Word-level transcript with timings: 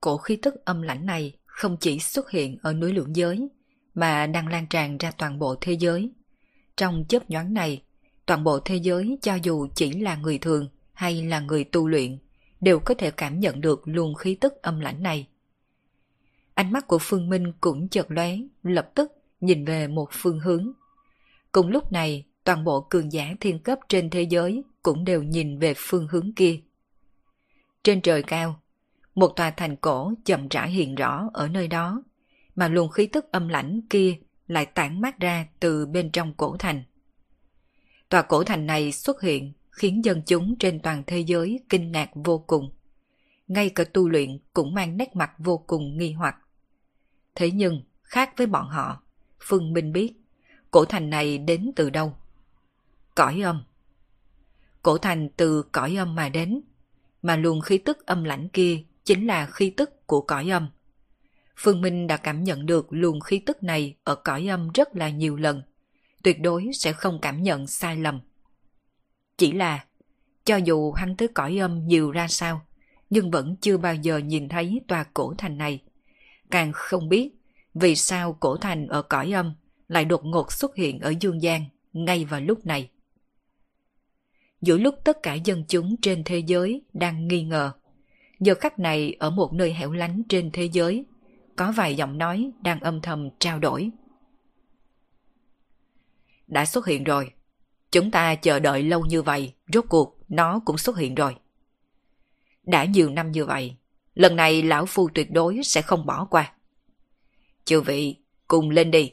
Cổ 0.00 0.16
khí 0.16 0.36
tức 0.36 0.64
âm 0.64 0.82
lãnh 0.82 1.06
này 1.06 1.36
không 1.46 1.76
chỉ 1.80 1.98
xuất 1.98 2.30
hiện 2.30 2.56
ở 2.62 2.72
núi 2.72 2.92
lưỡng 2.92 3.16
giới, 3.16 3.48
mà 3.94 4.26
đang 4.26 4.48
lan 4.48 4.66
tràn 4.66 4.98
ra 4.98 5.10
toàn 5.10 5.38
bộ 5.38 5.54
thế 5.60 5.72
giới. 5.72 6.10
Trong 6.76 7.04
chớp 7.08 7.30
nhoáng 7.30 7.54
này, 7.54 7.82
toàn 8.26 8.44
bộ 8.44 8.60
thế 8.64 8.76
giới 8.76 9.18
cho 9.22 9.34
dù 9.34 9.68
chỉ 9.74 9.92
là 9.92 10.16
người 10.16 10.38
thường 10.38 10.68
hay 10.92 11.22
là 11.22 11.40
người 11.40 11.64
tu 11.64 11.88
luyện, 11.88 12.18
đều 12.60 12.80
có 12.80 12.94
thể 12.94 13.10
cảm 13.10 13.40
nhận 13.40 13.60
được 13.60 13.82
luồng 13.84 14.14
khí 14.14 14.34
tức 14.34 14.62
âm 14.62 14.80
lãnh 14.80 15.02
này. 15.02 15.26
Ánh 16.54 16.72
mắt 16.72 16.86
của 16.86 16.98
Phương 17.00 17.28
Minh 17.28 17.52
cũng 17.60 17.88
chợt 17.88 18.06
lóe, 18.10 18.36
lập 18.62 18.90
tức 18.94 19.12
nhìn 19.40 19.64
về 19.64 19.88
một 19.88 20.08
phương 20.12 20.40
hướng. 20.40 20.72
Cùng 21.52 21.68
lúc 21.68 21.92
này, 21.92 22.24
toàn 22.44 22.64
bộ 22.64 22.80
cường 22.80 23.12
giả 23.12 23.34
thiên 23.40 23.58
cấp 23.58 23.78
trên 23.88 24.10
thế 24.10 24.22
giới 24.22 24.62
cũng 24.82 25.04
đều 25.04 25.22
nhìn 25.22 25.58
về 25.58 25.74
phương 25.76 26.08
hướng 26.10 26.32
kia. 26.32 26.60
Trên 27.84 28.00
trời 28.00 28.22
cao, 28.22 28.60
một 29.18 29.36
tòa 29.36 29.50
thành 29.50 29.76
cổ 29.76 30.12
chậm 30.24 30.48
rãi 30.48 30.70
hiện 30.70 30.94
rõ 30.94 31.30
ở 31.32 31.48
nơi 31.48 31.68
đó, 31.68 32.02
mà 32.54 32.68
luồng 32.68 32.90
khí 32.90 33.06
tức 33.06 33.32
âm 33.32 33.48
lãnh 33.48 33.80
kia 33.90 34.16
lại 34.46 34.66
tản 34.66 35.00
mát 35.00 35.20
ra 35.20 35.46
từ 35.60 35.86
bên 35.86 36.10
trong 36.12 36.34
cổ 36.34 36.56
thành. 36.56 36.84
Tòa 38.08 38.22
cổ 38.22 38.44
thành 38.44 38.66
này 38.66 38.92
xuất 38.92 39.22
hiện 39.22 39.52
khiến 39.70 40.04
dân 40.04 40.22
chúng 40.26 40.56
trên 40.58 40.80
toàn 40.80 41.02
thế 41.06 41.18
giới 41.18 41.60
kinh 41.68 41.92
ngạc 41.92 42.10
vô 42.14 42.38
cùng. 42.38 42.74
Ngay 43.48 43.70
cả 43.70 43.84
tu 43.84 44.08
luyện 44.08 44.38
cũng 44.54 44.74
mang 44.74 44.96
nét 44.96 45.16
mặt 45.16 45.30
vô 45.38 45.58
cùng 45.66 45.98
nghi 45.98 46.12
hoặc. 46.12 46.36
Thế 47.34 47.50
nhưng, 47.50 47.82
khác 48.02 48.32
với 48.36 48.46
bọn 48.46 48.68
họ, 48.68 49.02
Phương 49.40 49.72
Minh 49.72 49.92
biết, 49.92 50.14
cổ 50.70 50.84
thành 50.84 51.10
này 51.10 51.38
đến 51.38 51.70
từ 51.76 51.90
đâu? 51.90 52.16
Cõi 53.14 53.40
âm. 53.40 53.64
Cổ 54.82 54.98
thành 54.98 55.28
từ 55.36 55.62
cõi 55.62 55.96
âm 55.96 56.14
mà 56.14 56.28
đến, 56.28 56.60
mà 57.22 57.36
luồng 57.36 57.60
khí 57.60 57.78
tức 57.78 58.06
âm 58.06 58.24
lãnh 58.24 58.48
kia 58.48 58.84
chính 59.08 59.26
là 59.26 59.46
khí 59.46 59.70
tức 59.70 60.06
của 60.06 60.20
cõi 60.20 60.50
âm. 60.50 60.68
Phương 61.56 61.80
Minh 61.80 62.06
đã 62.06 62.16
cảm 62.16 62.44
nhận 62.44 62.66
được 62.66 62.86
luồng 62.90 63.20
khí 63.20 63.38
tức 63.38 63.62
này 63.62 63.96
ở 64.04 64.14
cõi 64.14 64.48
âm 64.48 64.70
rất 64.72 64.96
là 64.96 65.08
nhiều 65.08 65.36
lần, 65.36 65.62
tuyệt 66.22 66.40
đối 66.40 66.70
sẽ 66.74 66.92
không 66.92 67.18
cảm 67.22 67.42
nhận 67.42 67.66
sai 67.66 67.96
lầm. 67.96 68.20
Chỉ 69.38 69.52
là, 69.52 69.84
cho 70.44 70.56
dù 70.56 70.92
hắn 70.92 71.16
tới 71.16 71.28
cõi 71.28 71.58
âm 71.58 71.86
nhiều 71.86 72.10
ra 72.10 72.28
sao, 72.28 72.66
nhưng 73.10 73.30
vẫn 73.30 73.56
chưa 73.60 73.76
bao 73.76 73.94
giờ 73.94 74.18
nhìn 74.18 74.48
thấy 74.48 74.80
tòa 74.88 75.04
cổ 75.14 75.34
thành 75.38 75.58
này. 75.58 75.82
Càng 76.50 76.72
không 76.74 77.08
biết 77.08 77.30
vì 77.74 77.96
sao 77.96 78.32
cổ 78.32 78.56
thành 78.56 78.86
ở 78.86 79.02
cõi 79.02 79.32
âm 79.32 79.54
lại 79.88 80.04
đột 80.04 80.24
ngột 80.24 80.52
xuất 80.52 80.76
hiện 80.76 81.00
ở 81.00 81.14
dương 81.20 81.42
gian 81.42 81.64
ngay 81.92 82.24
vào 82.24 82.40
lúc 82.40 82.66
này. 82.66 82.90
Giữa 84.60 84.76
lúc 84.76 84.94
tất 85.04 85.22
cả 85.22 85.34
dân 85.34 85.64
chúng 85.68 85.96
trên 86.02 86.22
thế 86.24 86.38
giới 86.38 86.82
đang 86.92 87.28
nghi 87.28 87.42
ngờ, 87.42 87.72
giờ 88.40 88.54
khắc 88.54 88.78
này 88.78 89.16
ở 89.18 89.30
một 89.30 89.52
nơi 89.52 89.72
hẻo 89.72 89.92
lánh 89.92 90.22
trên 90.28 90.50
thế 90.52 90.64
giới, 90.64 91.04
có 91.56 91.72
vài 91.72 91.94
giọng 91.94 92.18
nói 92.18 92.50
đang 92.60 92.80
âm 92.80 93.00
thầm 93.00 93.28
trao 93.38 93.58
đổi. 93.58 93.90
Đã 96.46 96.64
xuất 96.64 96.86
hiện 96.86 97.04
rồi. 97.04 97.32
Chúng 97.90 98.10
ta 98.10 98.34
chờ 98.34 98.58
đợi 98.58 98.82
lâu 98.82 99.06
như 99.06 99.22
vậy, 99.22 99.54
rốt 99.72 99.84
cuộc 99.88 100.18
nó 100.28 100.60
cũng 100.64 100.78
xuất 100.78 100.98
hiện 100.98 101.14
rồi. 101.14 101.36
Đã 102.62 102.84
nhiều 102.84 103.10
năm 103.10 103.32
như 103.32 103.44
vậy, 103.44 103.76
lần 104.14 104.36
này 104.36 104.62
lão 104.62 104.86
phu 104.86 105.08
tuyệt 105.14 105.30
đối 105.30 105.60
sẽ 105.62 105.82
không 105.82 106.06
bỏ 106.06 106.24
qua. 106.24 106.52
Chư 107.64 107.80
vị, 107.80 108.16
cùng 108.48 108.70
lên 108.70 108.90
đi. 108.90 109.12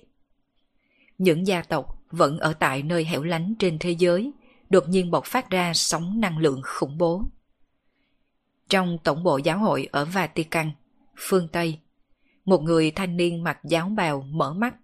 Những 1.17 1.47
gia 1.47 1.61
tộc 1.61 2.03
vẫn 2.11 2.39
ở 2.39 2.53
tại 2.53 2.83
nơi 2.83 3.05
hẻo 3.05 3.23
lánh 3.23 3.53
trên 3.59 3.79
thế 3.79 3.91
giới, 3.91 4.31
đột 4.69 4.89
nhiên 4.89 5.11
bộc 5.11 5.25
phát 5.25 5.49
ra 5.49 5.73
sóng 5.73 6.21
năng 6.21 6.37
lượng 6.37 6.61
khủng 6.63 6.97
bố. 6.97 7.23
Trong 8.69 8.97
tổng 9.03 9.23
bộ 9.23 9.37
giáo 9.37 9.59
hội 9.59 9.87
ở 9.91 10.05
Vatican, 10.05 10.71
phương 11.17 11.47
Tây, 11.47 11.79
một 12.45 12.61
người 12.61 12.91
thanh 12.91 13.17
niên 13.17 13.43
mặc 13.43 13.59
giáo 13.63 13.89
bào 13.89 14.21
mở 14.21 14.53
mắt. 14.53 14.75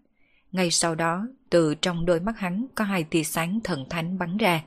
Ngay 0.51 0.71
sau 0.71 0.95
đó, 0.95 1.27
từ 1.49 1.75
trong 1.75 2.05
đôi 2.05 2.19
mắt 2.19 2.39
hắn 2.39 2.65
có 2.75 2.83
hai 2.83 3.03
tia 3.03 3.23
sáng 3.23 3.59
thần 3.63 3.85
thánh 3.89 4.17
bắn 4.17 4.37
ra. 4.37 4.63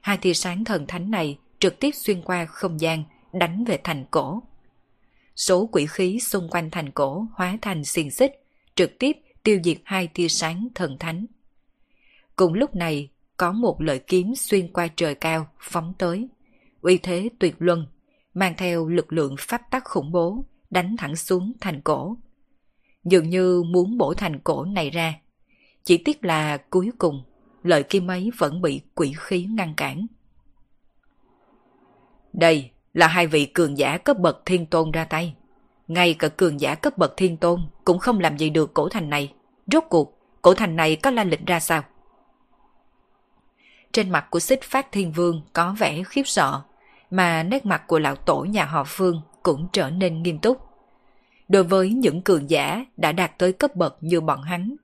Hai 0.00 0.16
tia 0.16 0.34
sáng 0.34 0.64
thần 0.64 0.86
thánh 0.86 1.10
này 1.10 1.38
trực 1.58 1.80
tiếp 1.80 1.90
xuyên 1.94 2.22
qua 2.22 2.44
không 2.44 2.80
gian, 2.80 3.04
đánh 3.32 3.64
về 3.64 3.78
thành 3.84 4.04
cổ. 4.10 4.42
Số 5.36 5.68
quỷ 5.72 5.86
khí 5.86 6.20
xung 6.20 6.48
quanh 6.50 6.70
thành 6.70 6.90
cổ 6.90 7.26
hóa 7.32 7.58
thành 7.62 7.84
xiềng 7.84 8.10
xích, 8.10 8.32
trực 8.74 8.98
tiếp 8.98 9.16
tiêu 9.42 9.60
diệt 9.64 9.78
hai 9.84 10.06
tia 10.06 10.28
sáng 10.28 10.68
thần 10.74 10.98
thánh. 10.98 11.26
Cùng 12.36 12.54
lúc 12.54 12.76
này, 12.76 13.08
có 13.36 13.52
một 13.52 13.80
lợi 13.80 13.98
kiếm 13.98 14.34
xuyên 14.34 14.72
qua 14.72 14.88
trời 14.96 15.14
cao, 15.14 15.48
phóng 15.60 15.92
tới. 15.98 16.28
Uy 16.80 16.98
thế 16.98 17.28
tuyệt 17.38 17.54
luân, 17.58 17.86
mang 18.38 18.54
theo 18.56 18.88
lực 18.88 19.12
lượng 19.12 19.34
pháp 19.38 19.62
tắc 19.70 19.84
khủng 19.84 20.12
bố, 20.12 20.44
đánh 20.70 20.96
thẳng 20.98 21.16
xuống 21.16 21.52
thành 21.60 21.80
cổ. 21.80 22.16
Dường 23.04 23.28
như 23.28 23.62
muốn 23.62 23.98
bổ 23.98 24.14
thành 24.14 24.38
cổ 24.38 24.64
này 24.64 24.90
ra. 24.90 25.14
Chỉ 25.84 25.98
tiếc 25.98 26.24
là 26.24 26.56
cuối 26.56 26.90
cùng, 26.98 27.24
lợi 27.62 27.82
kim 27.82 28.10
ấy 28.10 28.30
vẫn 28.38 28.62
bị 28.62 28.80
quỷ 28.94 29.12
khí 29.16 29.44
ngăn 29.44 29.74
cản. 29.74 30.06
Đây 32.32 32.70
là 32.92 33.06
hai 33.06 33.26
vị 33.26 33.46
cường 33.46 33.78
giả 33.78 33.98
cấp 33.98 34.18
bậc 34.18 34.42
thiên 34.46 34.66
tôn 34.66 34.90
ra 34.90 35.04
tay. 35.04 35.34
Ngay 35.88 36.14
cả 36.14 36.28
cường 36.28 36.60
giả 36.60 36.74
cấp 36.74 36.98
bậc 36.98 37.14
thiên 37.16 37.36
tôn 37.36 37.60
cũng 37.84 37.98
không 37.98 38.20
làm 38.20 38.38
gì 38.38 38.50
được 38.50 38.74
cổ 38.74 38.88
thành 38.88 39.10
này. 39.10 39.32
Rốt 39.72 39.84
cuộc, 39.90 40.18
cổ 40.42 40.54
thành 40.54 40.76
này 40.76 40.96
có 40.96 41.10
la 41.10 41.24
lịch 41.24 41.46
ra 41.46 41.60
sao? 41.60 41.82
Trên 43.92 44.10
mặt 44.10 44.26
của 44.30 44.40
xích 44.40 44.62
phát 44.62 44.92
thiên 44.92 45.12
vương 45.12 45.42
có 45.52 45.74
vẻ 45.78 46.02
khiếp 46.02 46.22
sợ, 46.24 46.62
mà 47.10 47.42
nét 47.42 47.66
mặt 47.66 47.82
của 47.86 47.98
lão 47.98 48.16
tổ 48.16 48.40
nhà 48.40 48.64
họ 48.64 48.84
Phương 48.86 49.20
cũng 49.42 49.68
trở 49.72 49.90
nên 49.90 50.22
nghiêm 50.22 50.38
túc. 50.38 50.58
Đối 51.48 51.64
với 51.64 51.90
những 51.90 52.22
cường 52.22 52.50
giả 52.50 52.86
đã 52.96 53.12
đạt 53.12 53.38
tới 53.38 53.52
cấp 53.52 53.76
bậc 53.76 53.96
như 54.00 54.20
bọn 54.20 54.42
hắn, 54.42 54.76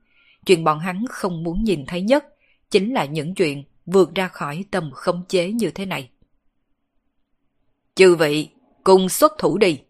chuyện 0.45 0.63
bọn 0.63 0.79
hắn 0.79 1.05
không 1.09 1.43
muốn 1.43 1.63
nhìn 1.63 1.85
thấy 1.85 2.01
nhất 2.01 2.25
chính 2.71 2.93
là 2.93 3.05
những 3.05 3.35
chuyện 3.35 3.63
vượt 3.85 4.15
ra 4.15 4.27
khỏi 4.27 4.65
tầm 4.71 4.91
khống 4.91 5.23
chế 5.29 5.51
như 5.51 5.71
thế 5.71 5.85
này. 5.85 6.09
Chư 7.95 8.15
vị, 8.15 8.49
cùng 8.83 9.09
xuất 9.09 9.33
thủ 9.37 9.57
đi. 9.57 9.81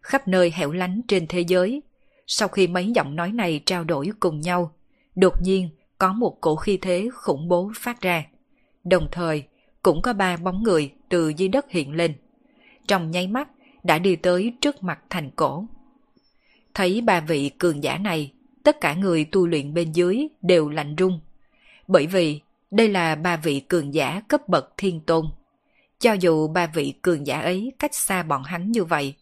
Khắp 0.00 0.28
nơi 0.28 0.52
hẻo 0.54 0.72
lánh 0.72 1.00
trên 1.08 1.26
thế 1.26 1.40
giới, 1.40 1.82
sau 2.26 2.48
khi 2.48 2.66
mấy 2.66 2.92
giọng 2.94 3.16
nói 3.16 3.32
này 3.32 3.60
trao 3.66 3.84
đổi 3.84 4.10
cùng 4.20 4.40
nhau, 4.40 4.74
đột 5.14 5.42
nhiên 5.42 5.68
có 5.98 6.12
một 6.12 6.38
cổ 6.40 6.56
khí 6.56 6.78
thế 6.82 7.08
khủng 7.12 7.48
bố 7.48 7.70
phát 7.76 8.00
ra. 8.00 8.24
Đồng 8.84 9.08
thời, 9.12 9.44
cũng 9.84 10.02
có 10.02 10.12
ba 10.12 10.36
bóng 10.36 10.62
người 10.62 10.92
từ 11.08 11.28
dưới 11.28 11.48
đất 11.48 11.70
hiện 11.70 11.92
lên. 11.92 12.14
Trong 12.88 13.10
nháy 13.10 13.26
mắt, 13.26 13.48
đã 13.82 13.98
đi 13.98 14.16
tới 14.16 14.52
trước 14.60 14.82
mặt 14.82 14.98
thành 15.10 15.30
cổ. 15.30 15.66
Thấy 16.74 17.00
ba 17.00 17.20
vị 17.20 17.50
cường 17.58 17.82
giả 17.82 17.98
này, 17.98 18.32
tất 18.62 18.80
cả 18.80 18.94
người 18.94 19.24
tu 19.24 19.46
luyện 19.46 19.74
bên 19.74 19.92
dưới 19.92 20.28
đều 20.42 20.68
lạnh 20.68 20.94
rung. 20.98 21.20
Bởi 21.88 22.06
vì 22.06 22.40
đây 22.70 22.88
là 22.88 23.14
ba 23.14 23.36
vị 23.36 23.60
cường 23.60 23.94
giả 23.94 24.20
cấp 24.28 24.48
bậc 24.48 24.72
thiên 24.76 25.00
tôn. 25.00 25.26
Cho 25.98 26.12
dù 26.12 26.48
ba 26.48 26.66
vị 26.66 26.94
cường 27.02 27.26
giả 27.26 27.40
ấy 27.40 27.72
cách 27.78 27.94
xa 27.94 28.22
bọn 28.22 28.42
hắn 28.42 28.72
như 28.72 28.84
vậy, 28.84 29.14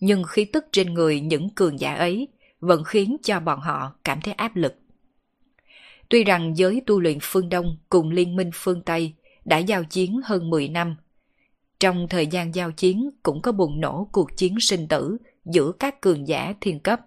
nhưng 0.00 0.24
khí 0.24 0.44
tức 0.44 0.64
trên 0.72 0.94
người 0.94 1.20
những 1.20 1.50
cường 1.50 1.80
giả 1.80 1.94
ấy 1.94 2.28
vẫn 2.60 2.84
khiến 2.84 3.16
cho 3.22 3.40
bọn 3.40 3.60
họ 3.60 3.94
cảm 4.04 4.20
thấy 4.20 4.34
áp 4.34 4.56
lực. 4.56 4.74
Tuy 6.08 6.24
rằng 6.24 6.56
giới 6.56 6.82
tu 6.86 7.00
luyện 7.00 7.18
phương 7.22 7.48
Đông 7.48 7.76
cùng 7.88 8.10
liên 8.10 8.36
minh 8.36 8.50
phương 8.54 8.82
Tây 8.82 9.14
đã 9.44 9.58
giao 9.58 9.84
chiến 9.84 10.20
hơn 10.24 10.50
10 10.50 10.68
năm, 10.68 10.96
trong 11.80 12.06
thời 12.08 12.26
gian 12.26 12.54
giao 12.54 12.72
chiến 12.72 13.10
cũng 13.22 13.42
có 13.42 13.52
bùng 13.52 13.80
nổ 13.80 14.08
cuộc 14.12 14.36
chiến 14.36 14.56
sinh 14.60 14.88
tử 14.88 15.16
giữa 15.44 15.72
các 15.72 16.00
cường 16.00 16.28
giả 16.28 16.54
thiên 16.60 16.80
cấp. 16.80 17.00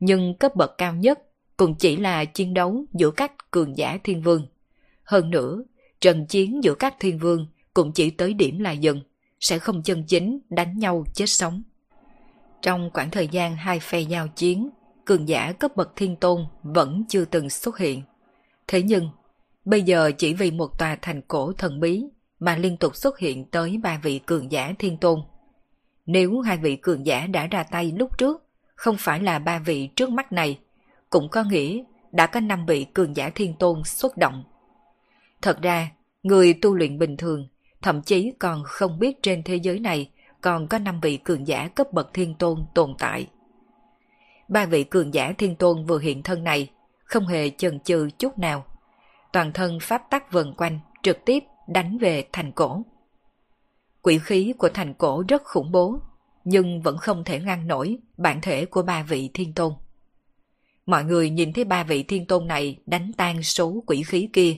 Nhưng 0.00 0.34
cấp 0.34 0.56
bậc 0.56 0.70
cao 0.78 0.94
nhất 0.94 1.18
cũng 1.56 1.74
chỉ 1.74 1.96
là 1.96 2.24
chiến 2.24 2.54
đấu 2.54 2.84
giữa 2.92 3.10
các 3.10 3.50
cường 3.50 3.76
giả 3.76 3.98
thiên 4.04 4.22
vương. 4.22 4.46
Hơn 5.02 5.30
nữa, 5.30 5.62
trận 6.00 6.26
chiến 6.26 6.64
giữa 6.64 6.74
các 6.74 6.94
thiên 7.00 7.18
vương 7.18 7.46
cũng 7.74 7.92
chỉ 7.92 8.10
tới 8.10 8.34
điểm 8.34 8.58
là 8.58 8.72
dừng, 8.72 9.00
sẽ 9.40 9.58
không 9.58 9.82
chân 9.82 10.04
chính 10.06 10.40
đánh 10.48 10.78
nhau 10.78 11.04
chết 11.14 11.26
sống. 11.26 11.62
Trong 12.62 12.90
khoảng 12.92 13.10
thời 13.10 13.28
gian 13.28 13.56
hai 13.56 13.80
phe 13.80 14.00
giao 14.00 14.28
chiến, 14.28 14.70
cường 15.04 15.28
giả 15.28 15.52
cấp 15.52 15.76
bậc 15.76 15.96
thiên 15.96 16.16
tôn 16.16 16.44
vẫn 16.62 17.04
chưa 17.08 17.24
từng 17.24 17.50
xuất 17.50 17.78
hiện. 17.78 18.02
Thế 18.66 18.82
nhưng, 18.82 19.10
bây 19.64 19.82
giờ 19.82 20.10
chỉ 20.18 20.34
vì 20.34 20.50
một 20.50 20.78
tòa 20.78 20.96
thành 21.02 21.22
cổ 21.22 21.52
thần 21.52 21.80
bí 21.80 22.04
mà 22.40 22.56
liên 22.56 22.76
tục 22.76 22.96
xuất 22.96 23.18
hiện 23.18 23.44
tới 23.44 23.80
ba 23.82 24.00
vị 24.02 24.18
cường 24.18 24.52
giả 24.52 24.72
thiên 24.78 24.96
tôn. 24.96 25.20
Nếu 26.06 26.40
hai 26.40 26.56
vị 26.56 26.76
cường 26.76 27.06
giả 27.06 27.26
đã 27.26 27.46
ra 27.46 27.62
tay 27.62 27.92
lúc 27.96 28.18
trước, 28.18 28.42
không 28.74 28.96
phải 28.98 29.20
là 29.20 29.38
ba 29.38 29.58
vị 29.58 29.86
trước 29.86 30.10
mắt 30.10 30.32
này, 30.32 30.58
cũng 31.10 31.28
có 31.28 31.44
nghĩa 31.44 31.82
đã 32.12 32.26
có 32.26 32.40
năm 32.40 32.66
vị 32.66 32.86
cường 32.94 33.16
giả 33.16 33.30
thiên 33.34 33.54
tôn 33.54 33.84
xuất 33.84 34.16
động. 34.16 34.44
Thật 35.42 35.62
ra, 35.62 35.90
người 36.22 36.54
tu 36.54 36.74
luyện 36.74 36.98
bình 36.98 37.16
thường, 37.16 37.48
thậm 37.82 38.02
chí 38.02 38.32
còn 38.38 38.62
không 38.64 38.98
biết 38.98 39.22
trên 39.22 39.42
thế 39.42 39.56
giới 39.56 39.78
này 39.78 40.10
còn 40.40 40.68
có 40.68 40.78
năm 40.78 41.00
vị 41.00 41.16
cường 41.16 41.46
giả 41.46 41.68
cấp 41.68 41.92
bậc 41.92 42.10
thiên 42.14 42.34
tôn 42.34 42.64
tồn 42.74 42.94
tại. 42.98 43.26
Ba 44.48 44.66
vị 44.66 44.84
cường 44.84 45.14
giả 45.14 45.32
thiên 45.38 45.56
tôn 45.56 45.84
vừa 45.84 45.98
hiện 45.98 46.22
thân 46.22 46.44
này, 46.44 46.70
không 47.04 47.26
hề 47.26 47.50
chần 47.50 47.80
chừ 47.80 48.08
chút 48.18 48.38
nào. 48.38 48.64
Toàn 49.32 49.52
thân 49.52 49.78
pháp 49.82 50.02
tắc 50.10 50.32
vần 50.32 50.54
quanh, 50.54 50.80
trực 51.02 51.24
tiếp 51.24 51.44
đánh 51.68 51.98
về 51.98 52.24
thành 52.32 52.52
cổ. 52.52 52.82
Quỷ 54.02 54.18
khí 54.18 54.54
của 54.58 54.68
thành 54.68 54.94
cổ 54.94 55.24
rất 55.28 55.42
khủng 55.44 55.72
bố, 55.72 56.00
nhưng 56.44 56.82
vẫn 56.82 56.98
không 56.98 57.24
thể 57.24 57.40
ngăn 57.40 57.66
nổi 57.66 57.98
bản 58.16 58.40
thể 58.40 58.66
của 58.66 58.82
ba 58.82 59.02
vị 59.02 59.30
thiên 59.34 59.54
tôn. 59.54 59.72
Mọi 60.86 61.04
người 61.04 61.30
nhìn 61.30 61.52
thấy 61.52 61.64
ba 61.64 61.84
vị 61.84 62.02
thiên 62.02 62.26
tôn 62.26 62.46
này 62.46 62.78
đánh 62.86 63.12
tan 63.16 63.42
số 63.42 63.82
quỷ 63.86 64.02
khí 64.02 64.28
kia. 64.32 64.56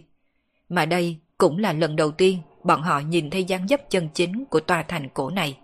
Mà 0.68 0.86
đây 0.86 1.18
cũng 1.38 1.58
là 1.58 1.72
lần 1.72 1.96
đầu 1.96 2.10
tiên 2.10 2.38
bọn 2.64 2.82
họ 2.82 2.98
nhìn 3.00 3.30
thấy 3.30 3.44
dáng 3.44 3.68
dấp 3.68 3.90
chân 3.90 4.08
chính 4.14 4.44
của 4.44 4.60
tòa 4.60 4.82
thành 4.82 5.08
cổ 5.14 5.30
này. 5.30 5.58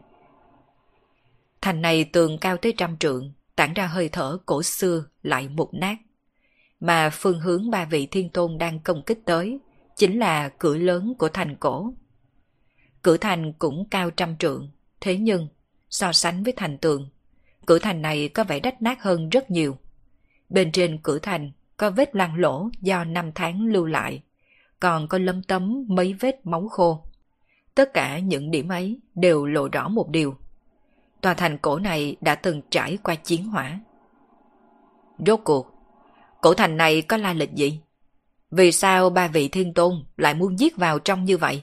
Thành 1.61 1.83
này 1.83 2.05
tường 2.05 2.39
cao 2.39 2.57
tới 2.57 2.75
trăm 2.77 2.97
trượng, 2.97 3.33
tản 3.57 3.75
ra 3.75 3.87
hơi 3.87 4.09
thở 4.09 4.39
cổ 4.47 4.63
xưa 4.63 5.05
lại 5.23 5.49
mục 5.49 5.75
nát. 5.75 5.97
Mà 6.81 7.11
phương 7.13 7.41
hướng 7.41 7.71
ba 7.71 7.85
vị 7.85 8.07
thiên 8.07 8.29
tôn 8.29 8.59
đang 8.59 8.81
công 8.81 9.03
kích 9.03 9.19
tới 9.25 9.59
chính 9.97 10.19
là 10.19 10.49
cửa 10.49 10.77
lớn 10.77 11.15
của 11.19 11.29
thành 11.29 11.57
cổ. 11.57 11.93
Cửa 13.03 13.17
thành 13.17 13.53
cũng 13.53 13.89
cao 13.91 14.11
trăm 14.11 14.37
trượng, 14.37 14.71
thế 15.01 15.17
nhưng 15.17 15.49
so 15.91 16.13
sánh 16.13 16.43
với 16.43 16.53
thành 16.57 16.79
tường, 16.79 17.09
cửa 17.67 17.79
thành 17.79 18.03
này 18.03 18.29
có 18.29 18.45
vẻ 18.45 18.61
đách 18.61 18.83
nát 18.83 19.03
hơn 19.03 19.29
rất 19.29 19.51
nhiều. 19.51 19.77
Bên 20.49 20.73
trên 20.73 20.99
cửa 21.03 21.19
thành 21.19 21.53
có 21.77 21.91
vết 21.91 22.17
loang 22.17 22.35
lỗ 22.35 22.69
do 22.81 23.05
năm 23.05 23.33
tháng 23.35 23.67
lưu 23.67 23.87
lại, 23.87 24.23
còn 24.81 25.09
có 25.09 25.19
lấm 25.19 25.43
tấm 25.43 25.85
mấy 25.89 26.13
vết 26.13 26.47
máu 26.47 26.69
khô. 26.69 27.03
Tất 27.75 27.93
cả 27.95 28.19
những 28.19 28.51
điểm 28.51 28.69
ấy 28.69 29.01
đều 29.15 29.47
lộ 29.47 29.69
rõ 29.69 29.89
một 29.89 30.09
điều. 30.09 30.37
Tòa 31.21 31.35
thành 31.35 31.59
cổ 31.59 31.79
này 31.79 32.17
đã 32.21 32.35
từng 32.35 32.63
trải 32.71 32.99
qua 33.03 33.15
chiến 33.15 33.45
hỏa. 33.45 33.81
Rốt 35.27 35.41
cuộc, 35.45 35.78
cổ 36.41 36.55
thành 36.55 36.77
này 36.77 37.03
có 37.03 37.17
la 37.17 37.33
lịch 37.33 37.53
gì? 37.53 37.81
Vì 38.51 38.73
sao 38.73 39.11
ba 39.11 39.29
vị 39.29 39.49
thiên 39.49 39.75
tôn 39.75 40.05
lại 40.17 40.35
muốn 40.35 40.59
giết 40.59 40.77
vào 40.77 40.99
trong 40.99 41.25
như 41.25 41.37
vậy? 41.37 41.63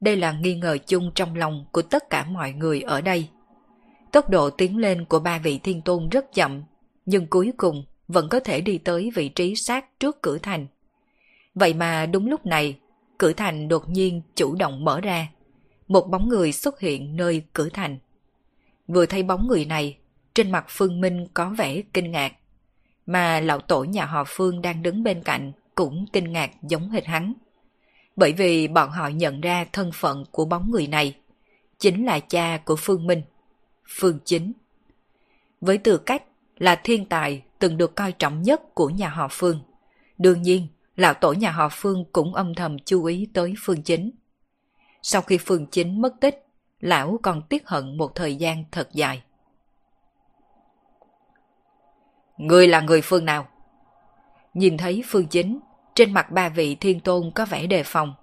Đây 0.00 0.16
là 0.16 0.32
nghi 0.32 0.54
ngờ 0.54 0.78
chung 0.86 1.10
trong 1.14 1.36
lòng 1.36 1.64
của 1.72 1.82
tất 1.82 2.10
cả 2.10 2.24
mọi 2.24 2.52
người 2.52 2.80
ở 2.80 3.00
đây. 3.00 3.28
Tốc 4.12 4.30
độ 4.30 4.50
tiến 4.50 4.78
lên 4.78 5.04
của 5.04 5.20
ba 5.20 5.38
vị 5.38 5.58
thiên 5.58 5.82
tôn 5.82 6.08
rất 6.08 6.34
chậm, 6.34 6.62
nhưng 7.06 7.26
cuối 7.26 7.52
cùng 7.56 7.84
vẫn 8.08 8.28
có 8.28 8.40
thể 8.40 8.60
đi 8.60 8.78
tới 8.78 9.10
vị 9.14 9.28
trí 9.28 9.54
sát 9.54 10.00
trước 10.00 10.22
cửa 10.22 10.38
thành. 10.38 10.66
Vậy 11.54 11.74
mà 11.74 12.06
đúng 12.06 12.26
lúc 12.26 12.46
này, 12.46 12.78
cửa 13.18 13.32
thành 13.32 13.68
đột 13.68 13.88
nhiên 13.88 14.22
chủ 14.34 14.54
động 14.54 14.84
mở 14.84 15.00
ra. 15.00 15.28
Một 15.88 16.08
bóng 16.10 16.28
người 16.28 16.52
xuất 16.52 16.80
hiện 16.80 17.16
nơi 17.16 17.42
cửa 17.52 17.68
thành. 17.72 17.98
Vừa 18.88 19.06
thấy 19.06 19.22
bóng 19.22 19.48
người 19.48 19.64
này, 19.64 19.96
trên 20.34 20.50
mặt 20.50 20.64
Phương 20.68 21.00
Minh 21.00 21.26
có 21.34 21.54
vẻ 21.58 21.82
kinh 21.92 22.10
ngạc. 22.10 22.32
Mà 23.12 23.40
lão 23.40 23.60
tổ 23.60 23.84
nhà 23.84 24.04
họ 24.04 24.24
Phương 24.26 24.62
đang 24.62 24.82
đứng 24.82 25.02
bên 25.02 25.22
cạnh 25.22 25.52
cũng 25.74 26.06
kinh 26.12 26.32
ngạc 26.32 26.50
giống 26.62 26.90
hệt 26.90 27.06
hắn. 27.06 27.32
Bởi 28.16 28.32
vì 28.32 28.68
bọn 28.68 28.90
họ 28.90 29.08
nhận 29.08 29.40
ra 29.40 29.64
thân 29.72 29.90
phận 29.94 30.24
của 30.30 30.44
bóng 30.44 30.70
người 30.70 30.86
này, 30.86 31.16
chính 31.78 32.06
là 32.06 32.20
cha 32.20 32.58
của 32.64 32.76
Phương 32.76 33.06
Minh, 33.06 33.22
Phương 33.88 34.18
Chính. 34.24 34.52
Với 35.60 35.78
tư 35.78 35.98
cách 35.98 36.22
là 36.56 36.76
thiên 36.84 37.04
tài 37.04 37.42
từng 37.58 37.76
được 37.76 37.96
coi 37.96 38.12
trọng 38.12 38.42
nhất 38.42 38.74
của 38.74 38.88
nhà 38.88 39.08
họ 39.08 39.28
Phương. 39.30 39.60
Đương 40.18 40.42
nhiên, 40.42 40.66
lão 40.96 41.14
tổ 41.14 41.32
nhà 41.32 41.50
họ 41.50 41.68
Phương 41.72 42.04
cũng 42.12 42.34
âm 42.34 42.54
thầm 42.54 42.78
chú 42.78 43.04
ý 43.04 43.28
tới 43.32 43.54
Phương 43.58 43.82
Chính. 43.82 44.10
Sau 45.02 45.22
khi 45.22 45.38
Phương 45.38 45.66
Chính 45.66 46.02
mất 46.02 46.14
tích, 46.20 46.46
lão 46.80 47.18
còn 47.22 47.42
tiếc 47.48 47.68
hận 47.68 47.96
một 47.96 48.14
thời 48.14 48.36
gian 48.36 48.64
thật 48.72 48.88
dài. 48.92 49.22
Người 52.42 52.68
là 52.68 52.80
người 52.80 53.00
phương 53.02 53.24
nào? 53.24 53.48
Nhìn 54.54 54.76
thấy 54.76 55.02
Phương 55.06 55.26
Chính, 55.26 55.60
trên 55.94 56.12
mặt 56.12 56.30
ba 56.30 56.48
vị 56.48 56.74
thiên 56.74 57.00
tôn 57.00 57.30
có 57.34 57.46
vẻ 57.46 57.66
đề 57.66 57.82
phòng. 57.82 58.14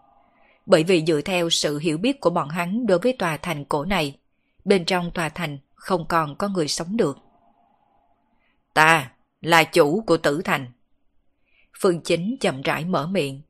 Bởi 0.66 0.84
vì 0.84 1.06
dựa 1.06 1.22
theo 1.22 1.50
sự 1.50 1.78
hiểu 1.78 1.98
biết 1.98 2.22
của 2.22 2.30
bọn 2.30 2.50
hắn 2.50 2.86
đối 2.86 3.00
với 3.00 3.16
tòa 3.20 3.38
thành 3.38 3.66
cổ 3.66 3.86
này, 3.86 4.18
bên 4.66 4.86
trong 4.86 5.12
tòa 5.12 5.30
thành 5.30 5.58
không 5.76 6.06
còn 6.08 6.36
có 6.36 6.48
người 6.48 6.68
sống 6.68 6.98
được. 6.98 7.18
Ta 8.74 9.12
là 9.42 9.64
chủ 9.64 10.02
của 10.02 10.18
tử 10.18 10.42
thành. 10.46 10.68
Phương 11.80 12.02
Chính 12.02 12.36
chậm 12.40 12.62
rãi 12.62 12.86
mở 12.86 13.08
miệng, 13.08 13.42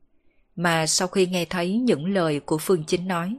mà 0.56 0.86
sau 0.86 1.08
khi 1.08 1.26
nghe 1.26 1.44
thấy 1.44 1.78
những 1.78 2.14
lời 2.14 2.40
của 2.40 2.58
Phương 2.58 2.84
Chính 2.84 3.08
nói, 3.08 3.36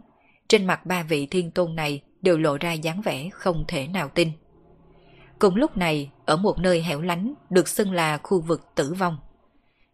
trên 0.48 0.66
mặt 0.66 0.86
ba 0.86 1.04
vị 1.04 1.26
thiên 1.26 1.52
tôn 1.52 1.76
này 1.76 2.02
đều 2.22 2.38
lộ 2.38 2.58
ra 2.58 2.74
dáng 2.74 3.02
vẻ 3.02 3.30
không 3.34 3.66
thể 3.68 3.88
nào 3.88 4.10
tin. 4.10 4.32
Cùng 5.40 5.56
lúc 5.56 5.78
này, 5.78 6.12
ở 6.32 6.38
một 6.38 6.60
nơi 6.60 6.82
hẻo 6.82 7.02
lánh 7.02 7.34
được 7.50 7.68
xưng 7.68 7.92
là 7.92 8.18
khu 8.18 8.42
vực 8.42 8.76
tử 8.76 8.94
vong, 8.94 9.18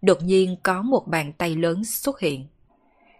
đột 0.02 0.24
nhiên 0.24 0.56
có 0.64 0.82
một 0.82 1.08
bàn 1.08 1.34
tay 1.34 1.56
lớn 1.56 1.84
xuất 1.84 2.20
hiện. 2.20 2.48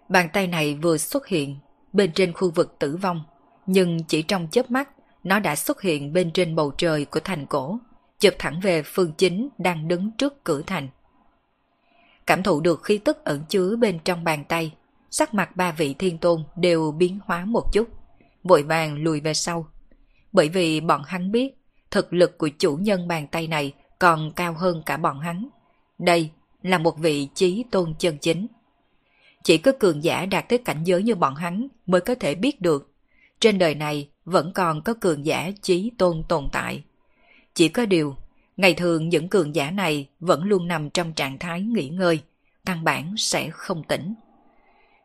Bàn 0.10 0.30
tay 0.34 0.48
này 0.48 0.76
vừa 0.76 0.98
xuất 0.98 1.28
hiện 1.28 1.56
bên 1.94 2.12
trên 2.14 2.34
khu 2.34 2.52
vực 2.52 2.76
tử 2.80 2.98
vong, 2.98 3.24
nhưng 3.66 4.04
chỉ 4.04 4.22
trong 4.22 4.48
chớp 4.52 4.72
mắt, 4.72 4.90
nó 5.24 5.40
đã 5.40 5.56
xuất 5.56 5.82
hiện 5.82 6.14
bên 6.14 6.32
trên 6.32 6.56
bầu 6.56 6.72
trời 6.78 7.06
của 7.06 7.20
thành 7.20 7.46
cổ, 7.46 7.80
chụp 8.20 8.34
thẳng 8.40 8.60
về 8.64 8.82
phương 8.86 9.12
chính 9.18 9.50
đang 9.58 9.88
đứng 9.88 10.12
trước 10.18 10.44
cửa 10.44 10.62
thành. 10.68 10.90
Cảm 12.28 12.44
thụ 12.44 12.60
được 12.60 12.84
khí 12.84 12.98
tức 12.98 13.26
ẩn 13.26 13.44
chứa 13.50 13.76
bên 13.76 14.00
trong 14.00 14.24
bàn 14.24 14.44
tay, 14.44 14.74
sắc 15.12 15.34
mặt 15.34 15.56
ba 15.56 15.72
vị 15.72 15.94
thiên 15.94 16.18
tôn 16.18 16.44
đều 16.56 16.92
biến 16.92 17.20
hóa 17.26 17.46
một 17.46 17.74
chút, 17.74 17.88
vội 18.44 18.64
vàng 18.64 19.04
lùi 19.04 19.20
về 19.20 19.34
sau. 19.34 19.68
Bởi 20.32 20.50
vì 20.50 20.82
bọn 20.82 21.04
hắn 21.06 21.32
biết, 21.32 21.57
thực 21.92 22.14
lực 22.14 22.38
của 22.38 22.50
chủ 22.60 22.76
nhân 22.76 23.08
bàn 23.08 23.28
tay 23.28 23.48
này 23.48 23.74
còn 24.00 24.32
cao 24.32 24.54
hơn 24.54 24.84
cả 24.86 24.98
bọn 24.98 25.20
hắn. 25.20 25.50
Đây 26.00 26.30
là 26.64 26.78
một 26.78 26.98
vị 26.98 27.28
trí 27.36 27.66
tôn 27.72 27.94
chân 28.00 28.18
chính. 28.18 28.48
Chỉ 29.44 29.58
có 29.58 29.72
cường 29.80 30.04
giả 30.04 30.26
đạt 30.26 30.50
tới 30.50 30.60
cảnh 30.60 30.84
giới 30.84 31.04
như 31.04 31.16
bọn 31.16 31.36
hắn 31.36 31.68
mới 31.86 32.02
có 32.02 32.16
thể 32.16 32.36
biết 32.36 32.62
được. 32.62 32.92
Trên 33.40 33.58
đời 33.58 33.76
này 33.76 34.10
vẫn 34.26 34.52
còn 34.54 34.82
có 34.82 34.94
cường 34.94 35.26
giả 35.26 35.52
trí 35.62 35.92
tôn 35.98 36.24
tồn 36.30 36.48
tại. 36.52 36.84
Chỉ 37.54 37.68
có 37.68 37.86
điều, 37.86 38.16
ngày 38.58 38.74
thường 38.74 39.10
những 39.10 39.30
cường 39.30 39.56
giả 39.56 39.72
này 39.72 40.10
vẫn 40.20 40.44
luôn 40.44 40.68
nằm 40.68 40.90
trong 40.90 41.14
trạng 41.14 41.38
thái 41.40 41.62
nghỉ 41.62 41.90
ngơi, 41.90 42.20
căn 42.66 42.84
bản 42.84 43.14
sẽ 43.18 43.50
không 43.50 43.84
tỉnh. 43.84 44.14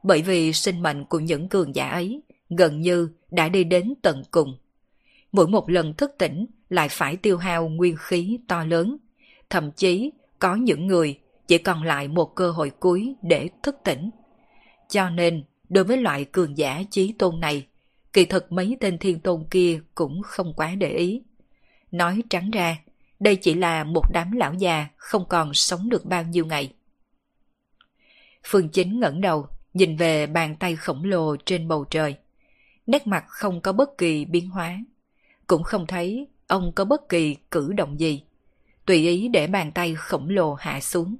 Bởi 0.02 0.23
vì 0.23 0.52
sinh 0.52 0.83
mệnh 0.83 1.04
của 1.04 1.18
những 1.18 1.49
cường 1.49 1.75
giả 1.75 1.88
ấy 1.88 2.23
gần 2.49 2.80
như 2.80 3.09
đã 3.30 3.49
đi 3.49 3.64
đến 3.64 3.95
tận 4.02 4.23
cùng. 4.30 4.57
Mỗi 5.33 5.47
một 5.47 5.71
lần 5.71 5.95
thức 5.95 6.14
tỉnh 6.18 6.47
lại 6.73 6.88
phải 6.88 7.17
tiêu 7.17 7.38
hao 7.38 7.69
nguyên 7.69 7.97
khí 7.97 8.38
to 8.49 8.64
lớn, 8.64 8.97
thậm 9.50 9.73
chí 9.73 10.12
có 10.38 10.55
những 10.55 10.87
người 10.87 11.19
chỉ 11.49 11.59
còn 11.59 11.83
lại 11.83 12.09
một 12.09 12.35
cơ 12.35 12.50
hội 12.50 12.71
cuối 12.71 13.14
để 13.23 13.49
thức 13.62 13.76
tỉnh. 13.85 14.11
Cho 14.88 15.11
nên, 15.11 15.45
đối 15.69 15.85
với 15.85 15.97
loại 15.97 16.25
cường 16.25 16.59
giả 16.59 16.83
trí 16.91 17.12
tôn 17.19 17.41
này, 17.41 17.67
kỳ 18.12 18.25
thực 18.25 18.52
mấy 18.52 18.76
tên 18.81 18.99
thiên 18.99 19.21
tôn 19.21 19.45
kia 19.50 19.81
cũng 19.95 20.23
không 20.23 20.55
quá 20.57 20.75
để 20.75 20.91
ý. 20.91 21.23
Nói 21.91 22.23
trắng 22.31 22.50
ra, 22.50 22.76
đây 23.21 23.37
chỉ 23.37 23.55
là 23.55 23.85
một 23.85 24.05
đám 24.12 24.33
lão 24.33 24.55
già 24.55 24.87
không 24.97 25.29
còn 25.29 25.55
sống 25.55 25.88
được 25.88 26.05
bao 26.05 26.23
nhiêu 26.23 26.47
ngày. 26.47 26.73
Phương 28.45 28.69
Chính 28.69 29.00
ngẩng 29.00 29.21
đầu, 29.21 29.47
nhìn 29.75 29.97
về 29.97 30.26
bàn 30.26 30.57
tay 30.57 30.76
khổng 30.76 31.05
lồ 31.05 31.37
trên 31.37 31.69
bầu 31.69 31.85
trời. 31.91 32.14
Nét 32.87 33.07
mặt 33.07 33.25
không 33.29 33.61
có 33.61 33.73
bất 33.73 33.99
kỳ 33.99 34.25
biến 34.25 34.50
hóa. 34.50 34.79
Cũng 35.47 35.62
không 35.62 35.87
thấy 35.87 36.29
ông 36.52 36.73
có 36.73 36.85
bất 36.85 37.09
kỳ 37.09 37.37
cử 37.50 37.73
động 37.73 38.00
gì. 38.00 38.23
Tùy 38.87 38.97
ý 39.09 39.28
để 39.28 39.47
bàn 39.47 39.73
tay 39.73 39.94
khổng 39.94 40.28
lồ 40.28 40.54
hạ 40.54 40.80
xuống. 40.80 41.16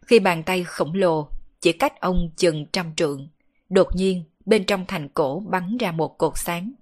Khi 0.00 0.18
bàn 0.18 0.42
tay 0.42 0.64
khổng 0.64 0.94
lồ 0.94 1.28
chỉ 1.60 1.72
cách 1.72 2.00
ông 2.00 2.30
chừng 2.36 2.66
trăm 2.72 2.94
trượng, 2.96 3.28
đột 3.68 3.88
nhiên 3.96 4.24
bên 4.46 4.64
trong 4.64 4.84
thành 4.88 5.08
cổ 5.08 5.42
bắn 5.48 5.76
ra 5.76 5.92
một 5.92 6.18
cột 6.18 6.32
sáng. 6.36 6.72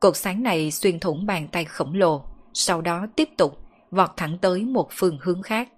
Cột 0.00 0.16
sáng 0.16 0.42
này 0.42 0.70
xuyên 0.70 1.00
thủng 1.00 1.26
bàn 1.26 1.48
tay 1.48 1.64
khổng 1.64 1.94
lồ, 1.94 2.24
sau 2.54 2.80
đó 2.80 3.06
tiếp 3.16 3.28
tục 3.36 3.58
vọt 3.90 4.10
thẳng 4.16 4.38
tới 4.38 4.64
một 4.64 4.88
phương 4.90 5.18
hướng 5.22 5.42
khác. 5.42 5.68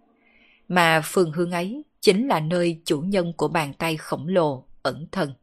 Mà 0.69 1.01
phương 1.05 1.33
hướng 1.33 1.51
ấy 1.51 1.83
chính 2.01 2.29
là 2.29 2.41
nơi 2.41 2.81
chủ 2.85 3.01
nhân 3.01 3.33
của 3.37 3.49
bàn 3.49 3.73
tay 3.75 3.97
khổng 3.97 4.29
lồ 4.29 4.65
ẩn 4.83 5.07
thân. 5.13 5.35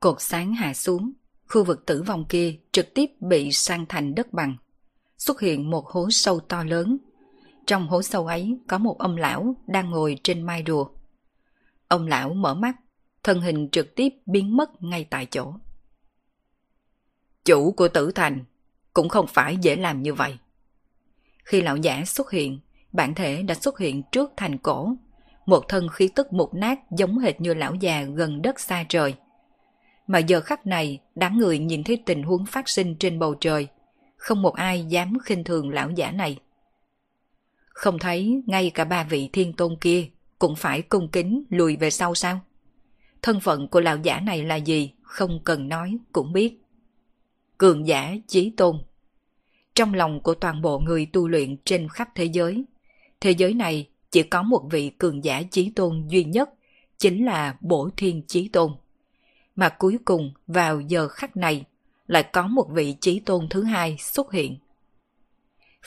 Cột 0.00 0.16
sáng 0.20 0.54
hạ 0.54 0.74
xuống, 0.74 1.12
khu 1.48 1.64
vực 1.64 1.86
tử 1.86 2.02
vong 2.02 2.24
kia 2.28 2.54
trực 2.72 2.94
tiếp 2.94 3.06
bị 3.20 3.52
sang 3.52 3.86
thành 3.86 4.14
đất 4.14 4.32
bằng. 4.32 4.56
Xuất 5.18 5.40
hiện 5.40 5.70
một 5.70 5.86
hố 5.86 6.10
sâu 6.10 6.40
to 6.40 6.64
lớn. 6.64 6.98
Trong 7.66 7.88
hố 7.88 8.02
sâu 8.02 8.26
ấy 8.26 8.58
có 8.68 8.78
một 8.78 8.98
ông 8.98 9.16
lão 9.16 9.54
đang 9.66 9.90
ngồi 9.90 10.18
trên 10.22 10.42
mai 10.42 10.64
rùa. 10.66 10.88
Ông 11.88 12.06
lão 12.06 12.34
mở 12.34 12.54
mắt, 12.54 12.76
thân 13.22 13.40
hình 13.40 13.68
trực 13.70 13.94
tiếp 13.94 14.08
biến 14.26 14.56
mất 14.56 14.82
ngay 14.82 15.04
tại 15.04 15.26
chỗ. 15.26 15.54
Chủ 17.44 17.72
của 17.72 17.88
tử 17.88 18.10
thành 18.14 18.44
cũng 18.92 19.08
không 19.08 19.26
phải 19.26 19.56
dễ 19.56 19.76
làm 19.76 20.02
như 20.02 20.14
vậy. 20.14 20.38
Khi 21.44 21.60
lão 21.60 21.76
giả 21.76 22.04
xuất 22.04 22.30
hiện, 22.30 22.60
bản 22.92 23.14
thể 23.14 23.42
đã 23.42 23.54
xuất 23.54 23.78
hiện 23.78 24.02
trước 24.12 24.32
thành 24.36 24.58
cổ, 24.58 24.92
một 25.46 25.68
thân 25.68 25.88
khí 25.88 26.08
tức 26.14 26.32
mục 26.32 26.54
nát 26.54 26.78
giống 26.90 27.18
hệt 27.18 27.40
như 27.40 27.54
lão 27.54 27.74
già 27.74 28.02
gần 28.02 28.42
đất 28.42 28.60
xa 28.60 28.84
trời. 28.88 29.14
Mà 30.08 30.18
giờ 30.18 30.40
khắc 30.40 30.66
này, 30.66 31.00
đám 31.14 31.38
người 31.38 31.58
nhìn 31.58 31.84
thấy 31.84 32.02
tình 32.06 32.22
huống 32.22 32.46
phát 32.46 32.68
sinh 32.68 32.94
trên 32.94 33.18
bầu 33.18 33.34
trời, 33.34 33.68
không 34.16 34.42
một 34.42 34.54
ai 34.54 34.84
dám 34.84 35.18
khinh 35.24 35.44
thường 35.44 35.70
lão 35.70 35.90
giả 35.90 36.10
này. 36.10 36.38
Không 37.68 37.98
thấy 37.98 38.42
ngay 38.46 38.70
cả 38.70 38.84
ba 38.84 39.04
vị 39.04 39.30
thiên 39.32 39.52
tôn 39.52 39.76
kia 39.80 40.06
cũng 40.38 40.56
phải 40.56 40.82
cung 40.82 41.08
kính 41.08 41.44
lùi 41.50 41.76
về 41.76 41.90
sau 41.90 42.14
sao? 42.14 42.40
Thân 43.22 43.40
phận 43.40 43.68
của 43.68 43.80
lão 43.80 43.96
giả 43.96 44.20
này 44.20 44.44
là 44.44 44.56
gì, 44.56 44.92
không 45.02 45.40
cần 45.44 45.68
nói 45.68 45.98
cũng 46.12 46.32
biết. 46.32 46.62
Cường 47.58 47.86
giả 47.86 48.16
chí 48.26 48.52
tôn. 48.56 48.76
Trong 49.74 49.94
lòng 49.94 50.20
của 50.22 50.34
toàn 50.34 50.62
bộ 50.62 50.78
người 50.78 51.06
tu 51.12 51.28
luyện 51.28 51.56
trên 51.64 51.88
khắp 51.88 52.08
thế 52.14 52.24
giới, 52.24 52.64
thế 53.20 53.30
giới 53.30 53.54
này 53.54 53.88
chỉ 54.10 54.22
có 54.22 54.42
một 54.42 54.68
vị 54.70 54.90
cường 54.90 55.24
giả 55.24 55.42
chí 55.50 55.72
tôn 55.76 56.06
duy 56.08 56.24
nhất, 56.24 56.50
chính 56.98 57.24
là 57.24 57.56
Bổ 57.60 57.90
Thiên 57.96 58.22
Chí 58.26 58.48
Tôn. 58.48 58.72
Mà 59.58 59.68
cuối 59.68 59.98
cùng 60.04 60.32
vào 60.46 60.80
giờ 60.80 61.08
khắc 61.08 61.36
này 61.36 61.64
lại 62.06 62.22
có 62.32 62.46
một 62.46 62.68
vị 62.70 62.96
trí 63.00 63.20
tôn 63.20 63.48
thứ 63.48 63.62
hai 63.62 63.96
xuất 63.98 64.32
hiện. 64.32 64.58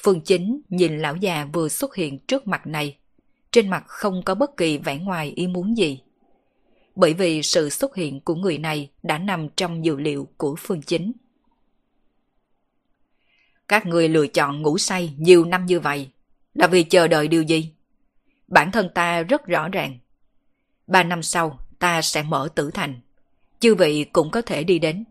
Phương 0.03 0.21
Chính 0.21 0.61
nhìn 0.69 0.99
lão 0.99 1.15
già 1.15 1.47
vừa 1.53 1.69
xuất 1.69 1.95
hiện 1.95 2.19
trước 2.19 2.47
mặt 2.47 2.67
này, 2.67 2.97
trên 3.51 3.69
mặt 3.69 3.83
không 3.87 4.23
có 4.25 4.35
bất 4.35 4.57
kỳ 4.57 4.77
vẻ 4.77 4.97
ngoài 4.97 5.33
ý 5.35 5.47
muốn 5.47 5.77
gì. 5.77 6.01
Bởi 6.95 7.13
vì 7.13 7.43
sự 7.43 7.69
xuất 7.69 7.95
hiện 7.95 8.21
của 8.21 8.35
người 8.35 8.57
này 8.57 8.91
đã 9.03 9.17
nằm 9.17 9.49
trong 9.55 9.85
dự 9.85 9.95
liệu 9.95 10.27
của 10.37 10.55
Phương 10.59 10.81
Chính. 10.81 11.11
Các 13.67 13.85
người 13.85 14.09
lựa 14.09 14.27
chọn 14.27 14.61
ngủ 14.61 14.77
say 14.77 15.13
nhiều 15.17 15.45
năm 15.45 15.65
như 15.65 15.79
vậy 15.79 16.09
là 16.53 16.67
vì 16.67 16.83
chờ 16.83 17.07
đợi 17.07 17.27
điều 17.27 17.41
gì? 17.41 17.73
Bản 18.47 18.71
thân 18.71 18.89
ta 18.95 19.21
rất 19.21 19.45
rõ 19.45 19.69
ràng. 19.69 19.99
Ba 20.87 21.03
năm 21.03 21.23
sau 21.23 21.59
ta 21.79 22.01
sẽ 22.01 22.23
mở 22.23 22.49
tử 22.55 22.71
thành. 22.73 23.01
Chư 23.61 23.75
vị 23.75 24.05
cũng 24.13 24.31
có 24.31 24.41
thể 24.41 24.63
đi 24.63 24.79
đến. 24.79 25.03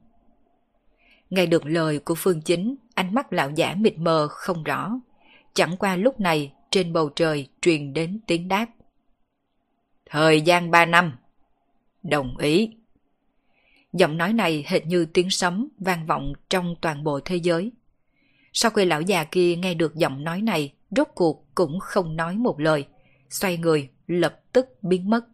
Nghe 1.31 1.47
được 1.47 1.67
lời 1.67 1.99
của 1.99 2.15
Phương 2.15 2.41
Chính, 2.41 2.77
ánh 2.95 3.15
mắt 3.15 3.33
lão 3.33 3.51
giả 3.51 3.75
mịt 3.79 3.99
mờ 3.99 4.29
không 4.31 4.65
rõ. 4.65 4.93
Chẳng 5.55 5.77
qua 5.77 5.97
lúc 5.97 6.21
này 6.21 6.53
trên 6.71 6.93
bầu 6.93 7.09
trời 7.09 7.49
truyền 7.63 7.93
đến 7.93 8.21
tiếng 8.27 8.49
đáp. 8.49 8.67
Thời 10.07 10.41
gian 10.41 10.71
ba 10.71 10.87
năm. 10.87 11.13
Đồng 12.03 12.37
ý. 12.37 12.71
Giọng 13.93 14.17
nói 14.17 14.33
này 14.33 14.65
hệt 14.67 14.87
như 14.87 15.07
tiếng 15.07 15.31
sấm 15.31 15.69
vang 15.79 16.07
vọng 16.07 16.33
trong 16.49 16.75
toàn 16.81 17.05
bộ 17.05 17.21
thế 17.25 17.37
giới. 17.37 17.73
Sau 18.53 18.71
khi 18.71 18.85
lão 18.85 19.01
già 19.01 19.25
kia 19.25 19.57
nghe 19.57 19.75
được 19.75 19.95
giọng 19.95 20.25
nói 20.25 20.43
này, 20.43 20.73
rốt 20.91 21.09
cuộc 21.15 21.47
cũng 21.55 21.81
không 21.81 22.17
nói 22.17 22.37
một 22.37 22.61
lời, 22.61 22.87
xoay 23.31 23.57
người 23.57 23.89
lập 24.07 24.41
tức 24.53 24.83
biến 24.83 25.11
mất. 25.11 25.25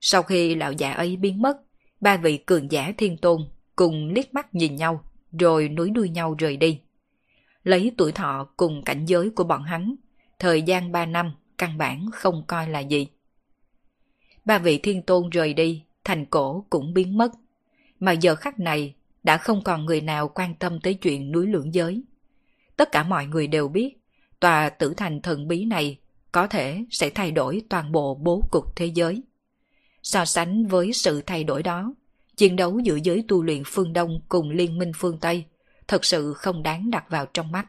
Sau 0.00 0.22
khi 0.22 0.54
lão 0.54 0.72
già 0.72 0.92
ấy 0.92 1.16
biến 1.16 1.42
mất, 1.42 1.65
ba 2.06 2.16
vị 2.16 2.38
cường 2.38 2.72
giả 2.72 2.92
thiên 2.98 3.16
tôn 3.16 3.48
cùng 3.76 4.08
liếc 4.08 4.34
mắt 4.34 4.54
nhìn 4.54 4.76
nhau, 4.76 5.04
rồi 5.38 5.68
núi 5.68 5.90
đuôi 5.90 6.08
nhau 6.08 6.34
rời 6.38 6.56
đi. 6.56 6.80
Lấy 7.62 7.92
tuổi 7.96 8.12
thọ 8.12 8.48
cùng 8.56 8.82
cảnh 8.84 9.04
giới 9.06 9.30
của 9.30 9.44
bọn 9.44 9.62
hắn, 9.62 9.94
thời 10.38 10.62
gian 10.62 10.92
ba 10.92 11.06
năm 11.06 11.32
căn 11.58 11.78
bản 11.78 12.10
không 12.12 12.44
coi 12.46 12.68
là 12.68 12.80
gì. 12.80 13.06
Ba 14.44 14.58
vị 14.58 14.78
thiên 14.78 15.02
tôn 15.02 15.30
rời 15.30 15.54
đi, 15.54 15.82
thành 16.04 16.26
cổ 16.26 16.66
cũng 16.70 16.94
biến 16.94 17.18
mất. 17.18 17.32
Mà 18.00 18.12
giờ 18.12 18.34
khắc 18.34 18.58
này, 18.60 18.94
đã 19.22 19.36
không 19.36 19.64
còn 19.64 19.84
người 19.84 20.00
nào 20.00 20.28
quan 20.28 20.54
tâm 20.54 20.80
tới 20.80 20.94
chuyện 20.94 21.32
núi 21.32 21.46
lưỡng 21.46 21.74
giới. 21.74 22.02
Tất 22.76 22.92
cả 22.92 23.02
mọi 23.02 23.26
người 23.26 23.46
đều 23.46 23.68
biết, 23.68 23.96
tòa 24.40 24.68
tử 24.68 24.94
thành 24.96 25.22
thần 25.22 25.48
bí 25.48 25.64
này 25.64 25.98
có 26.32 26.46
thể 26.46 26.84
sẽ 26.90 27.10
thay 27.10 27.30
đổi 27.30 27.62
toàn 27.68 27.92
bộ 27.92 28.14
bố 28.14 28.42
cục 28.50 28.76
thế 28.76 28.86
giới. 28.86 29.22
So 30.06 30.24
sánh 30.24 30.66
với 30.66 30.92
sự 30.92 31.22
thay 31.26 31.44
đổi 31.44 31.62
đó, 31.62 31.94
chiến 32.36 32.56
đấu 32.56 32.78
giữa 32.78 32.98
giới 33.02 33.24
tu 33.28 33.42
luyện 33.42 33.62
phương 33.66 33.92
Đông 33.92 34.20
cùng 34.28 34.50
liên 34.50 34.78
minh 34.78 34.92
phương 34.96 35.18
Tây 35.20 35.44
thật 35.88 36.04
sự 36.04 36.32
không 36.34 36.62
đáng 36.62 36.90
đặt 36.90 37.04
vào 37.10 37.26
trong 37.26 37.52
mắt. 37.52 37.66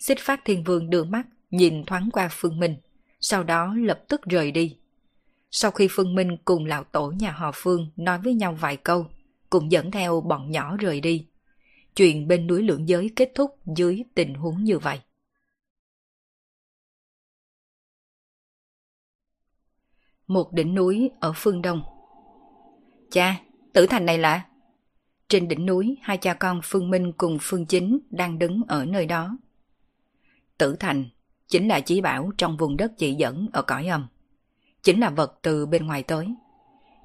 Xích 0.00 0.18
phát 0.20 0.40
thiên 0.44 0.64
vương 0.64 0.90
đưa 0.90 1.04
mắt, 1.04 1.26
nhìn 1.50 1.84
thoáng 1.84 2.08
qua 2.12 2.28
phương 2.32 2.60
Minh, 2.60 2.76
sau 3.20 3.44
đó 3.44 3.74
lập 3.78 4.02
tức 4.08 4.20
rời 4.22 4.50
đi. 4.50 4.76
Sau 5.50 5.70
khi 5.70 5.88
Phương 5.90 6.14
Minh 6.14 6.36
cùng 6.44 6.64
lão 6.64 6.84
tổ 6.84 7.10
nhà 7.10 7.30
họ 7.30 7.50
Phương 7.54 7.90
nói 7.96 8.18
với 8.18 8.34
nhau 8.34 8.54
vài 8.60 8.76
câu, 8.76 9.06
cũng 9.50 9.72
dẫn 9.72 9.90
theo 9.90 10.20
bọn 10.20 10.50
nhỏ 10.50 10.76
rời 10.76 11.00
đi. 11.00 11.26
Chuyện 11.96 12.28
bên 12.28 12.46
núi 12.46 12.62
lượng 12.62 12.88
giới 12.88 13.10
kết 13.16 13.32
thúc 13.34 13.50
dưới 13.76 14.04
tình 14.14 14.34
huống 14.34 14.64
như 14.64 14.78
vậy. 14.78 15.00
Một 20.30 20.52
đỉnh 20.52 20.74
núi 20.74 21.10
ở 21.20 21.32
phương 21.36 21.62
Đông 21.62 21.82
Cha, 23.10 23.40
tử 23.72 23.86
thành 23.86 24.06
này 24.06 24.18
là... 24.18 24.44
Trên 25.28 25.48
đỉnh 25.48 25.66
núi, 25.66 25.96
hai 26.02 26.16
cha 26.16 26.34
con 26.34 26.60
Phương 26.64 26.90
Minh 26.90 27.12
cùng 27.12 27.38
Phương 27.40 27.66
Chính 27.66 27.98
đang 28.10 28.38
đứng 28.38 28.62
ở 28.68 28.84
nơi 28.84 29.06
đó. 29.06 29.38
Tử 30.58 30.76
thành 30.80 31.04
chính 31.48 31.68
là 31.68 31.80
chí 31.80 32.00
bảo 32.00 32.30
trong 32.38 32.56
vùng 32.56 32.76
đất 32.76 32.92
chỉ 32.98 33.14
dẫn 33.14 33.48
ở 33.52 33.62
cõi 33.62 33.86
âm. 33.86 34.06
Chính 34.82 35.00
là 35.00 35.10
vật 35.10 35.38
từ 35.42 35.66
bên 35.66 35.86
ngoài 35.86 36.02
tới. 36.02 36.34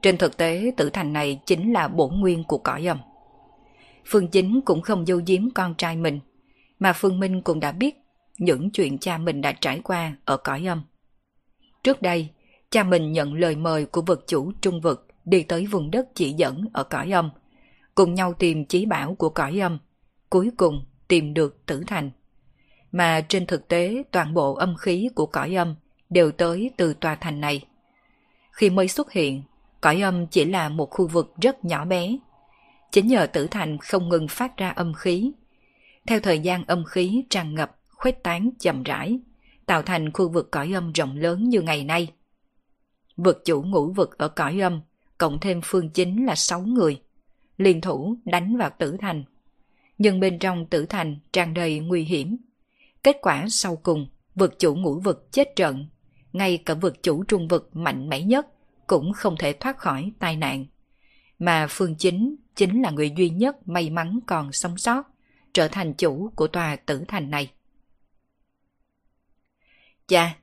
Trên 0.02 0.18
thực 0.18 0.38
tế, 0.38 0.72
tử 0.78 0.90
thành 0.90 1.14
này 1.14 1.42
chính 1.46 1.74
là 1.74 1.88
bổn 1.88 2.20
nguyên 2.20 2.44
của 2.44 2.58
cõi 2.58 2.88
âm. 2.88 3.00
Phương 4.06 4.28
Chính 4.28 4.62
cũng 4.62 4.82
không 4.82 5.06
dâu 5.06 5.22
giếm 5.28 5.50
con 5.50 5.76
trai 5.76 5.96
mình, 5.96 6.20
mà 6.80 6.94
Phương 6.94 7.20
Minh 7.20 7.42
cũng 7.42 7.60
đã 7.60 7.72
biết 7.72 7.96
những 8.38 8.72
chuyện 8.72 8.98
cha 8.98 9.18
mình 9.18 9.42
đã 9.42 9.52
trải 9.52 9.80
qua 9.84 10.16
ở 10.26 10.38
cõi 10.38 10.68
âm. 10.68 10.84
Trước 11.84 12.02
đây, 12.02 12.30
cha 12.76 12.84
mình 12.84 13.12
nhận 13.12 13.34
lời 13.34 13.56
mời 13.56 13.86
của 13.86 14.02
vật 14.02 14.24
chủ 14.28 14.52
trung 14.62 14.82
vực 14.82 15.08
đi 15.26 15.44
tới 15.44 15.66
vùng 15.66 15.92
đất 15.92 16.08
chỉ 16.16 16.34
dẫn 16.34 16.66
ở 16.74 16.84
cõi 16.84 17.12
âm, 17.12 17.30
cùng 17.96 18.14
nhau 18.14 18.34
tìm 18.34 18.66
chí 18.66 18.86
bảo 18.86 19.16
của 19.16 19.30
cõi 19.30 19.60
âm, 19.60 19.80
cuối 20.30 20.52
cùng 20.58 20.86
tìm 21.08 21.34
được 21.34 21.66
tử 21.66 21.84
thành. 21.88 22.12
Mà 22.92 23.22
trên 23.22 23.46
thực 23.46 23.68
tế 23.68 24.04
toàn 24.12 24.34
bộ 24.34 24.54
âm 24.54 24.76
khí 24.78 25.10
của 25.16 25.26
cõi 25.26 25.56
âm 25.56 25.76
đều 26.10 26.32
tới 26.32 26.72
từ 26.78 26.94
tòa 26.94 27.16
thành 27.16 27.42
này. 27.42 27.66
Khi 28.52 28.70
mới 28.70 28.88
xuất 28.88 29.12
hiện, 29.12 29.44
cõi 29.82 30.02
âm 30.02 30.28
chỉ 30.28 30.46
là 30.46 30.70
một 30.70 30.90
khu 30.90 31.08
vực 31.08 31.34
rất 31.42 31.66
nhỏ 31.66 31.86
bé. 31.86 32.18
Chính 32.92 33.08
nhờ 33.08 33.28
tử 33.28 33.48
thành 33.52 33.78
không 33.78 34.10
ngừng 34.10 34.28
phát 34.28 34.58
ra 34.58 34.70
âm 34.70 34.94
khí. 34.94 35.32
Theo 36.08 36.20
thời 36.20 36.40
gian 36.40 36.64
âm 36.68 36.84
khí 36.86 37.24
tràn 37.30 37.56
ngập, 37.56 37.76
khuếch 37.90 38.24
tán 38.24 38.50
chậm 38.60 38.84
rãi, 38.84 39.20
tạo 39.66 39.82
thành 39.82 40.14
khu 40.14 40.30
vực 40.30 40.52
cõi 40.52 40.72
âm 40.74 40.92
rộng 40.92 41.18
lớn 41.18 41.50
như 41.50 41.62
ngày 41.62 41.84
nay. 41.84 42.12
Vực 43.18 43.42
chủ 43.46 43.64
ngũ 43.64 43.94
vực 43.94 44.18
ở 44.18 44.28
cõi 44.28 44.60
âm, 44.60 44.82
cộng 45.18 45.40
thêm 45.40 45.62
phương 45.64 45.90
chính 45.90 46.26
là 46.26 46.36
6 46.36 46.62
người, 46.62 47.02
liên 47.58 47.82
thủ 47.82 48.18
đánh 48.26 48.58
vào 48.58 48.70
tử 48.78 48.98
thành. 49.00 49.24
Nhưng 49.98 50.20
bên 50.20 50.40
trong 50.40 50.66
tử 50.66 50.86
thành 50.86 51.20
tràn 51.34 51.54
đầy 51.54 51.80
nguy 51.80 52.04
hiểm. 52.04 52.38
Kết 53.04 53.18
quả 53.22 53.46
sau 53.50 53.76
cùng, 53.76 54.08
vực 54.36 54.60
chủ 54.60 54.76
ngũ 54.76 55.00
vực 55.00 55.32
chết 55.32 55.56
trận, 55.56 55.88
ngay 56.34 56.58
cả 56.58 56.74
vực 56.74 57.04
chủ 57.04 57.24
trung 57.24 57.48
vực 57.48 57.70
mạnh 57.74 58.10
mẽ 58.10 58.22
nhất 58.22 58.48
cũng 58.88 59.14
không 59.14 59.36
thể 59.40 59.54
thoát 59.54 59.78
khỏi 59.78 60.12
tai 60.20 60.36
nạn. 60.36 60.66
Mà 61.40 61.68
phương 61.70 61.96
chính 61.96 62.36
chính 62.56 62.82
là 62.82 62.92
người 62.92 63.12
duy 63.18 63.30
nhất 63.30 63.68
may 63.68 63.90
mắn 63.90 64.20
còn 64.28 64.52
sống 64.52 64.78
sót, 64.78 65.04
trở 65.54 65.68
thành 65.68 65.94
chủ 65.94 66.30
của 66.36 66.48
tòa 66.48 66.76
tử 66.76 67.04
thành 67.08 67.32
này. 67.32 67.52
Cha, 70.08 70.36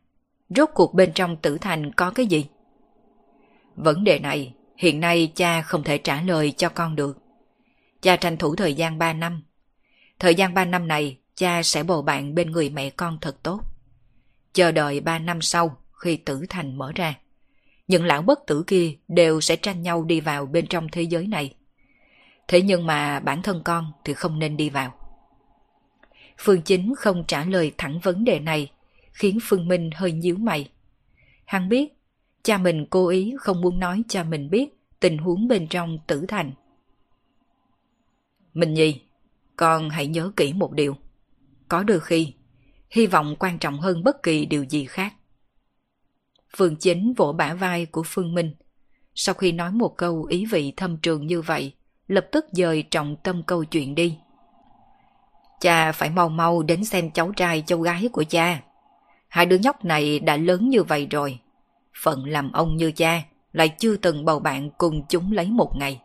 rốt 0.49 0.69
cuộc 0.75 0.95
bên 0.95 1.12
trong 1.14 1.37
tử 1.37 1.59
thành 1.59 1.93
có 1.93 2.11
cái 2.11 2.26
gì? 2.26 2.47
Vấn 3.76 4.05
đề 4.05 4.19
này 4.19 4.55
hiện 4.76 5.00
nay 5.00 5.33
cha 5.35 5.62
không 5.62 5.85
thể 5.85 5.99
trả 5.99 6.23
lời 6.23 6.52
cho 6.57 6.69
con 6.69 6.97
được. 6.97 7.19
Cha 8.00 8.17
tranh 8.17 8.37
thủ 8.37 8.57
thời 8.57 8.75
gian 8.75 8.99
3 8.99 9.12
năm. 9.12 9.43
Thời 10.19 10.35
gian 10.35 10.55
3 10.55 10.64
năm 10.64 10.88
này 10.88 11.19
cha 11.35 11.62
sẽ 11.62 11.83
bầu 11.83 12.02
bạn 12.02 12.35
bên 12.35 12.50
người 12.50 12.71
mẹ 12.71 12.91
con 12.91 13.19
thật 13.21 13.43
tốt. 13.43 13.61
Chờ 14.52 14.73
đợi 14.73 15.00
3 15.00 15.19
năm 15.19 15.43
sau 15.43 15.76
khi 15.93 16.17
tử 16.17 16.47
thành 16.49 16.79
mở 16.79 16.93
ra. 16.95 17.14
Những 17.87 18.05
lão 18.05 18.23
bất 18.23 18.41
tử 18.47 18.64
kia 18.67 18.93
đều 19.09 19.41
sẽ 19.41 19.57
tranh 19.57 19.83
nhau 19.83 20.05
đi 20.05 20.21
vào 20.21 20.47
bên 20.47 20.67
trong 20.67 20.88
thế 20.93 21.02
giới 21.02 21.26
này. 21.26 21.55
Thế 22.49 22.62
nhưng 22.62 22.87
mà 22.87 23.21
bản 23.21 23.43
thân 23.43 23.62
con 23.64 23.93
thì 24.05 24.14
không 24.14 24.38
nên 24.38 24.57
đi 24.57 24.71
vào. 24.71 24.95
Phương 26.38 26.62
Chính 26.62 26.95
không 26.97 27.25
trả 27.29 27.45
lời 27.45 27.73
thẳng 27.79 28.00
vấn 28.02 28.25
đề 28.25 28.41
này, 28.41 28.71
khiến 29.12 29.38
Phương 29.43 29.69
Minh 29.69 29.91
hơi 29.95 30.12
nhíu 30.12 30.37
mày. 30.37 30.69
Hắn 31.45 31.69
biết 31.69 31.88
Cha 32.43 32.59
mình 32.59 32.87
cố 32.91 33.09
ý 33.09 33.35
không 33.39 33.61
muốn 33.61 33.79
nói 33.79 34.03
cho 34.09 34.25
mình 34.25 34.51
biết 34.51 34.69
tình 35.01 35.19
huống 35.19 35.49
bên 35.49 35.67
trong 35.69 35.99
tử 36.07 36.25
thành. 36.29 36.53
Mình 38.55 38.75
nhi, 38.75 39.01
con 39.57 39.91
hãy 39.91 40.07
nhớ 40.07 40.33
kỹ 40.37 40.53
một 40.53 40.73
điều. 40.73 40.97
Có 41.69 41.83
đôi 41.83 42.01
khi, 42.01 42.35
hy 42.91 43.07
vọng 43.07 43.37
quan 43.39 43.59
trọng 43.59 43.81
hơn 43.81 44.05
bất 44.05 44.23
kỳ 44.23 44.47
điều 44.47 44.65
gì 44.65 44.85
khác. 44.85 45.15
Phương 46.57 46.77
Chính 46.77 47.13
vỗ 47.17 47.33
bả 47.33 47.55
vai 47.55 47.87
của 47.87 48.03
Phương 48.07 48.35
Minh. 48.35 48.55
Sau 49.15 49.35
khi 49.35 49.53
nói 49.53 49.73
một 49.73 49.97
câu 49.97 50.25
ý 50.25 50.47
vị 50.47 50.73
thâm 50.77 50.97
trường 50.97 51.27
như 51.27 51.41
vậy, 51.41 51.73
lập 52.07 52.27
tức 52.33 52.47
dời 52.53 52.83
trọng 52.83 53.17
tâm 53.17 53.43
câu 53.43 53.65
chuyện 53.65 53.95
đi. 53.95 54.19
Cha 55.61 55.93
phải 55.93 56.11
mau 56.11 56.29
mau 56.29 56.63
đến 56.63 56.85
xem 56.85 57.11
cháu 57.11 57.33
trai 57.37 57.63
cháu 57.67 57.81
gái 57.81 58.09
của 58.13 58.25
cha. 58.25 58.63
Hai 59.29 59.47
đứa 59.47 59.59
nhóc 59.59 59.85
này 59.85 60.19
đã 60.19 60.37
lớn 60.37 60.69
như 60.69 60.83
vậy 60.83 61.07
rồi. 61.11 61.39
Phận 61.95 62.25
làm 62.25 62.53
ông 62.53 62.77
như 62.77 62.93
cha 62.93 63.23
lại 63.53 63.69
chưa 63.79 63.97
từng 63.97 64.25
bầu 64.25 64.39
bạn 64.39 64.71
cùng 64.79 65.03
chúng 65.09 65.33
lấy 65.33 65.47
một 65.47 65.73
ngày. 65.77 66.01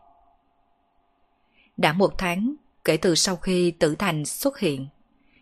Đã 1.77 1.93
một 1.93 2.17
tháng 2.17 2.55
kể 2.83 2.97
từ 2.97 3.15
sau 3.15 3.35
khi 3.35 3.71
tử 3.71 3.95
thành 3.95 4.25
xuất 4.25 4.59
hiện, 4.59 4.87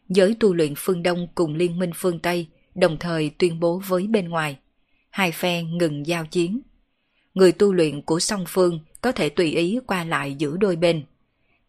giới 0.10 0.36
tu 0.40 0.54
luyện 0.54 0.74
phương 0.78 1.04
Đông 1.04 1.28
cùng 1.36 1.56
liên 1.56 1.80
minh 1.80 1.92
phương 1.96 2.20
Tây 2.20 2.48
đồng 2.76 2.98
thời 3.00 3.32
tuyên 3.38 3.60
bố 3.60 3.82
với 3.88 4.08
bên 4.08 4.30
ngoài, 4.30 4.58
hai 5.10 5.32
phe 5.32 5.64
ngừng 5.64 6.08
giao 6.08 6.26
chiến. 6.26 6.62
Người 7.34 7.52
tu 7.52 7.74
luyện 7.74 8.02
của 8.02 8.20
song 8.20 8.44
phương 8.48 8.80
có 9.02 9.12
thể 9.12 9.30
tùy 9.30 9.52
ý 9.52 9.80
qua 9.88 10.04
lại 10.04 10.36
giữa 10.36 10.58
đôi 10.58 10.76
bên. 10.76 11.06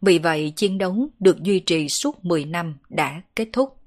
Vì 0.01 0.19
vậy 0.19 0.53
chiến 0.55 0.77
đấu 0.77 1.09
được 1.19 1.43
duy 1.43 1.59
trì 1.59 1.89
suốt 1.89 2.25
10 2.25 2.45
năm 2.45 2.77
đã 2.89 3.21
kết 3.35 3.49
thúc. 3.53 3.77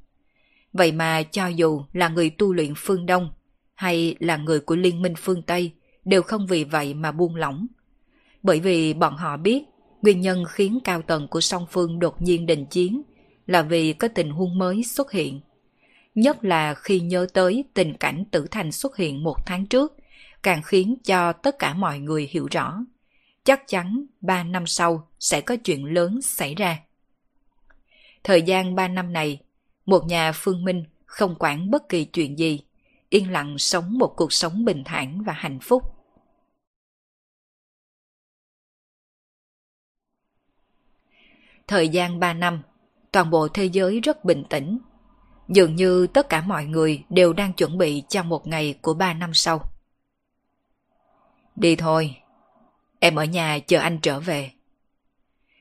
Vậy 0.72 0.92
mà 0.92 1.22
cho 1.22 1.46
dù 1.46 1.82
là 1.92 2.08
người 2.08 2.30
tu 2.30 2.52
luyện 2.52 2.72
phương 2.76 3.06
Đông 3.06 3.30
hay 3.80 4.16
là 4.18 4.36
người 4.36 4.60
của 4.60 4.76
Liên 4.76 5.02
minh 5.02 5.14
phương 5.18 5.42
Tây 5.42 5.72
đều 6.04 6.22
không 6.22 6.46
vì 6.46 6.64
vậy 6.64 6.94
mà 6.94 7.12
buông 7.12 7.36
lỏng. 7.36 7.66
Bởi 8.42 8.60
vì 8.60 8.94
bọn 8.94 9.16
họ 9.16 9.36
biết 9.36 9.64
nguyên 10.02 10.20
nhân 10.20 10.44
khiến 10.48 10.78
cao 10.84 11.02
tầng 11.02 11.28
của 11.28 11.40
song 11.40 11.66
phương 11.70 11.98
đột 11.98 12.22
nhiên 12.22 12.46
đình 12.46 12.66
chiến 12.66 13.02
là 13.46 13.62
vì 13.62 13.92
có 13.92 14.08
tình 14.08 14.30
huống 14.30 14.58
mới 14.58 14.84
xuất 14.84 15.12
hiện. 15.12 15.40
Nhất 16.14 16.44
là 16.44 16.74
khi 16.74 17.00
nhớ 17.00 17.26
tới 17.32 17.64
tình 17.74 17.96
cảnh 17.96 18.24
tử 18.30 18.46
thành 18.50 18.72
xuất 18.72 18.96
hiện 18.96 19.22
một 19.22 19.46
tháng 19.46 19.66
trước, 19.66 19.96
càng 20.42 20.62
khiến 20.62 20.96
cho 21.04 21.32
tất 21.32 21.58
cả 21.58 21.74
mọi 21.74 21.98
người 21.98 22.28
hiểu 22.30 22.48
rõ. 22.50 22.84
Chắc 23.44 23.68
chắn 23.68 24.04
ba 24.20 24.44
năm 24.44 24.66
sau 24.66 25.08
sẽ 25.20 25.40
có 25.40 25.56
chuyện 25.56 25.84
lớn 25.84 26.22
xảy 26.22 26.54
ra. 26.54 26.78
Thời 28.24 28.42
gian 28.42 28.74
ba 28.74 28.88
năm 28.88 29.12
này, 29.12 29.38
một 29.86 30.06
nhà 30.06 30.32
phương 30.32 30.64
minh 30.64 30.84
không 31.06 31.34
quản 31.38 31.70
bất 31.70 31.88
kỳ 31.88 32.04
chuyện 32.04 32.38
gì, 32.38 32.60
yên 33.10 33.30
lặng 33.30 33.58
sống 33.58 33.98
một 33.98 34.12
cuộc 34.16 34.32
sống 34.32 34.64
bình 34.64 34.82
thản 34.84 35.22
và 35.22 35.32
hạnh 35.32 35.58
phúc. 35.62 35.82
Thời 41.66 41.88
gian 41.88 42.20
3 42.20 42.32
năm, 42.32 42.62
toàn 43.12 43.30
bộ 43.30 43.48
thế 43.48 43.64
giới 43.64 44.00
rất 44.00 44.24
bình 44.24 44.44
tĩnh. 44.50 44.78
Dường 45.48 45.76
như 45.76 46.06
tất 46.06 46.28
cả 46.28 46.42
mọi 46.42 46.64
người 46.64 47.04
đều 47.08 47.32
đang 47.32 47.52
chuẩn 47.52 47.78
bị 47.78 48.02
cho 48.08 48.22
một 48.22 48.46
ngày 48.46 48.78
của 48.82 48.94
3 48.94 49.14
năm 49.14 49.34
sau. 49.34 49.72
Đi 51.56 51.76
thôi, 51.76 52.16
em 53.00 53.14
ở 53.16 53.24
nhà 53.24 53.58
chờ 53.58 53.78
anh 53.78 53.98
trở 54.02 54.20
về. 54.20 54.50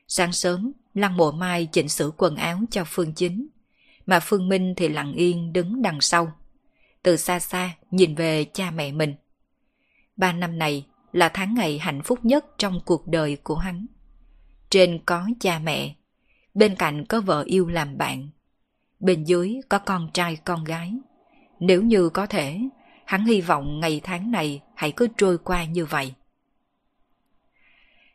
Sáng 0.08 0.32
sớm, 0.32 0.72
Lăng 0.94 1.16
Mộ 1.16 1.30
Mai 1.30 1.68
chỉnh 1.72 1.88
sửa 1.88 2.10
quần 2.16 2.36
áo 2.36 2.60
cho 2.70 2.84
Phương 2.86 3.14
Chính, 3.14 3.48
mà 4.06 4.20
Phương 4.20 4.48
Minh 4.48 4.74
thì 4.76 4.88
lặng 4.88 5.12
yên 5.12 5.52
đứng 5.52 5.82
đằng 5.82 6.00
sau. 6.00 6.32
Từ 7.02 7.16
xa 7.16 7.40
xa 7.40 7.70
nhìn 7.90 8.14
về 8.14 8.44
cha 8.44 8.70
mẹ 8.70 8.92
mình. 8.92 9.14
Ba 10.16 10.32
năm 10.32 10.58
này 10.58 10.86
là 11.12 11.28
tháng 11.28 11.54
ngày 11.54 11.78
hạnh 11.78 12.02
phúc 12.02 12.18
nhất 12.22 12.44
trong 12.58 12.80
cuộc 12.84 13.06
đời 13.06 13.36
của 13.42 13.56
hắn. 13.56 13.86
Trên 14.70 15.00
có 15.06 15.28
cha 15.40 15.58
mẹ, 15.58 15.94
bên 16.54 16.74
cạnh 16.74 17.04
có 17.04 17.20
vợ 17.20 17.42
yêu 17.46 17.68
làm 17.68 17.98
bạn, 17.98 18.28
bên 19.00 19.24
dưới 19.24 19.60
có 19.68 19.78
con 19.78 20.10
trai 20.14 20.36
con 20.36 20.64
gái. 20.64 20.92
Nếu 21.60 21.82
như 21.82 22.08
có 22.08 22.26
thể, 22.26 22.58
hắn 23.06 23.24
hy 23.24 23.40
vọng 23.40 23.80
ngày 23.80 24.00
tháng 24.04 24.30
này 24.30 24.60
hãy 24.74 24.92
cứ 24.92 25.08
trôi 25.16 25.38
qua 25.38 25.64
như 25.64 25.84
vậy. 25.84 26.14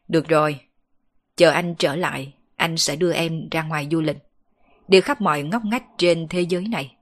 Được 0.07 0.27
rồi, 0.27 0.59
chờ 1.35 1.51
anh 1.51 1.75
trở 1.75 1.95
lại, 1.95 2.33
anh 2.55 2.77
sẽ 2.77 2.95
đưa 2.95 3.13
em 3.13 3.49
ra 3.51 3.63
ngoài 3.63 3.87
du 3.91 4.01
lịch, 4.01 4.17
đi 4.87 5.01
khắp 5.01 5.21
mọi 5.21 5.43
ngóc 5.43 5.65
ngách 5.65 5.83
trên 5.97 6.27
thế 6.27 6.41
giới 6.41 6.67
này. 6.67 6.94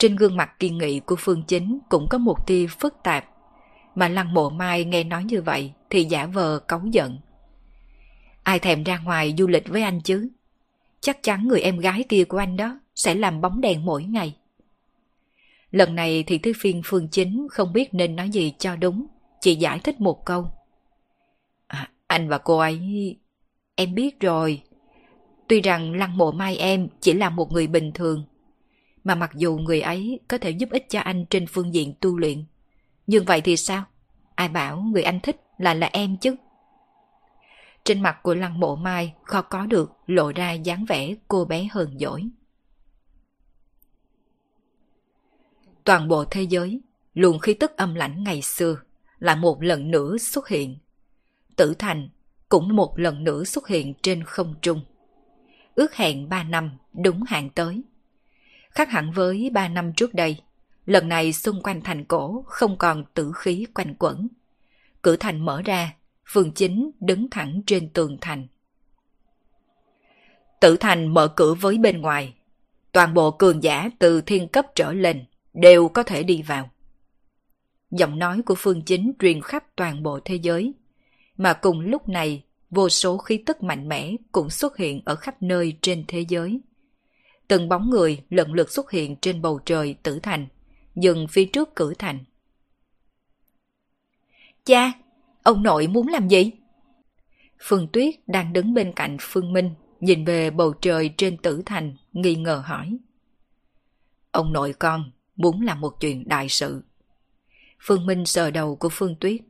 Trên 0.00 0.16
gương 0.16 0.36
mặt 0.36 0.58
kiên 0.58 0.78
nghị 0.78 1.00
của 1.00 1.16
Phương 1.18 1.42
Chính 1.42 1.78
cũng 1.88 2.06
có 2.10 2.18
một 2.18 2.46
tia 2.46 2.66
phức 2.66 2.94
tạp, 3.02 3.24
mà 3.94 4.08
Lăng 4.08 4.34
Mộ 4.34 4.50
Mai 4.50 4.84
nghe 4.84 5.04
nói 5.04 5.24
như 5.24 5.42
vậy 5.42 5.72
thì 5.90 6.04
giả 6.04 6.26
vờ 6.26 6.58
cấu 6.58 6.80
giận. 6.92 7.18
Ai 8.42 8.58
thèm 8.58 8.84
ra 8.84 8.98
ngoài 8.98 9.34
du 9.38 9.46
lịch 9.46 9.68
với 9.68 9.82
anh 9.82 10.00
chứ? 10.00 10.28
Chắc 11.00 11.22
chắn 11.22 11.48
người 11.48 11.60
em 11.60 11.78
gái 11.78 12.04
kia 12.08 12.24
của 12.24 12.38
anh 12.38 12.56
đó 12.56 12.80
sẽ 12.94 13.14
làm 13.14 13.40
bóng 13.40 13.60
đèn 13.60 13.84
mỗi 13.84 14.04
ngày. 14.04 14.36
Lần 15.70 15.94
này 15.94 16.24
thì 16.26 16.38
Thứ 16.38 16.52
Phiên 16.56 16.82
Phương 16.84 17.08
Chính 17.08 17.46
không 17.50 17.72
biết 17.72 17.94
nên 17.94 18.16
nói 18.16 18.30
gì 18.30 18.52
cho 18.58 18.76
đúng, 18.76 19.06
chỉ 19.40 19.54
giải 19.54 19.78
thích 19.78 20.00
một 20.00 20.24
câu. 20.24 20.46
À, 21.66 21.90
anh 22.06 22.28
và 22.28 22.38
cô 22.38 22.58
ấy... 22.58 22.80
Em 23.74 23.94
biết 23.94 24.20
rồi. 24.20 24.62
Tuy 25.48 25.60
rằng 25.60 25.92
Lăng 25.92 26.16
Mộ 26.16 26.32
Mai 26.32 26.56
em 26.56 26.88
chỉ 27.00 27.12
là 27.12 27.30
một 27.30 27.52
người 27.52 27.66
bình 27.66 27.92
thường, 27.92 28.24
mà 29.04 29.14
mặc 29.14 29.30
dù 29.34 29.56
người 29.56 29.80
ấy 29.80 30.20
có 30.28 30.38
thể 30.38 30.50
giúp 30.50 30.70
ích 30.70 30.86
cho 30.90 31.00
anh 31.00 31.26
trên 31.30 31.46
phương 31.46 31.74
diện 31.74 31.94
tu 32.00 32.18
luyện. 32.18 32.44
Nhưng 33.06 33.24
vậy 33.24 33.40
thì 33.40 33.56
sao? 33.56 33.84
Ai 34.34 34.48
bảo 34.48 34.80
người 34.80 35.02
anh 35.02 35.20
thích 35.20 35.40
là 35.58 35.74
là 35.74 35.90
em 35.92 36.16
chứ? 36.16 36.36
Trên 37.84 38.02
mặt 38.02 38.22
của 38.22 38.34
Lăng 38.34 38.60
Mộ 38.60 38.76
Mai 38.76 39.14
khó 39.22 39.42
có 39.42 39.66
được 39.66 39.92
lộ 40.06 40.32
ra 40.32 40.52
dáng 40.52 40.84
vẻ 40.84 41.14
cô 41.28 41.44
bé 41.44 41.68
hờn 41.72 41.98
dỗi. 41.98 42.28
Toàn 45.84 46.08
bộ 46.08 46.24
thế 46.24 46.42
giới, 46.42 46.80
luồng 47.14 47.38
khí 47.38 47.54
tức 47.54 47.76
âm 47.76 47.94
lãnh 47.94 48.24
ngày 48.24 48.42
xưa, 48.42 48.76
lại 49.18 49.36
một 49.36 49.62
lần 49.62 49.90
nữa 49.90 50.18
xuất 50.18 50.48
hiện. 50.48 50.78
Tử 51.56 51.74
Thành 51.78 52.08
cũng 52.48 52.76
một 52.76 52.98
lần 52.98 53.24
nữa 53.24 53.44
xuất 53.44 53.68
hiện 53.68 53.94
trên 54.02 54.24
không 54.24 54.54
trung. 54.62 54.80
Ước 55.74 55.94
hẹn 55.94 56.28
ba 56.28 56.44
năm 56.44 56.70
đúng 56.92 57.22
hạn 57.22 57.50
tới. 57.50 57.82
Khác 58.70 58.90
hẳn 58.90 59.12
với 59.12 59.50
ba 59.52 59.68
năm 59.68 59.92
trước 59.92 60.14
đây, 60.14 60.36
lần 60.86 61.08
này 61.08 61.32
xung 61.32 61.62
quanh 61.62 61.80
thành 61.80 62.04
cổ 62.04 62.44
không 62.46 62.78
còn 62.78 63.04
tử 63.14 63.32
khí 63.36 63.66
quanh 63.74 63.94
quẩn. 63.98 64.28
Cửa 65.02 65.16
thành 65.16 65.44
mở 65.44 65.62
ra, 65.62 65.94
Phương 66.26 66.52
Chính 66.52 66.90
đứng 67.00 67.30
thẳng 67.30 67.62
trên 67.66 67.88
tường 67.88 68.18
thành. 68.20 68.46
Tử 70.60 70.76
thành 70.76 71.14
mở 71.14 71.28
cửa 71.28 71.54
với 71.54 71.78
bên 71.78 72.00
ngoài. 72.00 72.34
Toàn 72.92 73.14
bộ 73.14 73.30
cường 73.30 73.62
giả 73.62 73.90
từ 73.98 74.20
thiên 74.20 74.48
cấp 74.48 74.66
trở 74.74 74.92
lên 74.92 75.24
đều 75.54 75.88
có 75.88 76.02
thể 76.02 76.22
đi 76.22 76.42
vào. 76.42 76.70
Giọng 77.90 78.18
nói 78.18 78.42
của 78.42 78.54
Phương 78.58 78.82
Chính 78.82 79.12
truyền 79.18 79.40
khắp 79.40 79.64
toàn 79.76 80.02
bộ 80.02 80.20
thế 80.24 80.34
giới. 80.34 80.74
Mà 81.36 81.52
cùng 81.52 81.80
lúc 81.80 82.08
này, 82.08 82.44
vô 82.70 82.88
số 82.88 83.18
khí 83.18 83.42
tức 83.46 83.62
mạnh 83.62 83.88
mẽ 83.88 84.12
cũng 84.32 84.50
xuất 84.50 84.76
hiện 84.76 85.02
ở 85.04 85.14
khắp 85.14 85.42
nơi 85.42 85.76
trên 85.82 86.04
thế 86.08 86.20
giới. 86.28 86.60
Từng 87.50 87.68
bóng 87.68 87.90
người 87.90 88.22
lần 88.30 88.52
lượt 88.52 88.70
xuất 88.70 88.90
hiện 88.90 89.16
trên 89.16 89.42
bầu 89.42 89.60
trời 89.66 89.94
tử 90.02 90.20
thành, 90.22 90.46
dừng 90.94 91.26
phía 91.28 91.44
trước 91.44 91.76
cử 91.76 91.94
thành. 91.98 92.24
Cha, 94.64 94.92
ông 95.42 95.62
nội 95.62 95.86
muốn 95.86 96.08
làm 96.08 96.28
gì? 96.28 96.50
Phương 97.58 97.88
Tuyết 97.92 98.14
đang 98.26 98.52
đứng 98.52 98.74
bên 98.74 98.92
cạnh 98.96 99.16
Phương 99.20 99.52
Minh, 99.52 99.74
nhìn 100.00 100.24
về 100.24 100.50
bầu 100.50 100.72
trời 100.72 101.10
trên 101.16 101.36
tử 101.36 101.62
thành, 101.66 101.96
nghi 102.12 102.34
ngờ 102.34 102.62
hỏi. 102.66 102.98
Ông 104.30 104.52
nội 104.52 104.74
con 104.78 105.10
muốn 105.36 105.60
làm 105.62 105.80
một 105.80 106.00
chuyện 106.00 106.28
đại 106.28 106.48
sự. 106.48 106.82
Phương 107.80 108.06
Minh 108.06 108.26
sờ 108.26 108.50
đầu 108.50 108.76
của 108.76 108.88
Phương 108.92 109.16
Tuyết. 109.20 109.40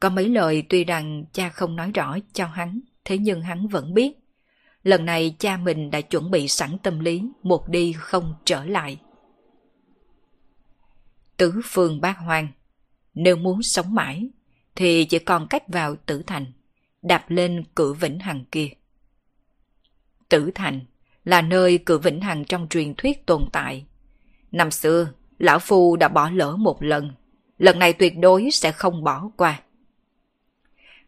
Có 0.00 0.10
mấy 0.10 0.28
lời 0.28 0.62
tuy 0.68 0.84
rằng 0.84 1.24
cha 1.32 1.48
không 1.48 1.76
nói 1.76 1.90
rõ 1.94 2.16
cho 2.32 2.46
hắn, 2.46 2.80
thế 3.04 3.18
nhưng 3.18 3.40
hắn 3.40 3.68
vẫn 3.68 3.94
biết. 3.94 4.12
Lần 4.82 5.04
này 5.04 5.36
cha 5.38 5.56
mình 5.56 5.90
đã 5.90 6.00
chuẩn 6.00 6.30
bị 6.30 6.48
sẵn 6.48 6.78
tâm 6.82 7.00
lý, 7.00 7.22
một 7.42 7.68
đi 7.68 7.92
không 7.92 8.34
trở 8.44 8.64
lại. 8.64 9.00
Tứ 11.36 11.60
phương 11.64 12.00
bát 12.00 12.18
hoang, 12.18 12.48
nếu 13.14 13.36
muốn 13.36 13.62
sống 13.62 13.94
mãi, 13.94 14.28
thì 14.74 15.04
chỉ 15.04 15.18
còn 15.18 15.46
cách 15.50 15.68
vào 15.68 15.96
tử 15.96 16.22
thành, 16.26 16.52
đạp 17.02 17.24
lên 17.28 17.64
cửa 17.74 17.92
vĩnh 17.92 18.18
hằng 18.18 18.44
kia. 18.52 18.68
Tử 20.28 20.50
thành 20.54 20.80
là 21.24 21.42
nơi 21.42 21.78
cửa 21.78 21.98
vĩnh 21.98 22.20
hằng 22.20 22.44
trong 22.44 22.66
truyền 22.70 22.94
thuyết 22.94 23.26
tồn 23.26 23.44
tại. 23.52 23.86
Năm 24.52 24.70
xưa, 24.70 25.12
Lão 25.38 25.58
Phu 25.58 25.96
đã 25.96 26.08
bỏ 26.08 26.30
lỡ 26.30 26.56
một 26.56 26.82
lần, 26.82 27.12
lần 27.58 27.78
này 27.78 27.92
tuyệt 27.92 28.18
đối 28.18 28.50
sẽ 28.50 28.72
không 28.72 29.04
bỏ 29.04 29.30
qua. 29.36 29.62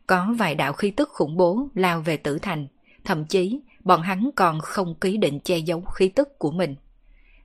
Có 0.06 0.34
vài 0.38 0.54
đạo 0.54 0.72
khí 0.72 0.90
tức 0.90 1.08
khủng 1.08 1.36
bố 1.36 1.68
lao 1.74 2.00
về 2.00 2.16
tử 2.16 2.38
thành, 2.38 2.66
thậm 3.04 3.24
chí 3.24 3.60
bọn 3.84 4.02
hắn 4.02 4.30
còn 4.36 4.60
không 4.60 4.94
ký 4.94 5.16
định 5.16 5.40
che 5.40 5.58
giấu 5.58 5.80
khí 5.80 6.08
tức 6.08 6.38
của 6.38 6.50
mình. 6.50 6.76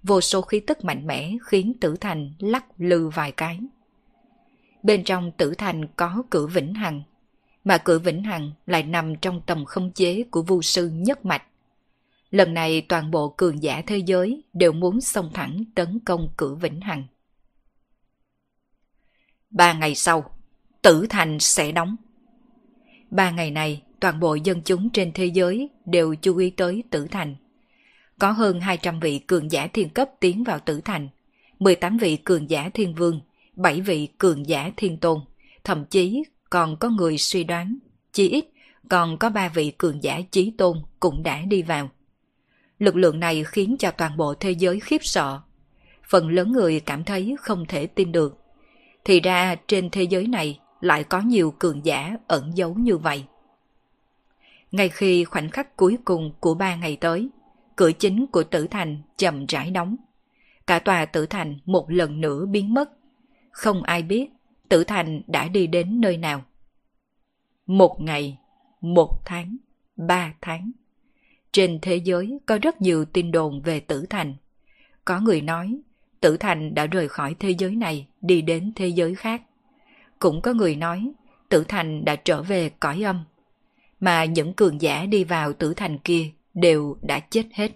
Vô 0.03 0.21
số 0.21 0.41
khí 0.41 0.59
tức 0.59 0.83
mạnh 0.83 1.07
mẽ 1.07 1.33
khiến 1.45 1.73
tử 1.81 1.95
thành 1.95 2.33
lắc 2.39 2.65
lư 2.77 3.09
vài 3.09 3.31
cái. 3.31 3.59
Bên 4.83 5.03
trong 5.03 5.31
tử 5.31 5.53
thành 5.57 5.87
có 5.87 6.23
cửa 6.29 6.47
vĩnh 6.47 6.73
hằng, 6.73 7.03
mà 7.63 7.77
cửa 7.77 7.99
vĩnh 7.99 8.23
hằng 8.23 8.51
lại 8.65 8.83
nằm 8.83 9.15
trong 9.15 9.41
tầm 9.45 9.65
không 9.65 9.91
chế 9.91 10.23
của 10.31 10.41
vu 10.41 10.61
sư 10.61 10.89
nhất 10.89 11.25
mạch. 11.25 11.43
Lần 12.31 12.53
này 12.53 12.81
toàn 12.81 13.11
bộ 13.11 13.29
cường 13.29 13.63
giả 13.63 13.81
thế 13.87 13.97
giới 13.97 14.43
đều 14.53 14.71
muốn 14.71 15.01
xông 15.01 15.29
thẳng 15.33 15.63
tấn 15.75 15.99
công 16.05 16.29
cửa 16.37 16.55
vĩnh 16.55 16.81
hằng. 16.81 17.03
Ba 19.49 19.73
ngày 19.73 19.95
sau, 19.95 20.35
tử 20.81 21.05
thành 21.09 21.39
sẽ 21.39 21.71
đóng. 21.71 21.95
Ba 23.11 23.31
ngày 23.31 23.51
này, 23.51 23.81
toàn 23.99 24.19
bộ 24.19 24.35
dân 24.35 24.61
chúng 24.61 24.89
trên 24.89 25.11
thế 25.13 25.25
giới 25.25 25.69
đều 25.85 26.15
chú 26.15 26.37
ý 26.37 26.49
tới 26.49 26.83
tử 26.89 27.07
thành. 27.11 27.35
Có 28.19 28.31
hơn 28.31 28.59
200 28.59 28.99
vị 28.99 29.19
cường 29.19 29.51
giả 29.51 29.67
thiên 29.67 29.89
cấp 29.89 30.09
tiến 30.19 30.43
vào 30.43 30.59
tử 30.59 30.81
thành, 30.85 31.09
18 31.59 31.97
vị 31.97 32.17
cường 32.17 32.49
giả 32.49 32.69
thiên 32.73 32.95
vương, 32.95 33.21
7 33.55 33.81
vị 33.81 34.07
cường 34.17 34.47
giả 34.47 34.71
thiên 34.77 34.97
tôn, 34.97 35.19
thậm 35.63 35.85
chí 35.85 36.23
còn 36.49 36.77
có 36.77 36.89
người 36.89 37.17
suy 37.17 37.43
đoán, 37.43 37.77
chỉ 38.13 38.29
ít 38.29 38.45
còn 38.89 39.17
có 39.17 39.29
3 39.29 39.49
vị 39.49 39.71
cường 39.77 40.03
giả 40.03 40.21
chí 40.31 40.51
tôn 40.57 40.77
cũng 40.99 41.23
đã 41.23 41.41
đi 41.41 41.61
vào. 41.61 41.89
Lực 42.79 42.95
lượng 42.95 43.19
này 43.19 43.43
khiến 43.43 43.75
cho 43.79 43.91
toàn 43.91 44.17
bộ 44.17 44.33
thế 44.33 44.51
giới 44.51 44.79
khiếp 44.79 45.03
sợ. 45.03 45.39
Phần 46.09 46.29
lớn 46.29 46.51
người 46.51 46.79
cảm 46.79 47.03
thấy 47.03 47.35
không 47.39 47.65
thể 47.65 47.87
tin 47.87 48.11
được. 48.11 48.37
Thì 49.05 49.19
ra 49.19 49.55
trên 49.67 49.89
thế 49.89 50.03
giới 50.03 50.27
này 50.27 50.59
lại 50.81 51.03
có 51.03 51.19
nhiều 51.21 51.53
cường 51.59 51.85
giả 51.85 52.17
ẩn 52.27 52.51
giấu 52.55 52.73
như 52.73 52.97
vậy. 52.97 53.23
Ngay 54.75 54.89
khi 54.89 55.23
khoảnh 55.23 55.49
khắc 55.49 55.77
cuối 55.77 55.97
cùng 56.05 56.31
của 56.39 56.53
ba 56.53 56.75
ngày 56.75 56.97
tới, 57.01 57.29
cửa 57.75 57.91
chính 57.91 58.27
của 58.27 58.43
tử 58.43 58.67
thành 58.67 59.01
chậm 59.17 59.45
rãi 59.45 59.71
đóng. 59.71 59.95
Cả 60.67 60.79
tòa 60.79 61.05
tử 61.05 61.25
thành 61.25 61.59
một 61.65 61.91
lần 61.91 62.21
nữa 62.21 62.45
biến 62.45 62.73
mất. 62.73 62.89
Không 63.51 63.83
ai 63.83 64.03
biết 64.03 64.29
tử 64.69 64.83
thành 64.83 65.21
đã 65.27 65.47
đi 65.47 65.67
đến 65.67 66.01
nơi 66.01 66.17
nào. 66.17 66.45
Một 67.65 68.01
ngày, 68.01 68.37
một 68.81 69.25
tháng, 69.25 69.57
ba 69.95 70.33
tháng. 70.41 70.71
Trên 71.51 71.79
thế 71.81 71.95
giới 71.95 72.39
có 72.45 72.57
rất 72.61 72.81
nhiều 72.81 73.05
tin 73.05 73.31
đồn 73.31 73.61
về 73.61 73.79
tử 73.79 74.05
thành. 74.09 74.35
Có 75.05 75.19
người 75.19 75.41
nói 75.41 75.77
tử 76.21 76.37
thành 76.37 76.75
đã 76.75 76.85
rời 76.85 77.07
khỏi 77.07 77.35
thế 77.39 77.49
giới 77.49 77.75
này 77.75 78.07
đi 78.21 78.41
đến 78.41 78.71
thế 78.75 78.87
giới 78.87 79.15
khác. 79.15 79.41
Cũng 80.19 80.41
có 80.41 80.53
người 80.53 80.75
nói 80.75 81.11
tử 81.49 81.63
thành 81.67 82.05
đã 82.05 82.15
trở 82.15 82.41
về 82.41 82.69
cõi 82.69 83.03
âm. 83.03 83.23
Mà 83.99 84.25
những 84.25 84.53
cường 84.53 84.81
giả 84.81 85.05
đi 85.05 85.23
vào 85.23 85.53
tử 85.53 85.73
thành 85.73 85.97
kia 85.99 86.31
đều 86.53 86.97
đã 87.01 87.19
chết 87.19 87.45
hết. 87.53 87.71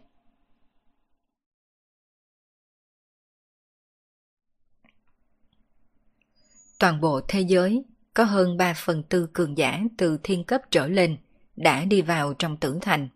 Toàn 6.80 7.02
bộ 7.02 7.22
thế 7.28 7.42
giới 7.42 7.84
có 8.14 8.24
hơn 8.24 8.58
3 8.58 8.74
phần 8.78 9.04
tư 9.04 9.28
cường 9.34 9.58
giả 9.58 9.84
từ 9.98 10.18
thiên 10.24 10.44
cấp 10.44 10.62
trở 10.72 10.88
lên 10.88 11.18
đã 11.56 11.86
đi 11.86 12.02
vào 12.02 12.34
trong 12.34 12.58
tử 12.58 12.80
thành. 12.82 13.10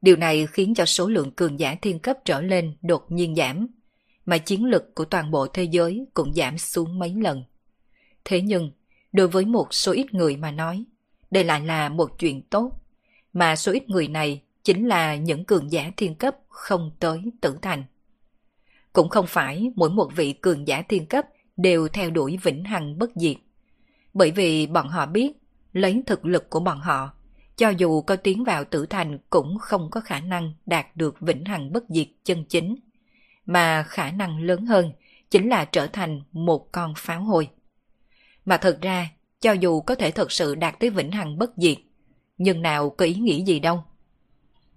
Điều 0.00 0.16
này 0.16 0.46
khiến 0.46 0.74
cho 0.74 0.84
số 0.84 1.08
lượng 1.08 1.30
cường 1.30 1.60
giả 1.60 1.76
thiên 1.82 1.98
cấp 1.98 2.16
trở 2.24 2.40
lên 2.40 2.76
đột 2.82 3.12
nhiên 3.12 3.34
giảm, 3.34 3.66
mà 4.24 4.38
chiến 4.38 4.64
lực 4.64 4.94
của 4.94 5.04
toàn 5.04 5.30
bộ 5.30 5.46
thế 5.46 5.64
giới 5.64 6.06
cũng 6.14 6.34
giảm 6.34 6.58
xuống 6.58 6.98
mấy 6.98 7.14
lần. 7.14 7.44
Thế 8.24 8.40
nhưng, 8.40 8.70
đối 9.12 9.28
với 9.28 9.44
một 9.44 9.74
số 9.74 9.92
ít 9.92 10.14
người 10.14 10.36
mà 10.36 10.50
nói, 10.50 10.84
đây 11.30 11.44
lại 11.44 11.60
là 11.60 11.88
một 11.88 12.18
chuyện 12.18 12.42
tốt, 12.42 12.72
mà 13.32 13.56
số 13.56 13.72
ít 13.72 13.88
người 13.88 14.08
này 14.08 14.42
chính 14.62 14.88
là 14.88 15.16
những 15.16 15.44
cường 15.44 15.72
giả 15.72 15.90
thiên 15.96 16.14
cấp 16.14 16.36
không 16.48 16.90
tới 17.00 17.22
tử 17.40 17.58
thành. 17.62 17.84
Cũng 18.92 19.08
không 19.08 19.26
phải 19.26 19.70
mỗi 19.76 19.90
một 19.90 20.10
vị 20.16 20.32
cường 20.32 20.68
giả 20.68 20.82
thiên 20.82 21.06
cấp 21.06 21.26
đều 21.56 21.88
theo 21.88 22.10
đuổi 22.10 22.38
vĩnh 22.42 22.64
hằng 22.64 22.98
bất 22.98 23.10
diệt. 23.14 23.36
Bởi 24.14 24.30
vì 24.30 24.66
bọn 24.66 24.88
họ 24.88 25.06
biết, 25.06 25.32
lấy 25.72 26.02
thực 26.06 26.24
lực 26.24 26.50
của 26.50 26.60
bọn 26.60 26.80
họ, 26.80 27.12
cho 27.56 27.68
dù 27.68 28.02
có 28.02 28.16
tiến 28.16 28.44
vào 28.44 28.64
tử 28.64 28.86
thành 28.86 29.18
cũng 29.30 29.58
không 29.58 29.90
có 29.90 30.00
khả 30.00 30.20
năng 30.20 30.54
đạt 30.66 30.86
được 30.96 31.20
vĩnh 31.20 31.44
hằng 31.44 31.72
bất 31.72 31.84
diệt 31.88 32.08
chân 32.24 32.44
chính, 32.44 32.76
mà 33.46 33.82
khả 33.82 34.10
năng 34.10 34.40
lớn 34.40 34.66
hơn 34.66 34.92
chính 35.30 35.48
là 35.48 35.64
trở 35.64 35.86
thành 35.86 36.22
một 36.32 36.72
con 36.72 36.94
pháo 36.96 37.20
hôi. 37.20 37.48
Mà 38.44 38.56
thật 38.56 38.78
ra, 38.82 39.10
cho 39.46 39.52
dù 39.52 39.80
có 39.80 39.94
thể 39.94 40.10
thật 40.10 40.32
sự 40.32 40.54
đạt 40.54 40.80
tới 40.80 40.90
vĩnh 40.90 41.10
hằng 41.10 41.38
bất 41.38 41.50
diệt, 41.56 41.76
nhưng 42.38 42.62
nào 42.62 42.90
có 42.90 43.04
ý 43.04 43.14
nghĩ 43.14 43.44
gì 43.44 43.60
đâu. 43.60 43.84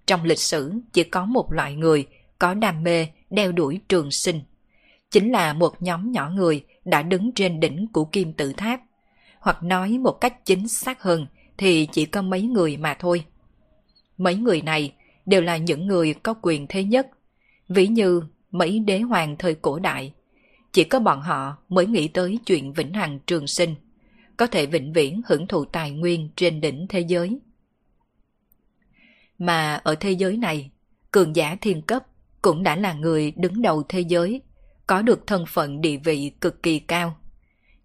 Trong 0.06 0.24
lịch 0.24 0.38
sử 0.38 0.72
chỉ 0.92 1.04
có 1.04 1.24
một 1.24 1.52
loại 1.52 1.74
người 1.74 2.06
có 2.38 2.54
đam 2.54 2.82
mê 2.82 3.06
đeo 3.30 3.52
đuổi 3.52 3.80
trường 3.88 4.10
sinh. 4.10 4.40
Chính 5.10 5.32
là 5.32 5.52
một 5.52 5.82
nhóm 5.82 6.12
nhỏ 6.12 6.30
người 6.30 6.64
đã 6.84 7.02
đứng 7.02 7.32
trên 7.32 7.60
đỉnh 7.60 7.86
của 7.92 8.04
kim 8.04 8.32
tự 8.32 8.52
tháp. 8.52 8.80
Hoặc 9.40 9.62
nói 9.62 9.98
một 9.98 10.12
cách 10.12 10.44
chính 10.44 10.68
xác 10.68 11.02
hơn 11.02 11.26
thì 11.58 11.88
chỉ 11.92 12.06
có 12.06 12.22
mấy 12.22 12.42
người 12.42 12.76
mà 12.76 12.94
thôi. 12.94 13.24
Mấy 14.18 14.34
người 14.34 14.62
này 14.62 14.94
đều 15.26 15.42
là 15.42 15.56
những 15.56 15.86
người 15.86 16.14
có 16.14 16.34
quyền 16.42 16.66
thế 16.66 16.84
nhất. 16.84 17.08
Ví 17.68 17.86
như 17.86 18.22
mấy 18.50 18.78
đế 18.78 19.00
hoàng 19.00 19.36
thời 19.38 19.54
cổ 19.54 19.78
đại. 19.78 20.12
Chỉ 20.72 20.84
có 20.84 20.98
bọn 20.98 21.20
họ 21.20 21.56
mới 21.68 21.86
nghĩ 21.86 22.08
tới 22.08 22.38
chuyện 22.46 22.72
vĩnh 22.72 22.92
hằng 22.92 23.18
trường 23.26 23.46
sinh, 23.46 23.74
có 24.40 24.46
thể 24.46 24.66
vĩnh 24.66 24.92
viễn 24.92 25.20
hưởng 25.26 25.46
thụ 25.46 25.64
tài 25.64 25.90
nguyên 25.90 26.28
trên 26.36 26.60
đỉnh 26.60 26.86
thế 26.88 27.00
giới. 27.00 27.40
Mà 29.38 29.74
ở 29.74 29.94
thế 29.94 30.10
giới 30.10 30.36
này, 30.36 30.70
cường 31.10 31.36
giả 31.36 31.56
thiên 31.60 31.82
cấp 31.82 32.06
cũng 32.42 32.62
đã 32.62 32.76
là 32.76 32.92
người 32.92 33.30
đứng 33.30 33.62
đầu 33.62 33.82
thế 33.88 34.00
giới, 34.00 34.42
có 34.86 35.02
được 35.02 35.26
thân 35.26 35.44
phận 35.48 35.80
địa 35.80 35.96
vị 35.96 36.32
cực 36.40 36.62
kỳ 36.62 36.78
cao. 36.78 37.16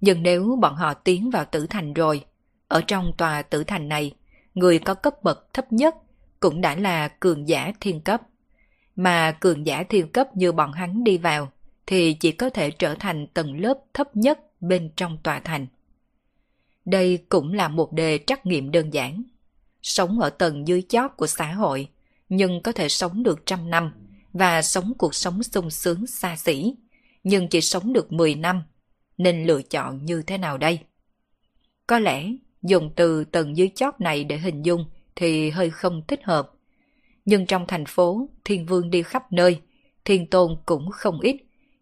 Nhưng 0.01 0.23
nếu 0.23 0.57
bọn 0.61 0.75
họ 0.75 0.93
tiến 0.93 1.29
vào 1.29 1.45
tử 1.45 1.67
thành 1.69 1.93
rồi, 1.93 2.25
ở 2.67 2.81
trong 2.87 3.11
tòa 3.17 3.41
tử 3.41 3.63
thành 3.63 3.89
này, 3.89 4.11
người 4.53 4.79
có 4.79 4.93
cấp 4.93 5.23
bậc 5.23 5.53
thấp 5.53 5.73
nhất 5.73 5.95
cũng 6.39 6.61
đã 6.61 6.75
là 6.75 7.07
cường 7.07 7.47
giả 7.47 7.71
thiên 7.79 8.01
cấp. 8.01 8.21
Mà 8.95 9.31
cường 9.31 9.65
giả 9.65 9.83
thiên 9.89 10.11
cấp 10.11 10.27
như 10.35 10.51
bọn 10.51 10.71
hắn 10.71 11.03
đi 11.03 11.17
vào, 11.17 11.51
thì 11.87 12.13
chỉ 12.13 12.31
có 12.31 12.49
thể 12.49 12.71
trở 12.71 12.95
thành 12.95 13.27
tầng 13.27 13.61
lớp 13.61 13.77
thấp 13.93 14.15
nhất 14.15 14.39
bên 14.61 14.89
trong 14.95 15.17
tòa 15.23 15.39
thành. 15.39 15.67
Đây 16.85 17.25
cũng 17.29 17.53
là 17.53 17.67
một 17.67 17.93
đề 17.93 18.19
trắc 18.27 18.45
nghiệm 18.45 18.71
đơn 18.71 18.93
giản. 18.93 19.23
Sống 19.81 20.19
ở 20.19 20.29
tầng 20.29 20.67
dưới 20.67 20.81
chót 20.81 21.11
của 21.17 21.27
xã 21.27 21.53
hội, 21.53 21.89
nhưng 22.29 22.61
có 22.61 22.71
thể 22.71 22.89
sống 22.89 23.23
được 23.23 23.45
trăm 23.45 23.69
năm 23.69 23.91
và 24.33 24.61
sống 24.61 24.93
cuộc 24.97 25.15
sống 25.15 25.43
sung 25.43 25.69
sướng 25.69 26.07
xa 26.07 26.35
xỉ, 26.35 26.75
nhưng 27.23 27.47
chỉ 27.47 27.61
sống 27.61 27.93
được 27.93 28.11
10 28.11 28.35
năm, 28.35 28.63
nên 29.17 29.45
lựa 29.45 29.61
chọn 29.61 30.05
như 30.05 30.21
thế 30.21 30.37
nào 30.37 30.57
đây? 30.57 30.79
Có 31.87 31.99
lẽ 31.99 32.27
dùng 32.61 32.91
từ 32.95 33.23
tầng 33.23 33.57
dưới 33.57 33.69
chót 33.75 33.93
này 33.99 34.23
để 34.23 34.37
hình 34.37 34.61
dung 34.61 34.85
thì 35.15 35.49
hơi 35.49 35.69
không 35.69 36.01
thích 36.07 36.23
hợp. 36.23 36.51
Nhưng 37.25 37.45
trong 37.45 37.67
thành 37.67 37.85
phố, 37.85 38.29
thiên 38.45 38.65
vương 38.65 38.89
đi 38.89 39.03
khắp 39.03 39.31
nơi, 39.31 39.61
thiên 40.05 40.27
tôn 40.27 40.57
cũng 40.65 40.89
không 40.89 41.19
ít, 41.19 41.35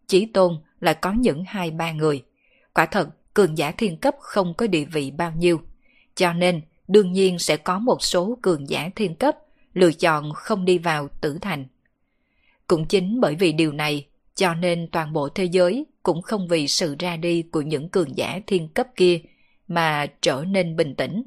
chỉ 0.07 0.25
tôn 0.25 0.57
là 0.79 0.93
có 0.93 1.11
những 1.11 1.43
hai 1.47 1.71
ba 1.71 1.91
người. 1.91 2.23
Quả 2.73 2.85
thật, 2.85 3.09
cường 3.33 3.57
giả 3.57 3.71
thiên 3.71 3.97
cấp 3.97 4.15
không 4.19 4.53
có 4.53 4.67
địa 4.67 4.85
vị 4.85 5.11
bao 5.11 5.31
nhiêu. 5.31 5.61
Cho 6.15 6.33
nên, 6.33 6.61
đương 6.87 7.11
nhiên 7.11 7.39
sẽ 7.39 7.57
có 7.57 7.79
một 7.79 8.03
số 8.03 8.37
cường 8.41 8.69
giả 8.69 8.89
thiên 8.95 9.15
cấp 9.15 9.35
lựa 9.73 9.91
chọn 9.91 10.33
không 10.33 10.65
đi 10.65 10.77
vào 10.77 11.07
tử 11.21 11.37
thành. 11.41 11.65
Cũng 12.67 12.85
chính 12.85 13.21
bởi 13.21 13.35
vì 13.35 13.51
điều 13.51 13.71
này, 13.71 14.07
cho 14.35 14.53
nên 14.53 14.87
toàn 14.91 15.13
bộ 15.13 15.29
thế 15.29 15.45
giới 15.45 15.85
cũng 16.03 16.21
không 16.21 16.47
vì 16.47 16.67
sự 16.67 16.95
ra 16.99 17.17
đi 17.17 17.41
của 17.41 17.61
những 17.61 17.89
cường 17.89 18.17
giả 18.17 18.39
thiên 18.47 18.67
cấp 18.67 18.87
kia 18.95 19.21
mà 19.67 20.05
trở 20.21 20.43
nên 20.47 20.75
bình 20.75 20.95
tĩnh. 20.95 21.23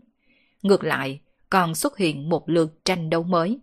Ngược 0.62 0.84
lại, 0.84 1.20
còn 1.50 1.74
xuất 1.74 1.98
hiện 1.98 2.28
một 2.28 2.48
lượt 2.48 2.84
tranh 2.84 3.10
đấu 3.10 3.22
mới. 3.22 3.58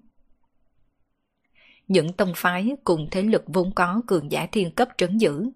Những 1.88 2.14
tông 2.14 2.34
phái 2.36 2.72
cùng 2.84 3.08
thế 3.12 3.22
lực 3.22 3.44
vốn 3.48 3.72
có 3.72 4.02
cường 4.08 4.32
giả 4.32 4.48
thiên 4.52 4.72
cấp 4.72 4.90
trấn 4.98 5.18
giữ. 5.18 5.50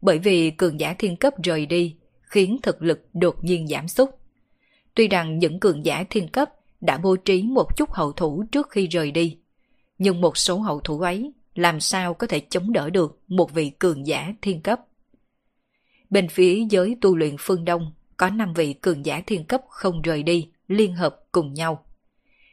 Bởi 0.00 0.18
vì 0.18 0.50
cường 0.50 0.80
giả 0.80 0.94
thiên 0.98 1.16
cấp 1.16 1.34
rời 1.42 1.66
đi, 1.66 1.96
khiến 2.36 2.58
thực 2.62 2.82
lực 2.82 3.00
đột 3.12 3.44
nhiên 3.44 3.68
giảm 3.68 3.88
sút. 3.88 4.08
Tuy 4.94 5.08
rằng 5.08 5.38
những 5.38 5.60
cường 5.60 5.84
giả 5.84 6.04
thiên 6.10 6.28
cấp 6.28 6.50
đã 6.80 6.98
bố 6.98 7.16
trí 7.16 7.42
một 7.42 7.76
chút 7.76 7.92
hậu 7.92 8.12
thủ 8.12 8.44
trước 8.52 8.70
khi 8.70 8.86
rời 8.86 9.10
đi, 9.10 9.38
nhưng 9.98 10.20
một 10.20 10.36
số 10.36 10.58
hậu 10.58 10.80
thủ 10.80 11.00
ấy 11.00 11.32
làm 11.54 11.80
sao 11.80 12.14
có 12.14 12.26
thể 12.26 12.40
chống 12.40 12.72
đỡ 12.72 12.90
được 12.90 13.20
một 13.28 13.54
vị 13.54 13.70
cường 13.78 14.06
giả 14.06 14.34
thiên 14.42 14.60
cấp. 14.60 14.80
Bên 16.10 16.28
phía 16.28 16.64
giới 16.70 16.96
tu 17.00 17.16
luyện 17.16 17.36
phương 17.38 17.64
Đông 17.64 17.92
có 18.16 18.30
5 18.30 18.54
vị 18.54 18.72
cường 18.72 19.06
giả 19.06 19.22
thiên 19.26 19.44
cấp 19.44 19.60
không 19.68 20.02
rời 20.02 20.22
đi, 20.22 20.48
liên 20.68 20.94
hợp 20.94 21.16
cùng 21.32 21.54
nhau. 21.54 21.84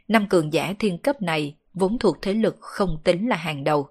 Năm 0.07 0.29
cường 0.29 0.53
giả 0.53 0.73
thiên 0.79 0.97
cấp 0.97 1.21
này 1.21 1.55
vốn 1.73 1.99
thuộc 1.99 2.17
thế 2.21 2.33
lực 2.33 2.57
không 2.59 2.97
tính 3.03 3.29
là 3.29 3.35
hàng 3.35 3.63
đầu. 3.63 3.87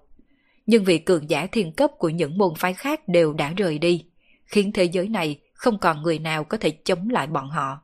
Nhưng 0.65 0.83
vị 0.83 0.97
cường 0.97 1.29
giả 1.29 1.47
thiên 1.47 1.71
cấp 1.71 1.91
của 1.97 2.09
những 2.09 2.37
môn 2.37 2.53
phái 2.57 2.73
khác 2.73 3.07
đều 3.07 3.33
đã 3.33 3.53
rời 3.57 3.79
đi, 3.79 4.05
khiến 4.45 4.71
thế 4.71 4.83
giới 4.83 5.09
này 5.09 5.39
không 5.63 5.77
còn 5.77 6.01
người 6.01 6.19
nào 6.19 6.43
có 6.43 6.57
thể 6.57 6.71
chống 6.71 7.09
lại 7.09 7.27
bọn 7.27 7.49
họ. 7.49 7.79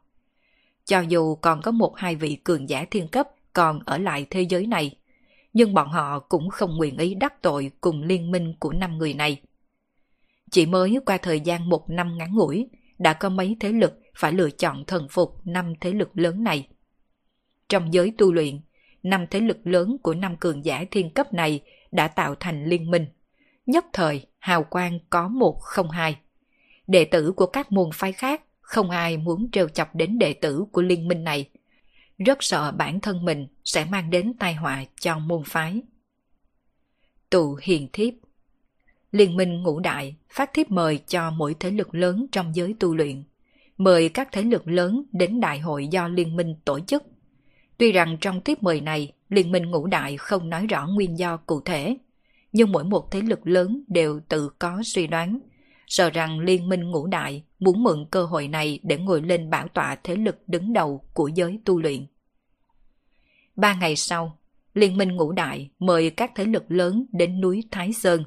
Cho 0.85 0.99
dù 0.99 1.35
còn 1.35 1.61
có 1.61 1.71
một 1.71 1.93
hai 1.97 2.15
vị 2.15 2.37
cường 2.43 2.69
giả 2.69 2.85
thiên 2.91 3.07
cấp 3.07 3.27
còn 3.53 3.79
ở 3.85 3.97
lại 3.97 4.25
thế 4.29 4.41
giới 4.41 4.67
này, 4.67 4.95
nhưng 5.53 5.73
bọn 5.73 5.89
họ 5.89 6.19
cũng 6.19 6.49
không 6.49 6.77
nguyện 6.77 6.97
ý 6.97 7.15
đắc 7.15 7.41
tội 7.41 7.71
cùng 7.81 8.03
liên 8.03 8.31
minh 8.31 8.53
của 8.59 8.73
năm 8.73 8.97
người 8.97 9.13
này. 9.13 9.41
Chỉ 10.51 10.65
mới 10.65 10.99
qua 11.05 11.17
thời 11.17 11.39
gian 11.39 11.69
một 11.69 11.89
năm 11.89 12.17
ngắn 12.17 12.35
ngủi, 12.35 12.69
đã 12.97 13.13
có 13.13 13.29
mấy 13.29 13.57
thế 13.59 13.69
lực 13.71 13.99
phải 14.15 14.33
lựa 14.33 14.49
chọn 14.49 14.85
thần 14.85 15.07
phục 15.09 15.35
năm 15.43 15.73
thế 15.81 15.93
lực 15.93 16.09
lớn 16.13 16.43
này. 16.43 16.67
Trong 17.69 17.93
giới 17.93 18.13
tu 18.17 18.33
luyện, 18.33 18.59
năm 19.03 19.25
thế 19.31 19.39
lực 19.39 19.57
lớn 19.63 19.97
của 20.03 20.13
năm 20.13 20.37
cường 20.37 20.65
giả 20.65 20.85
thiên 20.91 21.09
cấp 21.09 21.33
này 21.33 21.63
đã 21.91 22.07
tạo 22.07 22.35
thành 22.39 22.65
liên 22.65 22.91
minh. 22.91 23.05
Nhất 23.65 23.85
thời, 23.93 24.25
hào 24.39 24.63
quang 24.63 24.99
có 25.09 25.27
một 25.27 25.59
không 25.59 25.89
hai 25.89 26.17
đệ 26.89 27.05
tử 27.05 27.31
của 27.31 27.45
các 27.45 27.71
môn 27.71 27.89
phái 27.93 28.11
khác 28.11 28.41
không 28.61 28.89
ai 28.89 29.17
muốn 29.17 29.51
trêu 29.51 29.69
chọc 29.69 29.95
đến 29.95 30.19
đệ 30.19 30.33
tử 30.33 30.65
của 30.71 30.81
liên 30.81 31.07
minh 31.07 31.23
này. 31.23 31.49
Rất 32.17 32.43
sợ 32.43 32.71
bản 32.71 32.99
thân 32.99 33.25
mình 33.25 33.47
sẽ 33.63 33.85
mang 33.85 34.09
đến 34.09 34.33
tai 34.39 34.53
họa 34.53 34.83
cho 34.99 35.19
môn 35.19 35.43
phái. 35.45 35.81
Tụ 37.29 37.57
hiền 37.61 37.87
thiếp 37.93 38.13
Liên 39.11 39.37
minh 39.37 39.63
ngũ 39.63 39.79
đại 39.79 40.15
phát 40.29 40.53
thiếp 40.53 40.71
mời 40.71 40.99
cho 41.07 41.31
mỗi 41.31 41.55
thế 41.59 41.71
lực 41.71 41.95
lớn 41.95 42.25
trong 42.31 42.55
giới 42.55 42.75
tu 42.79 42.95
luyện. 42.95 43.23
Mời 43.77 44.09
các 44.09 44.29
thế 44.31 44.43
lực 44.43 44.67
lớn 44.67 45.03
đến 45.11 45.39
đại 45.39 45.59
hội 45.59 45.87
do 45.87 46.07
liên 46.07 46.35
minh 46.35 46.55
tổ 46.65 46.79
chức. 46.79 47.03
Tuy 47.77 47.91
rằng 47.91 48.17
trong 48.21 48.41
tiếp 48.41 48.63
mời 48.63 48.81
này, 48.81 49.11
liên 49.29 49.51
minh 49.51 49.71
ngũ 49.71 49.87
đại 49.87 50.17
không 50.17 50.49
nói 50.49 50.67
rõ 50.67 50.87
nguyên 50.87 51.17
do 51.19 51.37
cụ 51.37 51.61
thể, 51.61 51.97
nhưng 52.51 52.71
mỗi 52.71 52.83
một 52.83 53.11
thế 53.11 53.21
lực 53.21 53.47
lớn 53.47 53.83
đều 53.87 54.19
tự 54.29 54.49
có 54.59 54.81
suy 54.83 55.07
đoán, 55.07 55.39
sợ 55.89 56.09
rằng 56.09 56.39
liên 56.39 56.69
minh 56.69 56.91
ngũ 56.91 57.07
đại 57.07 57.43
muốn 57.59 57.83
mượn 57.83 58.05
cơ 58.11 58.25
hội 58.25 58.47
này 58.47 58.79
để 58.83 58.97
ngồi 58.97 59.21
lên 59.21 59.49
bảo 59.49 59.67
tọa 59.67 59.97
thế 60.03 60.15
lực 60.15 60.37
đứng 60.47 60.73
đầu 60.73 61.03
của 61.13 61.27
giới 61.27 61.59
tu 61.65 61.81
luyện. 61.81 62.05
Ba 63.55 63.73
ngày 63.73 63.95
sau, 63.95 64.37
liên 64.73 64.97
minh 64.97 65.15
ngũ 65.15 65.31
đại 65.31 65.69
mời 65.79 66.09
các 66.09 66.31
thế 66.35 66.45
lực 66.45 66.63
lớn 66.67 67.05
đến 67.11 67.41
núi 67.41 67.63
Thái 67.71 67.93
Sơn. 67.93 68.23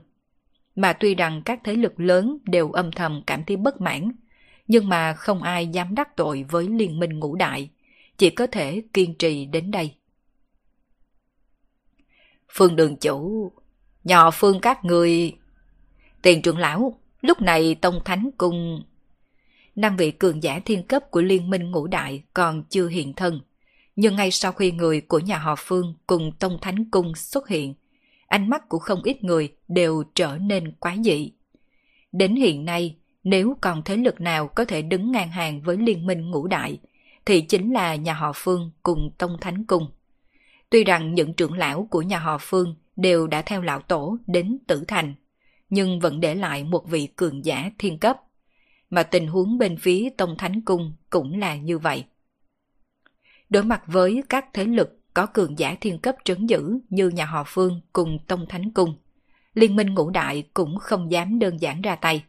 Mà 0.77 0.93
tuy 0.93 1.15
rằng 1.15 1.43
các 1.45 1.61
thế 1.65 1.75
lực 1.75 2.01
lớn 2.01 2.39
đều 2.45 2.71
âm 2.71 2.93
thầm 2.93 3.23
cảm 3.27 3.45
thấy 3.45 3.57
bất 3.57 3.81
mãn, 3.81 4.13
nhưng 4.69 4.89
mà 4.89 5.15
không 5.15 5.43
ai 5.43 5.67
dám 5.67 5.95
đắc 5.95 6.17
tội 6.17 6.45
với 6.51 6.69
liên 6.69 6.99
minh 6.99 7.19
ngũ 7.19 7.37
đại, 7.37 7.71
chỉ 8.19 8.31
có 8.31 8.47
thể 8.47 8.83
kiên 8.93 9.15
trì 9.15 9.45
đến 9.45 9.71
đây. 9.71 9.95
Phương 12.49 12.77
đường 12.77 12.97
chủ, 12.97 13.53
nhỏ 14.05 14.31
phương 14.31 14.61
các 14.61 14.85
người... 14.85 15.37
Tiền 16.23 16.43
trưởng 16.43 16.59
lão, 16.59 16.99
lúc 17.23 17.41
này 17.41 17.75
Tông 17.75 18.01
Thánh 18.05 18.31
Cung... 18.39 18.83
Năm 19.77 19.97
vị 19.97 20.11
cường 20.11 20.43
giả 20.43 20.61
thiên 20.65 20.83
cấp 20.83 21.11
của 21.11 21.23
liên 21.23 21.51
minh 21.51 21.71
ngũ 21.71 21.87
đại 21.87 22.23
còn 22.35 22.63
chưa 22.71 22.89
hiện 22.89 23.13
thân. 23.13 23.41
Nhưng 23.97 24.17
ngay 24.17 24.31
sau 24.31 24.53
khi 24.53 24.73
người 24.73 25.01
của 25.01 25.19
nhà 25.19 25.39
họ 25.39 25.55
Phương 25.59 25.95
cùng 26.07 26.33
Tông 26.39 26.59
Thánh 26.61 26.91
Cung 26.91 27.15
xuất 27.15 27.49
hiện, 27.49 27.75
ánh 28.27 28.51
mắt 28.51 28.69
của 28.69 28.79
không 28.79 29.03
ít 29.05 29.25
người 29.25 29.53
đều 29.69 30.05
trở 30.15 30.39
nên 30.39 30.73
quá 30.73 30.97
dị. 31.05 31.33
Đến 32.13 32.37
hiện 32.37 32.65
nay, 32.65 32.97
nếu 33.25 33.57
còn 33.61 33.83
thế 33.83 33.97
lực 33.97 34.21
nào 34.21 34.49
có 34.49 34.65
thể 34.65 34.83
đứng 34.83 35.13
ngang 35.13 35.31
hàng 35.31 35.63
với 35.63 35.77
liên 35.77 36.07
minh 36.07 36.31
ngũ 36.31 36.47
đại, 36.47 36.79
thì 37.27 37.41
chính 37.41 37.73
là 37.73 37.95
nhà 37.95 38.15
họ 38.15 38.33
Phương 38.35 38.71
cùng 38.83 39.11
Tông 39.19 39.37
Thánh 39.41 39.65
Cung. 39.65 39.91
Tuy 40.71 40.85
rằng 40.85 41.15
những 41.15 41.35
trưởng 41.35 41.53
lão 41.53 41.89
của 41.91 42.03
nhà 42.03 42.19
họ 42.19 42.39
Phương 42.41 42.75
đều 42.97 43.27
đã 43.27 43.43
theo 43.43 43.63
lão 43.63 43.81
tổ 43.81 44.17
đến 44.27 44.59
tử 44.67 44.85
thành, 44.89 45.15
nhưng 45.73 46.01
vẫn 46.01 46.21
để 46.21 46.35
lại 46.35 46.65
một 46.65 46.89
vị 46.89 47.09
cường 47.17 47.45
giả 47.45 47.71
thiên 47.79 47.99
cấp. 47.99 48.17
Mà 48.91 49.03
tình 49.03 49.27
huống 49.27 49.59
bên 49.59 49.77
phía 49.77 50.09
Tông 50.17 50.37
Thánh 50.37 50.61
Cung 50.61 50.95
cũng 51.11 51.39
là 51.39 51.57
như 51.57 51.79
vậy. 51.79 52.05
Đối 53.49 53.63
mặt 53.63 53.83
với 53.87 54.23
các 54.29 54.47
thế 54.53 54.65
lực 54.65 55.01
có 55.15 55.27
cường 55.27 55.59
giả 55.59 55.77
thiên 55.81 55.99
cấp 55.99 56.17
trấn 56.25 56.47
giữ 56.47 56.79
như 56.89 57.09
nhà 57.09 57.25
họ 57.25 57.45
Phương 57.47 57.81
cùng 57.93 58.19
Tông 58.27 58.47
Thánh 58.49 58.71
Cung, 58.71 58.95
Liên 59.55 59.77
minh 59.77 59.95
ngũ 59.95 60.11
đại 60.11 60.45
cũng 60.55 60.79
không 60.79 61.11
dám 61.11 61.39
đơn 61.39 61.61
giản 61.61 61.83
ra 61.83 61.97
tay. 61.97 62.25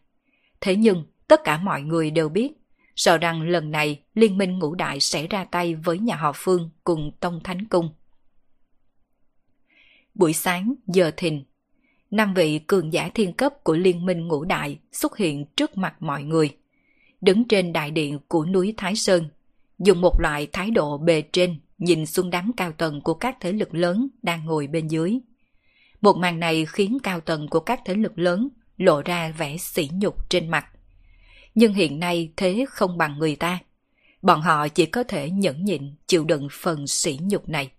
Thế 0.62 0.76
nhưng, 0.76 1.06
tất 1.28 1.42
cả 1.44 1.58
mọi 1.58 1.82
người 1.82 2.12
đều 2.12 2.30
biết, 2.30 2.52
sợ 2.96 3.18
rằng 3.18 3.42
lần 3.42 3.72
này 3.72 4.04
Liên 4.14 4.38
minh 4.38 4.60
ngũ 4.60 4.76
đại 4.76 5.00
sẽ 5.00 5.28
ra 5.28 5.46
tay 5.46 5.76
với 5.76 6.00
nhà 6.00 6.16
họ 6.16 6.32
Phương 6.36 6.70
cùng 6.84 7.12
Tông 7.20 7.40
Thánh 7.44 7.68
Cung. 7.68 7.90
Buổi 10.14 10.34
sáng, 10.34 10.74
giờ 10.88 11.12
thìn, 11.18 11.44
năm 12.14 12.34
vị 12.34 12.60
cường 12.68 12.94
giả 12.94 13.10
thiên 13.14 13.34
cấp 13.34 13.64
của 13.64 13.74
Liên 13.74 14.06
minh 14.06 14.28
ngũ 14.28 14.44
đại 14.44 14.80
xuất 14.92 15.18
hiện 15.18 15.46
trước 15.58 15.78
mặt 15.78 15.96
mọi 16.00 16.24
người. 16.24 16.58
Đứng 17.22 17.48
trên 17.48 17.74
đại 17.74 17.92
điện 17.92 18.20
của 18.28 18.46
núi 18.46 18.74
Thái 18.78 18.96
Sơn, 18.96 19.30
dùng 19.80 20.02
một 20.02 20.22
loại 20.22 20.48
thái 20.54 20.72
độ 20.72 20.98
bề 20.98 21.24
trên 21.32 21.60
nhìn 21.78 22.06
xuống 22.06 22.30
đám 22.30 22.52
cao 22.58 22.72
tầng 22.72 23.02
của 23.02 23.14
các 23.14 23.38
thế 23.40 23.52
lực 23.52 23.74
lớn 23.74 24.08
đang 24.22 24.46
ngồi 24.46 24.68
bên 24.68 24.88
dưới. 24.88 25.20
Một 26.02 26.18
màn 26.18 26.40
này 26.40 26.66
khiến 26.66 26.98
cao 27.04 27.22
tầng 27.22 27.48
của 27.48 27.60
các 27.60 27.82
thế 27.86 27.96
lực 27.96 28.20
lớn 28.20 28.50
lộ 28.78 29.02
ra 29.02 29.32
vẻ 29.38 29.58
sỉ 29.58 29.90
nhục 29.94 30.30
trên 30.30 30.50
mặt. 30.50 30.66
Nhưng 31.56 31.74
hiện 31.74 32.00
nay 32.00 32.32
thế 32.38 32.66
không 32.70 32.98
bằng 32.98 33.20
người 33.20 33.36
ta. 33.36 33.60
Bọn 34.22 34.42
họ 34.42 34.68
chỉ 34.68 34.86
có 34.86 35.04
thể 35.04 35.30
nhẫn 35.30 35.66
nhịn 35.66 35.96
chịu 36.08 36.24
đựng 36.24 36.48
phần 36.52 36.88
sỉ 36.88 37.20
nhục 37.22 37.50
này. 37.50 37.72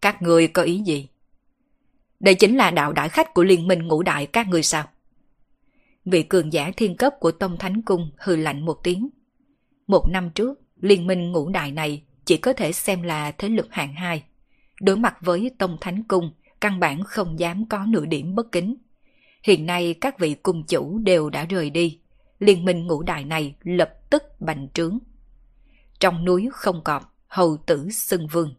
Các 0.00 0.22
người 0.22 0.48
có 0.48 0.62
ý 0.62 0.78
gì? 0.78 1.08
Đây 2.20 2.34
chính 2.34 2.56
là 2.56 2.70
đạo 2.70 2.92
đại 2.92 3.08
khách 3.08 3.34
của 3.34 3.44
liên 3.44 3.68
minh 3.68 3.88
ngũ 3.88 4.02
đại 4.02 4.26
các 4.26 4.48
người 4.48 4.62
sao? 4.62 4.84
Vị 6.04 6.22
cường 6.22 6.52
giả 6.52 6.70
thiên 6.76 6.96
cấp 6.96 7.14
của 7.20 7.30
Tông 7.32 7.56
Thánh 7.58 7.82
Cung 7.82 8.10
hừ 8.18 8.36
lạnh 8.36 8.64
một 8.64 8.80
tiếng. 8.82 9.08
Một 9.86 10.08
năm 10.10 10.30
trước, 10.30 10.60
liên 10.80 11.06
minh 11.06 11.32
ngũ 11.32 11.48
đại 11.48 11.70
này 11.70 12.02
chỉ 12.24 12.36
có 12.36 12.52
thể 12.52 12.72
xem 12.72 13.02
là 13.02 13.32
thế 13.32 13.48
lực 13.48 13.66
hạng 13.70 13.94
hai. 13.94 14.24
Đối 14.80 14.96
mặt 14.96 15.16
với 15.20 15.50
Tông 15.58 15.76
Thánh 15.80 16.02
Cung, 16.02 16.32
căn 16.60 16.80
bản 16.80 17.04
không 17.04 17.38
dám 17.38 17.68
có 17.68 17.84
nửa 17.88 18.04
điểm 18.04 18.34
bất 18.34 18.52
kính. 18.52 18.76
Hiện 19.42 19.66
nay 19.66 19.94
các 20.00 20.18
vị 20.18 20.34
cung 20.34 20.62
chủ 20.66 20.98
đều 20.98 21.30
đã 21.30 21.44
rời 21.44 21.70
đi, 21.70 21.98
liên 22.38 22.64
minh 22.64 22.86
ngũ 22.86 23.02
đại 23.02 23.24
này 23.24 23.54
lập 23.62 24.10
tức 24.10 24.22
bành 24.40 24.68
trướng. 24.74 24.98
Trong 26.00 26.24
núi 26.24 26.48
không 26.52 26.84
cọp, 26.84 27.14
hầu 27.26 27.56
tử 27.56 27.90
xưng 27.90 28.26
vương. 28.26 28.54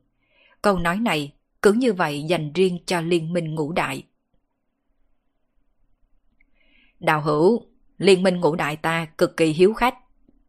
Câu 0.62 0.80
nói 0.80 1.00
này 1.00 1.34
cứ 1.66 1.74
như 1.74 1.94
vậy 1.94 2.24
dành 2.24 2.54
riêng 2.54 2.80
cho 2.86 3.02
liên 3.02 3.34
minh 3.34 3.56
ngũ 3.56 3.72
đại. 3.72 4.04
Đạo 7.00 7.22
hữu, 7.22 7.66
liên 7.98 8.24
minh 8.24 8.40
ngũ 8.40 8.56
đại 8.56 8.76
ta 8.76 9.06
cực 9.06 9.38
kỳ 9.38 9.46
hiếu 9.46 9.74
khách. 9.74 9.96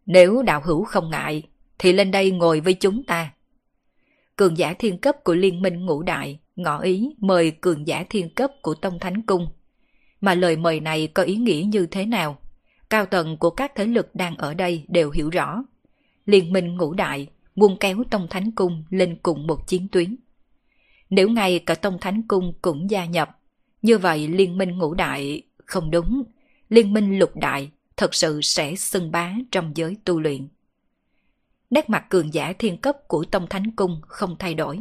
Nếu 0.06 0.42
đạo 0.42 0.62
hữu 0.64 0.84
không 0.84 1.10
ngại, 1.10 1.42
thì 1.78 1.92
lên 1.92 2.10
đây 2.10 2.30
ngồi 2.30 2.60
với 2.60 2.74
chúng 2.74 3.04
ta. 3.04 3.32
Cường 4.36 4.58
giả 4.58 4.74
thiên 4.78 4.98
cấp 4.98 5.24
của 5.24 5.34
liên 5.34 5.62
minh 5.62 5.86
ngũ 5.86 6.02
đại 6.02 6.40
ngỏ 6.56 6.80
ý 6.80 7.14
mời 7.18 7.50
cường 7.50 7.86
giả 7.86 8.04
thiên 8.10 8.34
cấp 8.34 8.50
của 8.62 8.74
Tông 8.74 8.98
Thánh 8.98 9.22
Cung. 9.22 9.46
Mà 10.20 10.34
lời 10.34 10.56
mời 10.56 10.80
này 10.80 11.06
có 11.06 11.22
ý 11.22 11.36
nghĩa 11.36 11.64
như 11.66 11.86
thế 11.86 12.06
nào? 12.06 12.38
Cao 12.90 13.06
tầng 13.06 13.36
của 13.36 13.50
các 13.50 13.72
thế 13.74 13.86
lực 13.86 14.14
đang 14.14 14.36
ở 14.36 14.54
đây 14.54 14.84
đều 14.88 15.10
hiểu 15.10 15.30
rõ. 15.30 15.64
Liên 16.26 16.52
minh 16.52 16.76
ngũ 16.76 16.94
đại 16.94 17.28
muốn 17.54 17.76
kéo 17.80 18.04
Tông 18.10 18.28
Thánh 18.30 18.50
Cung 18.50 18.84
lên 18.90 19.18
cùng 19.22 19.46
một 19.46 19.66
chiến 19.68 19.88
tuyến. 19.92 20.16
Nếu 21.10 21.28
ngay 21.28 21.58
cả 21.58 21.74
Tông 21.74 21.98
Thánh 22.00 22.22
Cung 22.22 22.52
cũng 22.62 22.90
gia 22.90 23.04
nhập, 23.04 23.38
như 23.82 23.98
vậy 23.98 24.28
liên 24.28 24.58
minh 24.58 24.78
ngũ 24.78 24.94
đại 24.94 25.42
không 25.66 25.90
đúng, 25.90 26.22
liên 26.68 26.92
minh 26.92 27.18
lục 27.18 27.36
đại 27.36 27.70
thật 27.96 28.14
sự 28.14 28.40
sẽ 28.42 28.74
xưng 28.74 29.10
bá 29.10 29.34
trong 29.50 29.72
giới 29.74 29.96
tu 30.04 30.20
luyện. 30.20 30.48
Nét 31.70 31.90
mặt 31.90 32.04
cường 32.10 32.34
giả 32.34 32.52
thiên 32.58 32.76
cấp 32.76 32.96
của 33.08 33.24
Tông 33.24 33.46
Thánh 33.46 33.70
Cung 33.70 34.00
không 34.02 34.36
thay 34.38 34.54
đổi, 34.54 34.78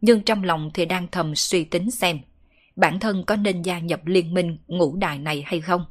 nhưng 0.00 0.22
trong 0.22 0.44
lòng 0.44 0.70
thì 0.74 0.84
đang 0.84 1.08
thầm 1.08 1.34
suy 1.34 1.64
tính 1.64 1.90
xem 1.90 2.18
bản 2.76 3.00
thân 3.00 3.24
có 3.26 3.36
nên 3.36 3.62
gia 3.62 3.78
nhập 3.78 4.00
liên 4.06 4.34
minh 4.34 4.58
ngũ 4.66 4.96
đại 4.96 5.18
này 5.18 5.42
hay 5.46 5.60
không. 5.60 5.84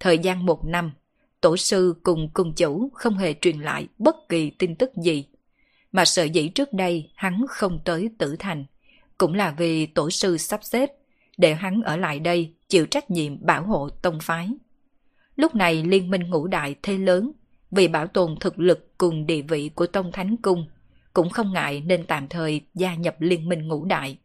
Thời 0.00 0.18
gian 0.18 0.46
một 0.46 0.64
năm, 0.64 0.92
tổ 1.40 1.56
sư 1.56 1.94
cùng 2.02 2.30
cung 2.34 2.54
chủ 2.54 2.90
không 2.94 3.18
hề 3.18 3.34
truyền 3.40 3.60
lại 3.60 3.88
bất 3.98 4.16
kỳ 4.28 4.50
tin 4.50 4.76
tức 4.76 4.90
gì. 4.96 5.24
Mà 5.94 6.04
sợ 6.04 6.24
dĩ 6.24 6.48
trước 6.48 6.72
đây 6.72 7.10
hắn 7.14 7.44
không 7.48 7.78
tới 7.84 8.10
tử 8.18 8.36
thành, 8.38 8.64
cũng 9.18 9.34
là 9.34 9.54
vì 9.58 9.86
tổ 9.86 10.10
sư 10.10 10.36
sắp 10.36 10.64
xếp 10.64 10.90
để 11.36 11.54
hắn 11.54 11.82
ở 11.82 11.96
lại 11.96 12.20
đây 12.20 12.54
chịu 12.68 12.86
trách 12.86 13.10
nhiệm 13.10 13.46
bảo 13.46 13.62
hộ 13.62 13.88
tông 13.88 14.18
phái. 14.22 14.50
Lúc 15.36 15.54
này 15.54 15.84
liên 15.84 16.10
minh 16.10 16.30
ngũ 16.30 16.46
đại 16.46 16.74
thế 16.82 16.98
lớn 16.98 17.32
vì 17.70 17.88
bảo 17.88 18.06
tồn 18.06 18.36
thực 18.40 18.58
lực 18.58 18.98
cùng 18.98 19.26
địa 19.26 19.42
vị 19.42 19.70
của 19.74 19.86
Tông 19.86 20.12
Thánh 20.12 20.36
Cung, 20.36 20.66
cũng 21.12 21.30
không 21.30 21.52
ngại 21.52 21.80
nên 21.80 22.06
tạm 22.06 22.28
thời 22.28 22.60
gia 22.74 22.94
nhập 22.94 23.16
liên 23.18 23.48
minh 23.48 23.68
ngũ 23.68 23.84
đại. 23.84 24.18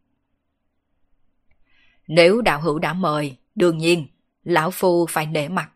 Nếu 2.08 2.42
đạo 2.42 2.62
hữu 2.62 2.80
đã 2.80 2.94
mời, 2.94 3.38
đương 3.56 3.78
nhiên, 3.78 4.08
lão 4.44 4.72
phu 4.72 5.06
phải 5.10 5.26
nể 5.26 5.48
mặt. 5.48 5.72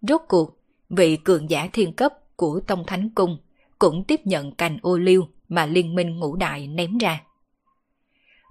Rốt 0.00 0.20
cuộc, 0.28 0.58
vị 0.88 1.16
cường 1.16 1.50
giả 1.50 1.68
thiên 1.72 1.92
cấp 1.92 2.12
của 2.36 2.60
Tông 2.66 2.86
Thánh 2.86 3.10
Cung 3.10 3.38
cũng 3.84 4.04
tiếp 4.04 4.20
nhận 4.24 4.52
cành 4.52 4.78
ô 4.82 4.98
liu 4.98 5.28
mà 5.48 5.66
liên 5.66 5.94
minh 5.94 6.18
ngũ 6.18 6.36
đại 6.36 6.66
ném 6.66 6.98
ra. 6.98 7.22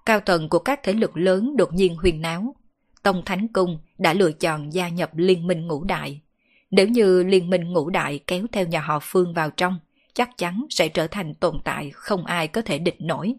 Cao 0.06 0.20
tầng 0.20 0.50
của 0.50 0.60
các 0.60 0.80
thế 0.84 0.94
lực 0.94 1.18
lớn 1.18 1.58
đột 1.58 1.74
nhiên 1.74 1.96
huyền 1.96 2.22
náo. 2.22 2.56
Tông 3.04 3.26
Thánh 3.26 3.48
Cung 3.48 3.80
đã 3.98 4.14
lựa 4.14 4.32
chọn 4.32 4.74
gia 4.74 4.90
nhập 4.90 5.12
liên 5.16 5.48
minh 5.48 5.68
ngũ 5.68 5.84
đại 5.84 6.22
nếu 6.72 6.88
như 6.88 7.24
liên 7.24 7.50
minh 7.50 7.74
ngũ 7.74 7.90
đại 7.90 8.20
kéo 8.28 8.46
theo 8.52 8.66
nhà 8.68 8.80
họ 8.80 9.00
Phương 9.02 9.34
vào 9.34 9.50
trong, 9.50 9.80
chắc 10.14 10.30
chắn 10.38 10.66
sẽ 10.70 10.90
trở 10.90 11.08
thành 11.08 11.34
tồn 11.34 11.60
tại 11.64 11.92
không 11.94 12.26
ai 12.26 12.48
có 12.48 12.62
thể 12.62 12.80
địch 12.80 13.02
nổi. 13.02 13.36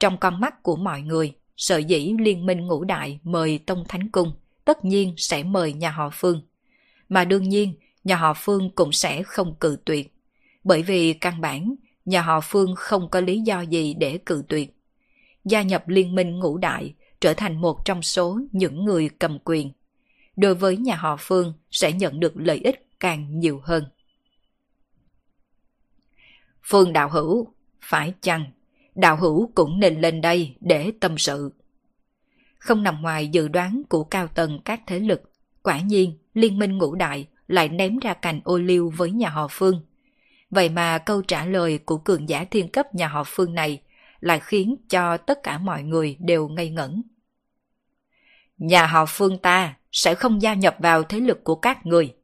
Trong 0.00 0.18
con 0.18 0.40
mắt 0.40 0.62
của 0.62 0.76
mọi 0.76 1.02
người, 1.02 1.32
sợ 1.56 1.76
dĩ 1.76 2.14
liên 2.18 2.46
minh 2.46 2.66
ngũ 2.66 2.84
đại 2.84 3.18
mời 3.22 3.58
Tông 3.58 3.84
Thánh 3.88 4.08
Cung, 4.08 4.32
tất 4.64 4.84
nhiên 4.84 5.14
sẽ 5.16 5.42
mời 5.42 5.72
nhà 5.72 5.90
họ 5.90 6.10
Phương. 6.12 6.42
Mà 7.08 7.24
đương 7.24 7.48
nhiên, 7.48 7.74
nhà 8.04 8.16
họ 8.16 8.34
Phương 8.36 8.70
cũng 8.70 8.92
sẽ 8.92 9.22
không 9.22 9.54
cự 9.60 9.78
tuyệt. 9.84 10.13
Bởi 10.64 10.82
vì 10.82 11.12
căn 11.12 11.40
bản, 11.40 11.74
nhà 12.04 12.22
họ 12.22 12.40
Phương 12.40 12.74
không 12.76 13.10
có 13.10 13.20
lý 13.20 13.40
do 13.40 13.60
gì 13.60 13.94
để 13.94 14.18
cự 14.18 14.44
tuyệt. 14.48 14.76
Gia 15.44 15.62
nhập 15.62 15.88
liên 15.88 16.14
minh 16.14 16.38
ngũ 16.38 16.58
đại 16.58 16.94
trở 17.20 17.34
thành 17.34 17.60
một 17.60 17.84
trong 17.84 18.02
số 18.02 18.40
những 18.52 18.84
người 18.84 19.10
cầm 19.18 19.38
quyền 19.44 19.72
đối 20.36 20.54
với 20.54 20.76
nhà 20.76 20.96
họ 20.96 21.16
Phương 21.20 21.52
sẽ 21.70 21.92
nhận 21.92 22.20
được 22.20 22.32
lợi 22.36 22.60
ích 22.64 22.86
càng 23.00 23.38
nhiều 23.38 23.60
hơn. 23.64 23.84
Phương 26.62 26.92
Đạo 26.92 27.08
Hữu, 27.08 27.48
phải 27.80 28.14
chăng, 28.20 28.44
Đạo 28.94 29.16
Hữu 29.16 29.50
cũng 29.54 29.80
nên 29.80 30.00
lên 30.00 30.20
đây 30.20 30.56
để 30.60 30.92
tâm 31.00 31.18
sự. 31.18 31.52
Không 32.58 32.82
nằm 32.82 33.02
ngoài 33.02 33.28
dự 33.28 33.48
đoán 33.48 33.82
của 33.88 34.04
cao 34.04 34.28
tầng 34.28 34.60
các 34.64 34.80
thế 34.86 34.98
lực, 34.98 35.22
quả 35.62 35.80
nhiên 35.80 36.18
Liên 36.34 36.58
minh 36.58 36.78
ngũ 36.78 36.94
đại 36.94 37.28
lại 37.48 37.68
ném 37.68 37.98
ra 37.98 38.14
cành 38.14 38.40
ô 38.44 38.58
liu 38.58 38.92
với 38.96 39.10
nhà 39.10 39.28
họ 39.28 39.48
Phương. 39.50 39.80
Vậy 40.54 40.68
mà 40.68 40.98
câu 40.98 41.22
trả 41.22 41.44
lời 41.44 41.78
của 41.78 41.98
cường 41.98 42.28
giả 42.28 42.44
thiên 42.50 42.68
cấp 42.68 42.94
nhà 42.94 43.08
họ 43.08 43.24
Phương 43.26 43.54
này 43.54 43.82
lại 44.20 44.40
khiến 44.40 44.76
cho 44.88 45.16
tất 45.16 45.42
cả 45.42 45.58
mọi 45.58 45.82
người 45.82 46.16
đều 46.20 46.48
ngây 46.48 46.70
ngẩn. 46.70 47.02
Nhà 48.58 48.86
họ 48.86 49.06
Phương 49.08 49.38
ta 49.38 49.74
sẽ 49.92 50.14
không 50.14 50.42
gia 50.42 50.54
nhập 50.54 50.76
vào 50.78 51.02
thế 51.02 51.20
lực 51.20 51.44
của 51.44 51.54
các 51.54 51.86
người. 51.86 52.14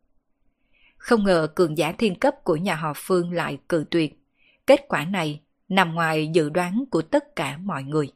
Không 0.96 1.24
ngờ 1.24 1.48
cường 1.54 1.78
giả 1.78 1.92
thiên 1.92 2.14
cấp 2.14 2.34
của 2.44 2.56
nhà 2.56 2.74
họ 2.74 2.92
Phương 2.96 3.32
lại 3.32 3.58
cự 3.68 3.84
tuyệt. 3.90 4.22
Kết 4.66 4.84
quả 4.88 5.04
này 5.04 5.40
nằm 5.68 5.94
ngoài 5.94 6.30
dự 6.34 6.50
đoán 6.50 6.84
của 6.90 7.02
tất 7.02 7.36
cả 7.36 7.56
mọi 7.56 7.82
người. 7.82 8.12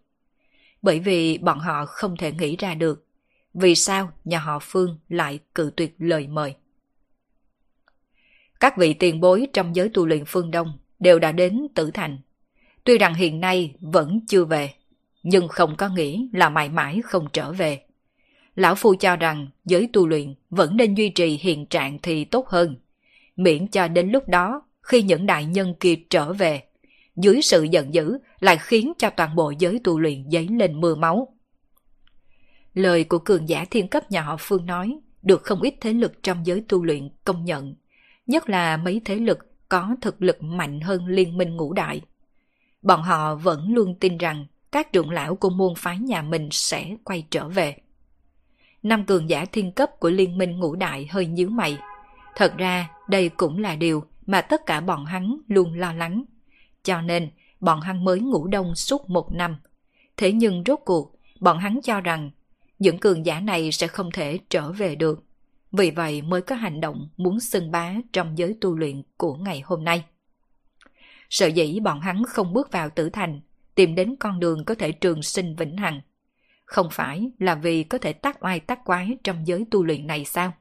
Bởi 0.83 1.01
vì 1.01 1.39
bọn 1.39 1.59
họ 1.59 1.87
không 1.87 2.17
thể 2.17 2.33
nghĩ 2.33 2.57
ra 2.57 2.75
được 2.75 3.07
vì 3.55 3.75
sao 3.75 4.13
nhà 4.25 4.39
họ 4.39 4.59
Phương 4.63 4.99
lại 5.09 5.39
cự 5.55 5.73
tuyệt 5.77 5.95
lời 5.99 6.27
mời. 6.27 6.55
Các 8.61 8.77
vị 8.77 8.95
tiền 8.95 9.21
bối 9.21 9.47
trong 9.53 9.77
giới 9.77 9.89
tu 9.89 10.07
luyện 10.07 10.25
phương 10.27 10.51
Đông 10.51 10.73
đều 10.99 11.19
đã 11.19 11.33
đến 11.33 11.67
Tử 11.75 11.91
Thành. 11.95 12.19
Tuy 12.85 12.99
rằng 12.99 13.15
hiện 13.15 13.41
nay 13.41 13.75
vẫn 13.81 14.21
chưa 14.29 14.45
về, 14.45 14.71
nhưng 15.23 15.49
không 15.49 15.77
có 15.77 15.89
nghĩ 15.89 16.29
là 16.33 16.49
mãi 16.49 16.69
mãi 16.69 17.01
không 17.05 17.27
trở 17.33 17.53
về. 17.53 17.83
Lão 18.55 18.75
Phu 18.75 18.95
cho 18.95 19.17
rằng 19.17 19.49
giới 19.65 19.89
tu 19.93 20.07
luyện 20.07 20.35
vẫn 20.51 20.77
nên 20.77 20.95
duy 20.95 21.09
trì 21.09 21.39
hiện 21.43 21.67
trạng 21.67 21.99
thì 22.03 22.25
tốt 22.25 22.49
hơn. 22.49 22.77
Miễn 23.37 23.67
cho 23.67 23.89
đến 23.89 24.11
lúc 24.11 24.29
đó, 24.29 24.63
khi 24.83 25.03
những 25.03 25.27
đại 25.27 25.45
nhân 25.45 25.75
kia 25.81 25.95
trở 26.11 26.33
về, 26.33 26.63
dưới 27.17 27.43
sự 27.43 27.63
giận 27.63 27.95
dữ 27.95 28.19
lại 28.41 28.59
khiến 28.61 28.93
cho 28.99 29.11
toàn 29.11 29.37
bộ 29.37 29.53
giới 29.59 29.81
tu 29.85 30.01
luyện 30.01 30.31
dấy 30.31 30.49
lên 30.49 30.81
mưa 30.81 30.95
máu. 30.95 31.29
Lời 32.75 33.05
của 33.05 33.19
cường 33.19 33.49
giả 33.49 33.65
thiên 33.71 33.89
cấp 33.89 34.11
nhà 34.11 34.23
họ 34.23 34.37
Phương 34.41 34.67
nói 34.67 34.99
được 35.23 35.43
không 35.43 35.63
ít 35.63 35.75
thế 35.81 35.93
lực 35.93 36.23
trong 36.23 36.47
giới 36.47 36.65
tu 36.69 36.85
luyện 36.85 37.09
công 37.25 37.45
nhận, 37.45 37.75
nhất 38.27 38.49
là 38.49 38.77
mấy 38.77 39.01
thế 39.05 39.17
lực 39.17 39.39
có 39.69 39.97
thực 40.01 40.23
lực 40.23 40.43
mạnh 40.43 40.81
hơn 40.81 41.07
liên 41.07 41.37
minh 41.37 41.57
ngũ 41.57 41.73
đại. 41.73 42.01
Bọn 42.83 43.03
họ 43.03 43.35
vẫn 43.35 43.75
luôn 43.75 43.95
tin 44.01 44.19
rằng 44.19 44.47
các 44.73 44.93
trưởng 44.93 45.11
lão 45.11 45.37
của 45.37 45.51
môn 45.51 45.75
phái 45.77 45.99
nhà 45.99 46.23
mình 46.23 46.49
sẽ 46.51 46.97
quay 47.05 47.27
trở 47.31 47.49
về. 47.49 47.77
Năm 48.83 49.05
cường 49.05 49.31
giả 49.31 49.45
thiên 49.53 49.73
cấp 49.73 49.91
của 50.01 50.11
liên 50.11 50.39
minh 50.39 50.59
ngũ 50.59 50.77
đại 50.77 51.07
hơi 51.11 51.27
nhíu 51.27 51.49
mày. 51.49 51.79
Thật 52.35 52.55
ra 52.57 52.91
đây 53.09 53.29
cũng 53.29 53.59
là 53.59 53.77
điều 53.77 54.05
mà 54.27 54.41
tất 54.41 54.67
cả 54.67 54.81
bọn 54.81 55.05
hắn 55.05 55.39
luôn 55.49 55.75
lo 55.75 55.93
lắng. 55.93 56.25
Cho 56.83 57.01
nên 57.01 57.31
bọn 57.61 57.81
hắn 57.81 58.05
mới 58.05 58.21
ngủ 58.21 58.47
đông 58.47 58.75
suốt 58.75 59.11
một 59.11 59.33
năm. 59.33 59.57
Thế 60.17 60.33
nhưng 60.33 60.63
rốt 60.67 60.79
cuộc, 60.85 61.17
bọn 61.41 61.59
hắn 61.59 61.81
cho 61.83 62.01
rằng 62.01 62.31
những 62.79 62.99
cường 62.99 63.27
giả 63.27 63.41
này 63.41 63.73
sẽ 63.73 63.87
không 63.87 64.11
thể 64.11 64.39
trở 64.51 64.73
về 64.73 64.95
được. 64.95 65.24
Vì 65.77 65.91
vậy 65.91 66.23
mới 66.23 66.43
có 66.43 66.55
hành 66.57 66.81
động 66.81 67.09
muốn 67.17 67.41
xưng 67.41 67.71
bá 67.71 67.95
trong 68.13 68.39
giới 68.39 68.57
tu 68.61 68.77
luyện 68.77 69.03
của 69.17 69.35
ngày 69.35 69.63
hôm 69.65 69.85
nay. 69.85 70.05
Sợ 71.31 71.47
dĩ 71.47 71.81
bọn 71.81 72.01
hắn 72.01 72.23
không 72.25 72.53
bước 72.53 72.73
vào 72.73 72.91
tử 72.91 73.11
thành, 73.11 73.41
tìm 73.75 73.95
đến 73.95 74.17
con 74.21 74.41
đường 74.41 74.65
có 74.65 74.75
thể 74.75 74.93
trường 74.93 75.23
sinh 75.23 75.57
vĩnh 75.57 75.77
hằng. 75.77 76.01
Không 76.65 76.89
phải 76.93 77.31
là 77.39 77.55
vì 77.55 77.85
có 77.85 77.99
thể 77.99 78.13
tác 78.13 78.45
oai 78.45 78.61
tác 78.61 78.85
quái 78.85 79.17
trong 79.25 79.47
giới 79.47 79.65
tu 79.71 79.85
luyện 79.85 80.07
này 80.07 80.25
sao? 80.25 80.53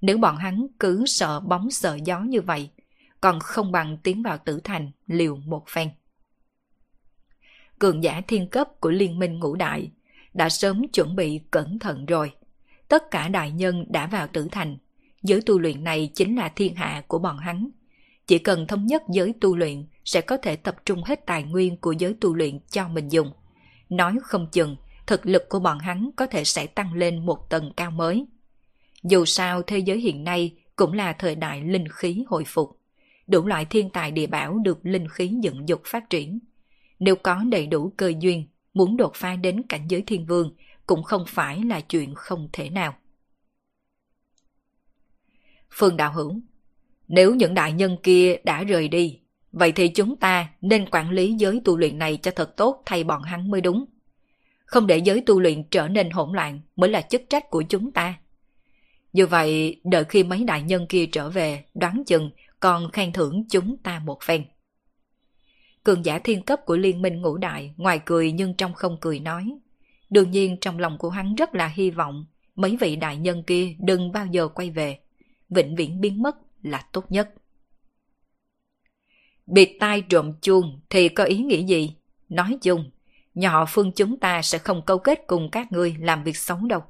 Nếu 0.00 0.18
bọn 0.18 0.36
hắn 0.36 0.66
cứ 0.78 1.04
sợ 1.06 1.40
bóng 1.40 1.70
sợ 1.70 1.98
gió 2.04 2.20
như 2.20 2.40
vậy, 2.40 2.70
còn 3.20 3.40
không 3.40 3.72
bằng 3.72 3.98
tiến 4.02 4.22
vào 4.22 4.38
tử 4.38 4.60
thành 4.64 4.90
liều 5.06 5.36
một 5.36 5.64
phen. 5.68 5.88
Cường 7.78 8.02
giả 8.02 8.20
thiên 8.28 8.48
cấp 8.48 8.68
của 8.80 8.90
liên 8.90 9.18
minh 9.18 9.38
ngũ 9.38 9.56
đại 9.56 9.90
đã 10.34 10.48
sớm 10.48 10.88
chuẩn 10.88 11.16
bị 11.16 11.40
cẩn 11.50 11.78
thận 11.78 12.06
rồi. 12.06 12.32
Tất 12.88 13.10
cả 13.10 13.28
đại 13.28 13.50
nhân 13.50 13.84
đã 13.88 14.06
vào 14.06 14.26
tử 14.32 14.48
thành. 14.52 14.76
Giới 15.22 15.40
tu 15.46 15.58
luyện 15.58 15.84
này 15.84 16.10
chính 16.14 16.36
là 16.36 16.48
thiên 16.48 16.74
hạ 16.74 17.02
của 17.08 17.18
bọn 17.18 17.38
hắn. 17.38 17.70
Chỉ 18.26 18.38
cần 18.38 18.66
thống 18.66 18.86
nhất 18.86 19.02
giới 19.08 19.34
tu 19.40 19.56
luyện 19.56 19.84
sẽ 20.04 20.20
có 20.20 20.36
thể 20.36 20.56
tập 20.56 20.76
trung 20.86 21.02
hết 21.04 21.26
tài 21.26 21.42
nguyên 21.42 21.76
của 21.76 21.92
giới 21.92 22.14
tu 22.20 22.34
luyện 22.34 22.58
cho 22.70 22.88
mình 22.88 23.08
dùng. 23.08 23.32
Nói 23.88 24.16
không 24.22 24.46
chừng, 24.52 24.76
thực 25.06 25.26
lực 25.26 25.48
của 25.48 25.58
bọn 25.58 25.78
hắn 25.78 26.10
có 26.16 26.26
thể 26.26 26.44
sẽ 26.44 26.66
tăng 26.66 26.94
lên 26.94 27.26
một 27.26 27.50
tầng 27.50 27.72
cao 27.76 27.90
mới. 27.90 28.26
Dù 29.02 29.24
sao 29.24 29.62
thế 29.62 29.78
giới 29.78 29.98
hiện 30.00 30.24
nay 30.24 30.54
cũng 30.76 30.92
là 30.92 31.12
thời 31.12 31.34
đại 31.34 31.60
linh 31.60 31.88
khí 31.88 32.24
hồi 32.26 32.44
phục. 32.46 32.78
Đủ 33.26 33.46
loại 33.46 33.64
thiên 33.64 33.90
tài 33.90 34.10
địa 34.10 34.26
bảo 34.26 34.58
được 34.58 34.78
linh 34.82 35.08
khí 35.08 35.32
dựng 35.40 35.68
dục 35.68 35.82
phát 35.84 36.10
triển. 36.10 36.38
Nếu 36.98 37.16
có 37.16 37.44
đầy 37.48 37.66
đủ 37.66 37.92
cơ 37.96 38.12
duyên, 38.18 38.46
muốn 38.74 38.96
đột 38.96 39.12
phá 39.14 39.36
đến 39.36 39.62
cảnh 39.68 39.86
giới 39.88 40.02
thiên 40.06 40.26
vương 40.26 40.54
cũng 40.86 41.02
không 41.02 41.24
phải 41.28 41.64
là 41.64 41.80
chuyện 41.80 42.14
không 42.14 42.48
thể 42.52 42.70
nào. 42.70 42.94
Phương 45.70 45.96
Đạo 45.96 46.12
Hữu 46.12 46.40
Nếu 47.08 47.34
những 47.34 47.54
đại 47.54 47.72
nhân 47.72 47.96
kia 48.02 48.36
đã 48.44 48.64
rời 48.64 48.88
đi, 48.88 49.18
vậy 49.52 49.72
thì 49.72 49.88
chúng 49.88 50.16
ta 50.16 50.48
nên 50.60 50.90
quản 50.90 51.10
lý 51.10 51.32
giới 51.32 51.60
tu 51.64 51.76
luyện 51.76 51.98
này 51.98 52.16
cho 52.16 52.30
thật 52.30 52.56
tốt 52.56 52.82
thay 52.86 53.04
bọn 53.04 53.22
hắn 53.22 53.50
mới 53.50 53.60
đúng. 53.60 53.84
Không 54.64 54.86
để 54.86 54.98
giới 54.98 55.20
tu 55.20 55.40
luyện 55.40 55.64
trở 55.70 55.88
nên 55.88 56.10
hỗn 56.10 56.32
loạn 56.32 56.60
mới 56.76 56.90
là 56.90 57.00
chức 57.00 57.22
trách 57.28 57.50
của 57.50 57.62
chúng 57.62 57.92
ta. 57.92 58.14
Như 59.12 59.26
vậy, 59.26 59.80
đợi 59.84 60.04
khi 60.04 60.22
mấy 60.22 60.44
đại 60.44 60.62
nhân 60.62 60.86
kia 60.88 61.06
trở 61.06 61.30
về, 61.30 61.64
đoán 61.74 62.02
chừng 62.06 62.30
còn 62.60 62.90
khen 62.90 63.12
thưởng 63.12 63.44
chúng 63.50 63.76
ta 63.76 63.98
một 63.98 64.22
phen. 64.22 64.44
Cường 65.84 66.04
giả 66.04 66.18
thiên 66.18 66.42
cấp 66.42 66.60
của 66.66 66.76
liên 66.76 67.02
minh 67.02 67.22
ngũ 67.22 67.36
đại 67.36 67.74
ngoài 67.76 68.00
cười 68.04 68.32
nhưng 68.32 68.54
trong 68.54 68.74
không 68.74 68.96
cười 69.00 69.20
nói. 69.20 69.58
Đương 70.14 70.30
nhiên 70.30 70.56
trong 70.60 70.78
lòng 70.78 70.98
của 70.98 71.10
hắn 71.10 71.34
rất 71.34 71.54
là 71.54 71.68
hy 71.68 71.90
vọng 71.90 72.26
mấy 72.54 72.76
vị 72.80 72.96
đại 72.96 73.16
nhân 73.16 73.42
kia 73.42 73.74
đừng 73.78 74.12
bao 74.12 74.26
giờ 74.26 74.48
quay 74.48 74.70
về. 74.70 74.98
Vĩnh 75.48 75.76
viễn 75.76 76.00
biến 76.00 76.22
mất 76.22 76.36
là 76.62 76.86
tốt 76.92 77.12
nhất. 77.12 77.30
Biệt 79.46 79.76
tai 79.80 80.02
trộm 80.02 80.32
chuông 80.40 80.80
thì 80.90 81.08
có 81.08 81.24
ý 81.24 81.38
nghĩa 81.38 81.64
gì? 81.66 81.96
Nói 82.28 82.58
chung, 82.62 82.90
nhà 83.34 83.50
họ 83.50 83.64
phương 83.68 83.92
chúng 83.92 84.20
ta 84.20 84.42
sẽ 84.42 84.58
không 84.58 84.82
câu 84.86 84.98
kết 84.98 85.24
cùng 85.26 85.50
các 85.50 85.72
ngươi 85.72 85.96
làm 86.00 86.24
việc 86.24 86.36
xấu 86.36 86.58
đâu. 86.58 86.80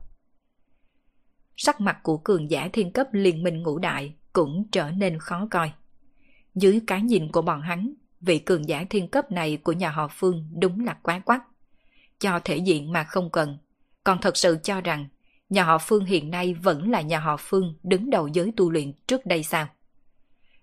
Sắc 1.57 1.81
mặt 1.81 1.99
của 2.03 2.17
cường 2.17 2.51
giả 2.51 2.69
thiên 2.73 2.93
cấp 2.93 3.07
liên 3.13 3.43
minh 3.43 3.63
ngũ 3.63 3.79
đại 3.79 4.15
cũng 4.33 4.69
trở 4.73 4.91
nên 4.91 5.19
khó 5.19 5.49
coi. 5.51 5.73
Dưới 6.55 6.81
cái 6.87 7.03
nhìn 7.03 7.33
của 7.33 7.43
bọn 7.43 7.61
hắn, 7.61 7.95
vị 8.21 8.39
cường 8.39 8.69
giả 8.69 8.85
thiên 8.91 9.09
cấp 9.09 9.33
này 9.33 9.57
của 9.57 9.73
nhà 9.73 9.91
họ 9.91 10.09
Phương 10.09 10.49
đúng 10.61 10.85
là 10.85 10.99
quá 11.03 11.19
quắc. 11.19 11.43
Cho 12.25 12.41
thể 12.45 12.57
diện 12.57 12.93
mà 12.93 13.05
không 13.05 13.31
cần, 13.31 13.59
còn 14.05 14.21
thật 14.21 14.37
sự 14.37 14.59
cho 14.63 14.81
rằng 14.81 15.07
nhà 15.49 15.65
họ 15.65 15.79
Phương 15.79 16.05
hiện 16.05 16.31
nay 16.31 16.55
vẫn 16.55 16.91
là 16.91 17.01
nhà 17.01 17.19
họ 17.19 17.37
Phương 17.37 17.75
đứng 17.83 18.11
đầu 18.11 18.29
giới 18.29 18.53
tu 18.57 18.71
luyện 18.71 18.93
trước 19.07 19.27
đây 19.27 19.43
sao? 19.43 19.67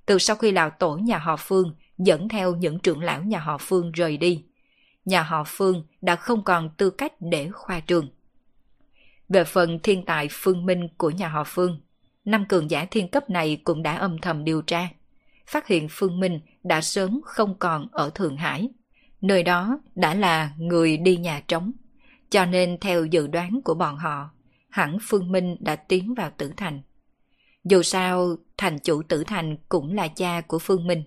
Từ 0.05 0.17
sau 0.17 0.35
khi 0.35 0.51
lão 0.51 0.69
tổ 0.69 0.95
nhà 0.95 1.17
họ 1.17 1.35
Phương 1.37 1.75
dẫn 1.97 2.29
theo 2.29 2.55
những 2.55 2.79
trưởng 2.79 3.01
lão 3.01 3.23
nhà 3.23 3.39
họ 3.39 3.57
Phương 3.57 3.91
rời 3.91 4.17
đi, 4.17 4.43
nhà 5.05 5.23
họ 5.23 5.43
Phương 5.47 5.83
đã 6.01 6.15
không 6.15 6.43
còn 6.43 6.69
tư 6.77 6.89
cách 6.89 7.13
để 7.19 7.49
khoa 7.49 7.79
trường. 7.79 8.07
Về 9.29 9.43
phần 9.43 9.79
thiên 9.83 10.05
tài 10.05 10.27
phương 10.31 10.65
minh 10.65 10.87
của 10.97 11.09
nhà 11.09 11.27
họ 11.27 11.43
Phương, 11.43 11.81
năm 12.25 12.45
cường 12.45 12.71
giả 12.71 12.85
thiên 12.91 13.07
cấp 13.07 13.29
này 13.29 13.61
cũng 13.63 13.83
đã 13.83 13.95
âm 13.95 14.17
thầm 14.17 14.43
điều 14.43 14.61
tra 14.61 14.89
phát 15.51 15.67
hiện 15.67 15.87
Phương 15.89 16.19
Minh 16.19 16.39
đã 16.63 16.81
sớm 16.81 17.21
không 17.25 17.55
còn 17.59 17.87
ở 17.91 18.09
Thượng 18.09 18.37
Hải. 18.37 18.69
Nơi 19.21 19.43
đó 19.43 19.79
đã 19.95 20.13
là 20.13 20.51
người 20.57 20.97
đi 20.97 21.17
nhà 21.17 21.41
trống. 21.47 21.71
Cho 22.29 22.45
nên 22.45 22.77
theo 22.81 23.05
dự 23.05 23.27
đoán 23.27 23.61
của 23.63 23.73
bọn 23.73 23.97
họ, 23.97 24.29
hẳn 24.69 24.97
Phương 25.01 25.31
Minh 25.31 25.57
đã 25.59 25.75
tiến 25.75 26.13
vào 26.13 26.31
tử 26.37 26.53
thành. 26.57 26.81
Dù 27.63 27.81
sao, 27.81 28.35
thành 28.57 28.79
chủ 28.79 29.01
tử 29.03 29.23
thành 29.23 29.57
cũng 29.69 29.93
là 29.93 30.07
cha 30.07 30.41
của 30.41 30.59
Phương 30.59 30.87
Minh. 30.87 31.03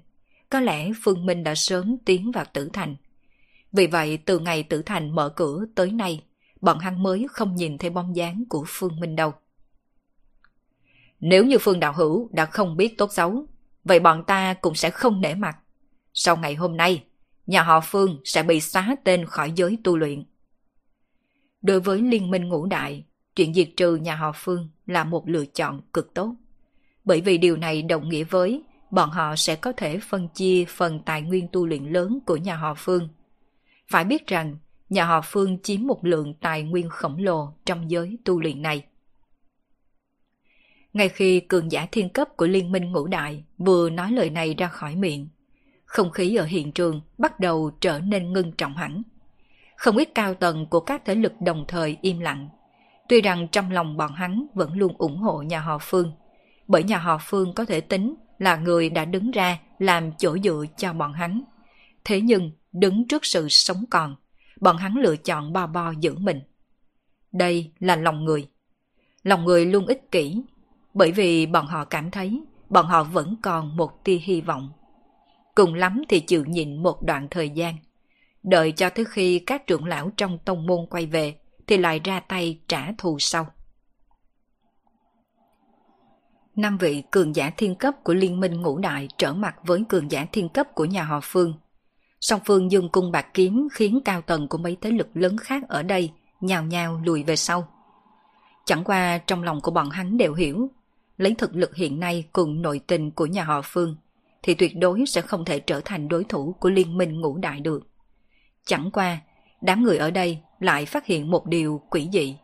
Có 0.50 0.60
lẽ 0.60 0.90
Phương 1.02 1.26
Minh 1.26 1.44
đã 1.44 1.54
sớm 1.54 1.96
tiến 2.04 2.32
vào 2.32 2.44
tử 2.52 2.70
thành. 2.72 2.96
Vì 3.72 3.86
vậy, 3.86 4.16
từ 4.16 4.38
ngày 4.38 4.62
tử 4.62 4.82
thành 4.82 5.14
mở 5.14 5.28
cửa 5.28 5.64
tới 5.74 5.92
nay, 5.92 6.22
bọn 6.60 6.78
hắn 6.78 7.02
mới 7.02 7.26
không 7.30 7.56
nhìn 7.56 7.78
thấy 7.78 7.90
bóng 7.90 8.16
dáng 8.16 8.44
của 8.48 8.64
Phương 8.66 9.00
Minh 9.00 9.16
đâu. 9.16 9.32
Nếu 11.20 11.44
như 11.44 11.58
Phương 11.58 11.80
Đạo 11.80 11.92
Hữu 11.92 12.28
đã 12.32 12.46
không 12.46 12.76
biết 12.76 12.98
tốt 12.98 13.12
xấu, 13.12 13.46
vậy 13.84 14.00
bọn 14.00 14.24
ta 14.26 14.54
cũng 14.54 14.74
sẽ 14.74 14.90
không 14.90 15.20
nể 15.20 15.34
mặt. 15.34 15.56
Sau 16.14 16.36
ngày 16.36 16.54
hôm 16.54 16.76
nay, 16.76 17.04
nhà 17.46 17.62
họ 17.62 17.80
Phương 17.80 18.20
sẽ 18.24 18.42
bị 18.42 18.60
xóa 18.60 18.96
tên 19.04 19.24
khỏi 19.26 19.52
giới 19.56 19.78
tu 19.84 19.96
luyện. 19.96 20.24
Đối 21.62 21.80
với 21.80 22.02
Liên 22.02 22.30
minh 22.30 22.48
ngũ 22.48 22.66
đại, 22.66 23.04
chuyện 23.36 23.54
diệt 23.54 23.68
trừ 23.76 23.96
nhà 23.96 24.16
họ 24.16 24.32
Phương 24.34 24.68
là 24.86 25.04
một 25.04 25.28
lựa 25.28 25.44
chọn 25.44 25.80
cực 25.92 26.14
tốt. 26.14 26.34
Bởi 27.04 27.20
vì 27.20 27.38
điều 27.38 27.56
này 27.56 27.82
đồng 27.82 28.08
nghĩa 28.08 28.24
với 28.24 28.62
bọn 28.90 29.10
họ 29.10 29.36
sẽ 29.36 29.56
có 29.56 29.72
thể 29.72 29.98
phân 29.98 30.28
chia 30.28 30.64
phần 30.68 31.00
tài 31.06 31.22
nguyên 31.22 31.48
tu 31.52 31.66
luyện 31.66 31.84
lớn 31.84 32.18
của 32.26 32.36
nhà 32.36 32.56
họ 32.56 32.74
Phương. 32.74 33.08
Phải 33.88 34.04
biết 34.04 34.26
rằng, 34.26 34.56
nhà 34.88 35.04
họ 35.04 35.20
Phương 35.24 35.58
chiếm 35.62 35.86
một 35.86 36.04
lượng 36.04 36.34
tài 36.34 36.62
nguyên 36.62 36.88
khổng 36.88 37.18
lồ 37.18 37.52
trong 37.66 37.90
giới 37.90 38.18
tu 38.24 38.40
luyện 38.40 38.62
này. 38.62 38.84
Ngay 40.92 41.08
khi 41.08 41.40
cường 41.40 41.72
giả 41.72 41.86
thiên 41.92 42.08
cấp 42.08 42.28
của 42.36 42.46
liên 42.46 42.72
minh 42.72 42.92
ngũ 42.92 43.06
đại 43.06 43.44
vừa 43.58 43.90
nói 43.90 44.12
lời 44.12 44.30
này 44.30 44.54
ra 44.54 44.68
khỏi 44.68 44.96
miệng, 44.96 45.28
không 45.94 46.10
khí 46.10 46.34
ở 46.34 46.44
hiện 46.44 46.72
trường 46.72 47.00
bắt 47.18 47.40
đầu 47.40 47.70
trở 47.80 48.00
nên 48.00 48.32
ngưng 48.32 48.52
trọng 48.52 48.76
hẳn. 48.76 49.02
Không 49.76 49.96
ít 49.96 50.08
cao 50.14 50.34
tầng 50.34 50.66
của 50.66 50.80
các 50.80 51.02
thế 51.04 51.14
lực 51.14 51.32
đồng 51.40 51.64
thời 51.68 51.96
im 52.00 52.20
lặng. 52.20 52.48
Tuy 53.08 53.20
rằng 53.20 53.48
trong 53.48 53.70
lòng 53.70 53.96
bọn 53.96 54.12
hắn 54.12 54.46
vẫn 54.54 54.78
luôn 54.78 54.94
ủng 54.98 55.16
hộ 55.16 55.42
nhà 55.42 55.60
họ 55.60 55.78
Phương, 55.78 56.12
bởi 56.68 56.82
nhà 56.82 56.98
họ 56.98 57.18
Phương 57.22 57.54
có 57.54 57.64
thể 57.64 57.80
tính 57.80 58.14
là 58.38 58.56
người 58.56 58.90
đã 58.90 59.04
đứng 59.04 59.30
ra 59.30 59.58
làm 59.78 60.12
chỗ 60.18 60.38
dựa 60.38 60.64
cho 60.76 60.92
bọn 60.92 61.12
hắn. 61.12 61.42
Thế 62.04 62.20
nhưng, 62.20 62.50
đứng 62.72 63.08
trước 63.08 63.24
sự 63.24 63.48
sống 63.48 63.84
còn, 63.90 64.16
bọn 64.60 64.76
hắn 64.76 64.96
lựa 64.96 65.16
chọn 65.16 65.52
bo 65.52 65.66
bo 65.66 65.92
giữ 66.00 66.14
mình. 66.18 66.40
Đây 67.32 67.72
là 67.78 67.96
lòng 67.96 68.24
người. 68.24 68.48
Lòng 69.22 69.44
người 69.44 69.66
luôn 69.66 69.86
ích 69.86 70.10
kỷ, 70.10 70.42
bởi 70.94 71.12
vì 71.12 71.46
bọn 71.46 71.66
họ 71.66 71.84
cảm 71.84 72.10
thấy 72.10 72.42
bọn 72.70 72.86
họ 72.86 73.04
vẫn 73.04 73.36
còn 73.42 73.76
một 73.76 74.04
tia 74.04 74.16
hy 74.16 74.40
vọng. 74.40 74.72
Cùng 75.54 75.74
lắm 75.74 76.02
thì 76.08 76.20
chịu 76.20 76.44
nhịn 76.44 76.82
một 76.82 77.02
đoạn 77.02 77.28
thời 77.30 77.50
gian. 77.50 77.74
Đợi 78.42 78.72
cho 78.72 78.90
tới 78.90 79.04
khi 79.04 79.38
các 79.38 79.66
trưởng 79.66 79.84
lão 79.84 80.10
trong 80.16 80.38
tông 80.38 80.66
môn 80.66 80.86
quay 80.90 81.06
về 81.06 81.36
thì 81.66 81.76
lại 81.76 82.00
ra 82.04 82.20
tay 82.20 82.60
trả 82.68 82.92
thù 82.98 83.18
sau. 83.18 83.46
Năm 86.56 86.78
vị 86.78 87.02
cường 87.10 87.36
giả 87.36 87.50
thiên 87.56 87.74
cấp 87.74 87.94
của 88.04 88.14
liên 88.14 88.40
minh 88.40 88.62
ngũ 88.62 88.78
đại 88.78 89.08
trở 89.18 89.32
mặt 89.32 89.56
với 89.66 89.84
cường 89.88 90.10
giả 90.10 90.26
thiên 90.32 90.48
cấp 90.48 90.74
của 90.74 90.84
nhà 90.84 91.04
họ 91.04 91.20
Phương. 91.22 91.54
Song 92.20 92.40
Phương 92.44 92.70
dương 92.70 92.88
cung 92.88 93.12
bạc 93.12 93.26
kiếm 93.34 93.68
khiến 93.72 94.00
cao 94.04 94.22
tầng 94.22 94.48
của 94.48 94.58
mấy 94.58 94.76
thế 94.80 94.90
lực 94.90 95.08
lớn 95.14 95.36
khác 95.36 95.62
ở 95.68 95.82
đây 95.82 96.12
nhào 96.40 96.64
nhào 96.64 97.00
lùi 97.04 97.22
về 97.22 97.36
sau. 97.36 97.68
Chẳng 98.64 98.84
qua 98.84 99.18
trong 99.18 99.42
lòng 99.42 99.60
của 99.60 99.70
bọn 99.70 99.90
hắn 99.90 100.16
đều 100.16 100.34
hiểu, 100.34 100.70
lấy 101.16 101.34
thực 101.34 101.54
lực 101.54 101.76
hiện 101.76 102.00
nay 102.00 102.24
cùng 102.32 102.62
nội 102.62 102.80
tình 102.86 103.10
của 103.10 103.26
nhà 103.26 103.44
họ 103.44 103.60
Phương, 103.64 103.96
thì 104.44 104.54
tuyệt 104.54 104.76
đối 104.76 105.04
sẽ 105.06 105.20
không 105.20 105.44
thể 105.44 105.60
trở 105.60 105.80
thành 105.84 106.08
đối 106.08 106.24
thủ 106.24 106.56
của 106.60 106.70
liên 106.70 106.98
minh 106.98 107.20
ngũ 107.20 107.36
đại 107.36 107.60
được. 107.60 107.86
Chẳng 108.64 108.90
qua, 108.90 109.18
đám 109.60 109.82
người 109.82 109.98
ở 109.98 110.10
đây 110.10 110.38
lại 110.60 110.86
phát 110.86 111.06
hiện 111.06 111.30
một 111.30 111.46
điều 111.46 111.80
quỷ 111.90 112.08
dị. 112.12 112.36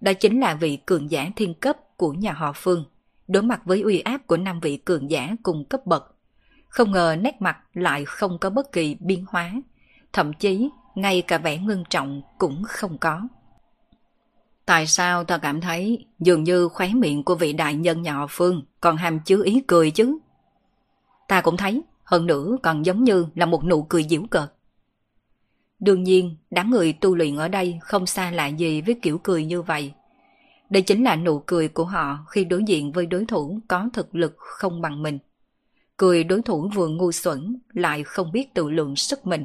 Đó 0.00 0.12
chính 0.12 0.40
là 0.40 0.54
vị 0.54 0.78
cường 0.86 1.10
giả 1.10 1.30
thiên 1.36 1.54
cấp 1.54 1.76
của 1.96 2.12
nhà 2.12 2.32
họ 2.32 2.52
Phương, 2.52 2.84
đối 3.28 3.42
mặt 3.42 3.60
với 3.64 3.80
uy 3.80 4.00
áp 4.00 4.26
của 4.26 4.36
năm 4.36 4.60
vị 4.60 4.76
cường 4.76 5.10
giả 5.10 5.36
cùng 5.42 5.64
cấp 5.64 5.86
bậc. 5.86 6.16
Không 6.68 6.92
ngờ 6.92 7.16
nét 7.20 7.42
mặt 7.42 7.58
lại 7.74 8.04
không 8.04 8.38
có 8.38 8.50
bất 8.50 8.72
kỳ 8.72 8.96
biến 9.00 9.24
hóa, 9.28 9.52
thậm 10.12 10.32
chí 10.32 10.68
ngay 10.94 11.22
cả 11.22 11.38
vẻ 11.38 11.58
ngưng 11.58 11.84
trọng 11.90 12.22
cũng 12.38 12.62
không 12.68 12.98
có. 12.98 13.28
Tại 14.66 14.86
sao 14.86 15.24
ta 15.24 15.38
cảm 15.38 15.60
thấy 15.60 16.06
dường 16.18 16.44
như 16.44 16.68
khóe 16.68 16.88
miệng 16.94 17.24
của 17.24 17.34
vị 17.34 17.52
đại 17.52 17.74
nhân 17.74 18.02
nhà 18.02 18.12
họ 18.12 18.26
Phương 18.30 18.62
còn 18.80 18.96
hàm 18.96 19.20
chứa 19.20 19.44
ý 19.44 19.62
cười 19.66 19.90
chứ? 19.90 20.18
Ta 21.30 21.40
cũng 21.40 21.56
thấy, 21.56 21.82
hơn 22.04 22.26
nữa 22.26 22.56
còn 22.62 22.86
giống 22.86 23.04
như 23.04 23.26
là 23.34 23.46
một 23.46 23.64
nụ 23.64 23.82
cười 23.82 24.02
giễu 24.02 24.22
cợt. 24.30 24.52
Đương 25.80 26.02
nhiên, 26.02 26.36
đám 26.50 26.70
người 26.70 26.92
tu 26.92 27.14
luyện 27.14 27.36
ở 27.36 27.48
đây 27.48 27.78
không 27.82 28.06
xa 28.06 28.30
lạ 28.30 28.46
gì 28.46 28.80
với 28.80 28.94
kiểu 29.02 29.18
cười 29.18 29.44
như 29.44 29.62
vậy. 29.62 29.92
Đây 30.70 30.82
chính 30.82 31.04
là 31.04 31.16
nụ 31.16 31.38
cười 31.38 31.68
của 31.68 31.84
họ 31.84 32.18
khi 32.30 32.44
đối 32.44 32.64
diện 32.64 32.92
với 32.92 33.06
đối 33.06 33.24
thủ 33.24 33.60
có 33.68 33.88
thực 33.92 34.14
lực 34.14 34.34
không 34.36 34.80
bằng 34.80 35.02
mình. 35.02 35.18
Cười 35.96 36.24
đối 36.24 36.42
thủ 36.42 36.70
vừa 36.74 36.88
ngu 36.88 37.12
xuẩn 37.12 37.58
lại 37.72 38.04
không 38.04 38.32
biết 38.32 38.54
tự 38.54 38.70
lượng 38.70 38.96
sức 38.96 39.26
mình. 39.26 39.44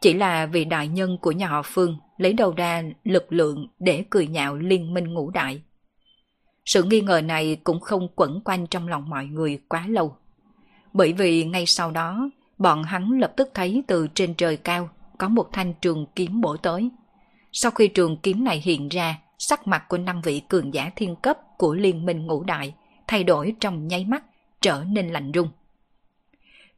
Chỉ 0.00 0.14
là 0.14 0.46
vì 0.46 0.64
đại 0.64 0.88
nhân 0.88 1.18
của 1.20 1.32
nhà 1.32 1.48
họ 1.48 1.62
Phương 1.64 1.96
lấy 2.18 2.32
đầu 2.32 2.52
ra 2.52 2.82
lực 3.04 3.32
lượng 3.32 3.68
để 3.78 4.04
cười 4.10 4.26
nhạo 4.26 4.56
liên 4.56 4.94
minh 4.94 5.14
ngũ 5.14 5.30
đại. 5.30 5.62
Sự 6.64 6.82
nghi 6.82 7.00
ngờ 7.00 7.20
này 7.20 7.56
cũng 7.64 7.80
không 7.80 8.08
quẩn 8.16 8.40
quanh 8.44 8.66
trong 8.66 8.88
lòng 8.88 9.08
mọi 9.08 9.26
người 9.26 9.60
quá 9.68 9.86
lâu. 9.88 10.16
Bởi 10.94 11.12
vì 11.12 11.44
ngay 11.44 11.66
sau 11.66 11.90
đó, 11.90 12.30
bọn 12.58 12.82
hắn 12.82 13.10
lập 13.20 13.32
tức 13.36 13.50
thấy 13.54 13.82
từ 13.86 14.08
trên 14.14 14.34
trời 14.34 14.56
cao 14.56 14.88
có 15.18 15.28
một 15.28 15.48
thanh 15.52 15.74
trường 15.74 16.06
kiếm 16.16 16.40
bổ 16.40 16.56
tới. 16.56 16.90
Sau 17.52 17.70
khi 17.70 17.88
trường 17.88 18.16
kiếm 18.16 18.44
này 18.44 18.60
hiện 18.64 18.88
ra, 18.88 19.18
sắc 19.38 19.66
mặt 19.66 19.84
của 19.88 19.98
năm 19.98 20.20
vị 20.22 20.42
cường 20.48 20.74
giả 20.74 20.90
thiên 20.96 21.16
cấp 21.16 21.38
của 21.58 21.74
liên 21.74 22.06
minh 22.06 22.26
ngũ 22.26 22.44
đại 22.44 22.74
thay 23.06 23.24
đổi 23.24 23.54
trong 23.60 23.88
nháy 23.88 24.04
mắt, 24.04 24.24
trở 24.60 24.84
nên 24.84 25.08
lạnh 25.08 25.32
rung. 25.34 25.48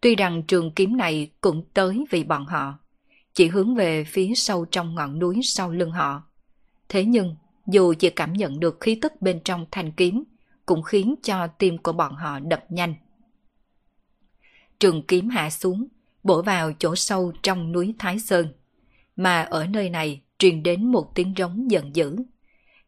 Tuy 0.01 0.17
rằng 0.17 0.43
trường 0.43 0.71
kiếm 0.71 0.97
này 0.97 1.31
cũng 1.41 1.65
tới 1.75 2.05
vì 2.11 2.25
bọn 2.25 2.47
họ, 2.47 2.79
chỉ 3.35 3.49
hướng 3.49 3.75
về 3.75 4.05
phía 4.05 4.33
sâu 4.35 4.65
trong 4.65 4.95
ngọn 4.95 5.19
núi 5.19 5.41
sau 5.43 5.71
lưng 5.71 5.91
họ. 5.91 6.23
Thế 6.89 7.05
nhưng, 7.05 7.37
dù 7.67 7.95
chỉ 7.99 8.11
cảm 8.11 8.33
nhận 8.33 8.61
được 8.61 8.81
khí 8.81 8.99
tức 9.03 9.13
bên 9.21 9.41
trong 9.45 9.67
thanh 9.71 9.93
kiếm, 9.93 10.25
cũng 10.67 10.83
khiến 10.83 11.15
cho 11.23 11.47
tim 11.47 11.79
của 11.79 11.93
bọn 11.93 12.15
họ 12.15 12.39
đập 12.39 12.65
nhanh. 12.69 12.95
Trường 14.81 15.03
kiếm 15.03 15.29
hạ 15.29 15.51
xuống, 15.51 15.87
bổ 16.23 16.43
vào 16.43 16.73
chỗ 16.79 16.97
sâu 16.97 17.33
trong 17.43 17.73
núi 17.73 17.95
Thái 17.99 18.19
Sơn. 18.19 18.49
Mà 19.17 19.43
ở 19.43 19.67
nơi 19.67 19.91
này 19.91 20.21
truyền 20.39 20.63
đến 20.63 20.93
một 20.93 21.15
tiếng 21.15 21.35
rống 21.39 21.71
giận 21.71 21.97
dữ. 21.97 22.17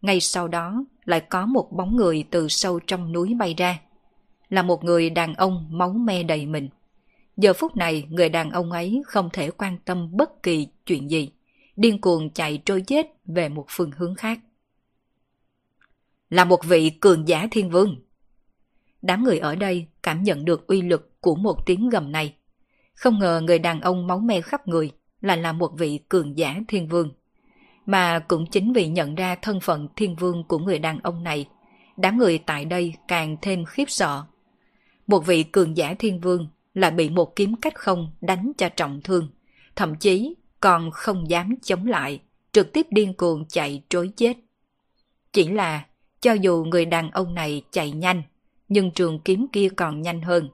Ngay 0.03 0.21
sau 0.21 0.49
đó 0.49 0.85
lại 1.05 1.21
có 1.21 1.47
một 1.47 1.69
bóng 1.73 1.97
người 1.97 2.25
từ 2.31 2.49
sâu 2.49 2.81
trong 2.87 3.13
núi 3.13 3.35
bay 3.35 3.55
ra. 3.59 3.81
Là 4.49 4.63
một 4.63 4.85
người 4.85 5.11
đàn 5.11 5.35
ông 5.35 5.67
máu 5.71 5.93
me 5.93 6.23
đầy 6.23 6.47
mình. 6.47 6.69
Giờ 7.37 7.53
phút 7.53 7.77
này 7.77 8.07
người 8.11 8.29
đàn 8.29 8.51
ông 8.51 8.73
ấy 8.73 9.03
không 9.07 9.31
thể 9.33 9.51
quan 9.51 9.79
tâm 9.85 10.17
bất 10.17 10.43
kỳ 10.43 10.69
chuyện 10.87 11.11
gì. 11.11 11.29
Điên 11.77 12.01
cuồng 12.01 12.31
chạy 12.31 12.63
trôi 12.65 12.81
chết 12.81 13.07
về 13.25 13.49
một 13.49 13.65
phương 13.69 13.91
hướng 13.97 14.15
khác. 14.15 14.39
Là 16.31 16.45
một 16.45 16.65
vị 16.65 16.91
cường 16.91 17.29
giả 17.29 17.49
thiên 17.51 17.71
vương. 17.71 17.97
Đám 19.03 19.25
người 19.25 19.39
ở 19.39 19.55
đây 19.55 19.87
cảm 20.03 20.23
nhận 20.23 20.45
được 20.45 20.67
uy 20.67 20.83
lực 20.83 21.18
của 21.29 21.35
một 21.35 21.67
tiếng 21.67 21.89
gầm 21.89 22.13
này. 22.13 22.35
Không 22.95 23.19
ngờ 23.19 23.41
người 23.45 23.59
đàn 23.59 23.81
ông 23.81 24.07
máu 24.07 24.19
me 24.19 24.41
khắp 24.41 24.69
người 24.69 24.91
lại 25.21 25.37
là 25.37 25.53
một 25.53 25.73
vị 25.79 26.01
cường 26.09 26.39
giả 26.39 26.61
thiên 26.69 26.89
vương. 26.89 27.11
Mà 27.87 28.19
cũng 28.19 28.47
chính 28.47 28.73
vì 28.73 28.89
nhận 28.89 29.15
ra 29.15 29.35
thân 29.43 29.61
phận 29.61 29.89
thiên 29.97 30.17
vương 30.17 30.45
của 30.45 30.59
người 30.59 30.79
đàn 30.79 31.01
ông 31.03 31.25
này, 31.25 31.49
đám 31.97 32.19
người 32.19 32.39
tại 32.39 32.65
đây 32.65 32.95
càng 33.09 33.37
thêm 33.43 33.65
khiếp 33.65 33.85
sợ. 33.91 34.25
Một 35.07 35.27
vị 35.27 35.43
cường 35.43 35.77
giả 35.77 35.95
thiên 35.99 36.21
vương 36.21 36.49
lại 36.75 36.91
bị 36.91 37.11
một 37.11 37.37
kiếm 37.37 37.57
cách 37.57 37.75
không 37.75 38.13
đánh 38.21 38.53
cho 38.59 38.69
trọng 38.69 39.01
thương, 39.05 39.29
thậm 39.77 39.95
chí 39.95 40.35
còn 40.61 40.91
không 40.91 41.31
dám 41.31 41.55
chống 41.63 41.87
lại, 41.87 42.21
trực 42.53 42.73
tiếp 42.73 42.87
điên 42.91 43.15
cuồng 43.15 43.45
chạy 43.49 43.83
trối 43.89 44.11
chết. 44.17 44.37
Chỉ 45.33 45.49
là, 45.49 45.85
cho 46.21 46.33
dù 46.33 46.65
người 46.65 46.85
đàn 46.85 47.11
ông 47.11 47.35
này 47.35 47.63
chạy 47.71 47.91
nhanh, 47.91 48.23
nhưng 48.69 48.91
trường 48.91 49.19
kiếm 49.19 49.47
kia 49.53 49.69
còn 49.77 50.03
nhanh 50.03 50.23
hơn, 50.23 50.49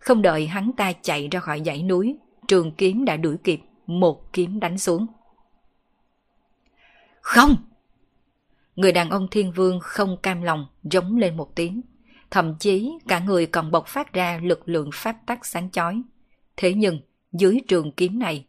không 0.00 0.22
đợi 0.22 0.46
hắn 0.46 0.70
ta 0.76 0.92
chạy 0.92 1.28
ra 1.28 1.40
khỏi 1.40 1.62
dãy 1.66 1.82
núi, 1.82 2.16
trường 2.48 2.72
kiếm 2.72 3.04
đã 3.04 3.16
đuổi 3.16 3.36
kịp, 3.44 3.60
một 3.86 4.32
kiếm 4.32 4.60
đánh 4.60 4.78
xuống. 4.78 5.06
Không! 7.20 7.56
Người 8.76 8.92
đàn 8.92 9.10
ông 9.10 9.28
thiên 9.30 9.52
vương 9.52 9.80
không 9.80 10.16
cam 10.22 10.42
lòng, 10.42 10.66
giống 10.82 11.16
lên 11.16 11.36
một 11.36 11.56
tiếng. 11.56 11.80
Thậm 12.30 12.54
chí 12.58 12.92
cả 13.08 13.18
người 13.18 13.46
còn 13.46 13.70
bộc 13.70 13.86
phát 13.86 14.12
ra 14.12 14.40
lực 14.42 14.68
lượng 14.68 14.90
pháp 14.94 15.16
tắc 15.26 15.46
sáng 15.46 15.70
chói. 15.70 16.02
Thế 16.56 16.74
nhưng, 16.74 17.00
dưới 17.32 17.60
trường 17.68 17.92
kiếm 17.92 18.18
này, 18.18 18.46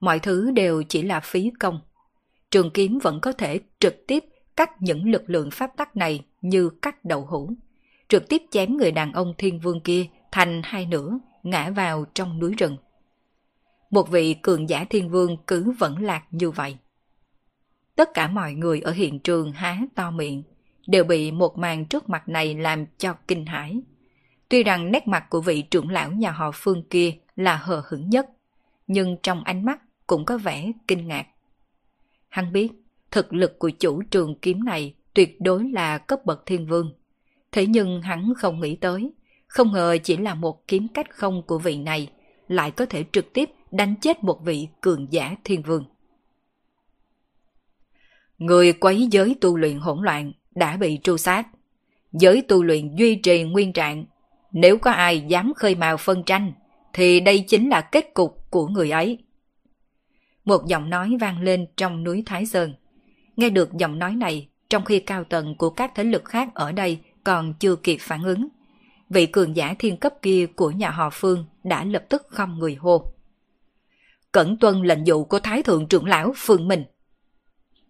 mọi 0.00 0.18
thứ 0.18 0.50
đều 0.50 0.82
chỉ 0.82 1.02
là 1.02 1.20
phí 1.20 1.50
công. 1.60 1.80
Trường 2.50 2.70
kiếm 2.70 2.98
vẫn 3.02 3.20
có 3.20 3.32
thể 3.32 3.60
trực 3.78 4.06
tiếp 4.06 4.24
cắt 4.56 4.82
những 4.82 5.10
lực 5.10 5.22
lượng 5.26 5.50
pháp 5.52 5.76
tắc 5.76 5.96
này 5.96 6.24
như 6.40 6.70
cắt 6.82 7.04
đầu 7.04 7.26
hũ. 7.30 7.52
Trực 8.08 8.28
tiếp 8.28 8.42
chém 8.50 8.76
người 8.76 8.92
đàn 8.92 9.12
ông 9.12 9.34
thiên 9.38 9.60
vương 9.60 9.80
kia 9.80 10.06
thành 10.32 10.60
hai 10.64 10.86
nửa, 10.86 11.18
ngã 11.42 11.70
vào 11.70 12.04
trong 12.14 12.38
núi 12.38 12.54
rừng. 12.58 12.76
Một 13.90 14.10
vị 14.10 14.34
cường 14.34 14.68
giả 14.68 14.84
thiên 14.90 15.10
vương 15.10 15.36
cứ 15.46 15.70
vẫn 15.70 16.02
lạc 16.02 16.24
như 16.30 16.50
vậy. 16.50 16.76
Tất 17.96 18.10
cả 18.14 18.28
mọi 18.28 18.52
người 18.52 18.80
ở 18.80 18.92
hiện 18.92 19.18
trường 19.18 19.52
há 19.52 19.78
to 19.94 20.10
miệng, 20.10 20.42
đều 20.86 21.04
bị 21.04 21.30
một 21.30 21.58
màn 21.58 21.84
trước 21.84 22.08
mặt 22.08 22.28
này 22.28 22.54
làm 22.54 22.86
cho 22.98 23.14
kinh 23.28 23.46
hãi. 23.46 23.80
Tuy 24.48 24.62
rằng 24.62 24.92
nét 24.92 25.08
mặt 25.08 25.30
của 25.30 25.40
vị 25.40 25.62
trưởng 25.62 25.90
lão 25.90 26.12
nhà 26.12 26.30
họ 26.30 26.50
Phương 26.54 26.82
kia 26.82 27.14
là 27.36 27.56
hờ 27.56 27.82
hững 27.88 28.10
nhất, 28.10 28.26
nhưng 28.86 29.16
trong 29.22 29.44
ánh 29.44 29.64
mắt 29.64 29.80
cũng 30.06 30.24
có 30.24 30.38
vẻ 30.38 30.72
kinh 30.88 31.08
ngạc. 31.08 31.26
Hắn 32.28 32.52
biết, 32.52 32.72
thực 33.10 33.32
lực 33.32 33.58
của 33.58 33.70
chủ 33.70 34.02
trường 34.02 34.34
kiếm 34.34 34.64
này 34.64 34.94
tuyệt 35.14 35.40
đối 35.40 35.68
là 35.68 35.98
cấp 35.98 36.24
bậc 36.24 36.46
thiên 36.46 36.66
vương. 36.66 36.92
Thế 37.52 37.66
nhưng 37.66 38.02
hắn 38.02 38.32
không 38.36 38.60
nghĩ 38.60 38.76
tới, 38.76 39.12
không 39.52 39.72
ngờ 39.72 39.96
chỉ 40.04 40.16
là 40.16 40.34
một 40.34 40.68
kiếm 40.68 40.88
cách 40.88 41.10
không 41.10 41.42
của 41.42 41.58
vị 41.58 41.76
này 41.76 42.08
lại 42.48 42.70
có 42.70 42.86
thể 42.86 43.04
trực 43.12 43.32
tiếp 43.32 43.50
đánh 43.70 43.94
chết 44.00 44.24
một 44.24 44.40
vị 44.44 44.68
cường 44.80 45.06
giả 45.10 45.36
thiên 45.44 45.62
vương. 45.62 45.84
Người 48.38 48.72
quấy 48.72 49.08
giới 49.10 49.36
tu 49.40 49.56
luyện 49.56 49.78
hỗn 49.78 50.02
loạn 50.02 50.32
đã 50.54 50.76
bị 50.76 50.98
tru 51.02 51.16
sát. 51.16 51.46
Giới 52.12 52.42
tu 52.42 52.62
luyện 52.62 52.96
duy 52.96 53.14
trì 53.14 53.42
nguyên 53.42 53.72
trạng. 53.72 54.04
Nếu 54.52 54.78
có 54.78 54.90
ai 54.90 55.24
dám 55.28 55.52
khơi 55.56 55.74
mào 55.74 55.96
phân 55.96 56.22
tranh, 56.22 56.52
thì 56.92 57.20
đây 57.20 57.44
chính 57.48 57.68
là 57.68 57.80
kết 57.80 58.14
cục 58.14 58.50
của 58.50 58.66
người 58.66 58.90
ấy. 58.90 59.18
Một 60.44 60.66
giọng 60.66 60.90
nói 60.90 61.16
vang 61.20 61.42
lên 61.42 61.66
trong 61.76 62.04
núi 62.04 62.22
Thái 62.26 62.46
Sơn. 62.46 62.74
Nghe 63.36 63.50
được 63.50 63.72
giọng 63.72 63.98
nói 63.98 64.16
này, 64.16 64.48
trong 64.70 64.84
khi 64.84 65.00
cao 65.00 65.24
tầng 65.24 65.54
của 65.56 65.70
các 65.70 65.92
thế 65.94 66.04
lực 66.04 66.24
khác 66.24 66.54
ở 66.54 66.72
đây 66.72 66.98
còn 67.24 67.54
chưa 67.54 67.76
kịp 67.76 67.98
phản 68.00 68.22
ứng. 68.22 68.48
Vị 69.12 69.26
cường 69.26 69.56
giả 69.56 69.74
thiên 69.78 69.96
cấp 69.96 70.14
kia 70.22 70.46
của 70.56 70.70
nhà 70.70 70.90
họ 70.90 71.10
Phương 71.12 71.44
đã 71.64 71.84
lập 71.84 72.04
tức 72.08 72.26
không 72.28 72.58
người 72.58 72.74
hô. 72.74 73.12
Cẩn 74.32 74.56
tuân 74.56 74.82
lệnh 74.82 75.06
dụ 75.06 75.24
của 75.24 75.38
Thái 75.40 75.62
Thượng 75.62 75.86
trưởng 75.86 76.06
lão 76.06 76.32
Phương 76.36 76.68
Minh. 76.68 76.84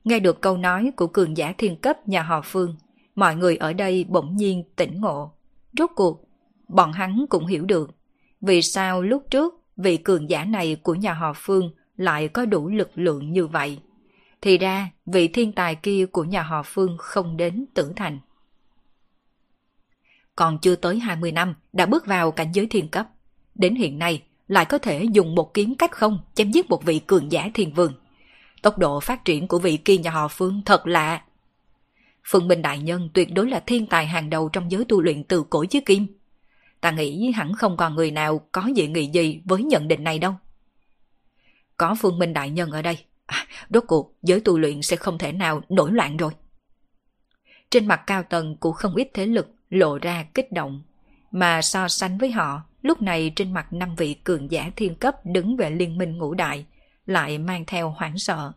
Nghe 0.05 0.21
được 0.21 0.41
câu 0.41 0.57
nói 0.57 0.91
của 0.97 1.07
cường 1.07 1.37
giả 1.37 1.53
thiên 1.59 1.77
cấp 1.77 2.09
nhà 2.09 2.23
họ 2.23 2.41
Phương, 2.45 2.77
mọi 3.15 3.37
người 3.37 3.57
ở 3.57 3.73
đây 3.73 4.05
bỗng 4.09 4.37
nhiên 4.37 4.65
tỉnh 4.77 5.01
ngộ. 5.01 5.33
Rốt 5.79 5.91
cuộc, 5.97 6.29
bọn 6.69 6.93
hắn 6.93 7.25
cũng 7.29 7.47
hiểu 7.47 7.65
được 7.65 7.91
vì 8.41 8.63
sao 8.63 9.03
lúc 9.03 9.23
trước 9.31 9.55
vị 9.77 9.97
cường 9.97 10.31
giả 10.31 10.45
này 10.45 10.77
của 10.83 10.95
nhà 10.95 11.13
họ 11.13 11.33
Phương 11.37 11.71
lại 11.97 12.29
có 12.29 12.45
đủ 12.45 12.69
lực 12.69 12.91
lượng 12.95 13.33
như 13.33 13.47
vậy. 13.47 13.79
Thì 14.41 14.59
ra, 14.59 14.91
vị 15.07 15.29
thiên 15.29 15.53
tài 15.53 15.75
kia 15.75 16.07
của 16.07 16.25
nhà 16.25 16.43
họ 16.43 16.63
Phương 16.63 16.97
không 16.99 17.37
đến 17.37 17.67
tử 17.75 17.93
thành. 17.97 18.19
Còn 20.43 20.59
chưa 20.59 20.77
tới 20.77 20.99
20 20.99 21.33
năm 21.33 21.55
đã 21.73 21.87
bước 21.87 22.07
vào 22.07 22.31
cảnh 22.31 22.53
giới 22.53 22.67
thiên 22.67 22.89
cấp. 22.89 23.07
Đến 23.55 23.75
hiện 23.75 23.99
nay, 23.99 24.23
lại 24.49 24.65
có 24.65 24.79
thể 24.79 25.05
dùng 25.05 25.35
một 25.35 25.55
kiếm 25.55 25.75
cách 25.75 25.93
không 25.93 26.19
chém 26.35 26.51
giết 26.51 26.71
một 26.71 26.85
vị 26.85 26.99
cường 26.99 27.33
giả 27.33 27.51
thiên 27.55 27.73
vương. 27.73 27.93
Tốc 28.63 28.79
độ 28.79 29.01
phát 29.01 29.25
triển 29.25 29.49
của 29.49 29.59
vị 29.59 29.77
kia 29.77 29.97
nhà 29.97 30.11
họ 30.11 30.29
Phương 30.29 30.63
thật 30.65 30.87
lạ. 30.87 31.23
Phương 32.25 32.49
Minh 32.49 32.63
Đại 32.63 32.79
Nhân 32.79 33.09
tuyệt 33.15 33.29
đối 33.33 33.51
là 33.51 33.61
thiên 33.67 33.87
tài 33.87 34.07
hàng 34.07 34.31
đầu 34.31 34.49
trong 34.49 34.71
giới 34.71 34.85
tu 34.85 35.03
luyện 35.03 35.25
từ 35.25 35.45
cổ 35.51 35.65
chí 35.65 35.81
kim. 35.81 36.07
Ta 36.81 36.91
nghĩ 36.91 37.33
hẳn 37.33 37.55
không 37.55 37.77
còn 37.77 37.95
người 37.95 38.11
nào 38.11 38.41
có 38.53 38.69
dị 38.77 38.89
nghị 38.89 39.07
gì 39.07 39.43
với 39.45 39.63
nhận 39.63 39.89
định 39.89 40.05
này 40.05 40.19
đâu. 40.19 40.35
Có 41.77 41.95
Phương 41.99 42.19
Minh 42.19 42.33
Đại 42.33 42.51
Nhân 42.51 42.71
ở 42.71 42.83
đây, 42.83 42.99
à, 43.27 43.47
rốt 43.71 43.85
cuộc 43.87 44.15
giới 44.23 44.41
tu 44.41 44.59
luyện 44.59 44.83
sẽ 44.83 44.97
không 44.97 45.19
thể 45.19 45.33
nào 45.33 45.63
nổi 45.69 45.93
loạn 45.93 46.17
rồi. 46.17 46.33
Trên 47.71 47.87
mặt 47.87 48.01
cao 48.07 48.23
tầng 48.23 48.57
của 48.57 48.73
không 48.73 48.95
ít 48.95 49.09
thế 49.15 49.27
lực 49.27 49.49
lộ 49.73 49.99
ra 49.99 50.27
kích 50.35 50.53
động, 50.53 50.83
mà 51.31 51.63
so 51.63 51.89
sánh 51.89 52.19
với 52.19 52.31
họ, 52.31 52.63
lúc 52.83 53.03
này 53.03 53.33
trên 53.37 53.53
mặt 53.53 53.73
năm 53.73 53.95
vị 53.97 54.15
cường 54.15 54.51
giả 54.51 54.71
thiên 54.77 54.95
cấp 54.95 55.27
đứng 55.27 55.57
về 55.57 55.71
liên 55.71 55.99
minh 55.99 56.19
ngũ 56.19 56.35
đại, 56.35 56.67
lại 57.07 57.39
mang 57.39 57.65
theo 57.67 57.91
hoảng 57.91 58.19
sợ. 58.19 58.53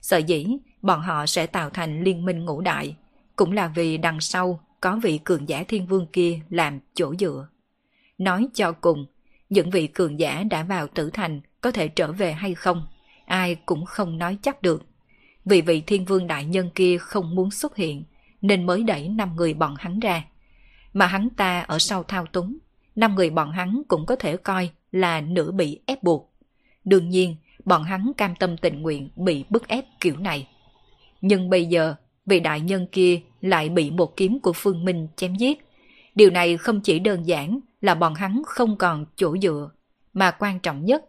Sợ 0.00 0.16
dĩ 0.16 0.46
bọn 0.82 1.00
họ 1.00 1.26
sẽ 1.26 1.46
tạo 1.46 1.70
thành 1.70 2.02
liên 2.02 2.24
minh 2.24 2.44
ngũ 2.44 2.60
đại, 2.60 2.96
cũng 3.36 3.52
là 3.52 3.68
vì 3.68 3.98
đằng 3.98 4.20
sau 4.20 4.60
có 4.80 5.00
vị 5.02 5.18
cường 5.24 5.48
giả 5.48 5.64
thiên 5.68 5.86
vương 5.86 6.06
kia 6.06 6.40
làm 6.50 6.80
chỗ 6.94 7.14
dựa. 7.18 7.48
Nói 8.18 8.48
cho 8.54 8.72
cùng, 8.72 9.06
những 9.50 9.70
vị 9.70 9.86
cường 9.86 10.20
giả 10.20 10.44
đã 10.50 10.62
vào 10.62 10.86
tử 10.86 11.10
thành 11.10 11.40
có 11.60 11.70
thể 11.70 11.88
trở 11.88 12.12
về 12.12 12.32
hay 12.32 12.54
không, 12.54 12.86
ai 13.26 13.54
cũng 13.54 13.84
không 13.84 14.18
nói 14.18 14.38
chắc 14.42 14.62
được. 14.62 14.82
Vì 15.44 15.60
vị 15.60 15.80
thiên 15.80 16.04
vương 16.04 16.26
đại 16.26 16.44
nhân 16.44 16.70
kia 16.74 16.98
không 16.98 17.34
muốn 17.34 17.50
xuất 17.50 17.76
hiện, 17.76 18.04
nên 18.40 18.66
mới 18.66 18.82
đẩy 18.82 19.08
năm 19.08 19.36
người 19.36 19.54
bọn 19.54 19.74
hắn 19.78 20.00
ra. 20.00 20.24
Mà 20.96 21.06
hắn 21.06 21.28
ta 21.30 21.60
ở 21.60 21.78
sau 21.78 22.02
thao 22.02 22.26
túng, 22.26 22.58
năm 22.94 23.14
người 23.14 23.30
bọn 23.30 23.50
hắn 23.50 23.82
cũng 23.88 24.06
có 24.06 24.16
thể 24.16 24.36
coi 24.36 24.70
là 24.92 25.20
nửa 25.20 25.50
bị 25.50 25.80
ép 25.86 26.02
buộc. 26.02 26.34
Đương 26.84 27.08
nhiên, 27.08 27.36
bọn 27.64 27.82
hắn 27.82 28.12
cam 28.16 28.34
tâm 28.36 28.56
tình 28.56 28.82
nguyện 28.82 29.08
bị 29.16 29.44
bức 29.48 29.68
ép 29.68 29.84
kiểu 30.00 30.16
này. 30.16 30.48
Nhưng 31.20 31.50
bây 31.50 31.66
giờ, 31.66 31.94
vị 32.26 32.40
đại 32.40 32.60
nhân 32.60 32.86
kia 32.92 33.20
lại 33.40 33.68
bị 33.68 33.90
một 33.90 34.16
kiếm 34.16 34.40
của 34.40 34.52
Phương 34.52 34.84
Minh 34.84 35.08
chém 35.16 35.34
giết. 35.34 35.66
Điều 36.14 36.30
này 36.30 36.56
không 36.56 36.80
chỉ 36.80 36.98
đơn 36.98 37.26
giản 37.26 37.60
là 37.80 37.94
bọn 37.94 38.14
hắn 38.14 38.42
không 38.46 38.76
còn 38.76 39.06
chỗ 39.16 39.36
dựa, 39.42 39.70
mà 40.12 40.30
quan 40.30 40.60
trọng 40.60 40.84
nhất, 40.84 41.04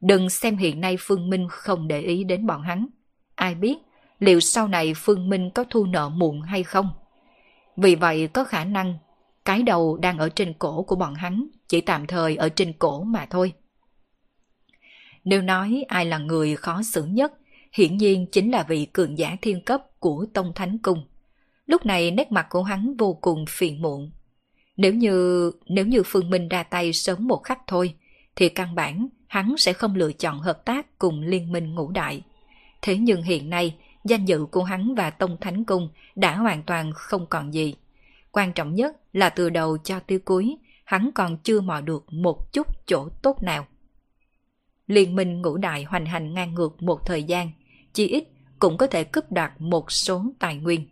đừng 0.00 0.30
xem 0.30 0.56
hiện 0.56 0.80
nay 0.80 0.96
Phương 1.00 1.30
Minh 1.30 1.46
không 1.50 1.88
để 1.88 2.00
ý 2.00 2.24
đến 2.24 2.46
bọn 2.46 2.62
hắn. 2.62 2.86
Ai 3.34 3.54
biết, 3.54 3.76
liệu 4.18 4.40
sau 4.40 4.68
này 4.68 4.92
Phương 4.96 5.28
Minh 5.28 5.50
có 5.50 5.64
thu 5.70 5.86
nợ 5.86 6.08
muộn 6.08 6.42
hay 6.42 6.62
không? 6.62 6.90
Vì 7.76 7.94
vậy 7.94 8.28
có 8.28 8.44
khả 8.44 8.64
năng 8.64 8.98
cái 9.44 9.62
đầu 9.62 9.96
đang 9.96 10.18
ở 10.18 10.28
trên 10.28 10.52
cổ 10.58 10.82
của 10.82 10.96
bọn 10.96 11.14
hắn 11.14 11.46
chỉ 11.68 11.80
tạm 11.80 12.06
thời 12.06 12.36
ở 12.36 12.48
trên 12.48 12.72
cổ 12.72 13.02
mà 13.02 13.26
thôi. 13.26 13.52
Nếu 15.24 15.42
nói 15.42 15.84
ai 15.88 16.04
là 16.04 16.18
người 16.18 16.56
khó 16.56 16.82
xử 16.82 17.04
nhất, 17.04 17.32
hiển 17.72 17.96
nhiên 17.96 18.26
chính 18.32 18.50
là 18.50 18.62
vị 18.62 18.86
cường 18.92 19.18
giả 19.18 19.36
thiên 19.42 19.64
cấp 19.64 19.82
của 20.00 20.26
Tông 20.32 20.52
Thánh 20.54 20.78
Cung. 20.78 21.04
Lúc 21.66 21.86
này 21.86 22.10
nét 22.10 22.32
mặt 22.32 22.46
của 22.50 22.62
hắn 22.62 22.96
vô 22.98 23.18
cùng 23.20 23.44
phiền 23.48 23.82
muộn. 23.82 24.10
Nếu 24.76 24.94
như 24.94 25.50
nếu 25.66 25.86
như 25.86 26.02
Phương 26.06 26.30
Minh 26.30 26.48
ra 26.48 26.62
tay 26.62 26.92
sớm 26.92 27.28
một 27.28 27.42
khắc 27.44 27.60
thôi, 27.66 27.94
thì 28.36 28.48
căn 28.48 28.74
bản 28.74 29.08
hắn 29.26 29.54
sẽ 29.56 29.72
không 29.72 29.94
lựa 29.94 30.12
chọn 30.12 30.40
hợp 30.40 30.64
tác 30.64 30.98
cùng 30.98 31.20
liên 31.20 31.52
minh 31.52 31.74
ngũ 31.74 31.90
đại. 31.90 32.22
Thế 32.82 32.96
nhưng 32.96 33.22
hiện 33.22 33.50
nay, 33.50 33.76
danh 34.04 34.24
dự 34.24 34.46
của 34.50 34.64
hắn 34.64 34.94
và 34.94 35.10
Tông 35.10 35.36
Thánh 35.40 35.64
Cung 35.64 35.88
đã 36.14 36.36
hoàn 36.36 36.62
toàn 36.62 36.92
không 36.94 37.26
còn 37.26 37.54
gì. 37.54 37.74
Quan 38.32 38.52
trọng 38.52 38.74
nhất 38.74 38.96
là 39.12 39.30
từ 39.30 39.50
đầu 39.50 39.78
cho 39.78 40.00
tới 40.00 40.18
cuối, 40.18 40.56
hắn 40.84 41.10
còn 41.14 41.36
chưa 41.36 41.60
mò 41.60 41.80
được 41.80 42.04
một 42.12 42.52
chút 42.52 42.66
chỗ 42.86 43.08
tốt 43.22 43.42
nào. 43.42 43.66
Liên 44.86 45.16
minh 45.16 45.42
ngũ 45.42 45.56
đại 45.56 45.84
hoành 45.84 46.06
hành 46.06 46.34
ngang 46.34 46.54
ngược 46.54 46.82
một 46.82 47.06
thời 47.06 47.22
gian, 47.22 47.50
chi 47.92 48.06
ít 48.06 48.24
cũng 48.58 48.76
có 48.76 48.86
thể 48.86 49.04
cướp 49.04 49.32
đoạt 49.32 49.52
một 49.58 49.92
số 49.92 50.24
tài 50.38 50.56
nguyên. 50.56 50.88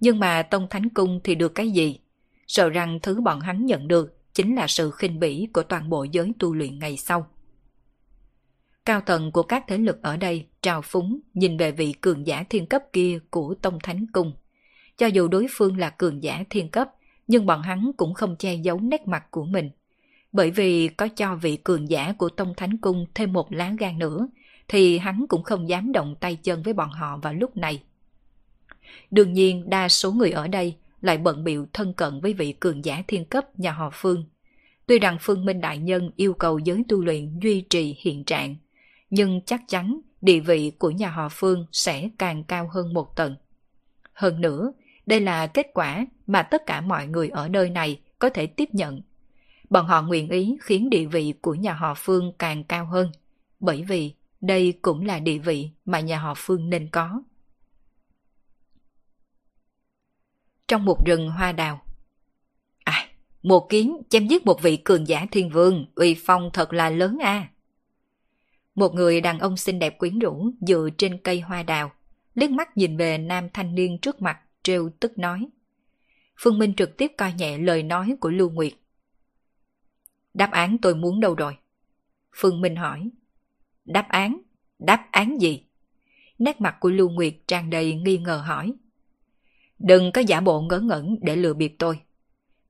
Nhưng 0.00 0.18
mà 0.18 0.42
Tông 0.42 0.66
Thánh 0.70 0.88
Cung 0.88 1.20
thì 1.24 1.34
được 1.34 1.54
cái 1.54 1.70
gì? 1.70 1.98
Sợ 2.46 2.68
rằng 2.68 2.98
thứ 3.02 3.20
bọn 3.20 3.40
hắn 3.40 3.66
nhận 3.66 3.88
được 3.88 4.34
chính 4.34 4.54
là 4.54 4.66
sự 4.66 4.90
khinh 4.90 5.20
bỉ 5.20 5.48
của 5.52 5.62
toàn 5.62 5.90
bộ 5.90 6.04
giới 6.04 6.32
tu 6.38 6.54
luyện 6.54 6.78
ngày 6.78 6.96
sau. 6.96 7.26
Cao 8.84 9.00
tầng 9.00 9.32
của 9.32 9.42
các 9.42 9.64
thế 9.68 9.78
lực 9.78 10.02
ở 10.02 10.16
đây 10.16 10.46
trào 10.62 10.82
phúng 10.82 11.20
nhìn 11.34 11.56
về 11.56 11.72
vị 11.72 11.94
cường 12.00 12.26
giả 12.26 12.44
thiên 12.50 12.66
cấp 12.66 12.82
kia 12.92 13.18
của 13.30 13.54
Tông 13.62 13.78
Thánh 13.82 14.06
Cung. 14.12 14.32
Cho 14.96 15.06
dù 15.06 15.28
đối 15.28 15.46
phương 15.50 15.78
là 15.78 15.90
cường 15.90 16.22
giả 16.22 16.44
thiên 16.50 16.70
cấp, 16.70 16.88
nhưng 17.30 17.46
bọn 17.46 17.62
hắn 17.62 17.90
cũng 17.96 18.14
không 18.14 18.36
che 18.36 18.54
giấu 18.54 18.80
nét 18.80 19.08
mặt 19.08 19.30
của 19.30 19.44
mình. 19.44 19.70
Bởi 20.32 20.50
vì 20.50 20.88
có 20.88 21.08
cho 21.08 21.34
vị 21.34 21.56
cường 21.56 21.90
giả 21.90 22.12
của 22.12 22.28
Tông 22.28 22.54
Thánh 22.56 22.76
Cung 22.76 23.06
thêm 23.14 23.32
một 23.32 23.52
lá 23.52 23.74
gan 23.78 23.98
nữa, 23.98 24.28
thì 24.68 24.98
hắn 24.98 25.26
cũng 25.28 25.42
không 25.42 25.68
dám 25.68 25.92
động 25.92 26.14
tay 26.20 26.36
chân 26.36 26.62
với 26.62 26.74
bọn 26.74 26.90
họ 26.90 27.16
vào 27.16 27.34
lúc 27.34 27.56
này. 27.56 27.82
Đương 29.10 29.32
nhiên 29.32 29.70
đa 29.70 29.88
số 29.88 30.12
người 30.12 30.30
ở 30.30 30.48
đây 30.48 30.76
lại 31.00 31.18
bận 31.18 31.44
biệu 31.44 31.66
thân 31.72 31.92
cận 31.92 32.20
với 32.20 32.32
vị 32.32 32.52
cường 32.52 32.84
giả 32.84 33.02
thiên 33.08 33.24
cấp 33.24 33.58
nhà 33.58 33.72
họ 33.72 33.90
Phương. 33.92 34.24
Tuy 34.86 34.98
rằng 34.98 35.16
Phương 35.20 35.44
Minh 35.44 35.60
Đại 35.60 35.78
Nhân 35.78 36.10
yêu 36.16 36.34
cầu 36.34 36.58
giới 36.58 36.84
tu 36.88 37.04
luyện 37.04 37.38
duy 37.38 37.60
trì 37.60 37.96
hiện 38.00 38.24
trạng, 38.24 38.56
nhưng 39.10 39.40
chắc 39.46 39.62
chắn 39.68 40.00
địa 40.20 40.40
vị 40.40 40.72
của 40.78 40.90
nhà 40.90 41.10
họ 41.10 41.28
Phương 41.32 41.66
sẽ 41.72 42.08
càng 42.18 42.44
cao 42.44 42.70
hơn 42.72 42.94
một 42.94 43.16
tầng. 43.16 43.36
Hơn 44.12 44.40
nữa, 44.40 44.72
đây 45.06 45.20
là 45.20 45.46
kết 45.46 45.66
quả 45.74 46.06
mà 46.30 46.42
tất 46.42 46.66
cả 46.66 46.80
mọi 46.80 47.06
người 47.06 47.28
ở 47.28 47.48
nơi 47.48 47.70
này 47.70 48.00
có 48.18 48.30
thể 48.30 48.46
tiếp 48.46 48.68
nhận. 48.72 49.00
Bọn 49.70 49.86
họ 49.86 50.02
nguyện 50.02 50.28
ý 50.28 50.58
khiến 50.60 50.90
địa 50.90 51.04
vị 51.04 51.34
của 51.42 51.54
nhà 51.54 51.72
họ 51.72 51.94
Phương 51.96 52.32
càng 52.38 52.64
cao 52.64 52.86
hơn, 52.86 53.12
bởi 53.60 53.84
vì 53.88 54.14
đây 54.40 54.72
cũng 54.82 55.06
là 55.06 55.18
địa 55.18 55.38
vị 55.38 55.70
mà 55.84 56.00
nhà 56.00 56.18
họ 56.18 56.34
Phương 56.36 56.70
nên 56.70 56.88
có. 56.88 57.22
Trong 60.68 60.84
một 60.84 61.06
rừng 61.06 61.30
hoa 61.30 61.52
đào 61.52 61.82
À, 62.84 63.08
một 63.42 63.68
kiến 63.68 63.96
chém 64.08 64.26
giết 64.26 64.46
một 64.46 64.62
vị 64.62 64.76
cường 64.76 65.08
giả 65.08 65.26
thiên 65.30 65.50
vương, 65.50 65.86
uy 65.94 66.16
phong 66.24 66.50
thật 66.52 66.72
là 66.72 66.90
lớn 66.90 67.18
a. 67.22 67.48
Một 68.74 68.94
người 68.94 69.20
đàn 69.20 69.38
ông 69.38 69.56
xinh 69.56 69.78
đẹp 69.78 69.98
quyến 69.98 70.18
rũ 70.18 70.50
dựa 70.60 70.88
trên 70.98 71.18
cây 71.18 71.40
hoa 71.40 71.62
đào, 71.62 71.92
liếc 72.34 72.50
mắt 72.50 72.76
nhìn 72.76 72.96
về 72.96 73.18
nam 73.18 73.48
thanh 73.52 73.74
niên 73.74 73.98
trước 73.98 74.22
mặt, 74.22 74.38
trêu 74.62 74.90
tức 75.00 75.18
nói. 75.18 75.48
Phương 76.42 76.58
Minh 76.58 76.74
trực 76.74 76.96
tiếp 76.96 77.12
coi 77.18 77.32
nhẹ 77.32 77.58
lời 77.58 77.82
nói 77.82 78.16
của 78.20 78.30
Lưu 78.30 78.50
Nguyệt. 78.50 78.72
Đáp 80.34 80.50
án 80.50 80.78
tôi 80.78 80.94
muốn 80.94 81.20
đâu 81.20 81.34
rồi? 81.34 81.56
Phương 82.36 82.60
Minh 82.60 82.76
hỏi. 82.76 83.10
Đáp 83.84 84.08
án? 84.08 84.40
Đáp 84.78 85.08
án 85.10 85.40
gì? 85.40 85.64
Nét 86.38 86.60
mặt 86.60 86.76
của 86.80 86.90
Lưu 86.90 87.08
Nguyệt 87.08 87.34
tràn 87.46 87.70
đầy 87.70 87.94
nghi 87.94 88.18
ngờ 88.18 88.36
hỏi. 88.46 88.72
Đừng 89.78 90.12
có 90.12 90.20
giả 90.20 90.40
bộ 90.40 90.60
ngớ 90.60 90.78
ngẩn 90.80 91.16
để 91.22 91.36
lừa 91.36 91.54
bịp 91.54 91.74
tôi. 91.78 92.00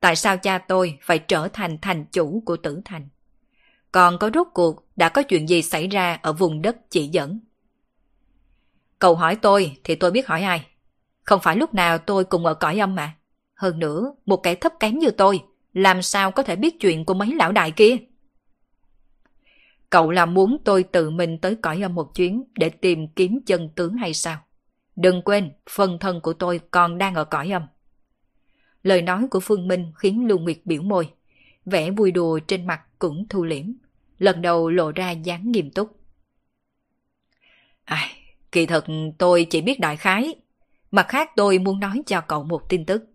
Tại 0.01 0.17
sao 0.17 0.37
cha 0.37 0.59
tôi 0.59 0.99
phải 1.03 1.19
trở 1.19 1.49
thành 1.49 1.79
thành 1.83 2.05
chủ 2.13 2.43
của 2.47 2.57
tử 2.57 2.81
thành? 2.85 3.09
Còn 3.93 4.19
có 4.19 4.31
rốt 4.35 4.47
cuộc 4.55 4.87
đã 4.97 5.09
có 5.09 5.23
chuyện 5.23 5.49
gì 5.49 5.63
xảy 5.63 5.89
ra 5.89 6.19
ở 6.23 6.33
vùng 6.33 6.63
đất 6.63 6.91
chỉ 6.91 7.09
dẫn? 7.09 7.41
Cậu 8.99 9.15
hỏi 9.15 9.37
tôi 9.37 9.77
thì 9.85 9.95
tôi 9.95 10.11
biết 10.11 10.27
hỏi 10.27 10.43
ai. 10.43 10.67
Không 11.23 11.41
phải 11.41 11.57
lúc 11.57 11.75
nào 11.75 11.99
tôi 11.99 12.25
cùng 12.25 12.47
ở 12.47 12.55
cõi 12.55 12.79
âm 12.79 12.95
mà. 12.95 13.17
Hơn 13.61 13.79
nữa, 13.79 14.15
một 14.27 14.37
kẻ 14.37 14.55
thấp 14.55 14.73
kém 14.81 14.99
như 14.99 15.11
tôi, 15.11 15.43
làm 15.73 16.03
sao 16.03 16.31
có 16.31 16.43
thể 16.43 16.57
biết 16.57 16.81
chuyện 16.81 17.05
của 17.05 17.15
mấy 17.15 17.35
lão 17.35 17.53
đại 17.53 17.71
kia? 17.71 17.97
Cậu 19.91 20.11
là 20.11 20.27
muốn 20.27 20.59
tôi 20.65 20.83
tự 20.83 21.11
mình 21.11 21.39
tới 21.39 21.55
cõi 21.55 21.83
âm 21.83 21.95
một 21.95 22.15
chuyến 22.15 22.45
để 22.55 22.71
tìm 22.71 23.09
kiếm 23.09 23.41
chân 23.47 23.69
tướng 23.77 23.95
hay 23.95 24.15
sao? 24.15 24.39
Đừng 24.97 25.23
quên, 25.23 25.53
phần 25.71 25.99
thân 25.99 26.21
của 26.21 26.33
tôi 26.33 26.61
còn 26.71 26.99
đang 26.99 27.15
ở 27.15 27.25
cõi 27.25 27.51
âm. 27.51 27.63
Lời 28.83 29.03
nói 29.03 29.27
của 29.31 29.41
Phương 29.41 29.69
Minh 29.69 29.93
khiến 29.97 30.27
Lưu 30.27 30.39
Nguyệt 30.39 30.59
biểu 30.65 30.83
môi. 30.83 31.11
Vẻ 31.65 31.91
vui 31.91 32.11
đùa 32.11 32.39
trên 32.39 32.67
mặt 32.67 32.81
cũng 32.99 33.29
thu 33.29 33.45
liễm. 33.45 33.67
Lần 34.19 34.43
đầu 34.43 34.71
lộ 34.71 34.93
ra 34.93 35.11
dáng 35.11 35.53
nghiêm 35.53 35.71
túc. 35.71 36.01
À, 37.85 38.09
kỳ 38.53 38.67
thật 38.67 38.87
tôi 39.19 39.47
chỉ 39.51 39.61
biết 39.61 39.81
đại 39.81 39.97
khái. 39.97 40.35
Mặt 40.91 41.07
khác 41.09 41.31
tôi 41.37 41.59
muốn 41.59 41.81
nói 41.81 42.03
cho 42.07 42.21
cậu 42.21 42.45
một 42.45 42.69
tin 42.69 42.85
tức. 42.85 43.10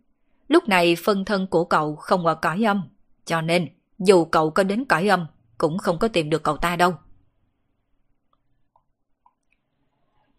Lúc 0.48 0.68
này 0.68 0.96
phân 0.96 1.26
thân 1.26 1.48
của 1.48 1.66
cậu 1.66 1.96
không 1.96 2.26
ở 2.26 2.36
cõi 2.36 2.66
âm, 2.66 2.90
cho 3.26 3.42
nên 3.42 3.68
dù 4.00 4.26
cậu 4.26 4.50
có 4.50 4.64
đến 4.64 4.86
cõi 4.86 5.08
âm 5.08 5.26
cũng 5.58 5.78
không 5.78 6.00
có 6.00 6.08
tìm 6.08 6.30
được 6.30 6.44
cậu 6.44 6.58
ta 6.58 6.76
đâu. 6.76 6.94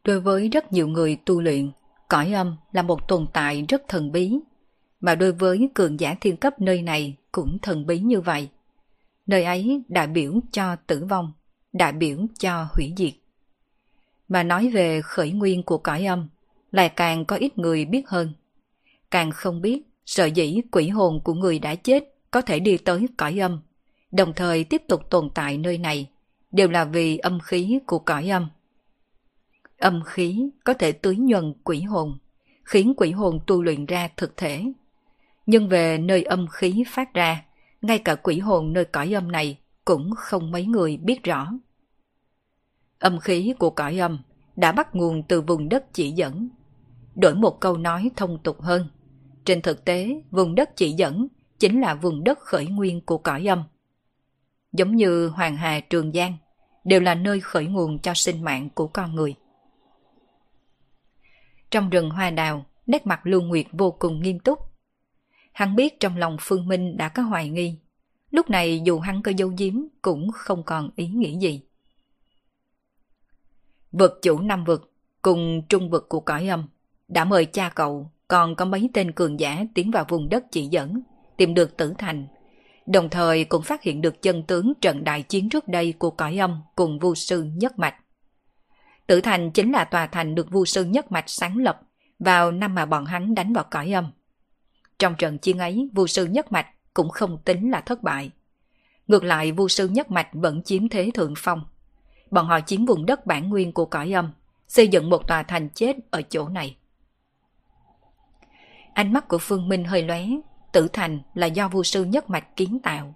Đối 0.05 0.21
với 0.21 0.49
rất 0.49 0.73
nhiều 0.73 0.89
người 0.89 1.17
tu 1.25 1.41
luyện, 1.41 1.71
cõi 2.09 2.33
âm 2.33 2.57
là 2.73 2.83
một 2.83 3.09
tồn 3.09 3.27
tại 3.33 3.65
rất 3.69 3.83
thần 3.89 4.13
bí, 4.13 4.39
mà 5.01 5.15
đối 5.15 5.33
với 5.33 5.69
cường 5.75 6.01
giả 6.01 6.15
thiên 6.21 6.37
cấp 6.37 6.61
nơi 6.61 6.83
này 6.83 7.17
cũng 7.33 7.59
thần 7.63 7.87
bí 7.87 7.99
như 7.99 8.21
vậy. 8.21 8.49
Nơi 9.27 9.45
ấy 9.45 9.83
đại 9.89 10.07
biểu 10.07 10.41
cho 10.53 10.77
tử 10.77 11.05
vong, 11.05 11.33
đại 11.73 11.93
biểu 11.93 12.19
cho 12.39 12.69
hủy 12.73 12.93
diệt. 12.97 13.13
Mà 14.29 14.43
nói 14.43 14.71
về 14.75 15.03
khởi 15.03 15.31
nguyên 15.31 15.63
của 15.63 15.79
cõi 15.79 16.05
âm, 16.05 16.29
lại 16.73 16.89
càng 16.89 17.25
có 17.25 17.37
ít 17.37 17.59
người 17.59 17.85
biết 17.85 18.09
hơn. 18.09 18.33
Càng 19.11 19.31
không 19.31 19.63
biết 19.63 19.83
sợ 20.07 20.25
dĩ 20.25 20.61
quỷ 20.71 20.89
hồn 20.89 21.21
của 21.25 21.35
người 21.35 21.59
đã 21.59 21.75
chết 21.75 22.05
có 22.31 22.41
thể 22.41 22.61
đi 22.61 22.79
tới 22.79 23.07
cõi 23.17 23.41
âm, 23.41 23.61
đồng 24.13 24.33
thời 24.37 24.65
tiếp 24.65 24.83
tục 24.89 25.11
tồn 25.11 25.31
tại 25.35 25.59
nơi 25.59 25.79
này, 25.79 26.11
đều 26.53 26.69
là 26.69 26.85
vì 26.85 27.19
âm 27.19 27.41
khí 27.41 27.79
của 27.87 27.99
cõi 27.99 28.29
âm. 28.29 28.49
Âm 29.79 30.03
khí 30.07 30.51
có 30.65 30.75
thể 30.75 30.93
tưới 30.93 31.17
nhuần 31.17 31.55
quỷ 31.65 31.81
hồn, 31.81 32.19
khiến 32.65 32.95
quỷ 32.97 33.11
hồn 33.11 33.41
tu 33.47 33.63
luyện 33.63 33.87
ra 33.87 34.09
thực 34.17 34.37
thể. 34.37 34.65
Nhưng 35.47 35.69
về 35.69 35.99
nơi 35.99 36.23
âm 36.23 36.47
khí 36.53 36.85
phát 36.87 37.15
ra, 37.15 37.45
ngay 37.83 37.99
cả 37.99 38.15
quỷ 38.15 38.39
hồn 38.39 38.73
nơi 38.73 38.85
cõi 38.85 39.15
âm 39.15 39.33
này 39.33 39.59
cũng 39.85 40.11
không 40.17 40.51
mấy 40.51 40.65
người 40.65 40.97
biết 40.97 41.23
rõ. 41.23 41.53
Âm 42.99 43.21
khí 43.21 43.55
của 43.59 43.71
cõi 43.71 43.99
âm 43.99 44.19
đã 44.57 44.73
bắt 44.73 44.95
nguồn 44.95 45.23
từ 45.23 45.41
vùng 45.41 45.69
đất 45.69 45.85
chỉ 45.93 46.11
dẫn. 46.11 46.49
Đổi 47.15 47.35
một 47.35 47.61
câu 47.61 47.77
nói 47.77 48.11
thông 48.17 48.39
tục 48.43 48.61
hơn, 48.61 48.89
trên 49.47 49.63
thực 49.63 49.85
tế 49.85 50.21
vùng 50.31 50.55
đất 50.55 50.77
chỉ 50.77 50.93
dẫn 50.93 51.29
chính 51.59 51.81
là 51.81 51.95
vùng 51.95 52.25
đất 52.25 52.39
khởi 52.39 52.67
nguyên 52.67 53.01
của 53.01 53.19
cõi 53.19 53.49
âm. 53.49 53.65
Giống 54.73 54.97
như 54.97 55.29
Hoàng 55.29 55.57
Hà 55.57 55.81
Trường 55.81 56.13
Giang, 56.13 56.37
đều 56.85 57.01
là 57.01 57.15
nơi 57.15 57.41
khởi 57.41 57.67
nguồn 57.67 57.99
cho 57.99 58.15
sinh 58.15 58.45
mạng 58.45 58.71
của 58.71 58.87
con 58.87 59.15
người. 59.15 59.35
Trong 61.71 61.91
rừng 61.91 62.11
hoa 62.11 62.31
đào, 62.31 62.67
nét 62.87 63.07
mặt 63.07 63.21
Lưu 63.27 63.43
Nguyệt 63.43 63.67
vô 63.73 63.91
cùng 63.91 64.23
nghiêm 64.23 64.39
túc. 64.39 64.59
Hắn 65.53 65.77
biết 65.77 66.01
trong 66.01 66.17
lòng 66.17 66.37
Phương 66.41 66.69
Minh 66.69 66.97
đã 66.97 67.09
có 67.09 67.23
hoài 67.23 67.49
nghi. 67.49 67.79
Lúc 68.31 68.51
này 68.51 68.83
dù 68.85 69.01
hắn 69.01 69.23
có 69.23 69.31
dấu 69.37 69.57
diếm 69.57 69.75
cũng 70.03 70.31
không 70.33 70.63
còn 70.63 70.91
ý 70.97 71.07
nghĩ 71.07 71.39
gì. 71.39 71.63
Vực 73.93 74.19
chủ 74.23 74.39
năm 74.39 74.65
vực 74.65 74.93
cùng 75.23 75.63
trung 75.69 75.91
vực 75.91 76.07
của 76.09 76.21
cõi 76.21 76.49
âm 76.49 76.69
đã 77.09 77.25
mời 77.25 77.47
cha 77.47 77.69
cậu 77.69 78.11
còn 78.29 78.57
có 78.57 78.65
mấy 78.65 78.91
tên 78.95 79.13
cường 79.13 79.41
giả 79.41 79.65
tiến 79.75 79.91
vào 79.91 80.05
vùng 80.09 80.29
đất 80.29 80.45
chỉ 80.51 80.67
dẫn, 80.67 81.01
tìm 81.37 81.55
được 81.55 81.77
tử 81.77 81.95
thành. 81.99 82.27
Đồng 82.87 83.09
thời 83.09 83.45
cũng 83.45 83.63
phát 83.63 83.83
hiện 83.83 84.01
được 84.01 84.23
chân 84.23 84.43
tướng 84.43 84.73
trận 84.81 85.05
đại 85.05 85.23
chiến 85.23 85.49
trước 85.49 85.69
đây 85.69 85.93
của 85.93 86.11
cõi 86.11 86.39
âm 86.39 86.61
cùng 86.77 86.99
vu 86.99 87.15
sư 87.15 87.43
nhất 87.43 87.79
mạch. 87.79 87.95
Tử 89.07 89.21
thành 89.21 89.51
chính 89.51 89.73
là 89.73 89.85
tòa 89.85 90.07
thành 90.07 90.35
được 90.35 90.51
vu 90.51 90.65
sư 90.65 90.85
nhất 90.85 91.13
mạch 91.13 91.25
sáng 91.27 91.57
lập 91.57 91.81
vào 92.19 92.53
năm 92.53 92.75
mà 92.75 92.87
bọn 92.87 93.05
hắn 93.05 93.35
đánh 93.35 93.53
vào 93.53 93.65
cõi 93.71 93.93
âm. 93.93 94.11
Trong 94.99 95.15
trận 95.15 95.39
chiến 95.39 95.59
ấy, 95.59 95.89
vu 95.93 96.07
sư 96.07 96.25
nhất 96.25 96.53
mạch 96.53 96.67
cũng 96.95 97.11
không 97.11 97.39
tính 97.45 97.71
là 97.71 97.81
thất 97.81 98.03
bại. 98.03 98.31
Ngược 99.07 99.25
lại, 99.25 99.53
vu 99.53 99.69
sư 99.69 99.89
nhất 99.89 100.11
mạch 100.11 100.29
vẫn 100.33 100.63
chiếm 100.63 100.89
thế 100.89 101.11
thượng 101.15 101.35
phong. 101.37 101.65
Bọn 102.31 102.47
họ 102.47 102.61
chiếm 102.61 102.87
vùng 102.87 103.07
đất 103.07 103.27
bản 103.27 103.49
nguyên 103.49 103.73
của 103.73 103.85
cõi 103.85 104.13
âm, 104.13 104.31
xây 104.69 104.89
dựng 104.89 105.11
một 105.11 105.29
tòa 105.29 105.43
thành 105.43 105.69
chết 105.75 105.97
ở 106.11 106.23
chỗ 106.23 106.49
này. 106.49 106.77
Ánh 108.97 109.13
mắt 109.13 109.29
của 109.29 109.39
Phương 109.39 109.69
Minh 109.69 109.85
hơi 109.85 110.03
lóe, 110.03 110.27
tử 110.73 110.89
thành 110.93 111.21
là 111.35 111.47
do 111.47 111.69
vu 111.69 111.83
sư 111.83 112.05
nhất 112.05 112.31
mạch 112.31 112.57
kiến 112.57 112.79
tạo. 112.83 113.15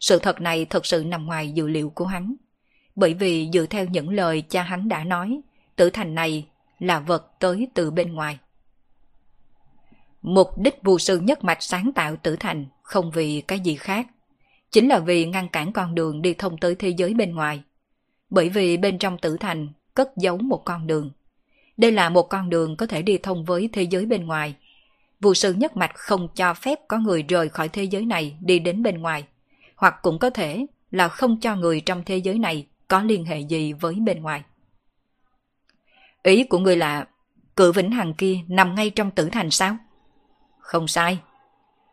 Sự 0.00 0.18
thật 0.18 0.40
này 0.40 0.64
thật 0.64 0.86
sự 0.86 1.04
nằm 1.04 1.26
ngoài 1.26 1.50
dự 1.50 1.68
liệu 1.68 1.90
của 1.90 2.06
hắn. 2.06 2.34
Bởi 2.96 3.14
vì 3.14 3.50
dựa 3.52 3.66
theo 3.66 3.86
những 3.86 4.08
lời 4.10 4.42
cha 4.48 4.62
hắn 4.62 4.88
đã 4.88 5.04
nói, 5.04 5.40
tử 5.76 5.90
thành 5.90 6.14
này 6.14 6.46
là 6.78 7.00
vật 7.00 7.30
tới 7.38 7.68
từ 7.74 7.90
bên 7.90 8.12
ngoài. 8.12 8.38
Mục 10.22 10.48
đích 10.58 10.82
vu 10.82 10.98
sư 10.98 11.18
nhất 11.18 11.44
mạch 11.44 11.62
sáng 11.62 11.92
tạo 11.94 12.16
tử 12.16 12.36
thành 12.36 12.66
không 12.82 13.10
vì 13.10 13.40
cái 13.40 13.60
gì 13.60 13.76
khác. 13.76 14.06
Chính 14.70 14.88
là 14.88 14.98
vì 14.98 15.26
ngăn 15.26 15.48
cản 15.48 15.72
con 15.72 15.94
đường 15.94 16.22
đi 16.22 16.34
thông 16.34 16.58
tới 16.58 16.74
thế 16.74 16.88
giới 16.88 17.14
bên 17.14 17.34
ngoài. 17.34 17.62
Bởi 18.30 18.48
vì 18.48 18.76
bên 18.76 18.98
trong 18.98 19.18
tử 19.18 19.36
thành 19.40 19.68
cất 19.94 20.16
giấu 20.16 20.38
một 20.38 20.62
con 20.64 20.86
đường. 20.86 21.10
Đây 21.76 21.92
là 21.92 22.08
một 22.08 22.22
con 22.22 22.50
đường 22.50 22.76
có 22.76 22.86
thể 22.86 23.02
đi 23.02 23.18
thông 23.18 23.44
với 23.44 23.68
thế 23.72 23.82
giới 23.82 24.06
bên 24.06 24.26
ngoài, 24.26 24.54
vụ 25.22 25.34
sư 25.34 25.52
nhất 25.52 25.76
mạch 25.76 25.94
không 25.94 26.28
cho 26.34 26.54
phép 26.54 26.78
có 26.88 26.98
người 26.98 27.22
rời 27.22 27.48
khỏi 27.48 27.68
thế 27.68 27.84
giới 27.84 28.06
này 28.06 28.36
đi 28.40 28.58
đến 28.58 28.82
bên 28.82 29.00
ngoài, 29.00 29.24
hoặc 29.76 29.94
cũng 30.02 30.18
có 30.18 30.30
thể 30.30 30.66
là 30.90 31.08
không 31.08 31.40
cho 31.40 31.56
người 31.56 31.80
trong 31.80 32.02
thế 32.06 32.16
giới 32.16 32.38
này 32.38 32.66
có 32.88 33.02
liên 33.02 33.24
hệ 33.24 33.40
gì 33.40 33.72
với 33.72 33.94
bên 33.94 34.22
ngoài. 34.22 34.42
Ý 36.22 36.44
của 36.44 36.58
người 36.58 36.76
là 36.76 37.06
cự 37.56 37.72
vĩnh 37.72 37.90
hằng 37.90 38.14
kia 38.14 38.38
nằm 38.48 38.74
ngay 38.74 38.90
trong 38.90 39.10
tử 39.10 39.28
thành 39.32 39.50
sao? 39.50 39.76
Không 40.58 40.88
sai. 40.88 41.18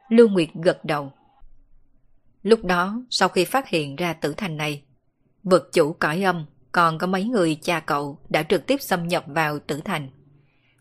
Lưu 0.09 0.30
Nguyệt 0.30 0.49
gật 0.53 0.86
đầu. 0.86 1.11
Lúc 2.41 2.65
đó, 2.65 3.01
sau 3.09 3.30
khi 3.30 3.45
phát 3.45 3.69
hiện 3.69 3.95
ra 3.95 4.13
tử 4.13 4.34
thành 4.38 4.57
này, 4.57 4.84
vực 5.43 5.69
chủ 5.73 5.93
cõi 5.93 6.23
âm 6.23 6.45
còn 6.71 6.97
có 6.97 7.07
mấy 7.07 7.23
người 7.23 7.55
cha 7.61 7.80
cậu 7.80 8.19
đã 8.30 8.43
trực 8.43 8.67
tiếp 8.67 8.82
xâm 8.82 9.07
nhập 9.07 9.23
vào 9.27 9.59
tử 9.59 9.82
thành. 9.86 10.09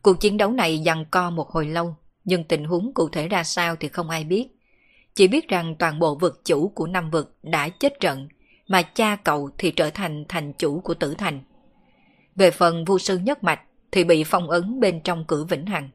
Cuộc 0.03 0.21
chiến 0.21 0.37
đấu 0.37 0.53
này 0.53 0.79
dằn 0.79 1.05
co 1.11 1.31
một 1.31 1.51
hồi 1.51 1.67
lâu, 1.67 1.97
nhưng 2.29 2.45
tình 2.45 2.65
huống 2.65 2.95
cụ 2.95 3.09
thể 3.09 3.29
ra 3.29 3.45
sao 3.45 3.77
thì 3.77 3.89
không 3.89 4.11
ai 4.11 4.25
biết. 4.25 4.49
Chỉ 5.15 5.29
biết 5.29 5.49
rằng 5.49 5.75
toàn 5.79 5.99
bộ 5.99 6.15
vực 6.15 6.45
chủ 6.45 6.69
của 6.69 6.87
năm 6.87 7.11
vực 7.11 7.37
đã 7.43 7.69
chết 7.69 8.01
trận, 8.01 8.29
mà 8.69 8.83
cha 8.83 9.17
cậu 9.17 9.51
thì 9.59 9.71
trở 9.71 9.91
thành 9.91 10.25
thành 10.29 10.53
chủ 10.53 10.81
của 10.81 10.95
tử 10.95 11.15
thành. 11.19 11.41
Về 12.37 12.51
phần 12.51 12.85
vu 12.85 12.99
sư 12.99 13.19
nhất 13.19 13.45
mạch 13.45 13.61
thì 13.93 14.05
bị 14.05 14.25
phong 14.25 14.51
ấn 14.51 14.81
bên 14.81 15.01
trong 15.01 15.25
cửa 15.25 15.45
vĩnh 15.45 15.67
hằng. 15.67 15.91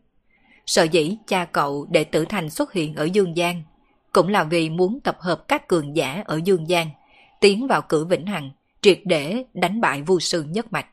Sợ 0.65 0.83
dĩ 0.83 1.17
cha 1.27 1.45
cậu 1.45 1.87
để 1.89 2.03
tử 2.03 2.25
thành 2.25 2.49
xuất 2.49 2.73
hiện 2.73 2.95
ở 2.95 3.03
Dương 3.03 3.35
Giang, 3.35 3.63
cũng 4.11 4.27
là 4.27 4.43
vì 4.43 4.69
muốn 4.69 4.99
tập 4.99 5.17
hợp 5.19 5.47
các 5.47 5.67
cường 5.67 5.95
giả 5.95 6.23
ở 6.25 6.39
Dương 6.45 6.67
Giang, 6.67 6.89
tiến 7.41 7.67
vào 7.67 7.81
cửa 7.81 8.05
vĩnh 8.05 8.25
hằng, 8.25 8.51
triệt 8.81 8.99
để 9.05 9.45
đánh 9.53 9.81
bại 9.81 10.01
vu 10.01 10.19
sư 10.19 10.43
nhất 10.43 10.73
mạch. 10.73 10.87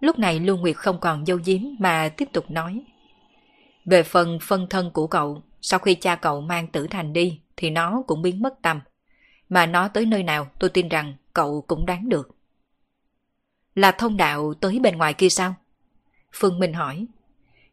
Lúc 0.00 0.18
này 0.18 0.40
Lưu 0.40 0.56
Nguyệt 0.56 0.76
không 0.76 1.00
còn 1.00 1.26
dâu 1.26 1.38
diếm 1.42 1.60
mà 1.78 2.08
tiếp 2.08 2.28
tục 2.32 2.50
nói. 2.50 2.84
Về 3.84 4.02
phần 4.02 4.38
phân 4.42 4.66
thân 4.70 4.90
của 4.90 5.06
cậu, 5.06 5.42
sau 5.60 5.80
khi 5.80 5.94
cha 5.94 6.16
cậu 6.16 6.40
mang 6.40 6.66
tử 6.66 6.86
thành 6.86 7.12
đi 7.12 7.40
thì 7.56 7.70
nó 7.70 8.02
cũng 8.06 8.22
biến 8.22 8.42
mất 8.42 8.54
tầm 8.62 8.80
Mà 9.48 9.66
nó 9.66 9.88
tới 9.88 10.06
nơi 10.06 10.22
nào 10.22 10.46
tôi 10.58 10.70
tin 10.70 10.88
rằng 10.88 11.14
cậu 11.34 11.64
cũng 11.66 11.86
đoán 11.86 12.08
được. 12.08 12.36
Là 13.74 13.92
thông 13.92 14.16
đạo 14.16 14.54
tới 14.54 14.78
bên 14.78 14.96
ngoài 14.96 15.14
kia 15.14 15.28
sao? 15.28 15.54
Phương 16.32 16.58
Minh 16.58 16.72
hỏi. 16.72 17.06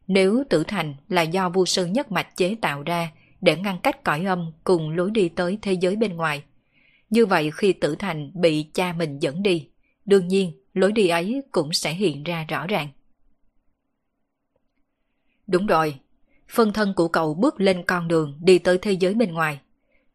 Nếu 0.08 0.44
tử 0.50 0.64
thành 0.64 0.96
là 1.10 1.22
do 1.22 1.50
vua 1.50 1.66
sư 1.66 1.86
nhất 1.86 2.12
mạch 2.12 2.38
chế 2.38 2.56
tạo 2.62 2.84
ra 2.84 3.12
để 3.42 3.56
ngăn 3.56 3.80
cách 3.80 4.04
cõi 4.04 4.26
âm 4.26 4.52
cùng 4.64 4.90
lối 4.90 5.12
đi 5.12 5.30
tới 5.30 5.60
thế 5.62 5.74
giới 5.74 5.96
bên 5.96 6.16
ngoài. 6.16 6.44
Như 7.10 7.26
vậy 7.26 7.52
khi 7.52 7.74
tử 7.74 7.96
thành 7.96 8.32
bị 8.34 8.64
cha 8.74 8.94
mình 8.94 9.20
dẫn 9.20 9.44
đi, 9.44 9.68
đương 10.06 10.28
nhiên 10.28 10.52
lối 10.74 10.92
đi 10.92 11.08
ấy 11.08 11.42
cũng 11.52 11.74
sẽ 11.74 11.94
hiện 11.94 12.24
ra 12.24 12.46
rõ 12.50 12.68
ràng. 12.68 12.88
Đúng 15.52 15.68
rồi, 15.68 16.00
phân 16.50 16.74
thân 16.74 16.94
của 16.94 17.08
cậu 17.08 17.34
bước 17.34 17.62
lên 17.62 17.84
con 17.84 18.08
đường 18.08 18.38
đi 18.42 18.60
tới 18.60 18.78
thế 18.78 18.92
giới 18.92 19.14
bên 19.14 19.34
ngoài. 19.34 19.60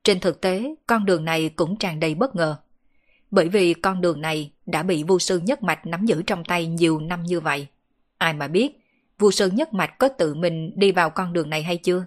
Trên 0.04 0.20
thực 0.20 0.40
tế, 0.40 0.74
con 0.86 1.04
đường 1.04 1.24
này 1.24 1.48
cũng 1.48 1.76
tràn 1.76 2.00
đầy 2.00 2.14
bất 2.14 2.36
ngờ. 2.36 2.56
Bởi 3.30 3.48
vì 3.48 3.74
con 3.74 4.00
đường 4.00 4.20
này 4.20 4.52
đã 4.66 4.82
bị 4.82 5.04
vu 5.04 5.18
sư 5.18 5.38
nhất 5.38 5.62
mạch 5.62 5.86
nắm 5.86 6.06
giữ 6.06 6.22
trong 6.22 6.44
tay 6.44 6.66
nhiều 6.66 7.00
năm 7.00 7.22
như 7.22 7.40
vậy. 7.40 7.66
Ai 8.18 8.32
mà 8.32 8.48
biết, 8.48 8.78
vu 9.18 9.30
sư 9.30 9.50
nhất 9.50 9.74
mạch 9.74 9.98
có 9.98 10.08
tự 10.08 10.34
mình 10.34 10.72
đi 10.76 10.92
vào 10.92 11.10
con 11.10 11.32
đường 11.32 11.50
này 11.50 11.62
hay 11.62 11.76
chưa? 11.76 12.06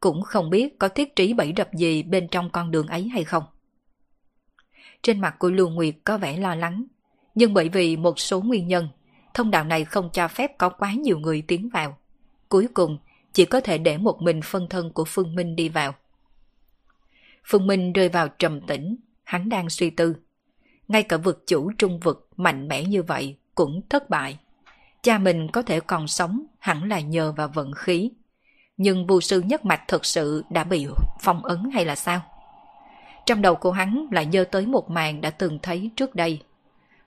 Cũng 0.00 0.22
không 0.22 0.50
biết 0.50 0.78
có 0.78 0.88
thiết 0.88 1.16
trí 1.16 1.32
bẫy 1.32 1.52
rập 1.56 1.74
gì 1.74 2.02
bên 2.02 2.28
trong 2.28 2.50
con 2.50 2.70
đường 2.70 2.86
ấy 2.86 3.08
hay 3.08 3.24
không. 3.24 3.44
Trên 5.02 5.20
mặt 5.20 5.38
của 5.38 5.50
Lưu 5.50 5.68
Nguyệt 5.68 5.94
có 6.04 6.18
vẻ 6.18 6.36
lo 6.36 6.54
lắng, 6.54 6.84
nhưng 7.34 7.54
bởi 7.54 7.68
vì 7.68 7.96
một 7.96 8.18
số 8.20 8.40
nguyên 8.40 8.68
nhân, 8.68 8.88
thông 9.34 9.50
đạo 9.50 9.64
này 9.64 9.84
không 9.84 10.10
cho 10.12 10.28
phép 10.28 10.58
có 10.58 10.68
quá 10.68 10.92
nhiều 10.92 11.18
người 11.18 11.42
tiến 11.42 11.68
vào. 11.72 11.98
Cuối 12.52 12.68
cùng, 12.74 12.98
chỉ 13.32 13.44
có 13.44 13.60
thể 13.60 13.78
để 13.78 13.98
một 13.98 14.22
mình 14.22 14.42
phân 14.42 14.68
thân 14.68 14.92
của 14.92 15.04
Phương 15.04 15.34
Minh 15.34 15.56
đi 15.56 15.68
vào. 15.68 15.94
Phương 17.44 17.66
Minh 17.66 17.92
rơi 17.92 18.08
vào 18.08 18.28
trầm 18.28 18.60
tĩnh, 18.60 18.96
hắn 19.24 19.48
đang 19.48 19.70
suy 19.70 19.90
tư. 19.90 20.16
Ngay 20.88 21.02
cả 21.02 21.16
vực 21.16 21.44
chủ 21.46 21.72
trung 21.78 22.00
vực 22.00 22.28
mạnh 22.36 22.68
mẽ 22.68 22.84
như 22.84 23.02
vậy 23.02 23.36
cũng 23.54 23.80
thất 23.88 24.10
bại. 24.10 24.38
Cha 25.02 25.18
mình 25.18 25.48
có 25.52 25.62
thể 25.62 25.80
còn 25.80 26.08
sống 26.08 26.46
hẳn 26.58 26.88
là 26.88 27.00
nhờ 27.00 27.32
vào 27.32 27.48
vận 27.48 27.72
khí. 27.72 28.10
Nhưng 28.76 29.06
vô 29.06 29.20
sư 29.20 29.40
nhất 29.40 29.64
mạch 29.64 29.82
thật 29.88 30.06
sự 30.06 30.44
đã 30.50 30.64
bị 30.64 30.86
phong 31.20 31.44
ấn 31.44 31.70
hay 31.74 31.84
là 31.84 31.96
sao? 31.96 32.22
Trong 33.26 33.42
đầu 33.42 33.54
của 33.54 33.72
hắn 33.72 34.06
lại 34.10 34.26
nhớ 34.26 34.44
tới 34.44 34.66
một 34.66 34.90
màn 34.90 35.20
đã 35.20 35.30
từng 35.30 35.58
thấy 35.62 35.90
trước 35.96 36.14
đây. 36.14 36.42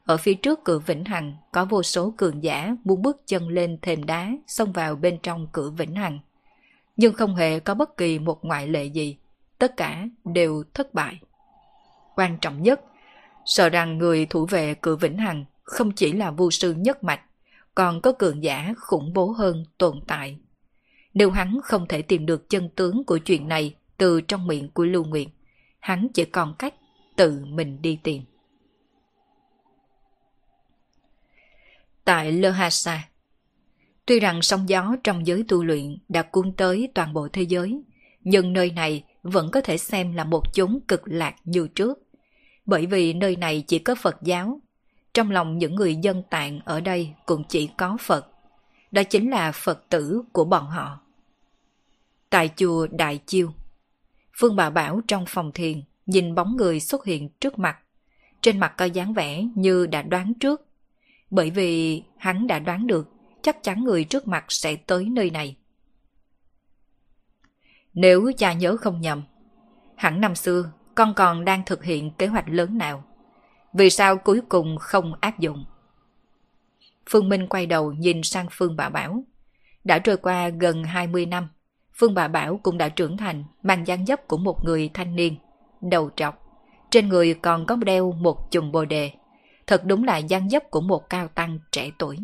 Ở 0.05 0.17
phía 0.17 0.33
trước 0.33 0.63
cửa 0.63 0.79
Vĩnh 0.79 1.05
Hằng 1.05 1.35
có 1.51 1.65
vô 1.65 1.83
số 1.83 2.13
cường 2.17 2.43
giả 2.43 2.75
muốn 2.83 3.01
bước 3.01 3.21
chân 3.27 3.49
lên 3.49 3.77
thềm 3.81 4.03
đá 4.03 4.31
xông 4.47 4.71
vào 4.71 4.95
bên 4.95 5.19
trong 5.23 5.47
cửa 5.51 5.69
Vĩnh 5.69 5.95
Hằng. 5.95 6.19
nhưng 6.97 7.13
không 7.13 7.35
hề 7.35 7.59
có 7.59 7.73
bất 7.73 7.97
kỳ 7.97 8.19
một 8.19 8.45
ngoại 8.45 8.67
lệ 8.67 8.85
gì. 8.85 9.17
Tất 9.59 9.77
cả 9.77 10.07
đều 10.25 10.63
thất 10.73 10.93
bại. 10.93 11.19
Quan 12.15 12.37
trọng 12.41 12.63
nhất, 12.63 12.81
sợ 13.45 13.69
rằng 13.69 13.97
người 13.97 14.25
thủ 14.25 14.45
vệ 14.45 14.75
cửa 14.81 14.95
Vĩnh 14.95 15.17
Hằng 15.17 15.45
không 15.63 15.91
chỉ 15.91 16.13
là 16.13 16.31
vô 16.31 16.51
sư 16.51 16.73
nhất 16.73 17.03
mạch, 17.03 17.21
còn 17.75 18.01
có 18.01 18.11
cường 18.11 18.43
giả 18.43 18.73
khủng 18.77 19.13
bố 19.13 19.31
hơn 19.31 19.65
tồn 19.77 19.99
tại. 20.07 20.37
Nếu 21.13 21.31
hắn 21.31 21.59
không 21.63 21.85
thể 21.87 22.01
tìm 22.01 22.25
được 22.25 22.49
chân 22.49 22.69
tướng 22.69 23.03
của 23.03 23.17
chuyện 23.17 23.47
này 23.47 23.75
từ 23.97 24.21
trong 24.21 24.47
miệng 24.47 24.69
của 24.69 24.85
Lưu 24.85 25.03
Nguyệt, 25.03 25.27
hắn 25.79 26.07
chỉ 26.13 26.25
còn 26.25 26.55
cách 26.59 26.73
tự 27.15 27.45
mình 27.45 27.81
đi 27.81 27.99
tìm. 28.03 28.23
Tại 32.05 32.31
Lhasa, 32.31 33.09
tuy 34.05 34.19
rằng 34.19 34.41
sóng 34.41 34.69
gió 34.69 34.95
trong 35.03 35.27
giới 35.27 35.43
tu 35.47 35.63
luyện 35.63 35.97
đã 36.09 36.21
cuốn 36.21 36.51
tới 36.51 36.89
toàn 36.93 37.13
bộ 37.13 37.27
thế 37.33 37.41
giới, 37.41 37.81
nhưng 38.23 38.53
nơi 38.53 38.71
này 38.71 39.03
vẫn 39.23 39.51
có 39.51 39.61
thể 39.61 39.77
xem 39.77 40.13
là 40.13 40.23
một 40.23 40.53
chốn 40.53 40.79
cực 40.87 41.01
lạc 41.05 41.35
như 41.43 41.67
trước. 41.67 41.99
Bởi 42.65 42.85
vì 42.85 43.13
nơi 43.13 43.35
này 43.35 43.63
chỉ 43.67 43.79
có 43.79 43.95
Phật 43.95 44.17
giáo, 44.21 44.61
trong 45.13 45.31
lòng 45.31 45.57
những 45.57 45.75
người 45.75 45.95
dân 45.95 46.23
tạng 46.29 46.59
ở 46.65 46.81
đây 46.81 47.13
cũng 47.25 47.43
chỉ 47.49 47.69
có 47.77 47.97
Phật. 48.01 48.27
Đó 48.91 49.03
chính 49.03 49.29
là 49.29 49.51
Phật 49.51 49.85
tử 49.89 50.21
của 50.31 50.45
bọn 50.45 50.65
họ. 50.65 50.99
Tại 52.29 52.49
chùa 52.55 52.87
Đại 52.87 53.19
Chiêu, 53.25 53.51
Phương 54.33 54.55
Bà 54.55 54.69
Bảo 54.69 55.01
trong 55.07 55.25
phòng 55.27 55.51
thiền 55.51 55.81
nhìn 56.05 56.35
bóng 56.35 56.57
người 56.57 56.79
xuất 56.79 57.05
hiện 57.05 57.29
trước 57.29 57.59
mặt. 57.59 57.77
Trên 58.41 58.59
mặt 58.59 58.73
có 58.77 58.85
dáng 58.85 59.13
vẻ 59.13 59.47
như 59.55 59.87
đã 59.87 60.01
đoán 60.01 60.33
trước. 60.39 60.64
Bởi 61.29 61.49
vì 61.49 62.03
hắn 62.17 62.47
đã 62.47 62.59
đoán 62.59 62.87
được 62.87 63.09
chắc 63.41 63.63
chắn 63.63 63.83
người 63.83 64.03
trước 64.03 64.27
mặt 64.27 64.45
sẽ 64.49 64.75
tới 64.75 65.05
nơi 65.05 65.29
này. 65.29 65.55
Nếu 67.93 68.31
cha 68.37 68.53
nhớ 68.53 68.77
không 68.77 69.01
nhầm, 69.01 69.23
hẳn 69.95 70.21
năm 70.21 70.35
xưa 70.35 70.71
con 70.95 71.13
còn 71.13 71.45
đang 71.45 71.65
thực 71.65 71.83
hiện 71.83 72.11
kế 72.11 72.27
hoạch 72.27 72.49
lớn 72.49 72.77
nào? 72.77 73.03
Vì 73.73 73.89
sao 73.89 74.17
cuối 74.17 74.41
cùng 74.49 74.77
không 74.77 75.13
áp 75.21 75.39
dụng? 75.39 75.65
Phương 77.09 77.29
Minh 77.29 77.47
quay 77.47 77.65
đầu 77.65 77.91
nhìn 77.91 78.23
sang 78.23 78.47
Phương 78.51 78.75
Bà 78.75 78.89
Bảo. 78.89 79.23
Đã 79.83 79.99
trôi 79.99 80.17
qua 80.17 80.49
gần 80.49 80.83
20 80.83 81.25
năm, 81.25 81.49
Phương 81.93 82.13
Bà 82.13 82.27
Bảo 82.27 82.59
cũng 82.63 82.77
đã 82.77 82.89
trưởng 82.89 83.17
thành, 83.17 83.43
mang 83.63 83.87
dáng 83.87 84.05
dấp 84.05 84.27
của 84.27 84.37
một 84.37 84.65
người 84.65 84.89
thanh 84.93 85.15
niên, 85.15 85.35
đầu 85.81 86.09
trọc. 86.15 86.41
Trên 86.89 87.09
người 87.09 87.33
còn 87.33 87.65
có 87.65 87.75
đeo 87.75 88.11
một 88.11 88.51
chùm 88.51 88.71
bồ 88.71 88.85
đề. 88.85 89.11
Thật 89.67 89.85
đúng 89.85 90.03
là 90.03 90.17
dáng 90.17 90.49
dấp 90.49 90.71
của 90.71 90.81
một 90.81 91.09
cao 91.09 91.27
tăng 91.27 91.59
trẻ 91.71 91.91
tuổi. 91.99 92.17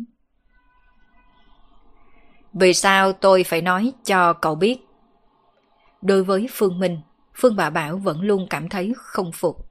Vì 2.52 2.74
sao 2.74 3.12
tôi 3.12 3.44
phải 3.44 3.62
nói 3.62 3.92
cho 4.04 4.32
cậu 4.32 4.54
biết? 4.54 4.80
Đối 6.02 6.24
với 6.24 6.46
Phương 6.50 6.78
Minh, 6.78 7.00
Phương 7.34 7.56
Bà 7.56 7.70
Bảo 7.70 7.96
vẫn 7.96 8.20
luôn 8.20 8.46
cảm 8.50 8.68
thấy 8.68 8.92
không 8.96 9.32
phục. 9.32 9.70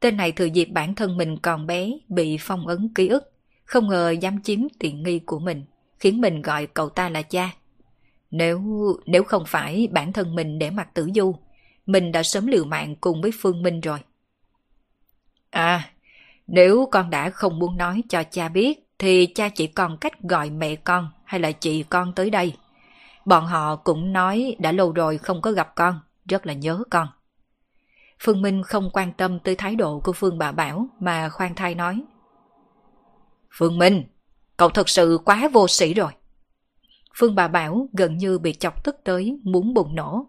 Tên 0.00 0.16
này 0.16 0.32
thừa 0.32 0.44
dịp 0.44 0.64
bản 0.64 0.94
thân 0.94 1.16
mình 1.16 1.38
còn 1.38 1.66
bé 1.66 1.90
bị 2.08 2.36
phong 2.40 2.66
ấn 2.66 2.88
ký 2.94 3.08
ức, 3.08 3.32
không 3.64 3.88
ngờ 3.88 4.10
dám 4.10 4.42
chiếm 4.42 4.58
tiện 4.78 5.02
nghi 5.02 5.18
của 5.18 5.38
mình, 5.38 5.64
khiến 5.98 6.20
mình 6.20 6.42
gọi 6.42 6.66
cậu 6.66 6.88
ta 6.88 7.08
là 7.08 7.22
cha. 7.22 7.50
Nếu 8.30 8.62
nếu 9.06 9.24
không 9.24 9.44
phải 9.46 9.88
bản 9.92 10.12
thân 10.12 10.34
mình 10.34 10.58
để 10.58 10.70
mặt 10.70 10.94
tử 10.94 11.10
du, 11.14 11.34
mình 11.86 12.12
đã 12.12 12.22
sớm 12.22 12.46
liều 12.46 12.64
mạng 12.64 12.96
cùng 13.00 13.22
với 13.22 13.30
Phương 13.40 13.62
Minh 13.62 13.80
rồi. 13.80 13.98
À, 15.50 15.90
nếu 16.46 16.88
con 16.92 17.10
đã 17.10 17.30
không 17.30 17.58
muốn 17.58 17.76
nói 17.76 18.02
cho 18.08 18.22
cha 18.30 18.48
biết, 18.48 18.88
thì 18.98 19.26
cha 19.26 19.48
chỉ 19.48 19.66
còn 19.66 19.96
cách 19.96 20.20
gọi 20.20 20.50
mẹ 20.50 20.76
con 20.76 21.10
hay 21.24 21.40
là 21.40 21.52
chị 21.52 21.82
con 21.82 22.12
tới 22.12 22.30
đây. 22.30 22.56
Bọn 23.24 23.46
họ 23.46 23.76
cũng 23.76 24.12
nói 24.12 24.56
đã 24.58 24.72
lâu 24.72 24.92
rồi 24.92 25.18
không 25.18 25.40
có 25.40 25.52
gặp 25.52 25.74
con, 25.74 26.00
rất 26.28 26.46
là 26.46 26.52
nhớ 26.52 26.82
con. 26.90 27.08
Phương 28.20 28.42
Minh 28.42 28.62
không 28.62 28.90
quan 28.92 29.12
tâm 29.12 29.38
tới 29.38 29.56
thái 29.56 29.76
độ 29.76 30.00
của 30.00 30.12
Phương 30.12 30.38
bà 30.38 30.52
Bảo 30.52 30.86
mà 31.00 31.28
khoan 31.28 31.54
thai 31.54 31.74
nói. 31.74 32.02
Phương 33.58 33.78
Minh, 33.78 34.04
cậu 34.56 34.68
thật 34.68 34.88
sự 34.88 35.18
quá 35.24 35.48
vô 35.52 35.68
sĩ 35.68 35.94
rồi. 35.94 36.12
Phương 37.16 37.34
bà 37.34 37.48
Bảo 37.48 37.88
gần 37.92 38.16
như 38.16 38.38
bị 38.38 38.52
chọc 38.52 38.84
tức 38.84 38.96
tới 39.04 39.38
muốn 39.42 39.74
bùng 39.74 39.94
nổ. 39.94 40.26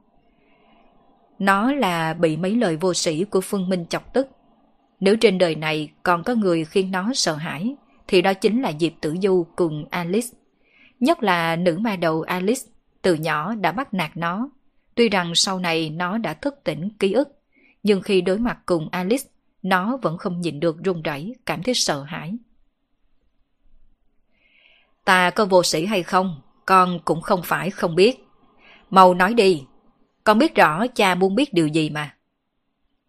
Nó 1.40 1.74
là 1.74 2.14
bị 2.14 2.38
mấy 2.38 2.56
lời 2.56 2.78
vô 2.78 2.94
sĩ 2.94 3.24
của 3.24 3.42
Phương 3.42 3.70
Minh 3.70 3.86
chọc 3.90 4.14
tức. 4.14 4.28
Nếu 5.00 5.16
trên 5.18 5.38
đời 5.38 5.56
này 5.56 5.92
còn 6.04 6.24
có 6.24 6.36
người 6.36 6.66
khiến 6.66 6.92
nó 6.92 7.12
sợ 7.14 7.36
hãi, 7.36 7.76
thì 8.08 8.22
đó 8.22 8.34
chính 8.34 8.62
là 8.62 8.72
Diệp 8.80 8.92
Tử 9.02 9.16
Du 9.22 9.46
cùng 9.56 9.86
Alice. 9.90 10.28
Nhất 11.00 11.24
là 11.24 11.56
nữ 11.56 11.78
ma 11.78 11.96
đầu 11.96 12.22
Alice, 12.22 12.62
từ 13.02 13.16
nhỏ 13.16 13.56
đã 13.56 13.72
bắt 13.72 13.94
nạt 13.94 14.18
nó. 14.18 14.50
Tuy 14.96 15.10
rằng 15.10 15.36
sau 15.36 15.60
này 15.60 15.90
nó 15.90 16.18
đã 16.18 16.34
thức 16.34 16.56
tỉnh 16.64 16.90
ký 17.00 17.14
ức, 17.14 17.40
nhưng 17.84 18.02
khi 18.02 18.22
đối 18.22 18.38
mặt 18.38 18.60
cùng 18.66 18.90
Alice, 18.92 19.24
nó 19.62 19.98
vẫn 20.02 20.18
không 20.18 20.42
nhìn 20.42 20.60
được 20.60 20.84
run 20.84 21.02
rẩy, 21.02 21.36
cảm 21.46 21.64
thấy 21.64 21.74
sợ 21.74 22.04
hãi. 22.04 22.38
Ta 25.06 25.30
có 25.30 25.46
vô 25.46 25.64
sĩ 25.64 25.86
hay 25.86 26.04
không, 26.04 26.42
con 26.66 27.00
cũng 27.06 27.22
không 27.22 27.42
phải 27.44 27.70
không 27.70 27.96
biết. 27.96 28.28
Mau 28.90 29.14
nói 29.14 29.34
đi, 29.34 29.64
con 30.24 30.38
biết 30.38 30.56
rõ 30.56 30.88
cha 30.88 31.16
muốn 31.16 31.36
biết 31.36 31.54
điều 31.54 31.68
gì 31.68 31.90
mà. 31.90 32.16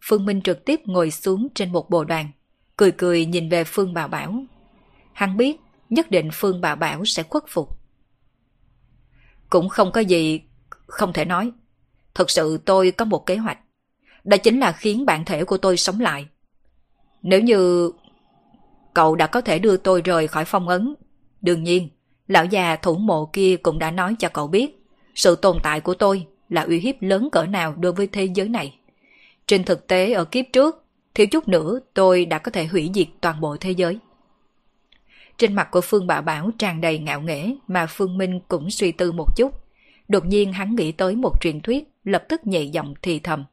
Phương 0.06 0.26
Minh 0.26 0.40
trực 0.40 0.64
tiếp 0.64 0.80
ngồi 0.84 1.10
xuống 1.10 1.48
trên 1.54 1.72
một 1.72 1.90
bồ 1.90 2.04
đoàn, 2.04 2.30
cười 2.76 2.90
cười 2.90 3.26
nhìn 3.26 3.48
về 3.48 3.64
Phương 3.64 3.94
Bảo 3.94 4.08
Bảo. 4.08 4.44
Hắn 5.12 5.36
biết 5.36 5.60
nhất 5.90 6.10
định 6.10 6.28
Phương 6.32 6.60
Bảo 6.60 6.76
Bảo 6.76 7.04
sẽ 7.04 7.22
khuất 7.22 7.44
phục. 7.48 7.78
Cũng 9.50 9.68
không 9.68 9.92
có 9.92 10.00
gì 10.00 10.40
không 10.86 11.12
thể 11.12 11.24
nói. 11.24 11.52
thật 12.14 12.30
sự 12.30 12.58
tôi 12.64 12.90
có 12.90 13.04
một 13.04 13.26
kế 13.26 13.36
hoạch. 13.36 13.58
Đó 14.24 14.36
chính 14.36 14.60
là 14.60 14.72
khiến 14.72 15.06
bản 15.06 15.24
thể 15.24 15.44
của 15.44 15.58
tôi 15.58 15.76
sống 15.76 16.00
lại. 16.00 16.26
Nếu 17.22 17.40
như 17.40 17.90
cậu 18.94 19.16
đã 19.16 19.26
có 19.26 19.40
thể 19.40 19.58
đưa 19.58 19.76
tôi 19.76 20.02
rời 20.02 20.28
khỏi 20.28 20.44
phong 20.44 20.68
ấn, 20.68 20.94
đương 21.40 21.62
nhiên, 21.62 21.88
lão 22.28 22.44
già 22.44 22.76
thủ 22.76 22.94
mộ 22.94 23.26
kia 23.26 23.56
cũng 23.56 23.78
đã 23.78 23.90
nói 23.90 24.16
cho 24.18 24.28
cậu 24.28 24.48
biết 24.48 24.86
sự 25.14 25.36
tồn 25.36 25.58
tại 25.62 25.80
của 25.80 25.94
tôi 25.94 26.26
là 26.48 26.62
uy 26.62 26.80
hiếp 26.80 26.94
lớn 27.00 27.28
cỡ 27.32 27.46
nào 27.46 27.74
đối 27.76 27.92
với 27.92 28.06
thế 28.06 28.24
giới 28.24 28.48
này. 28.48 28.78
Trên 29.46 29.64
thực 29.64 29.86
tế 29.86 30.12
ở 30.12 30.24
kiếp 30.24 30.44
trước, 30.52 30.84
thiếu 31.14 31.26
chút 31.26 31.48
nữa 31.48 31.80
tôi 31.94 32.26
đã 32.26 32.38
có 32.38 32.50
thể 32.50 32.66
hủy 32.66 32.90
diệt 32.94 33.08
toàn 33.20 33.40
bộ 33.40 33.56
thế 33.60 33.70
giới. 33.70 33.98
Trên 35.38 35.54
mặt 35.54 35.68
của 35.70 35.80
Phương 35.80 36.06
Bảo 36.06 36.22
Bảo 36.22 36.50
tràn 36.58 36.80
đầy 36.80 36.98
ngạo 36.98 37.20
nghễ 37.20 37.54
mà 37.68 37.86
Phương 37.86 38.18
Minh 38.18 38.40
cũng 38.48 38.70
suy 38.70 38.92
tư 38.92 39.12
một 39.12 39.36
chút. 39.36 39.52
Đột 40.08 40.26
nhiên 40.26 40.52
hắn 40.52 40.76
nghĩ 40.76 40.92
tới 40.92 41.16
một 41.16 41.40
truyền 41.40 41.60
thuyết, 41.60 41.84
lập 42.04 42.24
tức 42.28 42.46
nhẹ 42.46 42.62
giọng 42.62 42.94
thì 43.02 43.18
thầm. 43.18 43.44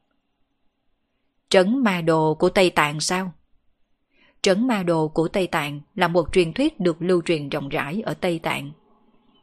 Trấn 1.48 1.78
ma 1.78 2.00
đồ 2.00 2.34
của 2.34 2.48
Tây 2.48 2.70
Tạng 2.70 3.00
sao? 3.00 3.32
Trấn 4.42 4.66
ma 4.66 4.82
đồ 4.82 5.08
của 5.08 5.28
Tây 5.28 5.46
Tạng 5.46 5.80
là 5.94 6.08
một 6.08 6.32
truyền 6.32 6.52
thuyết 6.52 6.80
được 6.80 7.02
lưu 7.02 7.22
truyền 7.24 7.48
rộng 7.48 7.68
rãi 7.68 8.02
ở 8.04 8.14
Tây 8.14 8.38
Tạng. 8.38 8.70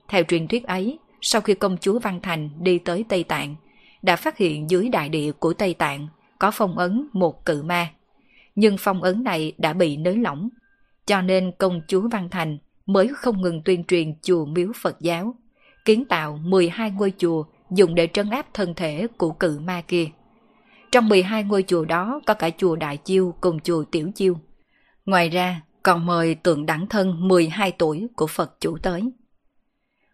Theo 0.08 0.24
truyền 0.24 0.48
thuyết 0.48 0.64
ấy, 0.64 1.00
sau 1.22 1.42
khi 1.42 1.54
công 1.54 1.78
chúa 1.78 2.00
Văn 2.00 2.20
Thành 2.24 2.50
đi 2.60 2.80
tới 2.80 3.06
Tây 3.10 3.24
Tạng, 3.24 3.56
đã 4.02 4.16
phát 4.16 4.38
hiện 4.38 4.70
dưới 4.70 4.90
đại 4.90 5.10
địa 5.10 5.32
của 5.32 5.54
Tây 5.54 5.74
Tạng 5.74 6.08
có 6.40 6.52
phong 6.52 6.78
ấn 6.78 7.08
một 7.14 7.46
cự 7.46 7.64
ma. 7.64 7.90
Nhưng 8.56 8.76
phong 8.80 9.04
ấn 9.04 9.24
này 9.24 9.54
đã 9.58 9.74
bị 9.74 9.98
nới 9.98 10.18
lỏng, 10.18 10.50
cho 11.06 11.22
nên 11.22 11.52
công 11.58 11.82
chúa 11.88 12.08
Văn 12.12 12.30
Thành 12.30 12.58
mới 12.86 13.08
không 13.16 13.42
ngừng 13.42 13.62
tuyên 13.66 13.84
truyền 13.84 14.14
chùa 14.22 14.46
miếu 14.46 14.72
Phật 14.82 15.00
giáo, 15.00 15.36
kiến 15.86 16.06
tạo 16.06 16.40
12 16.44 16.92
ngôi 16.92 17.14
chùa 17.18 17.44
dùng 17.72 17.96
để 17.96 18.08
trấn 18.14 18.30
áp 18.30 18.46
thân 18.54 18.74
thể 18.74 19.08
của 19.18 19.32
cự 19.32 19.60
ma 19.60 19.82
kia. 19.88 20.06
Trong 20.92 21.10
12 21.10 21.44
ngôi 21.44 21.64
chùa 21.68 21.86
đó 21.86 22.22
có 22.26 22.34
cả 22.34 22.50
chùa 22.58 22.76
Đại 22.76 22.98
Chiêu 22.98 23.36
cùng 23.42 23.60
chùa 23.60 23.84
Tiểu 23.84 24.12
Chiêu. 24.16 24.36
Ngoài 25.06 25.30
ra, 25.30 25.62
còn 25.84 26.06
mời 26.06 26.36
tượng 26.36 26.66
đẳng 26.66 26.88
thân 26.88 27.28
12 27.28 27.72
tuổi 27.72 28.08
của 28.16 28.28
Phật 28.28 28.62
chủ 28.62 28.78
tới. 28.78 29.02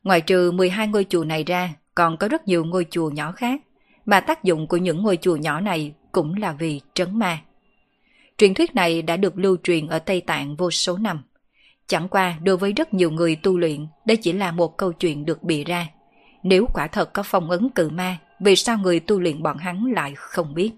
Ngoài 0.04 0.22
trừ 0.22 0.52
12 0.52 0.88
ngôi 0.88 1.06
chùa 1.10 1.24
này 1.24 1.44
ra, 1.44 1.74
còn 1.96 2.18
có 2.18 2.28
rất 2.28 2.48
nhiều 2.48 2.66
ngôi 2.66 2.86
chùa 2.90 3.10
nhỏ 3.10 3.32
khác, 3.32 3.62
mà 4.06 4.20
tác 4.20 4.44
dụng 4.44 4.68
của 4.68 4.78
những 4.78 5.04
ngôi 5.04 5.18
chùa 5.22 5.36
nhỏ 5.36 5.60
này 5.60 5.94
cũng 6.12 6.36
là 6.36 6.52
vì 6.52 6.82
trấn 6.94 7.20
ma. 7.20 7.42
Truyền 8.38 8.54
thuyết 8.54 8.76
này 8.76 9.02
đã 9.02 9.18
được 9.18 9.38
lưu 9.38 9.58
truyền 9.64 9.88
ở 9.88 10.00
Tây 10.00 10.22
Tạng 10.22 10.56
vô 10.56 10.72
số 10.72 10.98
năm. 10.98 11.24
Chẳng 11.88 12.08
qua 12.10 12.38
đối 12.44 12.58
với 12.58 12.74
rất 12.74 12.94
nhiều 12.94 13.12
người 13.12 13.36
tu 13.36 13.58
luyện, 13.58 13.88
đây 14.06 14.18
chỉ 14.18 14.34
là 14.34 14.52
một 14.52 14.78
câu 14.78 14.94
chuyện 14.94 15.26
được 15.26 15.44
bịa 15.44 15.64
ra. 15.64 15.88
Nếu 16.44 16.68
quả 16.74 16.88
thật 16.88 17.14
có 17.14 17.24
phong 17.26 17.50
ấn 17.50 17.70
cự 17.70 17.90
ma, 17.90 18.18
vì 18.40 18.56
sao 18.56 18.78
người 18.78 19.00
tu 19.00 19.20
luyện 19.20 19.44
bọn 19.44 19.58
hắn 19.58 19.86
lại 19.86 20.14
không 20.16 20.54
biết? 20.54 20.72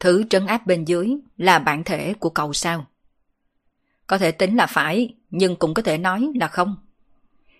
Thứ 0.00 0.24
trấn 0.30 0.46
áp 0.46 0.66
bên 0.66 0.84
dưới 0.84 1.16
là 1.36 1.58
bản 1.58 1.84
thể 1.84 2.14
của 2.14 2.30
cậu 2.30 2.52
sao? 2.52 2.86
Có 4.06 4.18
thể 4.18 4.32
tính 4.32 4.56
là 4.56 4.66
phải, 4.66 5.14
nhưng 5.30 5.56
cũng 5.56 5.74
có 5.74 5.82
thể 5.82 5.98
nói 5.98 6.28
là 6.34 6.48
không. 6.48 6.76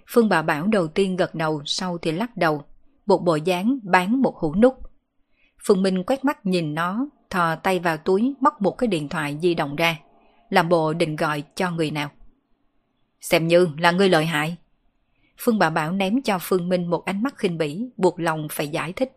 Phương 0.07 0.29
bà 0.29 0.43
Bảo 0.43 0.67
đầu 0.67 0.89
tiên 0.89 1.17
gật 1.17 1.35
đầu, 1.35 1.63
sau 1.67 1.99
thì 1.99 2.13
lắc 2.13 2.37
đầu, 2.37 2.65
một 3.07 3.19
bộ 3.19 3.37
dáng 3.37 3.79
bán 3.83 4.23
một 4.23 4.37
hũ 4.37 4.55
nút. 4.55 4.75
Phương 5.67 5.83
Minh 5.83 6.05
quét 6.05 6.25
mắt 6.25 6.47
nhìn 6.47 6.75
nó, 6.75 7.07
thò 7.31 7.57
tay 7.57 7.79
vào 7.79 7.97
túi 7.97 8.35
móc 8.41 8.63
một 8.63 8.79
cái 8.79 8.89
điện 8.89 9.09
thoại 9.09 9.39
di 9.43 9.55
động 9.55 9.77
ra, 9.77 9.99
làm 10.51 10.69
bộ 10.69 10.93
định 10.93 11.17
gọi 11.17 11.43
cho 11.55 11.71
người 11.71 11.91
nào. 11.91 12.11
Xem 13.21 13.49
như 13.49 13.69
là 13.79 13.91
người 13.91 14.09
lợi 14.09 14.27
hại. 14.27 14.57
Phương 15.39 15.59
Bà 15.59 15.71
Bảo 15.71 15.93
ném 15.93 16.23
cho 16.23 16.39
Phương 16.41 16.69
Minh 16.69 16.91
một 16.91 17.05
ánh 17.05 17.23
mắt 17.23 17.39
khinh 17.39 17.59
bỉ, 17.59 17.89
buộc 17.97 18.21
lòng 18.21 18.49
phải 18.51 18.69
giải 18.69 18.93
thích. 18.93 19.13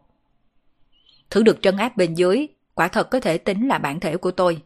Thử 1.30 1.44
được 1.44 1.62
trấn 1.62 1.78
áp 1.78 1.98
bên 1.98 2.14
dưới, 2.14 2.48
quả 2.74 2.88
thật 2.88 3.10
có 3.10 3.20
thể 3.20 3.38
tính 3.38 3.68
là 3.68 3.78
bản 3.78 4.00
thể 4.00 4.18
của 4.18 4.32
tôi. 4.32 4.62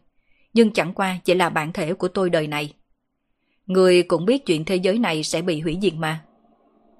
Nhưng 0.54 0.72
chẳng 0.72 0.94
qua 0.94 1.18
chỉ 1.24 1.34
là 1.34 1.48
bản 1.48 1.72
thể 1.72 1.94
của 1.94 2.08
tôi 2.08 2.30
đời 2.30 2.46
này. 2.46 2.74
Người 3.66 4.02
cũng 4.02 4.26
biết 4.26 4.46
chuyện 4.46 4.64
thế 4.64 4.76
giới 4.76 4.98
này 4.98 5.22
sẽ 5.22 5.42
bị 5.42 5.60
hủy 5.60 5.78
diệt 5.82 5.94
mà. 5.94 6.24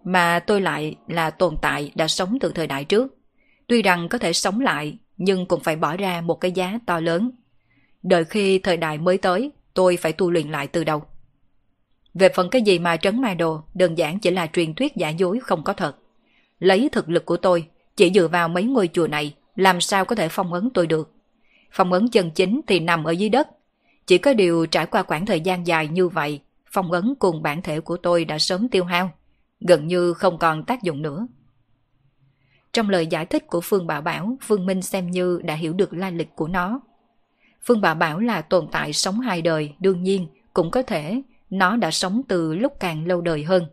Mà 0.04 0.38
tôi 0.38 0.60
lại 0.60 0.96
là 1.08 1.30
tồn 1.30 1.56
tại 1.62 1.92
đã 1.94 2.08
sống 2.08 2.38
từ 2.40 2.52
thời 2.54 2.66
đại 2.66 2.84
trước. 2.84 3.18
Tuy 3.66 3.82
rằng 3.82 4.08
có 4.08 4.18
thể 4.18 4.32
sống 4.32 4.60
lại, 4.60 4.98
nhưng 5.16 5.46
cũng 5.46 5.60
phải 5.60 5.76
bỏ 5.76 5.96
ra 5.96 6.20
một 6.20 6.34
cái 6.34 6.52
giá 6.52 6.78
to 6.86 7.00
lớn. 7.00 7.30
Đợi 8.02 8.24
khi 8.24 8.58
thời 8.58 8.76
đại 8.76 8.98
mới 8.98 9.18
tới, 9.18 9.50
tôi 9.74 9.96
phải 9.96 10.12
tu 10.12 10.30
luyện 10.30 10.50
lại 10.50 10.66
từ 10.66 10.84
đầu. 10.84 11.02
Về 12.14 12.28
phần 12.28 12.48
cái 12.50 12.62
gì 12.62 12.78
mà 12.78 12.96
trấn 12.96 13.20
ma 13.20 13.34
đồ, 13.34 13.62
đơn 13.74 13.98
giản 13.98 14.18
chỉ 14.18 14.30
là 14.30 14.46
truyền 14.46 14.74
thuyết 14.74 14.96
giả 14.96 15.08
dối 15.08 15.40
không 15.42 15.64
có 15.64 15.72
thật. 15.72 15.96
Lấy 16.58 16.88
thực 16.92 17.08
lực 17.08 17.26
của 17.26 17.36
tôi, 17.36 17.66
chỉ 17.96 18.10
dựa 18.14 18.28
vào 18.28 18.48
mấy 18.48 18.64
ngôi 18.64 18.88
chùa 18.92 19.06
này, 19.06 19.34
làm 19.56 19.80
sao 19.80 20.04
có 20.04 20.14
thể 20.14 20.28
phong 20.28 20.52
ấn 20.52 20.70
tôi 20.74 20.86
được. 20.86 21.14
Phong 21.72 21.92
ấn 21.92 22.08
chân 22.08 22.30
chính 22.30 22.60
thì 22.66 22.80
nằm 22.80 23.04
ở 23.04 23.10
dưới 23.10 23.28
đất. 23.28 23.48
Chỉ 24.06 24.18
có 24.18 24.34
điều 24.34 24.66
trải 24.66 24.86
qua 24.86 25.02
khoảng 25.02 25.26
thời 25.26 25.40
gian 25.40 25.66
dài 25.66 25.88
như 25.88 26.08
vậy, 26.08 26.40
phong 26.70 26.92
ấn 26.92 27.14
cùng 27.18 27.42
bản 27.42 27.62
thể 27.62 27.80
của 27.80 27.96
tôi 27.96 28.24
đã 28.24 28.38
sớm 28.38 28.68
tiêu 28.68 28.84
hao, 28.84 29.10
gần 29.68 29.86
như 29.86 30.12
không 30.12 30.38
còn 30.38 30.64
tác 30.64 30.82
dụng 30.82 31.02
nữa. 31.02 31.26
Trong 32.72 32.90
lời 32.90 33.06
giải 33.06 33.26
thích 33.26 33.46
của 33.46 33.60
Phương 33.60 33.86
Bảo 33.86 34.00
Bảo, 34.00 34.36
Phương 34.42 34.66
Minh 34.66 34.82
xem 34.82 35.10
như 35.10 35.40
đã 35.44 35.54
hiểu 35.54 35.72
được 35.72 35.92
lai 35.92 36.12
lịch 36.12 36.36
của 36.36 36.48
nó. 36.48 36.80
Phương 37.62 37.80
Bảo 37.80 37.94
Bảo 37.94 38.20
là 38.20 38.42
tồn 38.42 38.68
tại 38.72 38.92
sống 38.92 39.20
hai 39.20 39.42
đời, 39.42 39.74
đương 39.78 40.02
nhiên 40.02 40.26
cũng 40.54 40.70
có 40.70 40.82
thể 40.82 41.22
nó 41.50 41.76
đã 41.76 41.90
sống 41.90 42.22
từ 42.28 42.54
lúc 42.54 42.72
càng 42.80 43.06
lâu 43.06 43.20
đời 43.20 43.44
hơn. 43.44 43.66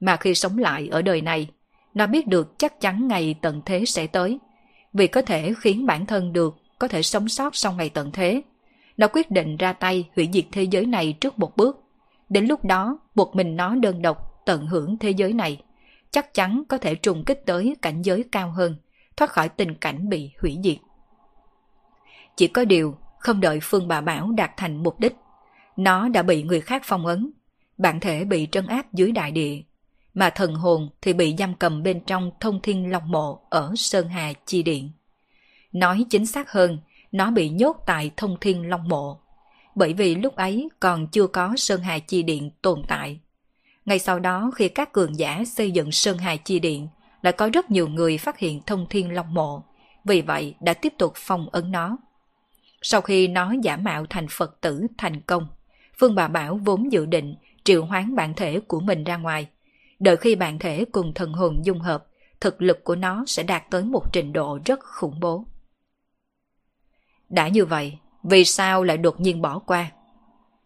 Mà 0.00 0.16
khi 0.16 0.34
sống 0.34 0.58
lại 0.58 0.88
ở 0.88 1.02
đời 1.02 1.20
này, 1.20 1.48
nó 1.94 2.06
biết 2.06 2.26
được 2.26 2.58
chắc 2.58 2.80
chắn 2.80 3.08
ngày 3.08 3.34
tận 3.42 3.62
thế 3.66 3.84
sẽ 3.84 4.06
tới. 4.06 4.38
Vì 4.92 5.06
có 5.06 5.22
thể 5.22 5.54
khiến 5.58 5.86
bản 5.86 6.06
thân 6.06 6.32
được 6.32 6.56
có 6.78 6.88
thể 6.88 7.02
sống 7.02 7.28
sót 7.28 7.56
sau 7.56 7.72
ngày 7.72 7.90
tận 7.90 8.10
thế. 8.12 8.42
Nó 8.96 9.08
quyết 9.12 9.30
định 9.30 9.56
ra 9.56 9.72
tay 9.72 10.08
hủy 10.16 10.28
diệt 10.32 10.44
thế 10.52 10.62
giới 10.62 10.86
này 10.86 11.16
trước 11.20 11.38
một 11.38 11.56
bước. 11.56 11.82
Đến 12.28 12.46
lúc 12.46 12.64
đó, 12.64 12.98
một 13.14 13.36
mình 13.36 13.56
nó 13.56 13.74
đơn 13.74 14.02
độc 14.02 14.25
tận 14.46 14.66
hưởng 14.66 14.98
thế 14.98 15.10
giới 15.10 15.32
này. 15.32 15.62
Chắc 16.10 16.34
chắn 16.34 16.62
có 16.68 16.78
thể 16.78 16.94
trùng 16.94 17.24
kích 17.24 17.42
tới 17.46 17.76
cảnh 17.82 18.02
giới 18.02 18.24
cao 18.32 18.50
hơn, 18.50 18.76
thoát 19.16 19.30
khỏi 19.30 19.48
tình 19.48 19.74
cảnh 19.74 20.08
bị 20.08 20.30
hủy 20.42 20.58
diệt. 20.64 20.76
Chỉ 22.36 22.46
có 22.48 22.64
điều, 22.64 22.96
không 23.18 23.40
đợi 23.40 23.58
Phương 23.62 23.88
Bà 23.88 24.00
Bảo 24.00 24.32
đạt 24.32 24.50
thành 24.56 24.82
mục 24.82 25.00
đích, 25.00 25.16
nó 25.76 26.08
đã 26.08 26.22
bị 26.22 26.42
người 26.42 26.60
khác 26.60 26.82
phong 26.84 27.06
ấn, 27.06 27.30
bản 27.78 28.00
thể 28.00 28.24
bị 28.24 28.48
trấn 28.52 28.66
áp 28.66 28.92
dưới 28.92 29.12
đại 29.12 29.30
địa, 29.30 29.62
mà 30.14 30.30
thần 30.30 30.54
hồn 30.54 30.88
thì 31.02 31.12
bị 31.12 31.34
giam 31.38 31.54
cầm 31.54 31.82
bên 31.82 32.00
trong 32.00 32.30
thông 32.40 32.60
thiên 32.62 32.90
long 32.90 33.10
mộ 33.10 33.40
ở 33.50 33.72
Sơn 33.76 34.08
Hà 34.08 34.32
Chi 34.46 34.62
Điện. 34.62 34.90
Nói 35.72 36.06
chính 36.10 36.26
xác 36.26 36.52
hơn, 36.52 36.78
nó 37.12 37.30
bị 37.30 37.48
nhốt 37.48 37.76
tại 37.86 38.10
thông 38.16 38.36
thiên 38.40 38.68
long 38.68 38.88
mộ, 38.88 39.20
bởi 39.74 39.92
vì 39.92 40.14
lúc 40.14 40.36
ấy 40.36 40.68
còn 40.80 41.06
chưa 41.06 41.26
có 41.26 41.54
Sơn 41.56 41.80
Hà 41.80 41.98
Chi 41.98 42.22
Điện 42.22 42.50
tồn 42.62 42.82
tại. 42.88 43.20
Ngay 43.86 43.98
sau 43.98 44.18
đó 44.18 44.50
khi 44.54 44.68
các 44.68 44.92
cường 44.92 45.18
giả 45.18 45.42
xây 45.46 45.70
dựng 45.70 45.92
Sơn 45.92 46.18
Hà 46.18 46.36
Chi 46.36 46.58
Điện, 46.58 46.88
lại 47.22 47.32
có 47.32 47.50
rất 47.52 47.70
nhiều 47.70 47.88
người 47.88 48.18
phát 48.18 48.38
hiện 48.38 48.62
thông 48.66 48.86
thiên 48.90 49.14
long 49.14 49.34
mộ, 49.34 49.62
vì 50.04 50.22
vậy 50.22 50.54
đã 50.60 50.74
tiếp 50.74 50.92
tục 50.98 51.12
phong 51.16 51.48
ấn 51.52 51.72
nó. 51.72 51.96
Sau 52.82 53.00
khi 53.00 53.28
nó 53.28 53.54
giả 53.62 53.76
mạo 53.76 54.06
thành 54.10 54.26
Phật 54.30 54.60
tử 54.60 54.86
thành 54.98 55.20
công, 55.20 55.46
Phương 55.98 56.14
Bà 56.14 56.28
Bảo 56.28 56.60
vốn 56.64 56.92
dự 56.92 57.06
định 57.06 57.34
triệu 57.64 57.84
hoán 57.84 58.16
bản 58.16 58.34
thể 58.34 58.60
của 58.60 58.80
mình 58.80 59.04
ra 59.04 59.16
ngoài. 59.16 59.48
Đợi 59.98 60.16
khi 60.16 60.34
bản 60.34 60.58
thể 60.58 60.84
cùng 60.92 61.14
thần 61.14 61.32
hồn 61.32 61.60
dung 61.64 61.80
hợp, 61.80 62.06
thực 62.40 62.62
lực 62.62 62.84
của 62.84 62.96
nó 62.96 63.24
sẽ 63.26 63.42
đạt 63.42 63.62
tới 63.70 63.84
một 63.84 64.12
trình 64.12 64.32
độ 64.32 64.58
rất 64.64 64.80
khủng 64.80 65.20
bố. 65.20 65.44
Đã 67.28 67.48
như 67.48 67.64
vậy, 67.64 67.98
vì 68.22 68.44
sao 68.44 68.84
lại 68.84 68.96
đột 68.96 69.20
nhiên 69.20 69.42
bỏ 69.42 69.58
qua? 69.58 69.90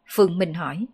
Phương 0.09 0.39
Minh 0.39 0.55
hỏi. 0.55 0.87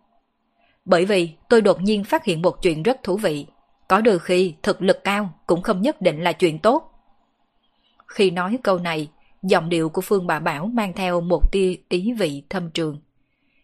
Bởi 0.87 1.05
vì 1.05 1.33
tôi 1.49 1.61
đột 1.61 1.81
nhiên 1.81 2.03
phát 2.03 2.25
hiện 2.25 2.41
một 2.41 2.61
chuyện 2.61 2.83
rất 2.83 3.03
thú 3.03 3.17
vị. 3.17 3.45
Có 3.87 4.01
đôi 4.01 4.19
khi 4.19 4.55
thực 4.63 4.81
lực 4.81 5.03
cao 5.03 5.33
cũng 5.47 5.61
không 5.61 5.81
nhất 5.81 6.01
định 6.01 6.23
là 6.23 6.33
chuyện 6.33 6.59
tốt. 6.59 6.91
Khi 8.07 8.31
nói 8.31 8.59
câu 8.63 8.79
này, 8.79 9.09
giọng 9.43 9.69
điệu 9.69 9.89
của 9.89 10.01
Phương 10.01 10.27
Bà 10.27 10.39
Bảo 10.39 10.65
mang 10.65 10.93
theo 10.93 11.21
một 11.21 11.51
tia 11.51 11.75
ý 11.89 12.13
vị 12.13 12.43
thâm 12.49 12.71
trường. 12.71 13.01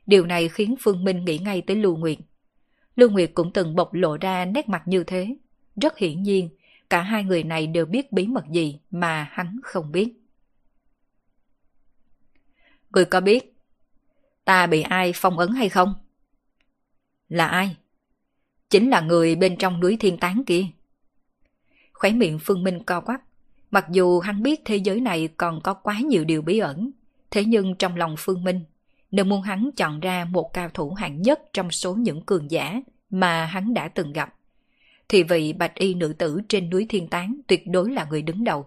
Điều 0.05 0.25
này 0.25 0.49
khiến 0.49 0.75
Phương 0.79 1.03
Minh 1.03 1.25
nghĩ 1.25 1.37
ngay 1.37 1.61
tới 1.61 1.75
Lưu 1.77 1.95
Nguyệt. 1.95 2.17
Lưu 2.95 3.09
Nguyệt 3.09 3.31
cũng 3.33 3.53
từng 3.53 3.75
bộc 3.75 3.93
lộ 3.93 4.17
ra 4.17 4.45
nét 4.45 4.69
mặt 4.69 4.83
như 4.85 5.03
thế. 5.03 5.35
Rất 5.75 5.97
hiển 5.97 6.23
nhiên, 6.23 6.49
cả 6.89 7.01
hai 7.01 7.23
người 7.23 7.43
này 7.43 7.67
đều 7.67 7.85
biết 7.85 8.11
bí 8.11 8.27
mật 8.27 8.45
gì 8.49 8.79
mà 8.91 9.27
hắn 9.31 9.59
không 9.63 9.91
biết. 9.91 10.13
Người 12.89 13.05
có 13.05 13.21
biết 13.21 13.55
ta 14.45 14.67
bị 14.67 14.81
ai 14.81 15.11
phong 15.15 15.39
ấn 15.39 15.49
hay 15.49 15.69
không? 15.69 15.93
Là 17.29 17.47
ai? 17.47 17.77
Chính 18.69 18.89
là 18.89 19.01
người 19.01 19.35
bên 19.35 19.57
trong 19.57 19.79
núi 19.79 19.97
thiên 19.99 20.17
tán 20.17 20.43
kia. 20.45 20.65
Khóe 21.93 22.11
miệng 22.11 22.39
Phương 22.41 22.63
Minh 22.63 22.83
co 22.83 22.99
quắp. 22.99 23.21
Mặc 23.71 23.85
dù 23.91 24.19
hắn 24.19 24.43
biết 24.43 24.61
thế 24.65 24.75
giới 24.75 25.01
này 25.01 25.29
còn 25.37 25.61
có 25.61 25.73
quá 25.73 25.99
nhiều 25.99 26.23
điều 26.23 26.41
bí 26.41 26.59
ẩn, 26.59 26.91
thế 27.31 27.45
nhưng 27.45 27.75
trong 27.75 27.95
lòng 27.95 28.15
Phương 28.17 28.43
Minh 28.43 28.61
nếu 29.13 29.25
muốn 29.25 29.41
hắn 29.41 29.69
chọn 29.75 29.99
ra 29.99 30.25
một 30.25 30.53
cao 30.53 30.69
thủ 30.73 30.93
hạng 30.93 31.21
nhất 31.21 31.41
trong 31.53 31.71
số 31.71 31.93
những 31.93 32.21
cường 32.21 32.51
giả 32.51 32.81
mà 33.09 33.45
hắn 33.45 33.73
đã 33.73 33.87
từng 33.87 34.13
gặp, 34.13 34.35
thì 35.09 35.23
vị 35.23 35.53
bạch 35.53 35.75
y 35.75 35.93
nữ 35.93 36.13
tử 36.17 36.39
trên 36.49 36.69
núi 36.69 36.85
Thiên 36.89 37.07
Tán 37.07 37.39
tuyệt 37.47 37.67
đối 37.67 37.91
là 37.91 38.05
người 38.09 38.21
đứng 38.21 38.43
đầu. 38.43 38.65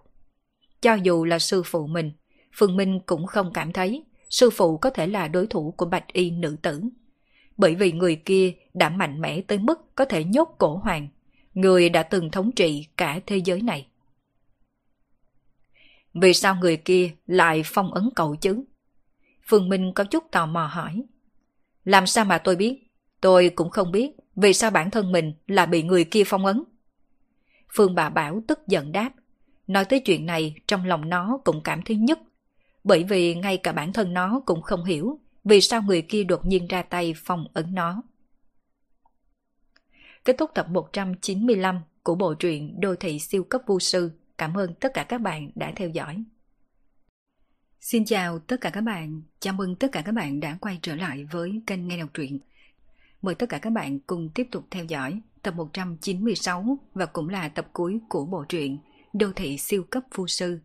Cho 0.81 0.95
dù 0.95 1.25
là 1.25 1.39
sư 1.39 1.63
phụ 1.67 1.87
mình, 1.87 2.13
Phương 2.53 2.77
Minh 2.77 3.01
cũng 3.07 3.27
không 3.27 3.53
cảm 3.53 3.73
thấy 3.73 4.05
sư 4.31 4.51
phụ 4.51 4.79
có 4.79 4.91
thể 4.91 5.07
là 5.07 5.29
đối 5.29 5.47
thủ 5.47 5.75
của 5.77 5.87
bạch 5.87 6.13
y 6.13 6.31
nữ 6.31 6.57
tử. 6.63 6.83
Bởi 7.57 7.75
vì 7.75 7.93
người 7.93 8.17
kia 8.17 8.53
đã 8.75 8.89
mạnh 8.89 9.21
mẽ 9.21 9.41
tới 9.41 9.59
mức 9.59 9.95
có 9.95 10.05
thể 10.05 10.25
nhốt 10.25 10.55
cổ 10.59 10.77
hoàng, 10.77 11.09
người 11.55 11.89
đã 11.89 12.03
từng 12.03 12.31
thống 12.31 12.53
trị 12.53 12.87
cả 12.97 13.21
thế 13.27 13.37
giới 13.37 13.63
này. 13.63 13.87
Vì 16.15 16.35
sao 16.35 16.55
người 16.55 16.77
kia 16.77 17.11
lại 17.27 17.63
phong 17.65 17.95
ấn 17.95 18.09
cậu 18.17 18.37
chứ? 18.37 18.65
Phương 19.47 19.69
Minh 19.69 19.93
có 19.95 20.05
chút 20.05 20.25
tò 20.31 20.47
mò 20.47 20.67
hỏi. 20.67 21.03
Làm 21.85 22.07
sao 22.07 22.25
mà 22.25 22.39
tôi 22.39 22.57
biết? 22.57 22.83
Tôi 23.21 23.49
cũng 23.49 23.71
không 23.71 23.93
biết 23.93 24.11
vì 24.37 24.53
sao 24.53 24.71
bản 24.71 24.91
thân 24.91 25.13
mình 25.13 25.33
là 25.47 25.67
bị 25.67 25.83
người 25.83 26.05
kia 26.05 26.23
phong 26.27 26.47
ấn. 26.47 26.65
Phương 27.75 27.95
bà 27.95 28.09
Bảo 28.09 28.43
tức 28.49 28.59
giận 28.67 28.93
đáp. 28.93 29.11
Nói 29.67 29.85
tới 29.85 30.01
chuyện 30.01 30.27
này 30.27 30.55
trong 30.67 30.85
lòng 30.85 31.09
nó 31.09 31.41
cũng 31.45 31.63
cảm 31.63 31.83
thấy 31.83 31.97
nhất. 31.97 32.19
Bởi 32.85 33.05
vì 33.05 33.35
ngay 33.35 33.57
cả 33.57 33.73
bản 33.73 33.93
thân 33.93 34.15
nó 34.15 34.41
cũng 34.47 34.63
không 34.63 34.85
hiểu 34.85 35.21
vì 35.49 35.61
sao 35.61 35.83
người 35.83 36.03
kia 36.03 36.25
đột 36.25 36.47
nhiên 36.47 36.67
ra 36.67 36.83
tay 36.83 37.15
phòng 37.17 37.47
ấn 37.55 37.75
nó. 37.75 38.03
Kết 40.25 40.37
thúc 40.39 40.51
tập 40.55 40.67
195 40.71 41.81
của 42.03 42.15
bộ 42.15 42.35
truyện 42.35 42.81
Đô 42.81 42.95
thị 42.95 43.19
siêu 43.19 43.45
cấp 43.45 43.61
vô 43.67 43.81
sư. 43.81 44.11
Cảm 44.39 44.55
ơn 44.55 44.75
tất 44.75 44.95
cả 44.95 45.05
các 45.05 45.21
bạn 45.21 45.51
đã 45.55 45.73
theo 45.77 45.89
dõi. 45.89 46.25
Xin 47.81 48.05
chào 48.05 48.39
tất 48.39 48.61
cả 48.61 48.71
các 48.71 48.81
bạn, 48.81 49.23
chào 49.41 49.55
mừng 49.55 49.77
tất 49.77 49.89
cả 49.93 50.03
các 50.03 50.13
bạn 50.13 50.41
đã 50.41 50.59
quay 50.61 50.79
trở 50.83 50.95
lại 50.95 51.25
với 51.25 51.63
kênh 51.67 51.89
Nghe 51.89 51.99
Đọc 51.99 52.09
Truyện. 52.15 52.39
Mời 53.23 53.35
tất 53.35 53.49
cả 53.49 53.59
các 53.59 53.71
bạn 53.71 53.99
cùng 54.01 54.31
tiếp 54.35 54.49
tục 54.51 54.67
theo 54.71 54.85
dõi 54.85 55.21
tập 55.43 55.55
196 55.55 56.79
và 56.95 57.07
cũng 57.07 57.29
là 57.29 57.49
tập 57.49 57.69
cuối 57.73 58.01
của 58.09 58.27
bộ 58.27 58.45
truyện 58.49 58.79
Đô 59.13 59.33
thị 59.33 59.59
siêu 59.59 59.83
cấp 59.91 60.03
vô 60.15 60.27
sư. 60.27 60.61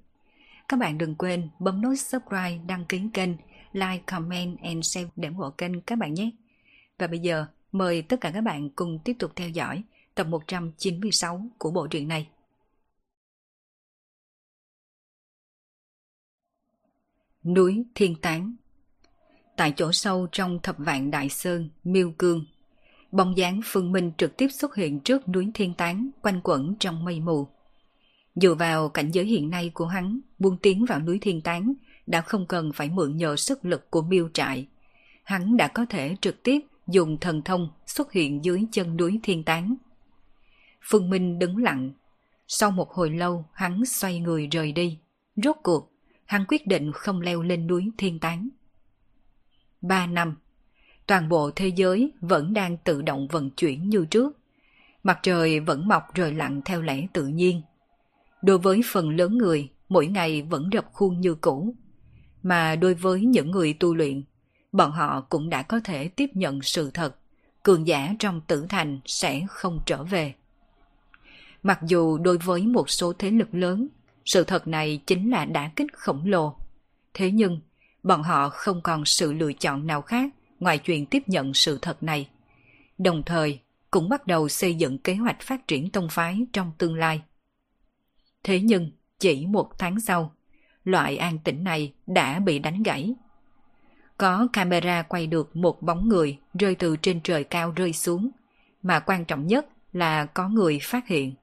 Các 0.67 0.77
bạn 0.77 0.97
đừng 0.97 1.15
quên 1.15 1.49
bấm 1.59 1.81
nút 1.81 1.99
subscribe, 1.99 2.59
đăng 2.67 2.85
ký 2.85 3.01
kênh, 3.13 3.29
like, 3.73 4.03
comment 4.07 4.57
and 4.61 4.85
share 4.85 5.09
để 5.15 5.27
ủng 5.27 5.37
hộ 5.37 5.49
kênh 5.49 5.81
các 5.81 5.95
bạn 5.95 6.13
nhé. 6.13 6.29
Và 6.97 7.07
bây 7.07 7.19
giờ 7.19 7.45
mời 7.71 8.01
tất 8.01 8.21
cả 8.21 8.31
các 8.33 8.41
bạn 8.41 8.69
cùng 8.69 8.99
tiếp 9.05 9.13
tục 9.19 9.31
theo 9.35 9.49
dõi 9.49 9.83
tập 10.15 10.27
196 10.27 11.45
của 11.57 11.71
bộ 11.71 11.87
truyện 11.87 12.07
này. 12.07 12.29
Núi 17.43 17.83
Thiên 17.95 18.15
Tán 18.15 18.55
Tại 19.57 19.73
chỗ 19.77 19.91
sâu 19.91 20.27
trong 20.31 20.59
thập 20.63 20.75
vạn 20.77 21.11
đại 21.11 21.29
sơn, 21.29 21.69
miêu 21.83 22.11
cương, 22.17 22.45
bóng 23.11 23.37
dáng 23.37 23.61
phương 23.63 23.91
minh 23.91 24.11
trực 24.17 24.37
tiếp 24.37 24.47
xuất 24.47 24.75
hiện 24.75 24.99
trước 24.99 25.29
núi 25.29 25.51
Thiên 25.53 25.73
Tán 25.73 26.09
quanh 26.21 26.41
quẩn 26.43 26.75
trong 26.79 27.05
mây 27.05 27.19
mù. 27.19 27.47
Dựa 28.35 28.53
vào 28.53 28.89
cảnh 28.89 29.11
giới 29.11 29.25
hiện 29.25 29.49
nay 29.49 29.71
của 29.73 29.85
hắn, 29.85 30.19
buông 30.39 30.57
tiến 30.57 30.85
vào 30.85 30.99
núi 30.99 31.19
Thiên 31.21 31.41
Tán 31.41 31.73
đã 32.11 32.21
không 32.21 32.45
cần 32.45 32.71
phải 32.73 32.89
mượn 32.89 33.17
nhờ 33.17 33.35
sức 33.35 33.65
lực 33.65 33.91
của 33.91 34.01
miêu 34.01 34.29
trại. 34.33 34.67
Hắn 35.23 35.57
đã 35.57 35.67
có 35.67 35.85
thể 35.89 36.15
trực 36.21 36.43
tiếp 36.43 36.59
dùng 36.87 37.17
thần 37.17 37.41
thông 37.41 37.69
xuất 37.85 38.11
hiện 38.11 38.45
dưới 38.45 38.65
chân 38.71 38.97
núi 38.97 39.19
Thiên 39.23 39.43
Tán. 39.43 39.75
Phương 40.81 41.09
Minh 41.09 41.39
đứng 41.39 41.57
lặng. 41.57 41.91
Sau 42.47 42.71
một 42.71 42.91
hồi 42.91 43.09
lâu, 43.09 43.45
hắn 43.53 43.85
xoay 43.85 44.19
người 44.19 44.47
rời 44.47 44.71
đi. 44.71 44.99
Rốt 45.35 45.55
cuộc, 45.63 45.91
hắn 46.25 46.45
quyết 46.47 46.67
định 46.67 46.91
không 46.91 47.21
leo 47.21 47.41
lên 47.41 47.67
núi 47.67 47.91
thiên 47.97 48.19
tán. 48.19 48.49
Ba 49.81 50.07
năm, 50.07 50.35
toàn 51.07 51.29
bộ 51.29 51.51
thế 51.55 51.67
giới 51.67 52.11
vẫn 52.21 52.53
đang 52.53 52.77
tự 52.77 53.01
động 53.01 53.27
vận 53.27 53.49
chuyển 53.49 53.89
như 53.89 54.05
trước. 54.05 54.37
Mặt 55.03 55.19
trời 55.23 55.59
vẫn 55.59 55.87
mọc 55.87 56.03
rồi 56.15 56.33
lặn 56.33 56.61
theo 56.65 56.81
lẽ 56.81 57.07
tự 57.13 57.27
nhiên. 57.27 57.61
Đối 58.41 58.57
với 58.57 58.81
phần 58.91 59.09
lớn 59.09 59.37
người, 59.37 59.69
mỗi 59.89 60.07
ngày 60.07 60.41
vẫn 60.41 60.69
rập 60.73 60.85
khuôn 60.93 61.21
như 61.21 61.35
cũ. 61.35 61.75
Mà 62.43 62.75
đối 62.75 62.93
với 62.93 63.21
những 63.21 63.51
người 63.51 63.73
tu 63.73 63.95
luyện, 63.95 64.23
bọn 64.71 64.91
họ 64.91 65.21
cũng 65.29 65.49
đã 65.49 65.63
có 65.63 65.79
thể 65.83 66.07
tiếp 66.07 66.29
nhận 66.33 66.61
sự 66.61 66.91
thật, 66.91 67.15
cường 67.63 67.87
giả 67.87 68.15
trong 68.19 68.41
tử 68.41 68.65
thành 68.69 68.99
sẽ 69.05 69.41
không 69.49 69.79
trở 69.85 70.03
về. 70.03 70.33
Mặc 71.63 71.79
dù 71.87 72.17
đối 72.17 72.37
với 72.37 72.61
một 72.61 72.89
số 72.89 73.13
thế 73.13 73.31
lực 73.31 73.49
lớn, 73.51 73.87
sự 74.25 74.43
thật 74.43 74.67
này 74.67 75.01
chính 75.07 75.31
là 75.31 75.45
đả 75.45 75.71
kích 75.75 75.93
khổng 75.93 76.25
lồ. 76.25 76.55
Thế 77.13 77.31
nhưng, 77.31 77.59
bọn 78.03 78.23
họ 78.23 78.49
không 78.49 78.81
còn 78.81 79.05
sự 79.05 79.33
lựa 79.33 79.53
chọn 79.53 79.87
nào 79.87 80.01
khác 80.01 80.33
ngoài 80.59 80.77
chuyện 80.77 81.05
tiếp 81.05 81.23
nhận 81.27 81.53
sự 81.53 81.79
thật 81.81 82.03
này. 82.03 82.29
Đồng 82.97 83.23
thời, 83.25 83.59
cũng 83.91 84.09
bắt 84.09 84.27
đầu 84.27 84.49
xây 84.49 84.75
dựng 84.75 84.97
kế 84.97 85.15
hoạch 85.15 85.41
phát 85.41 85.67
triển 85.67 85.89
tông 85.89 86.07
phái 86.09 86.45
trong 86.53 86.71
tương 86.77 86.95
lai. 86.95 87.21
Thế 88.43 88.59
nhưng, 88.59 88.91
chỉ 89.19 89.45
một 89.45 89.79
tháng 89.79 89.99
sau, 89.99 90.35
loại 90.83 91.17
an 91.17 91.39
tĩnh 91.39 91.63
này 91.63 91.93
đã 92.07 92.39
bị 92.39 92.59
đánh 92.59 92.83
gãy. 92.83 93.13
Có 94.17 94.47
camera 94.53 95.01
quay 95.01 95.27
được 95.27 95.55
một 95.55 95.81
bóng 95.81 96.09
người 96.09 96.37
rơi 96.53 96.75
từ 96.75 96.95
trên 96.95 97.21
trời 97.21 97.43
cao 97.43 97.71
rơi 97.75 97.93
xuống, 97.93 98.29
mà 98.83 98.99
quan 98.99 99.25
trọng 99.25 99.47
nhất 99.47 99.67
là 99.93 100.25
có 100.25 100.49
người 100.49 100.79
phát 100.81 101.07
hiện. 101.07 101.33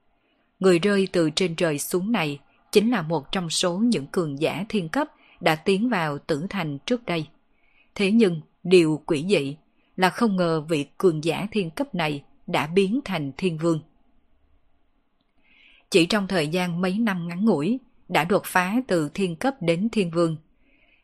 Người 0.59 0.79
rơi 0.79 1.07
từ 1.11 1.29
trên 1.29 1.55
trời 1.55 1.79
xuống 1.79 2.11
này 2.11 2.39
chính 2.71 2.91
là 2.91 3.01
một 3.01 3.31
trong 3.31 3.49
số 3.49 3.77
những 3.77 4.07
cường 4.07 4.39
giả 4.39 4.65
thiên 4.69 4.89
cấp 4.89 5.07
đã 5.39 5.55
tiến 5.55 5.89
vào 5.89 6.17
tử 6.17 6.45
thành 6.49 6.77
trước 6.85 7.05
đây. 7.05 7.27
Thế 7.95 8.11
nhưng, 8.11 8.41
điều 8.63 9.01
quỷ 9.05 9.25
dị 9.29 9.57
là 9.95 10.09
không 10.09 10.35
ngờ 10.35 10.61
vị 10.61 10.85
cường 10.97 11.23
giả 11.23 11.47
thiên 11.51 11.69
cấp 11.69 11.95
này 11.95 12.23
đã 12.47 12.67
biến 12.67 12.99
thành 13.05 13.31
thiên 13.37 13.57
vương. 13.57 13.79
Chỉ 15.89 16.05
trong 16.05 16.27
thời 16.27 16.47
gian 16.47 16.81
mấy 16.81 16.99
năm 16.99 17.27
ngắn 17.27 17.45
ngủi, 17.45 17.79
đã 18.09 18.23
đột 18.23 18.43
phá 18.45 18.75
từ 18.87 19.09
thiên 19.13 19.35
cấp 19.35 19.55
đến 19.61 19.89
thiên 19.91 20.11
vương. 20.11 20.37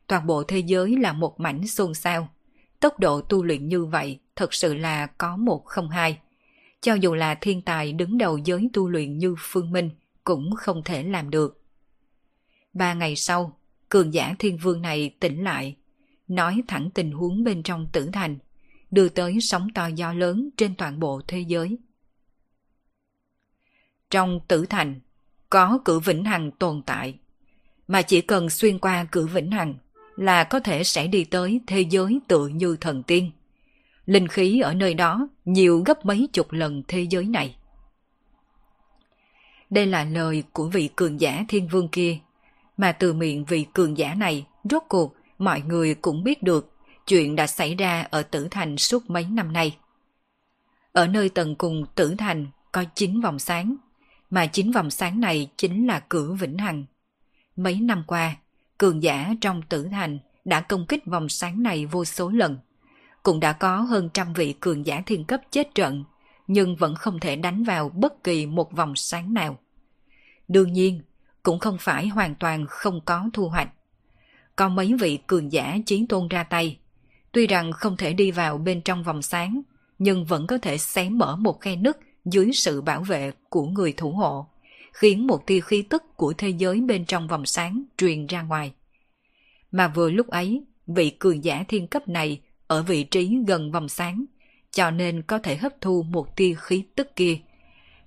Toàn 0.07 0.27
bộ 0.27 0.43
thế 0.43 0.59
giới 0.59 0.97
là 0.97 1.13
một 1.13 1.39
mảnh 1.39 1.67
xôn 1.67 1.93
xao. 1.93 2.29
Tốc 2.79 2.99
độ 2.99 3.21
tu 3.21 3.43
luyện 3.43 3.67
như 3.67 3.85
vậy 3.85 4.19
thật 4.35 4.53
sự 4.53 4.73
là 4.73 5.07
có 5.07 5.37
một 5.37 5.65
không 5.65 5.89
hai. 5.89 6.19
Cho 6.81 6.93
dù 6.93 7.13
là 7.15 7.35
thiên 7.35 7.61
tài 7.61 7.93
đứng 7.93 8.17
đầu 8.17 8.37
giới 8.37 8.69
tu 8.73 8.89
luyện 8.89 9.17
như 9.17 9.35
Phương 9.39 9.71
Minh 9.71 9.89
cũng 10.23 10.55
không 10.55 10.83
thể 10.83 11.03
làm 11.03 11.29
được. 11.29 11.61
Ba 12.73 12.93
ngày 12.93 13.15
sau, 13.15 13.57
cường 13.89 14.13
giả 14.13 14.35
thiên 14.39 14.57
vương 14.57 14.81
này 14.81 15.15
tỉnh 15.19 15.43
lại, 15.43 15.75
nói 16.27 16.63
thẳng 16.67 16.89
tình 16.93 17.11
huống 17.11 17.43
bên 17.43 17.63
trong 17.63 17.87
tử 17.91 18.09
thành, 18.13 18.37
đưa 18.91 19.09
tới 19.09 19.37
sóng 19.41 19.67
to 19.73 19.87
gió 19.87 20.13
lớn 20.13 20.49
trên 20.57 20.75
toàn 20.75 20.99
bộ 20.99 21.21
thế 21.27 21.39
giới. 21.39 21.77
Trong 24.09 24.39
tử 24.47 24.65
thành, 24.65 24.99
có 25.55 25.79
cử 25.85 25.99
vĩnh 25.99 26.25
hằng 26.25 26.51
tồn 26.51 26.81
tại, 26.85 27.17
mà 27.87 28.01
chỉ 28.01 28.21
cần 28.21 28.49
xuyên 28.49 28.79
qua 28.79 29.05
cử 29.11 29.27
vĩnh 29.27 29.51
hằng 29.51 29.75
là 30.15 30.43
có 30.43 30.59
thể 30.59 30.83
sẽ 30.83 31.07
đi 31.07 31.23
tới 31.23 31.61
thế 31.67 31.81
giới 31.81 32.19
tự 32.27 32.47
như 32.47 32.77
thần 32.81 33.03
tiên. 33.03 33.31
Linh 34.05 34.27
khí 34.27 34.59
ở 34.59 34.73
nơi 34.73 34.93
đó 34.93 35.27
nhiều 35.45 35.83
gấp 35.85 36.05
mấy 36.05 36.27
chục 36.33 36.51
lần 36.51 36.83
thế 36.87 37.01
giới 37.09 37.25
này. 37.25 37.55
Đây 39.69 39.85
là 39.85 40.03
lời 40.03 40.43
của 40.53 40.67
vị 40.67 40.89
cường 40.95 41.21
giả 41.21 41.45
thiên 41.47 41.67
vương 41.67 41.87
kia, 41.87 42.17
mà 42.77 42.91
từ 42.91 43.13
miệng 43.13 43.45
vị 43.45 43.65
cường 43.73 43.97
giả 43.97 44.13
này 44.13 44.45
rốt 44.63 44.83
cuộc 44.89 45.15
mọi 45.37 45.61
người 45.61 45.95
cũng 45.95 46.23
biết 46.23 46.43
được 46.43 46.71
chuyện 47.07 47.35
đã 47.35 47.47
xảy 47.47 47.75
ra 47.75 48.07
ở 48.09 48.23
Tử 48.23 48.47
Thành 48.51 48.77
suốt 48.77 49.09
mấy 49.09 49.25
năm 49.25 49.53
nay. 49.53 49.77
Ở 50.91 51.07
nơi 51.07 51.29
tầng 51.29 51.55
cùng 51.55 51.85
Tử 51.95 52.15
Thành 52.17 52.47
có 52.71 52.83
9 52.95 53.21
vòng 53.21 53.39
sáng, 53.39 53.75
mà 54.35 54.45
chính 54.45 54.71
vòng 54.71 54.91
sáng 54.91 55.19
này 55.19 55.47
chính 55.57 55.87
là 55.87 55.99
cửa 55.99 56.33
vĩnh 56.33 56.57
hằng. 56.57 56.85
Mấy 57.55 57.81
năm 57.81 58.03
qua, 58.07 58.35
cường 58.77 59.03
giả 59.03 59.33
trong 59.41 59.61
Tử 59.61 59.87
Thành 59.91 60.19
đã 60.45 60.61
công 60.61 60.85
kích 60.85 61.05
vòng 61.05 61.29
sáng 61.29 61.63
này 61.63 61.85
vô 61.85 62.05
số 62.05 62.29
lần. 62.29 62.57
Cũng 63.23 63.39
đã 63.39 63.53
có 63.53 63.77
hơn 63.77 64.09
trăm 64.13 64.33
vị 64.33 64.53
cường 64.59 64.85
giả 64.85 65.03
thiên 65.05 65.25
cấp 65.25 65.41
chết 65.51 65.75
trận, 65.75 66.03
nhưng 66.47 66.75
vẫn 66.75 66.95
không 66.95 67.19
thể 67.19 67.35
đánh 67.35 67.63
vào 67.63 67.89
bất 67.89 68.23
kỳ 68.23 68.45
một 68.45 68.71
vòng 68.71 68.95
sáng 68.95 69.33
nào. 69.33 69.59
Đương 70.47 70.73
nhiên, 70.73 71.01
cũng 71.43 71.59
không 71.59 71.77
phải 71.79 72.07
hoàn 72.07 72.35
toàn 72.35 72.65
không 72.69 73.01
có 73.05 73.29
thu 73.33 73.49
hoạch. 73.49 73.69
Có 74.55 74.69
mấy 74.69 74.93
vị 74.99 75.19
cường 75.27 75.51
giả 75.51 75.77
chiến 75.85 76.07
tôn 76.07 76.27
ra 76.27 76.43
tay, 76.43 76.79
Tuy 77.31 77.47
rằng 77.47 77.71
không 77.71 77.97
thể 77.97 78.13
đi 78.13 78.31
vào 78.31 78.57
bên 78.57 78.81
trong 78.81 79.03
vòng 79.03 79.21
sáng, 79.21 79.61
nhưng 79.99 80.25
vẫn 80.25 80.47
có 80.47 80.57
thể 80.57 80.77
xé 80.77 81.09
mở 81.09 81.35
một 81.35 81.61
khe 81.61 81.75
nứt 81.75 81.99
dưới 82.25 82.51
sự 82.53 82.81
bảo 82.81 83.01
vệ 83.01 83.31
của 83.49 83.65
người 83.65 83.93
thủ 83.93 84.11
hộ, 84.11 84.45
khiến 84.93 85.27
một 85.27 85.47
tia 85.47 85.59
khí 85.59 85.81
tức 85.81 86.03
của 86.15 86.33
thế 86.37 86.49
giới 86.49 86.81
bên 86.81 87.05
trong 87.05 87.27
vòng 87.27 87.45
sáng 87.45 87.83
truyền 87.97 88.25
ra 88.25 88.41
ngoài. 88.41 88.71
Mà 89.71 89.87
vừa 89.87 90.09
lúc 90.09 90.27
ấy, 90.27 90.63
vị 90.87 91.09
cường 91.09 91.43
giả 91.43 91.63
thiên 91.67 91.87
cấp 91.87 92.07
này 92.07 92.41
ở 92.67 92.83
vị 92.83 93.03
trí 93.03 93.37
gần 93.47 93.71
vòng 93.71 93.89
sáng, 93.89 94.25
cho 94.71 94.91
nên 94.91 95.21
có 95.21 95.39
thể 95.39 95.55
hấp 95.55 95.81
thu 95.81 96.03
một 96.09 96.35
tia 96.35 96.55
khí 96.57 96.83
tức 96.95 97.15
kia. 97.15 97.37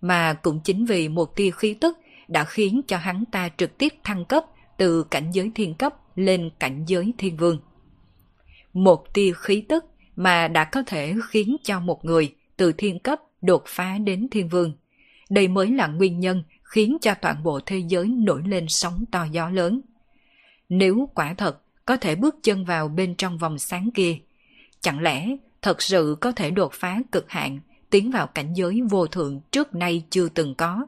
Mà 0.01 0.35
cũng 0.35 0.61
chính 0.65 0.85
vì 0.85 1.09
một 1.09 1.37
tia 1.37 1.51
khí 1.51 1.75
tức 1.75 1.99
đã 2.29 2.45
khiến 2.45 2.81
cho 2.87 2.97
hắn 2.97 3.25
ta 3.33 3.49
trực 3.57 3.79
tiếp 3.79 3.95
thăng 4.05 4.25
cấp 4.25 4.45
từ 4.77 5.05
cảnh 5.05 5.31
giới 5.33 5.51
thiên 5.55 5.75
cấp 5.75 5.95
lên 6.15 6.51
cảnh 6.59 6.85
giới 6.87 7.13
thiên 7.19 7.37
vương 7.37 7.59
một 8.73 9.15
tia 9.15 9.33
khí 9.33 9.65
tức 9.69 9.85
mà 10.17 10.49
đã 10.49 10.65
có 10.65 10.83
thể 10.87 11.15
khiến 11.29 11.57
cho 11.63 11.81
một 11.81 12.05
người 12.05 12.35
từ 12.57 12.73
thiên 12.73 12.99
cấp 12.99 13.21
đột 13.43 13.63
phá 13.67 13.99
đến 13.99 14.29
thiên 14.31 14.49
vương. 14.49 14.73
Đây 15.31 15.49
mới 15.49 15.71
là 15.71 15.87
nguyên 15.87 16.21
nhân 16.21 16.43
khiến 16.63 16.97
cho 17.01 17.15
toàn 17.15 17.43
bộ 17.43 17.61
thế 17.67 17.79
giới 17.79 18.07
nổi 18.07 18.43
lên 18.47 18.67
sóng 18.69 19.05
to 19.11 19.25
gió 19.25 19.51
lớn. 19.51 19.81
Nếu 20.69 21.09
quả 21.15 21.35
thật 21.35 21.63
có 21.87 21.97
thể 21.97 22.15
bước 22.15 22.37
chân 22.43 22.65
vào 22.65 22.89
bên 22.89 23.15
trong 23.15 23.39
vòng 23.39 23.59
sáng 23.59 23.91
kia, 23.91 24.19
chẳng 24.81 25.01
lẽ 25.01 25.37
thật 25.63 25.83
sự 25.83 26.17
có 26.21 26.33
thể 26.33 26.51
đột 26.51 26.73
phá 26.73 26.99
cực 27.13 27.31
hạn, 27.31 27.61
tiến 27.91 28.11
vào 28.11 28.27
cảnh 28.27 28.55
giới 28.55 28.81
vô 28.91 29.07
thượng 29.07 29.41
trước 29.51 29.75
nay 29.75 30.05
chưa 30.11 30.29
từng 30.29 30.55
có, 30.55 30.87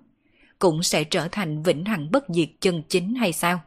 cũng 0.58 0.82
sẽ 0.82 1.04
trở 1.04 1.28
thành 1.28 1.62
vĩnh 1.62 1.84
hằng 1.84 2.10
bất 2.10 2.24
diệt 2.28 2.48
chân 2.60 2.82
chính 2.88 3.14
hay 3.14 3.32
sao? 3.32 3.60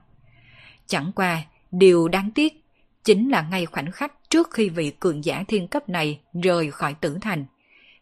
Chẳng 0.88 1.12
qua, 1.16 1.44
điều 1.72 2.08
đáng 2.08 2.32
tiếc 2.36 2.64
chính 3.04 3.30
là 3.30 3.42
ngay 3.42 3.66
khoảnh 3.66 3.92
khắc 3.92 4.30
trước 4.30 4.52
khi 4.52 4.70
vị 4.70 4.92
cường 5.00 5.26
giả 5.26 5.44
thiên 5.48 5.68
cấp 5.68 5.90
này 5.90 6.20
rời 6.44 6.72
khỏi 6.72 6.94
tử 6.94 7.18
thành. 7.22 7.46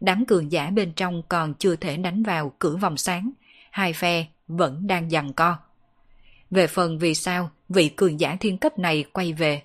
Đám 0.01 0.25
cường 0.25 0.51
giả 0.51 0.69
bên 0.69 0.93
trong 0.95 1.21
còn 1.29 1.53
chưa 1.53 1.75
thể 1.75 1.97
đánh 1.97 2.23
vào 2.23 2.53
cửa 2.59 2.77
vòng 2.77 2.97
sáng, 2.97 3.31
hai 3.71 3.93
phe 3.93 4.25
vẫn 4.47 4.87
đang 4.87 5.09
giằng 5.09 5.33
co. 5.33 5.57
Về 6.51 6.67
phần 6.67 6.99
vì 6.99 7.13
sao 7.13 7.49
vị 7.69 7.89
cường 7.89 8.19
giả 8.19 8.37
thiên 8.39 8.57
cấp 8.57 8.79
này 8.79 9.03
quay 9.13 9.33
về, 9.33 9.61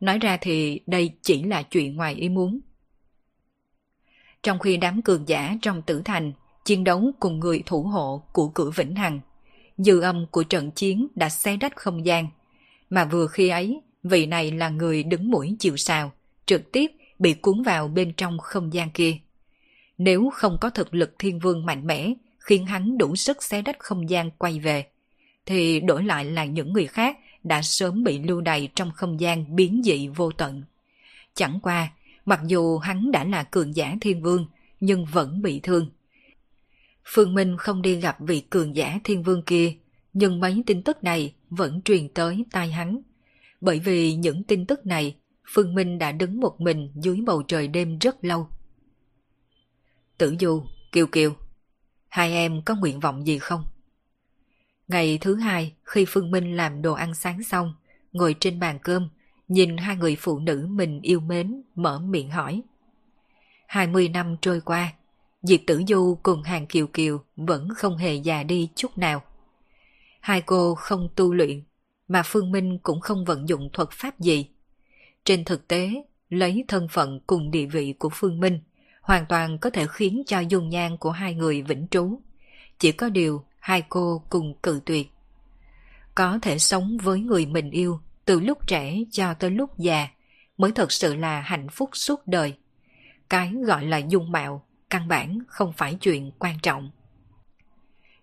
nói 0.00 0.18
ra 0.18 0.36
thì 0.40 0.80
đây 0.86 1.10
chỉ 1.22 1.42
là 1.42 1.62
chuyện 1.62 1.96
ngoài 1.96 2.14
ý 2.14 2.28
muốn. 2.28 2.60
Trong 4.42 4.58
khi 4.58 4.76
đám 4.76 5.02
cường 5.02 5.28
giả 5.28 5.56
trong 5.62 5.82
tử 5.82 6.02
thành 6.04 6.32
chiến 6.64 6.84
đấu 6.84 7.10
cùng 7.20 7.40
người 7.40 7.62
thủ 7.66 7.82
hộ 7.82 8.22
của 8.32 8.48
cửa 8.48 8.70
Vĩnh 8.76 8.94
Hằng, 8.94 9.20
dư 9.78 10.00
âm 10.00 10.26
của 10.26 10.42
trận 10.42 10.70
chiến 10.70 11.08
đã 11.14 11.28
xé 11.28 11.56
rách 11.56 11.76
không 11.76 12.06
gian, 12.06 12.28
mà 12.90 13.04
vừa 13.04 13.26
khi 13.26 13.48
ấy 13.48 13.80
vị 14.02 14.26
này 14.26 14.50
là 14.50 14.68
người 14.68 15.02
đứng 15.02 15.30
mũi 15.30 15.56
chịu 15.58 15.76
sào, 15.76 16.12
trực 16.46 16.72
tiếp 16.72 16.90
bị 17.18 17.34
cuốn 17.34 17.62
vào 17.62 17.88
bên 17.88 18.12
trong 18.16 18.38
không 18.38 18.72
gian 18.72 18.90
kia. 18.90 19.18
Nếu 19.98 20.30
không 20.34 20.58
có 20.60 20.70
thực 20.70 20.94
lực 20.94 21.14
thiên 21.18 21.38
vương 21.38 21.66
mạnh 21.66 21.86
mẽ, 21.86 22.12
khiến 22.38 22.66
hắn 22.66 22.98
đủ 22.98 23.16
sức 23.16 23.42
xé 23.42 23.62
đất 23.62 23.76
không 23.78 24.10
gian 24.10 24.30
quay 24.30 24.58
về, 24.60 24.86
thì 25.46 25.80
đổi 25.80 26.04
lại 26.04 26.24
là 26.24 26.44
những 26.44 26.72
người 26.72 26.86
khác 26.86 27.18
đã 27.42 27.62
sớm 27.62 28.04
bị 28.04 28.18
lưu 28.18 28.40
đày 28.40 28.68
trong 28.74 28.90
không 28.90 29.20
gian 29.20 29.56
biến 29.56 29.82
dị 29.84 30.08
vô 30.08 30.30
tận. 30.30 30.62
Chẳng 31.34 31.58
qua, 31.62 31.92
mặc 32.24 32.40
dù 32.46 32.78
hắn 32.78 33.10
đã 33.12 33.24
là 33.24 33.42
cường 33.42 33.76
giả 33.76 33.96
thiên 34.00 34.22
vương, 34.22 34.46
nhưng 34.80 35.04
vẫn 35.04 35.42
bị 35.42 35.60
thương. 35.60 35.90
Phương 37.04 37.34
Minh 37.34 37.56
không 37.56 37.82
đi 37.82 38.00
gặp 38.00 38.16
vị 38.20 38.40
cường 38.40 38.76
giả 38.76 39.00
thiên 39.04 39.22
vương 39.22 39.42
kia, 39.42 39.72
nhưng 40.12 40.40
mấy 40.40 40.62
tin 40.66 40.82
tức 40.82 41.04
này 41.04 41.34
vẫn 41.50 41.82
truyền 41.82 42.08
tới 42.08 42.44
tai 42.52 42.72
hắn. 42.72 43.00
Bởi 43.60 43.78
vì 43.78 44.14
những 44.14 44.42
tin 44.42 44.66
tức 44.66 44.86
này, 44.86 45.16
Phương 45.54 45.74
Minh 45.74 45.98
đã 45.98 46.12
đứng 46.12 46.40
một 46.40 46.60
mình 46.60 46.92
dưới 46.94 47.20
bầu 47.26 47.42
trời 47.42 47.68
đêm 47.68 47.98
rất 47.98 48.24
lâu. 48.24 48.48
Tử 50.18 50.36
Du, 50.40 50.62
Kiều 50.92 51.06
Kiều, 51.06 51.32
hai 52.08 52.32
em 52.32 52.62
có 52.62 52.74
nguyện 52.74 53.00
vọng 53.00 53.26
gì 53.26 53.38
không? 53.38 53.64
Ngày 54.88 55.18
thứ 55.20 55.34
hai, 55.34 55.74
khi 55.84 56.04
Phương 56.08 56.30
Minh 56.30 56.56
làm 56.56 56.82
đồ 56.82 56.92
ăn 56.92 57.14
sáng 57.14 57.42
xong, 57.42 57.74
ngồi 58.12 58.34
trên 58.40 58.60
bàn 58.60 58.78
cơm, 58.82 59.08
nhìn 59.48 59.76
hai 59.76 59.96
người 59.96 60.16
phụ 60.20 60.38
nữ 60.38 60.66
mình 60.70 61.00
yêu 61.02 61.20
mến, 61.20 61.62
mở 61.74 61.98
miệng 61.98 62.30
hỏi. 62.30 62.62
20 63.66 64.08
năm 64.08 64.36
trôi 64.40 64.60
qua, 64.60 64.92
Diệp 65.42 65.60
Tử 65.66 65.82
Du 65.88 66.18
cùng 66.22 66.42
hàng 66.42 66.66
Kiều 66.66 66.86
Kiều 66.86 67.20
vẫn 67.36 67.68
không 67.76 67.96
hề 67.96 68.14
già 68.14 68.42
đi 68.42 68.68
chút 68.74 68.98
nào. 68.98 69.22
Hai 70.20 70.40
cô 70.40 70.74
không 70.74 71.08
tu 71.16 71.34
luyện, 71.34 71.62
mà 72.08 72.22
Phương 72.24 72.52
Minh 72.52 72.78
cũng 72.78 73.00
không 73.00 73.24
vận 73.24 73.48
dụng 73.48 73.70
thuật 73.72 73.88
pháp 73.90 74.20
gì. 74.20 74.46
Trên 75.24 75.44
thực 75.44 75.68
tế, 75.68 75.90
lấy 76.28 76.64
thân 76.68 76.88
phận 76.90 77.20
cùng 77.26 77.50
địa 77.50 77.66
vị 77.66 77.94
của 77.98 78.08
Phương 78.12 78.40
Minh, 78.40 78.60
hoàn 79.06 79.26
toàn 79.26 79.58
có 79.58 79.70
thể 79.70 79.86
khiến 79.86 80.22
cho 80.26 80.40
dung 80.40 80.68
nhan 80.68 80.96
của 80.96 81.10
hai 81.10 81.34
người 81.34 81.62
vĩnh 81.62 81.86
trú. 81.90 82.20
Chỉ 82.78 82.92
có 82.92 83.08
điều 83.08 83.44
hai 83.58 83.82
cô 83.88 84.22
cùng 84.30 84.54
cự 84.62 84.80
tuyệt. 84.86 85.10
Có 86.14 86.38
thể 86.42 86.58
sống 86.58 86.96
với 87.02 87.20
người 87.20 87.46
mình 87.46 87.70
yêu 87.70 88.00
từ 88.24 88.40
lúc 88.40 88.66
trẻ 88.66 88.98
cho 89.10 89.34
tới 89.34 89.50
lúc 89.50 89.78
già 89.78 90.08
mới 90.56 90.72
thật 90.72 90.92
sự 90.92 91.14
là 91.14 91.40
hạnh 91.40 91.68
phúc 91.68 91.90
suốt 91.92 92.26
đời. 92.26 92.54
Cái 93.30 93.52
gọi 93.66 93.86
là 93.86 93.98
dung 93.98 94.32
mạo, 94.32 94.62
căn 94.90 95.08
bản 95.08 95.38
không 95.48 95.72
phải 95.76 95.94
chuyện 95.94 96.30
quan 96.38 96.56
trọng. 96.62 96.90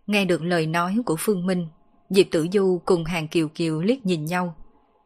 Nghe 0.08 0.26
được 0.26 0.42
lời 0.42 0.68
nói 0.68 0.98
của 1.06 1.16
Phương 1.20 1.46
Minh, 1.46 1.68
Diệp 2.10 2.26
Tử 2.32 2.48
Du 2.54 2.82
cùng 2.86 3.06
Hàng 3.06 3.28
Kiều 3.28 3.48
Kiều 3.48 3.82
liếc 3.82 4.06
nhìn 4.06 4.26
nhau, 4.26 4.56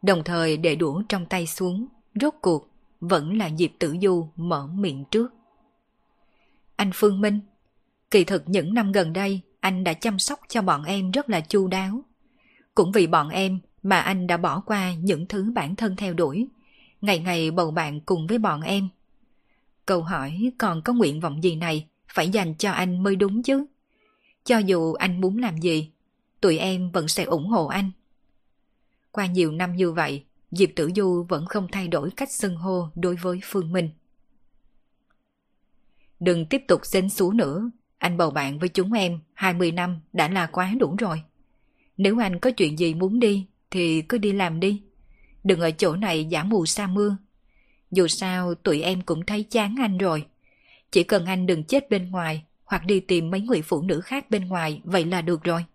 đồng 0.01 0.23
thời 0.23 0.57
để 0.57 0.75
đũa 0.75 1.01
trong 1.09 1.25
tay 1.25 1.47
xuống, 1.47 1.87
rốt 2.21 2.33
cuộc 2.41 2.69
vẫn 2.99 3.37
là 3.37 3.49
Diệp 3.57 3.71
Tử 3.79 3.95
Du 4.01 4.29
mở 4.35 4.67
miệng 4.67 5.03
trước. 5.11 5.36
Anh 6.77 6.91
Phương 6.93 7.21
Minh, 7.21 7.39
kỳ 8.11 8.23
thực 8.23 8.43
những 8.45 8.73
năm 8.73 8.91
gần 8.91 9.13
đây 9.13 9.41
anh 9.59 9.83
đã 9.83 9.93
chăm 9.93 10.19
sóc 10.19 10.39
cho 10.49 10.61
bọn 10.61 10.83
em 10.83 11.11
rất 11.11 11.29
là 11.29 11.41
chu 11.41 11.67
đáo. 11.67 12.01
Cũng 12.75 12.91
vì 12.91 13.07
bọn 13.07 13.29
em 13.29 13.59
mà 13.83 13.99
anh 13.99 14.27
đã 14.27 14.37
bỏ 14.37 14.59
qua 14.59 14.93
những 14.93 15.25
thứ 15.25 15.51
bản 15.55 15.75
thân 15.75 15.95
theo 15.95 16.13
đuổi, 16.13 16.47
ngày 17.01 17.19
ngày 17.19 17.51
bầu 17.51 17.71
bạn 17.71 17.99
cùng 18.01 18.27
với 18.27 18.37
bọn 18.37 18.61
em. 18.61 18.89
Câu 19.85 20.01
hỏi 20.01 20.51
còn 20.57 20.81
có 20.81 20.93
nguyện 20.93 21.19
vọng 21.19 21.43
gì 21.43 21.55
này 21.55 21.87
phải 22.13 22.29
dành 22.29 22.55
cho 22.55 22.71
anh 22.71 23.03
mới 23.03 23.15
đúng 23.15 23.43
chứ. 23.43 23.65
Cho 24.43 24.57
dù 24.57 24.93
anh 24.93 25.21
muốn 25.21 25.37
làm 25.37 25.57
gì, 25.57 25.91
tụi 26.41 26.57
em 26.57 26.91
vẫn 26.91 27.07
sẽ 27.07 27.23
ủng 27.23 27.47
hộ 27.47 27.67
anh. 27.67 27.91
Qua 29.11 29.25
nhiều 29.25 29.51
năm 29.51 29.75
như 29.75 29.91
vậy, 29.91 30.23
Diệp 30.51 30.69
Tử 30.75 30.91
Du 30.95 31.25
vẫn 31.29 31.45
không 31.45 31.67
thay 31.71 31.87
đổi 31.87 32.11
cách 32.11 32.31
xưng 32.31 32.55
hô 32.55 32.89
đối 32.95 33.15
với 33.15 33.39
Phương 33.43 33.71
Minh. 33.71 33.89
Đừng 36.19 36.45
tiếp 36.45 36.61
tục 36.67 36.85
xến 36.85 37.09
xú 37.09 37.31
nữa, 37.31 37.71
anh 37.97 38.17
bầu 38.17 38.31
bạn 38.31 38.59
với 38.59 38.69
chúng 38.69 38.93
em 38.93 39.19
20 39.33 39.71
năm 39.71 39.99
đã 40.13 40.27
là 40.27 40.45
quá 40.45 40.73
đủ 40.79 40.95
rồi. 40.99 41.21
Nếu 41.97 42.21
anh 42.21 42.39
có 42.39 42.51
chuyện 42.51 42.79
gì 42.79 42.93
muốn 42.93 43.19
đi 43.19 43.45
thì 43.71 44.01
cứ 44.01 44.17
đi 44.17 44.33
làm 44.33 44.59
đi. 44.59 44.81
Đừng 45.43 45.59
ở 45.59 45.71
chỗ 45.71 45.95
này 45.95 46.25
giả 46.25 46.43
mù 46.43 46.65
sa 46.65 46.87
mưa. 46.87 47.17
Dù 47.91 48.07
sao 48.07 48.55
tụi 48.55 48.81
em 48.81 49.01
cũng 49.01 49.25
thấy 49.25 49.43
chán 49.43 49.75
anh 49.79 49.97
rồi. 49.97 50.25
Chỉ 50.91 51.03
cần 51.03 51.25
anh 51.25 51.45
đừng 51.45 51.63
chết 51.63 51.89
bên 51.89 52.11
ngoài 52.11 52.43
hoặc 52.65 52.85
đi 52.85 52.99
tìm 52.99 53.31
mấy 53.31 53.41
người 53.41 53.61
phụ 53.61 53.81
nữ 53.81 54.01
khác 54.01 54.29
bên 54.29 54.47
ngoài 54.47 54.81
vậy 54.83 55.05
là 55.05 55.21
được 55.21 55.43
rồi. 55.43 55.65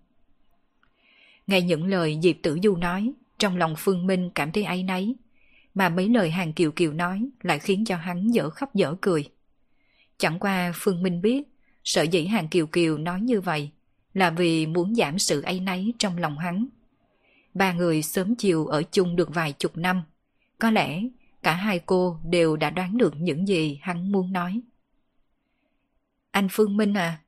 Nghe 1.47 1.61
những 1.61 1.86
lời 1.86 2.18
Diệp 2.22 2.36
Tử 2.43 2.59
Du 2.62 2.76
nói, 2.76 3.12
trong 3.38 3.57
lòng 3.57 3.74
Phương 3.78 4.07
Minh 4.07 4.30
cảm 4.34 4.53
thấy 4.53 4.64
áy 4.64 4.82
náy, 4.82 5.14
mà 5.74 5.88
mấy 5.88 6.09
lời 6.09 6.30
Hàng 6.30 6.53
Kiều 6.53 6.70
Kiều 6.70 6.93
nói 6.93 7.28
lại 7.43 7.59
khiến 7.59 7.84
cho 7.84 7.97
hắn 7.97 8.30
dở 8.30 8.51
khóc 8.51 8.74
dở 8.74 8.95
cười. 9.01 9.28
Chẳng 10.23 10.39
qua 10.39 10.73
Phương 10.75 11.03
Minh 11.03 11.23
biết, 11.23 11.43
sợ 11.85 12.03
dĩ 12.03 12.25
Hàng 12.27 12.49
Kiều 12.49 12.66
Kiều 12.66 12.99
nói 12.99 13.20
như 13.20 13.41
vậy 13.41 13.70
là 14.14 14.31
vì 14.31 14.66
muốn 14.66 14.95
giảm 14.95 15.18
sự 15.18 15.43
ấy 15.43 15.61
náy 15.61 15.93
trong 15.99 16.18
lòng 16.18 16.39
hắn. 16.39 16.66
Ba 17.55 17.73
người 17.73 18.03
sớm 18.03 18.35
chiều 18.35 18.66
ở 18.66 18.83
chung 18.83 19.16
được 19.16 19.35
vài 19.35 19.53
chục 19.53 19.77
năm, 19.77 20.03
có 20.59 20.70
lẽ 20.70 21.03
cả 21.43 21.53
hai 21.53 21.79
cô 21.79 22.18
đều 22.25 22.57
đã 22.57 22.70
đoán 22.70 22.99
được 22.99 23.14
những 23.16 23.49
gì 23.49 23.79
hắn 23.83 24.12
muốn 24.12 24.33
nói. 24.33 24.61
Anh 26.31 26.49
Phương 26.51 26.77
Minh 26.77 26.95
à, 26.95 27.20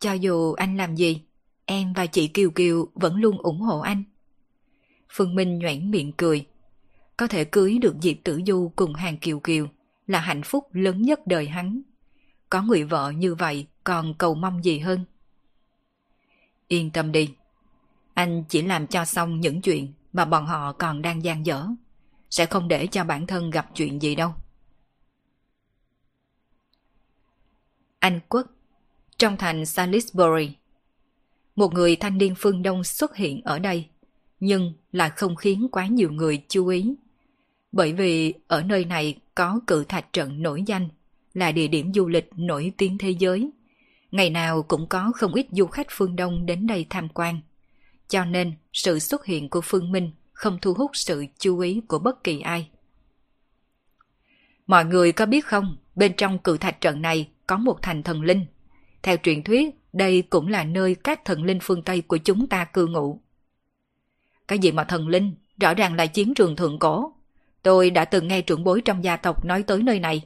cho 0.00 0.12
dù 0.12 0.52
anh 0.52 0.76
làm 0.76 0.96
gì, 0.96 1.20
em 1.64 1.92
và 1.92 2.06
chị 2.06 2.28
Kiều 2.28 2.50
Kiều 2.50 2.88
vẫn 2.94 3.16
luôn 3.16 3.38
ủng 3.38 3.60
hộ 3.60 3.80
anh. 3.80 4.04
Phương 5.08 5.34
Minh 5.34 5.58
nhoảng 5.58 5.90
miệng 5.90 6.12
cười. 6.12 6.46
Có 7.16 7.26
thể 7.26 7.44
cưới 7.44 7.78
được 7.78 7.94
Diệp 8.02 8.16
Tử 8.24 8.40
Du 8.46 8.72
cùng 8.76 8.94
hàng 8.94 9.18
Kiều 9.18 9.40
Kiều 9.40 9.66
là 10.06 10.20
hạnh 10.20 10.42
phúc 10.44 10.68
lớn 10.72 11.02
nhất 11.02 11.26
đời 11.26 11.48
hắn. 11.48 11.82
Có 12.54 12.62
người 12.62 12.84
vợ 12.84 13.10
như 13.10 13.34
vậy 13.34 13.66
còn 13.84 14.14
cầu 14.14 14.34
mong 14.34 14.64
gì 14.64 14.78
hơn. 14.78 15.04
Yên 16.68 16.90
tâm 16.90 17.12
đi. 17.12 17.34
Anh 18.14 18.44
chỉ 18.48 18.62
làm 18.62 18.86
cho 18.86 19.04
xong 19.04 19.40
những 19.40 19.60
chuyện 19.60 19.92
mà 20.12 20.24
bọn 20.24 20.46
họ 20.46 20.72
còn 20.72 21.02
đang 21.02 21.24
gian 21.24 21.46
dở. 21.46 21.66
Sẽ 22.30 22.46
không 22.46 22.68
để 22.68 22.86
cho 22.86 23.04
bản 23.04 23.26
thân 23.26 23.50
gặp 23.50 23.70
chuyện 23.74 24.02
gì 24.02 24.14
đâu. 24.14 24.32
Anh 27.98 28.20
Quốc 28.28 28.46
Trong 29.16 29.36
thành 29.36 29.66
Salisbury 29.66 30.56
Một 31.56 31.74
người 31.74 31.96
thanh 31.96 32.18
niên 32.18 32.34
phương 32.38 32.62
Đông 32.62 32.84
xuất 32.84 33.16
hiện 33.16 33.40
ở 33.44 33.58
đây 33.58 33.88
nhưng 34.40 34.72
lại 34.92 35.10
không 35.10 35.36
khiến 35.36 35.68
quá 35.72 35.86
nhiều 35.86 36.10
người 36.12 36.44
chú 36.48 36.66
ý. 36.66 36.94
Bởi 37.72 37.92
vì 37.92 38.34
ở 38.48 38.62
nơi 38.62 38.84
này 38.84 39.18
có 39.34 39.60
cự 39.66 39.84
thạch 39.84 40.12
trận 40.12 40.42
nổi 40.42 40.62
danh, 40.66 40.88
là 41.34 41.52
địa 41.52 41.68
điểm 41.68 41.92
du 41.94 42.08
lịch 42.08 42.30
nổi 42.36 42.72
tiếng 42.76 42.98
thế 42.98 43.10
giới. 43.10 43.50
Ngày 44.10 44.30
nào 44.30 44.62
cũng 44.62 44.86
có 44.88 45.12
không 45.14 45.34
ít 45.34 45.46
du 45.50 45.66
khách 45.66 45.86
phương 45.90 46.16
Đông 46.16 46.46
đến 46.46 46.66
đây 46.66 46.86
tham 46.90 47.08
quan. 47.08 47.40
Cho 48.08 48.24
nên 48.24 48.52
sự 48.72 48.98
xuất 48.98 49.24
hiện 49.24 49.48
của 49.48 49.60
Phương 49.60 49.92
Minh 49.92 50.10
không 50.32 50.58
thu 50.62 50.74
hút 50.74 50.90
sự 50.94 51.24
chú 51.38 51.58
ý 51.58 51.80
của 51.88 51.98
bất 51.98 52.24
kỳ 52.24 52.40
ai. 52.40 52.68
Mọi 54.66 54.84
người 54.84 55.12
có 55.12 55.26
biết 55.26 55.44
không, 55.46 55.76
bên 55.94 56.12
trong 56.16 56.38
cự 56.38 56.56
thạch 56.56 56.80
trận 56.80 57.02
này 57.02 57.28
có 57.46 57.56
một 57.56 57.82
thành 57.82 58.02
thần 58.02 58.22
linh. 58.22 58.46
Theo 59.02 59.16
truyền 59.22 59.42
thuyết, 59.42 59.74
đây 59.92 60.22
cũng 60.22 60.48
là 60.48 60.64
nơi 60.64 60.94
các 60.94 61.24
thần 61.24 61.44
linh 61.44 61.58
phương 61.62 61.82
Tây 61.82 62.00
của 62.00 62.16
chúng 62.16 62.46
ta 62.46 62.64
cư 62.64 62.86
ngụ. 62.86 63.20
Cái 64.48 64.58
gì 64.58 64.72
mà 64.72 64.84
thần 64.84 65.08
linh, 65.08 65.34
rõ 65.60 65.74
ràng 65.74 65.94
là 65.94 66.06
chiến 66.06 66.34
trường 66.34 66.56
thượng 66.56 66.78
cổ. 66.78 67.12
Tôi 67.62 67.90
đã 67.90 68.04
từng 68.04 68.28
nghe 68.28 68.42
trưởng 68.42 68.64
bối 68.64 68.80
trong 68.84 69.04
gia 69.04 69.16
tộc 69.16 69.44
nói 69.44 69.62
tới 69.62 69.82
nơi 69.82 70.00
này. 70.00 70.22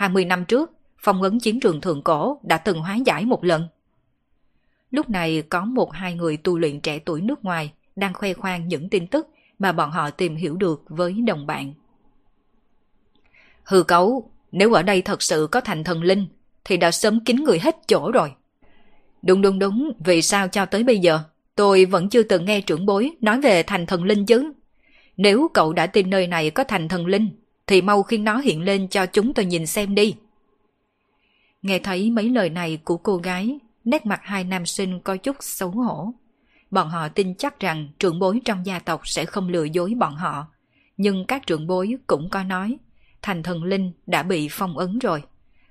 20 0.00 0.24
năm 0.24 0.44
trước, 0.44 0.72
phong 0.98 1.22
ấn 1.22 1.38
chiến 1.38 1.60
trường 1.60 1.80
thượng 1.80 2.02
cổ 2.02 2.40
đã 2.42 2.58
từng 2.58 2.80
hóa 2.80 2.94
giải 2.94 3.24
một 3.24 3.44
lần. 3.44 3.68
Lúc 4.90 5.10
này 5.10 5.42
có 5.48 5.64
một 5.64 5.92
hai 5.92 6.14
người 6.14 6.36
tu 6.36 6.58
luyện 6.58 6.80
trẻ 6.80 6.98
tuổi 6.98 7.20
nước 7.20 7.44
ngoài 7.44 7.72
đang 7.96 8.14
khoe 8.14 8.32
khoang 8.32 8.68
những 8.68 8.88
tin 8.88 9.06
tức 9.06 9.28
mà 9.58 9.72
bọn 9.72 9.90
họ 9.90 10.10
tìm 10.10 10.36
hiểu 10.36 10.56
được 10.56 10.84
với 10.88 11.12
đồng 11.12 11.46
bạn. 11.46 11.74
Hư 13.64 13.82
cấu, 13.82 14.30
nếu 14.52 14.72
ở 14.72 14.82
đây 14.82 15.02
thật 15.02 15.22
sự 15.22 15.48
có 15.52 15.60
thành 15.60 15.84
thần 15.84 16.02
linh, 16.02 16.26
thì 16.64 16.76
đã 16.76 16.90
sớm 16.90 17.24
kín 17.24 17.36
người 17.36 17.58
hết 17.58 17.76
chỗ 17.86 18.10
rồi. 18.12 18.32
Đúng 19.22 19.42
đúng 19.42 19.58
đúng, 19.58 19.92
vì 20.04 20.22
sao 20.22 20.48
cho 20.48 20.66
tới 20.66 20.84
bây 20.84 20.98
giờ 20.98 21.20
Tôi 21.54 21.84
vẫn 21.84 22.08
chưa 22.08 22.22
từng 22.22 22.44
nghe 22.44 22.60
trưởng 22.60 22.86
bối 22.86 23.10
nói 23.20 23.40
về 23.40 23.62
thành 23.62 23.86
thần 23.86 24.04
linh 24.04 24.26
chứ. 24.26 24.52
Nếu 25.16 25.50
cậu 25.54 25.72
đã 25.72 25.86
tin 25.86 26.10
nơi 26.10 26.26
này 26.26 26.50
có 26.50 26.64
thành 26.64 26.88
thần 26.88 27.06
linh, 27.06 27.28
thì 27.66 27.82
mau 27.82 28.02
khiến 28.02 28.24
nó 28.24 28.38
hiện 28.38 28.62
lên 28.62 28.88
cho 28.88 29.06
chúng 29.06 29.34
tôi 29.34 29.44
nhìn 29.44 29.66
xem 29.66 29.94
đi. 29.94 30.14
Nghe 31.62 31.78
thấy 31.78 32.10
mấy 32.10 32.28
lời 32.28 32.50
này 32.50 32.78
của 32.84 32.96
cô 32.96 33.16
gái, 33.16 33.58
nét 33.84 34.06
mặt 34.06 34.20
hai 34.22 34.44
nam 34.44 34.66
sinh 34.66 35.00
có 35.00 35.16
chút 35.16 35.36
xấu 35.40 35.70
hổ. 35.70 36.12
Bọn 36.70 36.88
họ 36.88 37.08
tin 37.08 37.34
chắc 37.34 37.60
rằng 37.60 37.88
trưởng 37.98 38.18
bối 38.18 38.40
trong 38.44 38.66
gia 38.66 38.78
tộc 38.78 39.00
sẽ 39.04 39.24
không 39.24 39.48
lừa 39.48 39.64
dối 39.64 39.94
bọn 39.98 40.14
họ. 40.14 40.46
Nhưng 40.96 41.24
các 41.24 41.46
trưởng 41.46 41.66
bối 41.66 41.94
cũng 42.06 42.28
có 42.30 42.42
nói, 42.42 42.78
thành 43.22 43.42
thần 43.42 43.64
linh 43.64 43.92
đã 44.06 44.22
bị 44.22 44.48
phong 44.50 44.78
ấn 44.78 44.98
rồi. 44.98 45.22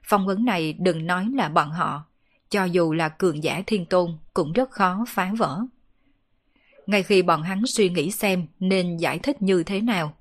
Phong 0.03 0.27
ấn 0.27 0.45
này 0.45 0.73
đừng 0.73 1.07
nói 1.07 1.27
là 1.35 1.49
bọn 1.49 1.69
họ, 1.71 2.03
cho 2.49 2.63
dù 2.63 2.93
là 2.93 3.09
cường 3.09 3.43
giả 3.43 3.63
thiên 3.67 3.85
tôn 3.85 4.17
cũng 4.33 4.53
rất 4.53 4.71
khó 4.71 5.05
phá 5.07 5.31
vỡ. 5.37 5.61
Ngay 6.87 7.03
khi 7.03 7.21
bọn 7.21 7.41
hắn 7.41 7.65
suy 7.65 7.89
nghĩ 7.89 8.11
xem 8.11 8.47
nên 8.59 8.97
giải 8.97 9.19
thích 9.19 9.41
như 9.41 9.63
thế 9.63 9.81
nào, 9.81 10.13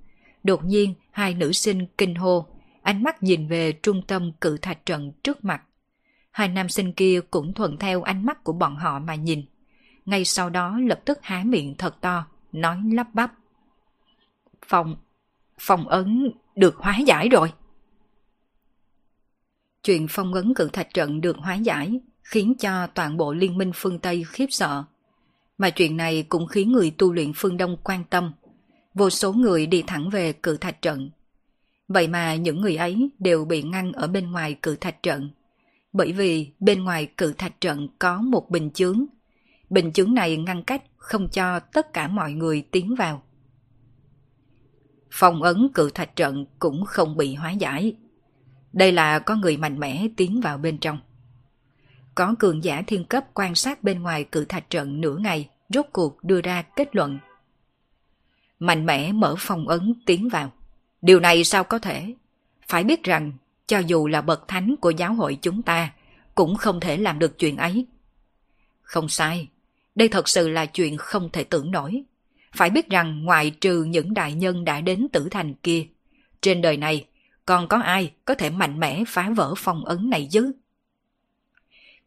đột 0.45 0.65
nhiên 0.65 0.95
hai 1.19 1.35
nữ 1.35 1.53
sinh 1.53 1.86
kinh 1.99 2.15
hô, 2.15 2.47
ánh 2.82 3.03
mắt 3.03 3.23
nhìn 3.23 3.49
về 3.49 3.73
trung 3.73 4.03
tâm 4.07 4.32
cự 4.40 4.59
thạch 4.59 4.86
trận 4.86 5.12
trước 5.24 5.45
mặt. 5.45 5.62
Hai 6.31 6.49
nam 6.49 6.69
sinh 6.69 6.93
kia 6.93 7.20
cũng 7.31 7.55
thuận 7.55 7.77
theo 7.78 8.03
ánh 8.03 8.27
mắt 8.27 8.45
của 8.45 8.53
bọn 8.53 8.77
họ 8.77 8.99
mà 8.99 9.15
nhìn. 9.15 9.45
Ngay 10.05 10.24
sau 10.24 10.51
đó 10.51 10.78
lập 10.81 11.01
tức 11.05 11.19
há 11.23 11.43
miệng 11.47 11.74
thật 11.78 12.01
to, 12.01 12.27
nói 12.53 12.78
lắp 12.93 13.15
bắp. 13.15 13.35
Phòng, 14.66 14.97
phòng 15.59 15.89
ấn 15.89 16.31
được 16.57 16.77
hóa 16.77 16.99
giải 17.07 17.28
rồi. 17.28 17.53
Chuyện 19.82 20.07
phong 20.11 20.35
ấn 20.35 20.55
cự 20.55 20.69
thạch 20.69 20.95
trận 20.95 21.20
được 21.20 21.36
hóa 21.36 21.55
giải 21.55 22.01
khiến 22.23 22.55
cho 22.59 22.86
toàn 22.86 23.16
bộ 23.16 23.32
liên 23.32 23.59
minh 23.59 23.70
phương 23.74 23.99
Tây 23.99 24.24
khiếp 24.28 24.47
sợ. 24.51 24.85
Mà 25.59 25.70
chuyện 25.70 25.97
này 25.97 26.23
cũng 26.28 26.47
khiến 26.47 26.73
người 26.73 26.90
tu 26.99 27.12
luyện 27.12 27.32
phương 27.36 27.57
Đông 27.57 27.77
quan 27.85 28.05
tâm. 28.05 28.32
Vô 28.99 29.11
số 29.11 29.33
người 29.33 29.66
đi 29.66 29.85
thẳng 29.87 30.11
về 30.11 30.33
cự 30.33 30.57
thạch 30.57 30.83
trận. 30.83 31.11
Vậy 31.89 32.09
mà 32.09 32.35
những 32.35 32.61
người 32.61 32.77
ấy 32.77 33.11
đều 33.19 33.45
bị 33.45 33.62
ngăn 33.62 33.93
ở 33.93 34.07
bên 34.07 34.33
ngoài 34.33 34.55
cự 34.55 34.77
thạch 34.77 35.03
trận. 35.03 35.31
Bởi 35.93 36.12
vì 36.12 36.53
bên 36.61 36.85
ngoài 36.85 37.07
cự 37.16 37.33
thạch 37.33 37.61
trận 37.61 37.89
có 37.99 38.20
một 38.20 38.51
bình 38.51 38.70
chướng. 38.70 39.05
Bình 39.70 39.93
chướng 39.93 40.15
này 40.15 40.37
ngăn 40.37 40.62
cách 40.62 40.83
không 40.97 41.29
cho 41.29 41.61
tất 41.61 41.93
cả 41.93 42.09
mọi 42.09 42.33
người 42.33 42.62
tiến 42.70 42.95
vào. 42.95 43.23
Phòng 45.11 45.43
ấn 45.43 45.69
cự 45.75 45.91
thạch 45.91 46.16
trận 46.16 46.47
cũng 46.59 46.85
không 46.85 47.16
bị 47.16 47.35
hóa 47.35 47.51
giải. 47.51 47.97
Đây 48.73 48.93
là 48.93 49.19
có 49.19 49.35
người 49.35 49.57
mạnh 49.57 49.79
mẽ 49.79 50.09
tiến 50.16 50.41
vào 50.41 50.59
bên 50.59 50.79
trong. 50.79 50.99
Có 52.15 52.35
cường 52.39 52.65
giả 52.65 52.83
thiên 52.87 53.05
cấp 53.05 53.25
quan 53.35 53.55
sát 53.55 53.83
bên 53.83 54.03
ngoài 54.03 54.25
cự 54.25 54.45
thạch 54.45 54.70
trận 54.70 55.01
nửa 55.01 55.16
ngày, 55.16 55.49
rốt 55.69 55.87
cuộc 55.93 56.25
đưa 56.25 56.41
ra 56.41 56.62
kết 56.77 56.97
luận. 56.97 57.19
Mạnh 58.59 58.86
mẽ 58.86 59.12
mở 59.12 59.35
phòng 59.39 59.68
ấn 59.68 59.94
tiến 60.06 60.28
vào. 60.28 60.52
Điều 61.02 61.20
này 61.20 61.44
sao 61.44 61.64
có 61.64 61.78
thể? 61.78 62.14
Phải 62.68 62.85
biết 62.85 63.05
rằng, 63.05 63.32
cho 63.66 63.78
dù 63.78 64.06
là 64.06 64.20
bậc 64.20 64.48
thánh 64.48 64.76
của 64.80 64.90
giáo 64.90 65.14
hội 65.14 65.39
chúng 65.43 65.62
ta, 65.62 65.93
cũng 66.35 66.56
không 66.56 66.80
thể 66.80 66.97
làm 66.97 67.18
được 67.18 67.39
chuyện 67.39 67.56
ấy. 67.56 67.86
Không 68.82 69.09
sai, 69.09 69.48
đây 69.94 70.09
thật 70.09 70.28
sự 70.28 70.48
là 70.48 70.66
chuyện 70.66 70.97
không 70.97 71.30
thể 71.32 71.44
tưởng 71.44 71.70
nổi. 71.70 72.02
Phải 72.52 72.70
biết 72.70 72.89
rằng 72.89 73.24
ngoại 73.24 73.51
trừ 73.51 73.85
những 73.85 74.14
đại 74.14 74.32
nhân 74.32 74.64
đã 74.64 74.80
đến 74.80 75.09
tử 75.12 75.28
thành 75.30 75.55
kia, 75.55 75.86
trên 76.40 76.62
đời 76.62 76.76
này 76.76 77.06
còn 77.47 77.68
có 77.68 77.78
ai 77.78 78.12
có 78.24 78.35
thể 78.35 78.51
mạnh 78.51 78.80
mẽ 78.80 79.05
phá 79.09 79.30
vỡ 79.36 79.55
phong 79.56 79.85
ấn 79.85 80.10
này 80.10 80.28
chứ? 80.30 80.52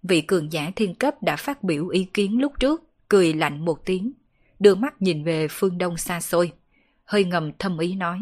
Vị 0.04 0.22
cường 0.22 0.52
giả 0.52 0.72
thiên 0.76 0.96
cấp 0.96 1.24
đã 1.24 1.36
phát 1.36 1.64
biểu 1.64 1.88
ý 1.88 2.04
kiến 2.14 2.42
lúc 2.42 2.54
trước, 2.60 2.84
cười 3.10 3.34
lạnh 3.34 3.66
một 3.66 3.86
tiếng, 3.86 4.12
đưa 4.62 4.76
mắt 4.76 5.02
nhìn 5.02 5.24
về 5.24 5.48
phương 5.50 5.78
đông 5.78 5.98
xa 5.98 6.22
xôi, 6.22 6.52
hơi 7.06 7.24
ngầm 7.24 7.52
thâm 7.60 7.78
ý 7.78 7.96
nói. 7.96 8.20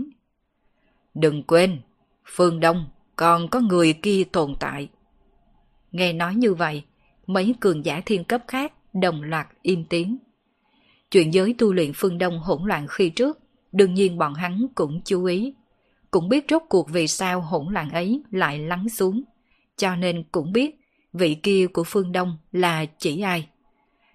Đừng 1.13 1.43
quên, 1.43 1.81
phương 2.25 2.59
đông 2.59 2.85
còn 3.15 3.49
có 3.49 3.59
người 3.59 3.93
kia 3.93 4.23
tồn 4.31 4.55
tại. 4.59 4.89
Nghe 5.91 6.13
nói 6.13 6.35
như 6.35 6.53
vậy, 6.53 6.83
mấy 7.27 7.55
cường 7.59 7.85
giả 7.85 8.01
thiên 8.05 8.23
cấp 8.23 8.41
khác 8.47 8.73
đồng 8.93 9.23
loạt 9.23 9.47
im 9.61 9.85
tiếng. 9.85 10.17
Chuyện 11.11 11.33
giới 11.33 11.55
tu 11.57 11.73
luyện 11.73 11.91
phương 11.95 12.17
Đông 12.17 12.39
hỗn 12.39 12.63
loạn 12.65 12.87
khi 12.89 13.09
trước, 13.09 13.39
đương 13.71 13.93
nhiên 13.93 14.17
bọn 14.17 14.33
hắn 14.33 14.65
cũng 14.75 15.01
chú 15.05 15.25
ý. 15.25 15.53
Cũng 16.11 16.29
biết 16.29 16.45
rốt 16.49 16.61
cuộc 16.69 16.89
vì 16.89 17.07
sao 17.07 17.41
hỗn 17.41 17.73
loạn 17.73 17.89
ấy 17.89 18.21
lại 18.31 18.59
lắng 18.59 18.89
xuống, 18.89 19.23
cho 19.77 19.95
nên 19.95 20.23
cũng 20.31 20.51
biết 20.51 20.75
vị 21.13 21.35
kia 21.43 21.67
của 21.67 21.83
phương 21.83 22.11
Đông 22.11 22.37
là 22.51 22.85
chỉ 22.97 23.21
ai. 23.21 23.47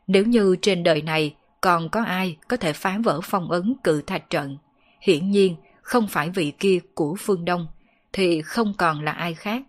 Nếu 0.07 0.25
như 0.25 0.57
trên 0.63 0.83
đời 0.83 1.03
này 1.03 1.35
còn 1.65 1.89
có 1.89 2.03
ai 2.03 2.37
có 2.49 2.57
thể 2.57 2.73
phá 2.73 2.99
vỡ 3.05 3.21
phong 3.23 3.51
ấn 3.51 3.75
cự 3.85 4.03
thạch 4.03 4.31
trận, 4.31 4.57
hiển 5.01 5.31
nhiên 5.31 5.57
không 5.83 6.09
phải 6.09 6.31
vị 6.31 6.53
kia 6.59 6.79
của 6.95 7.17
phương 7.19 7.45
Đông, 7.45 7.67
thì 8.13 8.43
không 8.43 8.75
còn 8.79 9.05
là 9.05 9.13
ai 9.13 9.35
khác. 9.35 9.63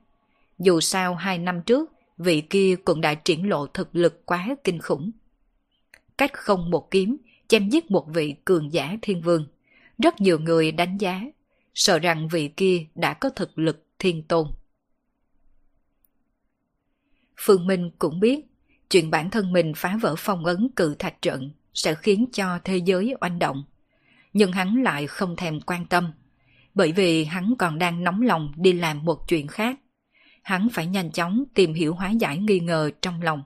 Dù 0.59 0.79
sao 0.79 1.15
hai 1.15 1.37
năm 1.37 1.61
trước, 1.61 1.91
vị 2.17 2.41
kia 2.41 2.75
cũng 2.85 3.01
đã 3.01 3.13
triển 3.13 3.49
lộ 3.49 3.67
thực 3.67 3.95
lực 3.95 4.25
quá 4.25 4.47
kinh 4.63 4.79
khủng. 4.79 5.11
Cách 6.17 6.33
không 6.33 6.71
một 6.71 6.91
kiếm, 6.91 7.17
chém 7.47 7.69
giết 7.69 7.91
một 7.91 8.07
vị 8.07 8.35
cường 8.45 8.73
giả 8.73 8.97
thiên 9.01 9.21
vương. 9.21 9.47
Rất 9.97 10.21
nhiều 10.21 10.39
người 10.39 10.71
đánh 10.71 10.97
giá, 10.97 11.21
sợ 11.73 11.99
rằng 11.99 12.27
vị 12.27 12.47
kia 12.47 12.85
đã 12.95 13.13
có 13.13 13.29
thực 13.29 13.59
lực 13.59 13.85
thiên 13.99 14.23
tôn. 14.23 14.47
Phương 17.37 17.67
Minh 17.67 17.91
cũng 17.99 18.19
biết, 18.19 18.45
chuyện 18.89 19.11
bản 19.11 19.29
thân 19.29 19.53
mình 19.53 19.73
phá 19.75 19.97
vỡ 20.01 20.15
phong 20.17 20.45
ấn 20.45 20.69
cự 20.75 20.95
thạch 20.95 21.21
trận 21.21 21.51
sẽ 21.75 21.95
khiến 21.95 22.25
cho 22.33 22.59
thế 22.63 22.77
giới 22.77 23.15
oanh 23.21 23.39
động. 23.39 23.63
Nhưng 24.33 24.51
hắn 24.51 24.83
lại 24.83 25.07
không 25.07 25.35
thèm 25.35 25.61
quan 25.61 25.85
tâm, 25.85 26.11
bởi 26.73 26.91
vì 26.91 27.25
hắn 27.25 27.53
còn 27.59 27.79
đang 27.79 28.03
nóng 28.03 28.21
lòng 28.21 28.53
đi 28.55 28.73
làm 28.73 29.05
một 29.05 29.27
chuyện 29.27 29.47
khác 29.47 29.79
hắn 30.45 30.69
phải 30.69 30.85
nhanh 30.85 31.11
chóng 31.11 31.43
tìm 31.53 31.73
hiểu 31.73 31.93
hóa 31.93 32.09
giải 32.09 32.37
nghi 32.37 32.59
ngờ 32.59 32.91
trong 33.01 33.21
lòng. 33.21 33.43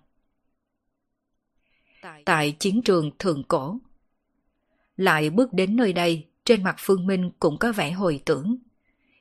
Tại 2.26 2.52
chiến 2.52 2.82
trường 2.82 3.12
thượng 3.20 3.44
cổ, 3.44 3.78
lại 4.98 5.30
bước 5.30 5.54
đến 5.54 5.76
nơi 5.76 5.94
đây, 5.94 6.26
trên 6.46 6.64
mặt 6.64 6.76
Phương 6.80 7.08
Minh 7.08 7.32
cũng 7.40 7.58
có 7.58 7.72
vẻ 7.72 7.92
hồi 7.92 8.22
tưởng. 8.26 8.58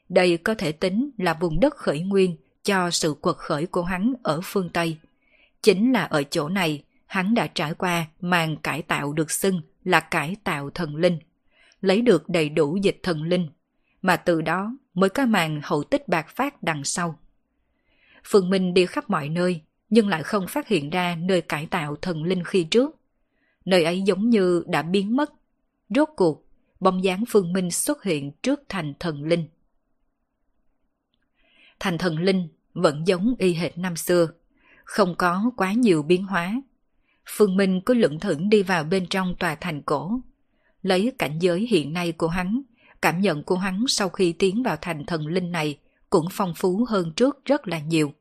Đây 0.08 0.36
có 0.36 0.54
thể 0.54 0.72
tính 0.72 1.10
là 1.18 1.34
vùng 1.34 1.60
đất 1.60 1.76
khởi 1.76 2.00
nguyên 2.00 2.36
cho 2.62 2.90
sự 2.90 3.14
quật 3.20 3.36
khởi 3.36 3.66
của 3.66 3.82
hắn 3.82 4.12
ở 4.22 4.40
phương 4.44 4.70
Tây. 4.72 4.96
Chính 5.62 5.92
là 5.92 6.04
ở 6.04 6.22
chỗ 6.22 6.48
này, 6.48 6.82
hắn 7.08 7.34
đã 7.34 7.46
trải 7.46 7.74
qua 7.74 8.06
màn 8.20 8.56
cải 8.56 8.82
tạo 8.82 9.12
được 9.12 9.30
xưng 9.30 9.60
là 9.84 10.00
cải 10.00 10.36
tạo 10.44 10.70
thần 10.70 10.96
linh, 10.96 11.18
lấy 11.80 12.02
được 12.02 12.28
đầy 12.28 12.48
đủ 12.48 12.76
dịch 12.76 13.00
thần 13.02 13.22
linh, 13.22 13.48
mà 14.02 14.16
từ 14.16 14.42
đó 14.42 14.76
mới 14.94 15.10
có 15.10 15.26
màn 15.26 15.60
hậu 15.64 15.84
tích 15.84 16.08
bạc 16.08 16.28
phát 16.28 16.62
đằng 16.62 16.84
sau. 16.84 17.18
Phương 18.24 18.50
Minh 18.50 18.74
đi 18.74 18.86
khắp 18.86 19.10
mọi 19.10 19.28
nơi, 19.28 19.62
nhưng 19.90 20.08
lại 20.08 20.22
không 20.22 20.46
phát 20.48 20.68
hiện 20.68 20.90
ra 20.90 21.16
nơi 21.16 21.40
cải 21.40 21.66
tạo 21.66 21.96
thần 21.96 22.24
linh 22.24 22.44
khi 22.44 22.64
trước. 22.64 22.96
Nơi 23.64 23.84
ấy 23.84 24.02
giống 24.02 24.30
như 24.30 24.64
đã 24.66 24.82
biến 24.82 25.16
mất. 25.16 25.32
Rốt 25.88 26.08
cuộc, 26.16 26.46
bóng 26.80 27.04
dáng 27.04 27.24
Phương 27.28 27.52
Minh 27.52 27.70
xuất 27.70 28.04
hiện 28.04 28.32
trước 28.42 28.62
thành 28.68 28.94
thần 29.00 29.24
linh. 29.24 29.48
Thành 31.80 31.98
thần 31.98 32.18
linh 32.18 32.48
vẫn 32.74 33.06
giống 33.06 33.34
y 33.38 33.54
hệt 33.54 33.78
năm 33.78 33.96
xưa, 33.96 34.28
không 34.84 35.14
có 35.18 35.50
quá 35.56 35.72
nhiều 35.72 36.02
biến 36.02 36.24
hóa. 36.24 36.62
Phương 37.30 37.56
Minh 37.56 37.80
cứ 37.80 37.94
lững 37.94 38.20
thững 38.20 38.48
đi 38.48 38.62
vào 38.62 38.84
bên 38.84 39.06
trong 39.06 39.34
tòa 39.38 39.54
thành 39.54 39.82
cổ, 39.82 40.20
lấy 40.82 41.12
cảnh 41.18 41.38
giới 41.38 41.66
hiện 41.70 41.92
nay 41.92 42.12
của 42.12 42.28
hắn, 42.28 42.62
cảm 43.02 43.20
nhận 43.20 43.42
của 43.42 43.56
hắn 43.56 43.84
sau 43.88 44.08
khi 44.08 44.32
tiến 44.32 44.62
vào 44.62 44.76
thành 44.80 45.06
thần 45.06 45.26
linh 45.26 45.52
này 45.52 45.78
cũng 46.10 46.26
phong 46.30 46.54
phú 46.56 46.84
hơn 46.88 47.12
trước 47.16 47.44
rất 47.44 47.68
là 47.68 47.78
nhiều. 47.78 48.12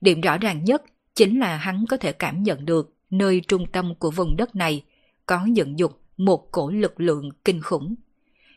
Điểm 0.00 0.20
rõ 0.20 0.38
ràng 0.38 0.64
nhất 0.64 0.82
chính 1.14 1.40
là 1.40 1.56
hắn 1.56 1.84
có 1.88 1.96
thể 1.96 2.12
cảm 2.12 2.42
nhận 2.42 2.64
được 2.64 2.94
nơi 3.10 3.40
trung 3.48 3.66
tâm 3.72 3.94
của 3.94 4.10
vùng 4.10 4.36
đất 4.36 4.56
này 4.56 4.84
có 5.26 5.46
dựng 5.52 5.78
dục 5.78 6.00
một 6.16 6.52
cổ 6.52 6.70
lực 6.70 7.00
lượng 7.00 7.28
kinh 7.44 7.62
khủng. 7.62 7.94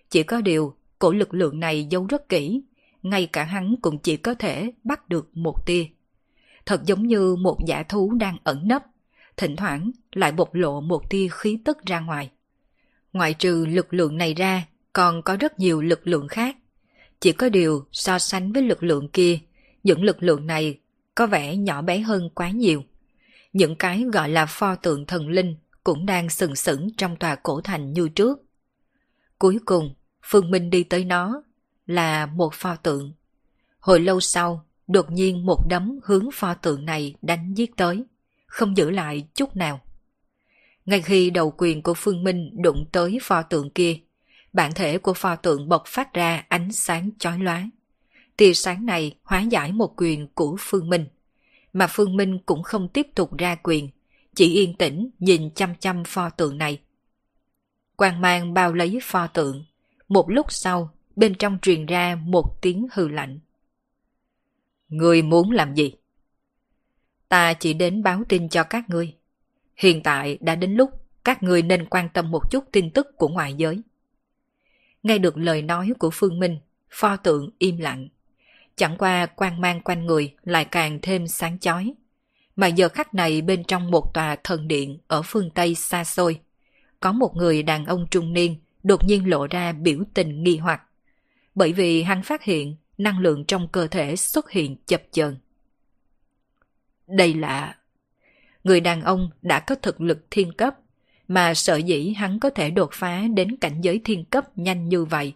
Chỉ 0.10 0.24
có 0.24 0.42
điều, 0.42 0.76
cổ 1.00 1.12
lực 1.12 1.34
lượng 1.34 1.60
này 1.60 1.88
giấu 1.90 2.06
rất 2.06 2.30
kỹ, 2.30 2.62
ngay 3.04 3.26
cả 3.34 3.44
hắn 3.44 3.76
cũng 3.82 3.98
chỉ 3.98 4.18
có 4.18 4.34
thể 4.34 4.72
bắt 4.84 5.10
được 5.10 5.38
một 5.38 5.66
tia. 5.66 5.86
Thật 6.66 6.82
giống 6.86 7.08
như 7.08 7.36
một 7.36 7.58
giả 7.68 7.84
thú 7.84 8.14
đang 8.14 8.38
ẩn 8.44 8.68
nấp, 8.68 8.84
thỉnh 9.38 9.56
thoảng 9.56 9.92
lại 10.12 10.32
bộc 10.32 10.54
lộ 10.54 10.82
một 10.82 11.10
tia 11.10 11.28
khí 11.32 11.60
tức 11.66 11.78
ra 11.86 12.00
ngoài. 12.00 12.32
Ngoại 13.14 13.34
trừ 13.34 13.66
lực 13.66 13.94
lượng 13.94 14.18
này 14.18 14.34
ra, 14.34 14.66
còn 14.94 15.22
có 15.22 15.38
rất 15.38 15.60
nhiều 15.60 15.82
lực 15.82 16.08
lượng 16.08 16.28
khác. 16.28 16.58
Chỉ 17.20 17.32
có 17.32 17.50
điều 17.50 17.86
so 17.92 18.20
sánh 18.20 18.54
với 18.54 18.64
lực 18.64 18.84
lượng 18.84 19.08
kia, 19.08 19.40
những 19.84 20.04
lực 20.04 20.24
lượng 20.24 20.48
này 20.48 20.80
có 21.16 21.28
vẻ 21.28 21.58
nhỏ 21.58 21.82
bé 21.82 22.00
hơn 22.00 22.30
quá 22.30 22.50
nhiều. 22.50 22.84
Những 23.54 23.76
cái 23.76 24.06
gọi 24.14 24.30
là 24.30 24.46
pho 24.46 24.76
tượng 24.76 25.06
thần 25.06 25.30
linh 25.30 25.56
cũng 25.84 26.06
đang 26.06 26.30
sừng 26.30 26.56
sững 26.56 26.90
trong 26.98 27.16
tòa 27.16 27.36
cổ 27.36 27.62
thành 27.62 27.94
như 27.94 28.10
trước. 28.10 28.40
Cuối 29.40 29.60
cùng, 29.66 29.94
Phương 30.26 30.52
Minh 30.52 30.70
đi 30.70 30.84
tới 30.84 31.06
nó 31.06 31.44
là 31.86 32.26
một 32.26 32.54
pho 32.54 32.76
tượng. 32.76 33.14
Hồi 33.80 34.00
lâu 34.00 34.20
sau, 34.20 34.66
đột 34.88 35.12
nhiên 35.12 35.46
một 35.46 35.68
đấm 35.70 36.00
hướng 36.04 36.30
pho 36.34 36.54
tượng 36.54 36.86
này 36.86 37.16
đánh 37.22 37.54
giết 37.54 37.78
tới, 37.78 38.04
không 38.54 38.78
giữ 38.78 38.90
lại 38.90 39.28
chút 39.36 39.56
nào. 39.56 39.80
Ngay 40.86 41.02
khi 41.02 41.30
đầu 41.30 41.54
quyền 41.58 41.82
của 41.82 41.94
Phương 41.94 42.24
Minh 42.24 42.50
đụng 42.62 42.86
tới 42.92 43.18
pho 43.22 43.42
tượng 43.42 43.70
kia, 43.70 43.98
bản 44.54 44.72
thể 44.76 44.98
của 44.98 45.14
pho 45.14 45.36
tượng 45.36 45.70
bộc 45.70 45.84
phát 45.88 46.14
ra 46.14 46.46
ánh 46.50 46.72
sáng 46.72 47.10
chói 47.20 47.40
lóa 47.40 47.70
tia 48.38 48.54
sáng 48.54 48.86
này 48.86 49.16
hóa 49.24 49.42
giải 49.42 49.72
một 49.72 49.94
quyền 49.98 50.28
của 50.28 50.56
Phương 50.60 50.90
Minh. 50.90 51.06
Mà 51.74 51.88
Phương 51.90 52.18
Minh 52.18 52.40
cũng 52.46 52.64
không 52.64 52.88
tiếp 52.88 53.08
tục 53.16 53.38
ra 53.38 53.56
quyền, 53.56 53.90
chỉ 54.36 54.54
yên 54.54 54.78
tĩnh 54.78 55.10
nhìn 55.20 55.50
chăm 55.56 55.76
chăm 55.76 56.04
pho 56.04 56.30
tượng 56.30 56.58
này. 56.58 56.82
Quang 57.96 58.22
mang 58.22 58.54
bao 58.54 58.74
lấy 58.74 59.00
pho 59.04 59.28
tượng. 59.28 59.66
Một 60.08 60.30
lúc 60.30 60.46
sau, 60.50 60.90
bên 61.16 61.36
trong 61.36 61.58
truyền 61.62 61.86
ra 61.86 62.16
một 62.26 62.62
tiếng 62.62 62.88
hư 62.94 63.08
lạnh. 63.08 63.40
Người 64.88 65.22
muốn 65.22 65.52
làm 65.52 65.76
gì? 65.76 65.94
Ta 67.34 67.54
chỉ 67.54 67.74
đến 67.74 68.04
báo 68.04 68.24
tin 68.30 68.50
cho 68.50 68.64
các 68.64 68.90
ngươi. 68.90 69.14
Hiện 69.76 70.04
tại 70.04 70.38
đã 70.42 70.56
đến 70.56 70.74
lúc 70.74 70.90
các 71.24 71.44
ngươi 71.44 71.62
nên 71.62 71.86
quan 71.86 72.10
tâm 72.10 72.32
một 72.32 72.52
chút 72.52 72.64
tin 72.72 72.90
tức 72.90 73.18
của 73.18 73.28
ngoại 73.28 73.54
giới. 73.54 73.82
Nghe 75.04 75.18
được 75.18 75.38
lời 75.38 75.62
nói 75.62 75.94
của 76.00 76.10
Phương 76.14 76.40
Minh, 76.40 76.58
pho 76.90 77.16
tượng 77.16 77.50
im 77.58 77.78
lặng. 77.78 78.08
Chẳng 78.76 78.98
qua 78.98 79.26
quang 79.26 79.62
mang 79.62 79.82
quanh 79.82 80.06
người 80.06 80.34
lại 80.44 80.66
càng 80.66 81.00
thêm 81.02 81.28
sáng 81.28 81.60
chói. 81.60 81.94
Mà 82.56 82.68
giờ 82.68 82.90
khắc 82.90 83.14
này 83.14 83.42
bên 83.42 83.64
trong 83.64 83.92
một 83.92 84.14
tòa 84.14 84.36
thần 84.44 84.68
điện 84.68 84.98
ở 85.08 85.22
phương 85.22 85.50
Tây 85.50 85.76
xa 85.76 86.04
xôi, 86.04 86.40
có 87.00 87.12
một 87.12 87.36
người 87.36 87.64
đàn 87.64 87.86
ông 87.86 88.08
trung 88.12 88.34
niên 88.34 88.56
đột 88.84 89.04
nhiên 89.06 89.30
lộ 89.30 89.48
ra 89.48 89.72
biểu 89.72 90.00
tình 90.14 90.44
nghi 90.44 90.58
hoặc. 90.58 90.82
Bởi 91.56 91.74
vì 91.74 92.04
hắn 92.04 92.24
phát 92.24 92.44
hiện 92.44 92.76
năng 92.98 93.20
lượng 93.20 93.46
trong 93.46 93.68
cơ 93.68 93.88
thể 93.88 94.16
xuất 94.16 94.52
hiện 94.52 94.76
chập 94.86 95.02
chờn. 95.12 95.38
Đây 97.08 97.34
là... 97.34 97.76
Người 98.64 98.82
đàn 98.82 99.02
ông 99.02 99.30
đã 99.42 99.60
có 99.60 99.76
thực 99.76 100.02
lực 100.02 100.26
thiên 100.32 100.54
cấp, 100.54 100.76
mà 101.28 101.54
sợ 101.54 101.76
dĩ 101.76 102.14
hắn 102.18 102.40
có 102.40 102.50
thể 102.50 102.72
đột 102.72 102.90
phá 102.94 103.24
đến 103.34 103.58
cảnh 103.58 103.82
giới 103.82 104.02
thiên 104.04 104.26
cấp 104.26 104.58
nhanh 104.58 104.90
như 104.90 105.06
vậy, 105.06 105.34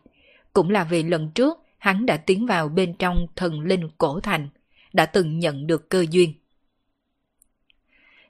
cũng 0.53 0.69
là 0.69 0.83
vì 0.83 1.03
lần 1.03 1.31
trước 1.31 1.57
hắn 1.77 2.05
đã 2.05 2.17
tiến 2.17 2.45
vào 2.45 2.69
bên 2.69 2.93
trong 2.93 3.27
thần 3.35 3.59
linh 3.59 3.89
cổ 3.97 4.19
thành, 4.19 4.49
đã 4.93 5.05
từng 5.05 5.39
nhận 5.39 5.67
được 5.67 5.89
cơ 5.89 6.05
duyên. 6.09 6.33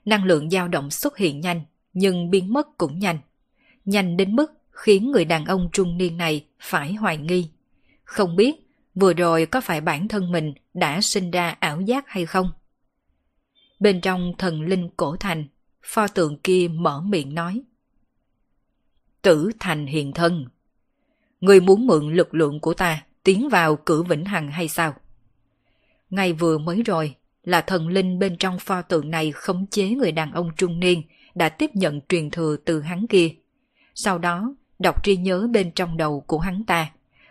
Năng 0.04 0.24
lượng 0.24 0.50
dao 0.50 0.68
động 0.68 0.90
xuất 0.90 1.16
hiện 1.16 1.40
nhanh, 1.40 1.60
nhưng 1.92 2.30
biến 2.30 2.52
mất 2.52 2.78
cũng 2.78 2.98
nhanh. 2.98 3.18
Nhanh 3.84 4.16
đến 4.16 4.36
mức 4.36 4.52
khiến 4.70 5.10
người 5.10 5.24
đàn 5.24 5.44
ông 5.44 5.68
trung 5.72 5.98
niên 5.98 6.16
này 6.16 6.44
phải 6.60 6.92
hoài 6.94 7.16
nghi. 7.16 7.50
Không 8.04 8.36
biết 8.36 8.54
vừa 8.94 9.12
rồi 9.12 9.46
có 9.46 9.60
phải 9.60 9.80
bản 9.80 10.08
thân 10.08 10.32
mình 10.32 10.52
đã 10.74 11.00
sinh 11.00 11.30
ra 11.30 11.56
ảo 11.60 11.80
giác 11.80 12.04
hay 12.08 12.26
không? 12.26 12.50
Bên 13.80 14.00
trong 14.00 14.32
thần 14.38 14.62
linh 14.62 14.88
cổ 14.96 15.16
thành, 15.16 15.46
pho 15.82 16.08
tượng 16.08 16.38
kia 16.38 16.68
mở 16.68 17.00
miệng 17.00 17.34
nói. 17.34 17.62
Tử 19.22 19.50
thành 19.60 19.86
hiện 19.86 20.12
thân. 20.12 20.46
Người 21.40 21.60
muốn 21.60 21.86
mượn 21.86 22.14
lực 22.14 22.34
lượng 22.34 22.60
của 22.60 22.74
ta 22.74 23.04
tiến 23.22 23.48
vào 23.48 23.76
cử 23.76 24.02
vĩnh 24.02 24.24
hằng 24.24 24.50
hay 24.50 24.68
sao? 24.68 24.94
Ngay 26.10 26.32
vừa 26.32 26.58
mới 26.58 26.82
rồi 26.82 27.14
là 27.44 27.60
thần 27.60 27.88
linh 27.88 28.18
bên 28.18 28.36
trong 28.36 28.58
pho 28.58 28.82
tượng 28.82 29.10
này 29.10 29.32
khống 29.32 29.66
chế 29.66 29.88
người 29.88 30.12
đàn 30.12 30.32
ông 30.32 30.50
trung 30.56 30.80
niên 30.80 31.02
đã 31.34 31.48
tiếp 31.48 31.70
nhận 31.74 32.00
truyền 32.08 32.30
thừa 32.30 32.56
từ 32.64 32.80
hắn 32.80 33.06
kia. 33.06 33.30
Sau 33.94 34.18
đó, 34.18 34.54
đọc 34.78 35.04
trí 35.04 35.16
nhớ 35.16 35.48
bên 35.50 35.70
trong 35.70 35.96
đầu 35.96 36.20
của 36.20 36.38
hắn 36.38 36.64
ta, 36.64 36.90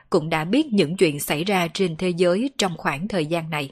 cũng 0.10 0.30
đã 0.30 0.46
biết 0.46 0.66
những 0.74 0.98
chuyện 0.98 1.20
xảy 1.20 1.44
ra 1.44 1.68
trên 1.74 1.96
thế 1.96 2.10
giới 2.10 2.50
trong 2.58 2.78
khoảng 2.78 3.08
thời 3.08 3.26
gian 3.26 3.50
này. 3.50 3.72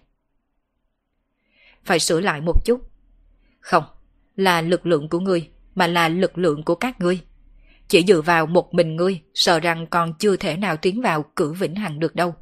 Phải 1.85 1.99
sửa 1.99 2.19
lại 2.19 2.41
một 2.41 2.65
chút. 2.65 2.81
Không, 3.59 3.83
là 4.35 4.61
lực 4.61 4.85
lượng 4.85 5.09
của 5.09 5.19
ngươi, 5.19 5.49
mà 5.75 5.87
là 5.87 6.09
lực 6.09 6.37
lượng 6.37 6.63
của 6.63 6.75
các 6.75 6.99
ngươi. 6.99 7.19
Chỉ 7.87 8.03
dựa 8.07 8.21
vào 8.21 8.45
một 8.45 8.73
mình 8.73 8.95
ngươi, 8.95 9.21
sợ 9.33 9.59
rằng 9.59 9.87
còn 9.87 10.13
chưa 10.19 10.35
thể 10.35 10.57
nào 10.57 10.77
tiến 10.77 11.01
vào 11.01 11.23
cử 11.35 11.53
vĩnh 11.53 11.75
hằng 11.75 11.99
được 11.99 12.15
đâu. 12.15 12.35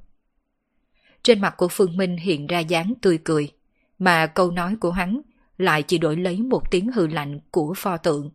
Trên 1.24 1.42
mặt 1.42 1.54
của 1.58 1.68
Phương 1.68 1.98
Minh 1.98 2.18
hiện 2.18 2.48
ra 2.48 2.60
dáng 2.60 2.94
tươi 3.02 3.20
cười, 3.24 3.52
mà 4.00 4.28
câu 4.28 4.52
nói 4.52 4.76
của 4.80 4.92
hắn 4.92 5.22
lại 5.58 5.84
chỉ 5.84 5.98
đổi 5.98 6.16
lấy 6.18 6.42
một 6.42 6.72
tiếng 6.72 6.92
hư 6.92 7.08
lạnh 7.08 7.40
của 7.52 7.74
pho 7.78 7.98
tượng. 7.98 8.32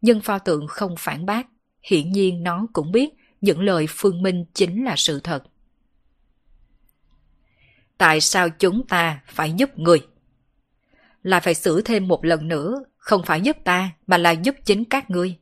Nhưng 0.00 0.20
pho 0.20 0.38
tượng 0.38 0.66
không 0.66 0.94
phản 0.98 1.26
bác, 1.26 1.46
hiển 1.82 2.12
nhiên 2.12 2.42
nó 2.42 2.66
cũng 2.72 2.92
biết 2.92 3.10
những 3.40 3.60
lời 3.60 3.86
Phương 3.88 4.22
Minh 4.22 4.44
chính 4.54 4.84
là 4.84 4.94
sự 4.96 5.20
thật. 5.20 5.44
Tại 7.98 8.20
sao 8.20 8.50
chúng 8.50 8.86
ta 8.86 9.20
phải 9.26 9.52
giúp 9.52 9.78
người? 9.78 10.06
Là 11.22 11.40
phải 11.40 11.54
xử 11.54 11.82
thêm 11.82 12.08
một 12.08 12.24
lần 12.24 12.48
nữa, 12.48 12.84
không 12.96 13.22
phải 13.22 13.40
giúp 13.40 13.56
ta 13.64 13.90
mà 14.06 14.18
là 14.18 14.30
giúp 14.30 14.54
chính 14.64 14.84
các 14.84 15.10
ngươi. 15.10 15.36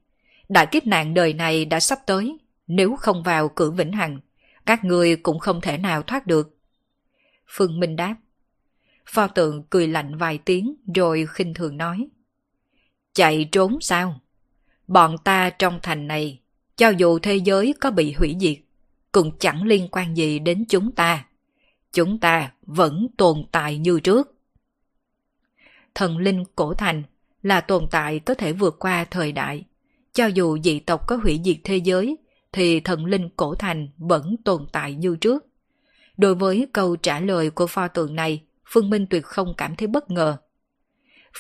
Đại 0.49 0.67
kiếp 0.67 0.87
nạn 0.87 1.15
đời 1.15 1.33
này 1.33 1.65
đã 1.65 1.81
sắp 1.81 1.99
tới, 2.07 2.39
nếu 2.67 2.97
không 2.97 3.23
vào 3.23 3.49
cửa 3.49 3.71
vĩnh 3.71 3.93
hằng, 3.93 4.21
các 4.67 4.85
ngươi 4.85 5.17
cũng 5.17 5.39
không 5.39 5.61
thể 5.61 5.79
nào 5.79 6.03
thoát 6.03 6.27
được. 6.27 6.57
Phương 7.47 7.81
Minh 7.81 7.97
đáp. 7.97 8.17
Pho 9.07 9.27
tượng 9.27 9.63
cười 9.71 9.87
lạnh 9.87 10.17
vài 10.17 10.39
tiếng 10.39 10.75
rồi 10.95 11.27
khinh 11.29 11.55
thường 11.55 11.77
nói. 11.77 12.09
Chạy 13.13 13.49
trốn 13.53 13.79
sao? 13.81 14.21
Bọn 14.87 15.17
ta 15.25 15.51
trong 15.51 15.79
thành 15.83 16.07
này, 16.07 16.41
cho 16.77 16.89
dù 16.89 17.19
thế 17.19 17.37
giới 17.37 17.75
có 17.81 17.91
bị 17.91 18.13
hủy 18.13 18.37
diệt, 18.41 18.59
cũng 19.13 19.39
chẳng 19.39 19.63
liên 19.63 19.89
quan 19.93 20.17
gì 20.17 20.39
đến 20.39 20.65
chúng 20.69 20.93
ta. 20.93 21.25
Chúng 21.93 22.21
ta 22.21 22.53
vẫn 22.63 23.07
tồn 23.17 23.45
tại 23.53 23.79
như 23.79 24.01
trước. 24.01 24.38
Thần 25.99 26.19
linh 26.19 26.45
cổ 26.57 26.75
thành 26.75 27.03
là 27.43 27.61
tồn 27.61 27.87
tại 27.91 28.19
có 28.19 28.35
thể 28.35 28.53
vượt 28.53 28.77
qua 28.79 29.05
thời 29.05 29.33
đại. 29.33 29.65
Cho 30.13 30.27
dù 30.27 30.59
dị 30.59 30.81
tộc 30.81 31.07
có 31.07 31.17
hủy 31.17 31.41
diệt 31.45 31.57
thế 31.65 31.77
giới, 31.77 32.17
thì 32.53 32.81
thần 32.81 33.05
linh 33.05 33.29
cổ 33.37 33.55
thành 33.55 33.89
vẫn 33.97 34.37
tồn 34.45 34.67
tại 34.73 34.95
như 34.95 35.17
trước. 35.17 35.47
Đối 36.17 36.35
với 36.35 36.69
câu 36.73 36.97
trả 36.97 37.21
lời 37.21 37.51
của 37.51 37.67
pho 37.67 37.89
tượng 37.89 38.15
này, 38.15 38.43
Phương 38.67 38.91
Minh 38.91 39.07
tuyệt 39.11 39.25
không 39.25 39.55
cảm 39.57 39.77
thấy 39.77 39.89
bất 39.89 40.11
ngờ. 40.11 40.37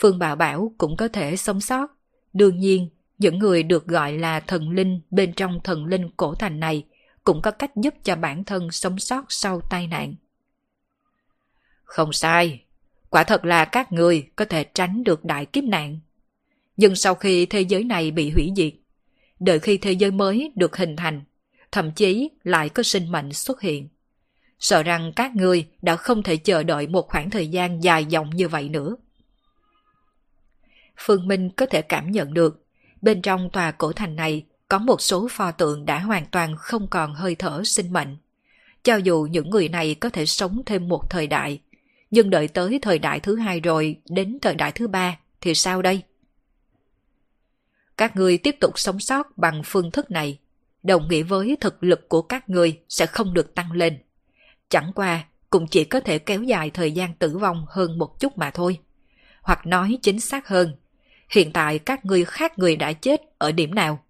Phương 0.01 0.19
Bảo 0.19 0.37
Bảo 0.37 0.73
cũng 0.79 0.97
có 0.97 1.09
thể 1.09 1.37
sống 1.37 1.61
sót. 1.61 1.87
Đương 2.33 2.59
nhiên, 2.59 2.89
những 3.19 3.39
người 3.39 3.63
được 3.63 3.87
gọi 3.87 4.13
là 4.13 4.41
thần 4.41 4.71
linh 4.71 5.01
bên 5.11 5.33
trong 5.33 5.61
thần 5.65 5.85
linh 5.85 6.11
cổ 6.17 6.35
thành 6.35 6.61
này 6.61 6.85
cũng 7.25 7.43
có 7.43 7.51
cách 7.51 7.77
giúp 7.77 7.95
cho 8.05 8.17
bản 8.17 8.45
thân 8.45 8.71
sống 8.71 8.99
sót 8.99 9.25
sau 9.29 9.61
tai 9.61 9.87
nạn. 9.87 10.15
Không 11.85 12.13
sai, 12.13 12.65
quả 13.11 13.25
thật 13.25 13.45
là 13.45 13.65
các 13.65 13.93
người 13.93 14.29
có 14.37 14.45
thể 14.45 14.65
tránh 14.65 15.05
được 15.05 15.25
đại 15.25 15.47
kiếp 15.47 15.65
nạn. 15.65 16.01
Nhưng 16.77 16.97
sau 16.97 17.15
khi 17.15 17.47
thế 17.47 17.61
giới 17.61 17.85
này 17.85 18.11
bị 18.11 18.31
hủy 18.31 18.53
diệt, 18.57 18.73
đợi 19.41 19.59
khi 19.59 19.79
thế 19.79 19.93
giới 19.93 20.11
mới 20.11 20.53
được 20.55 20.77
hình 20.77 20.97
thành, 20.97 21.23
thậm 21.73 21.93
chí 21.93 22.31
lại 22.43 22.69
có 22.69 22.83
sinh 22.83 23.13
mệnh 23.13 23.33
xuất 23.33 23.61
hiện 23.61 23.89
sợ 24.59 24.83
rằng 24.83 25.13
các 25.17 25.37
người 25.37 25.67
đã 25.83 25.97
không 25.97 26.23
thể 26.23 26.37
chờ 26.37 26.63
đợi 26.63 26.87
một 26.87 27.09
khoảng 27.09 27.31
thời 27.31 27.49
gian 27.49 27.83
dài 27.83 28.05
dòng 28.05 28.31
như 28.31 28.49
vậy 28.49 28.69
nữa. 28.69 28.97
Phương 30.97 31.29
Minh 31.29 31.51
có 31.51 31.67
thể 31.67 31.83
cảm 31.83 32.11
nhận 32.11 32.35
được, 32.35 32.67
bên 33.03 33.23
trong 33.23 33.51
tòa 33.51 33.71
cổ 33.71 33.93
thành 33.93 34.17
này 34.17 34.45
có 34.69 34.79
một 34.79 35.01
số 35.01 35.29
pho 35.31 35.51
tượng 35.51 35.87
đã 35.87 35.99
hoàn 35.99 36.27
toàn 36.27 36.57
không 36.57 36.87
còn 36.91 37.15
hơi 37.15 37.35
thở 37.35 37.63
sinh 37.65 37.93
mệnh. 37.93 38.17
Cho 38.83 38.97
dù 38.97 39.29
những 39.31 39.51
người 39.51 39.69
này 39.69 39.95
có 39.95 40.11
thể 40.11 40.27
sống 40.27 40.63
thêm 40.67 40.89
một 40.89 41.11
thời 41.11 41.27
đại, 41.27 41.61
nhưng 42.11 42.31
đợi 42.31 42.49
tới 42.49 42.79
thời 42.83 42.99
đại 42.99 43.21
thứ 43.21 43.37
hai 43.37 43.61
rồi 43.61 44.01
đến 44.09 44.39
thời 44.43 44.55
đại 44.55 44.73
thứ 44.73 44.89
ba 44.89 45.19
thì 45.41 45.55
sao 45.55 45.83
đây? 45.83 46.03
Các 47.97 48.17
ngươi 48.17 48.39
tiếp 48.39 48.57
tục 48.61 48.79
sống 48.79 49.01
sót 49.01 49.39
bằng 49.39 49.63
phương 49.65 49.91
thức 49.91 50.11
này, 50.11 50.39
đồng 50.83 51.09
nghĩa 51.09 51.23
với 51.23 51.57
thực 51.61 51.85
lực 51.85 52.09
của 52.09 52.23
các 52.23 52.49
ngươi 52.49 52.81
sẽ 52.89 53.07
không 53.07 53.35
được 53.35 53.55
tăng 53.55 53.73
lên. 53.73 53.99
Chẳng 54.69 54.93
qua 54.95 55.25
cũng 55.51 55.67
chỉ 55.67 55.85
có 55.85 56.01
thể 56.01 56.19
kéo 56.19 56.43
dài 56.43 56.71
thời 56.71 56.93
gian 56.93 57.15
tử 57.15 57.39
vong 57.39 57.67
hơn 57.69 57.99
một 57.99 58.21
chút 58.21 58.39
mà 58.39 58.51
thôi. 58.51 58.79
Hoặc 59.43 59.67
nói 59.67 59.99
chính 60.03 60.21
xác 60.21 60.49
hơn, 60.49 60.77
hiện 61.31 61.53
tại 61.53 61.79
các 61.79 62.05
ngươi 62.05 62.25
khác 62.25 62.59
người 62.59 62.77
đã 62.77 62.93
chết 62.93 63.21
ở 63.39 63.53
điểm 63.53 63.75
nào? 63.75 64.05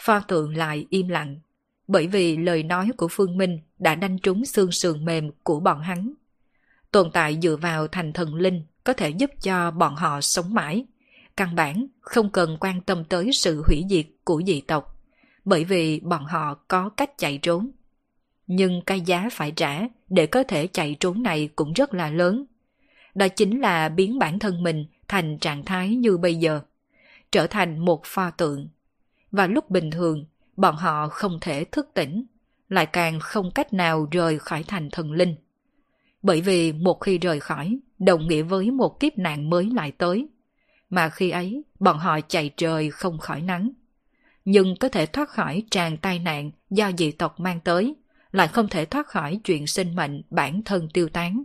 Pho 0.00 0.20
tượng 0.20 0.56
lại 0.56 0.86
im 0.90 1.08
lặng, 1.08 1.40
bởi 1.88 2.06
vì 2.06 2.36
lời 2.36 2.62
nói 2.62 2.90
của 2.96 3.08
Phương 3.10 3.36
Minh 3.36 3.60
đã 3.78 3.94
đanh 3.94 4.18
trúng 4.18 4.44
xương 4.44 4.72
sườn 4.72 5.04
mềm 5.04 5.30
của 5.42 5.60
bọn 5.60 5.80
hắn. 5.80 6.12
Tồn 6.92 7.10
tại 7.10 7.38
dựa 7.42 7.56
vào 7.56 7.88
thành 7.88 8.12
thần 8.12 8.34
linh 8.34 8.62
có 8.84 8.92
thể 8.92 9.08
giúp 9.08 9.30
cho 9.42 9.70
bọn 9.70 9.96
họ 9.96 10.20
sống 10.20 10.54
mãi. 10.54 10.86
Căn 11.36 11.54
bản 11.54 11.86
không 12.00 12.30
cần 12.30 12.56
quan 12.60 12.80
tâm 12.80 13.04
tới 13.04 13.30
sự 13.32 13.62
hủy 13.66 13.84
diệt 13.90 14.06
của 14.24 14.42
dị 14.46 14.60
tộc, 14.60 15.02
bởi 15.44 15.64
vì 15.64 16.00
bọn 16.00 16.24
họ 16.24 16.54
có 16.54 16.88
cách 16.88 17.18
chạy 17.18 17.38
trốn 17.38 17.70
nhưng 18.48 18.80
cái 18.80 19.00
giá 19.00 19.28
phải 19.32 19.50
trả 19.50 19.80
để 20.08 20.26
có 20.26 20.42
thể 20.42 20.66
chạy 20.66 20.96
trốn 21.00 21.22
này 21.22 21.48
cũng 21.56 21.72
rất 21.72 21.94
là 21.94 22.10
lớn. 22.10 22.44
Đó 23.14 23.28
chính 23.28 23.60
là 23.60 23.88
biến 23.88 24.18
bản 24.18 24.38
thân 24.38 24.62
mình 24.62 24.86
thành 25.08 25.38
trạng 25.38 25.64
thái 25.64 25.88
như 25.88 26.16
bây 26.16 26.34
giờ, 26.34 26.60
trở 27.32 27.46
thành 27.46 27.78
một 27.78 28.02
pho 28.04 28.30
tượng. 28.30 28.68
Và 29.30 29.46
lúc 29.46 29.70
bình 29.70 29.90
thường, 29.90 30.24
bọn 30.56 30.76
họ 30.76 31.08
không 31.08 31.38
thể 31.40 31.64
thức 31.64 31.90
tỉnh, 31.94 32.24
lại 32.68 32.86
càng 32.86 33.20
không 33.20 33.50
cách 33.50 33.72
nào 33.72 34.08
rời 34.10 34.38
khỏi 34.38 34.62
thành 34.62 34.90
thần 34.90 35.12
linh. 35.12 35.34
Bởi 36.22 36.40
vì 36.40 36.72
một 36.72 36.94
khi 37.00 37.18
rời 37.18 37.40
khỏi, 37.40 37.78
đồng 37.98 38.28
nghĩa 38.28 38.42
với 38.42 38.70
một 38.70 39.00
kiếp 39.00 39.18
nạn 39.18 39.50
mới 39.50 39.70
lại 39.74 39.92
tới. 39.92 40.28
Mà 40.90 41.08
khi 41.08 41.30
ấy, 41.30 41.62
bọn 41.80 41.98
họ 41.98 42.20
chạy 42.20 42.50
trời 42.56 42.90
không 42.90 43.18
khỏi 43.18 43.42
nắng. 43.42 43.70
Nhưng 44.44 44.76
có 44.76 44.88
thể 44.88 45.06
thoát 45.06 45.28
khỏi 45.28 45.64
tràn 45.70 45.96
tai 45.96 46.18
nạn 46.18 46.50
do 46.70 46.90
dị 46.98 47.12
tộc 47.12 47.40
mang 47.40 47.60
tới– 47.60 47.94
lại 48.32 48.48
không 48.48 48.68
thể 48.68 48.84
thoát 48.84 49.06
khỏi 49.06 49.40
chuyện 49.44 49.66
sinh 49.66 49.96
mệnh 49.96 50.22
bản 50.30 50.62
thân 50.64 50.88
tiêu 50.94 51.08
tán. 51.08 51.44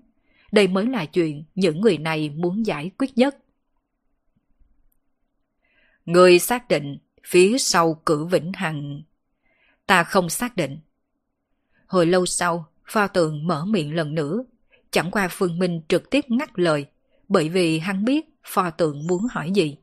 Đây 0.51 0.67
mới 0.67 0.85
là 0.85 1.05
chuyện 1.05 1.43
những 1.55 1.81
người 1.81 1.97
này 1.97 2.29
muốn 2.29 2.65
giải 2.65 2.91
quyết 2.97 3.17
nhất. 3.17 3.37
Người 6.05 6.39
xác 6.39 6.67
định 6.67 6.97
phía 7.27 7.57
sau 7.57 7.93
cử 8.05 8.25
vĩnh 8.25 8.51
hằng. 8.53 9.01
Ta 9.85 10.03
không 10.03 10.29
xác 10.29 10.55
định. 10.55 10.79
Hồi 11.87 12.05
lâu 12.05 12.25
sau, 12.25 12.65
pho 12.85 13.07
tượng 13.07 13.47
mở 13.47 13.65
miệng 13.65 13.95
lần 13.95 14.15
nữa. 14.15 14.43
Chẳng 14.93 15.11
qua 15.11 15.27
Phương 15.31 15.59
Minh 15.59 15.81
trực 15.87 16.09
tiếp 16.09 16.25
ngắt 16.27 16.59
lời, 16.59 16.85
bởi 17.27 17.49
vì 17.49 17.79
hắn 17.79 18.05
biết 18.05 18.25
pho 18.43 18.69
tượng 18.69 19.07
muốn 19.07 19.27
hỏi 19.31 19.51
gì. 19.51 19.77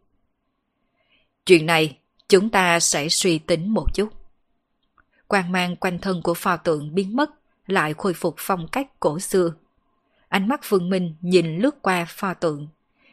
Chuyện 1.46 1.66
này, 1.66 1.98
chúng 2.28 2.50
ta 2.50 2.80
sẽ 2.80 3.08
suy 3.08 3.38
tính 3.38 3.74
một 3.74 3.94
chút 3.94 4.20
quang 5.30 5.52
mang 5.52 5.76
quanh 5.76 5.98
thân 5.98 6.22
của 6.22 6.34
pho 6.34 6.56
tượng 6.56 6.94
biến 6.94 7.16
mất, 7.16 7.30
lại 7.66 7.94
khôi 7.94 8.14
phục 8.14 8.34
phong 8.38 8.68
cách 8.68 9.00
cổ 9.00 9.18
xưa. 9.18 9.54
Ánh 10.28 10.48
mắt 10.48 10.60
Phương 10.62 10.90
Minh 10.90 11.14
nhìn 11.20 11.58
lướt 11.58 11.82
qua 11.82 12.06
pho 12.08 12.34
tượng. 12.34 12.68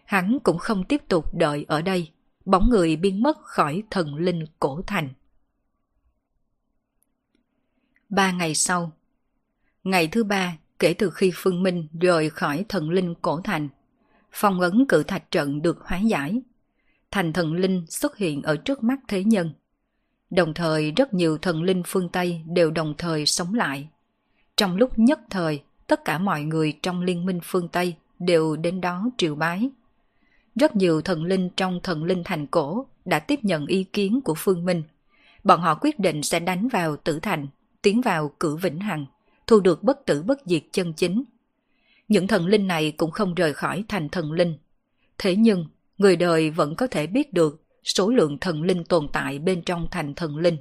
Hắn 0.06 0.38
cũng 0.44 0.58
không 0.58 0.84
tiếp 0.84 1.02
tục 1.08 1.34
đợi 1.34 1.66
ở 1.68 1.82
đây, 1.82 2.12
bóng 2.46 2.70
người 2.70 2.96
biến 2.96 3.24
mất 3.24 3.38
khỏi 3.44 3.84
thần 3.90 4.16
linh 4.16 4.46
cổ 4.60 4.82
thành. 4.88 5.10
Ba 8.10 8.32
ngày 8.32 8.56
sau 8.56 8.92
Ngày 9.84 10.08
thứ 10.08 10.24
ba 10.24 10.58
kể 10.80 10.94
từ 10.94 11.10
khi 11.10 11.32
Phương 11.36 11.64
Minh 11.64 11.88
rời 12.02 12.30
khỏi 12.30 12.66
thần 12.70 12.90
linh 12.90 13.14
cổ 13.22 13.42
thành, 13.42 13.70
phong 14.32 14.62
ấn 14.62 14.86
cử 14.90 15.04
thạch 15.04 15.32
trận 15.32 15.62
được 15.62 15.80
hóa 15.82 15.98
giải. 16.00 16.42
Thành 17.12 17.34
thần 17.34 17.54
linh 17.54 17.86
xuất 17.90 18.18
hiện 18.18 18.42
ở 18.42 18.56
trước 18.56 18.84
mắt 18.84 19.00
thế 19.08 19.24
nhân. 19.24 19.54
Đồng 20.30 20.54
thời 20.54 20.92
rất 20.92 21.14
nhiều 21.14 21.38
thần 21.38 21.64
linh 21.64 21.84
phương 21.86 22.10
Tây 22.10 22.42
đều 22.46 22.72
đồng 22.72 22.94
thời 22.98 23.26
sống 23.26 23.54
lại. 23.54 23.88
Trong 24.58 24.76
lúc 24.78 25.00
nhất 25.00 25.20
thời, 25.30 25.64
tất 25.88 26.06
cả 26.06 26.18
mọi 26.18 26.44
người 26.44 26.74
trong 26.82 27.02
liên 27.02 27.26
minh 27.26 27.40
phương 27.44 27.68
Tây 27.68 27.96
đều 28.20 28.56
đến 28.56 28.82
đó 28.82 29.10
triều 29.18 29.36
bái. 29.36 29.70
Rất 30.56 30.76
nhiều 30.76 31.02
thần 31.02 31.24
linh 31.24 31.50
trong 31.58 31.80
thần 31.84 32.04
linh 32.04 32.24
thành 32.26 32.48
cổ 32.48 32.86
đã 33.06 33.20
tiếp 33.20 33.40
nhận 33.44 33.66
ý 33.66 33.84
kiến 33.84 34.22
của 34.22 34.34
Phương 34.38 34.66
Minh. 34.66 34.84
Bọn 35.44 35.62
họ 35.62 35.76
quyết 35.82 36.00
định 36.00 36.24
sẽ 36.24 36.40
đánh 36.40 36.68
vào 36.68 36.96
tử 36.96 37.20
thành, 37.20 37.48
tiến 37.82 38.02
vào 38.02 38.32
cử 38.40 38.56
vĩnh 38.56 38.80
hằng, 38.80 39.06
thu 39.48 39.60
được 39.60 39.84
bất 39.84 40.06
tử 40.06 40.24
bất 40.24 40.40
diệt 40.46 40.64
chân 40.72 40.94
chính. 40.94 41.24
Những 42.08 42.28
thần 42.28 42.46
linh 42.46 42.68
này 42.68 42.92
cũng 42.92 43.12
không 43.12 43.36
rời 43.36 43.54
khỏi 43.54 43.84
thành 43.88 44.10
thần 44.10 44.32
linh. 44.32 44.58
Thế 45.18 45.36
nhưng, 45.36 45.66
người 45.98 46.16
đời 46.16 46.50
vẫn 46.50 46.76
có 46.76 46.88
thể 46.88 47.08
biết 47.08 47.34
được 47.34 47.64
số 47.84 48.10
lượng 48.10 48.38
thần 48.38 48.64
linh 48.64 48.84
tồn 48.84 49.08
tại 49.14 49.40
bên 49.40 49.62
trong 49.62 49.88
thành 49.92 50.14
thần 50.16 50.38
linh. 50.38 50.58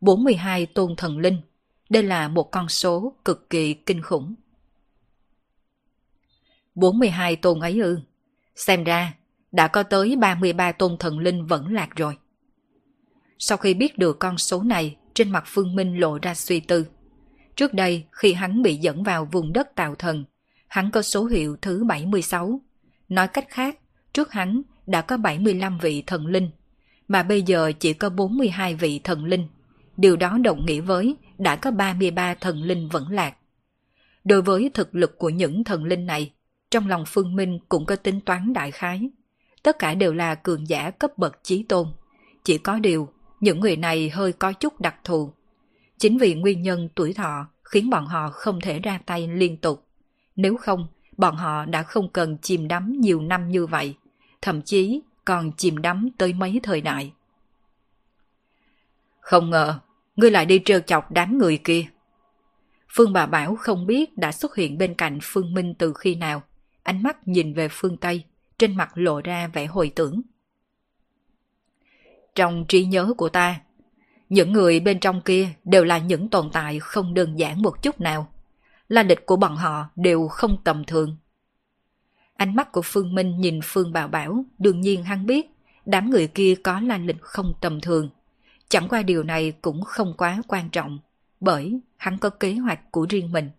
42 0.00 0.66
tôn 0.66 0.96
thần 0.96 1.18
linh, 1.18 1.40
đây 1.90 2.02
là 2.02 2.28
một 2.28 2.50
con 2.50 2.68
số 2.68 3.16
cực 3.24 3.50
kỳ 3.50 3.74
kinh 3.74 4.02
khủng. 4.02 4.34
42 6.74 7.36
tôn 7.36 7.60
ấy 7.60 7.80
ư. 7.80 8.00
Xem 8.56 8.84
ra, 8.84 9.14
đã 9.52 9.68
có 9.68 9.82
tới 9.82 10.16
33 10.16 10.72
tôn 10.72 10.96
thần 10.98 11.18
linh 11.18 11.46
vẫn 11.46 11.74
lạc 11.74 11.96
rồi. 11.96 12.16
Sau 13.38 13.58
khi 13.58 13.74
biết 13.74 13.98
được 13.98 14.18
con 14.18 14.38
số 14.38 14.62
này, 14.62 14.96
trên 15.14 15.30
mặt 15.30 15.44
Phương 15.46 15.76
Minh 15.76 16.00
lộ 16.00 16.18
ra 16.22 16.34
suy 16.34 16.60
tư. 16.60 16.86
Trước 17.58 17.74
đây, 17.74 18.04
khi 18.12 18.32
hắn 18.32 18.62
bị 18.62 18.76
dẫn 18.76 19.02
vào 19.02 19.28
vùng 19.32 19.52
đất 19.52 19.74
tạo 19.74 19.94
thần, 19.94 20.24
hắn 20.68 20.90
có 20.90 21.02
số 21.02 21.24
hiệu 21.24 21.56
thứ 21.62 21.84
76. 21.84 22.60
Nói 23.08 23.28
cách 23.28 23.46
khác, 23.48 23.78
trước 24.12 24.32
hắn 24.32 24.62
đã 24.86 25.02
có 25.02 25.16
75 25.16 25.78
vị 25.78 26.02
thần 26.06 26.26
linh, 26.26 26.50
mà 27.08 27.22
bây 27.22 27.42
giờ 27.42 27.72
chỉ 27.78 27.92
có 27.92 28.10
42 28.10 28.74
vị 28.74 29.00
thần 29.04 29.24
linh. 29.24 29.48
Điều 29.96 30.16
đó 30.16 30.38
đồng 30.38 30.66
nghĩa 30.66 30.80
với 30.80 31.16
đã 31.38 31.56
có 31.56 31.70
33 31.70 32.34
thần 32.34 32.62
linh 32.62 32.88
vẫn 32.88 33.08
lạc. 33.10 33.36
Đối 34.24 34.42
với 34.42 34.70
thực 34.74 34.94
lực 34.94 35.18
của 35.18 35.30
những 35.30 35.64
thần 35.64 35.84
linh 35.84 36.06
này, 36.06 36.32
trong 36.70 36.88
lòng 36.88 37.04
Phương 37.06 37.36
Minh 37.36 37.58
cũng 37.68 37.86
có 37.86 37.96
tính 37.96 38.20
toán 38.20 38.52
đại 38.52 38.70
khái. 38.70 39.10
Tất 39.62 39.78
cả 39.78 39.94
đều 39.94 40.14
là 40.14 40.34
cường 40.34 40.68
giả 40.68 40.90
cấp 40.90 41.18
bậc 41.18 41.44
chí 41.44 41.62
tôn. 41.62 41.86
Chỉ 42.44 42.58
có 42.58 42.78
điều, 42.78 43.08
những 43.40 43.60
người 43.60 43.76
này 43.76 44.10
hơi 44.10 44.32
có 44.32 44.52
chút 44.52 44.80
đặc 44.80 44.96
thù. 45.04 45.32
Chính 45.98 46.18
vì 46.18 46.34
nguyên 46.34 46.62
nhân 46.62 46.88
tuổi 46.94 47.12
thọ 47.12 47.46
khiến 47.64 47.90
bọn 47.90 48.06
họ 48.06 48.30
không 48.30 48.60
thể 48.60 48.78
ra 48.78 49.00
tay 49.06 49.28
liên 49.28 49.56
tục. 49.56 49.86
Nếu 50.36 50.56
không, 50.56 50.86
bọn 51.16 51.36
họ 51.36 51.64
đã 51.64 51.82
không 51.82 52.08
cần 52.08 52.38
chìm 52.42 52.68
đắm 52.68 53.00
nhiều 53.00 53.20
năm 53.20 53.48
như 53.48 53.66
vậy, 53.66 53.94
thậm 54.42 54.62
chí 54.62 55.02
còn 55.24 55.52
chìm 55.56 55.78
đắm 55.78 56.08
tới 56.18 56.32
mấy 56.32 56.60
thời 56.62 56.80
đại. 56.80 57.12
Không 59.20 59.50
ngờ, 59.50 59.78
ngươi 60.16 60.30
lại 60.30 60.46
đi 60.46 60.62
trêu 60.64 60.80
chọc 60.80 61.10
đám 61.10 61.38
người 61.38 61.58
kia. 61.64 61.86
Phương 62.88 63.12
bà 63.12 63.26
Bảo 63.26 63.56
không 63.56 63.86
biết 63.86 64.18
đã 64.18 64.32
xuất 64.32 64.56
hiện 64.56 64.78
bên 64.78 64.94
cạnh 64.94 65.18
Phương 65.22 65.54
Minh 65.54 65.74
từ 65.74 65.92
khi 65.92 66.14
nào, 66.14 66.42
ánh 66.82 67.02
mắt 67.02 67.28
nhìn 67.28 67.54
về 67.54 67.68
phương 67.70 67.96
Tây, 67.96 68.24
trên 68.58 68.76
mặt 68.76 68.90
lộ 68.94 69.20
ra 69.20 69.48
vẻ 69.52 69.66
hồi 69.66 69.92
tưởng. 69.94 70.22
Trong 72.34 72.64
trí 72.68 72.84
nhớ 72.84 73.12
của 73.16 73.28
ta, 73.28 73.60
những 74.28 74.52
người 74.52 74.80
bên 74.80 75.00
trong 75.00 75.20
kia 75.20 75.48
đều 75.64 75.84
là 75.84 75.98
những 75.98 76.28
tồn 76.28 76.50
tại 76.52 76.80
không 76.80 77.14
đơn 77.14 77.38
giản 77.38 77.62
một 77.62 77.82
chút 77.82 78.00
nào. 78.00 78.28
La 78.88 79.02
lịch 79.02 79.26
của 79.26 79.36
bọn 79.36 79.56
họ 79.56 79.86
đều 79.96 80.28
không 80.28 80.56
tầm 80.64 80.84
thường. 80.84 81.16
Ánh 82.36 82.56
mắt 82.56 82.72
của 82.72 82.82
Phương 82.84 83.14
Minh 83.14 83.40
nhìn 83.40 83.60
Phương 83.64 83.92
Bảo 83.92 84.08
Bảo, 84.08 84.44
đương 84.58 84.80
nhiên 84.80 85.04
hắn 85.04 85.26
biết 85.26 85.50
đám 85.84 86.10
người 86.10 86.26
kia 86.26 86.54
có 86.64 86.80
la 86.80 86.98
lịch 86.98 87.20
không 87.20 87.52
tầm 87.60 87.80
thường. 87.80 88.10
Chẳng 88.68 88.88
qua 88.88 89.02
điều 89.02 89.22
này 89.22 89.52
cũng 89.62 89.84
không 89.84 90.14
quá 90.18 90.42
quan 90.48 90.70
trọng, 90.70 90.98
bởi 91.40 91.80
hắn 91.96 92.18
có 92.18 92.30
kế 92.30 92.54
hoạch 92.54 92.92
của 92.92 93.06
riêng 93.08 93.32
mình. 93.32 93.50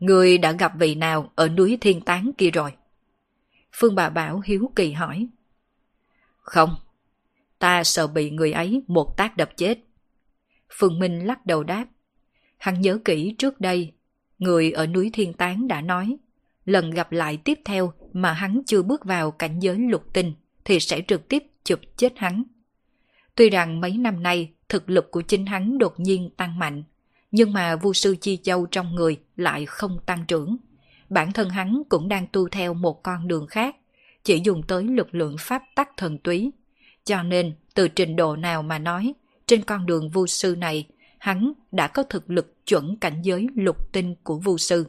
Người 0.00 0.38
đã 0.38 0.52
gặp 0.52 0.72
vị 0.78 0.94
nào 0.94 1.30
ở 1.34 1.48
núi 1.48 1.78
Thiên 1.80 2.00
Tán 2.00 2.30
kia 2.38 2.50
rồi? 2.50 2.72
Phương 3.72 3.94
bà 3.94 4.08
Bảo 4.08 4.40
hiếu 4.44 4.70
kỳ 4.76 4.92
hỏi. 4.92 5.28
Không, 6.38 6.74
ta 7.58 7.84
sợ 7.84 8.06
bị 8.06 8.30
người 8.30 8.52
ấy 8.52 8.82
một 8.86 9.16
tác 9.16 9.36
đập 9.36 9.50
chết. 9.56 9.78
Phương 10.72 10.98
Minh 10.98 11.26
lắc 11.26 11.46
đầu 11.46 11.64
đáp. 11.64 11.86
Hắn 12.58 12.80
nhớ 12.80 12.98
kỹ 13.04 13.34
trước 13.38 13.60
đây, 13.60 13.92
người 14.38 14.72
ở 14.72 14.86
núi 14.86 15.10
Thiên 15.12 15.32
Tán 15.32 15.68
đã 15.68 15.80
nói, 15.80 16.16
lần 16.64 16.90
gặp 16.90 17.12
lại 17.12 17.36
tiếp 17.36 17.58
theo 17.64 17.92
mà 18.12 18.32
hắn 18.32 18.62
chưa 18.66 18.82
bước 18.82 19.04
vào 19.04 19.30
cảnh 19.30 19.58
giới 19.58 19.78
lục 19.78 20.04
tinh 20.12 20.34
thì 20.64 20.80
sẽ 20.80 21.00
trực 21.08 21.28
tiếp 21.28 21.42
chụp 21.64 21.80
chết 21.96 22.12
hắn. 22.16 22.42
Tuy 23.34 23.50
rằng 23.50 23.80
mấy 23.80 23.96
năm 23.96 24.22
nay 24.22 24.52
thực 24.68 24.90
lực 24.90 25.10
của 25.10 25.20
chính 25.20 25.46
hắn 25.46 25.78
đột 25.78 26.00
nhiên 26.00 26.30
tăng 26.36 26.58
mạnh, 26.58 26.82
nhưng 27.30 27.52
mà 27.52 27.76
vu 27.76 27.92
sư 27.92 28.16
chi 28.20 28.36
châu 28.36 28.66
trong 28.66 28.94
người 28.94 29.20
lại 29.36 29.66
không 29.66 29.98
tăng 30.06 30.24
trưởng. 30.28 30.56
Bản 31.08 31.32
thân 31.32 31.50
hắn 31.50 31.82
cũng 31.88 32.08
đang 32.08 32.26
tu 32.32 32.48
theo 32.48 32.74
một 32.74 33.02
con 33.02 33.28
đường 33.28 33.46
khác, 33.46 33.76
chỉ 34.24 34.40
dùng 34.44 34.62
tới 34.62 34.84
lực 34.84 35.14
lượng 35.14 35.36
pháp 35.38 35.62
tắc 35.74 35.96
thần 35.96 36.18
túy. 36.18 36.50
Cho 37.08 37.22
nên, 37.22 37.54
từ 37.74 37.88
trình 37.88 38.16
độ 38.16 38.36
nào 38.36 38.62
mà 38.62 38.78
nói, 38.78 39.14
trên 39.46 39.62
con 39.62 39.86
đường 39.86 40.10
vu 40.10 40.26
sư 40.26 40.56
này, 40.58 40.88
hắn 41.18 41.52
đã 41.72 41.88
có 41.88 42.02
thực 42.02 42.30
lực 42.30 42.66
chuẩn 42.66 42.96
cảnh 42.96 43.22
giới 43.22 43.46
lục 43.54 43.92
tinh 43.92 44.14
của 44.22 44.38
vu 44.38 44.58
sư. 44.58 44.86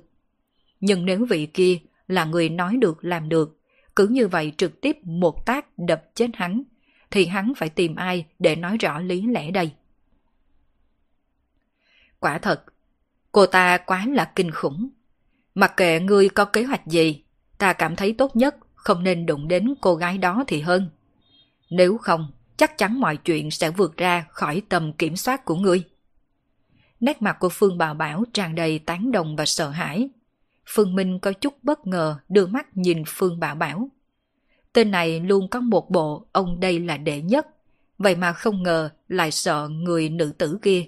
Nhưng 0.79 1.05
nếu 1.05 1.25
vị 1.25 1.45
kia 1.45 1.79
là 2.07 2.25
người 2.25 2.49
nói 2.49 2.77
được 2.77 3.05
làm 3.05 3.29
được, 3.29 3.59
cứ 3.95 4.07
như 4.07 4.27
vậy 4.27 4.53
trực 4.57 4.81
tiếp 4.81 4.97
một 5.03 5.45
tác 5.45 5.65
đập 5.77 6.03
chết 6.15 6.27
hắn, 6.33 6.63
thì 7.11 7.25
hắn 7.25 7.53
phải 7.57 7.69
tìm 7.69 7.95
ai 7.95 8.25
để 8.39 8.55
nói 8.55 8.77
rõ 8.77 8.99
lý 8.99 9.21
lẽ 9.21 9.51
đây. 9.51 9.71
Quả 12.19 12.37
thật, 12.37 12.63
cô 13.31 13.45
ta 13.45 13.77
quá 13.77 14.05
là 14.07 14.31
kinh 14.35 14.51
khủng. 14.51 14.89
Mặc 15.55 15.73
kệ 15.77 15.99
ngươi 15.99 16.29
có 16.29 16.45
kế 16.45 16.63
hoạch 16.63 16.87
gì, 16.87 17.23
ta 17.57 17.73
cảm 17.73 17.95
thấy 17.95 18.15
tốt 18.17 18.35
nhất 18.35 18.55
không 18.75 19.03
nên 19.03 19.25
đụng 19.25 19.47
đến 19.47 19.73
cô 19.81 19.95
gái 19.95 20.17
đó 20.17 20.43
thì 20.47 20.61
hơn. 20.61 20.89
Nếu 21.69 21.97
không, 21.97 22.31
chắc 22.57 22.77
chắn 22.77 22.99
mọi 22.99 23.17
chuyện 23.17 23.51
sẽ 23.51 23.69
vượt 23.71 23.97
ra 23.97 24.25
khỏi 24.29 24.61
tầm 24.69 24.93
kiểm 24.93 25.15
soát 25.15 25.45
của 25.45 25.55
ngươi. 25.55 25.83
Nét 26.99 27.21
mặt 27.21 27.37
của 27.39 27.49
Phương 27.49 27.77
Bảo 27.77 27.93
Bảo 27.93 28.23
tràn 28.33 28.55
đầy 28.55 28.79
tán 28.79 29.11
đồng 29.11 29.35
và 29.35 29.45
sợ 29.45 29.69
hãi. 29.69 30.09
Phương 30.65 30.95
Minh 30.95 31.19
có 31.19 31.33
chút 31.33 31.63
bất 31.63 31.87
ngờ 31.87 32.19
đưa 32.29 32.45
mắt 32.45 32.77
nhìn 32.77 33.03
Phương 33.07 33.39
Bảo 33.39 33.55
Bảo. 33.55 33.89
Tên 34.73 34.91
này 34.91 35.19
luôn 35.19 35.47
có 35.47 35.59
một 35.59 35.89
bộ 35.89 36.25
ông 36.31 36.59
đây 36.59 36.79
là 36.79 36.97
đệ 36.97 37.21
nhất, 37.21 37.47
vậy 37.97 38.15
mà 38.15 38.33
không 38.33 38.63
ngờ 38.63 38.89
lại 39.07 39.31
sợ 39.31 39.69
người 39.69 40.09
nữ 40.09 40.33
tử 40.37 40.59
kia. 40.61 40.85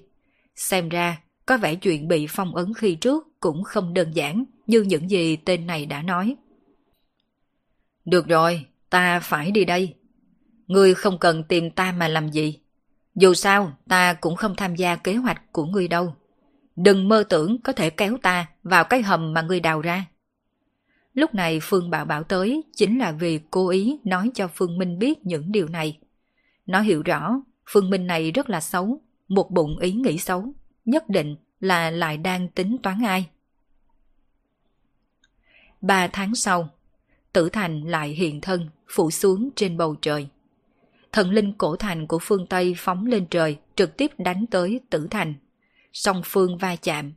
Xem 0.55 0.89
ra, 0.89 1.21
có 1.45 1.57
vẻ 1.57 1.75
chuyện 1.75 2.07
bị 2.07 2.27
phong 2.29 2.55
ấn 2.55 2.73
khi 2.73 2.95
trước 2.95 3.27
cũng 3.39 3.63
không 3.63 3.93
đơn 3.93 4.11
giản 4.11 4.43
như 4.67 4.81
những 4.81 5.09
gì 5.09 5.35
tên 5.35 5.67
này 5.67 5.85
đã 5.85 6.01
nói. 6.01 6.35
Được 8.05 8.27
rồi, 8.27 8.65
ta 8.89 9.19
phải 9.19 9.51
đi 9.51 9.65
đây. 9.65 9.95
Ngươi 10.71 10.93
không 10.93 11.17
cần 11.17 11.43
tìm 11.43 11.71
ta 11.71 11.91
mà 11.91 12.07
làm 12.07 12.29
gì. 12.29 12.59
Dù 13.15 13.33
sao, 13.33 13.77
ta 13.87 14.13
cũng 14.13 14.35
không 14.35 14.55
tham 14.55 14.75
gia 14.75 14.95
kế 14.95 15.15
hoạch 15.15 15.51
của 15.51 15.65
ngươi 15.65 15.87
đâu. 15.87 16.15
Đừng 16.75 17.07
mơ 17.07 17.23
tưởng 17.29 17.61
có 17.61 17.73
thể 17.73 17.89
kéo 17.89 18.17
ta 18.21 18.47
vào 18.63 18.83
cái 18.83 19.01
hầm 19.01 19.33
mà 19.33 19.41
ngươi 19.41 19.59
đào 19.59 19.81
ra. 19.81 20.05
Lúc 21.13 21.35
này 21.35 21.59
Phương 21.61 21.89
Bảo 21.89 22.05
Bảo 22.05 22.23
tới 22.23 22.63
chính 22.75 22.99
là 22.99 23.11
vì 23.11 23.39
cố 23.51 23.69
ý 23.69 23.97
nói 24.03 24.31
cho 24.33 24.47
Phương 24.47 24.77
Minh 24.77 24.99
biết 24.99 25.25
những 25.25 25.51
điều 25.51 25.67
này. 25.67 25.99
Nó 26.65 26.81
hiểu 26.81 27.01
rõ, 27.01 27.41
Phương 27.69 27.89
Minh 27.89 28.07
này 28.07 28.31
rất 28.31 28.49
là 28.49 28.61
xấu, 28.61 29.01
một 29.27 29.51
bụng 29.51 29.79
ý 29.79 29.91
nghĩ 29.91 30.17
xấu, 30.17 30.53
nhất 30.85 31.09
định 31.09 31.35
là 31.59 31.91
lại 31.91 32.17
đang 32.17 32.47
tính 32.47 32.77
toán 32.83 33.05
ai. 33.05 33.29
Ba 35.81 36.07
tháng 36.07 36.35
sau, 36.35 36.69
tử 37.33 37.49
thành 37.49 37.81
lại 37.81 38.09
hiện 38.09 38.41
thân, 38.41 38.69
phủ 38.87 39.11
xuống 39.11 39.49
trên 39.55 39.77
bầu 39.77 39.95
trời. 40.01 40.27
Thần 41.11 41.31
linh 41.31 41.53
cổ 41.53 41.75
thành 41.75 42.07
của 42.07 42.19
phương 42.21 42.47
Tây 42.47 42.75
phóng 42.77 43.05
lên 43.05 43.25
trời, 43.29 43.57
trực 43.75 43.97
tiếp 43.97 44.11
đánh 44.17 44.45
tới 44.51 44.79
tử 44.89 45.07
thành. 45.11 45.33
Song 45.93 46.21
phương 46.25 46.57
va 46.57 46.75
chạm. 46.75 47.13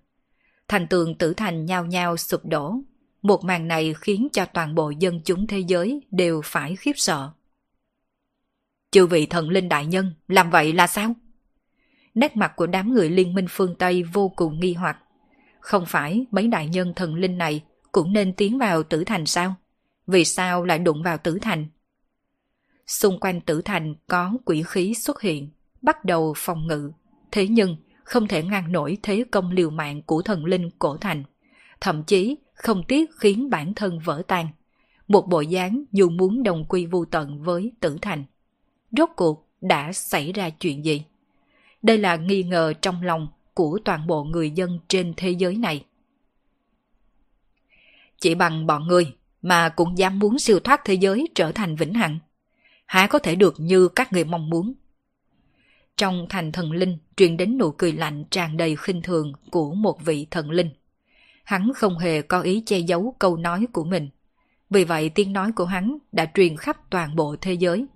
Thành 0.68 0.86
tường 0.86 1.14
tử 1.14 1.34
thành 1.34 1.66
nhao 1.66 1.86
nhao 1.86 2.16
sụp 2.16 2.44
đổ. 2.44 2.74
Một 3.22 3.44
màn 3.44 3.68
này 3.68 3.94
khiến 4.00 4.28
cho 4.32 4.44
toàn 4.44 4.74
bộ 4.74 4.90
dân 4.90 5.20
chúng 5.24 5.46
thế 5.46 5.58
giới 5.58 6.02
đều 6.10 6.40
phải 6.44 6.76
khiếp 6.76 6.92
sợ. 6.96 7.30
Chư 8.90 9.06
vị 9.06 9.26
thần 9.26 9.48
linh 9.48 9.68
đại 9.68 9.86
nhân, 9.86 10.14
làm 10.28 10.50
vậy 10.50 10.72
là 10.72 10.86
sao? 10.86 11.14
Nét 12.14 12.36
mặt 12.36 12.52
của 12.56 12.66
đám 12.66 12.92
người 12.92 13.10
liên 13.10 13.34
minh 13.34 13.46
phương 13.50 13.74
Tây 13.78 14.02
vô 14.02 14.28
cùng 14.36 14.60
nghi 14.60 14.74
hoặc. 14.74 14.98
Không 15.60 15.86
phải 15.86 16.26
mấy 16.30 16.48
đại 16.48 16.68
nhân 16.68 16.92
thần 16.96 17.14
linh 17.14 17.38
này 17.38 17.64
cũng 17.92 18.12
nên 18.12 18.32
tiến 18.32 18.58
vào 18.58 18.82
tử 18.82 19.04
thành 19.04 19.26
sao? 19.26 19.54
Vì 20.06 20.24
sao 20.24 20.64
lại 20.64 20.78
đụng 20.78 21.02
vào 21.02 21.18
tử 21.18 21.38
thành? 21.42 21.66
Xung 22.86 23.20
quanh 23.20 23.40
tử 23.40 23.62
thành 23.62 23.94
có 24.06 24.32
quỷ 24.44 24.62
khí 24.66 24.94
xuất 24.94 25.20
hiện, 25.20 25.50
bắt 25.82 26.04
đầu 26.04 26.34
phòng 26.36 26.66
ngự. 26.66 26.92
Thế 27.30 27.48
nhưng 27.48 27.76
không 28.04 28.28
thể 28.28 28.42
ngăn 28.42 28.72
nổi 28.72 28.98
thế 29.02 29.24
công 29.30 29.50
liều 29.50 29.70
mạng 29.70 30.02
của 30.02 30.22
thần 30.22 30.44
linh 30.44 30.70
cổ 30.78 30.96
thành. 30.96 31.24
Thậm 31.80 32.04
chí 32.04 32.36
không 32.54 32.82
tiếc 32.88 33.10
khiến 33.18 33.50
bản 33.50 33.74
thân 33.74 33.98
vỡ 33.98 34.22
tan. 34.28 34.48
Một 35.08 35.28
bộ 35.28 35.40
dáng 35.40 35.84
dù 35.92 36.10
muốn 36.10 36.42
đồng 36.42 36.64
quy 36.64 36.86
vu 36.86 37.04
tận 37.04 37.42
với 37.42 37.72
tử 37.80 37.98
thành. 38.02 38.24
Rốt 38.96 39.10
cuộc 39.16 39.48
đã 39.60 39.92
xảy 39.92 40.32
ra 40.32 40.50
chuyện 40.50 40.84
gì? 40.84 41.02
Đây 41.82 41.98
là 41.98 42.16
nghi 42.16 42.42
ngờ 42.42 42.72
trong 42.82 43.02
lòng 43.02 43.28
của 43.54 43.78
toàn 43.84 44.06
bộ 44.06 44.24
người 44.24 44.50
dân 44.50 44.78
trên 44.88 45.14
thế 45.16 45.30
giới 45.30 45.56
này. 45.56 45.84
Chỉ 48.20 48.34
bằng 48.34 48.66
bọn 48.66 48.86
người 48.86 49.14
mà 49.42 49.68
cũng 49.68 49.98
dám 49.98 50.18
muốn 50.18 50.38
siêu 50.38 50.60
thoát 50.60 50.80
thế 50.84 50.94
giới 50.94 51.28
trở 51.34 51.52
thành 51.52 51.76
vĩnh 51.76 51.94
hằng. 51.94 52.18
Há 52.86 53.06
có 53.06 53.18
thể 53.18 53.34
được 53.34 53.54
như 53.58 53.88
các 53.88 54.12
người 54.12 54.24
mong 54.24 54.50
muốn. 54.50 54.74
Trong 55.96 56.26
thành 56.28 56.52
thần 56.52 56.72
linh, 56.72 56.98
truyền 57.16 57.36
đến 57.36 57.58
nụ 57.58 57.70
cười 57.70 57.92
lạnh 57.92 58.24
tràn 58.30 58.56
đầy 58.56 58.76
khinh 58.76 59.02
thường 59.02 59.32
của 59.50 59.74
một 59.74 60.04
vị 60.04 60.26
thần 60.30 60.50
linh. 60.50 60.70
Hắn 61.44 61.72
không 61.74 61.98
hề 61.98 62.22
có 62.22 62.40
ý 62.40 62.62
che 62.66 62.78
giấu 62.78 63.16
câu 63.18 63.36
nói 63.36 63.66
của 63.72 63.84
mình. 63.84 64.08
Vì 64.70 64.84
vậy 64.84 65.08
tiếng 65.08 65.32
nói 65.32 65.52
của 65.52 65.64
hắn 65.64 65.98
đã 66.12 66.26
truyền 66.34 66.56
khắp 66.56 66.90
toàn 66.90 67.16
bộ 67.16 67.36
thế 67.40 67.52
giới. 67.52 67.86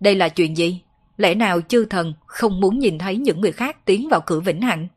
Đây 0.00 0.14
là 0.14 0.28
chuyện 0.28 0.56
gì? 0.56 0.82
Lẽ 1.16 1.34
nào 1.34 1.60
chư 1.60 1.84
thần 1.84 2.14
không 2.26 2.60
muốn 2.60 2.78
nhìn 2.78 2.98
thấy 2.98 3.16
những 3.16 3.40
người 3.40 3.52
khác 3.52 3.84
tiến 3.84 4.08
vào 4.08 4.20
cửa 4.26 4.40
vĩnh 4.40 4.60
hằng? 4.60 4.88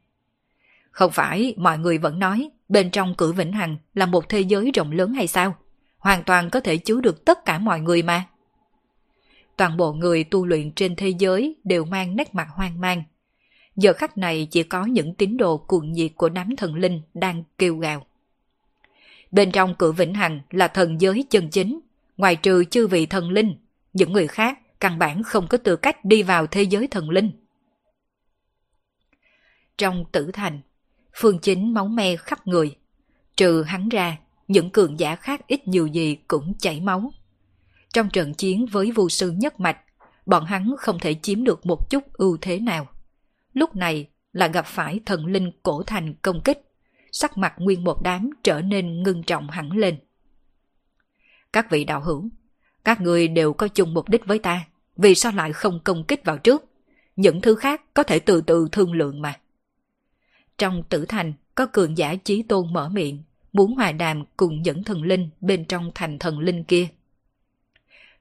Không 0.91 1.11
phải, 1.11 1.53
mọi 1.57 1.77
người 1.77 1.97
vẫn 1.97 2.19
nói, 2.19 2.49
bên 2.69 2.91
trong 2.91 3.15
cửa 3.15 3.31
vĩnh 3.31 3.51
hằng 3.51 3.77
là 3.93 4.05
một 4.05 4.29
thế 4.29 4.39
giới 4.39 4.71
rộng 4.73 4.91
lớn 4.91 5.13
hay 5.13 5.27
sao? 5.27 5.55
Hoàn 5.97 6.23
toàn 6.23 6.49
có 6.49 6.59
thể 6.59 6.77
chứa 6.77 7.01
được 7.01 7.25
tất 7.25 7.45
cả 7.45 7.59
mọi 7.59 7.79
người 7.79 8.03
mà. 8.03 8.25
Toàn 9.59 9.77
bộ 9.77 9.93
người 9.93 10.23
tu 10.23 10.45
luyện 10.45 10.71
trên 10.71 10.95
thế 10.95 11.09
giới 11.09 11.55
đều 11.63 11.85
mang 11.85 12.15
nét 12.15 12.35
mặt 12.35 12.47
hoang 12.55 12.81
mang. 12.81 13.03
Giờ 13.75 13.93
khắc 13.93 14.17
này 14.17 14.47
chỉ 14.51 14.63
có 14.63 14.85
những 14.85 15.13
tín 15.13 15.37
đồ 15.37 15.57
cuồng 15.57 15.91
nhiệt 15.91 16.11
của 16.15 16.29
đám 16.29 16.55
thần 16.55 16.75
linh 16.75 17.01
đang 17.13 17.43
kêu 17.57 17.77
gào. 17.77 18.05
Bên 19.31 19.51
trong 19.51 19.75
cửa 19.77 19.91
vĩnh 19.91 20.13
hằng 20.13 20.41
là 20.49 20.67
thần 20.67 21.01
giới 21.01 21.25
chân 21.29 21.49
chính, 21.49 21.79
ngoài 22.17 22.35
trừ 22.35 22.63
chư 22.63 22.87
vị 22.87 23.05
thần 23.05 23.29
linh, 23.29 23.55
những 23.93 24.13
người 24.13 24.27
khác 24.27 24.79
căn 24.79 24.99
bản 24.99 25.23
không 25.23 25.47
có 25.47 25.57
tư 25.57 25.75
cách 25.75 26.05
đi 26.05 26.23
vào 26.23 26.47
thế 26.47 26.63
giới 26.63 26.87
thần 26.87 27.09
linh. 27.09 27.31
Trong 29.77 30.05
tử 30.11 30.31
thành, 30.33 30.59
phương 31.13 31.39
chính 31.39 31.73
máu 31.73 31.87
me 31.87 32.15
khắp 32.15 32.47
người. 32.47 32.75
Trừ 33.37 33.63
hắn 33.63 33.89
ra, 33.89 34.17
những 34.47 34.69
cường 34.69 34.99
giả 34.99 35.15
khác 35.15 35.47
ít 35.47 35.67
nhiều 35.67 35.87
gì 35.87 36.17
cũng 36.27 36.53
chảy 36.59 36.81
máu. 36.81 37.11
Trong 37.93 38.09
trận 38.09 38.33
chiến 38.33 38.65
với 38.65 38.91
vô 38.91 39.09
sư 39.09 39.31
nhất 39.31 39.59
mạch, 39.59 39.77
bọn 40.25 40.45
hắn 40.45 40.75
không 40.77 40.99
thể 40.99 41.13
chiếm 41.13 41.43
được 41.43 41.65
một 41.65 41.89
chút 41.89 42.13
ưu 42.13 42.37
thế 42.41 42.59
nào. 42.59 42.87
Lúc 43.53 43.75
này 43.75 44.07
là 44.33 44.47
gặp 44.47 44.65
phải 44.65 44.99
thần 45.05 45.25
linh 45.25 45.51
cổ 45.63 45.83
thành 45.83 46.13
công 46.13 46.41
kích, 46.41 46.61
sắc 47.11 47.37
mặt 47.37 47.53
nguyên 47.57 47.83
một 47.83 48.01
đám 48.03 48.29
trở 48.43 48.61
nên 48.61 49.03
ngưng 49.03 49.23
trọng 49.23 49.49
hẳn 49.49 49.71
lên. 49.71 49.97
Các 51.53 51.71
vị 51.71 51.83
đạo 51.83 52.01
hữu, 52.01 52.29
các 52.83 53.01
người 53.01 53.27
đều 53.27 53.53
có 53.53 53.67
chung 53.67 53.93
mục 53.93 54.09
đích 54.09 54.25
với 54.25 54.39
ta, 54.39 54.65
vì 54.97 55.15
sao 55.15 55.31
lại 55.31 55.53
không 55.53 55.79
công 55.83 56.03
kích 56.03 56.25
vào 56.25 56.37
trước? 56.37 56.65
Những 57.15 57.41
thứ 57.41 57.55
khác 57.55 57.81
có 57.93 58.03
thể 58.03 58.19
từ 58.19 58.41
từ 58.41 58.67
thương 58.71 58.93
lượng 58.93 59.21
mà. 59.21 59.39
Trong 60.57 60.83
tử 60.89 61.05
thành 61.05 61.33
có 61.55 61.65
cường 61.65 61.97
giả 61.97 62.15
chí 62.15 62.43
tôn 62.43 62.73
mở 62.73 62.89
miệng, 62.89 63.23
muốn 63.53 63.75
hòa 63.75 63.91
đàm 63.91 64.23
cùng 64.37 64.61
những 64.61 64.83
thần 64.83 65.03
linh 65.03 65.29
bên 65.41 65.65
trong 65.65 65.91
thành 65.95 66.19
thần 66.19 66.39
linh 66.39 66.63
kia. 66.63 66.87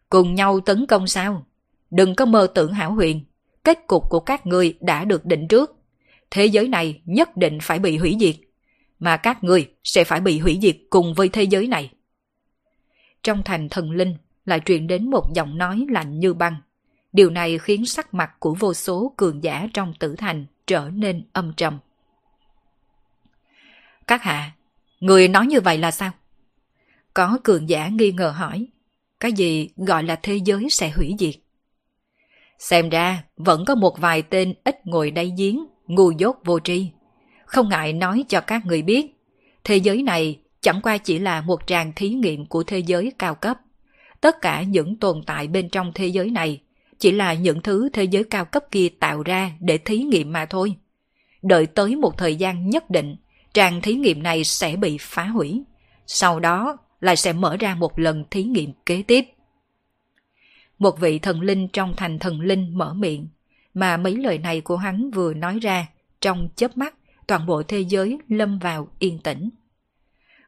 Cùng 0.09 0.35
nhau 0.35 0.61
tấn 0.61 0.87
công 0.87 1.07
sao? 1.07 1.47
Đừng 1.91 2.15
có 2.15 2.25
mơ 2.25 2.47
tưởng 2.55 2.73
hảo 2.73 2.93
huyền. 2.93 3.25
Kết 3.65 3.87
cục 3.87 4.11
của 4.11 4.21
các 4.21 4.47
ngươi 4.47 4.75
đã 4.81 5.05
được 5.05 5.25
định 5.25 5.49
trước. 5.49 5.77
Thế 6.31 6.47
giới 6.47 6.69
này 6.69 7.03
nhất 7.05 7.37
định 7.37 7.59
phải 7.63 7.79
bị 7.79 7.97
hủy 7.97 8.17
diệt. 8.21 8.37
Mà 8.99 9.17
các 9.17 9.45
ngươi 9.45 9.69
sẽ 9.85 10.05
phải 10.05 10.21
bị 10.21 10.39
hủy 10.39 10.59
diệt 10.63 10.77
cùng 10.91 11.15
với 11.15 11.29
thế 11.29 11.43
giới 11.43 11.67
này. 11.67 11.91
Trong 13.23 13.43
thành 13.45 13.69
thần 13.69 13.91
linh 13.91 14.17
lại 14.45 14.61
truyền 14.65 14.87
đến 14.87 15.11
một 15.11 15.35
giọng 15.35 15.59
nói 15.59 15.87
lạnh 15.91 16.19
như 16.19 16.35
băng. 16.35 16.57
Điều 17.13 17.31
này 17.31 17.59
khiến 17.59 17.87
sắc 17.87 18.15
mặt 18.15 18.31
của 18.39 18.55
vô 18.55 18.75
số 18.75 19.15
cường 19.17 19.43
giả 19.45 19.69
trong 19.75 19.95
tử 19.99 20.15
thành 20.19 20.47
trở 20.67 20.91
nên 20.95 21.25
âm 21.33 21.53
trầm. 21.57 21.79
Các 24.07 24.23
hạ, 24.23 24.51
người 25.01 25.29
nói 25.29 25.47
như 25.47 25.61
vậy 25.61 25.79
là 25.79 25.91
sao? 25.91 26.11
Có 27.15 27.39
cường 27.45 27.69
giả 27.69 27.89
nghi 27.89 28.13
ngờ 28.13 28.31
hỏi, 28.31 28.67
cái 29.21 29.33
gì 29.33 29.69
gọi 29.77 30.03
là 30.03 30.17
thế 30.23 30.37
giới 30.45 30.67
sẽ 30.71 30.91
hủy 30.91 31.15
diệt? 31.19 31.35
Xem 32.59 32.89
ra 32.89 33.23
vẫn 33.37 33.65
có 33.65 33.75
một 33.75 33.99
vài 33.99 34.23
tên 34.23 34.55
ít 34.65 34.87
ngồi 34.87 35.11
đây 35.11 35.33
giếng, 35.39 35.67
ngu 35.87 36.11
dốt 36.11 36.37
vô 36.45 36.61
tri. 36.61 36.87
Không 37.47 37.69
ngại 37.69 37.93
nói 37.93 38.25
cho 38.29 38.41
các 38.41 38.67
người 38.67 38.83
biết, 38.83 39.07
thế 39.65 39.77
giới 39.77 40.03
này 40.03 40.39
chẳng 40.61 40.81
qua 40.83 40.99
chỉ 40.99 41.19
là 41.19 41.41
một 41.41 41.67
tràng 41.67 41.93
thí 41.97 42.09
nghiệm 42.09 42.47
của 42.47 42.63
thế 42.63 42.79
giới 42.79 43.13
cao 43.19 43.35
cấp. 43.35 43.59
Tất 44.21 44.41
cả 44.41 44.63
những 44.63 44.97
tồn 44.97 45.23
tại 45.27 45.49
bên 45.49 45.69
trong 45.69 45.93
thế 45.95 46.07
giới 46.07 46.31
này 46.31 46.61
chỉ 46.99 47.13
là 47.13 47.35
những 47.35 47.63
thứ 47.63 47.89
thế 47.93 48.05
giới 48.05 48.25
cao 48.25 48.45
cấp 48.45 48.65
kia 48.71 48.89
tạo 49.01 49.23
ra 49.23 49.51
để 49.61 49.79
thí 49.79 49.99
nghiệm 49.99 50.33
mà 50.33 50.47
thôi. 50.47 50.75
Đợi 51.43 51.67
tới 51.67 51.97
một 51.97 52.19
thời 52.19 52.37
gian 52.37 52.71
nhất 52.71 52.91
định, 52.91 53.17
tràng 53.53 53.81
thí 53.81 53.95
nghiệm 53.95 54.23
này 54.23 54.45
sẽ 54.45 54.77
bị 54.77 54.97
phá 55.01 55.25
hủy. 55.25 55.63
Sau 56.07 56.41
đó 56.41 56.77
lại 57.01 57.17
sẽ 57.17 57.33
mở 57.33 57.57
ra 57.57 57.75
một 57.75 57.99
lần 57.99 58.25
thí 58.31 58.45
nghiệm 58.45 58.73
kế 58.87 59.03
tiếp. 59.03 59.25
Một 60.79 61.01
vị 61.01 61.19
thần 61.19 61.41
linh 61.41 61.69
trong 61.69 61.95
thành 61.97 62.19
thần 62.19 62.41
linh 62.41 62.79
mở 62.79 62.95
miệng, 62.95 63.29
mà 63.75 63.97
mấy 63.97 64.17
lời 64.17 64.39
này 64.39 64.61
của 64.61 64.77
hắn 64.77 65.11
vừa 65.11 65.35
nói 65.35 65.59
ra, 65.59 65.87
trong 66.21 66.49
chớp 66.57 66.77
mắt, 66.77 66.95
toàn 67.27 67.47
bộ 67.47 67.63
thế 67.63 67.81
giới 67.81 68.19
lâm 68.29 68.59
vào 68.59 68.89
yên 68.99 69.19
tĩnh. 69.19 69.51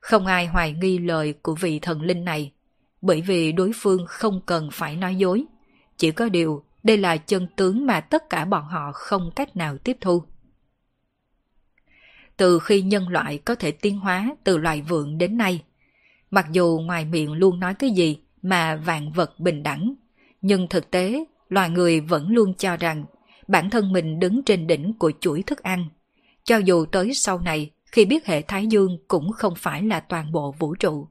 Không 0.01 0.27
ai 0.27 0.47
hoài 0.47 0.73
nghi 0.73 0.99
lời 0.99 1.33
của 1.33 1.55
vị 1.55 1.79
thần 1.79 2.03
linh 2.03 2.25
này, 2.25 2.53
bởi 3.03 3.21
vì 3.21 3.53
đối 3.53 3.71
phương 3.75 4.05
không 4.07 4.41
cần 4.47 4.69
phải 4.73 4.97
nói 4.97 5.17
dối. 5.17 5.45
Chỉ 5.97 6.11
có 6.11 6.29
điều, 6.29 6.65
đây 6.83 6.97
là 6.97 7.17
chân 7.17 7.47
tướng 7.57 7.87
mà 7.87 8.01
tất 8.01 8.31
cả 8.31 8.45
bọn 8.45 8.65
họ 8.65 8.93
không 8.93 9.31
cách 9.37 9.57
nào 9.57 9.79
tiếp 9.79 9.97
thu. 10.01 10.23
Từ 12.37 12.59
khi 12.59 12.83
nhân 12.83 13.09
loại 13.09 13.39
có 13.39 13.55
thể 13.55 13.71
tiến 13.71 13.99
hóa 13.99 14.37
từ 14.45 14.59
loài 14.59 14.83
vượn 14.83 15.19
đến 15.19 15.37
nay, 15.37 15.63
mặc 16.31 16.47
dù 16.53 16.81
ngoài 16.85 17.05
miệng 17.05 17.33
luôn 17.33 17.61
nói 17.61 17.75
cái 17.75 17.91
gì 17.91 18.19
mà 18.43 18.77
vạn 18.77 19.13
vật 19.13 19.41
bình 19.41 19.63
đẳng, 19.63 19.95
nhưng 20.41 20.69
thực 20.69 20.91
tế 20.91 21.25
loài 21.49 21.71
người 21.71 22.01
vẫn 22.01 22.29
luôn 22.29 22.55
cho 22.55 22.77
rằng 22.77 23.05
bản 23.49 23.71
thân 23.71 23.93
mình 23.93 24.19
đứng 24.19 24.43
trên 24.43 24.67
đỉnh 24.67 24.93
của 24.99 25.13
chuỗi 25.21 25.43
thức 25.43 25.63
ăn. 25.63 25.89
Cho 26.45 26.57
dù 26.57 26.87
tới 26.87 27.15
sau 27.15 27.39
này, 27.39 27.71
khi 27.93 28.05
biết 28.05 28.27
hệ 28.27 28.43
Thái 28.43 28.67
Dương 28.67 28.99
cũng 29.09 29.33
không 29.33 29.55
phải 29.57 29.83
là 29.83 30.01
toàn 30.01 30.33
bộ 30.33 30.55
vũ 30.59 30.75
trụ. 30.75 31.09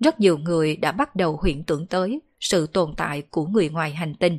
Rất 0.00 0.20
nhiều 0.20 0.38
người 0.38 0.76
đã 0.76 0.92
bắt 0.92 1.16
đầu 1.16 1.36
huyễn 1.36 1.64
tưởng 1.64 1.86
tới 1.86 2.20
sự 2.40 2.66
tồn 2.66 2.94
tại 2.96 3.22
của 3.22 3.46
người 3.46 3.68
ngoài 3.68 3.90
hành 3.90 4.14
tinh, 4.14 4.38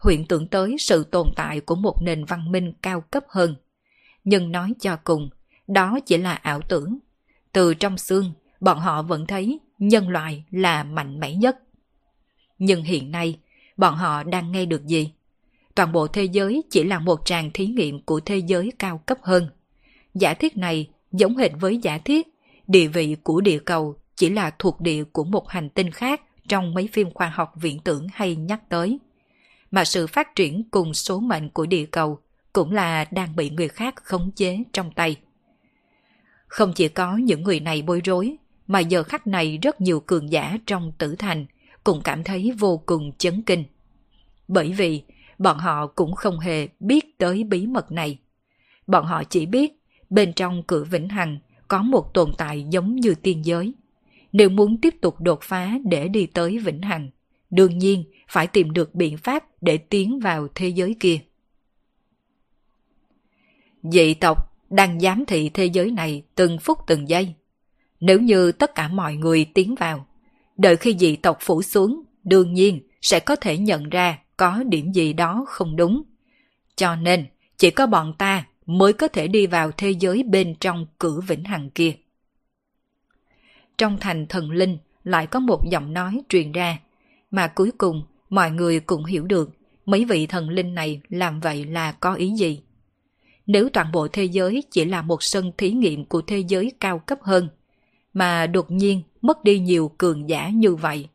huyễn 0.00 0.26
tưởng 0.26 0.46
tới 0.46 0.76
sự 0.78 1.04
tồn 1.04 1.28
tại 1.36 1.60
của 1.60 1.74
một 1.74 2.02
nền 2.02 2.24
văn 2.24 2.52
minh 2.52 2.72
cao 2.82 3.00
cấp 3.00 3.24
hơn. 3.28 3.54
Nhưng 4.24 4.52
nói 4.52 4.72
cho 4.80 4.96
cùng, 5.04 5.30
đó 5.66 5.98
chỉ 6.06 6.16
là 6.16 6.32
ảo 6.32 6.60
tưởng. 6.68 6.98
Từ 7.52 7.74
trong 7.74 7.98
xương, 7.98 8.32
bọn 8.62 8.78
họ 8.78 9.02
vẫn 9.02 9.26
thấy 9.26 9.60
nhân 9.78 10.08
loại 10.08 10.44
là 10.50 10.84
mạnh 10.84 11.20
mẽ 11.20 11.34
nhất. 11.34 11.58
Nhưng 12.58 12.82
hiện 12.82 13.10
nay, 13.10 13.38
bọn 13.76 13.94
họ 13.94 14.22
đang 14.22 14.52
nghe 14.52 14.66
được 14.66 14.86
gì? 14.86 15.12
Toàn 15.74 15.92
bộ 15.92 16.06
thế 16.06 16.24
giới 16.24 16.62
chỉ 16.70 16.84
là 16.84 16.98
một 16.98 17.26
tràng 17.26 17.50
thí 17.54 17.66
nghiệm 17.66 18.02
của 18.02 18.20
thế 18.20 18.36
giới 18.36 18.72
cao 18.78 18.98
cấp 19.06 19.18
hơn. 19.22 19.48
Giả 20.14 20.34
thiết 20.34 20.56
này 20.56 20.88
giống 21.12 21.36
hệt 21.36 21.50
với 21.60 21.78
giả 21.78 21.98
thiết 21.98 22.26
địa 22.66 22.86
vị 22.86 23.16
của 23.22 23.40
địa 23.40 23.58
cầu 23.58 23.96
chỉ 24.16 24.30
là 24.30 24.50
thuộc 24.58 24.80
địa 24.80 25.04
của 25.04 25.24
một 25.24 25.48
hành 25.48 25.68
tinh 25.68 25.90
khác 25.90 26.20
trong 26.48 26.74
mấy 26.74 26.88
phim 26.92 27.10
khoa 27.10 27.28
học 27.28 27.52
viễn 27.56 27.78
tưởng 27.78 28.06
hay 28.14 28.36
nhắc 28.36 28.68
tới. 28.68 28.98
Mà 29.70 29.84
sự 29.84 30.06
phát 30.06 30.34
triển 30.34 30.62
cùng 30.70 30.94
số 30.94 31.20
mệnh 31.20 31.48
của 31.48 31.66
địa 31.66 31.84
cầu 31.84 32.18
cũng 32.52 32.72
là 32.72 33.04
đang 33.10 33.36
bị 33.36 33.50
người 33.50 33.68
khác 33.68 33.94
khống 33.96 34.30
chế 34.30 34.58
trong 34.72 34.90
tay. 34.92 35.16
Không 36.46 36.72
chỉ 36.72 36.88
có 36.88 37.16
những 37.16 37.42
người 37.42 37.60
này 37.60 37.82
bối 37.82 38.00
rối, 38.04 38.36
mà 38.72 38.78
giờ 38.78 39.02
khắc 39.02 39.26
này 39.26 39.58
rất 39.62 39.80
nhiều 39.80 40.00
cường 40.00 40.32
giả 40.32 40.58
trong 40.66 40.92
tử 40.98 41.16
thành 41.18 41.46
cũng 41.84 42.00
cảm 42.04 42.24
thấy 42.24 42.52
vô 42.58 42.82
cùng 42.86 43.12
chấn 43.18 43.42
kinh. 43.42 43.64
Bởi 44.48 44.72
vì 44.72 45.02
bọn 45.38 45.58
họ 45.58 45.86
cũng 45.86 46.14
không 46.14 46.38
hề 46.38 46.68
biết 46.80 47.18
tới 47.18 47.44
bí 47.44 47.66
mật 47.66 47.92
này. 47.92 48.18
Bọn 48.86 49.04
họ 49.04 49.24
chỉ 49.24 49.46
biết 49.46 49.82
bên 50.10 50.32
trong 50.32 50.62
cửa 50.62 50.84
vĩnh 50.84 51.08
hằng 51.08 51.38
có 51.68 51.82
một 51.82 52.14
tồn 52.14 52.32
tại 52.38 52.66
giống 52.70 52.96
như 52.96 53.14
tiên 53.14 53.44
giới. 53.44 53.72
Nếu 54.32 54.48
muốn 54.48 54.80
tiếp 54.80 54.94
tục 55.00 55.20
đột 55.20 55.42
phá 55.42 55.78
để 55.84 56.08
đi 56.08 56.26
tới 56.26 56.58
vĩnh 56.58 56.82
hằng, 56.82 57.10
đương 57.50 57.78
nhiên 57.78 58.04
phải 58.28 58.46
tìm 58.46 58.72
được 58.72 58.94
biện 58.94 59.16
pháp 59.16 59.44
để 59.60 59.76
tiến 59.78 60.20
vào 60.20 60.48
thế 60.54 60.68
giới 60.68 60.96
kia. 61.00 61.18
Dị 63.82 64.14
tộc 64.14 64.52
đang 64.70 65.00
giám 65.00 65.24
thị 65.26 65.48
thế 65.48 65.66
giới 65.66 65.90
này 65.90 66.22
từng 66.34 66.58
phút 66.58 66.78
từng 66.86 67.08
giây. 67.08 67.34
Nếu 68.02 68.20
như 68.20 68.52
tất 68.52 68.74
cả 68.74 68.88
mọi 68.88 69.16
người 69.16 69.44
tiến 69.44 69.74
vào, 69.74 70.06
đợi 70.56 70.76
khi 70.76 70.96
dị 70.98 71.16
tộc 71.16 71.38
phủ 71.40 71.62
xuống, 71.62 72.02
đương 72.24 72.54
nhiên 72.54 72.80
sẽ 73.02 73.20
có 73.20 73.36
thể 73.36 73.58
nhận 73.58 73.88
ra 73.88 74.18
có 74.36 74.62
điểm 74.62 74.92
gì 74.92 75.12
đó 75.12 75.44
không 75.48 75.76
đúng. 75.76 76.02
Cho 76.76 76.96
nên, 76.96 77.26
chỉ 77.56 77.70
có 77.70 77.86
bọn 77.86 78.14
ta 78.18 78.46
mới 78.66 78.92
có 78.92 79.08
thể 79.08 79.28
đi 79.28 79.46
vào 79.46 79.70
thế 79.76 79.90
giới 79.90 80.22
bên 80.22 80.54
trong 80.60 80.86
cửa 80.98 81.20
vĩnh 81.28 81.44
hằng 81.44 81.70
kia. 81.70 81.92
Trong 83.78 83.98
thành 84.00 84.26
thần 84.26 84.50
linh 84.50 84.78
lại 85.04 85.26
có 85.26 85.40
một 85.40 85.70
giọng 85.70 85.92
nói 85.92 86.20
truyền 86.28 86.52
ra, 86.52 86.78
mà 87.30 87.46
cuối 87.46 87.70
cùng 87.78 88.02
mọi 88.30 88.50
người 88.50 88.80
cũng 88.80 89.04
hiểu 89.04 89.24
được 89.24 89.50
mấy 89.86 90.04
vị 90.04 90.26
thần 90.26 90.48
linh 90.48 90.74
này 90.74 91.00
làm 91.08 91.40
vậy 91.40 91.64
là 91.64 91.92
có 91.92 92.14
ý 92.14 92.32
gì. 92.38 92.60
Nếu 93.46 93.68
toàn 93.68 93.92
bộ 93.92 94.08
thế 94.08 94.24
giới 94.24 94.62
chỉ 94.70 94.84
là 94.84 95.02
một 95.02 95.22
sân 95.22 95.52
thí 95.58 95.70
nghiệm 95.70 96.04
của 96.04 96.22
thế 96.22 96.38
giới 96.38 96.72
cao 96.80 96.98
cấp 96.98 97.18
hơn, 97.22 97.48
mà 98.12 98.46
đột 98.46 98.70
nhiên 98.70 99.02
mất 99.22 99.44
đi 99.44 99.58
nhiều 99.58 99.90
cường 99.98 100.28
giả 100.28 100.48
như 100.48 100.74
vậy, 100.74 101.08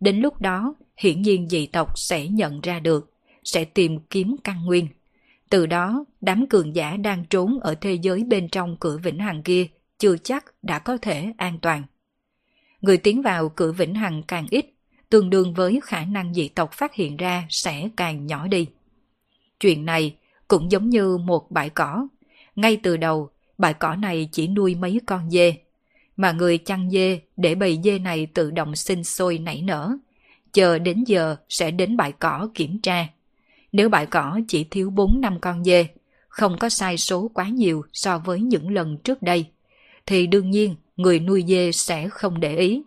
đến 0.00 0.20
lúc 0.20 0.40
đó 0.40 0.74
hiển 0.96 1.22
nhiên 1.22 1.48
dị 1.48 1.66
tộc 1.66 1.98
sẽ 1.98 2.28
nhận 2.28 2.60
ra 2.60 2.80
được, 2.80 3.12
sẽ 3.44 3.64
tìm 3.64 3.98
kiếm 4.10 4.36
căn 4.44 4.64
nguyên. 4.64 4.88
Từ 5.50 5.66
đó, 5.66 6.04
đám 6.20 6.46
cường 6.46 6.76
giả 6.76 6.96
đang 6.96 7.24
trốn 7.24 7.58
ở 7.60 7.74
thế 7.74 7.94
giới 7.94 8.24
bên 8.24 8.48
trong 8.48 8.76
cửa 8.80 8.98
vĩnh 9.02 9.18
hằng 9.18 9.42
kia 9.42 9.66
chưa 9.98 10.16
chắc 10.16 10.44
đã 10.62 10.78
có 10.78 10.96
thể 10.96 11.32
an 11.36 11.58
toàn. 11.62 11.82
Người 12.80 12.96
tiến 12.96 13.22
vào 13.22 13.48
cửa 13.48 13.72
vĩnh 13.72 13.94
hằng 13.94 14.22
càng 14.22 14.46
ít, 14.50 14.66
tương 15.10 15.30
đương 15.30 15.54
với 15.54 15.80
khả 15.84 16.04
năng 16.04 16.34
dị 16.34 16.48
tộc 16.48 16.72
phát 16.72 16.94
hiện 16.94 17.16
ra 17.16 17.46
sẽ 17.50 17.88
càng 17.96 18.26
nhỏ 18.26 18.48
đi. 18.48 18.66
Chuyện 19.60 19.84
này 19.84 20.16
cũng 20.48 20.70
giống 20.70 20.90
như 20.90 21.16
một 21.16 21.50
bãi 21.50 21.70
cỏ. 21.70 22.08
Ngay 22.56 22.76
từ 22.82 22.96
đầu, 22.96 23.30
bãi 23.58 23.74
cỏ 23.74 23.94
này 23.94 24.28
chỉ 24.32 24.48
nuôi 24.48 24.74
mấy 24.74 25.00
con 25.06 25.30
dê, 25.30 25.56
mà 26.16 26.32
người 26.32 26.58
chăn 26.58 26.90
dê 26.90 27.20
để 27.36 27.54
bầy 27.54 27.78
dê 27.84 27.98
này 27.98 28.26
tự 28.26 28.50
động 28.50 28.76
sinh 28.76 29.04
sôi 29.04 29.38
nảy 29.38 29.62
nở. 29.62 29.96
Chờ 30.52 30.78
đến 30.78 31.04
giờ 31.04 31.36
sẽ 31.48 31.70
đến 31.70 31.96
bãi 31.96 32.12
cỏ 32.12 32.48
kiểm 32.54 32.78
tra. 32.82 33.06
Nếu 33.72 33.88
bãi 33.88 34.06
cỏ 34.06 34.40
chỉ 34.48 34.64
thiếu 34.64 34.90
4 34.90 35.20
năm 35.20 35.40
con 35.40 35.64
dê, 35.64 35.86
không 36.28 36.58
có 36.58 36.68
sai 36.68 36.98
số 36.98 37.30
quá 37.34 37.48
nhiều 37.48 37.82
so 37.92 38.18
với 38.18 38.40
những 38.40 38.70
lần 38.70 38.98
trước 38.98 39.22
đây, 39.22 39.46
thì 40.06 40.26
đương 40.26 40.50
nhiên 40.50 40.76
người 40.96 41.20
nuôi 41.20 41.44
dê 41.48 41.72
sẽ 41.72 42.08
không 42.08 42.40
để 42.40 42.56
ý. 42.56 42.82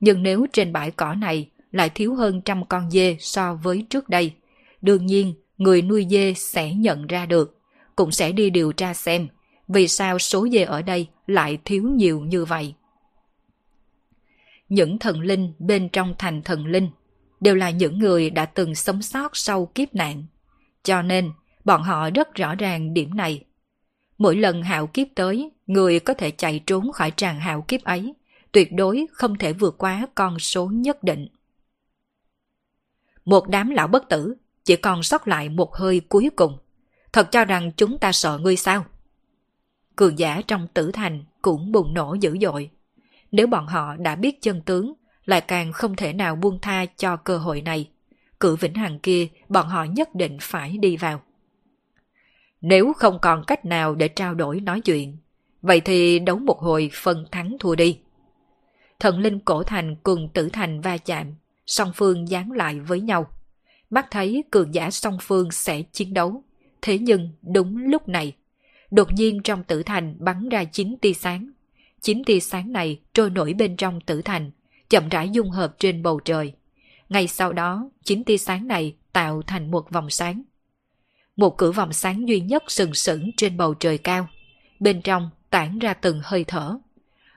Nhưng 0.00 0.22
nếu 0.22 0.46
trên 0.52 0.72
bãi 0.72 0.90
cỏ 0.90 1.14
này 1.14 1.48
lại 1.72 1.90
thiếu 1.90 2.14
hơn 2.14 2.40
trăm 2.40 2.64
con 2.64 2.90
dê 2.90 3.16
so 3.20 3.54
với 3.54 3.86
trước 3.90 4.08
đây, 4.08 4.32
đương 4.82 5.06
nhiên 5.06 5.34
người 5.58 5.82
nuôi 5.82 6.06
dê 6.10 6.34
sẽ 6.36 6.74
nhận 6.74 7.06
ra 7.06 7.26
được, 7.26 7.58
cũng 7.96 8.10
sẽ 8.10 8.32
đi 8.32 8.50
điều 8.50 8.72
tra 8.72 8.94
xem 8.94 9.28
vì 9.68 9.88
sao 9.88 10.18
số 10.18 10.48
dê 10.48 10.62
ở 10.62 10.82
đây 10.82 11.06
lại 11.28 11.58
thiếu 11.64 11.82
nhiều 11.82 12.20
như 12.20 12.44
vậy. 12.44 12.74
Những 14.68 14.98
thần 14.98 15.20
linh 15.20 15.52
bên 15.58 15.88
trong 15.88 16.14
thành 16.18 16.42
thần 16.42 16.66
linh 16.66 16.90
đều 17.40 17.54
là 17.54 17.70
những 17.70 17.98
người 17.98 18.30
đã 18.30 18.46
từng 18.46 18.74
sống 18.74 19.02
sót 19.02 19.36
sau 19.36 19.66
kiếp 19.66 19.94
nạn. 19.94 20.24
Cho 20.82 21.02
nên, 21.02 21.32
bọn 21.64 21.82
họ 21.82 22.10
rất 22.10 22.34
rõ 22.34 22.54
ràng 22.54 22.94
điểm 22.94 23.14
này. 23.14 23.44
Mỗi 24.18 24.36
lần 24.36 24.62
hạo 24.62 24.86
kiếp 24.86 25.08
tới, 25.14 25.50
người 25.66 26.00
có 26.00 26.14
thể 26.14 26.30
chạy 26.30 26.60
trốn 26.66 26.92
khỏi 26.92 27.12
tràng 27.16 27.40
hạo 27.40 27.64
kiếp 27.68 27.82
ấy, 27.84 28.14
tuyệt 28.52 28.72
đối 28.72 29.06
không 29.12 29.38
thể 29.38 29.52
vượt 29.52 29.78
quá 29.78 30.06
con 30.14 30.38
số 30.38 30.66
nhất 30.66 31.02
định. 31.02 31.28
Một 33.24 33.48
đám 33.48 33.70
lão 33.70 33.88
bất 33.88 34.08
tử, 34.08 34.34
chỉ 34.64 34.76
còn 34.76 35.02
sót 35.02 35.28
lại 35.28 35.48
một 35.48 35.74
hơi 35.74 36.00
cuối 36.00 36.30
cùng. 36.36 36.58
Thật 37.12 37.28
cho 37.30 37.44
rằng 37.44 37.72
chúng 37.76 37.98
ta 37.98 38.12
sợ 38.12 38.38
ngươi 38.38 38.56
sao? 38.56 38.84
Cường 39.98 40.18
giả 40.18 40.40
trong 40.46 40.66
tử 40.74 40.90
thành 40.92 41.24
cũng 41.42 41.72
bùng 41.72 41.94
nổ 41.94 42.14
dữ 42.14 42.38
dội. 42.40 42.70
Nếu 43.32 43.46
bọn 43.46 43.66
họ 43.66 43.96
đã 43.96 44.14
biết 44.14 44.42
chân 44.42 44.62
tướng, 44.62 44.92
lại 45.24 45.40
càng 45.40 45.72
không 45.72 45.96
thể 45.96 46.12
nào 46.12 46.36
buông 46.36 46.58
tha 46.62 46.86
cho 46.96 47.16
cơ 47.16 47.38
hội 47.38 47.60
này. 47.60 47.90
Cử 48.40 48.56
Vĩnh 48.56 48.74
Hằng 48.74 48.98
kia, 48.98 49.28
bọn 49.48 49.68
họ 49.68 49.84
nhất 49.84 50.14
định 50.14 50.38
phải 50.40 50.78
đi 50.78 50.96
vào. 50.96 51.22
Nếu 52.60 52.92
không 52.92 53.18
còn 53.22 53.44
cách 53.46 53.64
nào 53.64 53.94
để 53.94 54.08
trao 54.08 54.34
đổi 54.34 54.60
nói 54.60 54.80
chuyện, 54.80 55.16
vậy 55.62 55.80
thì 55.80 56.18
đấu 56.18 56.38
một 56.38 56.60
hồi 56.60 56.90
phân 56.92 57.26
thắng 57.30 57.56
thua 57.60 57.74
đi. 57.74 57.98
Thần 59.00 59.18
linh 59.18 59.40
cổ 59.40 59.62
thành 59.62 59.96
cùng 60.02 60.28
tử 60.34 60.48
thành 60.52 60.80
va 60.80 60.96
chạm, 60.96 61.34
song 61.66 61.92
phương 61.94 62.28
dán 62.28 62.52
lại 62.52 62.80
với 62.80 63.00
nhau. 63.00 63.30
Mắt 63.90 64.06
thấy 64.10 64.44
cường 64.50 64.74
giả 64.74 64.90
song 64.90 65.18
phương 65.20 65.50
sẽ 65.50 65.82
chiến 65.82 66.14
đấu. 66.14 66.42
Thế 66.82 66.98
nhưng 66.98 67.30
đúng 67.42 67.76
lúc 67.76 68.08
này, 68.08 68.34
đột 68.90 69.12
nhiên 69.12 69.42
trong 69.42 69.64
tử 69.64 69.82
thành 69.82 70.16
bắn 70.18 70.48
ra 70.48 70.64
chín 70.64 70.96
tia 71.00 71.12
sáng. 71.12 71.50
Chín 72.00 72.24
tia 72.24 72.40
sáng 72.40 72.72
này 72.72 73.00
trôi 73.12 73.30
nổi 73.30 73.54
bên 73.54 73.76
trong 73.76 74.00
tử 74.00 74.22
thành, 74.22 74.50
chậm 74.88 75.08
rãi 75.08 75.28
dung 75.28 75.50
hợp 75.50 75.74
trên 75.78 76.02
bầu 76.02 76.20
trời. 76.24 76.52
Ngay 77.08 77.28
sau 77.28 77.52
đó, 77.52 77.90
chín 78.04 78.24
tia 78.24 78.38
sáng 78.38 78.66
này 78.66 78.96
tạo 79.12 79.42
thành 79.42 79.70
một 79.70 79.90
vòng 79.90 80.10
sáng. 80.10 80.42
Một 81.36 81.58
cử 81.58 81.72
vòng 81.72 81.92
sáng 81.92 82.28
duy 82.28 82.40
nhất 82.40 82.62
sừng 82.68 82.94
sững 82.94 83.30
trên 83.36 83.56
bầu 83.56 83.74
trời 83.74 83.98
cao. 83.98 84.28
Bên 84.80 85.02
trong 85.02 85.30
tản 85.50 85.78
ra 85.78 85.94
từng 85.94 86.20
hơi 86.24 86.44
thở. 86.44 86.78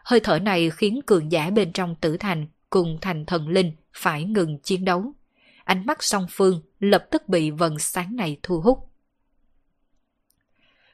Hơi 0.04 0.20
thở 0.20 0.40
này 0.40 0.70
khiến 0.70 1.00
cường 1.06 1.32
giả 1.32 1.50
bên 1.50 1.72
trong 1.72 1.96
tử 1.96 2.18
thành 2.18 2.48
cùng 2.70 2.98
thành 3.02 3.26
thần 3.26 3.48
linh 3.48 3.72
phải 3.94 4.24
ngừng 4.24 4.60
chiến 4.60 4.86
đấu. 4.86 5.14
Ánh 5.64 5.86
mắt 5.86 6.04
song 6.04 6.26
phương 6.30 6.62
lập 6.80 7.06
tức 7.12 7.30
bị 7.30 7.52
vần 7.52 7.80
sáng 7.80 8.16
này 8.16 8.38
thu 8.44 8.62
hút. 8.62 8.91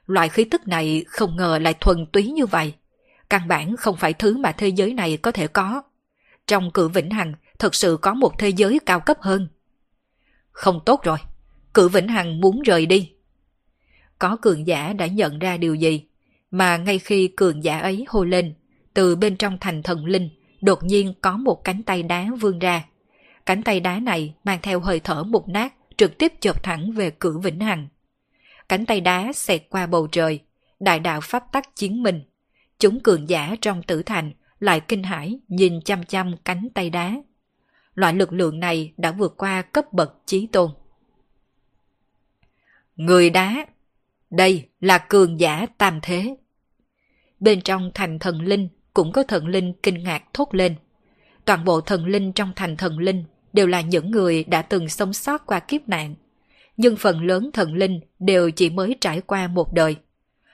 Loại 0.08 0.30
khí 0.30 0.44
tức 0.44 0.68
này 0.68 1.06
không 1.08 1.36
ngờ 1.36 1.60
lại 1.62 1.74
thuần 1.74 2.06
túy 2.06 2.32
như 2.32 2.46
vậy. 2.46 2.74
Căn 3.30 3.48
bản 3.48 3.76
không 3.78 3.98
phải 3.98 4.14
thứ 4.14 4.38
mà 4.38 4.52
thế 4.52 4.68
giới 4.68 4.94
này 4.94 5.18
có 5.18 5.32
thể 5.32 5.48
có. 5.48 5.82
Trong 6.48 6.72
cử 6.72 6.88
vĩnh 6.88 7.10
hằng 7.10 7.34
thật 7.60 7.76
sự 7.76 7.98
có 8.02 8.14
một 8.14 8.34
thế 8.38 8.50
giới 8.50 8.80
cao 8.86 9.00
cấp 9.00 9.18
hơn. 9.22 9.48
Không 10.52 10.80
tốt 10.86 11.04
rồi, 11.04 11.18
cử 11.74 11.88
vĩnh 11.88 12.08
hằng 12.08 12.42
muốn 12.42 12.62
rời 12.62 12.86
đi. 12.86 13.12
Có 14.20 14.38
cường 14.42 14.68
giả 14.68 14.94
đã 14.94 15.08
nhận 15.08 15.40
ra 15.40 15.58
điều 15.58 15.76
gì, 15.76 16.04
mà 16.52 16.78
ngay 16.78 17.00
khi 17.00 17.28
cường 17.28 17.64
giả 17.64 17.80
ấy 17.80 18.06
hô 18.08 18.24
lên, 18.24 18.54
từ 18.94 19.16
bên 19.16 19.36
trong 19.36 19.58
thành 19.62 19.84
thần 19.84 20.06
linh, 20.06 20.30
đột 20.62 20.84
nhiên 20.84 21.14
có 21.22 21.38
một 21.38 21.64
cánh 21.64 21.84
tay 21.84 22.04
đá 22.04 22.28
vươn 22.42 22.60
ra. 22.60 22.86
Cánh 23.46 23.64
tay 23.64 23.80
đá 23.80 24.00
này 24.00 24.34
mang 24.44 24.60
theo 24.62 24.80
hơi 24.80 25.00
thở 25.00 25.24
mục 25.24 25.48
nát, 25.48 25.74
trực 25.98 26.18
tiếp 26.18 26.34
chộp 26.40 26.64
thẳng 26.64 26.92
về 26.92 27.10
cử 27.10 27.38
vĩnh 27.38 27.60
hằng. 27.60 27.88
Cánh 28.70 28.86
tay 28.86 29.02
đá 29.02 29.34
xẹt 29.34 29.64
qua 29.70 29.88
bầu 29.88 30.08
trời, 30.12 30.40
đại 30.80 31.00
đạo 31.00 31.22
pháp 31.22 31.44
tắc 31.52 31.76
chiến 31.76 32.04
mình 32.04 32.24
Chúng 32.80 33.00
cường 33.00 33.30
giả 33.30 33.56
trong 33.62 33.84
tử 33.84 34.04
thành 34.04 34.32
lại 34.60 34.82
kinh 34.88 35.04
hãi 35.04 35.40
nhìn 35.48 35.82
chăm 35.82 36.04
chăm 36.04 36.38
cánh 36.46 36.68
tay 36.74 36.90
đá. 36.90 37.16
Loại 37.94 38.14
lực 38.14 38.34
lượng 38.34 38.60
này 38.60 38.94
đã 38.98 39.12
vượt 39.12 39.38
qua 39.38 39.62
cấp 39.62 39.94
bậc 39.94 40.14
chí 40.26 40.48
tôn. 40.48 40.72
Người 42.96 43.30
đá 43.30 43.66
Đây 44.30 44.70
là 44.80 44.98
cường 44.98 45.40
giả 45.40 45.66
tam 45.78 46.00
thế. 46.02 46.36
Bên 47.40 47.62
trong 47.62 47.92
thành 47.94 48.20
thần 48.20 48.42
linh 48.42 48.70
cũng 48.94 49.12
có 49.12 49.24
thần 49.24 49.48
linh 49.48 49.74
kinh 49.84 50.04
ngạc 50.04 50.24
thốt 50.34 50.56
lên. 50.56 50.76
Toàn 51.46 51.66
bộ 51.66 51.82
thần 51.82 52.06
linh 52.06 52.34
trong 52.34 52.52
thành 52.56 52.78
thần 52.78 53.00
linh 53.00 53.24
đều 53.54 53.68
là 53.68 53.82
những 53.82 54.12
người 54.12 54.44
đã 54.44 54.62
từng 54.62 54.90
sống 54.90 55.14
sót 55.14 55.46
qua 55.46 55.60
kiếp 55.60 55.90
nạn. 55.90 56.16
Nhưng 56.78 56.96
phần 56.96 57.24
lớn 57.24 57.50
thần 57.54 57.74
linh 57.74 58.00
đều 58.20 58.52
chỉ 58.52 58.70
mới 58.70 58.96
trải 59.02 59.22
qua 59.22 59.48
một 59.48 59.74
đời. 59.74 59.96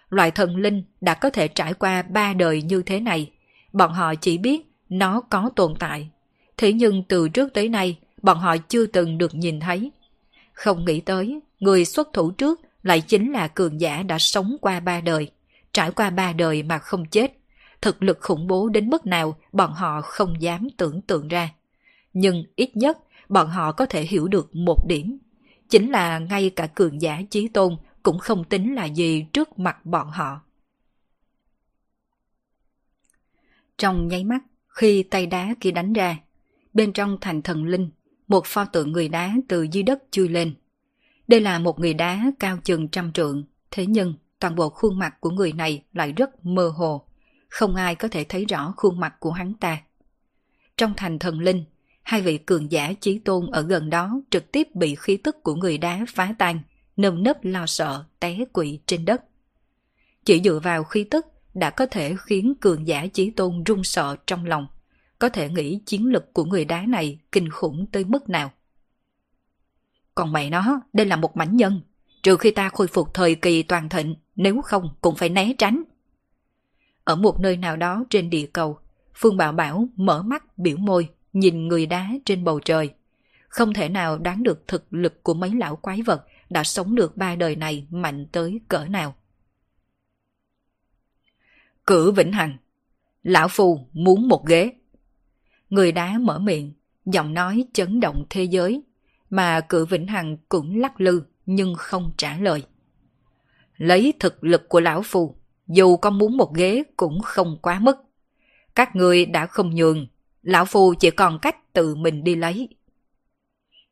Loại 0.10 0.32
thần 0.32 0.56
linh 0.56 0.84
đã 1.02 1.14
có 1.14 1.30
thể 1.30 1.48
trải 1.48 1.74
qua 1.74 2.02
ba 2.02 2.34
đời 2.34 2.62
như 2.62 2.82
thế 2.82 3.00
này 3.00 3.32
bọn 3.74 3.94
họ 3.94 4.16
chỉ 4.16 4.38
biết 4.38 4.62
nó 4.90 5.22
có 5.22 5.50
tồn 5.56 5.74
tại. 5.80 6.10
Thế 6.58 6.74
nhưng 6.74 7.04
từ 7.04 7.30
trước 7.30 7.54
tới 7.54 7.70
nay, 7.70 7.98
bọn 8.22 8.40
họ 8.40 8.58
chưa 8.58 8.86
từng 8.86 9.18
được 9.18 9.36
nhìn 9.36 9.60
thấy. 9.60 9.92
Không 10.54 10.86
nghĩ 10.86 11.00
tới, 11.00 11.40
người 11.60 11.86
xuất 11.86 12.14
thủ 12.14 12.32
trước 12.32 12.62
lại 12.84 13.02
chính 13.02 13.32
là 13.32 13.48
cường 13.48 13.82
giả 13.82 14.04
đã 14.04 14.20
sống 14.20 14.58
qua 14.62 14.80
ba 14.80 15.02
đời, 15.02 15.32
trải 15.72 15.92
qua 15.92 16.10
ba 16.10 16.34
đời 16.34 16.64
mà 16.64 16.78
không 16.78 17.06
chết. 17.06 17.32
Thực 17.82 18.04
lực 18.04 18.18
khủng 18.22 18.48
bố 18.48 18.70
đến 18.70 18.90
mức 18.90 19.06
nào 19.06 19.36
bọn 19.52 19.74
họ 19.74 20.02
không 20.02 20.42
dám 20.42 20.68
tưởng 20.78 21.02
tượng 21.02 21.28
ra. 21.28 21.50
Nhưng 22.14 22.44
ít 22.56 22.78
nhất 22.78 22.98
bọn 23.30 23.48
họ 23.48 23.72
có 23.72 23.86
thể 23.86 24.02
hiểu 24.04 24.28
được 24.28 24.56
một 24.56 24.88
điểm. 24.88 25.18
Chính 25.74 25.92
là 25.92 26.20
ngay 26.20 26.50
cả 26.50 26.68
cường 26.68 27.02
giả 27.02 27.22
chí 27.30 27.48
tôn 27.48 27.78
cũng 28.04 28.20
không 28.20 28.44
tính 28.44 28.76
là 28.76 28.86
gì 28.86 29.26
trước 29.34 29.60
mặt 29.60 29.86
bọn 29.86 30.10
họ. 30.10 30.42
Trong 33.78 34.08
nháy 34.08 34.24
mắt, 34.24 34.40
khi 34.68 35.04
tay 35.04 35.26
đá 35.26 35.56
kia 35.60 35.72
đánh 35.72 35.94
ra, 35.94 36.18
bên 36.74 36.94
trong 36.94 37.18
thành 37.22 37.42
thần 37.42 37.66
linh, 37.66 37.90
một 38.28 38.46
pho 38.46 38.66
tượng 38.66 38.92
người 38.92 39.10
đá 39.10 39.34
từ 39.48 39.68
dưới 39.72 39.84
đất 39.84 40.04
chui 40.12 40.30
lên. 40.30 40.56
Đây 41.28 41.42
là 41.42 41.60
một 41.60 41.80
người 41.80 41.94
đá 41.94 42.32
cao 42.40 42.58
chừng 42.64 42.88
trăm 42.88 43.14
trượng, 43.14 43.44
thế 43.72 43.86
nhưng 43.86 44.14
toàn 44.40 44.56
bộ 44.56 44.70
khuôn 44.70 45.00
mặt 45.00 45.16
của 45.20 45.30
người 45.30 45.54
này 45.54 45.84
lại 45.94 46.12
rất 46.12 46.46
mơ 46.46 46.70
hồ, 46.70 47.08
không 47.50 47.76
ai 47.76 47.96
có 47.96 48.08
thể 48.08 48.24
thấy 48.24 48.46
rõ 48.46 48.74
khuôn 48.78 49.00
mặt 49.00 49.16
của 49.20 49.32
hắn 49.32 49.54
ta. 49.54 49.82
Trong 50.78 50.94
thành 50.98 51.20
thần 51.20 51.40
linh, 51.40 51.66
hai 52.04 52.22
vị 52.22 52.38
cường 52.38 52.72
giả 52.72 52.94
chí 53.02 53.20
tôn 53.20 53.52
ở 53.52 53.62
gần 53.62 53.90
đó 53.90 54.22
trực 54.30 54.52
tiếp 54.52 54.68
bị 54.76 54.96
khí 54.96 55.18
tức 55.18 55.44
của 55.44 55.56
người 55.56 55.78
đá 55.78 56.06
phá 56.08 56.36
tan, 56.38 56.60
nơm 56.98 57.24
nớp 57.24 57.38
lo 57.44 57.66
sợ 57.66 58.04
té 58.20 58.38
quỵ 58.54 58.80
trên 58.86 59.06
đất. 59.06 59.24
Chỉ 60.26 60.42
dựa 60.44 60.60
vào 60.64 60.84
khí 60.84 61.04
tức 61.04 61.26
đã 61.54 61.70
có 61.70 61.86
thể 61.86 62.16
khiến 62.20 62.54
cường 62.62 62.88
giả 62.88 63.08
chí 63.08 63.30
tôn 63.30 63.64
run 63.64 63.84
sợ 63.84 64.16
trong 64.28 64.46
lòng, 64.46 64.68
có 65.20 65.30
thể 65.30 65.50
nghĩ 65.50 65.80
chiến 65.86 66.06
lực 66.06 66.34
của 66.34 66.46
người 66.46 66.66
đá 66.66 66.86
này 66.86 67.20
kinh 67.32 67.50
khủng 67.50 67.86
tới 67.92 68.04
mức 68.04 68.30
nào. 68.30 68.52
Còn 70.16 70.32
mày 70.32 70.50
nó, 70.50 70.82
đây 70.94 71.06
là 71.06 71.16
một 71.16 71.38
mảnh 71.38 71.58
nhân, 71.58 71.82
trừ 72.24 72.38
khi 72.38 72.52
ta 72.52 72.70
khôi 72.70 72.88
phục 72.88 73.14
thời 73.14 73.36
kỳ 73.36 73.64
toàn 73.64 73.90
thịnh, 73.90 74.16
nếu 74.36 74.62
không 74.62 74.90
cũng 75.02 75.16
phải 75.16 75.30
né 75.30 75.54
tránh. 75.58 75.84
Ở 77.04 77.16
một 77.16 77.40
nơi 77.40 77.58
nào 77.58 77.76
đó 77.76 78.04
trên 78.10 78.30
địa 78.30 78.46
cầu, 78.54 78.78
Phương 79.16 79.38
Bảo 79.38 79.52
Bảo 79.52 79.88
mở 79.96 80.24
mắt 80.24 80.58
biểu 80.58 80.78
môi, 80.78 81.10
nhìn 81.34 81.68
người 81.68 81.86
đá 81.86 82.10
trên 82.26 82.44
bầu 82.44 82.60
trời. 82.60 82.94
Không 83.48 83.74
thể 83.74 83.90
nào 83.90 84.18
đoán 84.18 84.44
được 84.44 84.68
thực 84.68 84.94
lực 84.94 85.24
của 85.24 85.34
mấy 85.34 85.52
lão 85.56 85.76
quái 85.76 86.02
vật 86.02 86.26
đã 86.50 86.64
sống 86.64 86.96
được 86.96 87.18
ba 87.18 87.36
đời 87.36 87.56
này 87.56 87.88
mạnh 87.90 88.26
tới 88.32 88.60
cỡ 88.68 88.86
nào. 88.86 89.16
Cử 91.86 92.12
Vĩnh 92.12 92.32
Hằng. 92.32 92.58
Lão 93.24 93.48
Phu 93.48 93.88
muốn 93.94 94.28
một 94.28 94.46
ghế. 94.48 94.74
Người 95.70 95.92
đá 95.92 96.18
mở 96.18 96.40
miệng, 96.40 96.74
giọng 97.06 97.34
nói 97.34 97.66
chấn 97.74 98.00
động 98.00 98.26
thế 98.30 98.44
giới, 98.44 98.84
mà 99.30 99.62
cử 99.62 99.86
Vĩnh 99.86 100.08
Hằng 100.08 100.38
cũng 100.50 100.80
lắc 100.80 101.02
lư 101.02 101.24
nhưng 101.46 101.76
không 101.76 102.12
trả 102.18 102.38
lời. 102.38 102.64
Lấy 103.78 104.14
thực 104.20 104.44
lực 104.44 104.70
của 104.70 104.80
Lão 104.80 105.02
Phu, 105.02 105.36
dù 105.68 105.98
có 105.98 106.10
muốn 106.10 106.38
một 106.38 106.56
ghế 106.56 106.84
cũng 106.98 107.22
không 107.22 107.58
quá 107.62 107.80
mức. 107.80 107.98
Các 108.76 108.96
người 108.96 109.26
đã 109.26 109.46
không 109.46 109.76
nhường, 109.76 110.08
Lão 110.44 110.66
Phu 110.66 110.94
chỉ 110.94 111.12
còn 111.12 111.40
cách 111.40 111.74
tự 111.74 111.96
mình 111.96 112.24
đi 112.24 112.36
lấy. 112.36 112.70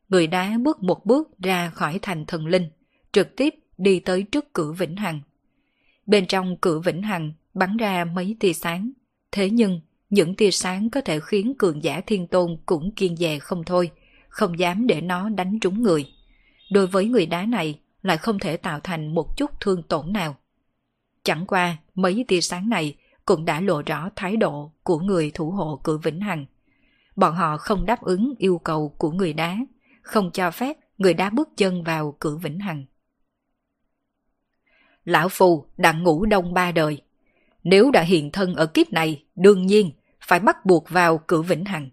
Người 0.08 0.26
đá 0.26 0.58
bước 0.60 0.82
một 0.82 1.06
bước 1.06 1.38
ra 1.38 1.70
khỏi 1.70 1.98
thành 2.02 2.26
thần 2.26 2.46
linh, 2.46 2.70
trực 3.12 3.36
tiếp 3.36 3.54
đi 3.78 4.00
tới 4.00 4.22
trước 4.22 4.52
cửa 4.52 4.72
Vĩnh 4.72 4.96
Hằng 4.96 5.20
Bên 6.06 6.26
trong 6.26 6.56
cửa 6.56 6.78
vĩnh 6.78 7.02
hằng 7.02 7.32
bắn 7.54 7.76
ra 7.76 8.04
mấy 8.04 8.36
tia 8.40 8.52
sáng. 8.52 8.90
Thế 9.32 9.50
nhưng, 9.50 9.80
những 10.10 10.34
tia 10.34 10.50
sáng 10.50 10.90
có 10.90 11.00
thể 11.00 11.20
khiến 11.20 11.54
cường 11.58 11.82
giả 11.82 12.00
thiên 12.06 12.26
tôn 12.26 12.56
cũng 12.66 12.94
kiên 12.94 13.16
dè 13.16 13.38
không 13.38 13.64
thôi, 13.64 13.90
không 14.28 14.58
dám 14.58 14.86
để 14.86 15.00
nó 15.00 15.28
đánh 15.28 15.58
trúng 15.60 15.82
người. 15.82 16.12
Đối 16.70 16.86
với 16.86 17.04
người 17.04 17.26
đá 17.26 17.46
này 17.46 17.78
lại 18.02 18.18
không 18.18 18.38
thể 18.38 18.56
tạo 18.56 18.80
thành 18.80 19.14
một 19.14 19.36
chút 19.36 19.50
thương 19.60 19.82
tổn 19.82 20.12
nào. 20.12 20.36
Chẳng 21.24 21.46
qua, 21.46 21.76
mấy 21.94 22.24
tia 22.28 22.40
sáng 22.40 22.68
này 22.68 22.96
cũng 23.24 23.44
đã 23.44 23.60
lộ 23.60 23.82
rõ 23.82 24.10
thái 24.16 24.36
độ 24.36 24.72
của 24.82 24.98
người 24.98 25.30
thủ 25.34 25.50
hộ 25.50 25.80
cửa 25.82 25.98
Vĩnh 25.98 26.20
Hằng. 26.20 26.46
Bọn 27.16 27.34
họ 27.34 27.56
không 27.56 27.86
đáp 27.86 28.00
ứng 28.02 28.34
yêu 28.38 28.58
cầu 28.58 28.94
của 28.98 29.10
người 29.10 29.32
đá, 29.32 29.56
không 30.02 30.30
cho 30.30 30.50
phép 30.50 30.76
người 30.98 31.14
đá 31.14 31.30
bước 31.30 31.48
chân 31.56 31.84
vào 31.84 32.16
cửa 32.18 32.36
Vĩnh 32.36 32.58
Hằng. 32.58 32.84
Lão 35.04 35.28
Phù 35.28 35.66
đã 35.76 35.92
ngủ 35.92 36.24
đông 36.24 36.54
ba 36.54 36.72
đời. 36.72 37.02
Nếu 37.64 37.90
đã 37.90 38.02
hiện 38.02 38.30
thân 38.30 38.54
ở 38.54 38.66
kiếp 38.66 38.92
này, 38.92 39.24
đương 39.36 39.66
nhiên 39.66 39.90
phải 40.20 40.40
bắt 40.40 40.66
buộc 40.66 40.90
vào 40.90 41.18
cửa 41.18 41.42
Vĩnh 41.42 41.64
Hằng. 41.64 41.88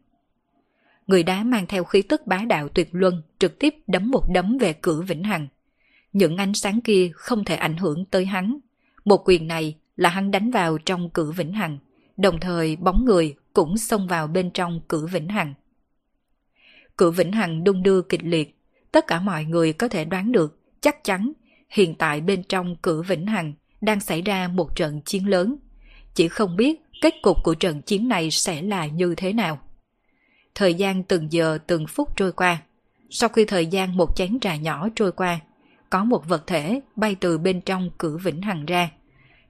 Người 1.07 1.23
đá 1.23 1.43
mang 1.43 1.65
theo 1.68 1.84
khí 1.84 2.01
tức 2.01 2.27
bá 2.27 2.38
đạo 2.38 2.69
tuyệt 2.69 2.89
luân 2.91 3.22
trực 3.39 3.60
tiếp 3.60 3.76
đấm 3.88 4.11
một 4.11 4.23
đấm 4.34 4.57
về 4.57 4.73
cửa 4.73 5.01
Vĩnh 5.01 5.23
Hằng. 5.23 5.47
Những 6.14 6.38
ánh 6.38 6.53
sáng 6.53 6.81
kia 6.81 7.11
không 7.14 7.45
thể 7.45 7.56
ảnh 7.56 7.77
hưởng 7.77 8.06
tới 8.06 8.26
hắn. 8.26 8.60
Một 9.06 9.22
quyền 9.26 9.47
này 9.47 9.76
là 9.99 10.09
hắn 10.09 10.31
đánh 10.31 10.51
vào 10.51 10.77
trong 10.77 11.09
cửa 11.09 11.31
Vĩnh 11.31 11.53
Hằng, 11.53 11.77
đồng 12.17 12.39
thời 12.39 12.76
bóng 12.76 13.05
người 13.05 13.35
cũng 13.53 13.77
xông 13.77 14.07
vào 14.07 14.27
bên 14.27 14.51
trong 14.51 14.81
cửa 14.88 15.05
Vĩnh 15.05 15.27
Hằng. 15.27 15.53
Cửa 16.95 17.11
Vĩnh 17.11 17.31
Hằng 17.31 17.63
đung 17.63 17.84
đưa 17.84 18.01
kịch 18.01 18.23
liệt, 18.23 18.57
tất 18.91 19.07
cả 19.07 19.19
mọi 19.19 19.45
người 19.45 19.73
có 19.73 19.88
thể 19.88 20.05
đoán 20.05 20.31
được 20.31 20.59
chắc 20.81 21.03
chắn 21.03 21.31
hiện 21.69 21.95
tại 21.95 22.21
bên 22.21 22.43
trong 22.43 22.76
cửa 22.81 23.01
Vĩnh 23.01 23.27
Hằng 23.27 23.53
đang 23.81 23.99
xảy 23.99 24.21
ra 24.21 24.47
một 24.47 24.76
trận 24.76 25.01
chiến 25.01 25.27
lớn. 25.27 25.55
Chỉ 26.13 26.27
không 26.27 26.55
biết 26.55 26.81
kết 27.01 27.13
cục 27.21 27.38
của 27.43 27.53
trận 27.53 27.81
chiến 27.81 28.07
này 28.07 28.31
sẽ 28.31 28.61
là 28.61 28.85
như 28.85 29.15
thế 29.15 29.34
nào. 29.34 29.59
Thời 30.55 30.73
gian 30.73 31.03
từng 31.03 31.31
giờ 31.31 31.57
từng 31.67 31.88
phút 31.88 32.09
trôi 32.15 32.31
qua. 32.31 32.61
Sau 33.09 33.30
khi 33.30 33.45
thời 33.45 33.65
gian 33.65 33.97
một 33.97 34.15
chén 34.15 34.39
trà 34.39 34.55
nhỏ 34.55 34.88
trôi 34.95 35.11
qua, 35.11 35.39
có 35.89 36.03
một 36.03 36.27
vật 36.27 36.47
thể 36.47 36.81
bay 36.95 37.15
từ 37.19 37.38
bên 37.38 37.61
trong 37.61 37.89
cửa 37.97 38.17
Vĩnh 38.17 38.41
Hằng 38.41 38.65
ra. 38.65 38.89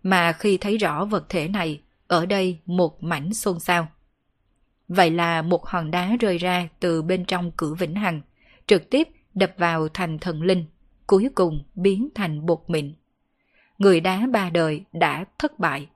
Mà 0.04 0.32
khi 0.32 0.58
thấy 0.58 0.78
rõ 0.78 1.06
vật 1.06 1.30
thể 1.30 1.48
này, 1.48 1.82
ở 2.08 2.26
đây 2.26 2.60
một 2.66 3.04
mảnh 3.04 3.34
xôn 3.34 3.60
xao. 3.60 3.88
Vậy 4.88 5.12
là 5.12 5.42
một 5.42 5.66
hòn 5.66 5.92
đá 5.92 6.16
rơi 6.20 6.38
ra 6.38 6.70
từ 6.80 7.02
bên 7.02 7.26
trong 7.26 7.52
cửa 7.58 7.74
Vĩnh 7.74 7.96
Hằng, 7.96 8.22
trực 8.68 8.90
tiếp 8.90 9.08
đập 9.34 9.52
vào 9.58 9.90
thành 9.90 10.20
thần 10.20 10.42
linh, 10.42 10.66
cuối 11.08 11.30
cùng 11.36 11.64
biến 11.76 12.10
thành 12.16 12.46
bột 12.46 12.64
mịn. 12.68 12.94
Người 13.78 14.00
đá 14.00 14.28
ba 14.32 14.50
đời 14.50 14.84
đã 14.94 15.26
thất 15.40 15.60
bại. 15.60 15.88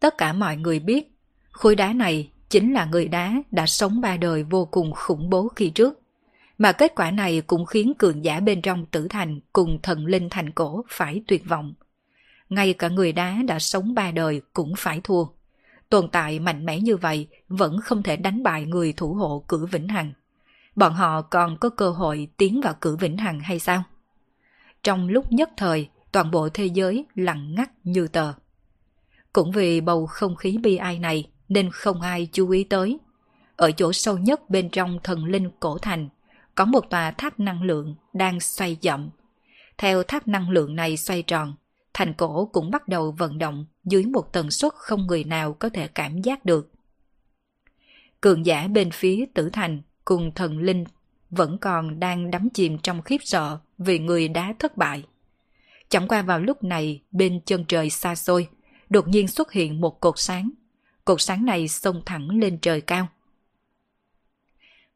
Tất 0.00 0.18
cả 0.18 0.32
mọi 0.32 0.56
người 0.56 0.80
biết, 0.80 1.12
khối 1.50 1.76
đá 1.76 1.92
này 1.92 2.30
chính 2.48 2.72
là 2.72 2.84
người 2.84 3.08
đá 3.08 3.34
đã 3.50 3.66
sống 3.66 4.00
ba 4.00 4.16
đời 4.16 4.42
vô 4.42 4.64
cùng 4.64 4.92
khủng 4.92 5.30
bố 5.30 5.48
khi 5.48 5.70
trước. 5.70 6.00
Mà 6.58 6.72
kết 6.72 6.92
quả 6.96 7.10
này 7.10 7.40
cũng 7.40 7.66
khiến 7.66 7.92
cường 7.98 8.24
giả 8.24 8.40
bên 8.40 8.62
trong 8.62 8.86
tử 8.86 9.06
thành 9.10 9.40
cùng 9.52 9.78
thần 9.82 10.06
linh 10.06 10.28
thành 10.30 10.50
cổ 10.50 10.84
phải 10.88 11.22
tuyệt 11.26 11.48
vọng. 11.48 11.74
Ngay 12.52 12.72
cả 12.72 12.88
người 12.88 13.12
đá 13.12 13.38
đã 13.46 13.58
sống 13.58 13.94
ba 13.94 14.10
đời 14.10 14.40
cũng 14.52 14.74
phải 14.78 15.00
thua. 15.04 15.24
Tồn 15.88 16.08
tại 16.08 16.38
mạnh 16.38 16.64
mẽ 16.64 16.80
như 16.80 16.96
vậy 16.96 17.28
vẫn 17.48 17.80
không 17.84 18.02
thể 18.02 18.16
đánh 18.16 18.42
bại 18.42 18.64
người 18.64 18.92
thủ 18.92 19.14
hộ 19.14 19.44
cử 19.48 19.66
Vĩnh 19.66 19.88
Hằng. 19.88 20.12
Bọn 20.76 20.94
họ 20.94 21.22
còn 21.22 21.56
có 21.56 21.68
cơ 21.68 21.90
hội 21.90 22.28
tiến 22.36 22.60
vào 22.60 22.74
cử 22.80 22.96
Vĩnh 22.96 23.16
Hằng 23.16 23.40
hay 23.40 23.58
sao? 23.58 23.82
Trong 24.82 25.08
lúc 25.08 25.32
nhất 25.32 25.50
thời, 25.56 25.88
toàn 26.12 26.30
bộ 26.30 26.48
thế 26.48 26.66
giới 26.66 27.06
lặng 27.14 27.54
ngắt 27.54 27.70
như 27.84 28.08
tờ. 28.08 28.32
Cũng 29.32 29.52
vì 29.52 29.80
bầu 29.80 30.06
không 30.06 30.36
khí 30.36 30.58
bi 30.62 30.76
ai 30.76 30.98
này 30.98 31.30
nên 31.48 31.70
không 31.72 32.00
ai 32.00 32.28
chú 32.32 32.50
ý 32.50 32.64
tới. 32.64 32.98
Ở 33.56 33.70
chỗ 33.72 33.92
sâu 33.92 34.18
nhất 34.18 34.50
bên 34.50 34.70
trong 34.70 34.98
thần 35.02 35.24
linh 35.24 35.50
cổ 35.60 35.78
thành, 35.78 36.08
có 36.54 36.64
một 36.64 36.90
tòa 36.90 37.10
tháp 37.10 37.40
năng 37.40 37.62
lượng 37.62 37.94
đang 38.12 38.40
xoay 38.40 38.74
chậm. 38.74 39.10
Theo 39.78 40.02
tháp 40.02 40.28
năng 40.28 40.50
lượng 40.50 40.76
này 40.76 40.96
xoay 40.96 41.22
tròn, 41.22 41.54
thành 41.94 42.14
cổ 42.14 42.46
cũng 42.52 42.70
bắt 42.70 42.88
đầu 42.88 43.12
vận 43.12 43.38
động 43.38 43.66
dưới 43.84 44.04
một 44.06 44.32
tần 44.32 44.50
suất 44.50 44.72
không 44.74 45.06
người 45.06 45.24
nào 45.24 45.52
có 45.52 45.68
thể 45.68 45.88
cảm 45.88 46.22
giác 46.22 46.44
được. 46.44 46.72
Cường 48.20 48.46
giả 48.46 48.68
bên 48.68 48.90
phía 48.90 49.24
tử 49.34 49.50
thành 49.52 49.82
cùng 50.04 50.32
thần 50.34 50.58
linh 50.58 50.84
vẫn 51.30 51.58
còn 51.58 52.00
đang 52.00 52.30
đắm 52.30 52.48
chìm 52.50 52.78
trong 52.78 53.02
khiếp 53.02 53.18
sợ 53.24 53.58
vì 53.78 53.98
người 53.98 54.28
đã 54.28 54.54
thất 54.58 54.76
bại. 54.76 55.04
Chẳng 55.88 56.08
qua 56.08 56.22
vào 56.22 56.40
lúc 56.40 56.64
này 56.64 57.02
bên 57.10 57.40
chân 57.46 57.64
trời 57.68 57.90
xa 57.90 58.14
xôi, 58.14 58.48
đột 58.90 59.08
nhiên 59.08 59.28
xuất 59.28 59.52
hiện 59.52 59.80
một 59.80 60.00
cột 60.00 60.14
sáng. 60.18 60.50
Cột 61.04 61.20
sáng 61.20 61.44
này 61.44 61.68
xông 61.68 62.02
thẳng 62.06 62.28
lên 62.28 62.58
trời 62.58 62.80
cao. 62.80 63.08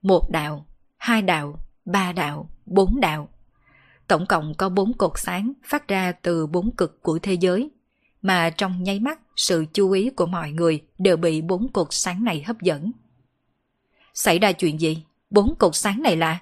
Một 0.02 0.30
đạo, 0.30 0.66
hai 0.96 1.22
đạo, 1.22 1.58
ba 1.84 2.12
đạo, 2.12 2.50
bốn 2.66 3.00
đạo. 3.00 3.28
Tổng 4.08 4.26
cộng 4.26 4.54
có 4.54 4.68
bốn 4.68 4.92
cột 4.92 5.12
sáng 5.14 5.52
phát 5.64 5.88
ra 5.88 6.12
từ 6.12 6.46
bốn 6.46 6.70
cực 6.76 7.02
của 7.02 7.18
thế 7.18 7.34
giới, 7.34 7.70
mà 8.22 8.50
trong 8.50 8.82
nháy 8.82 9.00
mắt 9.00 9.20
sự 9.36 9.64
chú 9.72 9.90
ý 9.90 10.10
của 10.10 10.26
mọi 10.26 10.50
người 10.50 10.82
đều 10.98 11.16
bị 11.16 11.42
bốn 11.42 11.72
cột 11.72 11.88
sáng 11.90 12.24
này 12.24 12.42
hấp 12.42 12.60
dẫn. 12.60 12.92
Xảy 14.14 14.38
ra 14.38 14.52
chuyện 14.52 14.80
gì? 14.80 15.04
Bốn 15.30 15.54
cột 15.58 15.76
sáng 15.76 16.02
này 16.02 16.16
là? 16.16 16.40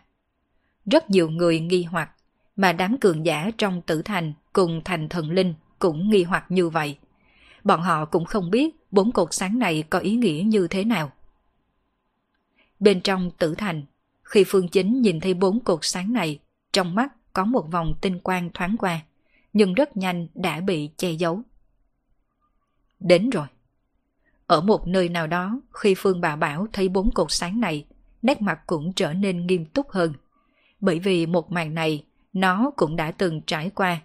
Rất 0.87 1.11
nhiều 1.11 1.31
người 1.31 1.61
nghi 1.61 1.83
hoặc, 1.83 2.11
mà 2.57 2.73
đám 2.73 2.99
cường 2.99 3.27
giả 3.27 3.51
trong 3.59 3.83
tử 3.83 4.03
thành 4.03 4.33
cùng 4.53 4.81
thành 4.85 5.09
thần 5.09 5.31
linh 5.31 5.55
cũng 5.79 6.11
nghi 6.11 6.23
hoặc 6.23 6.45
như 6.49 6.69
vậy. 6.69 6.99
Bọn 7.65 7.83
họ 7.83 8.05
cũng 8.05 8.25
không 8.25 8.51
biết 8.51 8.77
bốn 8.91 9.13
cột 9.13 9.29
sáng 9.35 9.59
này 9.59 9.85
có 9.91 9.99
ý 9.99 10.17
nghĩa 10.17 10.43
như 10.47 10.69
thế 10.69 10.85
nào. 10.85 11.13
Bên 12.81 13.01
trong 13.01 13.31
tử 13.31 13.55
thành, 13.59 13.83
khi 14.23 14.45
Phương 14.47 14.69
Chính 14.69 15.03
nhìn 15.03 15.21
thấy 15.21 15.35
bốn 15.35 15.61
cột 15.61 15.79
sáng 15.83 16.13
này, 16.13 16.39
trong 16.73 16.95
mắt 16.95 17.13
có 17.35 17.45
một 17.45 17.67
vòng 17.71 17.95
tinh 18.01 18.19
quang 18.19 18.51
thoáng 18.55 18.77
qua, 18.79 19.01
nhưng 19.53 19.75
rất 19.75 19.97
nhanh 19.97 20.29
đã 20.35 20.61
bị 20.61 20.91
che 20.97 21.11
giấu. 21.11 21.43
Đến 23.01 23.31
rồi. 23.31 23.47
Ở 24.47 24.61
một 24.61 24.87
nơi 24.87 25.09
nào 25.09 25.27
đó, 25.27 25.61
khi 25.73 25.95
Phương 25.99 26.21
bà 26.21 26.37
Bảo 26.37 26.67
thấy 26.73 26.89
bốn 26.89 27.11
cột 27.11 27.27
sáng 27.31 27.61
này, 27.61 27.87
nét 28.23 28.43
mặt 28.43 28.61
cũng 28.67 28.93
trở 28.93 29.13
nên 29.13 29.47
nghiêm 29.47 29.65
túc 29.65 29.91
hơn. 29.91 30.13
Bởi 30.81 30.99
vì 30.99 31.27
một 31.27 31.53
màn 31.53 31.75
này, 31.75 32.05
nó 32.33 32.71
cũng 32.77 32.97
đã 32.97 33.11
từng 33.11 33.41
trải 33.47 33.71
qua. 33.71 34.01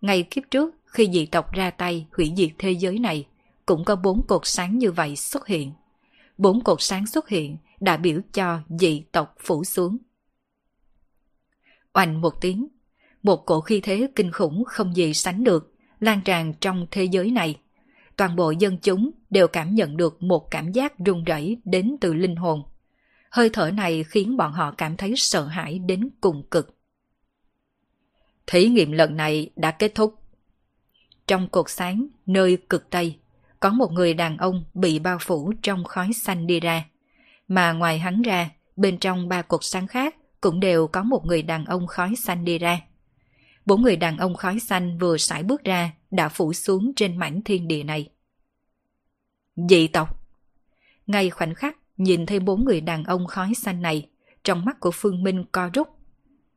Ngay 0.00 0.22
kiếp 0.22 0.42
trước, 0.50 0.74
khi 0.84 1.08
dị 1.12 1.26
tộc 1.26 1.52
ra 1.52 1.70
tay 1.70 2.06
hủy 2.16 2.32
diệt 2.36 2.50
thế 2.58 2.70
giới 2.70 2.98
này, 2.98 3.26
cũng 3.66 3.84
có 3.84 3.96
bốn 3.96 4.26
cột 4.26 4.40
sáng 4.44 4.78
như 4.78 4.92
vậy 4.92 5.16
xuất 5.16 5.46
hiện. 5.46 5.72
Bốn 6.38 6.64
cột 6.64 6.82
sáng 6.82 7.06
xuất 7.06 7.28
hiện 7.28 7.56
đã 7.80 7.96
biểu 7.96 8.20
cho 8.32 8.60
dị 8.68 9.02
tộc 9.12 9.34
phủ 9.38 9.64
xuống. 9.64 9.96
Oanh 11.94 12.20
một 12.20 12.40
tiếng, 12.40 12.68
một 13.22 13.46
cổ 13.46 13.60
khí 13.60 13.80
thế 13.80 14.08
kinh 14.16 14.32
khủng 14.32 14.64
không 14.64 14.96
gì 14.96 15.14
sánh 15.14 15.44
được, 15.44 15.74
lan 16.00 16.20
tràn 16.24 16.54
trong 16.60 16.86
thế 16.90 17.04
giới 17.04 17.30
này. 17.30 17.60
Toàn 18.16 18.36
bộ 18.36 18.50
dân 18.50 18.78
chúng 18.78 19.10
đều 19.30 19.48
cảm 19.48 19.74
nhận 19.74 19.96
được 19.96 20.22
một 20.22 20.50
cảm 20.50 20.72
giác 20.72 20.98
run 20.98 21.24
rẩy 21.24 21.56
đến 21.64 21.96
từ 22.00 22.14
linh 22.14 22.36
hồn. 22.36 22.62
Hơi 23.30 23.50
thở 23.52 23.70
này 23.70 24.04
khiến 24.04 24.36
bọn 24.36 24.52
họ 24.52 24.74
cảm 24.78 24.96
thấy 24.96 25.14
sợ 25.16 25.44
hãi 25.46 25.78
đến 25.78 26.08
cùng 26.20 26.42
cực. 26.50 26.76
Thí 28.46 28.68
nghiệm 28.68 28.92
lần 28.92 29.16
này 29.16 29.50
đã 29.56 29.70
kết 29.70 29.92
thúc. 29.94 30.14
Trong 31.26 31.48
cột 31.48 31.70
sáng, 31.70 32.06
nơi 32.26 32.58
cực 32.68 32.90
Tây, 32.90 33.18
có 33.60 33.70
một 33.70 33.92
người 33.92 34.14
đàn 34.14 34.36
ông 34.36 34.64
bị 34.74 34.98
bao 34.98 35.18
phủ 35.20 35.52
trong 35.62 35.84
khói 35.84 36.10
xanh 36.12 36.46
đi 36.46 36.60
ra. 36.60 36.84
Mà 37.48 37.72
ngoài 37.72 37.98
hắn 37.98 38.22
ra, 38.22 38.50
bên 38.76 38.98
trong 38.98 39.28
ba 39.28 39.42
cột 39.42 39.60
sáng 39.62 39.86
khác 39.86 40.16
cũng 40.40 40.60
đều 40.60 40.86
có 40.86 41.02
một 41.02 41.26
người 41.26 41.42
đàn 41.42 41.64
ông 41.64 41.86
khói 41.86 42.14
xanh 42.16 42.44
đi 42.44 42.58
ra. 42.58 42.80
Bốn 43.66 43.82
người 43.82 43.96
đàn 43.96 44.16
ông 44.18 44.34
khói 44.34 44.60
xanh 44.60 44.98
vừa 44.98 45.16
sải 45.16 45.42
bước 45.42 45.64
ra 45.64 45.92
đã 46.10 46.28
phủ 46.28 46.52
xuống 46.52 46.92
trên 46.96 47.16
mảnh 47.16 47.42
thiên 47.42 47.68
địa 47.68 47.82
này. 47.82 48.08
Dị 49.68 49.88
tộc 49.88 50.26
Ngay 51.06 51.30
khoảnh 51.30 51.54
khắc 51.54 51.76
nhìn 51.96 52.26
thấy 52.26 52.40
bốn 52.40 52.64
người 52.64 52.80
đàn 52.80 53.04
ông 53.04 53.26
khói 53.26 53.54
xanh 53.54 53.82
này, 53.82 54.08
trong 54.44 54.64
mắt 54.64 54.80
của 54.80 54.90
Phương 54.94 55.22
Minh 55.22 55.44
co 55.52 55.70
rút. 55.74 55.88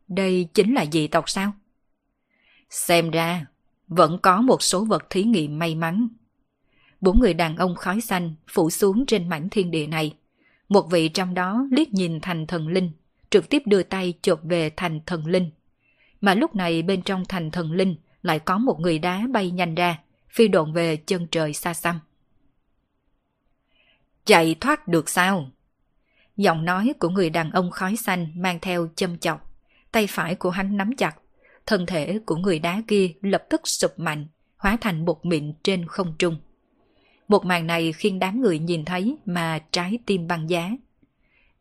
Đây 0.08 0.48
chính 0.54 0.74
là 0.74 0.86
dị 0.92 1.08
tộc 1.08 1.30
sao? 1.30 1.52
Xem 2.70 3.12
ra, 3.12 3.46
vẫn 3.88 4.20
có 4.22 4.42
một 4.42 4.62
số 4.62 4.86
vật 4.86 5.10
thí 5.10 5.24
nghiệm 5.24 5.60
may 5.60 5.76
mắn. 5.76 6.08
Bốn 7.02 7.20
người 7.20 7.34
đàn 7.34 7.58
ông 7.58 7.76
khói 7.76 8.02
xanh 8.02 8.36
phủ 8.48 8.70
xuống 8.70 9.06
trên 9.06 9.30
mảnh 9.30 9.50
thiên 9.50 9.72
địa 9.72 9.88
này. 9.88 10.16
Một 10.70 10.92
vị 10.92 11.10
trong 11.10 11.34
đó 11.34 11.68
liếc 11.72 11.94
nhìn 11.94 12.20
thành 12.22 12.48
thần 12.48 12.68
linh, 12.68 12.92
trực 13.34 13.50
tiếp 13.50 13.62
đưa 13.66 13.84
tay 13.84 14.14
chộp 14.22 14.40
về 14.44 14.70
thành 14.78 15.00
thần 15.06 15.26
linh. 15.26 15.52
Mà 16.22 16.34
lúc 16.34 16.56
này 16.56 16.82
bên 16.82 17.02
trong 17.02 17.26
thành 17.30 17.52
thần 17.52 17.72
linh 17.72 17.96
lại 18.22 18.40
có 18.40 18.58
một 18.58 18.80
người 18.80 19.00
đá 19.00 19.28
bay 19.32 19.52
nhanh 19.52 19.76
ra, 19.76 20.00
phi 20.30 20.48
độn 20.48 20.74
về 20.74 20.96
chân 20.96 21.28
trời 21.32 21.54
xa 21.54 21.74
xăm. 21.74 22.00
Chạy 24.26 24.56
thoát 24.62 24.88
được 24.88 25.10
sao? 25.10 25.50
Giọng 26.38 26.66
nói 26.66 26.94
của 27.00 27.10
người 27.10 27.30
đàn 27.30 27.52
ông 27.52 27.72
khói 27.72 27.96
xanh 27.96 28.28
mang 28.36 28.60
theo 28.62 28.90
châm 28.96 29.18
chọc. 29.18 29.54
Tay 29.92 30.08
phải 30.08 30.36
của 30.36 30.50
hắn 30.50 30.78
nắm 30.78 30.96
chặt, 30.96 31.16
thân 31.66 31.86
thể 31.86 32.20
của 32.26 32.36
người 32.36 32.60
đá 32.60 32.82
kia 32.88 33.12
lập 33.22 33.44
tức 33.50 33.62
sụp 33.68 34.00
mạnh, 34.00 34.28
hóa 34.58 34.78
thành 34.82 35.06
bột 35.06 35.26
mịn 35.26 35.54
trên 35.64 35.88
không 35.88 36.16
trung. 36.20 36.38
Một 37.28 37.46
màn 37.46 37.68
này 37.68 37.94
khiến 37.94 38.20
đám 38.20 38.42
người 38.42 38.60
nhìn 38.60 38.86
thấy 38.86 39.18
mà 39.26 39.60
trái 39.72 40.00
tim 40.06 40.28
băng 40.28 40.50
giá. 40.50 40.72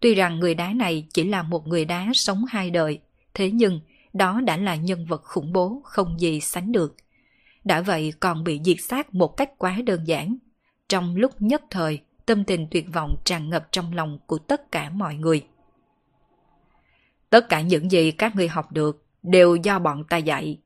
Tuy 0.02 0.14
rằng 0.14 0.38
người 0.38 0.54
đá 0.54 0.72
này 0.72 1.06
chỉ 1.14 1.24
là 1.24 1.42
một 1.42 1.66
người 1.66 1.84
đá 1.84 2.10
sống 2.14 2.44
hai 2.48 2.70
đời, 2.70 3.00
thế 3.34 3.50
nhưng 3.50 3.80
đó 4.12 4.40
đã 4.40 4.56
là 4.56 4.76
nhân 4.76 5.06
vật 5.06 5.22
khủng 5.24 5.52
bố 5.52 5.80
không 5.84 6.20
gì 6.20 6.40
sánh 6.40 6.72
được. 6.72 6.96
Đã 7.64 7.80
vậy 7.80 8.12
còn 8.20 8.44
bị 8.44 8.60
diệt 8.64 8.76
sát 8.80 9.14
một 9.14 9.36
cách 9.36 9.50
quá 9.58 9.78
đơn 9.86 10.04
giản. 10.06 10.36
Trong 10.88 11.16
lúc 11.16 11.42
nhất 11.42 11.62
thời, 11.70 12.00
tâm 12.26 12.44
tình 12.44 12.66
tuyệt 12.70 12.86
vọng 12.92 13.16
tràn 13.24 13.50
ngập 13.50 13.68
trong 13.72 13.94
lòng 13.94 14.18
của 14.26 14.38
tất 14.38 14.72
cả 14.72 14.90
mọi 14.90 15.14
người. 15.14 15.46
Tất 17.30 17.48
cả 17.48 17.60
những 17.60 17.90
gì 17.90 18.10
các 18.10 18.36
người 18.36 18.48
học 18.48 18.72
được 18.72 19.06
đều 19.22 19.56
do 19.56 19.78
bọn 19.78 20.04
ta 20.04 20.16
dạy. 20.16 20.58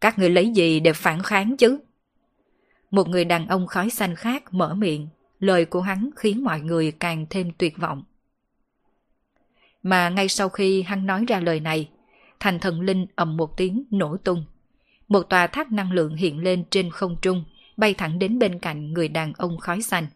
Các 0.00 0.18
người 0.18 0.30
lấy 0.30 0.50
gì 0.50 0.80
để 0.80 0.92
phản 0.92 1.22
kháng 1.22 1.56
chứ? 1.56 1.78
Một 2.90 3.08
người 3.08 3.24
đàn 3.24 3.46
ông 3.48 3.66
khói 3.66 3.90
xanh 3.90 4.14
khác 4.16 4.54
mở 4.54 4.74
miệng, 4.74 5.08
lời 5.38 5.64
của 5.64 5.80
hắn 5.80 6.10
khiến 6.16 6.44
mọi 6.44 6.60
người 6.60 6.92
càng 6.92 7.26
thêm 7.30 7.50
tuyệt 7.58 7.78
vọng. 7.78 8.02
Mà 9.82 10.08
ngay 10.08 10.28
sau 10.28 10.48
khi 10.48 10.82
hắn 10.82 11.06
nói 11.06 11.24
ra 11.28 11.40
lời 11.40 11.60
này, 11.60 11.88
thành 12.40 12.58
thần 12.58 12.80
linh 12.80 13.06
ầm 13.14 13.36
một 13.36 13.56
tiếng 13.56 13.84
nổ 13.90 14.16
tung. 14.16 14.44
Một 15.08 15.22
tòa 15.22 15.46
tháp 15.46 15.72
năng 15.72 15.92
lượng 15.92 16.16
hiện 16.16 16.38
lên 16.38 16.64
trên 16.70 16.90
không 16.90 17.16
trung, 17.22 17.44
bay 17.76 17.94
thẳng 17.94 18.18
đến 18.18 18.38
bên 18.38 18.58
cạnh 18.58 18.92
người 18.92 19.08
đàn 19.08 19.32
ông 19.32 19.58
khói 19.58 19.82
xanh. 19.82 20.06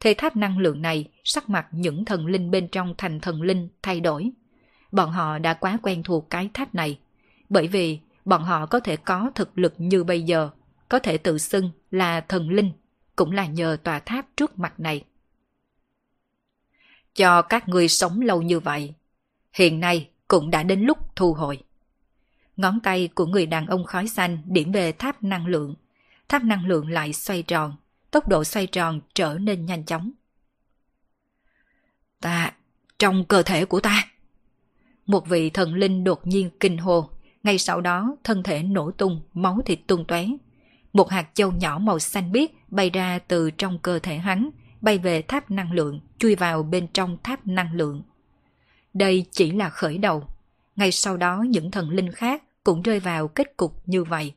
Thế 0.00 0.14
tháp 0.18 0.36
năng 0.36 0.58
lượng 0.58 0.82
này, 0.82 1.08
sắc 1.24 1.50
mặt 1.50 1.66
những 1.70 2.04
thần 2.04 2.26
linh 2.26 2.50
bên 2.50 2.68
trong 2.68 2.94
thành 2.98 3.20
thần 3.20 3.42
linh 3.42 3.68
thay 3.82 4.00
đổi. 4.00 4.30
Bọn 4.92 5.10
họ 5.10 5.38
đã 5.38 5.54
quá 5.54 5.78
quen 5.82 6.02
thuộc 6.02 6.30
cái 6.30 6.50
tháp 6.54 6.74
này, 6.74 6.98
bởi 7.48 7.68
vì 7.68 7.98
bọn 8.24 8.42
họ 8.42 8.66
có 8.66 8.80
thể 8.80 8.96
có 8.96 9.30
thực 9.34 9.58
lực 9.58 9.74
như 9.78 10.04
bây 10.04 10.22
giờ, 10.22 10.50
có 10.88 10.98
thể 10.98 11.18
tự 11.18 11.38
xưng 11.38 11.70
là 11.90 12.20
thần 12.20 12.50
linh, 12.50 12.72
cũng 13.16 13.32
là 13.32 13.46
nhờ 13.46 13.76
tòa 13.82 13.98
tháp 13.98 14.26
trước 14.36 14.58
mặt 14.58 14.80
này. 14.80 15.04
Cho 17.14 17.42
các 17.42 17.68
người 17.68 17.88
sống 17.88 18.20
lâu 18.20 18.42
như 18.42 18.60
vậy, 18.60 18.94
hiện 19.52 19.80
nay 19.80 20.08
cũng 20.28 20.50
đã 20.50 20.62
đến 20.62 20.80
lúc 20.80 20.98
thu 21.16 21.34
hồi. 21.34 21.62
Ngón 22.56 22.80
tay 22.80 23.08
của 23.14 23.26
người 23.26 23.46
đàn 23.46 23.66
ông 23.66 23.84
khói 23.84 24.08
xanh 24.08 24.38
điểm 24.44 24.72
về 24.72 24.92
tháp 24.92 25.22
năng 25.22 25.46
lượng. 25.46 25.74
Tháp 26.28 26.44
năng 26.44 26.66
lượng 26.66 26.88
lại 26.90 27.12
xoay 27.12 27.42
tròn, 27.42 27.76
tốc 28.10 28.28
độ 28.28 28.44
xoay 28.44 28.66
tròn 28.66 29.00
trở 29.14 29.38
nên 29.38 29.66
nhanh 29.66 29.84
chóng. 29.84 30.10
Ta, 32.20 32.52
trong 32.98 33.24
cơ 33.24 33.42
thể 33.42 33.64
của 33.64 33.80
ta. 33.80 34.08
Một 35.06 35.28
vị 35.28 35.50
thần 35.50 35.74
linh 35.74 36.04
đột 36.04 36.26
nhiên 36.26 36.50
kinh 36.60 36.78
hồ, 36.78 37.10
ngay 37.42 37.58
sau 37.58 37.80
đó 37.80 38.16
thân 38.24 38.42
thể 38.42 38.62
nổ 38.62 38.90
tung, 38.90 39.22
máu 39.34 39.60
thịt 39.66 39.78
tung 39.86 40.04
tóe. 40.04 40.26
Một 40.92 41.10
hạt 41.10 41.28
châu 41.34 41.52
nhỏ 41.52 41.78
màu 41.78 41.98
xanh 41.98 42.32
biếc 42.32 42.50
bay 42.68 42.90
ra 42.90 43.18
từ 43.18 43.50
trong 43.50 43.78
cơ 43.78 43.98
thể 43.98 44.18
hắn, 44.18 44.50
bay 44.82 44.98
về 44.98 45.22
tháp 45.22 45.50
năng 45.50 45.72
lượng, 45.72 46.00
chui 46.18 46.34
vào 46.34 46.62
bên 46.62 46.86
trong 46.92 47.16
tháp 47.22 47.46
năng 47.46 47.74
lượng. 47.74 48.02
Đây 48.94 49.24
chỉ 49.30 49.50
là 49.50 49.68
khởi 49.68 49.98
đầu. 49.98 50.24
Ngay 50.76 50.92
sau 50.92 51.16
đó 51.16 51.44
những 51.48 51.70
thần 51.70 51.90
linh 51.90 52.12
khác 52.12 52.42
cũng 52.64 52.82
rơi 52.82 53.00
vào 53.00 53.28
kết 53.28 53.56
cục 53.56 53.88
như 53.88 54.04
vậy. 54.04 54.32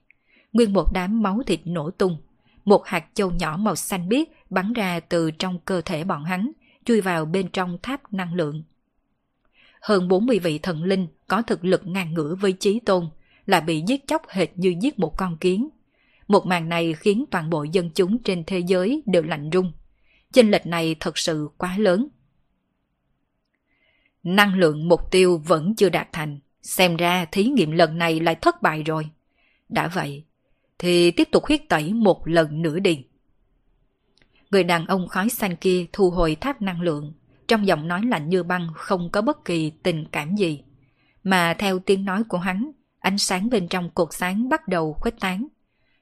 Nguyên 0.54 0.74
một 0.74 0.94
đám 0.94 1.22
máu 1.22 1.42
thịt 1.48 1.60
nổ 1.66 1.92
tung. 1.92 2.18
Một 2.66 2.86
hạt 2.86 3.06
châu 3.14 3.32
nhỏ 3.32 3.58
màu 3.58 3.76
xanh 3.76 4.10
biếc 4.10 4.28
bắn 4.50 4.74
ra 4.74 5.00
từ 5.00 5.32
trong 5.32 5.60
cơ 5.60 5.82
thể 5.86 6.04
bọn 6.04 6.24
hắn, 6.24 6.52
chui 6.86 7.02
vào 7.02 7.26
bên 7.26 7.48
trong 7.48 7.78
tháp 7.84 8.14
năng 8.14 8.34
lượng. 8.34 8.64
Hơn 9.82 10.08
40 10.08 10.40
vị 10.40 10.60
thần 10.60 10.84
linh 10.84 11.08
có 11.28 11.42
thực 11.42 11.66
lực 11.66 11.88
ngang 11.88 12.14
ngửa 12.14 12.36
với 12.36 12.52
chí 12.52 12.80
tôn, 12.80 13.10
lại 13.46 13.62
bị 13.62 13.84
giết 13.88 14.08
chóc 14.08 14.22
hệt 14.30 14.50
như 14.56 14.76
giết 14.82 15.00
một 15.00 15.18
con 15.18 15.38
kiến. 15.38 15.70
Một 16.28 16.46
màn 16.46 16.70
này 16.70 16.94
khiến 16.94 17.26
toàn 17.32 17.50
bộ 17.50 17.64
dân 17.64 17.90
chúng 17.90 18.18
trên 18.18 18.44
thế 18.48 18.60
giới 18.60 19.04
đều 19.06 19.24
lạnh 19.24 19.50
rung. 19.54 19.72
Chênh 20.36 20.52
lệch 20.52 20.66
này 20.66 20.95
thật 20.99 21.18
sự 21.18 21.49
quá 21.57 21.78
lớn. 21.78 22.07
Năng 24.24 24.56
lượng 24.56 24.88
mục 24.88 25.12
tiêu 25.12 25.38
vẫn 25.38 25.76
chưa 25.76 25.90
đạt 25.90 26.07
thành, 26.12 26.40
xem 26.62 26.95
ra 26.95 27.26
thí 27.32 27.44
nghiệm 27.44 27.72
lần 27.72 27.98
này 27.98 28.20
lại 28.20 28.36
thất 28.36 28.62
bại 28.62 28.84
rồi. 28.84 29.10
Đã 29.70 29.88
vậy, 29.88 30.24
thì 30.80 31.12
tiếp 31.12 31.28
tục 31.32 31.45
huyết 31.45 31.70
tẩy 31.70 31.94
một 31.94 32.28
lần 32.28 32.62
nữa 32.62 32.80
đi. 32.80 33.06
Người 34.52 34.64
đàn 34.64 34.86
ông 34.86 35.07
khói 35.07 35.30
xanh 35.30 35.56
kia 35.56 35.86
thu 35.94 36.10
hồi 36.10 36.36
tháp 36.41 36.62
năng 36.62 36.82
lượng, 36.82 37.14
trong 37.48 37.68
giọng 37.68 37.88
nói 37.88 38.02
lạnh 38.06 38.30
như 38.30 38.44
băng 38.44 38.68
không 38.76 39.10
có 39.12 39.22
bất 39.22 39.45
kỳ 39.45 39.70
tình 39.70 40.06
cảm 40.12 40.36
gì. 40.36 40.64
Mà 41.24 41.53
theo 41.53 41.80
tiếng 41.80 42.06
nói 42.06 42.24
của 42.24 42.38
hắn, 42.38 42.72
ánh 42.99 43.18
sáng 43.18 43.49
bên 43.49 43.68
trong 43.68 43.90
cột 43.90 44.14
sáng 44.14 44.49
bắt 44.49 44.68
đầu 44.68 44.94
khuếch 44.94 45.20
tán. 45.20 45.48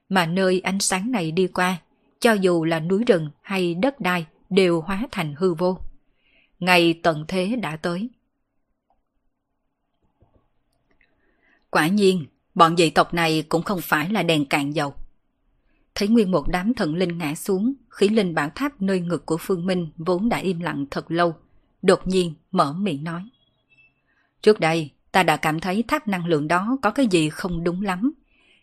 Mà 0.08 0.26
nơi 0.26 0.60
ánh 0.60 0.80
sáng 0.80 1.10
này 1.10 1.32
đi 1.32 1.46
qua, 1.46 1.78
cho 2.24 2.32
dù 2.32 2.64
là 2.64 2.80
núi 2.80 3.04
rừng 3.04 3.30
hay 3.40 3.74
đất 3.74 4.00
đai 4.00 4.26
đều 4.50 4.80
hóa 4.80 5.08
thành 5.10 5.34
hư 5.34 5.54
vô. 5.54 5.78
Ngày 6.58 7.00
tận 7.02 7.24
thế 7.28 7.56
đã 7.56 7.76
tới. 7.76 8.10
Quả 11.70 11.86
nhiên, 11.86 12.26
bọn 12.54 12.76
dị 12.76 12.90
tộc 12.90 13.14
này 13.14 13.44
cũng 13.48 13.62
không 13.62 13.80
phải 13.80 14.10
là 14.10 14.22
đèn 14.22 14.46
cạn 14.46 14.74
dầu. 14.74 14.94
Thấy 15.94 16.08
nguyên 16.08 16.30
một 16.30 16.48
đám 16.48 16.74
thần 16.74 16.94
linh 16.94 17.18
ngã 17.18 17.34
xuống, 17.34 17.74
khí 17.88 18.08
linh 18.08 18.34
bảo 18.34 18.50
tháp 18.54 18.82
nơi 18.82 19.00
ngực 19.00 19.26
của 19.26 19.36
Phương 19.40 19.66
Minh 19.66 19.88
vốn 19.96 20.28
đã 20.28 20.36
im 20.36 20.60
lặng 20.60 20.86
thật 20.90 21.10
lâu, 21.10 21.34
đột 21.82 22.06
nhiên 22.06 22.34
mở 22.52 22.72
miệng 22.72 23.04
nói. 23.04 23.22
Trước 24.42 24.60
đây, 24.60 24.90
ta 25.12 25.22
đã 25.22 25.36
cảm 25.36 25.60
thấy 25.60 25.84
tháp 25.88 26.08
năng 26.08 26.26
lượng 26.26 26.48
đó 26.48 26.76
có 26.82 26.90
cái 26.90 27.06
gì 27.06 27.30
không 27.30 27.64
đúng 27.64 27.82
lắm. 27.82 28.12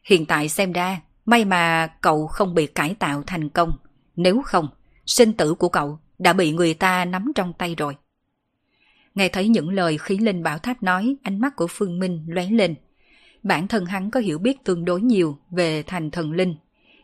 Hiện 0.03 0.25
tại 0.25 0.49
xem 0.49 0.71
ra, 0.71 1.01
may 1.25 1.45
mà 1.45 1.87
cậu 2.01 2.27
không 2.27 2.53
bị 2.53 2.67
cải 2.67 2.95
tạo 2.95 3.23
thành 3.27 3.49
công. 3.49 3.71
Nếu 4.15 4.41
không, 4.45 4.67
sinh 5.05 5.33
tử 5.33 5.53
của 5.53 5.69
cậu 5.69 5.99
đã 6.19 6.33
bị 6.33 6.51
người 6.51 6.73
ta 6.73 7.05
nắm 7.05 7.31
trong 7.35 7.53
tay 7.53 7.75
rồi. 7.75 7.95
Nghe 9.15 9.29
thấy 9.29 9.47
những 9.47 9.69
lời 9.69 9.97
khí 9.97 10.17
linh 10.17 10.43
bảo 10.43 10.57
tháp 10.57 10.83
nói, 10.83 11.15
ánh 11.23 11.41
mắt 11.41 11.55
của 11.55 11.67
Phương 11.67 11.99
Minh 11.99 12.25
lóe 12.27 12.45
lên. 12.45 12.75
Bản 13.43 13.67
thân 13.67 13.85
hắn 13.85 14.11
có 14.11 14.19
hiểu 14.19 14.39
biết 14.39 14.63
tương 14.63 14.85
đối 14.85 15.01
nhiều 15.01 15.37
về 15.49 15.83
thành 15.83 16.11
thần 16.11 16.31
linh, 16.31 16.55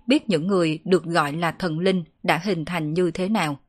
biết 0.07 0.29
những 0.29 0.47
người 0.47 0.79
được 0.85 1.03
gọi 1.03 1.33
là 1.33 1.51
thần 1.51 1.79
linh 1.79 2.03
đã 2.23 2.37
hình 2.37 2.65
thành 2.65 2.93
như 2.93 3.11
thế 3.11 3.29
nào, 3.29 3.59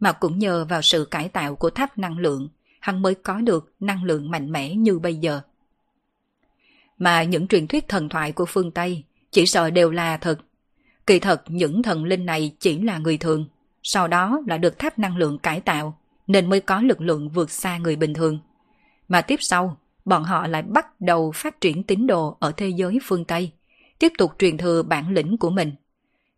mà 0.00 0.12
cũng 0.12 0.38
nhờ 0.38 0.64
vào 0.64 0.82
sự 0.82 1.08
cải 1.10 1.28
tạo 1.28 1.56
của 1.56 1.70
tháp 1.70 1.98
năng 1.98 2.18
lượng, 2.18 2.48
hắn 2.80 3.02
mới 3.02 3.14
có 3.14 3.40
được 3.40 3.72
năng 3.80 4.04
lượng 4.04 4.30
mạnh 4.30 4.52
mẽ 4.52 4.74
như 4.74 4.98
bây 4.98 5.16
giờ. 5.16 5.40
Mà 6.98 7.22
những 7.22 7.48
truyền 7.48 7.66
thuyết 7.66 7.88
thần 7.88 8.08
thoại 8.08 8.32
của 8.32 8.46
phương 8.46 8.70
Tây 8.70 9.04
chỉ 9.36 9.46
sợ 9.46 9.70
đều 9.70 9.90
là 9.90 10.16
thật. 10.16 10.38
Kỳ 11.06 11.18
thật 11.18 11.42
những 11.48 11.82
thần 11.82 12.04
linh 12.04 12.26
này 12.26 12.56
chỉ 12.58 12.78
là 12.78 12.98
người 12.98 13.18
thường, 13.18 13.44
sau 13.82 14.08
đó 14.08 14.40
là 14.46 14.58
được 14.58 14.78
tháp 14.78 14.98
năng 14.98 15.16
lượng 15.16 15.38
cải 15.38 15.60
tạo, 15.60 15.98
nên 16.26 16.50
mới 16.50 16.60
có 16.60 16.80
lực 16.80 17.00
lượng 17.00 17.28
vượt 17.28 17.50
xa 17.50 17.78
người 17.78 17.96
bình 17.96 18.14
thường. 18.14 18.38
Mà 19.08 19.22
tiếp 19.22 19.36
sau, 19.40 19.76
bọn 20.04 20.24
họ 20.24 20.46
lại 20.46 20.62
bắt 20.62 21.00
đầu 21.00 21.32
phát 21.34 21.60
triển 21.60 21.82
tín 21.82 22.06
đồ 22.06 22.36
ở 22.40 22.52
thế 22.56 22.68
giới 22.68 22.98
phương 23.02 23.24
Tây, 23.24 23.52
tiếp 23.98 24.12
tục 24.18 24.32
truyền 24.38 24.56
thừa 24.56 24.82
bản 24.82 25.12
lĩnh 25.12 25.36
của 25.36 25.50
mình. 25.50 25.72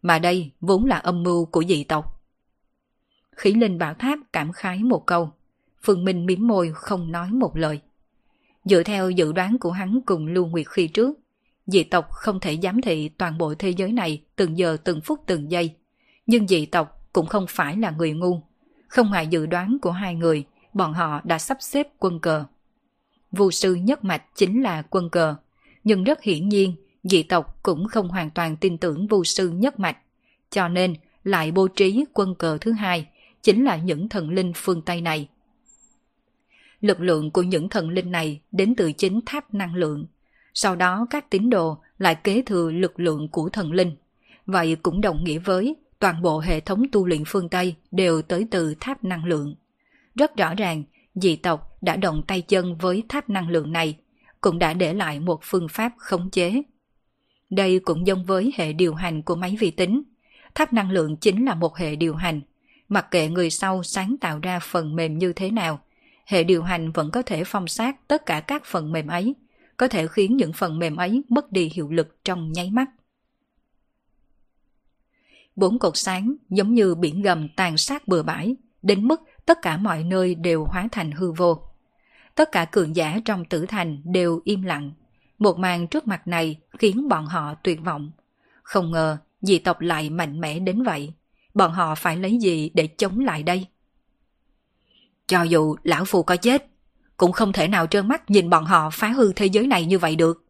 Mà 0.03 0.19
đây 0.19 0.51
vốn 0.61 0.85
là 0.85 0.97
âm 0.97 1.23
mưu 1.23 1.45
của 1.45 1.65
dị 1.69 1.85
tộc. 1.85 2.23
Khí 3.37 3.55
linh 3.55 3.79
bảo 3.79 3.95
tháp 3.95 4.19
cảm 4.33 4.53
khái 4.53 4.79
một 4.79 5.07
câu, 5.07 5.31
Phương 5.83 6.05
Minh 6.05 6.27
miếm 6.27 6.47
môi 6.47 6.73
không 6.75 7.13
nói 7.13 7.31
một 7.31 7.57
lời. 7.57 7.81
Dựa 8.65 8.83
theo 8.83 9.11
dự 9.11 9.33
đoán 9.33 9.59
của 9.59 9.71
hắn 9.71 10.01
cùng 10.07 10.27
Lưu 10.27 10.47
Nguyệt 10.47 10.67
khi 10.69 10.89
trước, 10.89 11.19
dị 11.69 11.83
tộc 11.83 12.11
không 12.11 12.41
thể 12.41 12.59
giám 12.63 12.81
thị 12.81 13.09
toàn 13.09 13.39
bộ 13.39 13.55
thế 13.55 13.71
giới 13.71 13.93
này 13.93 14.23
từng 14.37 14.59
giờ 14.59 14.77
từng 14.85 15.01
phút 15.01 15.21
từng 15.27 15.51
giây. 15.51 15.75
Nhưng 16.27 16.49
dị 16.49 16.67
tộc 16.67 17.09
cũng 17.13 17.27
không 17.27 17.47
phải 17.49 17.77
là 17.77 17.91
người 17.91 18.13
ngu. 18.13 18.41
Không 18.89 19.11
ngoài 19.11 19.27
dự 19.27 19.47
đoán 19.47 19.79
của 19.83 19.91
hai 19.91 20.15
người, 20.15 20.45
bọn 20.73 20.93
họ 20.93 21.21
đã 21.25 21.39
sắp 21.39 21.59
xếp 21.61 21.89
quân 21.99 22.21
cờ. 22.21 22.45
Vu 23.33 23.51
sư 23.51 23.75
nhất 23.75 24.05
mạch 24.05 24.23
chính 24.35 24.63
là 24.63 24.83
quân 24.83 25.11
cờ, 25.11 25.35
nhưng 25.85 26.05
rất 26.05 26.23
hiển 26.23 26.49
nhiên 26.49 26.75
dị 27.03 27.23
tộc 27.23 27.63
cũng 27.63 27.89
không 27.89 28.09
hoàn 28.09 28.31
toàn 28.31 28.57
tin 28.57 28.79
tưởng 28.79 29.07
vu 29.07 29.25
sư 29.25 29.49
nhất 29.49 29.81
mạch, 29.81 29.97
cho 30.51 30.69
nên 30.69 30.95
lại 31.25 31.53
bố 31.53 31.69
trí 31.69 32.05
quân 32.13 32.35
cờ 32.35 32.59
thứ 32.61 32.73
hai, 32.73 33.07
chính 33.43 33.65
là 33.65 33.77
những 33.77 34.09
thần 34.09 34.31
linh 34.31 34.53
phương 34.57 34.83
Tây 34.83 35.01
này. 35.01 35.29
Lực 36.81 37.01
lượng 37.01 37.31
của 37.31 37.43
những 37.43 37.69
thần 37.69 37.89
linh 37.89 38.11
này 38.11 38.41
đến 38.53 38.75
từ 38.75 38.93
chính 38.93 39.21
tháp 39.27 39.55
năng 39.55 39.75
lượng, 39.75 40.07
sau 40.61 40.77
đó 40.77 41.07
các 41.11 41.31
tín 41.31 41.51
đồ 41.51 41.79
lại 41.99 42.15
kế 42.15 42.43
thừa 42.43 42.71
lực 42.71 43.01
lượng 43.01 43.29
của 43.29 43.49
thần 43.49 43.73
linh. 43.73 43.97
Vậy 44.47 44.77
cũng 44.83 45.01
đồng 45.01 45.25
nghĩa 45.25 45.39
với 45.39 45.77
toàn 45.99 46.23
bộ 46.23 46.41
hệ 46.41 46.61
thống 46.61 46.83
tu 46.93 47.07
luyện 47.07 47.23
phương 47.27 47.49
Tây 47.49 47.75
đều 47.91 48.23
tới 48.23 48.47
từ 48.51 48.75
tháp 48.81 49.05
năng 49.05 49.25
lượng. 49.25 49.55
Rất 50.15 50.37
rõ 50.37 50.55
ràng, 50.55 50.83
dị 51.15 51.37
tộc 51.37 51.83
đã 51.83 51.97
động 51.97 52.23
tay 52.27 52.41
chân 52.41 52.79
với 52.79 53.03
tháp 53.09 53.31
năng 53.31 53.49
lượng 53.49 53.73
này, 53.73 53.97
cũng 54.41 54.59
đã 54.59 54.75
để 54.75 54.95
lại 54.95 55.21
một 55.21 55.41
phương 55.43 55.69
pháp 55.69 55.93
khống 55.97 56.31
chế. 56.31 56.63
Đây 57.51 57.79
cũng 57.79 58.07
giống 58.07 58.25
với 58.25 58.53
hệ 58.57 58.73
điều 58.73 58.95
hành 58.95 59.23
của 59.23 59.35
máy 59.35 59.57
vi 59.61 59.71
tính. 59.71 60.03
Tháp 60.55 60.73
năng 60.73 60.91
lượng 60.91 61.17
chính 61.17 61.45
là 61.45 61.55
một 61.55 61.77
hệ 61.77 61.97
điều 61.97 62.15
hành. 62.15 62.41
Mặc 62.89 63.11
kệ 63.11 63.29
người 63.29 63.51
sau 63.51 63.83
sáng 63.83 64.17
tạo 64.21 64.39
ra 64.43 64.59
phần 64.59 64.97
mềm 64.97 65.19
như 65.19 65.33
thế 65.33 65.51
nào, 65.51 65.81
hệ 66.27 66.45
điều 66.45 66.63
hành 66.63 66.93
vẫn 66.93 67.11
có 67.11 67.23
thể 67.23 67.45
phong 67.45 67.69
sát 67.69 68.09
tất 68.09 68.27
cả 68.27 68.41
các 68.41 68.65
phần 68.65 68.93
mềm 68.93 69.07
ấy, 69.07 69.35
có 69.79 69.89
thể 69.89 70.07
khiến 70.07 70.37
những 70.37 70.53
phần 70.53 70.79
mềm 70.79 70.97
ấy 70.97 71.23
mất 71.29 71.53
đi 71.53 71.71
hiệu 71.75 71.91
lực 71.91 72.25
trong 72.25 72.53
nháy 72.53 72.71
mắt. 72.71 72.91
Bốn 75.57 75.79
cột 75.79 75.97
sáng 75.97 76.35
giống 76.49 76.75
như 76.75 76.95
biển 76.95 77.23
gầm 77.23 77.49
tàn 77.49 77.77
sát 77.77 78.09
bừa 78.09 78.23
bãi, 78.23 78.57
đến 78.83 79.09
mức 79.09 79.21
tất 79.47 79.59
cả 79.63 79.77
mọi 79.77 80.05
nơi 80.05 80.35
đều 80.35 80.65
hóa 80.65 80.89
thành 80.93 81.11
hư 81.11 81.33
vô. 81.33 81.63
Tất 82.35 82.53
cả 82.53 82.65
cường 82.65 82.97
giả 82.97 83.21
trong 83.25 83.45
tử 83.45 83.67
thành 83.69 84.03
đều 84.05 84.41
im 84.45 84.63
lặng. 84.63 84.93
Một 85.39 85.59
màn 85.59 85.87
trước 85.87 86.07
mặt 86.07 86.29
này 86.29 86.61
khiến 86.79 87.09
bọn 87.09 87.27
họ 87.27 87.55
tuyệt 87.55 87.81
vọng. 87.85 88.11
Không 88.63 88.91
ngờ 88.91 89.17
dị 89.43 89.59
tộc 89.59 89.81
lại 89.81 90.11
mạnh 90.11 90.41
mẽ 90.41 90.59
đến 90.59 90.83
vậy. 90.83 91.13
Bọn 91.55 91.73
họ 91.73 91.95
phải 91.95 92.17
lấy 92.17 92.39
gì 92.39 92.71
để 92.75 92.87
chống 92.87 93.21
lại 93.21 93.43
đây? 93.43 93.67
Cho 95.27 95.43
dù 95.43 95.77
lão 95.83 96.05
phù 96.05 96.23
có 96.23 96.37
chết, 96.37 96.67
cũng 97.19 97.33
không 97.33 97.53
thể 97.53 97.69
nào 97.69 97.87
trơ 97.87 98.03
mắt 98.03 98.31
nhìn 98.31 98.51
bọn 98.51 98.65
họ 98.65 98.91
phá 98.91 99.09
hư 99.09 99.33
thế 99.33 99.47
giới 99.47 99.67
này 99.67 99.87
như 99.87 99.99
vậy 99.99 100.17
được. 100.17 100.45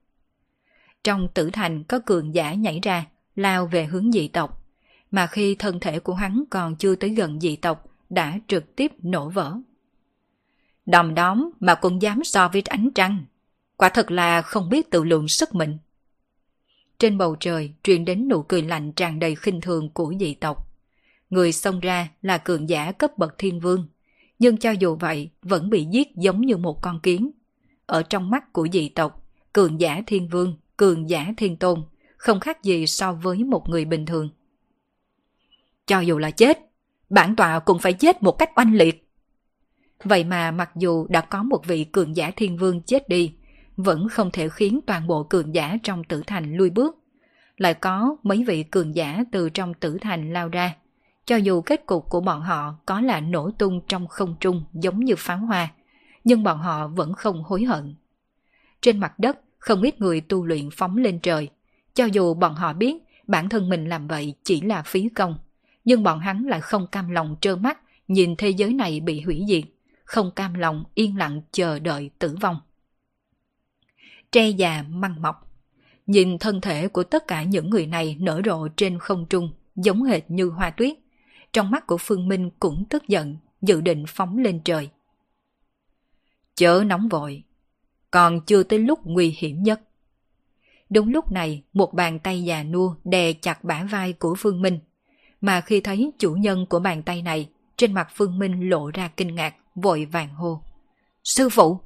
Trong 1.05 1.29
tử 1.35 1.51
thành 1.53 1.85
có 1.85 2.01
cường 2.07 2.35
giả 2.35 2.55
nhảy 2.55 2.81
ra, 2.83 3.07
lao 3.37 3.67
về 3.67 3.85
hướng 3.85 4.13
dị 4.13 4.29
tộc, 4.29 4.65
mà 5.11 5.27
khi 5.27 5.55
thân 5.55 5.81
thể 5.81 6.01
của 6.01 6.15
hắn 6.15 6.45
còn 6.51 6.77
chưa 6.77 6.95
tới 6.95 7.11
gần 7.11 7.41
dị 7.41 7.57
tộc 7.57 7.85
đã 8.11 8.39
trực 8.47 8.77
tiếp 8.77 8.93
nổ 9.03 9.29
vỡ. 9.29 9.57
Đòm 10.87 11.15
đóm 11.15 11.51
mà 11.61 11.75
cũng 11.75 12.03
dám 12.03 12.25
so 12.25 12.49
với 12.49 12.63
ánh 12.67 12.91
trăng, 12.95 13.25
quả 13.77 13.89
thật 13.89 14.11
là 14.11 14.43
không 14.43 14.69
biết 14.69 14.91
tự 14.91 15.05
lượng 15.05 15.29
sức 15.29 15.55
mình. 15.55 15.79
Trên 16.99 17.19
bầu 17.19 17.37
trời 17.41 17.73
truyền 17.83 18.05
đến 18.05 18.29
nụ 18.29 18.43
cười 18.43 18.63
lạnh 18.63 18.93
tràn 18.93 19.19
đầy 19.19 19.35
khinh 19.35 19.61
thường 19.61 19.91
của 19.91 20.15
dị 20.21 20.35
tộc. 20.35 20.69
Người 21.31 21.53
xông 21.53 21.81
ra 21.81 22.09
là 22.23 22.39
cường 22.39 22.69
giả 22.69 22.93
cấp 22.93 23.19
bậc 23.19 23.39
thiên 23.39 23.61
vương, 23.61 23.87
nhưng 24.39 24.57
cho 24.57 24.71
dù 24.71 24.97
vậy 24.97 25.31
vẫn 25.43 25.71
bị 25.71 25.85
giết 25.85 26.17
giống 26.17 26.41
như 26.41 26.57
một 26.57 26.83
con 26.83 27.01
kiến. 27.01 27.31
Ở 27.87 28.03
trong 28.03 28.31
mắt 28.31 28.53
của 28.53 28.69
dị 28.73 28.89
tộc, 28.89 29.27
cường 29.53 29.81
giả 29.81 30.03
thiên 30.07 30.29
vương, 30.29 30.55
cường 30.77 31.11
giả 31.11 31.33
thiên 31.37 31.57
tôn, 31.57 31.83
không 32.17 32.41
khác 32.41 32.63
gì 32.63 32.87
so 32.87 33.13
với 33.13 33.45
một 33.45 33.69
người 33.69 33.85
bình 33.85 34.07
thường. 34.07 34.29
Cho 35.87 36.01
dù 36.01 36.19
là 36.19 36.31
chết, 36.31 36.59
bản 37.11 37.37
tọa 37.37 37.59
cũng 37.59 37.79
phải 37.79 37.93
chết 37.93 38.23
một 38.23 38.33
cách 38.33 38.51
oanh 38.57 38.75
liệt. 38.75 39.09
Vậy 40.05 40.25
mà 40.25 40.51
mặc 40.51 40.71
dù 40.77 41.07
đã 41.09 41.21
có 41.21 41.43
một 41.43 41.67
vị 41.67 41.85
cường 41.85 42.17
giả 42.17 42.31
thiên 42.37 42.57
vương 42.57 42.83
chết 42.83 43.09
đi, 43.09 43.35
vẫn 43.77 44.09
không 44.09 44.31
thể 44.31 44.49
khiến 44.49 44.81
toàn 44.87 45.07
bộ 45.07 45.23
cường 45.25 45.55
giả 45.55 45.77
trong 45.83 46.05
tử 46.05 46.23
thành 46.27 46.57
lui 46.57 46.71
bước. 46.71 46.97
Lại 47.57 47.75
có 47.75 48.17
mấy 48.23 48.45
vị 48.47 48.63
cường 48.63 48.95
giả 48.95 49.25
từ 49.33 49.51
trong 49.51 49.75
tử 49.75 49.99
thành 50.01 50.33
lao 50.33 50.49
ra, 50.49 50.75
cho 51.29 51.37
dù 51.37 51.61
kết 51.61 51.87
cục 51.87 52.09
của 52.09 52.21
bọn 52.21 52.41
họ 52.41 52.75
có 52.87 53.01
là 53.01 53.21
nổ 53.21 53.51
tung 53.51 53.81
trong 53.89 54.07
không 54.07 54.37
trung 54.41 54.65
giống 54.73 55.01
như 55.01 55.15
pháo 55.19 55.39
hoa, 55.39 55.69
nhưng 56.25 56.43
bọn 56.43 56.59
họ 56.59 56.89
vẫn 56.89 57.15
không 57.15 57.43
hối 57.43 57.65
hận. 57.65 57.95
Trên 58.81 58.99
mặt 58.99 59.19
đất, 59.19 59.39
không 59.59 59.83
ít 59.83 60.01
người 60.01 60.21
tu 60.21 60.45
luyện 60.45 60.69
phóng 60.73 60.97
lên 60.97 61.21
trời. 61.21 61.49
Cho 61.95 62.05
dù 62.05 62.35
bọn 62.35 62.55
họ 62.55 62.73
biết 62.73 62.95
bản 63.27 63.49
thân 63.49 63.69
mình 63.69 63.89
làm 63.89 64.09
vậy 64.09 64.35
chỉ 64.43 64.61
là 64.61 64.83
phí 64.83 65.09
công, 65.09 65.39
nhưng 65.85 66.03
bọn 66.03 66.19
hắn 66.19 66.47
lại 66.47 66.61
không 66.61 66.87
cam 66.87 67.11
lòng 67.11 67.37
trơ 67.41 67.57
mắt 67.57 67.79
nhìn 68.09 68.37
thế 68.37 68.49
giới 68.49 68.75
này 68.75 69.01
bị 69.01 69.21
hủy 69.21 69.45
diệt, 69.49 69.65
không 70.05 70.31
cam 70.31 70.55
lòng 70.55 70.85
yên 70.95 71.17
lặng 71.17 71.43
chờ 71.53 71.79
đợi 71.79 72.11
tử 72.19 72.37
vong. 72.41 72.61
Tre 74.33 74.49
già 74.49 74.85
măng 74.89 75.23
mọc 75.23 75.37
Nhìn 76.07 76.39
thân 76.39 76.61
thể 76.61 76.89
của 76.89 77.03
tất 77.03 77.27
cả 77.27 77.43
những 77.43 77.71
người 77.71 77.87
này 77.87 78.17
nở 78.21 78.41
rộ 78.45 78.69
trên 78.77 78.99
không 78.99 79.27
trung, 79.31 79.51
giống 79.77 80.03
hệt 80.03 80.31
như 80.31 80.49
hoa 80.49 80.71
tuyết, 80.71 80.99
trong 81.53 81.71
mắt 81.71 81.87
của 81.87 81.99
Phương 82.01 82.29
Minh 82.29 82.51
cũng 82.61 82.85
tức 82.91 83.09
giận, 83.09 83.37
dự 83.63 83.81
định 83.81 84.05
phóng 84.09 84.39
lên 84.39 84.61
trời. 84.65 84.91
Chớ 86.55 86.83
nóng 86.87 87.09
vội, 87.09 87.43
còn 88.11 88.41
chưa 88.41 88.63
tới 88.63 88.79
lúc 88.79 88.99
nguy 89.05 89.37
hiểm 89.39 89.63
nhất. 89.63 89.81
Đúng 90.91 91.09
lúc 91.09 91.33
này, 91.33 91.63
một 91.73 91.95
bàn 91.95 92.19
tay 92.19 92.43
già 92.43 92.63
nua 92.63 92.95
đè 93.05 93.33
chặt 93.33 93.65
bả 93.65 93.85
vai 93.91 94.13
của 94.13 94.35
Phương 94.39 94.63
Minh. 94.63 94.79
Mà 95.41 95.61
khi 95.61 95.81
thấy 95.81 96.11
chủ 96.19 96.33
nhân 96.35 96.67
của 96.67 96.79
bàn 96.79 97.03
tay 97.03 97.23
này, 97.23 97.49
trên 97.77 97.93
mặt 97.93 98.09
Phương 98.15 98.39
Minh 98.39 98.69
lộ 98.69 98.91
ra 98.91 99.09
kinh 99.17 99.35
ngạc, 99.35 99.55
vội 99.75 100.05
vàng 100.05 100.35
hô. 100.35 100.63
Sư 101.25 101.49
phụ! 101.49 101.81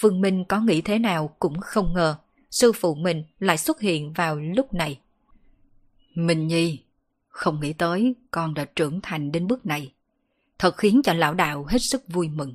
Phương 0.00 0.20
Minh 0.20 0.44
có 0.44 0.60
nghĩ 0.60 0.80
thế 0.80 0.98
nào 0.98 1.34
cũng 1.38 1.60
không 1.60 1.94
ngờ, 1.94 2.16
sư 2.50 2.72
phụ 2.72 2.94
mình 2.94 3.24
lại 3.38 3.58
xuất 3.58 3.80
hiện 3.80 4.12
vào 4.12 4.36
lúc 4.36 4.74
này. 4.74 5.00
Minh 6.14 6.46
Nhi, 6.46 6.78
không 7.30 7.60
nghĩ 7.60 7.72
tới 7.72 8.14
con 8.30 8.54
đã 8.54 8.64
trưởng 8.64 9.00
thành 9.00 9.32
đến 9.32 9.46
bước 9.46 9.66
này. 9.66 9.92
Thật 10.58 10.76
khiến 10.76 11.00
cho 11.04 11.12
lão 11.12 11.34
đạo 11.34 11.64
hết 11.68 11.78
sức 11.78 12.02
vui 12.08 12.28
mừng. 12.28 12.54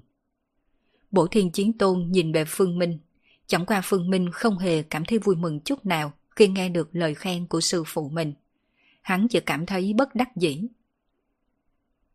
Bổ 1.12 1.28
thiên 1.28 1.52
chiến 1.52 1.78
tôn 1.78 2.12
nhìn 2.12 2.32
về 2.32 2.46
Phương 2.48 2.80
Minh. 2.80 3.00
Chẳng 3.48 3.66
qua 3.66 3.82
Phương 3.84 4.10
Minh 4.10 4.32
không 4.32 4.58
hề 4.58 4.84
cảm 4.84 5.06
thấy 5.06 5.20
vui 5.20 5.36
mừng 5.36 5.60
chút 5.60 5.86
nào 5.86 6.14
khi 6.36 6.48
nghe 6.48 6.70
được 6.70 6.90
lời 6.92 7.16
khen 7.16 7.48
của 7.48 7.62
sư 7.62 7.84
phụ 7.88 8.10
mình. 8.10 8.34
Hắn 9.02 9.28
chỉ 9.28 9.40
cảm 9.40 9.66
thấy 9.66 9.94
bất 9.94 10.16
đắc 10.16 10.36
dĩ. 10.36 10.68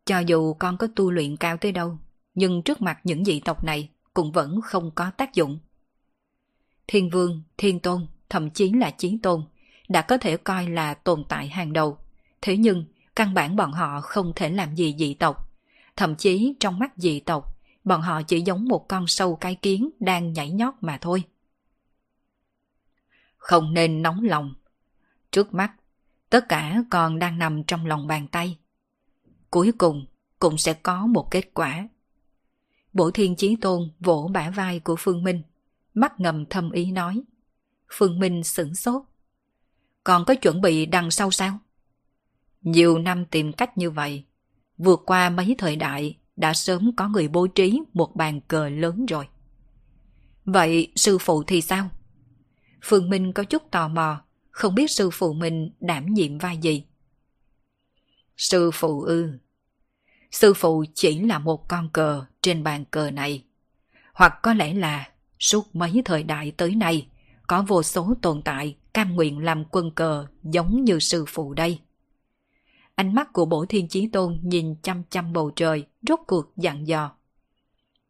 Cho 0.04 0.18
dù 0.18 0.54
con 0.54 0.76
có 0.76 0.86
tu 0.96 1.10
luyện 1.10 1.36
cao 1.36 1.56
tới 1.56 1.72
đâu, 1.72 1.98
nhưng 2.34 2.62
trước 2.62 2.82
mặt 2.82 3.00
những 3.04 3.24
dị 3.24 3.40
tộc 3.40 3.64
này 3.64 3.90
cũng 4.14 4.32
vẫn 4.32 4.60
không 4.60 4.90
có 4.94 5.10
tác 5.10 5.34
dụng. 5.34 5.58
Thiên 6.86 7.10
vương, 7.10 7.42
thiên 7.56 7.80
tôn, 7.80 8.06
thậm 8.28 8.50
chí 8.50 8.72
là 8.72 8.90
chiến 8.90 9.18
tôn, 9.18 9.42
đã 9.88 10.02
có 10.02 10.18
thể 10.18 10.36
coi 10.36 10.68
là 10.68 10.94
tồn 10.94 11.24
tại 11.28 11.48
hàng 11.48 11.72
đầu. 11.72 11.98
Thế 12.42 12.56
nhưng, 12.56 12.84
căn 13.16 13.34
bản 13.34 13.56
bọn 13.56 13.72
họ 13.72 14.00
không 14.00 14.32
thể 14.36 14.50
làm 14.50 14.74
gì 14.74 14.94
dị 14.98 15.14
tộc. 15.14 15.50
Thậm 15.96 16.16
chí 16.16 16.54
trong 16.60 16.78
mắt 16.78 16.92
dị 16.96 17.20
tộc, 17.20 17.58
bọn 17.84 18.02
họ 18.02 18.22
chỉ 18.22 18.40
giống 18.40 18.68
một 18.68 18.88
con 18.88 19.06
sâu 19.06 19.36
cái 19.36 19.54
kiến 19.54 19.90
đang 20.00 20.32
nhảy 20.32 20.50
nhót 20.50 20.74
mà 20.80 20.98
thôi. 21.00 21.22
Không 23.36 23.74
nên 23.74 24.02
nóng 24.02 24.24
lòng. 24.24 24.54
Trước 25.30 25.54
mắt, 25.54 25.72
tất 26.30 26.48
cả 26.48 26.82
còn 26.90 27.18
đang 27.18 27.38
nằm 27.38 27.64
trong 27.64 27.86
lòng 27.86 28.06
bàn 28.06 28.26
tay. 28.28 28.58
Cuối 29.50 29.72
cùng 29.78 30.06
cũng 30.38 30.58
sẽ 30.58 30.74
có 30.74 31.06
một 31.06 31.30
kết 31.30 31.54
quả. 31.54 31.88
Bổ 32.92 33.10
thiên 33.10 33.36
chí 33.36 33.56
tôn 33.56 33.90
vỗ 34.00 34.30
bả 34.32 34.50
vai 34.50 34.80
của 34.80 34.96
Phương 34.98 35.22
Minh, 35.22 35.42
mắt 35.94 36.20
ngầm 36.20 36.46
thâm 36.46 36.70
ý 36.70 36.90
nói. 36.90 37.22
Phương 37.92 38.18
Minh 38.20 38.44
sửng 38.44 38.74
sốt. 38.74 39.02
Còn 40.04 40.24
có 40.24 40.34
chuẩn 40.34 40.60
bị 40.60 40.86
đằng 40.86 41.10
sau 41.10 41.30
sao? 41.30 41.58
Nhiều 42.60 42.98
năm 42.98 43.24
tìm 43.24 43.52
cách 43.52 43.78
như 43.78 43.90
vậy, 43.90 44.24
vượt 44.78 45.02
qua 45.06 45.30
mấy 45.30 45.54
thời 45.58 45.76
đại 45.76 46.18
đã 46.36 46.54
sớm 46.54 46.90
có 46.96 47.08
người 47.08 47.28
bố 47.28 47.46
trí 47.46 47.80
một 47.92 48.16
bàn 48.16 48.40
cờ 48.40 48.68
lớn 48.68 49.06
rồi. 49.06 49.28
Vậy 50.44 50.92
sư 50.96 51.18
phụ 51.18 51.42
thì 51.42 51.60
sao? 51.60 51.88
Phương 52.84 53.10
Minh 53.10 53.32
có 53.32 53.44
chút 53.44 53.70
tò 53.70 53.88
mò, 53.88 54.22
không 54.50 54.74
biết 54.74 54.90
sư 54.90 55.10
phụ 55.12 55.32
mình 55.32 55.70
đảm 55.80 56.06
nhiệm 56.06 56.38
vai 56.38 56.56
gì. 56.56 56.84
Sư 58.36 58.70
phụ 58.74 59.02
ư. 59.02 59.38
Sư 60.30 60.54
phụ 60.54 60.84
chỉ 60.94 61.20
là 61.20 61.38
một 61.38 61.68
con 61.68 61.90
cờ 61.92 62.24
trên 62.42 62.62
bàn 62.62 62.84
cờ 62.84 63.10
này. 63.10 63.44
Hoặc 64.14 64.34
có 64.42 64.54
lẽ 64.54 64.74
là 64.74 65.10
suốt 65.38 65.74
mấy 65.76 66.02
thời 66.04 66.22
đại 66.22 66.50
tới 66.50 66.74
nay, 66.74 67.06
có 67.46 67.62
vô 67.62 67.82
số 67.82 68.14
tồn 68.22 68.42
tại 68.42 68.76
cam 68.94 69.14
nguyện 69.14 69.38
làm 69.38 69.64
quân 69.64 69.90
cờ 69.90 70.26
giống 70.42 70.84
như 70.84 70.98
sư 70.98 71.24
phụ 71.28 71.54
đây. 71.54 71.80
Ánh 73.00 73.14
mắt 73.14 73.32
của 73.32 73.44
bổ 73.44 73.66
thiên 73.66 73.88
chí 73.88 74.06
tôn 74.06 74.40
nhìn 74.42 74.74
chăm 74.82 75.02
chăm 75.10 75.32
bầu 75.32 75.50
trời, 75.56 75.86
rốt 76.08 76.20
cuộc 76.26 76.56
dặn 76.56 76.86
dò. 76.86 77.12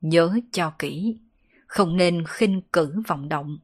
Nhớ 0.00 0.38
cho 0.52 0.72
kỹ, 0.78 1.18
không 1.66 1.96
nên 1.96 2.24
khinh 2.28 2.62
cử 2.72 3.02
vọng 3.08 3.28
động. 3.28 3.58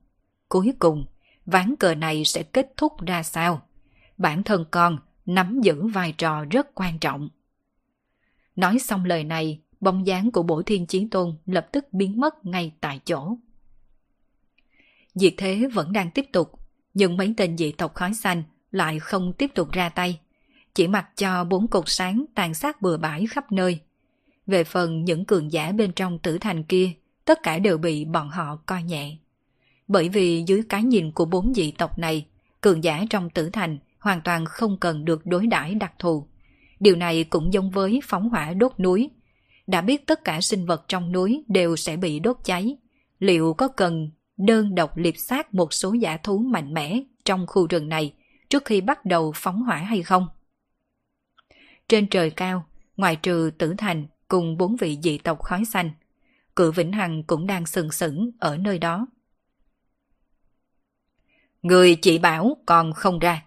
Cuối 0.48 0.72
cùng, 0.78 1.04
ván 1.46 1.76
cờ 1.76 1.94
này 1.94 2.24
sẽ 2.24 2.42
kết 2.42 2.72
thúc 2.76 2.92
ra 3.06 3.22
sao? 3.22 3.62
Bản 4.18 4.42
thân 4.42 4.64
con 4.70 4.98
nắm 5.26 5.60
giữ 5.60 5.86
vai 5.86 6.12
trò 6.12 6.44
rất 6.50 6.74
quan 6.74 6.98
trọng. 6.98 7.28
Nói 8.56 8.78
xong 8.78 9.04
lời 9.04 9.24
này, 9.24 9.60
bóng 9.80 10.06
dáng 10.06 10.30
của 10.30 10.42
bổ 10.42 10.62
thiên 10.62 10.86
chí 10.86 11.08
tôn 11.10 11.36
lập 11.46 11.68
tức 11.72 11.86
biến 11.92 12.20
mất 12.20 12.44
ngay 12.44 12.72
tại 12.80 13.00
chỗ. 13.04 13.36
Diệt 15.14 15.34
thế 15.36 15.68
vẫn 15.74 15.92
đang 15.92 16.10
tiếp 16.10 16.26
tục, 16.32 16.52
nhưng 16.94 17.16
mấy 17.16 17.34
tên 17.36 17.58
dị 17.58 17.72
tộc 17.72 17.94
khói 17.94 18.14
xanh 18.14 18.42
lại 18.70 18.98
không 18.98 19.32
tiếp 19.32 19.50
tục 19.54 19.72
ra 19.72 19.88
tay 19.88 20.20
chỉ 20.76 20.88
mặc 20.88 21.06
cho 21.16 21.44
bốn 21.44 21.68
cột 21.68 21.84
sáng 21.86 22.24
tàn 22.34 22.54
sát 22.54 22.82
bừa 22.82 22.96
bãi 22.96 23.26
khắp 23.26 23.52
nơi. 23.52 23.80
Về 24.46 24.64
phần 24.64 25.04
những 25.04 25.24
cường 25.24 25.52
giả 25.52 25.72
bên 25.72 25.92
trong 25.92 26.18
tử 26.18 26.38
thành 26.38 26.62
kia, 26.62 26.90
tất 27.24 27.42
cả 27.42 27.58
đều 27.58 27.78
bị 27.78 28.04
bọn 28.04 28.28
họ 28.28 28.56
coi 28.66 28.82
nhẹ. 28.82 29.16
Bởi 29.88 30.08
vì 30.08 30.44
dưới 30.46 30.62
cái 30.68 30.82
nhìn 30.82 31.12
của 31.12 31.24
bốn 31.24 31.54
dị 31.54 31.70
tộc 31.70 31.98
này, 31.98 32.26
cường 32.60 32.84
giả 32.84 33.04
trong 33.10 33.30
tử 33.30 33.50
thành 33.52 33.78
hoàn 33.98 34.20
toàn 34.20 34.44
không 34.44 34.76
cần 34.80 35.04
được 35.04 35.26
đối 35.26 35.46
đãi 35.46 35.74
đặc 35.74 35.92
thù. 35.98 36.26
Điều 36.80 36.96
này 36.96 37.24
cũng 37.24 37.52
giống 37.52 37.70
với 37.70 38.00
phóng 38.04 38.28
hỏa 38.28 38.52
đốt 38.54 38.80
núi. 38.80 39.10
Đã 39.66 39.80
biết 39.80 40.06
tất 40.06 40.24
cả 40.24 40.40
sinh 40.40 40.66
vật 40.66 40.84
trong 40.88 41.12
núi 41.12 41.44
đều 41.48 41.76
sẽ 41.76 41.96
bị 41.96 42.20
đốt 42.20 42.36
cháy. 42.44 42.76
Liệu 43.18 43.54
có 43.54 43.68
cần 43.68 44.10
đơn 44.36 44.74
độc 44.74 44.96
liệp 44.96 45.14
sát 45.16 45.54
một 45.54 45.72
số 45.72 45.92
giả 45.92 46.16
thú 46.16 46.38
mạnh 46.38 46.74
mẽ 46.74 47.00
trong 47.24 47.46
khu 47.46 47.66
rừng 47.66 47.88
này 47.88 48.12
trước 48.48 48.64
khi 48.64 48.80
bắt 48.80 49.04
đầu 49.04 49.32
phóng 49.34 49.62
hỏa 49.62 49.76
hay 49.76 50.02
không? 50.02 50.26
Trên 51.88 52.06
trời 52.06 52.30
cao, 52.30 52.66
ngoài 52.96 53.16
trừ 53.16 53.50
tử 53.58 53.74
thành 53.78 54.06
cùng 54.28 54.56
bốn 54.56 54.76
vị 54.76 54.98
dị 55.02 55.18
tộc 55.18 55.42
khói 55.42 55.64
xanh, 55.64 55.90
cự 56.56 56.70
Vĩnh 56.72 56.92
Hằng 56.92 57.22
cũng 57.22 57.46
đang 57.46 57.66
sừng 57.66 57.92
sững 57.92 58.30
ở 58.40 58.56
nơi 58.56 58.78
đó. 58.78 59.06
Người 61.62 61.94
chỉ 61.94 62.18
bảo 62.18 62.56
còn 62.66 62.92
không 62.92 63.18
ra. 63.18 63.42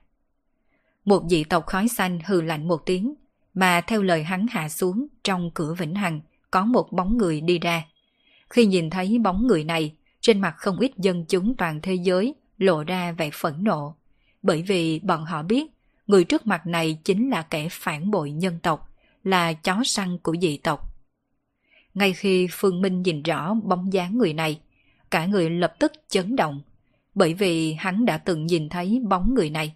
Một 1.06 1.24
dị 1.30 1.44
tộc 1.44 1.66
khói 1.66 1.88
xanh 1.88 2.20
hừ 2.26 2.42
lạnh 2.42 2.68
một 2.68 2.86
tiếng, 2.86 3.14
mà 3.54 3.82
theo 3.82 4.02
lời 4.02 4.24
hắn 4.24 4.48
hạ 4.50 4.70
xuống 4.70 5.08
trong 5.24 5.52
cửa 5.54 5.74
vĩnh 5.74 5.96
hằng 5.96 6.22
có 6.52 6.66
một 6.66 6.92
bóng 6.92 7.18
người 7.18 7.42
đi 7.42 7.60
ra. 7.60 7.86
Khi 8.50 8.66
nhìn 8.66 8.90
thấy 8.90 9.18
bóng 9.20 9.48
người 9.48 9.64
này, 9.64 9.96
trên 10.22 10.42
mặt 10.42 10.56
không 10.58 10.80
ít 10.80 10.92
dân 10.98 11.26
chúng 11.26 11.56
toàn 11.58 11.80
thế 11.82 11.94
giới 11.94 12.36
lộ 12.58 12.84
ra 12.84 13.12
vẻ 13.12 13.30
phẫn 13.34 13.64
nộ, 13.64 13.96
bởi 14.42 14.62
vì 14.62 15.00
bọn 15.00 15.26
họ 15.26 15.44
biết 15.44 15.72
người 16.10 16.24
trước 16.24 16.48
mặt 16.48 16.68
này 16.68 16.98
chính 17.04 17.30
là 17.30 17.42
kẻ 17.42 17.68
phản 17.72 18.12
bội 18.12 18.32
nhân 18.32 18.60
tộc, 18.64 18.90
là 19.24 19.54
chó 19.54 19.82
săn 19.86 20.18
của 20.18 20.36
dị 20.42 20.58
tộc. 20.58 20.96
Ngay 21.94 22.14
khi 22.14 22.48
Phương 22.52 22.82
Minh 22.82 23.02
nhìn 23.02 23.24
rõ 23.24 23.54
bóng 23.54 23.94
dáng 23.94 24.18
người 24.18 24.34
này, 24.34 24.60
cả 25.12 25.26
người 25.26 25.50
lập 25.50 25.74
tức 25.80 25.92
chấn 26.08 26.36
động, 26.36 26.62
bởi 27.16 27.34
vì 27.34 27.74
hắn 27.74 28.06
đã 28.06 28.18
từng 28.18 28.46
nhìn 28.46 28.70
thấy 28.70 29.02
bóng 29.10 29.34
người 29.34 29.50
này. 29.50 29.76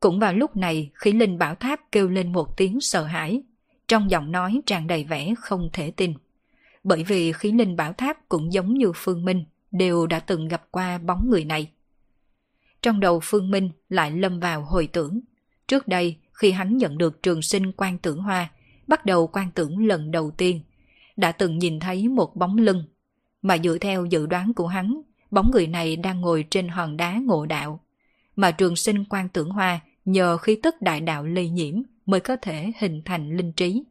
Cũng 0.00 0.18
vào 0.18 0.32
lúc 0.32 0.56
này, 0.56 0.90
khí 0.94 1.12
linh 1.12 1.38
bảo 1.38 1.54
tháp 1.54 1.80
kêu 1.92 2.08
lên 2.08 2.32
một 2.32 2.56
tiếng 2.56 2.80
sợ 2.80 3.04
hãi, 3.04 3.42
trong 3.88 4.10
giọng 4.10 4.32
nói 4.32 4.60
tràn 4.66 4.86
đầy 4.86 5.04
vẻ 5.04 5.34
không 5.38 5.68
thể 5.72 5.90
tin. 5.90 6.14
Bởi 6.84 7.04
vì 7.04 7.32
khí 7.32 7.52
linh 7.52 7.76
bảo 7.76 7.92
tháp 7.92 8.28
cũng 8.28 8.52
giống 8.52 8.74
như 8.74 8.92
Phương 8.94 9.24
Minh, 9.24 9.44
đều 9.70 10.06
đã 10.06 10.20
từng 10.20 10.48
gặp 10.48 10.66
qua 10.70 10.98
bóng 10.98 11.30
người 11.30 11.44
này. 11.44 11.72
Trong 12.82 13.00
đầu 13.00 13.20
Phương 13.22 13.50
Minh 13.50 13.70
lại 13.88 14.10
lâm 14.10 14.40
vào 14.40 14.64
hồi 14.64 14.86
tưởng. 14.86 15.20
Trước 15.68 15.88
đây, 15.88 16.16
khi 16.32 16.50
hắn 16.50 16.76
nhận 16.76 16.98
được 16.98 17.22
trường 17.22 17.42
sinh 17.42 17.72
quan 17.72 17.98
tưởng 17.98 18.18
hoa, 18.18 18.50
bắt 18.86 19.06
đầu 19.06 19.26
quan 19.26 19.50
tưởng 19.54 19.86
lần 19.86 20.10
đầu 20.10 20.30
tiên, 20.30 20.60
đã 21.16 21.32
từng 21.32 21.58
nhìn 21.58 21.80
thấy 21.80 22.08
một 22.08 22.36
bóng 22.36 22.56
lưng. 22.56 22.84
Mà 23.42 23.58
dựa 23.58 23.78
theo 23.78 24.04
dự 24.04 24.26
đoán 24.26 24.54
của 24.54 24.66
hắn, 24.66 25.00
bóng 25.30 25.50
người 25.50 25.66
này 25.66 25.96
đang 25.96 26.20
ngồi 26.20 26.44
trên 26.50 26.68
hòn 26.68 26.96
đá 26.96 27.18
ngộ 27.18 27.46
đạo. 27.46 27.80
Mà 28.36 28.50
trường 28.50 28.76
sinh 28.76 29.04
quan 29.04 29.28
tưởng 29.28 29.50
hoa 29.50 29.80
nhờ 30.04 30.36
khí 30.36 30.58
tức 30.62 30.74
đại 30.80 31.00
đạo 31.00 31.24
lây 31.24 31.48
nhiễm 31.50 31.74
mới 32.06 32.20
có 32.20 32.36
thể 32.36 32.72
hình 32.78 33.02
thành 33.04 33.36
linh 33.36 33.52
trí. 33.52 33.84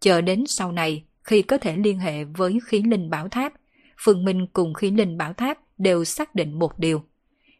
Chờ 0.00 0.20
đến 0.20 0.44
sau 0.46 0.72
này, 0.72 1.04
khi 1.24 1.42
có 1.42 1.58
thể 1.58 1.76
liên 1.76 1.98
hệ 1.98 2.24
với 2.24 2.58
khí 2.66 2.82
linh 2.82 3.10
bảo 3.10 3.28
tháp, 3.28 3.52
Phương 4.00 4.24
Minh 4.24 4.46
cùng 4.46 4.74
khí 4.74 4.90
linh 4.90 5.18
bảo 5.18 5.32
tháp 5.32 5.58
đều 5.78 6.04
xác 6.04 6.34
định 6.34 6.58
một 6.58 6.78
điều. 6.78 7.02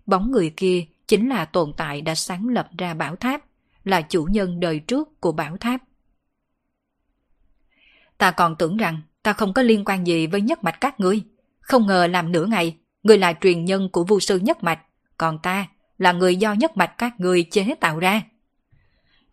Bóng 0.09 0.31
người 0.31 0.51
kia 0.57 0.85
chính 1.07 1.29
là 1.29 1.45
tồn 1.45 1.73
tại 1.77 2.01
đã 2.01 2.15
sáng 2.15 2.49
lập 2.49 2.69
ra 2.79 2.95
bảo 2.95 3.17
tháp, 3.17 3.45
là 3.85 4.03
chủ 4.03 4.25
nhân 4.25 4.61
đời 4.61 4.79
trước 4.79 5.21
của 5.21 5.33
bảo 5.33 5.57
tháp. 5.57 5.81
Ta 8.19 8.31
còn 8.31 8.57
tưởng 8.57 8.77
rằng 8.77 9.01
ta 9.23 9.33
không 9.33 9.53
có 9.53 9.63
liên 9.63 9.85
quan 9.85 10.07
gì 10.07 10.27
với 10.27 10.41
nhất 10.41 10.65
mạch 10.65 10.81
các 10.81 11.01
ngươi. 11.01 11.23
Không 11.61 11.87
ngờ 11.87 12.07
làm 12.07 12.33
nửa 12.33 12.47
ngày, 12.47 12.77
người 13.03 13.19
là 13.19 13.33
truyền 13.41 13.65
nhân 13.65 13.89
của 13.93 14.05
vu 14.05 14.21
sư 14.21 14.39
nhất 14.39 14.65
mạch, 14.65 14.81
còn 15.17 15.39
ta 15.39 15.67
là 15.99 16.13
người 16.13 16.37
do 16.37 16.53
nhất 16.53 16.77
mạch 16.77 16.99
các 16.99 17.21
ngươi 17.21 17.43
chế 17.43 17.75
tạo 17.81 17.99
ra. 17.99 18.23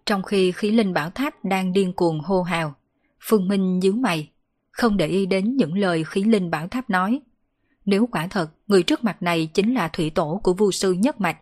Trong 0.05 0.23
khi 0.23 0.51
khí 0.51 0.71
linh 0.71 0.93
bảo 0.93 1.09
tháp 1.09 1.45
đang 1.45 1.73
điên 1.73 1.93
cuồng 1.93 2.19
hô 2.19 2.41
hào, 2.41 2.75
Phương 3.19 3.47
Minh 3.47 3.79
nhíu 3.79 3.93
mày, 3.93 4.29
không 4.71 4.97
để 4.97 5.07
ý 5.07 5.25
đến 5.25 5.57
những 5.57 5.77
lời 5.77 6.03
khí 6.03 6.23
linh 6.23 6.51
bảo 6.51 6.67
tháp 6.67 6.89
nói. 6.89 7.21
Nếu 7.85 8.07
quả 8.11 8.27
thật 8.27 8.51
người 8.67 8.83
trước 8.83 9.03
mặt 9.03 9.23
này 9.23 9.45
chính 9.53 9.73
là 9.73 9.87
thủy 9.87 10.09
tổ 10.09 10.39
của 10.43 10.53
vu 10.53 10.71
sư 10.71 10.91
nhất 10.91 11.21
mạch, 11.21 11.37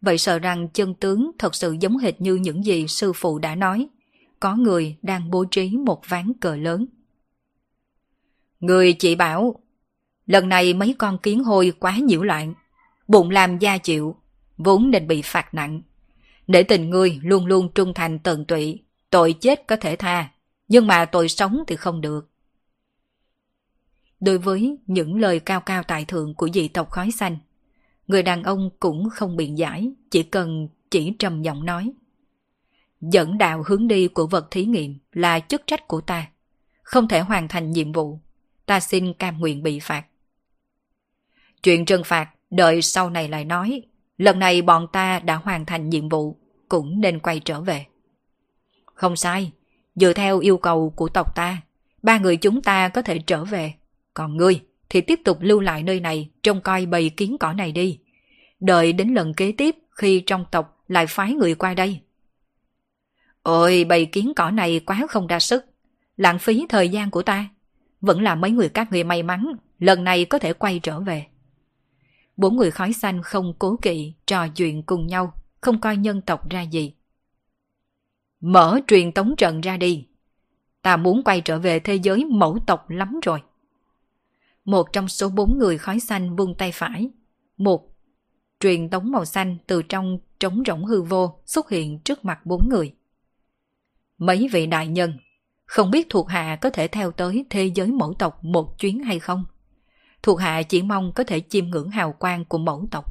vậy 0.00 0.18
sợ 0.18 0.38
rằng 0.38 0.68
chân 0.68 0.94
tướng 0.94 1.30
thật 1.38 1.54
sự 1.54 1.76
giống 1.80 1.96
hệt 1.96 2.20
như 2.20 2.34
những 2.34 2.64
gì 2.64 2.86
sư 2.88 3.12
phụ 3.12 3.38
đã 3.38 3.54
nói. 3.54 3.88
Có 4.40 4.56
người 4.56 4.96
đang 5.02 5.30
bố 5.30 5.44
trí 5.44 5.76
một 5.76 6.02
ván 6.08 6.32
cờ 6.40 6.56
lớn. 6.56 6.86
Người 8.60 8.92
chỉ 8.92 9.14
bảo, 9.14 9.56
lần 10.26 10.48
này 10.48 10.74
mấy 10.74 10.94
con 10.98 11.18
kiến 11.18 11.44
hôi 11.44 11.72
quá 11.80 11.96
nhiễu 11.96 12.22
loạn, 12.22 12.54
bụng 13.08 13.30
làm 13.30 13.58
da 13.58 13.78
chịu, 13.78 14.16
vốn 14.56 14.90
nên 14.90 15.08
bị 15.08 15.22
phạt 15.22 15.54
nặng. 15.54 15.82
Để 16.46 16.62
tình 16.62 16.90
người 16.90 17.20
luôn 17.22 17.46
luôn 17.46 17.68
trung 17.74 17.94
thành 17.94 18.18
tận 18.18 18.44
tụy, 18.44 18.78
tội 19.10 19.32
chết 19.32 19.66
có 19.66 19.76
thể 19.76 19.96
tha, 19.96 20.30
nhưng 20.68 20.86
mà 20.86 21.04
tội 21.04 21.28
sống 21.28 21.64
thì 21.66 21.76
không 21.76 22.00
được. 22.00 22.31
Đối 24.22 24.38
với 24.38 24.76
những 24.86 25.20
lời 25.20 25.40
cao 25.40 25.60
cao 25.60 25.82
tài 25.82 26.04
thượng 26.04 26.34
của 26.34 26.48
dị 26.54 26.68
tộc 26.68 26.90
khói 26.90 27.10
xanh, 27.10 27.38
người 28.06 28.22
đàn 28.22 28.42
ông 28.42 28.70
cũng 28.80 29.08
không 29.10 29.36
biện 29.36 29.58
giải, 29.58 29.92
chỉ 30.10 30.22
cần 30.22 30.68
chỉ 30.90 31.14
trầm 31.18 31.42
giọng 31.42 31.64
nói. 31.64 31.92
Dẫn 33.00 33.38
đạo 33.38 33.62
hướng 33.66 33.88
đi 33.88 34.08
của 34.08 34.26
vật 34.26 34.50
thí 34.50 34.64
nghiệm 34.64 34.98
là 35.12 35.40
chức 35.40 35.62
trách 35.66 35.88
của 35.88 36.00
ta. 36.00 36.26
Không 36.82 37.08
thể 37.08 37.20
hoàn 37.20 37.48
thành 37.48 37.70
nhiệm 37.70 37.92
vụ, 37.92 38.20
ta 38.66 38.80
xin 38.80 39.14
cam 39.14 39.38
nguyện 39.38 39.62
bị 39.62 39.80
phạt. 39.80 40.04
Chuyện 41.62 41.84
trừng 41.84 42.04
phạt, 42.04 42.30
đợi 42.50 42.82
sau 42.82 43.10
này 43.10 43.28
lại 43.28 43.44
nói, 43.44 43.82
lần 44.18 44.38
này 44.38 44.62
bọn 44.62 44.86
ta 44.92 45.18
đã 45.18 45.36
hoàn 45.36 45.66
thành 45.66 45.90
nhiệm 45.90 46.08
vụ, 46.08 46.36
cũng 46.68 47.00
nên 47.00 47.18
quay 47.18 47.40
trở 47.40 47.60
về. 47.60 47.86
Không 48.94 49.16
sai, 49.16 49.52
dựa 49.94 50.12
theo 50.12 50.38
yêu 50.38 50.56
cầu 50.56 50.90
của 50.96 51.08
tộc 51.08 51.34
ta, 51.34 51.62
ba 52.02 52.18
người 52.18 52.36
chúng 52.36 52.62
ta 52.62 52.88
có 52.88 53.02
thể 53.02 53.18
trở 53.18 53.44
về. 53.44 53.74
Còn 54.14 54.36
ngươi 54.36 54.60
thì 54.88 55.00
tiếp 55.00 55.20
tục 55.24 55.38
lưu 55.40 55.60
lại 55.60 55.82
nơi 55.82 56.00
này 56.00 56.30
trông 56.42 56.60
coi 56.60 56.86
bầy 56.86 57.10
kiến 57.10 57.36
cỏ 57.40 57.52
này 57.52 57.72
đi. 57.72 57.98
Đợi 58.60 58.92
đến 58.92 59.14
lần 59.14 59.34
kế 59.34 59.52
tiếp 59.52 59.76
khi 59.90 60.22
trong 60.26 60.44
tộc 60.50 60.84
lại 60.88 61.06
phái 61.06 61.32
người 61.32 61.54
qua 61.54 61.74
đây. 61.74 62.00
Ôi 63.42 63.84
bầy 63.84 64.06
kiến 64.06 64.32
cỏ 64.36 64.50
này 64.50 64.80
quá 64.80 65.06
không 65.08 65.26
đa 65.26 65.40
sức. 65.40 65.64
Lãng 66.16 66.38
phí 66.38 66.66
thời 66.68 66.88
gian 66.88 67.10
của 67.10 67.22
ta. 67.22 67.48
Vẫn 68.00 68.22
là 68.22 68.34
mấy 68.34 68.50
người 68.50 68.68
các 68.68 68.92
người 68.92 69.04
may 69.04 69.22
mắn 69.22 69.52
lần 69.78 70.04
này 70.04 70.24
có 70.24 70.38
thể 70.38 70.52
quay 70.52 70.80
trở 70.82 71.00
về. 71.00 71.26
Bốn 72.36 72.56
người 72.56 72.70
khói 72.70 72.92
xanh 72.92 73.22
không 73.22 73.54
cố 73.58 73.78
kỵ 73.82 74.14
trò 74.26 74.48
chuyện 74.48 74.82
cùng 74.82 75.06
nhau, 75.06 75.32
không 75.60 75.80
coi 75.80 75.96
nhân 75.96 76.20
tộc 76.20 76.50
ra 76.50 76.62
gì. 76.62 76.94
Mở 78.40 78.80
truyền 78.86 79.12
tống 79.12 79.34
trận 79.36 79.60
ra 79.60 79.76
đi. 79.76 80.06
Ta 80.82 80.96
muốn 80.96 81.22
quay 81.24 81.40
trở 81.40 81.58
về 81.58 81.80
thế 81.80 81.94
giới 81.94 82.24
mẫu 82.24 82.58
tộc 82.66 82.90
lắm 82.90 83.20
rồi. 83.22 83.42
Một 84.64 84.92
trong 84.92 85.08
số 85.08 85.28
bốn 85.28 85.58
người 85.58 85.78
khói 85.78 86.00
xanh 86.00 86.36
vung 86.36 86.54
tay 86.54 86.72
phải. 86.72 87.10
Một 87.56 87.92
truyền 88.60 88.90
tống 88.90 89.10
màu 89.10 89.24
xanh 89.24 89.56
từ 89.66 89.82
trong 89.82 90.18
trống 90.40 90.62
rỗng 90.66 90.84
hư 90.84 91.02
vô 91.02 91.40
xuất 91.46 91.70
hiện 91.70 91.98
trước 91.98 92.24
mặt 92.24 92.46
bốn 92.46 92.68
người. 92.68 92.94
Mấy 94.18 94.48
vị 94.52 94.66
đại 94.66 94.88
nhân, 94.88 95.16
không 95.64 95.90
biết 95.90 96.06
thuộc 96.10 96.28
hạ 96.28 96.58
có 96.60 96.70
thể 96.70 96.88
theo 96.88 97.10
tới 97.10 97.44
thế 97.50 97.64
giới 97.74 97.86
mẫu 97.86 98.14
tộc 98.18 98.44
một 98.44 98.78
chuyến 98.78 99.02
hay 99.02 99.18
không? 99.18 99.44
Thuộc 100.22 100.40
hạ 100.40 100.62
chỉ 100.62 100.82
mong 100.82 101.12
có 101.12 101.24
thể 101.24 101.40
chiêm 101.40 101.70
ngưỡng 101.70 101.90
hào 101.90 102.12
quang 102.12 102.44
của 102.44 102.58
mẫu 102.58 102.86
tộc. 102.90 103.04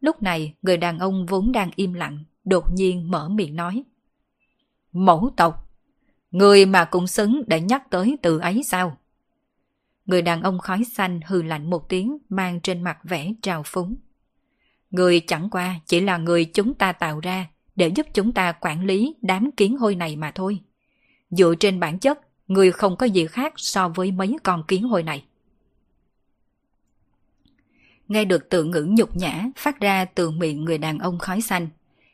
Lúc 0.00 0.22
này, 0.22 0.54
người 0.62 0.76
đàn 0.76 0.98
ông 0.98 1.26
vốn 1.26 1.52
đang 1.52 1.70
im 1.76 1.92
lặng, 1.92 2.24
đột 2.44 2.72
nhiên 2.72 3.10
mở 3.10 3.28
miệng 3.28 3.56
nói. 3.56 3.84
Mẫu 4.92 5.30
tộc? 5.36 5.70
Người 6.30 6.66
mà 6.66 6.84
cũng 6.84 7.06
xứng 7.06 7.42
để 7.46 7.60
nhắc 7.60 7.90
tới 7.90 8.16
từ 8.22 8.38
ấy 8.38 8.62
sao? 8.62 8.96
Người 10.06 10.22
đàn 10.22 10.42
ông 10.42 10.58
khói 10.58 10.84
xanh 10.84 11.20
hừ 11.26 11.42
lạnh 11.42 11.70
một 11.70 11.88
tiếng 11.88 12.18
mang 12.28 12.60
trên 12.60 12.82
mặt 12.82 12.98
vẻ 13.04 13.32
trào 13.42 13.62
phúng. 13.66 13.96
Người 14.90 15.20
chẳng 15.20 15.50
qua 15.50 15.80
chỉ 15.86 16.00
là 16.00 16.18
người 16.18 16.44
chúng 16.44 16.74
ta 16.74 16.92
tạo 16.92 17.20
ra 17.20 17.46
để 17.76 17.88
giúp 17.88 18.06
chúng 18.14 18.32
ta 18.32 18.52
quản 18.52 18.84
lý 18.84 19.14
đám 19.22 19.50
kiến 19.50 19.76
hôi 19.76 19.94
này 19.94 20.16
mà 20.16 20.32
thôi. 20.34 20.60
Dựa 21.30 21.54
trên 21.60 21.80
bản 21.80 21.98
chất, 21.98 22.20
người 22.48 22.72
không 22.72 22.96
có 22.96 23.06
gì 23.06 23.26
khác 23.26 23.52
so 23.56 23.88
với 23.88 24.12
mấy 24.12 24.36
con 24.42 24.64
kiến 24.68 24.82
hôi 24.82 25.02
này. 25.02 25.24
Nghe 28.08 28.24
được 28.24 28.48
tự 28.50 28.64
ngữ 28.64 28.86
nhục 28.88 29.16
nhã 29.16 29.44
phát 29.56 29.80
ra 29.80 30.04
từ 30.04 30.30
miệng 30.30 30.64
người 30.64 30.78
đàn 30.78 30.98
ông 30.98 31.18
khói 31.18 31.40
xanh. 31.40 31.68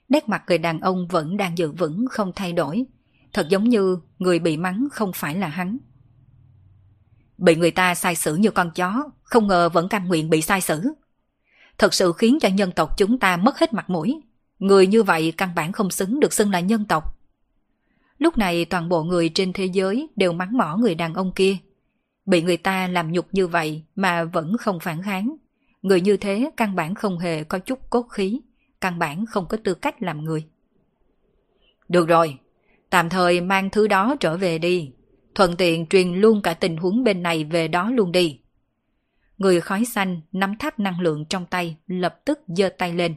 Nét 0.09 0.29
mặt 0.29 0.45
người 0.49 0.59
đàn 0.59 0.81
ông 0.81 1.09
vẫn 1.09 1.37
đang 1.37 1.59
giữ 1.59 1.73
vững 1.73 2.07
không 2.11 2.33
thay 2.37 2.53
đổi. 2.53 2.85
Thật 3.33 3.47
giống 3.49 3.69
như 3.69 3.99
người 4.19 4.39
bị 4.39 4.57
mắng 4.57 4.89
không 4.93 5.13
phải 5.15 5.35
là 5.35 5.49
hắn. 5.49 5.79
Bị 7.41 7.57
người 7.57 7.71
ta 7.71 7.95
sai 7.95 8.15
xử 8.15 8.35
như 8.35 8.51
con 8.51 8.71
chó, 8.71 9.11
không 9.23 9.47
ngờ 9.47 9.69
vẫn 9.69 9.89
cam 9.89 10.09
nguyện 10.09 10.31
bị 10.31 10.43
sai 10.43 10.61
xử. 10.61 10.93
Thật 11.79 11.95
sự 11.95 12.13
khiến 12.13 12.39
cho 12.41 12.49
nhân 12.49 12.73
tộc 12.73 12.99
chúng 12.99 13.19
ta 13.19 13.37
mất 13.37 13.59
hết 13.59 13.73
mặt 13.73 13.91
mũi. 13.91 14.21
Người 14.59 14.87
như 14.87 15.03
vậy 15.03 15.33
căn 15.37 15.55
bản 15.55 15.73
không 15.73 15.91
xứng 15.91 16.21
được 16.21 16.33
xưng 16.33 16.51
là 16.51 16.61
nhân 16.61 16.85
tộc. 16.85 17.19
Lúc 18.19 18.39
này 18.39 18.65
toàn 18.65 18.89
bộ 18.89 19.03
người 19.03 19.29
trên 19.29 19.53
thế 19.53 19.65
giới 19.65 20.09
đều 20.17 20.33
mắng 20.33 20.57
mỏ 20.57 20.77
người 20.77 20.95
đàn 20.95 21.15
ông 21.15 21.33
kia. 21.33 21.57
Bị 22.27 22.43
người 22.43 22.57
ta 22.57 22.89
làm 22.89 23.13
nhục 23.13 23.27
như 23.33 23.47
vậy 23.47 23.83
mà 23.95 24.25
vẫn 24.25 24.57
không 24.57 24.81
phản 24.81 25.03
kháng. 25.03 25.37
Người 25.83 26.01
như 26.01 26.17
thế 26.17 26.51
căn 26.57 26.77
bản 26.77 26.95
không 26.95 27.19
hề 27.19 27.45
có 27.45 27.59
chút 27.59 27.91
cốt 27.91 28.03
khí, 28.03 28.41
căn 28.81 28.99
bản 28.99 29.27
không 29.27 29.47
có 29.49 29.57
tư 29.65 29.75
cách 29.75 30.03
làm 30.03 30.25
người. 30.25 30.45
Được 31.89 32.09
rồi, 32.09 32.39
tạm 32.91 33.09
thời 33.09 33.41
mang 33.41 33.71
thứ 33.71 33.87
đó 33.87 34.17
trở 34.21 34.37
về 34.37 34.59
đi, 34.59 34.91
thuận 35.35 35.57
tiện 35.57 35.87
truyền 35.87 36.13
luôn 36.13 36.43
cả 36.43 36.55
tình 36.55 36.77
huống 36.77 37.05
bên 37.05 37.23
này 37.23 37.45
về 37.45 37.69
đó 37.69 37.91
luôn 37.91 38.13
đi. 38.13 38.41
Người 39.39 39.61
khói 39.61 39.85
xanh 39.85 40.21
nắm 40.33 40.57
tháp 40.59 40.79
năng 40.79 41.01
lượng 41.01 41.25
trong 41.25 41.47
tay 41.47 41.77
lập 41.87 42.21
tức 42.25 42.41
giơ 42.47 42.69
tay 42.79 42.93
lên, 42.93 43.15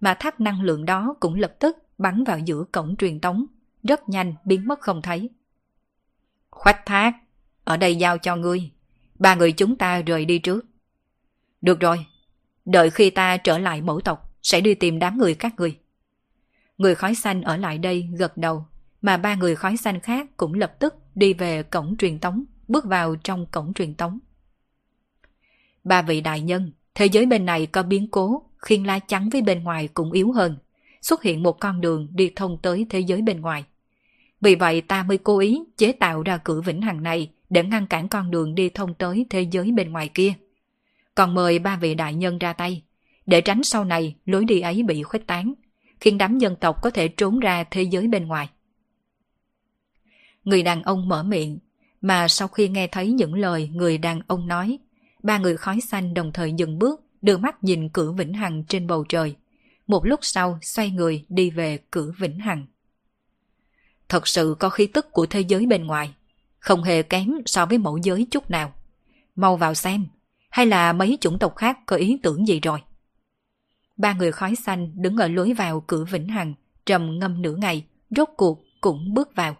mà 0.00 0.14
tháp 0.14 0.40
năng 0.40 0.62
lượng 0.62 0.84
đó 0.84 1.14
cũng 1.20 1.34
lập 1.34 1.54
tức 1.58 1.76
bắn 1.98 2.24
vào 2.24 2.38
giữa 2.38 2.64
cổng 2.72 2.96
truyền 2.96 3.20
tống, 3.20 3.46
rất 3.82 4.08
nhanh 4.08 4.34
biến 4.44 4.68
mất 4.68 4.80
không 4.80 5.02
thấy. 5.02 5.30
Khoách 6.50 6.86
thác, 6.86 7.12
ở 7.64 7.76
đây 7.76 7.96
giao 7.96 8.18
cho 8.18 8.36
ngươi, 8.36 8.70
ba 9.14 9.34
người 9.34 9.52
chúng 9.52 9.76
ta 9.76 10.02
rời 10.02 10.24
đi 10.24 10.38
trước. 10.38 10.64
Được 11.60 11.80
rồi, 11.80 12.06
Đợi 12.66 12.90
khi 12.90 13.10
ta 13.10 13.36
trở 13.36 13.58
lại 13.58 13.82
mẫu 13.82 14.00
tộc, 14.00 14.34
sẽ 14.42 14.60
đi 14.60 14.74
tìm 14.74 14.98
đám 14.98 15.18
người 15.18 15.34
các 15.34 15.54
người. 15.56 15.78
Người 16.78 16.94
khói 16.94 17.14
xanh 17.14 17.42
ở 17.42 17.56
lại 17.56 17.78
đây 17.78 18.08
gật 18.18 18.36
đầu, 18.36 18.66
mà 19.02 19.16
ba 19.16 19.34
người 19.34 19.56
khói 19.56 19.76
xanh 19.76 20.00
khác 20.00 20.26
cũng 20.36 20.54
lập 20.54 20.74
tức 20.78 20.94
đi 21.16 21.34
về 21.34 21.62
cổng 21.62 21.96
truyền 21.96 22.18
tống, 22.18 22.44
bước 22.68 22.84
vào 22.84 23.16
trong 23.16 23.46
cổng 23.46 23.74
truyền 23.74 23.94
tống. 23.94 24.18
Ba 25.84 26.02
vị 26.02 26.20
đại 26.20 26.40
nhân, 26.40 26.72
thế 26.94 27.06
giới 27.06 27.26
bên 27.26 27.46
này 27.46 27.66
có 27.66 27.82
biến 27.82 28.08
cố, 28.10 28.42
khiên 28.58 28.84
lá 28.84 28.98
chắn 28.98 29.28
với 29.30 29.42
bên 29.42 29.64
ngoài 29.64 29.88
cũng 29.94 30.12
yếu 30.12 30.32
hơn, 30.32 30.56
xuất 31.02 31.22
hiện 31.22 31.42
một 31.42 31.60
con 31.60 31.80
đường 31.80 32.08
đi 32.12 32.32
thông 32.36 32.58
tới 32.62 32.86
thế 32.90 33.00
giới 33.00 33.22
bên 33.22 33.40
ngoài. 33.40 33.64
Vì 34.40 34.54
vậy 34.54 34.80
ta 34.80 35.02
mới 35.02 35.18
cố 35.18 35.38
ý 35.38 35.60
chế 35.76 35.92
tạo 35.92 36.22
ra 36.22 36.36
cửa 36.36 36.60
vĩnh 36.60 36.82
hằng 36.82 37.02
này 37.02 37.30
để 37.50 37.64
ngăn 37.64 37.86
cản 37.86 38.08
con 38.08 38.30
đường 38.30 38.54
đi 38.54 38.68
thông 38.68 38.94
tới 38.94 39.26
thế 39.30 39.40
giới 39.40 39.72
bên 39.72 39.92
ngoài 39.92 40.08
kia. 40.14 40.32
Còn 41.14 41.34
mời 41.34 41.58
ba 41.58 41.76
vị 41.76 41.94
đại 41.94 42.14
nhân 42.14 42.38
ra 42.38 42.52
tay, 42.52 42.82
để 43.26 43.40
tránh 43.40 43.62
sau 43.62 43.84
này 43.84 44.14
lối 44.26 44.44
đi 44.44 44.60
ấy 44.60 44.82
bị 44.82 45.02
khuếch 45.02 45.26
tán, 45.26 45.54
khiến 46.00 46.18
đám 46.18 46.38
dân 46.38 46.56
tộc 46.56 46.82
có 46.82 46.90
thể 46.90 47.08
trốn 47.08 47.38
ra 47.38 47.64
thế 47.64 47.82
giới 47.82 48.08
bên 48.08 48.26
ngoài. 48.26 48.48
Người 50.46 50.62
đàn 50.62 50.82
ông 50.82 51.08
mở 51.08 51.22
miệng, 51.22 51.58
mà 52.00 52.28
sau 52.28 52.48
khi 52.48 52.68
nghe 52.68 52.86
thấy 52.86 53.12
những 53.12 53.34
lời 53.34 53.68
người 53.68 53.98
đàn 53.98 54.20
ông 54.26 54.48
nói, 54.48 54.78
ba 55.22 55.38
người 55.38 55.56
khói 55.56 55.80
xanh 55.80 56.14
đồng 56.14 56.32
thời 56.32 56.52
dừng 56.52 56.78
bước, 56.78 57.00
đưa 57.22 57.36
mắt 57.36 57.64
nhìn 57.64 57.88
cửa 57.88 58.12
vĩnh 58.12 58.34
hằng 58.34 58.64
trên 58.64 58.86
bầu 58.86 59.04
trời. 59.08 59.34
Một 59.86 60.06
lúc 60.06 60.20
sau 60.22 60.58
xoay 60.62 60.90
người 60.90 61.24
đi 61.28 61.50
về 61.50 61.78
cửa 61.90 62.12
vĩnh 62.18 62.38
hằng. 62.38 62.66
Thật 64.08 64.26
sự 64.28 64.56
có 64.58 64.68
khí 64.68 64.86
tức 64.86 65.12
của 65.12 65.26
thế 65.26 65.40
giới 65.40 65.66
bên 65.66 65.86
ngoài, 65.86 66.14
không 66.58 66.82
hề 66.82 67.02
kém 67.02 67.30
so 67.46 67.66
với 67.66 67.78
mẫu 67.78 67.96
giới 67.96 68.26
chút 68.30 68.50
nào. 68.50 68.72
Mau 69.36 69.56
vào 69.56 69.74
xem, 69.74 70.06
hay 70.50 70.66
là 70.66 70.92
mấy 70.92 71.18
chủng 71.20 71.38
tộc 71.38 71.56
khác 71.56 71.78
có 71.86 71.96
ý 71.96 72.18
tưởng 72.22 72.48
gì 72.48 72.60
rồi? 72.60 72.78
Ba 73.96 74.12
người 74.12 74.32
khói 74.32 74.54
xanh 74.54 75.02
đứng 75.02 75.16
ở 75.16 75.28
lối 75.28 75.52
vào 75.52 75.84
cửa 75.86 76.04
vĩnh 76.04 76.28
hằng, 76.28 76.54
trầm 76.86 77.18
ngâm 77.18 77.42
nửa 77.42 77.56
ngày, 77.56 77.84
rốt 78.10 78.28
cuộc 78.36 78.62
cũng 78.80 79.14
bước 79.14 79.34
vào. 79.34 79.56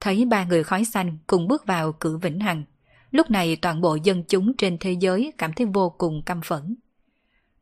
Thấy 0.00 0.24
ba 0.24 0.44
người 0.44 0.64
khói 0.64 0.84
xanh 0.84 1.18
cùng 1.26 1.48
bước 1.48 1.66
vào 1.66 1.92
cửa 1.92 2.16
vĩnh 2.16 2.40
hằng, 2.40 2.64
lúc 3.10 3.30
này 3.30 3.56
toàn 3.56 3.80
bộ 3.80 3.94
dân 3.94 4.24
chúng 4.28 4.56
trên 4.56 4.78
thế 4.78 4.92
giới 4.92 5.32
cảm 5.38 5.52
thấy 5.52 5.66
vô 5.66 5.90
cùng 5.98 6.22
căm 6.22 6.40
phẫn. 6.42 6.76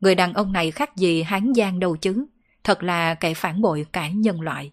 Người 0.01 0.15
đàn 0.15 0.33
ông 0.33 0.53
này 0.53 0.71
khác 0.71 0.95
gì 0.95 1.23
hán 1.23 1.53
giang 1.55 1.79
đâu 1.79 1.97
chứ, 1.97 2.25
thật 2.63 2.83
là 2.83 3.15
kẻ 3.15 3.33
phản 3.33 3.61
bội 3.61 3.85
cả 3.91 4.09
nhân 4.09 4.41
loại. 4.41 4.71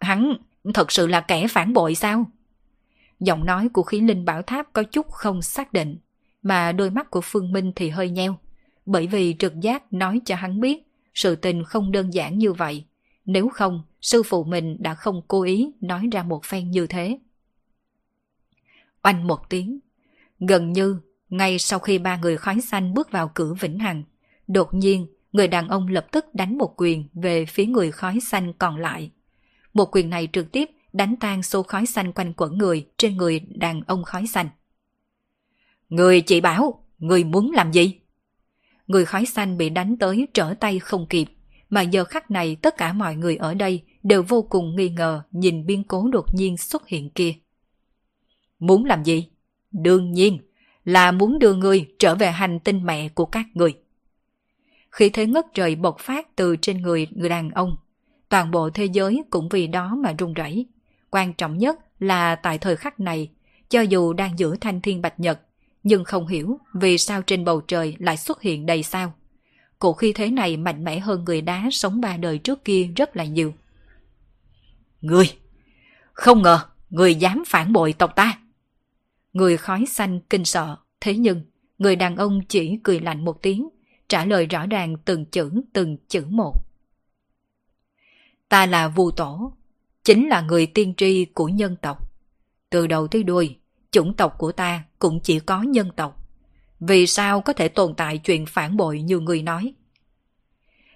Hắn 0.00 0.34
thật 0.74 0.92
sự 0.92 1.06
là 1.06 1.20
kẻ 1.20 1.46
phản 1.48 1.72
bội 1.72 1.94
sao? 1.94 2.26
Giọng 3.20 3.46
nói 3.46 3.68
của 3.68 3.82
khí 3.82 4.00
linh 4.00 4.24
bảo 4.24 4.42
tháp 4.42 4.72
có 4.72 4.82
chút 4.82 5.10
không 5.10 5.42
xác 5.42 5.72
định, 5.72 5.96
mà 6.42 6.72
đôi 6.72 6.90
mắt 6.90 7.10
của 7.10 7.20
Phương 7.24 7.52
Minh 7.52 7.72
thì 7.76 7.88
hơi 7.88 8.10
nheo, 8.10 8.38
bởi 8.86 9.06
vì 9.06 9.36
trực 9.38 9.60
giác 9.60 9.92
nói 9.92 10.20
cho 10.24 10.36
hắn 10.36 10.60
biết 10.60 10.82
sự 11.14 11.36
tình 11.36 11.64
không 11.64 11.92
đơn 11.92 12.14
giản 12.14 12.38
như 12.38 12.52
vậy. 12.52 12.84
Nếu 13.24 13.48
không, 13.48 13.82
sư 14.00 14.22
phụ 14.22 14.44
mình 14.44 14.76
đã 14.80 14.94
không 14.94 15.22
cố 15.28 15.42
ý 15.42 15.72
nói 15.80 16.08
ra 16.12 16.22
một 16.22 16.44
phen 16.44 16.70
như 16.70 16.86
thế. 16.86 17.18
Oanh 19.02 19.26
một 19.26 19.50
tiếng. 19.50 19.78
Gần 20.40 20.72
như, 20.72 21.00
ngay 21.28 21.58
sau 21.58 21.78
khi 21.78 21.98
ba 21.98 22.16
người 22.16 22.36
khói 22.36 22.60
xanh 22.60 22.94
bước 22.94 23.10
vào 23.10 23.30
cửa 23.34 23.54
vĩnh 23.60 23.78
hằng, 23.78 24.02
đột 24.46 24.74
nhiên, 24.74 25.06
người 25.32 25.48
đàn 25.48 25.68
ông 25.68 25.88
lập 25.88 26.06
tức 26.12 26.34
đánh 26.34 26.58
một 26.58 26.74
quyền 26.76 27.08
về 27.12 27.46
phía 27.46 27.66
người 27.66 27.90
khói 27.90 28.18
xanh 28.20 28.52
còn 28.52 28.76
lại. 28.76 29.10
Một 29.74 29.88
quyền 29.92 30.10
này 30.10 30.28
trực 30.32 30.52
tiếp 30.52 30.70
đánh 30.92 31.16
tan 31.16 31.42
số 31.42 31.62
khói 31.62 31.86
xanh 31.86 32.12
quanh 32.12 32.32
quẩn 32.36 32.58
người 32.58 32.86
trên 32.96 33.16
người 33.16 33.40
đàn 33.40 33.82
ông 33.86 34.04
khói 34.04 34.26
xanh. 34.26 34.48
Người 35.88 36.20
chị 36.20 36.40
bảo, 36.40 36.84
người 36.98 37.24
muốn 37.24 37.50
làm 37.50 37.72
gì? 37.72 38.00
Người 38.86 39.04
khói 39.04 39.26
xanh 39.26 39.58
bị 39.58 39.68
đánh 39.68 39.96
tới 39.96 40.28
trở 40.34 40.54
tay 40.60 40.78
không 40.78 41.06
kịp, 41.08 41.26
mà 41.72 41.82
giờ 41.82 42.04
khắc 42.04 42.30
này 42.30 42.56
tất 42.62 42.76
cả 42.76 42.92
mọi 42.92 43.16
người 43.16 43.36
ở 43.36 43.54
đây 43.54 43.82
đều 44.02 44.22
vô 44.22 44.42
cùng 44.42 44.76
nghi 44.76 44.88
ngờ 44.88 45.22
nhìn 45.30 45.66
biên 45.66 45.82
cố 45.82 46.08
đột 46.12 46.34
nhiên 46.34 46.56
xuất 46.56 46.88
hiện 46.88 47.10
kia. 47.10 47.34
Muốn 48.58 48.84
làm 48.84 49.04
gì? 49.04 49.28
Đương 49.70 50.12
nhiên 50.12 50.38
là 50.84 51.12
muốn 51.12 51.38
đưa 51.38 51.54
người 51.54 51.88
trở 51.98 52.14
về 52.14 52.30
hành 52.30 52.60
tinh 52.60 52.84
mẹ 52.84 53.08
của 53.08 53.24
các 53.24 53.46
người. 53.54 53.74
Khi 54.90 55.10
thế 55.10 55.26
ngất 55.26 55.46
trời 55.54 55.74
bộc 55.74 55.98
phát 55.98 56.36
từ 56.36 56.56
trên 56.56 56.82
người 56.82 57.08
người 57.10 57.28
đàn 57.28 57.50
ông, 57.50 57.76
toàn 58.28 58.50
bộ 58.50 58.70
thế 58.70 58.84
giới 58.84 59.22
cũng 59.30 59.48
vì 59.48 59.66
đó 59.66 59.94
mà 59.94 60.14
rung 60.18 60.34
rẩy. 60.34 60.66
Quan 61.10 61.32
trọng 61.32 61.58
nhất 61.58 61.78
là 61.98 62.34
tại 62.34 62.58
thời 62.58 62.76
khắc 62.76 63.00
này, 63.00 63.30
cho 63.68 63.80
dù 63.80 64.12
đang 64.12 64.38
giữ 64.38 64.56
thanh 64.60 64.80
thiên 64.80 65.02
bạch 65.02 65.20
nhật, 65.20 65.40
nhưng 65.82 66.04
không 66.04 66.26
hiểu 66.26 66.58
vì 66.74 66.98
sao 66.98 67.22
trên 67.22 67.44
bầu 67.44 67.60
trời 67.60 67.96
lại 67.98 68.16
xuất 68.16 68.42
hiện 68.42 68.66
đầy 68.66 68.82
sao. 68.82 69.12
Cổ 69.82 69.92
khi 69.92 70.12
thế 70.12 70.30
này 70.30 70.56
mạnh 70.56 70.84
mẽ 70.84 70.98
hơn 70.98 71.24
người 71.24 71.40
đá 71.40 71.68
sống 71.72 72.00
ba 72.00 72.16
đời 72.16 72.38
trước 72.38 72.64
kia 72.64 72.88
rất 72.96 73.16
là 73.16 73.24
nhiều. 73.24 73.54
Người! 75.00 75.38
Không 76.12 76.42
ngờ, 76.42 76.60
người 76.90 77.14
dám 77.14 77.42
phản 77.46 77.72
bội 77.72 77.92
tộc 77.92 78.16
ta. 78.16 78.38
Người 79.32 79.56
khói 79.56 79.84
xanh 79.86 80.20
kinh 80.30 80.44
sợ, 80.44 80.76
thế 81.00 81.16
nhưng 81.16 81.42
người 81.78 81.96
đàn 81.96 82.16
ông 82.16 82.40
chỉ 82.48 82.78
cười 82.82 83.00
lạnh 83.00 83.24
một 83.24 83.42
tiếng, 83.42 83.68
trả 84.08 84.24
lời 84.24 84.46
rõ 84.46 84.66
ràng 84.66 84.96
từng 85.04 85.24
chữ 85.24 85.50
từng 85.72 85.96
chữ 86.08 86.24
một. 86.28 86.54
Ta 88.48 88.66
là 88.66 88.88
Vu 88.88 89.10
Tổ, 89.10 89.52
chính 90.04 90.28
là 90.28 90.40
người 90.40 90.66
tiên 90.66 90.94
tri 90.96 91.24
của 91.24 91.48
nhân 91.48 91.76
tộc. 91.82 92.12
Từ 92.70 92.86
đầu 92.86 93.08
tới 93.08 93.22
đuôi, 93.22 93.56
chủng 93.90 94.16
tộc 94.16 94.34
của 94.38 94.52
ta 94.52 94.84
cũng 94.98 95.20
chỉ 95.20 95.40
có 95.40 95.62
nhân 95.62 95.90
tộc. 95.96 96.21
Vì 96.86 97.06
sao 97.06 97.40
có 97.40 97.52
thể 97.52 97.68
tồn 97.68 97.94
tại 97.94 98.18
chuyện 98.18 98.46
phản 98.46 98.76
bội 98.76 99.02
như 99.02 99.20
người 99.20 99.42
nói? 99.42 99.74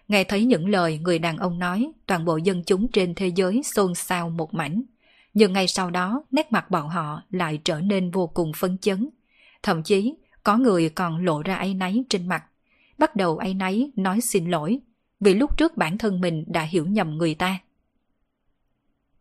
Nghe 0.09 0.25
thấy 0.25 0.45
những 0.45 0.69
lời 0.69 0.99
người 0.99 1.19
đàn 1.19 1.37
ông 1.37 1.59
nói, 1.59 1.93
toàn 2.07 2.25
bộ 2.25 2.37
dân 2.37 2.63
chúng 2.67 2.89
trên 2.93 3.15
thế 3.15 3.27
giới 3.29 3.63
xôn 3.63 3.95
xao 3.95 4.31
một 4.31 4.55
mảnh. 4.55 4.83
Nhưng 5.35 5.53
ngay 5.53 5.69
sau 5.69 5.91
đó, 5.91 6.25
nét 6.31 6.53
mặt 6.53 6.71
bọn 6.71 6.89
họ 6.89 7.23
lại 7.31 7.59
trở 7.65 7.81
nên 7.81 8.11
vô 8.11 8.27
cùng 8.27 8.53
phấn 8.57 8.79
chấn. 8.79 9.09
Thậm 9.63 9.83
chí, 9.83 10.15
có 10.43 10.57
người 10.57 10.89
còn 10.89 11.25
lộ 11.25 11.43
ra 11.43 11.55
áy 11.55 11.75
náy 11.75 12.05
trên 12.09 12.29
mặt. 12.29 12.45
Bắt 12.99 13.17
đầu 13.17 13.39
áy 13.39 13.55
náy 13.55 13.91
nói 13.97 14.21
xin 14.21 14.51
lỗi, 14.51 14.81
vì 15.21 15.35
lúc 15.35 15.59
trước 15.59 15.77
bản 15.77 15.99
thân 15.99 16.21
mình 16.21 16.45
đã 16.47 16.63
hiểu 16.63 16.87
nhầm 16.87 17.11
người 17.11 17.35
ta. 17.35 17.59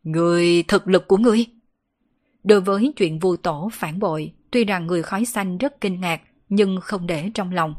Người 0.03 0.63
thực 0.63 0.87
lực 0.87 1.07
của 1.07 1.17
ngươi? 1.17 1.45
Đối 2.43 2.61
với 2.61 2.93
chuyện 2.95 3.19
vu 3.19 3.35
tổ 3.35 3.69
phản 3.73 3.99
bội, 3.99 4.33
tuy 4.51 4.63
rằng 4.63 4.87
người 4.87 5.03
khói 5.03 5.25
xanh 5.25 5.57
rất 5.57 5.81
kinh 5.81 6.01
ngạc, 6.01 6.21
nhưng 6.49 6.79
không 6.81 7.07
để 7.07 7.29
trong 7.33 7.51
lòng. 7.51 7.75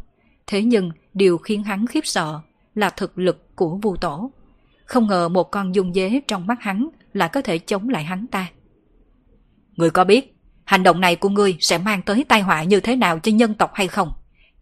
Thế 0.46 0.62
nhưng, 0.62 0.90
điều 1.14 1.38
khiến 1.38 1.62
hắn 1.62 1.86
khiếp 1.86 2.06
sợ 2.06 2.40
là 2.74 2.90
thực 2.90 3.18
lực 3.18 3.56
của 3.56 3.78
vu 3.82 3.96
tổ. 3.96 4.30
Không 4.84 5.06
ngờ 5.06 5.28
một 5.28 5.50
con 5.50 5.74
dung 5.74 5.94
dế 5.94 6.20
trong 6.28 6.46
mắt 6.46 6.58
hắn 6.60 6.88
là 7.12 7.28
có 7.28 7.42
thể 7.42 7.58
chống 7.58 7.88
lại 7.88 8.04
hắn 8.04 8.26
ta. 8.26 8.46
Người 9.76 9.90
có 9.90 10.04
biết, 10.04 10.36
hành 10.64 10.82
động 10.82 11.00
này 11.00 11.16
của 11.16 11.28
ngươi 11.28 11.56
sẽ 11.60 11.78
mang 11.78 12.02
tới 12.02 12.24
tai 12.28 12.40
họa 12.40 12.62
như 12.62 12.80
thế 12.80 12.96
nào 12.96 13.18
cho 13.18 13.32
nhân 13.32 13.54
tộc 13.54 13.70
hay 13.74 13.88
không? 13.88 14.12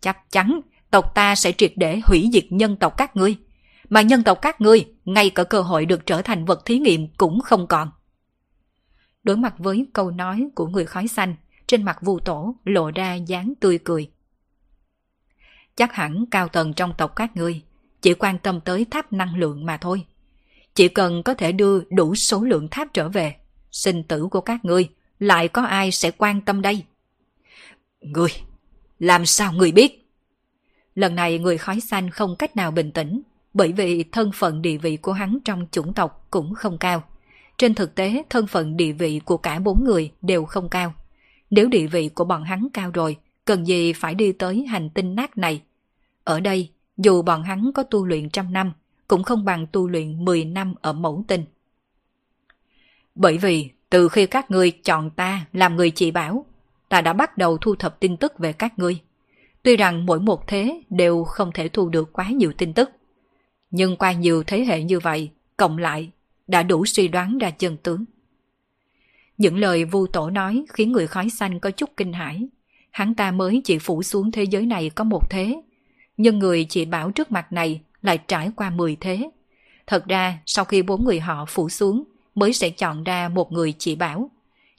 Chắc 0.01 0.31
chắn 0.31 0.60
tộc 0.90 1.14
ta 1.14 1.35
sẽ 1.35 1.52
triệt 1.52 1.72
để 1.76 2.01
hủy 2.05 2.31
diệt 2.32 2.44
nhân 2.51 2.76
tộc 2.76 2.97
các 2.97 3.16
ngươi. 3.16 3.36
Mà 3.90 4.02
nhân 4.02 4.22
tộc 4.22 4.39
các 4.43 4.60
ngươi, 4.60 4.85
ngay 5.05 5.31
cả 5.31 5.44
cơ 5.44 5.60
hội 5.60 5.86
được 5.86 6.06
trở 6.06 6.22
thành 6.22 6.44
vật 6.44 6.62
thí 6.64 6.78
nghiệm 6.78 7.09
cũng 7.16 7.40
không 7.40 7.66
còn. 7.66 7.90
Đối 9.22 9.36
mặt 9.36 9.55
với 9.59 9.86
câu 9.93 10.10
nói 10.10 10.48
của 10.55 10.66
người 10.66 10.85
khói 10.85 11.09
xanh, 11.09 11.35
trên 11.66 11.82
mặt 11.82 11.99
vu 12.03 12.19
tổ 12.19 12.55
lộ 12.65 12.91
ra 12.91 13.15
dáng 13.15 13.53
tươi 13.61 13.78
cười. 13.78 14.11
Chắc 15.77 15.93
hẳn 15.93 16.24
cao 16.31 16.49
tầng 16.49 16.74
trong 16.74 16.95
tộc 16.99 17.16
các 17.16 17.36
ngươi 17.36 17.62
chỉ 18.03 18.15
quan 18.15 18.39
tâm 18.39 18.61
tới 18.61 18.86
tháp 18.91 19.12
năng 19.12 19.36
lượng 19.36 19.66
mà 19.66 19.77
thôi. 19.77 20.07
Chỉ 20.74 20.89
cần 20.89 21.23
có 21.23 21.35
thể 21.35 21.53
đưa 21.53 21.81
đủ 21.91 22.15
số 22.15 22.45
lượng 22.45 22.69
tháp 22.69 22.89
trở 22.95 23.09
về, 23.09 23.36
sinh 23.70 24.03
tử 24.03 24.28
của 24.31 24.41
các 24.41 24.65
ngươi 24.65 24.89
lại 25.19 25.49
có 25.49 25.62
ai 25.62 25.91
sẽ 25.91 26.11
quan 26.11 26.41
tâm 26.41 26.62
đây? 26.62 26.85
Ngươi, 28.01 28.31
làm 28.99 29.27
sao 29.27 29.53
ngươi 29.53 29.73
biết? 29.73 30.11
Lần 30.95 31.15
này 31.15 31.39
người 31.39 31.59
khói 31.59 31.81
xanh 31.81 32.11
không 32.11 32.36
cách 32.36 32.57
nào 32.57 32.70
bình 32.70 32.93
tĩnh, 32.93 33.23
bởi 33.55 33.73
vì 33.73 34.05
thân 34.05 34.31
phận 34.35 34.62
địa 34.62 34.77
vị 34.77 34.97
của 34.97 35.12
hắn 35.12 35.39
trong 35.45 35.66
chủng 35.70 35.95
tộc 35.95 36.27
cũng 36.31 36.55
không 36.55 36.78
cao. 36.78 37.03
Trên 37.59 37.74
thực 37.74 37.95
tế, 37.95 38.23
thân 38.31 38.47
phận 38.47 38.77
địa 38.77 38.93
vị 38.93 39.20
của 39.24 39.36
cả 39.36 39.59
bốn 39.59 39.85
người 39.85 40.12
đều 40.23 40.45
không 40.45 40.69
cao. 40.69 40.95
Nếu 41.55 41.68
địa 41.68 41.86
vị 41.86 42.09
của 42.09 42.24
bọn 42.24 42.44
hắn 42.44 42.68
cao 42.72 42.90
rồi, 42.90 43.16
cần 43.44 43.66
gì 43.66 43.93
phải 43.93 44.14
đi 44.14 44.32
tới 44.32 44.66
hành 44.66 44.90
tinh 44.90 45.14
nát 45.14 45.39
này? 45.39 45.62
Ở 46.24 46.40
đây, 46.40 46.70
dù 46.97 47.22
bọn 47.22 47.43
hắn 47.43 47.70
có 47.74 47.82
tu 47.82 48.06
luyện 48.06 48.31
trăm 48.31 48.52
năm, 48.52 48.72
cũng 49.09 49.22
không 49.22 49.44
bằng 49.44 49.66
tu 49.66 49.89
luyện 49.89 50.24
10 50.24 50.44
năm 50.44 50.74
ở 50.81 50.93
mẫu 50.93 51.24
tinh. 51.28 51.44
Bởi 53.14 53.39
vì, 53.39 53.70
từ 53.90 54.09
khi 54.09 54.26
các 54.26 54.51
ngươi 54.51 54.70
chọn 54.70 55.10
ta 55.10 55.47
làm 55.52 55.76
người 55.76 55.90
chỉ 55.90 56.10
bảo, 56.10 56.47
ta 56.89 57.01
đã 57.01 57.12
bắt 57.12 57.39
đầu 57.39 57.59
thu 57.59 57.74
thập 57.74 58.01
tin 58.01 58.16
tức 58.16 58.39
về 58.39 58.52
các 58.52 58.78
ngươi. 58.78 59.01
Tuy 59.62 59.76
rằng 59.76 60.06
mỗi 60.06 60.20
một 60.20 60.47
thế 60.47 60.82
đều 60.90 61.24
không 61.24 61.52
thể 61.55 61.68
thu 61.68 61.89
được 61.89 62.12
quá 62.12 62.28
nhiều 62.28 62.52
tin 62.59 62.72
tức, 62.72 62.90
nhưng 63.70 63.97
qua 63.97 64.12
nhiều 64.12 64.43
thế 64.47 64.64
hệ 64.64 64.82
như 64.82 65.01
vậy, 65.01 65.31
cộng 65.56 65.78
lại, 65.78 66.10
đã 66.47 66.62
đủ 66.62 66.86
suy 66.86 67.09
đoán 67.09 67.39
ra 67.39 67.51
chân 67.51 67.76
tướng. 67.76 68.05
Những 69.39 69.59
lời 69.59 69.85
vu 69.85 70.06
tổ 70.06 70.31
nói 70.31 70.65
khiến 70.69 70.93
người 70.93 71.06
khói 71.06 71.31
xanh 71.31 71.61
có 71.61 71.70
chút 71.70 71.90
kinh 71.97 72.12
hãi. 72.12 72.48
Hắn 72.90 73.15
ta 73.15 73.31
mới 73.31 73.61
chỉ 73.65 73.78
phủ 73.78 74.02
xuống 74.02 74.31
thế 74.31 74.44
giới 74.44 74.66
này 74.66 74.90
có 74.90 75.05
một 75.05 75.31
thế, 75.31 75.62
Nhưng 76.16 76.39
người 76.39 76.65
chỉ 76.65 76.85
bảo 76.85 77.11
trước 77.11 77.32
mặt 77.32 77.52
này 77.52 77.81
lại 78.02 78.19
trải 78.19 78.51
qua 78.56 78.70
10 78.70 78.97
thế. 79.01 79.31
Thật 79.86 80.06
ra, 80.06 80.39
sau 80.47 80.65
khi 80.65 80.82
bốn 80.82 81.05
người 81.05 81.20
họ 81.20 81.44
phủ 81.48 81.69
xuống, 81.69 82.05
mới 82.35 82.52
sẽ 82.52 82.70
chọn 82.70 83.05
ra 83.05 83.28
một 83.28 83.52
người 83.52 83.74
chỉ 83.78 83.97
bảo. 83.97 84.31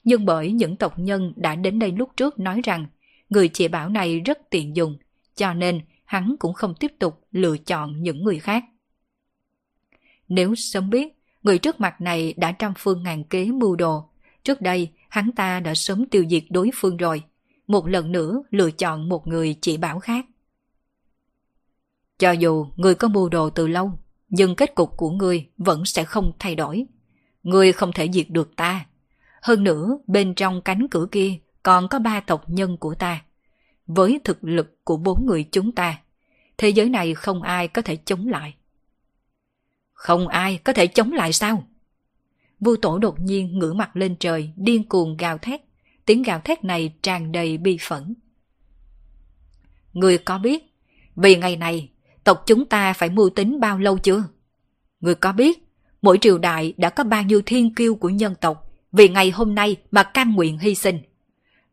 Nhưng 0.03 0.25
bởi 0.25 0.51
những 0.51 0.75
tộc 0.75 0.99
nhân 0.99 1.33
đã 1.35 1.55
đến 1.55 1.79
đây 1.79 1.91
lúc 1.91 2.09
trước 2.17 2.39
nói 2.39 2.61
rằng 2.63 2.85
người 3.29 3.47
chỉ 3.47 3.67
bảo 3.67 3.89
này 3.89 4.19
rất 4.19 4.49
tiện 4.49 4.75
dùng, 4.75 4.97
cho 5.35 5.53
nên 5.53 5.81
hắn 6.05 6.35
cũng 6.39 6.53
không 6.53 6.73
tiếp 6.79 6.91
tục 6.99 7.27
lựa 7.31 7.57
chọn 7.57 8.01
những 8.03 8.23
người 8.23 8.39
khác. 8.39 8.63
Nếu 10.27 10.55
sớm 10.55 10.89
biết, 10.89 11.13
người 11.43 11.57
trước 11.57 11.79
mặt 11.79 12.01
này 12.01 12.33
đã 12.37 12.51
trăm 12.51 12.73
phương 12.77 13.03
ngàn 13.03 13.23
kế 13.23 13.45
mưu 13.45 13.75
đồ, 13.75 14.09
trước 14.45 14.61
đây 14.61 14.91
hắn 15.09 15.31
ta 15.31 15.59
đã 15.59 15.75
sớm 15.75 16.05
tiêu 16.05 16.25
diệt 16.29 16.43
đối 16.49 16.71
phương 16.73 16.97
rồi, 16.97 17.23
một 17.67 17.87
lần 17.87 18.11
nữa 18.11 18.43
lựa 18.51 18.71
chọn 18.71 19.09
một 19.09 19.27
người 19.27 19.55
chỉ 19.61 19.77
bảo 19.77 19.99
khác. 19.99 20.25
Cho 22.19 22.31
dù 22.31 22.67
người 22.75 22.95
có 22.95 23.07
mưu 23.07 23.29
đồ 23.29 23.49
từ 23.49 23.67
lâu, 23.67 23.91
nhưng 24.29 24.55
kết 24.55 24.75
cục 24.75 24.97
của 24.97 25.09
người 25.09 25.49
vẫn 25.57 25.85
sẽ 25.85 26.03
không 26.03 26.31
thay 26.39 26.55
đổi. 26.55 26.85
Người 27.43 27.71
không 27.71 27.91
thể 27.91 28.09
diệt 28.13 28.29
được 28.29 28.55
ta. 28.55 28.85
Hơn 29.41 29.63
nữa, 29.63 29.97
bên 30.07 30.33
trong 30.33 30.61
cánh 30.61 30.87
cửa 30.87 31.07
kia 31.11 31.33
còn 31.63 31.87
có 31.87 31.99
ba 31.99 32.19
tộc 32.19 32.49
nhân 32.49 32.77
của 32.77 32.95
ta. 32.95 33.23
Với 33.87 34.19
thực 34.23 34.43
lực 34.43 34.85
của 34.85 34.97
bốn 34.97 35.25
người 35.25 35.43
chúng 35.51 35.71
ta, 35.71 35.99
thế 36.57 36.69
giới 36.69 36.89
này 36.89 37.13
không 37.13 37.41
ai 37.41 37.67
có 37.67 37.81
thể 37.81 37.95
chống 37.95 38.27
lại. 38.27 38.55
Không 39.93 40.27
ai 40.27 40.57
có 40.63 40.73
thể 40.73 40.87
chống 40.87 41.11
lại 41.11 41.33
sao? 41.33 41.67
Vu 42.65 42.75
tổ 42.75 42.99
đột 42.99 43.19
nhiên 43.19 43.59
ngửa 43.59 43.73
mặt 43.73 43.95
lên 43.95 44.15
trời, 44.19 44.51
điên 44.55 44.83
cuồng 44.89 45.17
gào 45.17 45.37
thét. 45.37 45.61
Tiếng 46.05 46.21
gào 46.21 46.39
thét 46.39 46.63
này 46.63 46.93
tràn 47.03 47.31
đầy 47.31 47.57
bi 47.57 47.77
phẫn. 47.81 48.13
Người 49.93 50.17
có 50.17 50.37
biết, 50.37 50.73
vì 51.15 51.35
ngày 51.35 51.55
này, 51.55 51.89
tộc 52.23 52.43
chúng 52.45 52.65
ta 52.65 52.93
phải 52.93 53.09
mưu 53.09 53.29
tính 53.29 53.59
bao 53.59 53.79
lâu 53.79 53.97
chưa? 53.97 54.23
Người 54.99 55.15
có 55.15 55.31
biết, 55.31 55.67
mỗi 56.01 56.17
triều 56.21 56.37
đại 56.37 56.73
đã 56.77 56.89
có 56.89 57.03
bao 57.03 57.23
nhiêu 57.23 57.41
thiên 57.45 57.75
kiêu 57.75 57.95
của 57.95 58.09
nhân 58.09 58.35
tộc 58.41 58.71
vì 58.91 59.09
ngày 59.09 59.31
hôm 59.31 59.55
nay 59.55 59.75
mà 59.91 60.03
cam 60.03 60.35
nguyện 60.35 60.57
hy 60.57 60.75
sinh. 60.75 60.99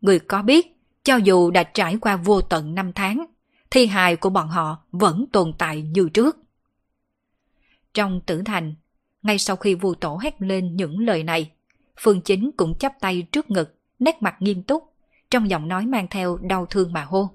Người 0.01 0.19
có 0.19 0.43
biết, 0.43 0.67
cho 1.05 1.17
dù 1.17 1.51
đã 1.51 1.63
trải 1.63 1.97
qua 2.01 2.17
vô 2.17 2.41
tận 2.41 2.75
năm 2.75 2.93
tháng, 2.93 3.27
thi 3.71 3.87
hài 3.87 4.17
của 4.17 4.31
bọn 4.31 4.49
họ 4.49 4.85
vẫn 4.93 5.25
tồn 5.33 5.53
tại 5.59 5.83
như 5.83 6.09
trước. 6.09 6.37
Trong 7.95 8.21
tử 8.27 8.43
thành, 8.45 8.75
ngay 9.23 9.39
sau 9.39 9.57
khi 9.57 9.75
vu 9.75 9.95
tổ 9.95 10.19
hét 10.23 10.43
lên 10.43 10.77
những 10.77 10.99
lời 10.99 11.23
này, 11.23 11.51
Phương 12.01 12.21
Chính 12.21 12.51
cũng 12.57 12.79
chắp 12.79 13.01
tay 13.01 13.23
trước 13.33 13.51
ngực, 13.51 13.75
nét 13.99 14.23
mặt 14.23 14.37
nghiêm 14.41 14.63
túc, 14.63 14.85
trong 15.31 15.51
giọng 15.51 15.69
nói 15.69 15.87
mang 15.87 16.07
theo 16.11 16.37
đau 16.37 16.67
thương 16.67 16.93
mà 16.93 17.05
hô. 17.05 17.31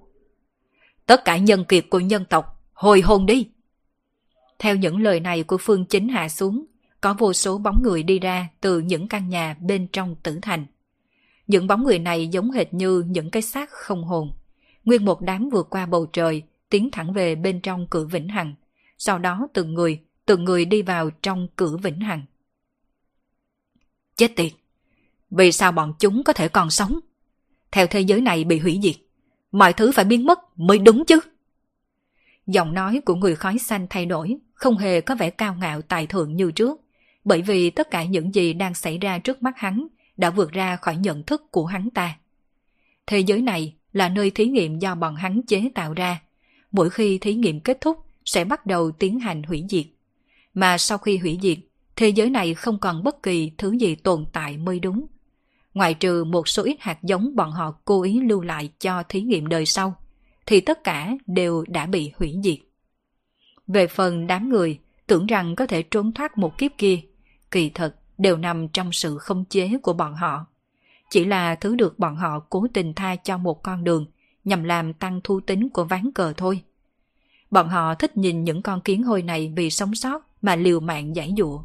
Tất 1.05 1.26
cả 1.26 1.38
nhân 1.38 1.65
kiệt 1.65 1.85
của 1.89 1.99
nhân 1.99 2.26
tộc, 2.30 2.64
hồi 2.73 3.01
hồn 3.01 3.26
đi! 3.26 3.47
Theo 4.59 4.76
những 4.76 5.01
lời 5.01 5.19
này 5.19 5.43
của 5.43 5.57
Phương 5.57 5.85
Chính 5.85 6.09
hạ 6.09 6.30
xuống, 6.30 6.65
có 7.01 7.14
vô 7.14 7.34
số 7.34 7.57
bóng 7.57 7.84
người 7.84 8.03
đi 8.03 8.19
ra 8.19 8.47
từ 8.61 8.80
những 8.80 9.07
căn 9.07 9.30
nhà 9.30 9.55
bên 9.61 9.88
trong 9.88 10.15
tử 10.23 10.39
thành. 10.41 10.65
Những 11.47 11.68
bóng 11.68 11.84
người 11.84 11.99
này 11.99 12.27
giống 12.27 12.51
hệt 12.51 12.73
như 12.73 13.03
những 13.07 13.31
cái 13.31 13.41
xác 13.41 13.69
không 13.69 14.03
hồn. 14.03 14.31
Nguyên 14.85 15.05
một 15.05 15.22
đám 15.22 15.49
vượt 15.49 15.68
qua 15.69 15.85
bầu 15.85 16.05
trời, 16.05 16.43
tiến 16.69 16.91
thẳng 16.91 17.14
về 17.14 17.35
bên 17.35 17.61
trong 17.61 17.88
cửa 17.89 18.05
Vĩnh 18.05 18.27
Hằng. 18.27 18.55
Sau 18.97 19.19
đó 19.19 19.47
từng 19.53 19.73
người, 19.73 19.99
từng 20.28 20.44
người 20.44 20.66
đi 20.66 20.82
vào 20.82 21.10
trong 21.10 21.48
cửa 21.56 21.78
Vĩnh 21.78 21.99
Hằng. 21.99 22.22
Chết 24.16 24.36
tiệt! 24.36 24.52
Vì 25.30 25.52
sao 25.52 25.72
bọn 25.72 25.94
chúng 25.99 26.24
có 26.24 26.34
thể 26.34 26.48
còn 26.48 26.70
sống? 26.70 26.99
Theo 27.72 27.88
thế 27.88 28.02
giới 28.02 28.22
này 28.22 28.44
bị 28.44 28.60
hủy 28.60 28.80
diệt, 28.84 28.95
mọi 29.52 29.74
thứ 29.74 29.91
phải 29.91 30.06
biến 30.06 30.26
mất 30.26 30.40
mới 30.56 30.80
đúng 30.80 31.06
chứ. 31.06 31.20
Giọng 32.48 32.74
nói 32.74 33.02
của 33.06 33.16
người 33.16 33.36
khói 33.36 33.58
xanh 33.58 33.88
thay 33.90 34.06
đổi, 34.06 34.38
không 34.54 34.78
hề 34.78 35.02
có 35.02 35.16
vẻ 35.16 35.30
cao 35.30 35.56
ngạo 35.56 35.82
tài 35.82 36.08
thượng 36.08 36.36
như 36.36 36.52
trước, 36.52 36.82
bởi 37.24 37.41
vì 37.41 37.70
tất 37.70 37.91
cả 37.91 38.04
những 38.04 38.36
gì 38.36 38.54
đang 38.54 38.74
xảy 38.74 38.98
ra 38.98 39.20
trước 39.20 39.44
mắt 39.44 39.58
hắn 39.58 39.88
đã 40.18 40.30
vượt 40.30 40.52
ra 40.52 40.76
khỏi 40.76 40.98
nhận 40.98 41.24
thức 41.24 41.52
của 41.52 41.66
hắn 41.66 41.90
ta. 41.90 42.18
Thế 43.08 43.20
giới 43.20 43.41
này 43.41 43.76
là 43.94 44.10
nơi 44.10 44.32
thí 44.32 44.45
nghiệm 44.45 44.80
do 44.80 44.95
bọn 44.95 45.16
hắn 45.16 45.41
chế 45.48 45.70
tạo 45.76 45.94
ra. 45.94 46.22
Mỗi 46.72 46.90
khi 46.90 47.18
thí 47.18 47.34
nghiệm 47.34 47.60
kết 47.60 47.82
thúc 47.82 48.06
sẽ 48.26 48.45
bắt 48.45 48.66
đầu 48.66 48.91
tiến 48.91 49.20
hành 49.20 49.44
hủy 49.44 49.64
diệt. 49.70 49.86
Mà 50.58 50.78
sau 50.78 50.98
khi 50.98 51.18
hủy 51.18 51.40
diệt, 51.42 51.58
thế 51.96 52.10
giới 52.10 52.30
này 52.30 52.54
không 52.54 52.80
còn 52.80 53.04
bất 53.04 53.24
kỳ 53.24 53.52
thứ 53.58 53.72
gì 53.72 53.96
tồn 53.96 54.26
tại 54.34 54.58
mới 54.58 54.80
đúng. 54.80 55.06
Ngoại 55.74 55.94
trừ 55.94 56.24
một 56.24 56.48
số 56.48 56.64
ít 56.64 56.78
hạt 56.80 57.04
giống 57.04 57.36
bọn 57.36 57.52
họ 57.52 57.76
cố 57.86 58.04
ý 58.04 58.22
lưu 58.22 58.42
lại 58.42 58.70
cho 58.80 59.04
thí 59.10 59.22
nghiệm 59.22 59.48
đời 59.48 59.66
sau, 59.66 59.96
thì 60.46 60.62
tất 60.62 60.84
cả 60.84 61.12
đều 61.28 61.64
đã 61.68 61.86
bị 61.86 62.12
hủy 62.18 62.36
diệt. 62.44 62.58
Về 63.68 63.88
phần 63.88 64.28
đám 64.28 64.50
người, 64.50 64.80
tưởng 65.08 65.26
rằng 65.26 65.56
có 65.56 65.66
thể 65.66 65.84
trốn 65.84 66.12
thoát 66.12 66.38
một 66.38 66.58
kiếp 66.58 66.72
kia, 66.78 67.00
kỳ 67.52 67.70
thật 67.70 67.96
đều 68.18 68.38
nằm 68.38 68.68
trong 68.68 68.92
sự 68.92 69.18
không 69.18 69.46
chế 69.46 69.78
của 69.82 69.94
bọn 69.94 70.14
họ. 70.14 70.46
Chỉ 71.10 71.26
là 71.26 71.56
thứ 71.56 71.76
được 71.76 72.00
bọn 72.00 72.16
họ 72.16 72.40
cố 72.40 72.68
tình 72.74 72.94
tha 72.94 73.16
cho 73.16 73.38
một 73.38 73.64
con 73.64 73.84
đường 73.84 74.06
nhằm 74.44 74.64
làm 74.64 74.94
tăng 74.94 75.22
thu 75.24 75.40
tính 75.40 75.70
của 75.70 75.84
ván 75.84 76.12
cờ 76.12 76.34
thôi. 76.38 76.62
Bọn 77.52 77.70
họ 77.70 77.96
thích 77.96 78.18
nhìn 78.18 78.44
những 78.44 78.62
con 78.62 78.82
kiến 78.82 79.04
hôi 79.04 79.22
này 79.22 79.54
vì 79.56 79.70
sống 79.70 79.96
sót 79.96 80.27
mà 80.48 80.56
liều 80.56 80.80
mạng 80.80 81.15
giải 81.15 81.34
dụ, 81.36 81.60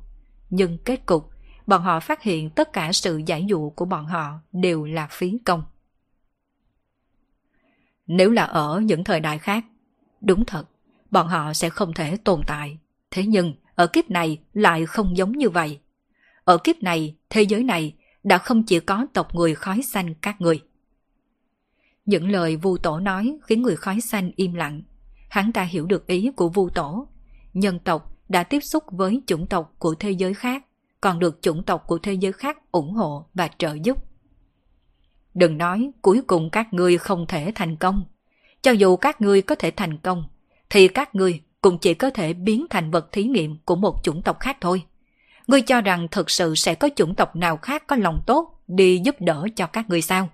Nhưng 0.50 0.78
kết 0.78 1.06
cục, 1.06 1.30
bọn 1.66 1.82
họ 1.82 2.00
phát 2.00 2.22
hiện 2.22 2.50
tất 2.50 2.72
cả 2.72 2.92
sự 2.92 3.20
giải 3.26 3.44
dụ 3.48 3.70
của 3.70 3.84
bọn 3.84 4.06
họ 4.06 4.40
đều 4.52 4.84
là 4.84 5.08
phí 5.10 5.38
công. 5.44 5.62
Nếu 8.06 8.30
là 8.30 8.42
ở 8.42 8.80
những 8.80 9.04
thời 9.04 9.20
đại 9.20 9.38
khác, 9.38 9.64
đúng 10.20 10.44
thật, 10.44 10.64
bọn 11.10 11.28
họ 11.28 11.52
sẽ 11.52 11.70
không 11.70 11.92
thể 11.92 12.16
tồn 12.16 12.40
tại. 12.46 12.78
Thế 13.10 13.26
nhưng, 13.26 13.54
ở 13.74 13.86
kiếp 13.86 14.10
này 14.10 14.38
lại 14.52 14.86
không 14.86 15.16
giống 15.16 15.32
như 15.32 15.50
vậy. 15.50 15.80
Ở 16.44 16.58
kiếp 16.58 16.82
này, 16.82 17.16
thế 17.30 17.42
giới 17.42 17.64
này 17.64 17.94
đã 18.24 18.38
không 18.38 18.62
chỉ 18.62 18.80
có 18.80 19.06
tộc 19.12 19.34
người 19.34 19.54
khói 19.54 19.82
xanh 19.82 20.14
các 20.14 20.40
người. 20.40 20.60
Những 22.04 22.30
lời 22.30 22.56
Vu 22.56 22.76
Tổ 22.76 23.00
nói 23.00 23.38
khiến 23.42 23.62
người 23.62 23.76
khói 23.76 24.00
xanh 24.00 24.30
im 24.36 24.54
lặng. 24.54 24.82
Hắn 25.30 25.52
ta 25.52 25.62
hiểu 25.62 25.86
được 25.86 26.06
ý 26.06 26.30
của 26.36 26.48
Vu 26.48 26.68
Tổ. 26.68 27.08
Nhân 27.52 27.78
tộc 27.78 28.11
đã 28.32 28.42
tiếp 28.42 28.60
xúc 28.60 28.84
với 28.90 29.22
chủng 29.26 29.46
tộc 29.46 29.74
của 29.78 29.94
thế 29.94 30.10
giới 30.10 30.34
khác, 30.34 30.64
còn 31.00 31.18
được 31.18 31.38
chủng 31.42 31.62
tộc 31.62 31.86
của 31.86 31.98
thế 31.98 32.12
giới 32.12 32.32
khác 32.32 32.72
ủng 32.72 32.92
hộ 32.92 33.26
và 33.34 33.48
trợ 33.58 33.76
giúp. 33.82 33.98
Đừng 35.34 35.58
nói 35.58 35.90
cuối 36.02 36.22
cùng 36.26 36.50
các 36.50 36.72
ngươi 36.72 36.98
không 36.98 37.26
thể 37.26 37.52
thành 37.54 37.76
công. 37.76 38.04
Cho 38.62 38.70
dù 38.70 38.96
các 38.96 39.20
ngươi 39.20 39.42
có 39.42 39.54
thể 39.54 39.70
thành 39.70 39.98
công, 39.98 40.24
thì 40.70 40.88
các 40.88 41.14
ngươi 41.14 41.40
cũng 41.60 41.78
chỉ 41.78 41.94
có 41.94 42.10
thể 42.10 42.32
biến 42.32 42.66
thành 42.70 42.90
vật 42.90 43.12
thí 43.12 43.24
nghiệm 43.24 43.56
của 43.64 43.76
một 43.76 44.04
chủng 44.04 44.22
tộc 44.22 44.40
khác 44.40 44.56
thôi. 44.60 44.82
Ngươi 45.46 45.62
cho 45.62 45.80
rằng 45.80 46.08
thực 46.10 46.30
sự 46.30 46.54
sẽ 46.54 46.74
có 46.74 46.88
chủng 46.96 47.14
tộc 47.14 47.36
nào 47.36 47.56
khác 47.56 47.86
có 47.86 47.96
lòng 47.96 48.22
tốt 48.26 48.62
đi 48.68 49.00
giúp 49.04 49.16
đỡ 49.20 49.46
cho 49.56 49.66
các 49.66 49.90
ngươi 49.90 50.02
sao? 50.02 50.28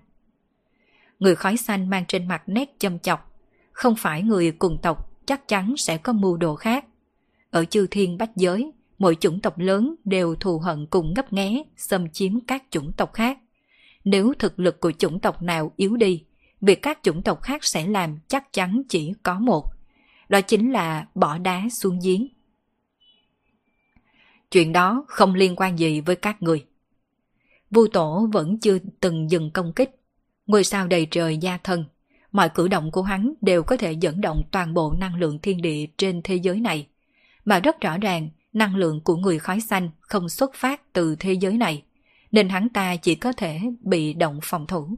Người 1.19 1.35
khói 1.35 1.57
xanh 1.57 1.91
mang 1.91 2.05
trên 2.09 2.29
mặt 2.29 2.43
nét 2.47 2.75
châm 2.79 2.99
chọc. 2.99 3.35
Không 3.73 3.97
phải 3.97 4.23
người 4.23 4.51
cùng 4.51 4.79
tộc 4.83 5.11
chắc 5.27 5.49
chắn 5.49 5.75
sẽ 5.77 5.97
có 5.97 6.13
mưu 6.13 6.37
đồ 6.37 6.55
khác. 6.55 6.85
Ở 7.51 7.65
chư 7.65 7.87
thiên 7.87 8.19
bách 8.19 8.37
giới, 8.37 8.73
mỗi 8.99 9.17
chủng 9.21 9.41
tộc 9.41 9.59
lớn 9.59 9.95
đều 10.05 10.35
thù 10.35 10.59
hận 10.59 10.87
cùng 10.87 11.15
ngấp 11.15 11.33
nghé, 11.33 11.63
xâm 11.77 12.11
chiếm 12.11 12.41
các 12.41 12.65
chủng 12.71 12.93
tộc 12.93 13.13
khác. 13.13 13.39
Nếu 14.05 14.33
thực 14.39 14.59
lực 14.59 14.81
của 14.81 14.93
chủng 14.93 15.21
tộc 15.21 15.43
nào 15.43 15.73
yếu 15.77 15.97
đi, 15.97 16.25
việc 16.61 16.83
các 16.83 16.99
chủng 17.03 17.23
tộc 17.23 17.43
khác 17.43 17.65
sẽ 17.65 17.87
làm 17.87 18.19
chắc 18.29 18.53
chắn 18.53 18.83
chỉ 18.89 19.13
có 19.23 19.39
một. 19.39 19.65
Đó 20.29 20.41
chính 20.41 20.73
là 20.73 21.07
bỏ 21.15 21.39
đá 21.39 21.69
xuống 21.73 21.99
giếng. 22.05 22.29
Chuyện 24.51 24.73
đó 24.73 25.05
không 25.09 25.35
liên 25.35 25.57
quan 25.57 25.79
gì 25.79 26.01
với 26.01 26.17
các 26.17 26.43
người. 26.43 26.65
Vu 27.71 27.87
tổ 27.87 28.29
vẫn 28.33 28.59
chưa 28.59 28.79
từng 29.01 29.31
dừng 29.31 29.51
công 29.51 29.73
kích. 29.73 29.91
Ngôi 30.47 30.65
sao 30.65 30.87
đầy 30.87 31.07
trời 31.11 31.37
gia 31.37 31.59
thân. 31.59 31.85
Mọi 32.33 32.49
cử 32.49 32.69
động 32.69 32.91
của 32.91 33.03
hắn 33.03 33.35
đều 33.41 33.63
có 33.63 33.77
thể 33.77 33.93
dẫn 33.93 34.21
động 34.21 34.43
toàn 34.51 34.75
bộ 34.75 34.93
năng 34.99 35.15
lượng 35.15 35.39
thiên 35.39 35.63
địa 35.63 35.87
trên 35.97 36.21
thế 36.25 36.37
giới 36.37 36.61
này. 36.61 36.87
Mà 37.49 37.61
rất 37.61 37.81
rõ 37.81 37.99
ràng, 37.99 38.29
năng 38.53 38.77
lượng 38.77 39.01
của 39.01 39.17
người 39.17 39.39
khói 39.39 39.61
xanh 39.61 39.91
không 40.01 40.29
xuất 40.29 40.55
phát 40.55 40.93
từ 40.93 41.17
thế 41.17 41.33
giới 41.33 41.53
này, 41.53 41.83
nên 42.33 42.49
hắn 42.49 42.69
ta 42.69 42.97
chỉ 42.97 43.15
có 43.15 43.33
thể 43.33 43.61
bị 43.81 44.13
động 44.13 44.39
phòng 44.43 44.67
thủ. 44.67 44.89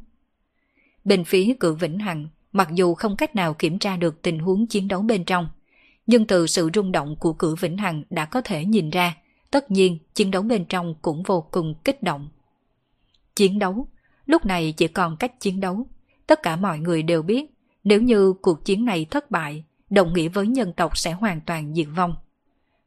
Bên 1.04 1.24
phía 1.24 1.54
cửa 1.60 1.72
Vĩnh 1.72 1.98
Hằng, 1.98 2.28
mặc 2.52 2.68
dù 2.74 2.94
không 2.94 3.16
cách 3.16 3.36
nào 3.36 3.54
kiểm 3.54 3.78
tra 3.78 3.96
được 3.96 4.22
tình 4.22 4.38
huống 4.38 4.66
chiến 4.66 4.88
đấu 4.88 5.02
bên 5.02 5.24
trong, 5.24 5.48
nhưng 6.06 6.26
từ 6.26 6.46
sự 6.46 6.70
rung 6.74 6.92
động 6.92 7.16
của 7.16 7.32
cửa 7.32 7.54
Vĩnh 7.60 7.76
Hằng 7.76 8.02
đã 8.10 8.24
có 8.24 8.40
thể 8.40 8.64
nhìn 8.64 8.90
ra 8.90 9.16
Tất 9.50 9.70
nhiên, 9.70 9.98
chiến 10.14 10.30
đấu 10.30 10.42
bên 10.42 10.64
trong 10.64 10.94
cũng 11.02 11.22
vô 11.22 11.40
cùng 11.50 11.74
kích 11.84 12.02
động. 12.02 12.28
Chiến 13.36 13.58
đấu, 13.58 13.88
lúc 14.26 14.46
này 14.46 14.72
chỉ 14.76 14.88
còn 14.88 15.16
cách 15.16 15.40
chiến 15.40 15.60
đấu. 15.60 15.86
Tất 16.26 16.42
cả 16.42 16.56
mọi 16.56 16.78
người 16.78 17.02
đều 17.02 17.22
biết, 17.22 17.54
nếu 17.84 18.02
như 18.02 18.32
cuộc 18.32 18.64
chiến 18.64 18.84
này 18.84 19.04
thất 19.04 19.30
bại, 19.30 19.64
đồng 19.90 20.14
nghĩa 20.14 20.28
với 20.28 20.46
nhân 20.46 20.72
tộc 20.72 20.98
sẽ 20.98 21.12
hoàn 21.12 21.40
toàn 21.40 21.74
diệt 21.74 21.86
vong. 21.96 22.14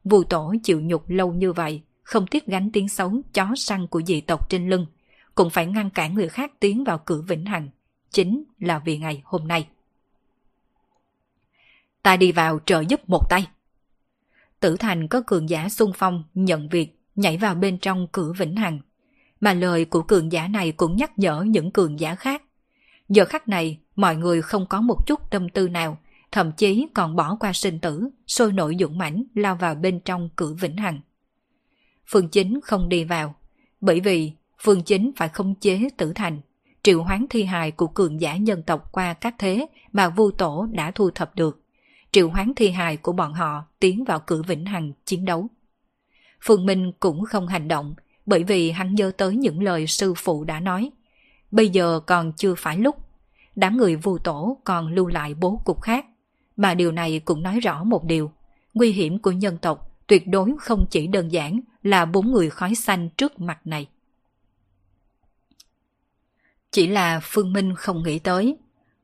Vu 0.04 0.24
tổ 0.24 0.54
chịu 0.62 0.80
nhục 0.80 1.04
lâu 1.08 1.32
như 1.32 1.52
vậy, 1.52 1.82
không 2.02 2.26
tiếc 2.26 2.46
gánh 2.46 2.70
tiếng 2.72 2.88
xấu 2.88 3.22
chó 3.32 3.52
săn 3.56 3.86
của 3.86 4.02
dị 4.02 4.20
tộc 4.20 4.50
trên 4.50 4.70
lưng, 4.70 4.86
cũng 5.34 5.50
phải 5.50 5.66
ngăn 5.66 5.90
cản 5.90 6.14
người 6.14 6.28
khác 6.28 6.52
tiến 6.60 6.84
vào 6.84 6.98
cửa 6.98 7.22
vĩnh 7.28 7.44
hằng, 7.44 7.68
chính 8.10 8.44
là 8.58 8.78
vì 8.78 8.98
ngày 8.98 9.22
hôm 9.24 9.48
nay. 9.48 9.68
ta 12.02 12.16
đi 12.16 12.32
vào 12.32 12.58
trợ 12.66 12.80
giúp 12.88 13.08
một 13.08 13.30
tay. 13.30 13.48
Tử 14.60 14.76
thành 14.76 15.08
có 15.08 15.22
cường 15.26 15.48
giả 15.48 15.68
xung 15.68 15.92
phong, 15.94 16.24
nhận 16.34 16.68
việc, 16.68 16.98
nhảy 17.14 17.36
vào 17.36 17.54
bên 17.54 17.78
trong 17.78 18.06
cửa 18.12 18.32
vĩnh 18.38 18.56
hằng. 18.56 18.80
Mà 19.40 19.52
lời 19.52 19.84
của 19.84 20.02
cường 20.02 20.32
giả 20.32 20.48
này 20.48 20.72
cũng 20.72 20.96
nhắc 20.96 21.18
nhở 21.18 21.42
những 21.42 21.70
cường 21.70 22.00
giả 22.00 22.14
khác. 22.14 22.42
Giờ 23.08 23.24
khắc 23.24 23.48
này, 23.48 23.78
mọi 23.96 24.16
người 24.16 24.42
không 24.42 24.66
có 24.66 24.80
một 24.80 25.06
chút 25.06 25.30
tâm 25.30 25.48
tư 25.48 25.68
nào, 25.68 25.98
thậm 26.34 26.52
chí 26.52 26.86
còn 26.94 27.16
bỏ 27.16 27.36
qua 27.40 27.52
sinh 27.52 27.78
tử, 27.78 28.08
sôi 28.26 28.52
nổi 28.52 28.76
dũng 28.80 28.98
mãnh 28.98 29.24
lao 29.34 29.56
vào 29.56 29.74
bên 29.74 30.00
trong 30.00 30.28
cửa 30.36 30.54
vĩnh 30.60 30.76
hằng. 30.76 31.00
Phương 32.06 32.28
Chính 32.28 32.60
không 32.60 32.88
đi 32.88 33.04
vào, 33.04 33.34
bởi 33.80 34.00
vì 34.00 34.32
Phương 34.58 34.82
Chính 34.82 35.10
phải 35.16 35.28
khống 35.28 35.54
chế 35.54 35.88
tử 35.96 36.12
thành, 36.14 36.40
triệu 36.82 37.02
hoán 37.02 37.26
thi 37.30 37.44
hài 37.44 37.70
của 37.70 37.86
cường 37.86 38.20
giả 38.20 38.36
nhân 38.36 38.62
tộc 38.62 38.92
qua 38.92 39.12
các 39.12 39.34
thế 39.38 39.66
mà 39.92 40.08
Vu 40.08 40.30
Tổ 40.30 40.66
đã 40.72 40.90
thu 40.90 41.10
thập 41.10 41.36
được, 41.36 41.60
triệu 42.12 42.28
hoán 42.28 42.52
thi 42.56 42.70
hài 42.70 42.96
của 42.96 43.12
bọn 43.12 43.32
họ 43.32 43.64
tiến 43.80 44.04
vào 44.04 44.20
cửa 44.26 44.42
vĩnh 44.42 44.66
hằng 44.66 44.92
chiến 45.06 45.24
đấu. 45.24 45.46
Phương 46.40 46.66
Minh 46.66 46.92
cũng 47.00 47.24
không 47.24 47.46
hành 47.46 47.68
động, 47.68 47.94
bởi 48.26 48.44
vì 48.44 48.70
hắn 48.70 48.94
nhớ 48.94 49.12
tới 49.16 49.36
những 49.36 49.62
lời 49.62 49.86
sư 49.86 50.14
phụ 50.16 50.44
đã 50.44 50.60
nói. 50.60 50.90
Bây 51.50 51.68
giờ 51.68 52.00
còn 52.06 52.32
chưa 52.32 52.54
phải 52.54 52.78
lúc, 52.78 52.96
đám 53.56 53.76
người 53.76 53.96
Vu 53.96 54.18
Tổ 54.18 54.60
còn 54.64 54.88
lưu 54.88 55.06
lại 55.06 55.34
bố 55.34 55.60
cục 55.64 55.82
khác, 55.82 56.06
mà 56.56 56.74
điều 56.74 56.92
này 56.92 57.20
cũng 57.24 57.42
nói 57.42 57.60
rõ 57.60 57.84
một 57.84 58.04
điều, 58.04 58.32
nguy 58.74 58.92
hiểm 58.92 59.18
của 59.18 59.32
nhân 59.32 59.58
tộc 59.58 59.94
tuyệt 60.06 60.28
đối 60.28 60.54
không 60.60 60.86
chỉ 60.90 61.06
đơn 61.06 61.32
giản 61.32 61.60
là 61.82 62.04
bốn 62.04 62.30
người 62.30 62.50
khói 62.50 62.74
xanh 62.74 63.08
trước 63.08 63.40
mặt 63.40 63.58
này. 63.64 63.88
Chỉ 66.70 66.86
là 66.86 67.20
Phương 67.22 67.52
Minh 67.52 67.74
không 67.74 68.02
nghĩ 68.02 68.18
tới, 68.18 68.56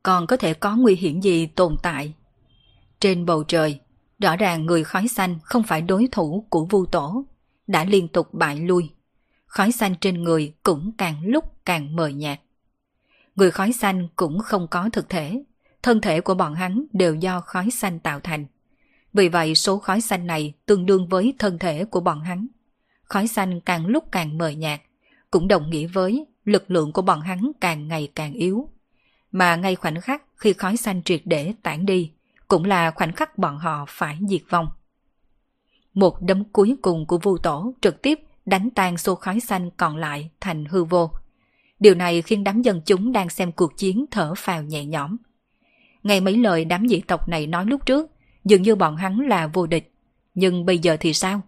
còn 0.03 0.27
có 0.27 0.37
thể 0.37 0.53
có 0.53 0.75
nguy 0.75 0.95
hiểm 0.95 1.21
gì 1.21 1.45
tồn 1.45 1.75
tại. 1.83 2.13
Trên 2.99 3.25
bầu 3.25 3.43
trời, 3.43 3.79
rõ 4.19 4.35
ràng 4.35 4.65
người 4.65 4.83
khói 4.83 5.07
xanh 5.07 5.39
không 5.43 5.63
phải 5.63 5.81
đối 5.81 6.07
thủ 6.11 6.45
của 6.49 6.65
Vu 6.65 6.85
Tổ, 6.85 7.25
đã 7.67 7.83
liên 7.83 8.07
tục 8.07 8.33
bại 8.33 8.55
lui. 8.59 8.89
Khói 9.45 9.71
xanh 9.71 9.95
trên 10.01 10.23
người 10.23 10.53
cũng 10.63 10.91
càng 10.97 11.21
lúc 11.25 11.65
càng 11.65 11.95
mờ 11.95 12.07
nhạt. 12.07 12.39
Người 13.35 13.51
khói 13.51 13.73
xanh 13.73 14.07
cũng 14.15 14.39
không 14.39 14.67
có 14.67 14.89
thực 14.93 15.09
thể, 15.09 15.43
thân 15.83 16.01
thể 16.01 16.21
của 16.21 16.33
bọn 16.33 16.55
hắn 16.55 16.85
đều 16.93 17.15
do 17.15 17.41
khói 17.41 17.69
xanh 17.71 17.99
tạo 17.99 18.19
thành. 18.19 18.45
Vì 19.13 19.29
vậy 19.29 19.55
số 19.55 19.77
khói 19.79 20.01
xanh 20.01 20.27
này 20.27 20.53
tương 20.65 20.85
đương 20.85 21.07
với 21.07 21.33
thân 21.39 21.59
thể 21.59 21.85
của 21.85 21.99
bọn 21.99 22.21
hắn. 22.21 22.47
Khói 23.03 23.27
xanh 23.27 23.61
càng 23.61 23.87
lúc 23.87 24.11
càng 24.11 24.37
mờ 24.37 24.49
nhạt, 24.49 24.81
cũng 25.31 25.47
đồng 25.47 25.69
nghĩa 25.69 25.87
với 25.87 26.25
lực 26.45 26.71
lượng 26.71 26.91
của 26.91 27.01
bọn 27.01 27.21
hắn 27.21 27.51
càng 27.61 27.87
ngày 27.87 28.11
càng 28.15 28.33
yếu. 28.33 28.69
Mà 29.31 29.55
ngay 29.55 29.75
khoảnh 29.75 30.01
khắc 30.01 30.23
khi 30.37 30.53
khói 30.53 30.77
xanh 30.77 31.03
triệt 31.03 31.21
để 31.25 31.53
tản 31.63 31.85
đi, 31.85 32.11
cũng 32.47 32.65
là 32.65 32.91
khoảnh 32.91 33.11
khắc 33.11 33.37
bọn 33.37 33.57
họ 33.57 33.85
phải 33.87 34.17
diệt 34.29 34.41
vong. 34.49 34.67
Một 35.93 36.21
đấm 36.21 36.43
cuối 36.43 36.77
cùng 36.81 37.05
của 37.05 37.17
vu 37.17 37.37
tổ 37.37 37.73
trực 37.81 38.01
tiếp 38.01 38.19
đánh 38.45 38.69
tan 38.69 38.97
xô 38.97 39.15
khói 39.15 39.39
xanh 39.39 39.69
còn 39.77 39.97
lại 39.97 40.29
thành 40.39 40.65
hư 40.65 40.83
vô. 40.83 41.11
Điều 41.79 41.95
này 41.95 42.21
khiến 42.21 42.43
đám 42.43 42.61
dân 42.61 42.81
chúng 42.85 43.11
đang 43.11 43.29
xem 43.29 43.51
cuộc 43.51 43.77
chiến 43.77 44.05
thở 44.11 44.33
phào 44.37 44.63
nhẹ 44.63 44.85
nhõm 44.85 45.17
nghe 46.03 46.19
mấy 46.19 46.37
lời 46.37 46.65
đám 46.65 46.87
dị 46.87 47.01
tộc 47.01 47.29
này 47.29 47.47
nói 47.47 47.65
lúc 47.65 47.85
trước, 47.85 48.11
dường 48.45 48.61
như 48.61 48.75
bọn 48.75 48.95
hắn 48.95 49.19
là 49.19 49.47
vô 49.47 49.67
địch. 49.67 49.91
Nhưng 50.33 50.65
bây 50.65 50.77
giờ 50.77 50.97
thì 50.99 51.13
sao? 51.13 51.41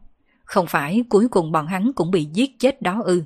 Không 0.43 0.67
phải 0.67 1.03
cuối 1.09 1.27
cùng 1.27 1.51
bọn 1.51 1.67
hắn 1.67 1.91
cũng 1.95 2.11
bị 2.11 2.25
giết 2.25 2.59
chết 2.59 2.81
đó 2.81 3.01
ư. 3.05 3.23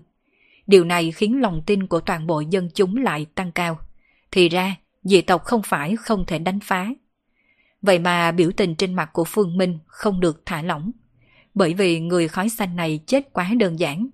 Điều 0.67 0.83
này 0.83 1.11
khiến 1.11 1.41
lòng 1.41 1.61
tin 1.65 1.87
của 1.87 1.99
toàn 1.99 2.27
bộ 2.27 2.39
dân 2.39 2.69
chúng 2.73 2.97
lại 2.97 3.25
tăng 3.35 3.51
cao. 3.51 3.79
Thì 4.31 4.49
ra, 4.49 4.75
dị 5.03 5.21
tộc 5.21 5.43
không 5.43 5.61
phải 5.65 5.95
không 5.95 6.25
thể 6.25 6.39
đánh 6.39 6.59
phá. 6.59 6.89
Vậy 7.81 7.99
mà 7.99 8.31
biểu 8.31 8.51
tình 8.57 8.75
trên 8.75 8.93
mặt 8.93 9.09
của 9.13 9.23
Phương 9.23 9.57
Minh 9.57 9.79
không 9.85 10.19
được 10.19 10.41
thả 10.45 10.61
lỏng. 10.61 10.91
Bởi 11.53 11.73
vì 11.73 11.99
người 11.99 12.27
khói 12.27 12.49
xanh 12.49 12.75
này 12.75 12.99
chết 13.05 13.33
quá 13.33 13.51
đơn 13.59 13.79
giản. 13.79 14.07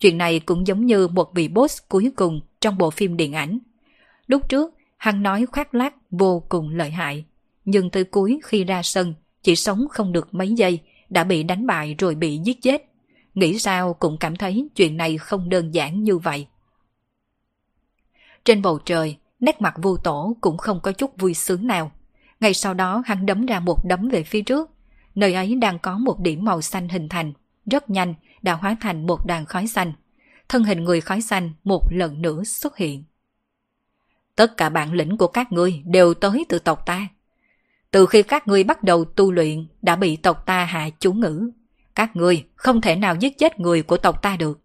Chuyện 0.00 0.18
này 0.18 0.40
cũng 0.40 0.66
giống 0.66 0.86
như 0.86 1.08
một 1.08 1.34
vị 1.34 1.48
boss 1.48 1.82
cuối 1.88 2.12
cùng 2.16 2.40
trong 2.60 2.78
bộ 2.78 2.90
phim 2.90 3.16
điện 3.16 3.32
ảnh. 3.32 3.58
Lúc 4.26 4.48
trước, 4.48 4.74
hắn 4.96 5.22
nói 5.22 5.46
khoác 5.46 5.74
lác 5.74 5.94
vô 6.10 6.42
cùng 6.48 6.68
lợi 6.68 6.90
hại. 6.90 7.24
Nhưng 7.64 7.90
tới 7.90 8.04
cuối 8.04 8.40
khi 8.44 8.64
ra 8.64 8.82
sân, 8.82 9.14
chỉ 9.42 9.56
sống 9.56 9.86
không 9.90 10.12
được 10.12 10.34
mấy 10.34 10.52
giây, 10.52 10.80
đã 11.08 11.24
bị 11.24 11.42
đánh 11.42 11.66
bại 11.66 11.94
rồi 11.98 12.14
bị 12.14 12.38
giết 12.44 12.62
chết. 12.62 12.82
Nghĩ 13.34 13.58
sao 13.58 13.94
cũng 13.94 14.16
cảm 14.20 14.36
thấy 14.36 14.68
chuyện 14.76 14.96
này 14.96 15.18
không 15.18 15.48
đơn 15.48 15.74
giản 15.74 16.02
như 16.02 16.18
vậy. 16.18 16.46
Trên 18.44 18.62
bầu 18.62 18.78
trời, 18.84 19.16
nét 19.40 19.60
mặt 19.60 19.74
vô 19.82 19.96
tổ 19.96 20.36
cũng 20.40 20.56
không 20.58 20.80
có 20.82 20.92
chút 20.92 21.18
vui 21.18 21.34
sướng 21.34 21.66
nào. 21.66 21.90
Ngay 22.40 22.54
sau 22.54 22.74
đó 22.74 23.02
hắn 23.06 23.26
đấm 23.26 23.46
ra 23.46 23.60
một 23.60 23.84
đấm 23.84 24.08
về 24.08 24.22
phía 24.22 24.42
trước. 24.42 24.70
Nơi 25.14 25.34
ấy 25.34 25.54
đang 25.54 25.78
có 25.78 25.98
một 25.98 26.20
điểm 26.20 26.44
màu 26.44 26.62
xanh 26.62 26.88
hình 26.88 27.08
thành, 27.08 27.32
rất 27.70 27.90
nhanh 27.90 28.14
đã 28.42 28.54
hóa 28.54 28.76
thành 28.80 29.06
một 29.06 29.26
đàn 29.26 29.46
khói 29.46 29.66
xanh. 29.66 29.92
Thân 30.48 30.64
hình 30.64 30.84
người 30.84 31.00
khói 31.00 31.20
xanh 31.20 31.50
một 31.64 31.92
lần 31.92 32.22
nữa 32.22 32.44
xuất 32.44 32.76
hiện. 32.76 33.04
Tất 34.36 34.56
cả 34.56 34.68
bản 34.68 34.92
lĩnh 34.92 35.16
của 35.16 35.26
các 35.26 35.52
ngươi 35.52 35.82
đều 35.84 36.14
tới 36.14 36.46
từ 36.48 36.58
tộc 36.58 36.86
ta. 36.86 37.08
Từ 37.90 38.06
khi 38.06 38.22
các 38.22 38.48
ngươi 38.48 38.64
bắt 38.64 38.82
đầu 38.82 39.04
tu 39.04 39.32
luyện 39.32 39.66
đã 39.82 39.96
bị 39.96 40.16
tộc 40.16 40.46
ta 40.46 40.64
hạ 40.64 40.88
chú 41.00 41.12
ngữ. 41.12 41.50
Các 41.94 42.16
ngươi 42.16 42.44
không 42.54 42.80
thể 42.80 42.96
nào 42.96 43.14
giết 43.14 43.38
chết 43.38 43.60
người 43.60 43.82
của 43.82 43.96
tộc 43.96 44.22
ta 44.22 44.36
được. 44.36 44.60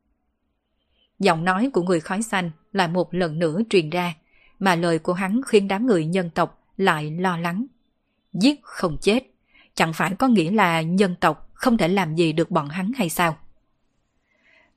Giọng 1.19 1.45
nói 1.45 1.69
của 1.73 1.83
người 1.83 1.99
khói 1.99 2.21
xanh 2.21 2.51
lại 2.73 2.87
một 2.87 3.13
lần 3.13 3.39
nữa 3.39 3.59
truyền 3.69 3.89
ra, 3.89 4.13
mà 4.59 4.75
lời 4.75 4.99
của 4.99 5.13
hắn 5.13 5.41
khiến 5.47 5.67
đám 5.67 5.87
người 5.87 6.05
nhân 6.05 6.29
tộc 6.29 6.63
lại 6.77 7.11
lo 7.11 7.37
lắng. 7.37 7.65
Giết 8.33 8.59
không 8.63 8.97
chết, 9.01 9.23
chẳng 9.75 9.93
phải 9.93 10.15
có 10.19 10.27
nghĩa 10.27 10.51
là 10.51 10.81
nhân 10.81 11.15
tộc 11.19 11.49
không 11.53 11.77
thể 11.77 11.87
làm 11.87 12.15
gì 12.15 12.33
được 12.33 12.51
bọn 12.51 12.69
hắn 12.69 12.91
hay 12.95 13.09
sao? 13.09 13.37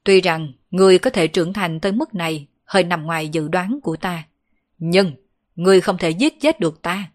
Tuy 0.05 0.21
rằng 0.21 0.53
người 0.71 0.99
có 0.99 1.11
thể 1.11 1.29
trưởng 1.29 1.53
thành 1.53 1.81
tới 1.81 1.93
mức 1.93 2.15
này 2.15 2.47
hơi 2.65 2.85
nằm 2.85 3.03
ngoài 3.03 3.29
dự 3.29 3.49
đoán 3.49 3.79
của 3.83 3.97
ta, 3.97 4.25
nhưng 4.79 5.13
người 5.57 5.81
không 5.81 5.99
thể 5.99 6.11
giết 6.11 6.41
chết 6.41 6.61
được 6.61 6.83
ta. 6.83 7.11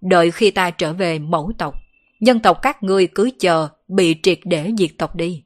Đợi 0.00 0.30
khi 0.30 0.50
ta 0.50 0.70
trở 0.70 0.92
về 0.92 1.18
mẫu 1.18 1.52
tộc, 1.58 1.74
nhân 2.20 2.40
tộc 2.40 2.58
các 2.62 2.82
ngươi 2.82 3.06
cứ 3.06 3.30
chờ 3.38 3.68
bị 3.88 4.16
triệt 4.22 4.38
để 4.44 4.72
diệt 4.78 4.90
tộc 4.98 5.16
đi. 5.16 5.44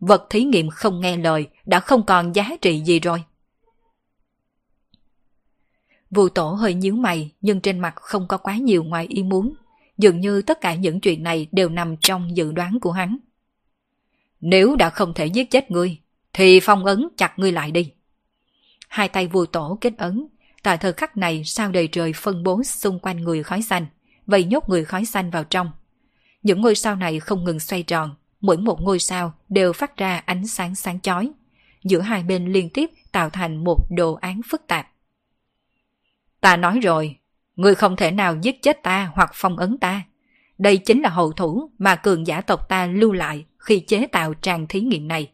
Vật 0.00 0.26
thí 0.30 0.44
nghiệm 0.44 0.70
không 0.70 1.00
nghe 1.00 1.16
lời 1.16 1.46
đã 1.66 1.80
không 1.80 2.06
còn 2.06 2.32
giá 2.32 2.50
trị 2.60 2.80
gì 2.80 3.00
rồi. 3.00 3.22
Vụ 6.10 6.28
tổ 6.28 6.48
hơi 6.48 6.74
nhíu 6.74 6.94
mày 6.94 7.30
nhưng 7.40 7.60
trên 7.60 7.78
mặt 7.78 7.94
không 7.96 8.28
có 8.28 8.36
quá 8.36 8.56
nhiều 8.56 8.84
ngoài 8.84 9.06
ý 9.08 9.22
muốn. 9.22 9.54
Dường 9.98 10.20
như 10.20 10.42
tất 10.42 10.60
cả 10.60 10.74
những 10.74 11.00
chuyện 11.00 11.22
này 11.22 11.46
đều 11.52 11.68
nằm 11.68 11.96
trong 11.96 12.36
dự 12.36 12.52
đoán 12.52 12.80
của 12.80 12.92
hắn. 12.92 13.18
Nếu 14.40 14.76
đã 14.76 14.90
không 14.90 15.14
thể 15.14 15.26
giết 15.26 15.50
chết 15.50 15.70
ngươi, 15.70 15.98
thì 16.32 16.60
phong 16.60 16.84
ấn 16.84 17.08
chặt 17.16 17.38
ngươi 17.38 17.52
lại 17.52 17.70
đi. 17.70 17.92
Hai 18.88 19.08
tay 19.08 19.26
vua 19.26 19.46
tổ 19.46 19.78
kết 19.80 19.98
ấn, 19.98 20.26
tại 20.62 20.78
thời 20.78 20.92
khắc 20.92 21.16
này 21.16 21.44
sao 21.44 21.72
đầy 21.72 21.88
trời 21.88 22.12
phân 22.12 22.42
bố 22.42 22.62
xung 22.62 22.98
quanh 22.98 23.16
người 23.16 23.42
khói 23.42 23.62
xanh, 23.62 23.86
vây 24.26 24.44
nhốt 24.44 24.68
người 24.68 24.84
khói 24.84 25.04
xanh 25.04 25.30
vào 25.30 25.44
trong. 25.44 25.70
Những 26.42 26.60
ngôi 26.60 26.74
sao 26.74 26.96
này 26.96 27.20
không 27.20 27.44
ngừng 27.44 27.60
xoay 27.60 27.82
tròn, 27.82 28.14
mỗi 28.40 28.56
một 28.56 28.80
ngôi 28.80 28.98
sao 28.98 29.32
đều 29.48 29.72
phát 29.72 29.96
ra 29.96 30.22
ánh 30.26 30.46
sáng 30.46 30.74
sáng 30.74 31.00
chói. 31.00 31.30
Giữa 31.84 32.00
hai 32.00 32.22
bên 32.22 32.52
liên 32.52 32.70
tiếp 32.70 32.90
tạo 33.12 33.30
thành 33.30 33.64
một 33.64 33.86
đồ 33.90 34.14
án 34.14 34.40
phức 34.50 34.66
tạp. 34.66 34.88
Ta 36.40 36.56
nói 36.56 36.80
rồi, 36.80 37.16
ngươi 37.56 37.74
không 37.74 37.96
thể 37.96 38.10
nào 38.10 38.36
giết 38.42 38.62
chết 38.62 38.82
ta 38.82 39.10
hoặc 39.14 39.30
phong 39.34 39.56
ấn 39.56 39.78
ta. 39.78 40.02
Đây 40.58 40.76
chính 40.76 41.02
là 41.02 41.08
hậu 41.08 41.32
thủ 41.32 41.70
mà 41.78 41.96
cường 41.96 42.26
giả 42.26 42.40
tộc 42.40 42.68
ta 42.68 42.86
lưu 42.86 43.12
lại 43.12 43.44
khi 43.58 43.80
chế 43.80 44.06
tạo 44.06 44.34
trang 44.34 44.66
thí 44.66 44.80
nghiệm 44.80 45.08
này. 45.08 45.30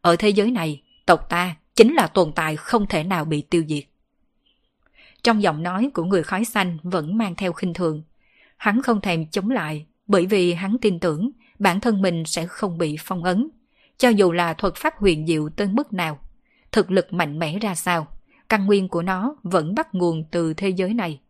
Ở 0.00 0.16
thế 0.16 0.28
giới 0.28 0.50
này, 0.50 0.82
tộc 1.06 1.28
ta 1.28 1.56
chính 1.76 1.94
là 1.94 2.06
tồn 2.06 2.32
tại 2.32 2.56
không 2.56 2.86
thể 2.86 3.04
nào 3.04 3.24
bị 3.24 3.42
tiêu 3.42 3.64
diệt. 3.68 3.84
Trong 5.24 5.42
giọng 5.42 5.62
nói 5.62 5.90
của 5.94 6.04
người 6.04 6.22
khói 6.22 6.44
xanh 6.44 6.78
vẫn 6.82 7.18
mang 7.18 7.34
theo 7.34 7.52
khinh 7.52 7.74
thường. 7.74 8.02
Hắn 8.56 8.82
không 8.82 9.00
thèm 9.00 9.26
chống 9.26 9.50
lại 9.50 9.86
bởi 10.06 10.26
vì 10.26 10.52
hắn 10.52 10.76
tin 10.78 11.00
tưởng 11.00 11.30
bản 11.58 11.80
thân 11.80 12.02
mình 12.02 12.24
sẽ 12.24 12.46
không 12.46 12.78
bị 12.78 12.96
phong 13.00 13.24
ấn. 13.24 13.48
Cho 13.98 14.08
dù 14.08 14.32
là 14.32 14.54
thuật 14.54 14.74
pháp 14.74 14.94
huyền 14.96 15.26
diệu 15.26 15.48
tới 15.48 15.68
mức 15.68 15.92
nào, 15.92 16.18
thực 16.72 16.90
lực 16.90 17.12
mạnh 17.12 17.38
mẽ 17.38 17.58
ra 17.58 17.74
sao, 17.74 18.06
căn 18.48 18.66
nguyên 18.66 18.88
của 18.88 19.02
nó 19.02 19.36
vẫn 19.42 19.74
bắt 19.74 19.94
nguồn 19.94 20.24
từ 20.30 20.54
thế 20.54 20.68
giới 20.68 20.94
này. 20.94 21.20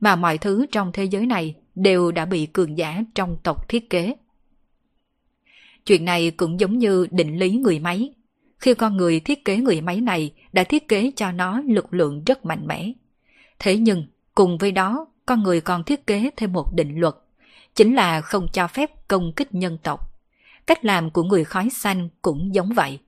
Mà 0.00 0.16
mọi 0.16 0.38
thứ 0.38 0.66
trong 0.72 0.92
thế 0.92 1.04
giới 1.04 1.26
này 1.26 1.54
đều 1.74 2.12
đã 2.12 2.24
bị 2.24 2.46
cường 2.46 2.78
giả 2.78 3.02
trong 3.14 3.36
tộc 3.42 3.68
thiết 3.68 3.90
kế. 3.90 4.14
Chuyện 5.86 6.04
này 6.04 6.30
cũng 6.30 6.60
giống 6.60 6.78
như 6.78 7.06
định 7.10 7.38
lý 7.38 7.50
người 7.50 7.78
máy. 7.78 8.14
Khi 8.58 8.74
con 8.74 8.96
người 8.96 9.20
thiết 9.20 9.44
kế 9.44 9.56
người 9.56 9.80
máy 9.80 10.00
này 10.00 10.32
đã 10.52 10.64
thiết 10.64 10.88
kế 10.88 11.10
cho 11.16 11.32
nó 11.32 11.60
lực 11.60 11.94
lượng 11.94 12.24
rất 12.24 12.44
mạnh 12.44 12.66
mẽ. 12.66 12.92
Thế 13.60 13.76
nhưng, 13.76 14.06
cùng 14.34 14.58
với 14.58 14.72
đó, 14.72 15.06
con 15.26 15.42
người 15.42 15.60
còn 15.60 15.84
thiết 15.84 16.06
kế 16.06 16.30
thêm 16.36 16.52
một 16.52 16.74
định 16.74 17.00
luật, 17.00 17.14
chính 17.74 17.94
là 17.94 18.20
không 18.20 18.46
cho 18.52 18.66
phép 18.68 19.08
công 19.08 19.32
kích 19.32 19.54
nhân 19.54 19.78
tộc. 19.82 20.14
Cách 20.66 20.84
làm 20.84 21.10
của 21.10 21.22
người 21.22 21.44
khói 21.44 21.68
xanh 21.70 22.08
cũng 22.22 22.54
giống 22.54 22.72
vậy. 22.72 22.98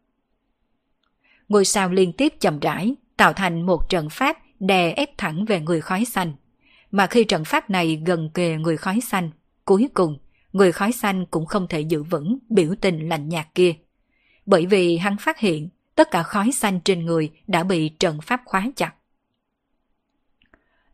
Ngôi 1.48 1.64
sao 1.64 1.88
liên 1.88 2.12
tiếp 2.12 2.34
chậm 2.40 2.60
rãi, 2.60 2.94
tạo 3.16 3.32
thành 3.32 3.62
một 3.66 3.88
trận 3.88 4.10
pháp 4.10 4.38
đè 4.60 4.92
ép 4.92 5.18
thẳng 5.18 5.44
về 5.44 5.60
người 5.60 5.80
khói 5.80 6.04
xanh. 6.04 6.32
Mà 6.90 7.06
khi 7.06 7.24
trận 7.24 7.44
pháp 7.44 7.70
này 7.70 8.02
gần 8.06 8.30
kề 8.34 8.56
người 8.56 8.76
khói 8.76 9.00
xanh, 9.00 9.30
cuối 9.64 9.88
cùng, 9.94 10.18
người 10.52 10.72
khói 10.72 10.92
xanh 10.92 11.26
cũng 11.26 11.46
không 11.46 11.66
thể 11.68 11.80
giữ 11.80 12.02
vững 12.02 12.38
biểu 12.48 12.74
tình 12.80 13.08
lạnh 13.08 13.28
nhạt 13.28 13.46
kia. 13.54 13.74
Bởi 14.46 14.66
vì 14.66 14.96
hắn 14.96 15.16
phát 15.16 15.38
hiện 15.38 15.68
tất 15.94 16.10
cả 16.10 16.22
khói 16.22 16.52
xanh 16.52 16.80
trên 16.80 17.04
người 17.04 17.30
đã 17.46 17.62
bị 17.62 17.88
trận 17.88 18.20
pháp 18.20 18.40
khóa 18.44 18.66
chặt. 18.76 18.94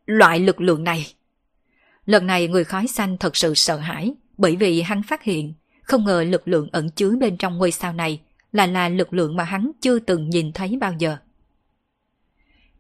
Loại 0.09 0.41
lực 0.41 0.61
lượng 0.61 0.85
này 0.85 1.07
Lần 2.07 2.27
này 2.27 2.49
người 2.49 2.65
khói 2.65 2.87
xanh 2.87 3.19
thật 3.19 3.37
sự 3.37 3.55
sợ 3.55 3.77
hãi 3.77 4.15
bởi 4.39 4.57
vì 4.57 4.83
hắn 4.83 5.03
phát 5.03 5.23
hiện 5.23 5.55
không 5.83 6.05
ngờ 6.05 6.25
lực 6.29 6.49
lượng 6.49 6.69
ẩn 6.73 6.91
chứa 6.91 7.11
bên 7.21 7.37
trong 7.37 7.59
ngôi 7.59 7.73
sao 7.73 7.93
này 7.93 8.21
là 8.53 8.67
là 8.67 8.89
lực 8.89 9.13
lượng 9.13 9.37
mà 9.37 9.45
hắn 9.45 9.71
chưa 9.81 9.99
từng 9.99 10.31
nhìn 10.31 10.53
thấy 10.53 10.79
bao 10.81 10.93
giờ. 10.99 11.17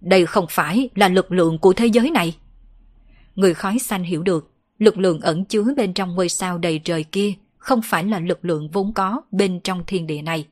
Đây 0.01 0.27
không 0.27 0.47
phải 0.51 0.89
là 0.95 1.09
lực 1.09 1.33
lượng 1.33 1.59
của 1.59 1.73
thế 1.73 1.87
giới 1.87 2.11
này. 2.11 2.37
Người 3.35 3.55
khói 3.55 3.79
xanh 3.79 4.03
hiểu 4.03 4.23
được, 4.23 4.53
lực 4.79 4.99
lượng 4.99 5.21
ẩn 5.21 5.45
chứa 5.45 5.75
bên 5.77 5.95
trong 5.95 6.15
ngôi 6.15 6.29
sao 6.29 6.59
đầy 6.59 6.81
trời 6.85 7.05
kia 7.05 7.33
không 7.57 7.81
phải 7.85 8.05
là 8.05 8.19
lực 8.19 8.45
lượng 8.45 8.71
vốn 8.71 8.95
có 8.95 9.23
bên 9.31 9.61
trong 9.61 9.85
thiên 9.87 10.07
địa 10.07 10.23
này. 10.23 10.47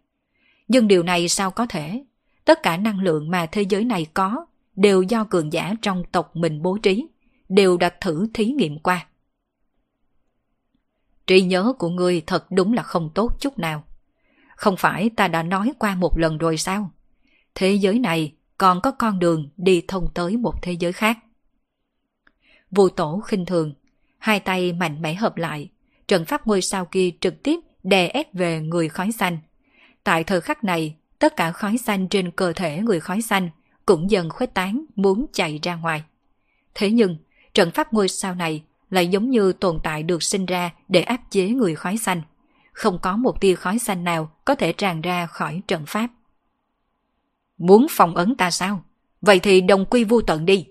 Nhưng 0.68 0.88
điều 0.88 1.02
này 1.02 1.28
sao 1.28 1.50
có 1.50 1.66
thể? 1.66 2.04
Tất 2.44 2.62
cả 2.62 2.76
năng 2.76 3.00
lượng 3.00 3.30
mà 3.30 3.46
thế 3.46 3.62
giới 3.62 3.84
này 3.84 4.06
có 4.14 4.46
đều 4.76 5.02
do 5.02 5.24
cường 5.24 5.52
giả 5.52 5.74
trong 5.82 6.04
tộc 6.12 6.36
mình 6.36 6.62
bố 6.62 6.78
trí, 6.82 7.06
đều 7.48 7.76
đã 7.76 7.90
thử 8.00 8.26
thí 8.34 8.44
nghiệm 8.44 8.78
qua. 8.78 9.06
Trí 11.26 11.42
nhớ 11.42 11.72
của 11.78 11.88
ngươi 11.88 12.20
thật 12.26 12.46
đúng 12.50 12.72
là 12.72 12.82
không 12.82 13.10
tốt 13.14 13.40
chút 13.40 13.58
nào. 13.58 13.84
Không 14.56 14.76
phải 14.76 15.10
ta 15.16 15.28
đã 15.28 15.42
nói 15.42 15.72
qua 15.78 15.94
một 15.94 16.18
lần 16.18 16.38
rồi 16.38 16.56
sao? 16.56 16.90
Thế 17.54 17.72
giới 17.72 17.98
này 17.98 18.32
còn 18.58 18.80
có 18.80 18.90
con 18.90 19.18
đường 19.18 19.48
đi 19.56 19.82
thông 19.88 20.08
tới 20.14 20.36
một 20.36 20.62
thế 20.62 20.72
giới 20.72 20.92
khác. 20.92 21.18
Vô 22.70 22.88
tổ 22.88 23.20
khinh 23.26 23.46
thường, 23.46 23.74
hai 24.18 24.40
tay 24.40 24.72
mạnh 24.72 25.02
mẽ 25.02 25.14
hợp 25.14 25.36
lại, 25.36 25.70
trận 26.08 26.24
pháp 26.24 26.46
ngôi 26.46 26.62
sao 26.62 26.84
kia 26.84 27.10
trực 27.20 27.42
tiếp 27.42 27.60
đè 27.82 28.08
ép 28.08 28.34
về 28.34 28.60
người 28.60 28.88
khói 28.88 29.12
xanh. 29.12 29.38
Tại 30.04 30.24
thời 30.24 30.40
khắc 30.40 30.64
này, 30.64 30.96
tất 31.18 31.36
cả 31.36 31.52
khói 31.52 31.78
xanh 31.78 32.08
trên 32.08 32.30
cơ 32.30 32.52
thể 32.52 32.78
người 32.78 33.00
khói 33.00 33.22
xanh 33.22 33.50
cũng 33.86 34.10
dần 34.10 34.30
khuếch 34.30 34.54
tán 34.54 34.84
muốn 34.96 35.26
chạy 35.32 35.58
ra 35.62 35.74
ngoài. 35.74 36.02
Thế 36.74 36.90
nhưng, 36.90 37.16
trận 37.54 37.70
pháp 37.70 37.92
ngôi 37.92 38.08
sao 38.08 38.34
này 38.34 38.62
lại 38.90 39.08
giống 39.08 39.30
như 39.30 39.52
tồn 39.52 39.78
tại 39.82 40.02
được 40.02 40.22
sinh 40.22 40.46
ra 40.46 40.70
để 40.88 41.02
áp 41.02 41.20
chế 41.30 41.48
người 41.48 41.74
khói 41.74 41.96
xanh. 41.96 42.22
Không 42.72 42.98
có 43.02 43.16
một 43.16 43.40
tia 43.40 43.54
khói 43.54 43.78
xanh 43.78 44.04
nào 44.04 44.30
có 44.44 44.54
thể 44.54 44.72
tràn 44.72 45.00
ra 45.00 45.26
khỏi 45.26 45.62
trận 45.68 45.84
pháp. 45.86 46.10
Muốn 47.58 47.86
phòng 47.90 48.16
ấn 48.16 48.34
ta 48.34 48.50
sao? 48.50 48.84
Vậy 49.20 49.38
thì 49.38 49.60
đồng 49.60 49.84
quy 49.84 50.04
vu 50.04 50.20
tận 50.20 50.46
đi. 50.46 50.66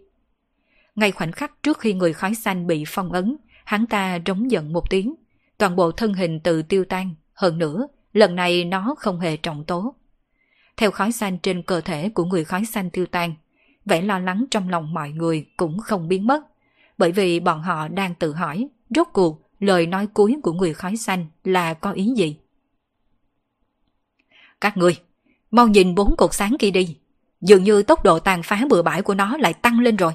Ngay 0.96 1.12
khoảnh 1.12 1.32
khắc 1.32 1.64
trước 1.64 1.80
khi 1.80 1.94
người 1.94 2.14
khói 2.14 2.36
xanh 2.36 2.68
bị 2.68 2.84
phong 2.88 3.12
ấn, 3.12 3.38
hắn 3.66 3.86
ta 3.86 4.20
rống 4.26 4.52
giận 4.52 4.74
một 4.74 4.90
tiếng. 4.90 5.16
Toàn 5.58 5.76
bộ 5.76 5.92
thân 5.92 6.14
hình 6.14 6.40
tự 6.40 6.62
tiêu 6.62 6.86
tan. 6.86 7.16
Hơn 7.34 7.58
nữa, 7.58 7.88
lần 8.14 8.36
này 8.36 8.66
nó 8.66 8.96
không 8.98 9.20
hề 9.20 9.38
trọng 9.38 9.64
tố. 9.64 9.96
Theo 10.78 10.92
khói 10.92 11.12
xanh 11.12 11.38
trên 11.38 11.64
cơ 11.64 11.82
thể 11.82 12.10
của 12.10 12.26
người 12.26 12.44
khói 12.44 12.66
xanh 12.66 12.90
tiêu 12.90 13.06
tan, 13.06 13.36
vẻ 13.86 14.02
lo 14.02 14.20
lắng 14.20 14.46
trong 14.52 14.70
lòng 14.70 14.94
mọi 14.94 15.10
người 15.10 15.46
cũng 15.58 15.80
không 15.80 16.08
biến 16.08 16.28
mất. 16.28 16.44
Bởi 16.98 17.12
vì 17.12 17.40
bọn 17.40 17.62
họ 17.62 17.88
đang 17.88 18.16
tự 18.16 18.34
hỏi, 18.34 18.68
rốt 18.90 19.08
cuộc 19.14 19.42
lời 19.60 19.88
nói 19.88 20.08
cuối 20.08 20.36
của 20.44 20.54
người 20.54 20.74
khói 20.74 20.98
xanh 20.98 21.26
là 21.44 21.74
có 21.74 21.92
ý 21.92 22.14
gì? 22.18 22.38
Các 24.62 24.78
người, 24.78 24.98
mau 25.52 25.68
nhìn 25.68 25.96
bốn 25.96 26.16
cột 26.18 26.34
sáng 26.34 26.56
kia 26.60 26.72
đi. 26.72 26.98
Dường 27.42 27.64
như 27.64 27.84
tốc 27.84 28.04
độ 28.04 28.20
tàn 28.20 28.44
phá 28.44 28.62
bừa 28.70 28.82
bãi 28.82 29.02
của 29.02 29.14
nó 29.14 29.38
lại 29.38 29.54
tăng 29.54 29.80
lên 29.80 29.96
rồi. 29.96 30.14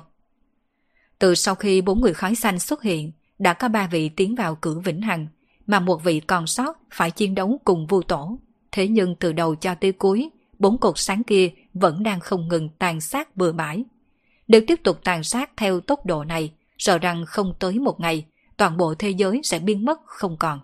Từ 1.19 1.35
sau 1.35 1.55
khi 1.55 1.81
bốn 1.81 2.01
người 2.01 2.15
khói 2.15 2.35
xanh 2.35 2.59
xuất 2.59 2.83
hiện, 2.83 3.13
đã 3.39 3.55
có 3.55 3.69
ba 3.69 3.87
vị 3.87 4.09
tiến 4.09 4.35
vào 4.35 4.55
cử 4.55 4.79
Vĩnh 4.79 5.03
Hằng, 5.03 5.27
mà 5.67 5.81
một 5.81 6.05
vị 6.05 6.21
còn 6.21 6.47
sót 6.47 6.79
phải 6.91 7.11
chiến 7.11 7.35
đấu 7.35 7.61
cùng 7.65 7.87
vu 7.87 8.03
tổ. 8.03 8.39
Thế 8.73 8.89
nhưng 8.89 9.15
từ 9.15 9.33
đầu 9.33 9.55
cho 9.55 9.75
tới 9.75 9.93
cuối, 9.93 10.31
bốn 10.61 10.79
cột 10.79 10.99
sáng 10.99 11.25
kia 11.25 11.51
vẫn 11.75 12.03
đang 12.03 12.21
không 12.21 12.49
ngừng 12.49 12.69
tàn 12.69 13.01
sát 13.01 13.37
bừa 13.37 13.53
bãi. 13.53 13.85
Nếu 14.49 14.61
tiếp 14.67 14.81
tục 14.85 15.01
tàn 15.05 15.25
sát 15.25 15.51
theo 15.57 15.81
tốc 15.81 16.07
độ 16.07 16.25
này, 16.25 16.53
sợ 16.79 16.99
rằng 16.99 17.25
không 17.27 17.55
tới 17.59 17.79
một 17.79 18.01
ngày, 18.01 18.27
toàn 18.57 18.77
bộ 18.77 18.95
thế 18.95 19.11
giới 19.11 19.41
sẽ 19.45 19.59
biến 19.59 19.85
mất 19.85 20.01
không 20.05 20.37
còn. 20.37 20.61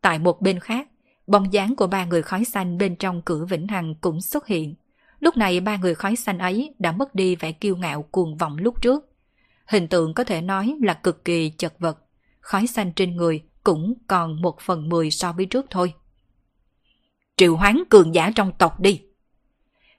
Tại 0.00 0.18
một 0.18 0.40
bên 0.40 0.60
khác, 0.60 0.88
bóng 1.26 1.52
dáng 1.52 1.76
của 1.76 1.86
ba 1.86 2.04
người 2.04 2.22
khói 2.22 2.44
xanh 2.44 2.78
bên 2.78 2.96
trong 2.96 3.22
cửa 3.22 3.44
Vĩnh 3.44 3.68
Hằng 3.68 3.94
cũng 3.94 4.20
xuất 4.20 4.46
hiện. 4.46 4.74
Lúc 5.20 5.36
này 5.36 5.60
ba 5.60 5.76
người 5.76 5.94
khói 5.94 6.16
xanh 6.16 6.38
ấy 6.38 6.74
đã 6.78 6.92
mất 6.92 7.14
đi 7.14 7.36
vẻ 7.36 7.52
kiêu 7.52 7.76
ngạo 7.76 8.02
cuồng 8.02 8.36
vọng 8.36 8.56
lúc 8.58 8.82
trước. 8.82 9.08
Hình 9.66 9.88
tượng 9.88 10.14
có 10.14 10.24
thể 10.24 10.40
nói 10.40 10.76
là 10.82 10.94
cực 10.94 11.24
kỳ 11.24 11.50
chật 11.50 11.74
vật. 11.78 11.98
Khói 12.40 12.66
xanh 12.66 12.92
trên 12.92 13.16
người 13.16 13.42
cũng 13.64 13.94
còn 14.06 14.42
một 14.42 14.60
phần 14.60 14.88
mười 14.88 15.10
so 15.10 15.32
với 15.32 15.46
trước 15.46 15.66
thôi. 15.70 15.94
Triệu 17.36 17.56
hoán 17.56 17.82
cường 17.90 18.14
giả 18.14 18.30
trong 18.34 18.52
tộc 18.58 18.80
đi. 18.80 19.02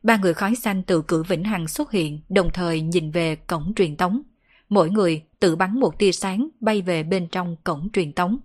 Ba 0.03 0.17
người 0.17 0.33
khói 0.33 0.55
xanh 0.55 0.83
từ 0.83 1.01
cửa 1.07 1.23
Vĩnh 1.23 1.43
Hằng 1.43 1.67
xuất 1.67 1.91
hiện 1.91 2.21
đồng 2.29 2.49
thời 2.53 2.81
nhìn 2.81 3.11
về 3.11 3.35
cổng 3.35 3.73
truyền 3.75 3.97
tống. 3.97 4.21
Mỗi 4.69 4.89
người 4.89 5.23
tự 5.39 5.55
bắn 5.55 5.79
một 5.79 5.99
tia 5.99 6.11
sáng 6.11 6.47
bay 6.59 6.81
về 6.81 7.03
bên 7.03 7.27
trong 7.27 7.55
cổng 7.63 7.89
truyền 7.93 8.13
tống. 8.13 8.37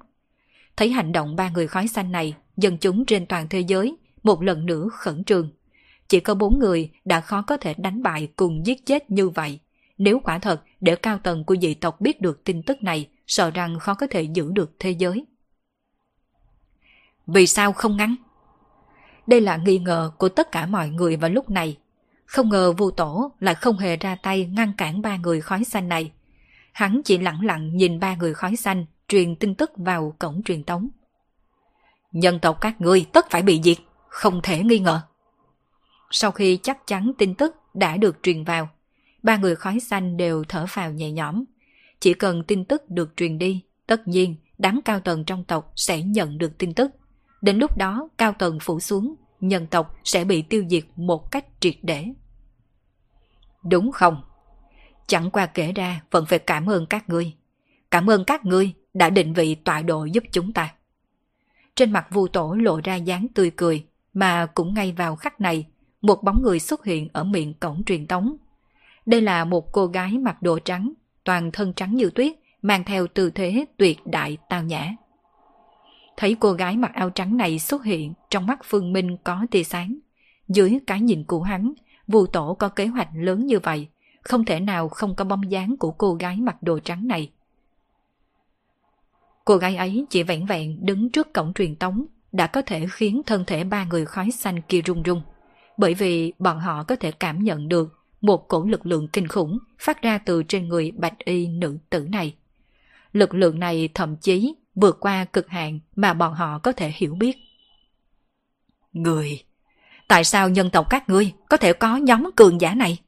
Thấy 0.77 0.91
hành 0.91 1.13
động 1.13 1.37
ba 1.37 1.51
người 1.51 1.67
khói 1.67 1.89
xanh 1.89 2.13
này, 2.13 2.35
dân 2.57 2.79
chúng 2.79 3.05
trên 3.07 3.27
toàn 3.27 3.49
thế 3.49 3.61
giới 3.61 3.97
một 4.23 4.43
lần 4.43 4.67
nữa 4.67 4.89
khẩn 4.93 5.25
trương. 5.25 5.51
Chỉ 6.09 6.21
có 6.21 6.35
bốn 6.35 6.59
người 6.59 6.91
đã 7.05 7.21
khó 7.21 7.43
có 7.43 7.57
thể 7.57 7.75
đánh 7.75 8.03
bại 8.03 8.29
cùng 8.37 8.67
giết 8.67 8.87
chết 8.87 9.11
như 9.11 9.29
vậy. 9.29 9.61
Nếu 9.99 10.21
quả 10.25 10.39
thật 10.39 10.63
để 10.81 10.97
cao 10.97 11.19
tầng 11.19 11.45
của 11.45 11.57
dị 11.63 11.75
tộc 11.75 12.01
biết 12.01 12.21
được 12.21 12.45
tin 12.45 12.63
tức 12.63 12.83
này, 12.83 13.09
sợ 13.27 13.51
rằng 13.51 13.79
khó 13.79 13.95
có 13.95 14.07
thể 14.11 14.23
giữ 14.23 14.51
được 14.53 14.73
thế 14.79 14.91
giới. 14.91 15.25
Vì 17.27 17.47
sao 17.47 17.73
không 17.73 17.97
ngắn? 17.97 18.15
Đây 19.29 19.41
là 19.41 19.57
nghi 19.57 19.79
ngờ 19.79 20.11
của 20.19 20.29
tất 20.29 20.53
cả 20.53 20.67
mọi 20.67 20.89
người 20.89 21.17
vào 21.17 21.31
lúc 21.31 21.51
này. 21.51 21.77
Không 22.27 22.49
ngờ 22.49 22.73
vu 22.73 22.91
tổ 22.91 23.33
lại 23.41 23.55
không 23.55 23.79
hề 23.79 23.97
ra 23.97 24.17
tay 24.23 24.47
ngăn 24.47 24.73
cản 24.77 25.03
ba 25.03 25.17
người 25.17 25.41
khói 25.41 25.65
xanh 25.65 25.89
này. 25.89 26.13
Hắn 26.73 27.01
chỉ 27.05 27.19
lặng 27.19 27.45
lặng 27.45 27.77
nhìn 27.77 28.01
ba 28.01 28.17
người 28.17 28.35
khói 28.35 28.57
xanh 28.57 28.87
truyền 29.09 29.37
tin 29.37 29.55
tức 29.55 29.71
vào 29.77 30.15
cổng 30.19 30.43
truyền 30.45 30.63
tống. 30.63 30.89
Nhân 32.13 32.39
tộc 32.39 32.61
các 32.61 32.81
ngươi 32.81 33.07
tất 33.13 33.31
phải 33.31 33.43
bị 33.43 33.61
diệt, 33.65 33.77
không 34.09 34.41
thể 34.43 34.63
nghi 34.63 34.79
ngờ. 34.79 35.01
Sau 36.11 36.31
khi 36.31 36.59
chắc 36.63 36.87
chắn 36.87 37.13
tin 37.19 37.35
tức 37.35 37.57
đã 37.75 37.97
được 37.97 38.19
truyền 38.23 38.45
vào, 38.45 38.69
ba 39.23 39.37
người 39.37 39.57
khói 39.57 39.81
xanh 39.81 40.17
đều 40.17 40.45
thở 40.49 40.67
phào 40.69 40.93
nhẹ 40.93 41.11
nhõm. 41.11 41.45
Chỉ 42.01 42.15
cần 42.15 42.45
tin 42.45 42.65
tức 42.65 42.91
được 42.91 43.17
truyền 43.17 43.39
đi, 43.39 43.63
tất 43.87 44.09
nhiên 44.09 44.37
đám 44.59 44.81
cao 44.85 45.01
tầng 45.01 45.25
trong 45.25 45.45
tộc 45.45 45.73
sẽ 45.77 46.03
nhận 46.03 46.39
được 46.39 46.59
tin 46.59 46.75
tức. 46.75 46.91
Đến 47.43 47.59
lúc 47.59 47.77
đó 47.77 48.09
cao 48.19 48.33
tầng 48.33 48.59
phủ 48.61 48.81
xuống, 48.81 49.15
nhân 49.41 49.67
tộc 49.67 49.97
sẽ 50.05 50.25
bị 50.25 50.43
tiêu 50.43 50.65
diệt 50.71 50.85
một 50.97 51.31
cách 51.31 51.45
triệt 51.61 51.75
để. 51.83 52.07
Đúng 53.63 53.93
không? 53.93 54.23
Chẳng 55.07 55.31
qua 55.31 55.47
kể 55.47 55.73
ra 55.73 56.01
vẫn 56.11 56.27
phải 56.27 56.39
cảm 56.39 56.71
ơn 56.71 56.87
các 56.87 57.09
ngươi. 57.09 57.35
Cảm 57.91 58.11
ơn 58.11 58.25
các 58.25 58.45
ngươi 58.45 58.73
đã 58.95 59.11
định 59.11 59.33
vị 59.33 59.55
tọa 59.55 59.83
độ 59.83 60.05
giúp 60.05 60.25
chúng 60.33 60.53
ta. 60.53 60.75
Trên 61.75 61.93
mặt 61.93 62.07
vu 62.11 62.29
tổ 62.29 62.55
lộ 62.55 62.81
ra 62.85 62.95
dáng 62.95 63.27
tươi 63.35 63.51
cười, 63.57 63.87
mà 64.15 64.47
cũng 64.47 64.75
ngay 64.75 64.93
vào 64.93 65.17
khắc 65.17 65.41
này, 65.41 65.67
một 66.01 66.23
bóng 66.23 66.43
người 66.43 66.61
xuất 66.61 66.85
hiện 66.85 67.09
ở 67.13 67.25
miệng 67.25 67.55
cổng 67.55 67.85
truyền 67.85 68.07
tống. 68.07 68.37
Đây 69.07 69.21
là 69.21 69.45
một 69.45 69.73
cô 69.73 69.87
gái 69.87 70.19
mặc 70.19 70.43
đồ 70.43 70.59
trắng, 70.59 70.93
toàn 71.25 71.51
thân 71.53 71.73
trắng 71.73 71.97
như 71.97 72.11
tuyết, 72.11 72.33
mang 72.63 72.85
theo 72.85 73.07
tư 73.07 73.31
thế 73.31 73.65
tuyệt 73.77 73.99
đại 74.07 74.37
tao 74.49 74.63
nhã. 74.63 74.95
Thấy 76.21 76.37
cô 76.41 76.53
gái 76.53 76.77
mặc 76.77 76.95
áo 76.95 77.11
trắng 77.11 77.37
này 77.37 77.59
xuất 77.59 77.85
hiện, 77.85 78.15
trong 78.31 78.47
mắt 78.47 78.61
Phương 78.65 78.93
Minh 78.93 79.17
có 79.25 79.47
tia 79.51 79.63
sáng. 79.63 79.99
Dưới 80.49 80.79
cái 80.87 81.01
nhìn 81.01 81.25
của 81.25 81.43
hắn, 81.43 81.73
Vu 82.09 82.27
tổ 82.27 82.55
có 82.55 82.69
kế 82.69 82.87
hoạch 82.87 83.09
lớn 83.15 83.47
như 83.47 83.59
vậy, 83.59 83.89
không 84.23 84.45
thể 84.45 84.61
nào 84.61 84.89
không 84.89 85.15
có 85.15 85.25
bóng 85.25 85.51
dáng 85.51 85.77
của 85.77 85.91
cô 85.91 86.15
gái 86.15 86.37
mặc 86.37 86.63
đồ 86.63 86.79
trắng 86.79 87.09
này. 87.09 87.31
Cô 89.45 89.57
gái 89.57 89.77
ấy 89.77 90.07
chỉ 90.11 90.23
vẹn 90.23 90.47
vẹn 90.47 90.87
đứng 90.87 91.11
trước 91.11 91.35
cổng 91.35 91.53
truyền 91.55 91.77
tống 91.77 92.07
đã 92.33 92.47
có 92.47 92.63
thể 92.63 92.87
khiến 92.91 93.23
thân 93.27 93.45
thể 93.47 93.65
ba 93.65 93.85
người 93.85 94.05
khói 94.05 94.31
xanh 94.31 94.61
kia 94.63 94.81
rung 94.87 95.03
rung. 95.07 95.23
Bởi 95.77 95.95
vì 95.95 96.33
bọn 96.39 96.61
họ 96.61 96.83
có 96.83 96.97
thể 96.97 97.11
cảm 97.11 97.45
nhận 97.45 97.69
được 97.69 97.99
một 98.21 98.49
cổ 98.49 98.65
lực 98.65 98.87
lượng 98.87 99.09
kinh 99.09 99.29
khủng 99.29 99.59
phát 99.79 100.03
ra 100.03 100.19
từ 100.19 100.43
trên 100.43 100.69
người 100.69 100.91
bạch 100.91 101.19
y 101.19 101.49
nữ 101.49 101.79
tử 101.91 102.09
này. 102.11 102.35
Lực 103.13 103.35
lượng 103.35 103.59
này 103.59 103.89
thậm 103.95 104.17
chí 104.17 104.55
vượt 104.81 104.97
qua 105.01 105.25
cực 105.25 105.49
hạn 105.49 105.81
mà 105.97 106.15
bọn 106.15 106.35
họ 106.35 106.59
có 106.59 106.73
thể 106.73 106.93
hiểu 106.95 107.15
biết. 107.15 107.37
Người, 108.93 109.45
tại 110.09 110.25
sao 110.25 110.49
nhân 110.49 110.71
tộc 110.71 110.87
các 110.91 111.09
ngươi 111.09 111.33
có 111.49 111.57
thể 111.57 111.73
có 111.73 111.97
nhóm 111.97 112.31
cường 112.37 112.61
giả 112.61 112.75
này? 112.75 112.99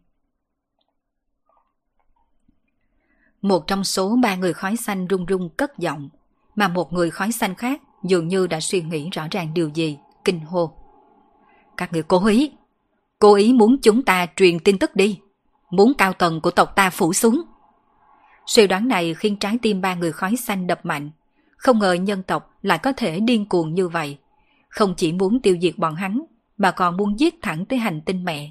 Một 3.43 3.67
trong 3.67 3.85
số 3.85 4.17
ba 4.23 4.37
người 4.37 4.53
khói 4.53 4.77
xanh 4.77 5.07
rung 5.11 5.27
rung 5.29 5.49
cất 5.49 5.79
giọng, 5.79 6.09
mà 6.55 6.69
một 6.69 6.93
người 6.93 7.11
khói 7.11 7.33
xanh 7.33 7.55
khác 7.55 7.83
dường 8.03 8.29
như 8.29 8.47
đã 8.47 8.61
suy 8.61 8.83
nghĩ 8.83 9.11
rõ 9.11 9.27
ràng 9.31 9.55
điều 9.55 9.69
gì, 9.69 9.99
kinh 10.25 10.41
hô. 10.41 10.73
Các 11.77 11.93
người 11.93 12.03
cố 12.03 12.27
ý, 12.27 12.53
cố 13.19 13.35
ý 13.35 13.53
muốn 13.53 13.77
chúng 13.83 14.03
ta 14.03 14.27
truyền 14.37 14.59
tin 14.59 14.79
tức 14.79 14.97
đi, 14.97 15.21
muốn 15.71 15.93
cao 15.99 16.13
tầng 16.13 16.41
của 16.41 16.51
tộc 16.51 16.77
ta 16.77 16.91
phủ 16.91 17.13
xuống. 17.13 17.43
Suy 18.47 18.67
đoán 18.67 18.89
này 18.89 19.15
khiến 19.15 19.37
trái 19.37 19.59
tim 19.63 19.81
ba 19.81 19.95
người 19.95 20.13
khói 20.13 20.37
xanh 20.37 20.67
đập 20.67 20.81
mạnh. 20.87 21.11
Không 21.61 21.79
ngờ 21.79 21.93
nhân 21.93 22.23
tộc 22.23 22.59
lại 22.63 22.79
có 22.79 22.93
thể 22.93 23.21
điên 23.21 23.47
cuồng 23.49 23.75
như 23.75 23.89
vậy. 23.89 24.19
Không 24.69 24.95
chỉ 24.97 25.13
muốn 25.13 25.41
tiêu 25.41 25.57
diệt 25.63 25.79
bọn 25.79 25.95
hắn, 25.95 26.23
mà 26.57 26.71
còn 26.71 26.97
muốn 26.97 27.21
giết 27.21 27.35
thẳng 27.43 27.67
tới 27.67 27.79
hành 27.79 28.01
tinh 28.01 28.25
mẹ. 28.25 28.51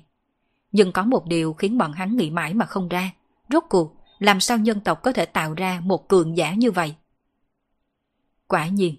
Nhưng 0.71 0.91
có 0.91 1.03
một 1.03 1.25
điều 1.25 1.53
khiến 1.53 1.77
bọn 1.77 1.91
hắn 1.91 2.17
nghĩ 2.17 2.29
mãi 2.29 2.53
mà 2.53 2.65
không 2.65 2.87
ra. 2.89 3.11
Rốt 3.49 3.63
cuộc, 3.69 3.95
làm 4.19 4.39
sao 4.39 4.57
nhân 4.57 4.79
tộc 4.79 5.03
có 5.03 5.13
thể 5.13 5.25
tạo 5.25 5.53
ra 5.53 5.79
một 5.83 6.07
cường 6.09 6.37
giả 6.37 6.53
như 6.53 6.71
vậy? 6.71 6.95
Quả 8.47 8.67
nhiên, 8.67 8.95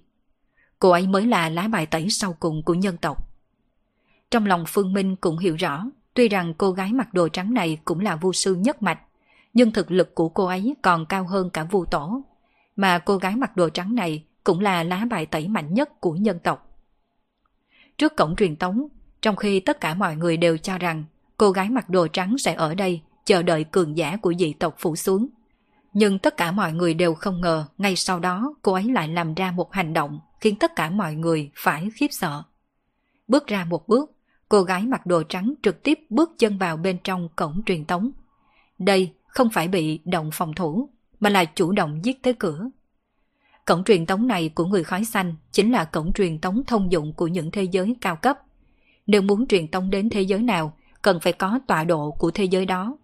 cô 0.78 0.91
ấy 0.91 1.07
mới 1.07 1.27
là 1.27 1.49
lá 1.49 1.69
bài 1.69 1.87
tẩy 1.87 2.11
sau 2.11 2.32
cùng 2.32 2.62
của 2.62 2.74
nhân 2.74 2.97
tộc. 2.97 3.28
Trong 4.31 4.47
lòng 4.47 4.65
Phương 4.69 4.93
Minh 4.93 5.16
cũng 5.16 5.39
hiểu 5.39 5.57
rõ, 5.57 5.85
tuy 6.15 6.28
rằng 6.28 6.55
cô 6.55 6.73
gái 6.73 6.93
mặc 6.93 7.15
đồ 7.15 7.28
trắng 7.28 7.55
này 7.55 7.78
cũng 7.85 8.01
là 8.01 8.16
vu 8.16 8.32
sư 8.32 8.55
nhất 8.55 8.82
mạch, 8.82 9.01
nhưng 9.55 9.73
thực 9.73 9.91
lực 9.91 10.15
của 10.15 10.28
cô 10.28 10.47
ấy 10.47 10.74
còn 10.82 11.07
cao 11.07 11.24
hơn 11.24 11.51
cả 11.51 11.65
vu 11.65 11.85
tổ. 11.85 12.23
Mà 12.81 12.98
cô 12.98 13.16
gái 13.16 13.36
mặc 13.36 13.57
đồ 13.57 13.69
trắng 13.69 13.94
này 13.94 14.24
cũng 14.44 14.61
là 14.61 14.82
lá 14.82 15.07
bài 15.11 15.27
tẩy 15.27 15.48
mạnh 15.48 15.74
nhất 15.74 16.01
của 16.01 16.12
nhân 16.12 16.39
tộc. 16.39 16.78
Trước 17.98 18.16
cổng 18.16 18.36
truyền 18.36 18.57
tống, 18.57 18.89
trong 19.23 19.36
khi 19.36 19.61
tất 19.61 19.81
cả 19.81 19.94
mọi 19.94 20.16
người 20.16 20.36
đều 20.36 20.59
cho 20.59 20.78
rằng 20.78 21.05
cô 21.36 21.51
gái 21.51 21.70
mặc 21.70 21.90
đồ 21.90 22.09
trắng 22.09 22.39
sẽ 22.39 22.55
ở 22.55 22.74
đây 22.74 23.01
chờ 23.24 23.43
đợi 23.43 23.65
cường 23.65 23.97
giả 23.97 24.16
của 24.16 24.35
dị 24.39 24.52
tộc 24.52 24.74
phủ 24.78 24.97
xuống. 24.97 25.28
Nhưng 25.93 26.19
tất 26.19 26.36
cả 26.36 26.52
mọi 26.52 26.73
người 26.73 26.94
đều 26.94 27.15
không 27.15 27.40
ngờ 27.40 27.66
ngay 27.78 27.97
sau 27.97 28.19
đó 28.19 28.55
cô 28.62 28.73
ấy 28.73 28.85
lại 28.85 29.09
làm 29.09 29.35
ra 29.35 29.52
một 29.52 29.73
hành 29.73 29.93
động 29.93 30.20
khiến 30.40 30.57
tất 30.57 30.77
cả 30.77 30.90
mọi 30.90 31.15
người 31.15 31.51
phải 31.55 31.89
khiếp 31.94 32.09
sợ. 32.11 32.43
Bước 33.28 33.47
ra 33.47 33.65
một 33.65 33.89
bước, 33.89 34.12
cô 34.48 34.62
gái 34.62 34.82
mặc 34.82 35.07
đồ 35.07 35.23
trắng 35.23 35.55
trực 35.62 35.82
tiếp 35.82 35.98
bước 36.11 36.31
chân 36.39 36.59
vào 36.59 36.77
bên 36.77 36.98
trong 37.05 37.28
cổng 37.36 37.62
truyền 37.66 37.85
tống. 37.85 38.11
Đây 38.78 39.12
không 39.27 39.51
phải 39.51 39.69
bị 39.69 40.01
động 40.05 40.31
phòng 40.32 40.55
thủ, 40.55 40.89
mà 41.21 41.31
là 41.31 41.45
chủ 41.45 41.73
động 41.73 42.05
giết 42.05 42.23
tới 42.23 42.35
cửa. 42.35 42.71
Cổng 43.65 43.85
truyền 43.85 44.07
tống 44.07 44.27
này 44.27 44.49
của 44.55 44.65
người 44.65 44.85
khói 44.85 45.05
xanh 45.05 45.35
chính 45.53 45.73
là 45.73 45.85
cổng 45.85 46.13
truyền 46.13 46.39
tống 46.39 46.63
thông 46.67 46.93
dụng 46.93 47.13
của 47.13 47.27
những 47.27 47.51
thế 47.51 47.63
giới 47.63 47.97
cao 48.01 48.17
cấp. 48.17 48.39
Nếu 49.07 49.23
muốn 49.23 49.47
truyền 49.47 49.69
tống 49.69 49.91
đến 49.91 50.11
thế 50.11 50.23
giới 50.23 50.43
nào, 50.43 50.77
cần 51.03 51.21
phải 51.21 51.33
có 51.33 51.61
tọa 51.67 51.85
độ 51.85 52.11
của 52.11 52.31
thế 52.31 52.45
giới 52.45 52.67
đó. 52.67 52.97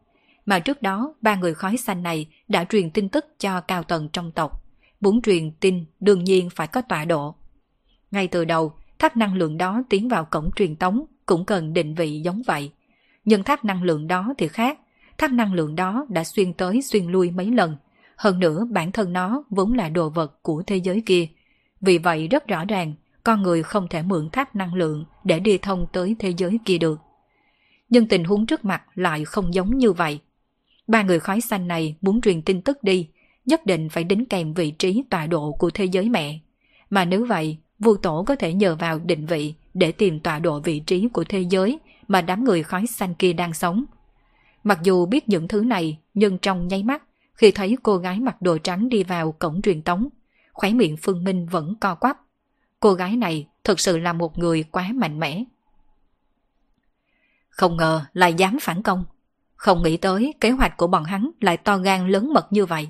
Mà 0.46 0.58
trước 0.58 0.82
đó, 0.82 1.14
ba 1.20 1.34
người 1.34 1.54
khói 1.54 1.76
xanh 1.76 2.02
này 2.02 2.26
đã 2.48 2.64
truyền 2.64 2.90
tin 2.90 3.08
tức 3.08 3.26
cho 3.38 3.60
cao 3.60 3.82
tầng 3.82 4.08
trong 4.12 4.32
tộc. 4.32 4.64
Muốn 5.00 5.22
truyền 5.22 5.50
tin 5.50 5.84
đương 6.00 6.24
nhiên 6.24 6.50
phải 6.50 6.66
có 6.66 6.82
tọa 6.82 7.04
độ. 7.04 7.34
Ngay 8.10 8.28
từ 8.28 8.44
đầu, 8.44 8.72
tháp 8.98 9.16
năng 9.16 9.34
lượng 9.34 9.58
đó 9.58 9.82
tiến 9.88 10.08
vào 10.08 10.24
cổng 10.24 10.50
truyền 10.56 10.76
tống 10.76 11.04
cũng 11.26 11.44
cần 11.44 11.72
định 11.72 11.94
vị 11.94 12.20
giống 12.20 12.42
vậy. 12.46 12.70
Nhưng 13.24 13.42
tháp 13.42 13.64
năng 13.64 13.82
lượng 13.82 14.08
đó 14.08 14.34
thì 14.38 14.48
khác. 14.48 14.78
Tháp 15.18 15.30
năng 15.30 15.54
lượng 15.54 15.76
đó 15.76 16.06
đã 16.08 16.24
xuyên 16.24 16.52
tới 16.52 16.82
xuyên 16.82 17.06
lui 17.06 17.30
mấy 17.30 17.46
lần. 17.50 17.76
Hơn 18.16 18.38
nữa 18.38 18.66
bản 18.70 18.92
thân 18.92 19.12
nó 19.12 19.44
vốn 19.50 19.74
là 19.74 19.88
đồ 19.88 20.08
vật 20.08 20.42
của 20.42 20.62
thế 20.66 20.76
giới 20.76 21.02
kia. 21.06 21.28
Vì 21.80 21.98
vậy 21.98 22.28
rất 22.28 22.46
rõ 22.46 22.64
ràng, 22.64 22.94
con 23.24 23.42
người 23.42 23.62
không 23.62 23.88
thể 23.88 24.02
mượn 24.02 24.30
tháp 24.30 24.56
năng 24.56 24.74
lượng 24.74 25.04
để 25.24 25.40
đi 25.40 25.58
thông 25.58 25.86
tới 25.92 26.16
thế 26.18 26.32
giới 26.36 26.58
kia 26.64 26.78
được. 26.78 27.00
Nhưng 27.88 28.08
tình 28.08 28.24
huống 28.24 28.46
trước 28.46 28.64
mặt 28.64 28.82
lại 28.94 29.24
không 29.24 29.54
giống 29.54 29.78
như 29.78 29.92
vậy. 29.92 30.20
Ba 30.86 31.02
người 31.02 31.20
khói 31.20 31.40
xanh 31.40 31.68
này 31.68 31.96
muốn 32.00 32.20
truyền 32.20 32.42
tin 32.42 32.62
tức 32.62 32.82
đi, 32.82 33.08
nhất 33.46 33.66
định 33.66 33.88
phải 33.88 34.04
đính 34.04 34.26
kèm 34.26 34.54
vị 34.54 34.70
trí 34.70 35.02
tọa 35.10 35.26
độ 35.26 35.52
của 35.52 35.70
thế 35.70 35.84
giới 35.84 36.08
mẹ. 36.08 36.38
Mà 36.90 37.04
nếu 37.04 37.24
vậy, 37.24 37.58
vua 37.78 37.96
tổ 37.96 38.24
có 38.26 38.36
thể 38.36 38.54
nhờ 38.54 38.76
vào 38.76 38.98
định 38.98 39.26
vị 39.26 39.54
để 39.74 39.92
tìm 39.92 40.20
tọa 40.20 40.38
độ 40.38 40.60
vị 40.60 40.80
trí 40.80 41.08
của 41.12 41.24
thế 41.24 41.40
giới 41.40 41.78
mà 42.08 42.20
đám 42.22 42.44
người 42.44 42.62
khói 42.62 42.86
xanh 42.86 43.14
kia 43.14 43.32
đang 43.32 43.54
sống. 43.54 43.84
Mặc 44.64 44.78
dù 44.82 45.06
biết 45.06 45.28
những 45.28 45.48
thứ 45.48 45.60
này, 45.60 45.98
nhưng 46.14 46.38
trong 46.38 46.68
nháy 46.68 46.82
mắt, 46.82 47.02
khi 47.36 47.50
thấy 47.50 47.76
cô 47.82 47.96
gái 47.96 48.20
mặc 48.20 48.42
đồ 48.42 48.58
trắng 48.58 48.88
đi 48.88 49.04
vào 49.04 49.32
cổng 49.32 49.62
truyền 49.62 49.82
tống, 49.82 50.08
khóe 50.52 50.72
miệng 50.72 50.96
Phương 50.96 51.24
Minh 51.24 51.46
vẫn 51.46 51.74
co 51.80 51.94
quắp. 51.94 52.20
Cô 52.80 52.92
gái 52.92 53.16
này 53.16 53.48
thực 53.64 53.80
sự 53.80 53.98
là 53.98 54.12
một 54.12 54.38
người 54.38 54.62
quá 54.62 54.90
mạnh 54.94 55.20
mẽ. 55.20 55.44
Không 57.48 57.76
ngờ 57.76 58.04
lại 58.12 58.34
dám 58.34 58.58
phản 58.60 58.82
công. 58.82 59.04
Không 59.54 59.82
nghĩ 59.82 59.96
tới 59.96 60.34
kế 60.40 60.50
hoạch 60.50 60.76
của 60.76 60.86
bọn 60.86 61.04
hắn 61.04 61.30
lại 61.40 61.56
to 61.56 61.78
gan 61.78 62.08
lớn 62.08 62.32
mật 62.32 62.52
như 62.52 62.66
vậy. 62.66 62.88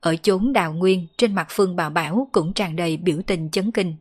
Ở 0.00 0.16
chốn 0.16 0.52
đào 0.52 0.72
nguyên 0.72 1.06
trên 1.18 1.34
mặt 1.34 1.46
Phương 1.50 1.76
Bảo 1.76 1.90
Bảo 1.90 2.28
cũng 2.32 2.52
tràn 2.52 2.76
đầy 2.76 2.96
biểu 2.96 3.18
tình 3.26 3.50
chấn 3.50 3.70
kinh. 3.70 3.96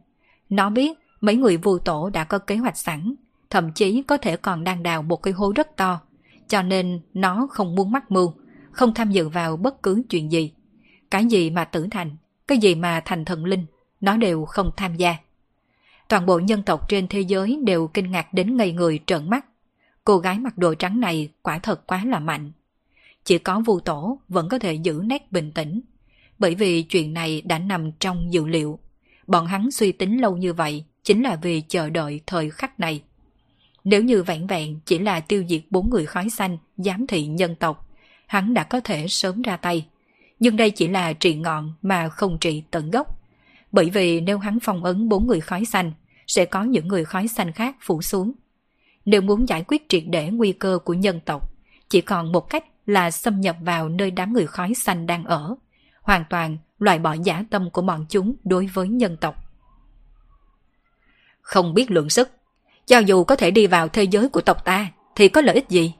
Nó 0.49 0.69
biết 0.69 0.97
mấy 1.21 1.35
người 1.35 1.57
vô 1.57 1.77
tổ 1.77 2.09
đã 2.09 2.23
có 2.23 2.39
kế 2.39 2.55
hoạch 2.55 2.77
sẵn, 2.77 3.15
thậm 3.49 3.71
chí 3.71 4.03
có 4.03 4.17
thể 4.17 4.37
còn 4.37 4.63
đang 4.63 4.83
đào 4.83 5.03
một 5.03 5.23
cái 5.23 5.33
hố 5.33 5.53
rất 5.55 5.77
to, 5.77 6.01
cho 6.47 6.61
nên 6.61 7.01
nó 7.13 7.47
không 7.51 7.75
muốn 7.75 7.91
mắc 7.91 8.11
mưu, 8.11 8.33
không 8.73 8.93
tham 8.93 9.11
dự 9.11 9.29
vào 9.29 9.57
bất 9.57 9.83
cứ 9.83 10.03
chuyện 10.09 10.31
gì. 10.31 10.51
Cái 11.11 11.25
gì 11.25 11.49
mà 11.49 11.65
tử 11.65 11.87
thành, 11.91 12.15
cái 12.47 12.57
gì 12.57 12.75
mà 12.75 13.01
thành 13.05 13.25
thần 13.25 13.45
linh, 13.45 13.65
nó 14.01 14.17
đều 14.17 14.45
không 14.45 14.71
tham 14.77 14.95
gia. 14.95 15.15
Toàn 16.09 16.25
bộ 16.25 16.39
nhân 16.39 16.63
tộc 16.63 16.89
trên 16.89 17.07
thế 17.07 17.21
giới 17.21 17.59
đều 17.63 17.87
kinh 17.87 18.11
ngạc 18.11 18.33
đến 18.33 18.57
ngây 18.57 18.71
người 18.71 18.99
trợn 19.05 19.29
mắt. 19.29 19.45
Cô 20.03 20.17
gái 20.17 20.39
mặc 20.39 20.57
đồ 20.57 20.73
trắng 20.75 20.99
này 20.99 21.29
quả 21.41 21.59
thật 21.59 21.87
quá 21.87 22.05
là 22.05 22.19
mạnh. 22.19 22.51
Chỉ 23.23 23.37
có 23.37 23.59
vu 23.59 23.79
tổ 23.79 24.19
vẫn 24.27 24.49
có 24.49 24.59
thể 24.59 24.73
giữ 24.73 25.01
nét 25.05 25.31
bình 25.31 25.51
tĩnh. 25.51 25.81
Bởi 26.39 26.55
vì 26.55 26.81
chuyện 26.81 27.13
này 27.13 27.41
đã 27.41 27.59
nằm 27.59 27.91
trong 27.91 28.33
dự 28.33 28.47
liệu. 28.47 28.79
Bọn 29.27 29.45
hắn 29.45 29.71
suy 29.71 29.91
tính 29.91 30.21
lâu 30.21 30.37
như 30.37 30.53
vậy 30.53 30.85
chính 31.03 31.23
là 31.23 31.35
vì 31.35 31.61
chờ 31.67 31.89
đợi 31.89 32.21
thời 32.25 32.49
khắc 32.49 32.79
này. 32.79 33.03
Nếu 33.83 34.03
như 34.03 34.23
vẹn 34.23 34.47
vẹn 34.47 34.79
chỉ 34.85 34.99
là 34.99 35.19
tiêu 35.19 35.43
diệt 35.49 35.61
bốn 35.69 35.89
người 35.89 36.05
khói 36.05 36.29
xanh, 36.29 36.57
giám 36.77 37.07
thị 37.07 37.25
nhân 37.25 37.55
tộc, 37.55 37.82
hắn 38.33 38.53
đã 38.53 38.63
có 38.63 38.79
thể 38.79 39.07
sớm 39.07 39.41
ra 39.41 39.57
tay. 39.57 39.87
Nhưng 40.39 40.57
đây 40.57 40.71
chỉ 40.71 40.87
là 40.87 41.13
trị 41.13 41.35
ngọn 41.35 41.73
mà 41.81 42.09
không 42.09 42.37
trị 42.37 42.63
tận 42.71 42.91
gốc. 42.91 43.19
Bởi 43.71 43.89
vì 43.89 44.21
nếu 44.21 44.37
hắn 44.37 44.59
phong 44.59 44.83
ấn 44.83 45.09
bốn 45.09 45.27
người 45.27 45.39
khói 45.39 45.65
xanh, 45.65 45.91
sẽ 46.27 46.45
có 46.45 46.63
những 46.63 46.87
người 46.87 47.05
khói 47.05 47.27
xanh 47.27 47.51
khác 47.51 47.75
phủ 47.81 48.01
xuống. 48.01 48.31
Nếu 49.05 49.21
muốn 49.21 49.49
giải 49.49 49.63
quyết 49.67 49.89
triệt 49.89 50.03
để 50.07 50.29
nguy 50.29 50.51
cơ 50.51 50.79
của 50.85 50.93
nhân 50.93 51.19
tộc, 51.25 51.51
chỉ 51.89 52.01
còn 52.01 52.31
một 52.31 52.49
cách 52.49 52.63
là 52.85 53.11
xâm 53.11 53.41
nhập 53.41 53.55
vào 53.61 53.89
nơi 53.89 54.11
đám 54.11 54.33
người 54.33 54.47
khói 54.47 54.73
xanh 54.73 55.07
đang 55.07 55.25
ở, 55.25 55.55
hoàn 56.01 56.23
toàn 56.29 56.57
loại 56.79 56.99
bỏ 56.99 57.15
giả 57.23 57.43
tâm 57.49 57.69
của 57.69 57.81
bọn 57.81 58.05
chúng 58.09 58.35
đối 58.43 58.67
với 58.67 58.87
nhân 58.87 59.17
tộc. 59.17 59.35
Không 61.41 61.73
biết 61.73 61.91
lượng 61.91 62.09
sức, 62.09 62.31
cho 62.85 62.99
dù 62.99 63.23
có 63.23 63.35
thể 63.35 63.51
đi 63.51 63.67
vào 63.67 63.87
thế 63.87 64.03
giới 64.03 64.29
của 64.29 64.41
tộc 64.41 64.65
ta 64.65 64.87
thì 65.15 65.27
có 65.27 65.41
lợi 65.41 65.55
ích 65.55 65.69
gì? 65.69 65.93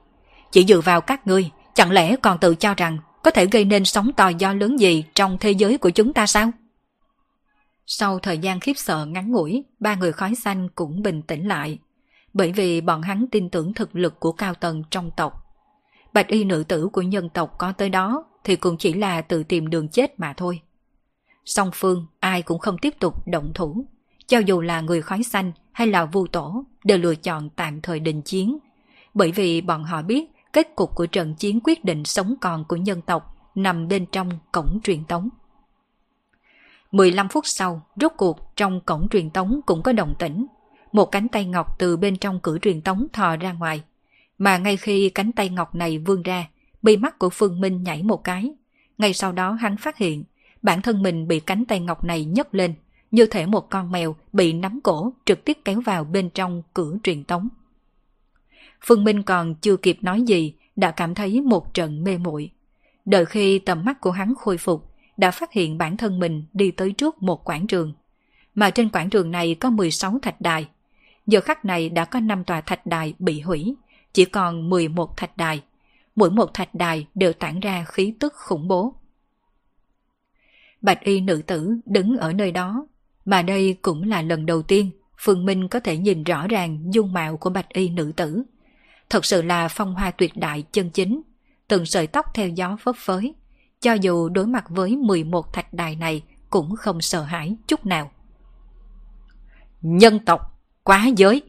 Chỉ 0.51 0.65
dựa 0.65 0.81
vào 0.81 1.01
các 1.01 1.27
ngươi, 1.27 1.51
chẳng 1.73 1.91
lẽ 1.91 2.15
còn 2.15 2.37
tự 2.37 2.55
cho 2.55 2.73
rằng 2.73 2.97
có 3.23 3.31
thể 3.31 3.45
gây 3.45 3.65
nên 3.65 3.85
sóng 3.85 4.11
to 4.13 4.27
do 4.27 4.53
lớn 4.53 4.79
gì 4.79 5.05
trong 5.15 5.37
thế 5.39 5.51
giới 5.51 5.77
của 5.77 5.89
chúng 5.89 6.13
ta 6.13 6.27
sao? 6.27 6.51
Sau 7.85 8.19
thời 8.19 8.37
gian 8.37 8.59
khiếp 8.59 8.73
sợ 8.77 9.05
ngắn 9.05 9.31
ngủi, 9.31 9.63
ba 9.79 9.95
người 9.95 10.11
khói 10.11 10.35
xanh 10.35 10.69
cũng 10.75 11.01
bình 11.01 11.21
tĩnh 11.21 11.47
lại, 11.47 11.79
bởi 12.33 12.51
vì 12.51 12.81
bọn 12.81 13.01
hắn 13.01 13.25
tin 13.31 13.49
tưởng 13.49 13.73
thực 13.73 13.95
lực 13.95 14.19
của 14.19 14.31
cao 14.31 14.53
tầng 14.53 14.83
trong 14.91 15.11
tộc. 15.17 15.33
Bạch 16.13 16.27
y 16.27 16.43
nữ 16.43 16.63
tử 16.67 16.87
của 16.93 17.01
nhân 17.01 17.29
tộc 17.29 17.55
có 17.57 17.71
tới 17.71 17.89
đó 17.89 18.25
thì 18.43 18.55
cũng 18.55 18.77
chỉ 18.77 18.93
là 18.93 19.21
tự 19.21 19.43
tìm 19.43 19.69
đường 19.69 19.87
chết 19.87 20.19
mà 20.19 20.33
thôi. 20.37 20.61
Song 21.45 21.69
phương 21.73 22.05
ai 22.19 22.41
cũng 22.41 22.59
không 22.59 22.77
tiếp 22.77 22.93
tục 22.99 23.27
động 23.27 23.51
thủ, 23.53 23.85
cho 24.27 24.39
dù 24.39 24.61
là 24.61 24.81
người 24.81 25.01
khói 25.01 25.23
xanh 25.23 25.51
hay 25.71 25.87
là 25.87 26.05
vu 26.05 26.27
tổ 26.27 26.65
đều 26.83 26.97
lựa 26.97 27.15
chọn 27.15 27.49
tạm 27.49 27.81
thời 27.81 27.99
đình 27.99 28.21
chiến, 28.21 28.57
bởi 29.13 29.31
vì 29.31 29.61
bọn 29.61 29.83
họ 29.83 30.01
biết 30.01 30.32
kết 30.53 30.75
cục 30.75 30.95
của 30.95 31.05
trận 31.05 31.35
chiến 31.35 31.59
quyết 31.63 31.85
định 31.85 32.05
sống 32.05 32.35
còn 32.41 32.65
của 32.65 32.75
nhân 32.75 33.01
tộc 33.01 33.49
nằm 33.55 33.87
bên 33.87 34.05
trong 34.05 34.29
cổng 34.51 34.79
truyền 34.83 35.03
tống. 35.03 35.29
15 36.91 37.27
phút 37.27 37.47
sau, 37.47 37.81
rốt 37.95 38.11
cuộc 38.17 38.55
trong 38.55 38.81
cổng 38.81 39.09
truyền 39.09 39.29
tống 39.29 39.61
cũng 39.65 39.83
có 39.83 39.91
động 39.91 40.15
tĩnh. 40.19 40.45
Một 40.91 41.05
cánh 41.05 41.27
tay 41.27 41.45
ngọc 41.45 41.79
từ 41.79 41.97
bên 41.97 42.17
trong 42.17 42.39
cửa 42.39 42.57
truyền 42.61 42.81
tống 42.81 43.07
thò 43.13 43.35
ra 43.35 43.53
ngoài. 43.53 43.83
Mà 44.37 44.57
ngay 44.57 44.77
khi 44.77 45.09
cánh 45.09 45.31
tay 45.31 45.49
ngọc 45.49 45.75
này 45.75 45.97
vươn 45.97 46.23
ra, 46.23 46.47
bị 46.81 46.97
mắt 46.97 47.19
của 47.19 47.29
Phương 47.29 47.61
Minh 47.61 47.83
nhảy 47.83 48.03
một 48.03 48.23
cái. 48.23 48.53
Ngay 48.97 49.13
sau 49.13 49.31
đó 49.31 49.51
hắn 49.51 49.77
phát 49.77 49.97
hiện, 49.97 50.23
bản 50.61 50.81
thân 50.81 51.03
mình 51.03 51.27
bị 51.27 51.39
cánh 51.39 51.65
tay 51.65 51.79
ngọc 51.79 52.03
này 52.03 52.25
nhấc 52.25 52.55
lên, 52.55 52.73
như 53.11 53.25
thể 53.25 53.45
một 53.45 53.69
con 53.69 53.91
mèo 53.91 54.15
bị 54.33 54.53
nắm 54.53 54.79
cổ 54.83 55.13
trực 55.25 55.45
tiếp 55.45 55.57
kéo 55.65 55.81
vào 55.81 56.03
bên 56.03 56.29
trong 56.29 56.63
cửa 56.73 56.95
truyền 57.03 57.23
tống. 57.23 57.49
Phương 58.85 59.03
Minh 59.03 59.23
còn 59.23 59.55
chưa 59.55 59.77
kịp 59.77 59.97
nói 60.01 60.21
gì, 60.21 60.53
đã 60.75 60.91
cảm 60.91 61.15
thấy 61.15 61.41
một 61.41 61.73
trận 61.73 62.03
mê 62.03 62.17
muội. 62.17 62.51
Đợi 63.05 63.25
khi 63.25 63.59
tầm 63.59 63.85
mắt 63.85 64.01
của 64.01 64.11
hắn 64.11 64.33
khôi 64.35 64.57
phục, 64.57 64.91
đã 65.17 65.31
phát 65.31 65.51
hiện 65.51 65.77
bản 65.77 65.97
thân 65.97 66.19
mình 66.19 66.43
đi 66.53 66.71
tới 66.71 66.91
trước 66.91 67.23
một 67.23 67.43
quảng 67.43 67.67
trường. 67.67 67.93
Mà 68.55 68.69
trên 68.69 68.89
quảng 68.89 69.09
trường 69.09 69.31
này 69.31 69.55
có 69.55 69.69
16 69.69 70.19
thạch 70.21 70.41
đài. 70.41 70.67
Giờ 71.27 71.41
khắc 71.41 71.65
này 71.65 71.89
đã 71.89 72.05
có 72.05 72.19
5 72.19 72.43
tòa 72.43 72.61
thạch 72.61 72.85
đài 72.85 73.13
bị 73.19 73.41
hủy, 73.41 73.75
chỉ 74.13 74.25
còn 74.25 74.69
11 74.69 75.17
thạch 75.17 75.37
đài. 75.37 75.61
Mỗi 76.15 76.29
một 76.29 76.53
thạch 76.53 76.75
đài 76.75 77.07
đều 77.15 77.33
tản 77.33 77.59
ra 77.59 77.85
khí 77.87 78.13
tức 78.19 78.33
khủng 78.35 78.67
bố. 78.67 78.93
Bạch 80.81 81.01
y 81.01 81.21
nữ 81.21 81.41
tử 81.47 81.75
đứng 81.85 82.17
ở 82.17 82.33
nơi 82.33 82.51
đó, 82.51 82.87
mà 83.25 83.41
đây 83.41 83.77
cũng 83.81 84.03
là 84.03 84.21
lần 84.21 84.45
đầu 84.45 84.61
tiên 84.61 84.91
Phương 85.17 85.45
Minh 85.45 85.67
có 85.67 85.79
thể 85.79 85.97
nhìn 85.97 86.23
rõ 86.23 86.47
ràng 86.47 86.93
dung 86.93 87.13
mạo 87.13 87.37
của 87.37 87.49
bạch 87.49 87.69
y 87.69 87.89
nữ 87.89 88.11
tử. 88.15 88.43
Thật 89.13 89.25
sự 89.25 89.41
là 89.41 89.67
phong 89.67 89.93
hoa 89.93 90.11
tuyệt 90.11 90.37
đại 90.37 90.63
chân 90.71 90.89
chính, 90.89 91.21
từng 91.67 91.85
sợi 91.85 92.07
tóc 92.07 92.25
theo 92.33 92.47
gió 92.47 92.77
phấp 92.79 92.95
phới, 92.97 93.33
cho 93.81 93.93
dù 93.93 94.29
đối 94.29 94.47
mặt 94.47 94.65
với 94.69 94.95
11 94.95 95.53
thạch 95.53 95.73
đài 95.73 95.95
này 95.95 96.23
cũng 96.49 96.75
không 96.75 97.01
sợ 97.01 97.23
hãi 97.23 97.55
chút 97.67 97.85
nào. 97.85 98.11
Nhân 99.81 100.19
tộc, 100.19 100.61
quá 100.83 101.07
giới! 101.17 101.41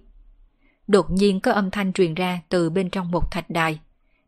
Đột 0.87 1.11
nhiên 1.11 1.41
có 1.41 1.53
âm 1.53 1.71
thanh 1.71 1.93
truyền 1.93 2.15
ra 2.15 2.41
từ 2.49 2.71
bên 2.71 2.91
trong 2.91 3.11
một 3.11 3.31
thạch 3.31 3.51
đài, 3.51 3.81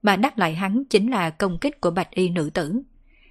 mà 0.02 0.16
đáp 0.16 0.38
lại 0.38 0.54
hắn 0.54 0.84
chính 0.90 1.10
là 1.10 1.30
công 1.30 1.58
kích 1.58 1.80
của 1.80 1.90
bạch 1.90 2.10
y 2.10 2.28
nữ 2.28 2.50
tử. 2.54 2.82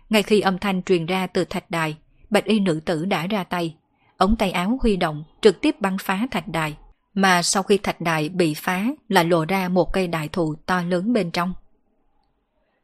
Ngay 0.09 0.23
khi 0.23 0.39
âm 0.39 0.57
thanh 0.57 0.83
truyền 0.83 1.05
ra 1.05 1.27
từ 1.27 1.45
thạch 1.45 1.71
đài, 1.71 1.97
bạch 2.29 2.45
y 2.45 2.59
nữ 2.59 2.81
tử 2.85 3.05
đã 3.05 3.27
ra 3.27 3.43
tay. 3.43 3.75
Ống 4.17 4.35
tay 4.35 4.51
áo 4.51 4.77
huy 4.81 4.97
động, 4.97 5.23
trực 5.41 5.61
tiếp 5.61 5.75
bắn 5.81 5.97
phá 5.97 6.27
thạch 6.31 6.47
đài. 6.47 6.77
Mà 7.15 7.43
sau 7.43 7.63
khi 7.63 7.77
thạch 7.77 8.01
đài 8.01 8.29
bị 8.29 8.53
phá, 8.53 8.85
lại 9.09 9.25
lộ 9.25 9.45
ra 9.45 9.69
một 9.69 9.93
cây 9.93 10.07
đại 10.07 10.27
thụ 10.27 10.55
to 10.65 10.81
lớn 10.81 11.13
bên 11.13 11.31
trong. 11.31 11.53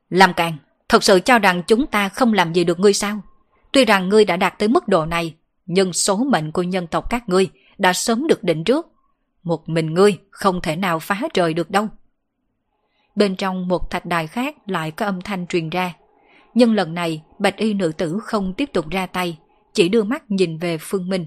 Làm 0.10 0.34
càng, 0.34 0.58
thật 0.90 1.04
sự 1.04 1.20
cho 1.20 1.40
rằng 1.40 1.64
chúng 1.68 1.88
ta 1.88 2.10
không 2.10 2.34
làm 2.34 2.54
gì 2.54 2.64
được 2.64 2.80
ngươi 2.80 2.94
sao? 2.94 3.22
Tuy 3.72 3.86
rằng 3.86 4.10
ngươi 4.10 4.26
đã 4.26 4.38
đạt 4.38 4.60
tới 4.60 4.70
mức 4.70 4.88
độ 4.88 5.06
này, 5.06 5.36
nhưng 5.66 5.94
số 5.94 6.18
mệnh 6.18 6.52
của 6.52 6.64
nhân 6.64 6.88
tộc 6.88 7.10
các 7.10 7.30
ngươi 7.30 7.50
đã 7.78 7.94
sớm 7.94 8.28
được 8.28 8.44
định 8.44 8.64
trước. 8.64 8.88
Một 9.44 9.70
mình 9.70 9.94
ngươi 9.94 10.18
không 10.30 10.62
thể 10.62 10.76
nào 10.76 11.00
phá 11.00 11.22
trời 11.34 11.54
được 11.54 11.70
đâu. 11.70 11.88
Bên 13.16 13.36
trong 13.36 13.68
một 13.68 13.90
thạch 13.90 14.06
đài 14.06 14.28
khác 14.28 14.56
lại 14.66 14.92
có 14.92 15.06
âm 15.06 15.22
thanh 15.22 15.48
truyền 15.48 15.70
ra. 15.70 15.94
Nhưng 16.54 16.74
lần 16.74 16.94
này 16.94 17.24
bạch 17.40 17.58
y 17.58 17.74
nữ 17.74 17.92
tử 17.98 18.20
không 18.24 18.54
tiếp 18.54 18.70
tục 18.74 18.90
ra 18.90 19.06
tay, 19.06 19.38
chỉ 19.74 19.90
đưa 19.90 20.04
mắt 20.04 20.32
nhìn 20.32 20.58
về 20.58 20.78
Phương 20.80 21.10
Minh. 21.10 21.26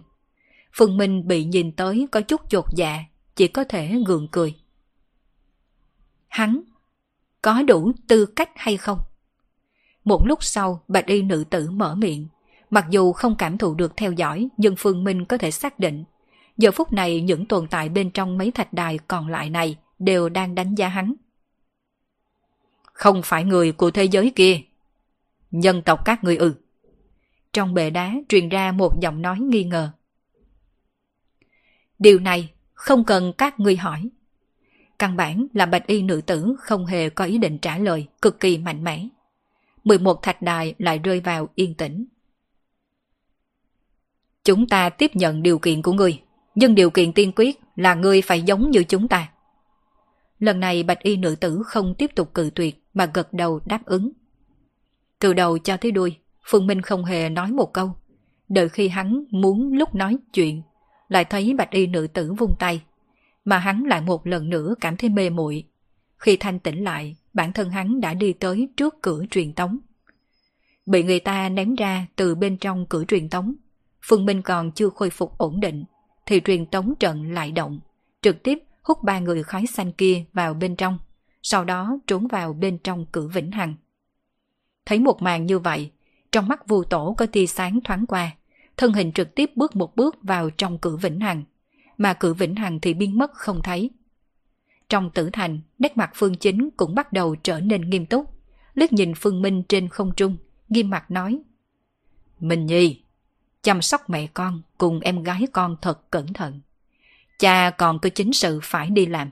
Phương 0.77 0.97
Minh 0.97 1.29
bị 1.29 1.45
nhìn 1.45 1.73
tới 1.73 2.07
có 2.13 2.21
chút 2.21 2.41
chột 2.51 2.65
dạ, 2.77 3.05
chỉ 3.37 3.49
có 3.49 3.65
thể 3.65 3.97
gượng 4.07 4.29
cười. 4.29 4.55
Hắn 6.29 6.61
có 7.43 7.63
đủ 7.63 7.93
tư 8.09 8.27
cách 8.27 8.51
hay 8.55 8.77
không? 8.77 8.99
Một 10.05 10.27
lúc 10.27 10.45
sau, 10.45 10.85
bạch 10.89 11.07
y 11.07 11.23
nữ 11.23 11.45
tử 11.51 11.71
mở 11.71 11.95
miệng. 11.95 12.29
Mặc 12.71 12.87
dù 12.91 13.13
không 13.13 13.37
cảm 13.39 13.59
thụ 13.59 13.75
được 13.75 13.97
theo 13.97 14.13
dõi, 14.13 14.49
nhưng 14.57 14.75
Phương 14.79 15.05
Minh 15.05 15.25
có 15.25 15.39
thể 15.39 15.51
xác 15.51 15.79
định. 15.79 16.05
Giờ 16.57 16.71
phút 16.71 16.93
này 16.93 17.21
những 17.21 17.47
tồn 17.47 17.69
tại 17.69 17.89
bên 17.89 18.11
trong 18.11 18.39
mấy 18.39 18.51
thạch 18.51 18.73
đài 18.73 18.99
còn 19.09 19.29
lại 19.29 19.51
này 19.51 19.77
đều 19.99 20.29
đang 20.29 20.55
đánh 20.55 20.75
giá 20.75 20.89
hắn. 20.89 21.15
Không 22.93 23.23
phải 23.25 23.45
người 23.45 23.73
của 23.73 23.91
thế 23.91 24.05
giới 24.05 24.33
kia. 24.37 24.61
Nhân 25.51 25.83
tộc 25.83 26.05
các 26.05 26.25
người 26.25 26.37
ư. 26.37 26.55
Trong 27.53 27.75
bệ 27.75 27.91
đá 27.91 28.15
truyền 28.29 28.49
ra 28.49 28.73
một 28.73 29.01
giọng 29.01 29.23
nói 29.23 29.39
nghi 29.41 29.65
ngờ. 29.65 29.93
Điều 31.99 32.19
này 32.19 32.51
không 32.73 33.05
cần 33.05 33.33
các 33.39 33.61
ngươi 33.61 33.77
hỏi. 33.77 34.09
Căn 34.99 35.17
bản 35.17 35.47
là 35.53 35.67
bạch 35.67 35.87
y 35.87 36.03
nữ 36.03 36.21
tử 36.27 36.57
không 36.59 36.87
hề 36.87 37.11
có 37.11 37.25
ý 37.25 37.39
định 37.39 37.59
trả 37.59 37.79
lời, 37.79 38.07
cực 38.23 38.41
kỳ 38.41 38.59
mạnh 38.59 38.85
mẽ. 38.85 39.09
11 39.85 40.23
thạch 40.23 40.43
đài 40.43 40.75
lại 40.79 40.99
rơi 40.99 41.21
vào 41.21 41.49
yên 41.55 41.75
tĩnh. 41.75 42.05
Chúng 44.45 44.67
ta 44.67 44.91
tiếp 44.91 45.11
nhận 45.15 45.43
điều 45.43 45.59
kiện 45.59 45.83
của 45.83 45.93
ngươi, 45.93 46.21
nhưng 46.55 46.75
điều 46.75 46.91
kiện 46.91 47.13
tiên 47.13 47.33
quyết 47.37 47.61
là 47.77 47.95
ngươi 47.95 48.23
phải 48.23 48.43
giống 48.43 48.71
như 48.71 48.85
chúng 48.85 49.09
ta. 49.09 49.29
Lần 50.39 50.61
này 50.61 50.83
bạch 50.83 51.03
y 51.03 51.17
nữ 51.17 51.37
tử 51.41 51.63
không 51.67 51.95
tiếp 51.95 52.11
tục 52.15 52.35
cự 52.35 52.51
tuyệt 52.55 52.85
mà 52.95 53.11
gật 53.15 53.33
đầu 53.33 53.61
đáp 53.67 53.85
ứng. 53.85 54.11
Từ 55.19 55.33
đầu 55.33 55.59
cho 55.59 55.77
tới 55.77 55.91
đuôi, 55.91 56.17
Phương 56.47 56.67
Minh 56.67 56.83
không 56.83 57.05
hề 57.05 57.29
nói 57.29 57.53
một 57.53 57.73
câu. 57.73 57.93
Đợi 58.49 58.69
khi 58.69 58.89
hắn 58.89 59.25
muốn 59.31 59.73
lúc 59.73 59.95
nói 59.95 60.17
chuyện, 60.33 60.63
lại 61.15 61.25
thấy 61.25 61.55
bạch 61.55 61.71
y 61.71 61.87
nữ 61.87 62.07
tử 62.07 62.33
vung 62.33 62.55
tay. 62.59 62.83
Mà 63.45 63.59
hắn 63.59 63.85
lại 63.85 64.01
một 64.01 64.27
lần 64.27 64.51
nữa 64.51 64.75
cảm 64.81 64.97
thấy 64.97 65.11
mê 65.11 65.31
muội. 65.31 65.65
Khi 66.17 66.37
thanh 66.37 66.59
tỉnh 66.59 66.85
lại, 66.85 67.17
bản 67.35 67.53
thân 67.53 67.71
hắn 67.71 68.01
đã 68.01 68.15
đi 68.15 68.33
tới 68.33 68.69
trước 68.77 68.95
cửa 69.03 69.25
truyền 69.31 69.53
tống. 69.53 69.79
Bị 70.87 71.03
người 71.03 71.21
ta 71.21 71.49
ném 71.49 71.75
ra 71.75 72.07
từ 72.17 72.35
bên 72.35 72.57
trong 72.57 72.87
cửa 72.87 73.05
truyền 73.05 73.29
tống. 73.29 73.55
Phương 74.03 74.27
Minh 74.27 74.43
còn 74.43 74.73
chưa 74.73 74.89
khôi 74.89 75.11
phục 75.11 75.39
ổn 75.39 75.61
định, 75.61 75.85
thì 76.27 76.41
truyền 76.45 76.67
tống 76.67 76.95
trận 77.01 77.33
lại 77.33 77.53
động, 77.53 77.81
trực 78.23 78.43
tiếp 78.43 78.59
hút 78.83 79.03
ba 79.03 79.19
người 79.19 79.43
khói 79.43 79.67
xanh 79.67 79.93
kia 79.93 80.25
vào 80.33 80.55
bên 80.55 80.77
trong, 80.77 80.99
sau 81.43 81.65
đó 81.65 81.99
trốn 82.07 82.27
vào 82.27 82.53
bên 82.53 82.79
trong 82.79 83.07
cửa 83.13 83.27
vĩnh 83.27 83.51
hằng. 83.51 83.75
Thấy 84.87 84.99
một 84.99 85.23
màn 85.23 85.47
như 85.47 85.59
vậy, 85.59 85.91
trong 86.33 86.49
mắt 86.49 86.69
vu 86.69 86.85
tổ 86.85 87.15
có 87.19 87.27
tia 87.27 87.47
sáng 87.47 87.81
thoáng 87.85 88.07
qua, 88.07 88.31
thân 88.77 88.93
hình 88.93 89.13
trực 89.13 89.35
tiếp 89.35 89.51
bước 89.57 89.77
một 89.77 89.97
bước 89.97 90.17
vào 90.23 90.51
trong 90.51 90.79
cửa 90.79 90.97
vĩnh 90.97 91.21
hằng, 91.21 91.45
mà 91.99 92.15
cửa 92.15 92.35
vĩnh 92.35 92.55
hằng 92.55 92.81
thì 92.81 92.95
biến 92.95 93.19
mất 93.19 93.33
không 93.35 93.63
thấy. 93.63 93.91
Trong 94.89 95.11
tử 95.11 95.31
thành, 95.33 95.61
nét 95.79 95.97
mặt 95.97 96.11
Phương 96.15 96.35
Chính 96.35 96.71
cũng 96.77 96.95
bắt 96.95 97.13
đầu 97.13 97.37
trở 97.37 97.61
nên 97.61 97.91
nghiêm 97.91 98.07
túc, 98.07 98.31
liếc 98.75 98.93
nhìn 98.93 99.13
Phương 99.17 99.43
Minh 99.43 99.63
trên 99.69 99.89
không 99.89 100.13
trung, 100.17 100.37
nghiêm 100.69 100.91
mặt 100.91 101.11
nói. 101.11 101.39
Minh 102.41 102.67
Nhi, 102.67 103.03
chăm 103.63 103.83
sóc 103.83 104.11
mẹ 104.11 104.27
con 104.35 104.63
cùng 104.79 105.01
em 105.01 105.23
gái 105.23 105.47
con 105.53 105.77
thật 105.83 106.11
cẩn 106.11 106.33
thận. 106.33 106.61
Cha 107.39 107.71
còn 107.71 107.99
có 107.99 108.09
chính 108.09 108.33
sự 108.33 108.61
phải 108.63 108.91
đi 108.91 109.07
làm. 109.07 109.31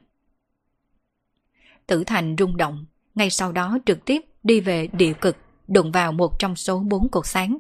Tử 1.87 2.05
Thành 2.05 2.37
rung 2.39 2.57
động, 2.57 2.85
ngay 3.15 3.31
sau 3.31 3.53
đó 3.53 3.79
trực 3.87 4.05
tiếp 4.05 4.23
đi 4.43 4.61
về 4.61 4.87
địa 4.87 5.13
cực, 5.13 5.37
đụng 5.69 5.93
vào 5.93 6.13
một 6.13 6.39
trong 6.39 6.57
số 6.57 6.79
bốn 6.79 7.09
cột 7.09 7.27
sáng. 7.27 7.59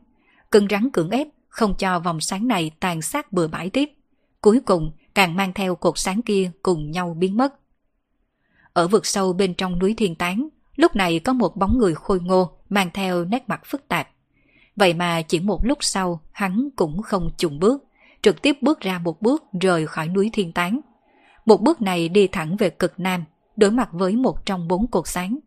Cưng 0.50 0.66
rắn 0.70 0.90
cưỡng 0.90 1.10
ép, 1.10 1.28
không 1.52 1.74
cho 1.74 1.98
vòng 1.98 2.20
sáng 2.20 2.48
này 2.48 2.70
tàn 2.80 3.02
sát 3.02 3.32
bừa 3.32 3.48
bãi 3.48 3.70
tiếp. 3.70 3.90
Cuối 4.40 4.60
cùng 4.60 4.92
càng 5.14 5.36
mang 5.36 5.52
theo 5.52 5.74
cột 5.74 5.98
sáng 5.98 6.22
kia 6.22 6.50
cùng 6.62 6.90
nhau 6.90 7.16
biến 7.18 7.36
mất. 7.36 7.54
Ở 8.72 8.88
vực 8.88 9.06
sâu 9.06 9.32
bên 9.32 9.54
trong 9.54 9.78
núi 9.78 9.94
thiên 9.96 10.14
tán, 10.14 10.48
lúc 10.76 10.96
này 10.96 11.18
có 11.18 11.32
một 11.32 11.56
bóng 11.56 11.78
người 11.78 11.94
khôi 11.94 12.20
ngô 12.20 12.58
mang 12.68 12.90
theo 12.94 13.24
nét 13.24 13.44
mặt 13.46 13.60
phức 13.64 13.88
tạp. 13.88 14.08
Vậy 14.76 14.94
mà 14.94 15.22
chỉ 15.22 15.40
một 15.40 15.66
lúc 15.66 15.78
sau 15.80 16.20
hắn 16.32 16.68
cũng 16.76 17.02
không 17.02 17.30
chùng 17.36 17.58
bước, 17.58 17.84
trực 18.22 18.42
tiếp 18.42 18.56
bước 18.60 18.80
ra 18.80 18.98
một 18.98 19.22
bước 19.22 19.44
rời 19.60 19.86
khỏi 19.86 20.08
núi 20.08 20.30
thiên 20.32 20.52
tán. 20.52 20.80
Một 21.46 21.60
bước 21.60 21.82
này 21.82 22.08
đi 22.08 22.26
thẳng 22.26 22.56
về 22.56 22.70
cực 22.70 23.00
nam, 23.00 23.24
đối 23.56 23.70
mặt 23.70 23.88
với 23.92 24.16
một 24.16 24.46
trong 24.46 24.68
bốn 24.68 24.86
cột 24.86 25.08
sáng. 25.08 25.38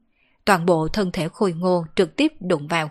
Toàn 0.45 0.65
bộ 0.65 0.87
thân 0.87 1.11
thể 1.11 1.29
khôi 1.29 1.53
ngô 1.53 1.85
trực 1.95 2.15
tiếp 2.15 2.33
đụng 2.39 2.67
vào. 2.67 2.89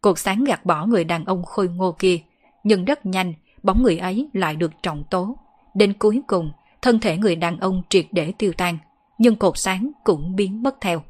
Cột 0.00 0.18
sáng 0.18 0.44
gạt 0.44 0.64
bỏ 0.64 0.86
người 0.86 1.04
đàn 1.04 1.24
ông 1.24 1.44
khôi 1.44 1.68
ngô 1.68 1.92
kia, 1.98 2.18
nhưng 2.64 2.84
rất 2.84 3.06
nhanh, 3.06 3.34
bóng 3.62 3.82
người 3.82 3.98
ấy 3.98 4.28
lại 4.32 4.56
được 4.56 4.72
trọng 4.82 5.04
tố. 5.10 5.38
Đến 5.74 5.92
cuối 5.92 6.22
cùng, 6.26 6.52
thân 6.82 7.00
thể 7.00 7.16
người 7.16 7.36
đàn 7.36 7.60
ông 7.60 7.82
triệt 7.88 8.06
để 8.10 8.32
tiêu 8.38 8.52
tan, 8.52 8.78
nhưng 9.18 9.36
cột 9.36 9.58
sáng 9.58 9.90
cũng 10.04 10.36
biến 10.36 10.62
mất 10.62 10.76
theo. 10.80 11.02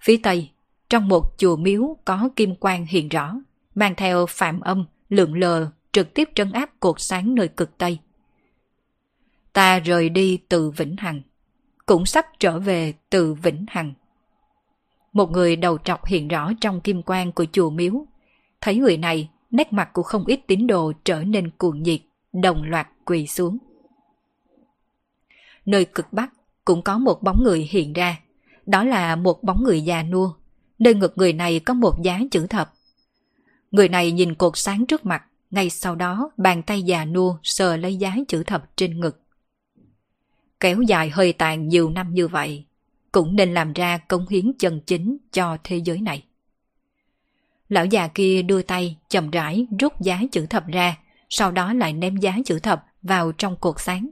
Phía 0.00 0.20
tây, 0.22 0.50
trong 0.90 1.08
một 1.08 1.38
chùa 1.38 1.56
miếu 1.56 1.96
có 2.04 2.28
kim 2.36 2.54
quang 2.54 2.86
hiện 2.86 3.08
rõ, 3.08 3.34
mang 3.74 3.94
theo 3.96 4.26
phạm 4.26 4.60
âm, 4.60 4.86
lượng 5.08 5.38
lờ, 5.38 5.70
trực 5.92 6.14
tiếp 6.14 6.28
trấn 6.34 6.52
áp 6.52 6.70
cột 6.80 7.00
sáng 7.00 7.34
nơi 7.34 7.48
cực 7.48 7.78
tây. 7.78 7.98
Ta 9.52 9.78
rời 9.78 10.08
đi 10.08 10.38
từ 10.48 10.70
Vĩnh 10.70 10.96
Hằng, 10.96 11.22
cũng 11.86 12.06
sắp 12.06 12.26
trở 12.38 12.58
về 12.58 12.94
từ 13.10 13.34
Vĩnh 13.34 13.66
Hằng. 13.68 13.92
Một 15.12 15.30
người 15.30 15.56
đầu 15.56 15.78
trọc 15.78 16.06
hiện 16.06 16.28
rõ 16.28 16.52
trong 16.60 16.80
kim 16.80 17.02
quang 17.02 17.32
của 17.32 17.46
chùa 17.52 17.70
miếu. 17.70 18.06
Thấy 18.60 18.76
người 18.76 18.96
này, 18.96 19.28
nét 19.50 19.72
mặt 19.72 19.90
của 19.92 20.02
không 20.02 20.24
ít 20.26 20.40
tín 20.46 20.66
đồ 20.66 20.92
trở 21.04 21.24
nên 21.24 21.50
cuồng 21.50 21.82
nhiệt, 21.82 22.00
đồng 22.32 22.62
loạt 22.62 22.88
quỳ 23.04 23.26
xuống. 23.26 23.58
Nơi 25.66 25.84
cực 25.84 26.12
bắc 26.12 26.32
cũng 26.64 26.82
có 26.82 26.98
một 26.98 27.22
bóng 27.22 27.42
người 27.44 27.68
hiện 27.70 27.92
ra. 27.92 28.20
Đó 28.66 28.84
là 28.84 29.16
một 29.16 29.42
bóng 29.42 29.64
người 29.64 29.80
già 29.80 30.02
nua. 30.02 30.32
Nơi 30.78 30.94
ngực 30.94 31.12
người 31.16 31.32
này 31.32 31.60
có 31.60 31.74
một 31.74 32.02
giá 32.02 32.20
chữ 32.30 32.46
thập. 32.46 32.72
Người 33.70 33.88
này 33.88 34.12
nhìn 34.12 34.34
cột 34.34 34.52
sáng 34.56 34.86
trước 34.86 35.06
mặt, 35.06 35.24
ngay 35.50 35.70
sau 35.70 35.94
đó 35.94 36.30
bàn 36.36 36.62
tay 36.62 36.82
già 36.82 37.04
nua 37.04 37.36
sờ 37.42 37.76
lấy 37.76 37.96
giá 37.96 38.16
chữ 38.28 38.42
thập 38.42 38.76
trên 38.76 39.00
ngực. 39.00 39.20
Kéo 40.60 40.82
dài 40.82 41.10
hơi 41.10 41.32
tàn 41.32 41.68
nhiều 41.68 41.90
năm 41.90 42.14
như 42.14 42.28
vậy, 42.28 42.64
cũng 43.12 43.36
nên 43.36 43.54
làm 43.54 43.72
ra 43.72 43.98
công 43.98 44.28
hiến 44.28 44.52
chân 44.58 44.80
chính 44.86 45.16
cho 45.32 45.56
thế 45.64 45.76
giới 45.76 46.00
này. 46.00 46.24
Lão 47.68 47.84
già 47.86 48.08
kia 48.08 48.42
đưa 48.42 48.62
tay 48.62 48.96
chậm 49.08 49.30
rãi 49.30 49.66
rút 49.78 50.00
giá 50.00 50.20
chữ 50.32 50.46
thập 50.46 50.66
ra, 50.66 50.96
sau 51.28 51.50
đó 51.52 51.72
lại 51.72 51.92
ném 51.92 52.16
giá 52.16 52.36
chữ 52.44 52.58
thập 52.58 52.84
vào 53.02 53.32
trong 53.32 53.56
cột 53.56 53.74
sáng. 53.78 54.08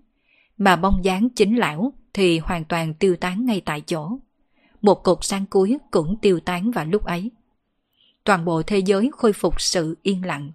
Mà 0.59 0.77
bông 0.77 1.05
dáng 1.05 1.29
chính 1.31 1.57
lão 1.57 1.93
thì 2.15 2.39
hoàn 2.39 2.65
toàn 2.65 2.95
tiêu 2.95 3.17
tán 3.17 3.47
ngay 3.47 3.61
tại 3.61 3.81
chỗ. 3.81 4.19
Một 4.83 4.95
cột 4.95 5.19
sáng 5.21 5.47
cuối 5.47 5.79
cũng 5.91 6.17
tiêu 6.23 6.41
tán 6.41 6.71
vào 6.71 6.85
lúc 6.85 7.05
ấy. 7.05 7.31
Toàn 8.25 8.45
bộ 8.45 8.63
thế 8.63 8.79
giới 8.79 9.11
khôi 9.13 9.33
phục 9.33 9.61
sự 9.61 9.97
yên 10.03 10.25
lặng. 10.25 10.53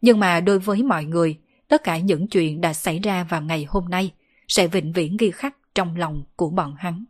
Nhưng 0.00 0.20
mà 0.20 0.40
đối 0.40 0.58
với 0.58 0.82
mọi 0.82 1.04
người, 1.04 1.38
tất 1.68 1.84
cả 1.84 1.98
những 1.98 2.26
chuyện 2.28 2.60
đã 2.60 2.72
xảy 2.72 2.98
ra 2.98 3.24
vào 3.24 3.42
ngày 3.42 3.66
hôm 3.68 3.88
nay 3.88 4.12
sẽ 4.48 4.66
vĩnh 4.66 4.92
viễn 4.92 5.16
ghi 5.16 5.30
khắc 5.30 5.56
trong 5.74 5.96
lòng 5.96 6.24
của 6.36 6.50
bọn 6.50 6.74
hắn. 6.78 7.04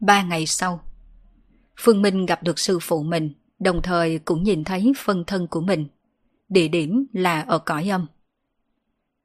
Ba 0.00 0.22
ngày 0.22 0.46
sau, 0.46 0.80
Phương 1.76 2.02
Minh 2.02 2.26
gặp 2.26 2.42
được 2.42 2.58
sư 2.58 2.78
phụ 2.82 3.02
mình, 3.02 3.32
đồng 3.58 3.82
thời 3.82 4.18
cũng 4.18 4.42
nhìn 4.42 4.64
thấy 4.64 4.92
phân 4.96 5.24
thân 5.24 5.46
của 5.46 5.60
mình. 5.60 5.86
Địa 6.48 6.68
điểm 6.68 7.06
là 7.12 7.40
ở 7.40 7.58
cõi 7.58 7.90
âm. 7.90 8.06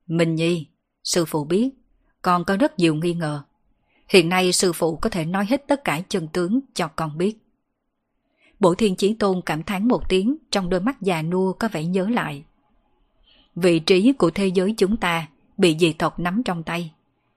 Minh 0.08 0.36
Nhi, 0.36 0.68
sư 1.04 1.26
phụ 1.26 1.44
biết, 1.44 1.70
con 2.22 2.46
có 2.46 2.58
rất 2.58 2.80
nhiều 2.80 2.96
nghi 2.96 3.14
ngờ. 3.14 3.44
Hiện 4.08 4.30
nay 4.30 4.52
sư 4.52 4.74
phụ 4.74 4.96
có 4.96 5.10
thể 5.10 5.26
nói 5.26 5.46
hết 5.50 5.68
tất 5.68 5.84
cả 5.84 6.02
chân 6.10 6.28
tướng 6.28 6.60
cho 6.74 6.88
con 6.88 7.18
biết. 7.18 7.38
Bổ 8.60 8.76
Thiên 8.76 8.96
Chí 8.96 9.14
Tôn 9.14 9.42
cảm 9.46 9.64
thán 9.64 9.88
một 9.88 10.10
tiếng 10.10 10.38
trong 10.52 10.70
đôi 10.70 10.80
mắt 10.80 11.02
già 11.02 11.22
nua 11.22 11.54
có 11.54 11.70
vẻ 11.72 11.84
nhớ 11.84 12.10
lại. 12.10 12.44
Vị 13.56 13.80
trí 13.80 14.14
của 14.14 14.32
thế 14.32 14.48
giới 14.48 14.74
chúng 14.78 14.98
ta 14.98 15.28
bị 15.58 15.78
dị 15.80 15.94
tộc 15.94 16.20
nắm 16.20 16.42
trong 16.46 16.64
tay, 16.64 16.92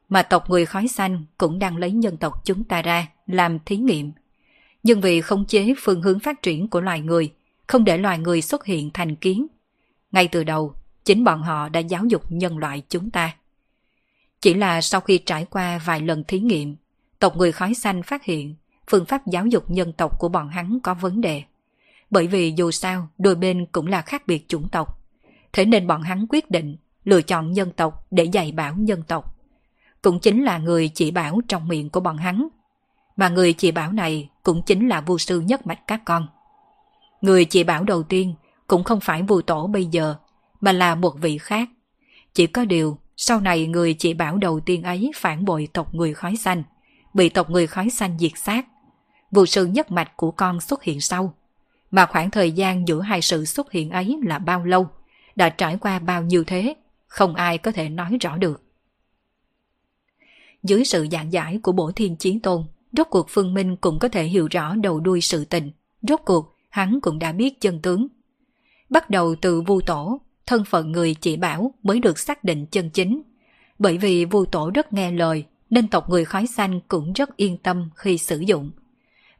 mà 0.09 0.23
tộc 0.23 0.51
người 0.51 0.67
khói 0.67 0.89
xanh 0.89 1.25
cũng 1.39 1.59
đang 1.59 1.77
lấy 1.77 1.91
nhân 1.91 2.17
tộc 2.17 2.45
chúng 2.45 2.65
ta 2.65 2.83
ra 2.83 3.09
làm 3.27 3.59
thí 3.65 3.77
nghiệm. 3.77 4.13
Nhưng 4.83 5.01
vì 5.01 5.21
khống 5.21 5.47
chế 5.47 5.75
phương 5.79 6.03
hướng 6.03 6.21
phát 6.21 6.43
triển 6.43 6.69
của 6.69 6.81
loài 6.81 7.01
người, 7.01 7.33
không 7.67 7.85
để 7.85 7.99
loài 7.99 8.19
người 8.19 8.43
xuất 8.43 8.65
hiện 8.65 8.91
thành 8.95 9.17
kiến. 9.17 9.47
Ngay 10.13 10.29
từ 10.29 10.45
đầu, 10.45 10.75
chính 11.05 11.25
bọn 11.25 11.43
họ 11.43 11.69
đã 11.69 11.81
giáo 11.81 12.05
dục 12.05 12.23
nhân 12.29 12.59
loại 12.59 12.83
chúng 12.89 13.11
ta. 13.11 13.37
Chỉ 14.41 14.55
là 14.55 14.81
sau 14.81 15.01
khi 15.01 15.19
trải 15.19 15.45
qua 15.45 15.79
vài 15.85 16.01
lần 16.01 16.25
thí 16.25 16.41
nghiệm, 16.41 16.77
tộc 17.19 17.37
người 17.37 17.53
khói 17.53 17.75
xanh 17.75 18.03
phát 18.03 18.25
hiện 18.25 18.55
phương 18.91 19.05
pháp 19.05 19.27
giáo 19.27 19.47
dục 19.47 19.71
nhân 19.71 19.93
tộc 19.93 20.19
của 20.19 20.29
bọn 20.29 20.49
hắn 20.49 20.79
có 20.83 20.95
vấn 20.95 21.21
đề. 21.21 21.43
Bởi 22.11 22.27
vì 22.27 22.55
dù 22.57 22.71
sao, 22.71 23.09
đôi 23.19 23.35
bên 23.35 23.67
cũng 23.73 23.87
là 23.87 24.03
khác 24.03 24.27
biệt 24.27 24.49
chủng 24.49 24.69
tộc. 24.69 25.01
Thế 25.53 25.65
nên 25.65 25.87
bọn 25.87 26.03
hắn 26.03 26.27
quyết 26.29 26.51
định 26.51 26.77
lựa 27.05 27.23
chọn 27.23 27.53
nhân 27.53 27.71
tộc 27.77 28.07
để 28.11 28.25
dạy 28.25 28.53
bảo 28.53 28.75
nhân 28.79 29.03
tộc. 29.09 29.37
Cũng 30.03 30.21
chính 30.21 30.45
là 30.45 30.59
người 30.59 30.89
chỉ 30.89 31.11
bảo 31.11 31.41
trong 31.49 31.69
miệng 31.69 31.91
của 31.91 32.01
bọn 32.01 32.17
hắn. 32.17 32.49
Mà 33.17 33.29
người 33.29 33.53
chị 33.53 33.71
bảo 33.71 33.93
này 33.93 34.29
cũng 34.43 34.63
chính 34.63 34.89
là 34.89 35.01
vu 35.01 35.19
sư 35.19 35.41
nhất 35.41 35.67
mạch 35.67 35.87
các 35.87 36.03
con. 36.05 36.27
Người 37.21 37.45
chị 37.45 37.65
bảo 37.65 37.85
đầu 37.85 38.03
tiên 38.03 38.35
cũng 38.67 38.85
không 38.85 39.01
phải 39.01 39.23
vu 39.23 39.43
tổ 39.43 39.67
bây 39.67 39.87
giờ, 39.87 40.17
mà 40.61 40.73
là 40.73 40.95
một 40.95 41.15
vị 41.21 41.39
khác. 41.39 41.69
Chỉ 42.35 42.47
có 42.47 42.65
điều, 42.65 42.99
sau 43.17 43.41
này 43.41 43.67
người 43.67 43.95
chị 43.95 44.15
bảo 44.15 44.37
đầu 44.37 44.61
tiên 44.61 44.83
ấy 44.83 45.11
phản 45.17 45.45
bội 45.45 45.69
tộc 45.73 45.95
người 45.95 46.15
khói 46.15 46.37
xanh, 46.37 46.63
bị 47.15 47.29
tộc 47.29 47.51
người 47.51 47.67
khói 47.67 47.91
xanh 47.91 48.19
diệt 48.19 48.33
sát. 48.37 48.67
Vụ 49.31 49.47
sự 49.47 49.67
nhất 49.67 49.91
mạch 49.91 50.17
của 50.17 50.31
con 50.31 50.61
xuất 50.61 50.83
hiện 50.83 51.01
sau. 51.01 51.35
Mà 51.91 52.07
khoảng 52.07 52.31
thời 52.31 52.53
gian 52.53 52.89
giữa 52.89 53.01
hai 53.01 53.23
sự 53.23 53.45
xuất 53.45 53.73
hiện 53.73 53.91
ấy 53.91 54.19
là 54.23 54.39
bao 54.39 54.65
lâu, 54.65 54.89
đã 55.37 55.49
trải 55.49 55.79
qua 55.81 55.99
bao 55.99 56.23
nhiêu 56.23 56.45
thế, 56.45 56.75
không 57.07 57.35
ai 57.35 57.59
có 57.59 57.73
thể 57.73 57.89
nói 57.89 58.17
rõ 58.21 58.37
được. 58.37 58.63
Dưới 60.63 60.85
sự 60.85 61.07
giảng 61.13 61.33
giải 61.33 61.59
của 61.63 61.73
bổ 61.73 61.93
thiên 61.93 62.17
chiến 62.17 62.41
tôn, 62.41 62.65
rốt 62.97 63.07
cuộc 63.11 63.27
Phương 63.31 63.55
Minh 63.55 63.77
cũng 63.77 63.99
có 63.99 64.09
thể 64.09 64.25
hiểu 64.25 64.49
rõ 64.51 64.75
đầu 64.75 65.01
đuôi 65.01 65.21
sự 65.21 65.45
tình. 65.45 65.71
Rốt 66.03 66.21
cuộc, 66.25 66.55
hắn 66.71 67.01
cũng 67.01 67.19
đã 67.19 67.33
biết 67.33 67.61
chân 67.61 67.83
tướng. 67.83 68.07
Bắt 68.91 69.11
đầu 69.11 69.35
từ 69.41 69.61
vu 69.61 69.81
tổ, 69.81 70.21
thân 70.47 70.65
phận 70.65 70.93
người 70.93 71.15
chỉ 71.15 71.37
bảo 71.37 71.75
mới 71.83 72.01
được 72.01 72.19
xác 72.19 72.45
định 72.45 72.67
chân 72.67 72.91
chính. 72.91 73.23
Bởi 73.79 73.99
vì 73.99 74.25
vu 74.25 74.45
tổ 74.45 74.71
rất 74.75 74.93
nghe 74.93 75.11
lời, 75.11 75.45
nên 75.71 75.89
tộc 75.89 76.11
người 76.11 76.25
khói 76.25 76.47
xanh 76.47 76.81
cũng 76.89 77.13
rất 77.13 77.37
yên 77.37 77.57
tâm 77.57 77.91
khi 77.95 78.19
sử 78.19 78.39
dụng. 78.39 78.71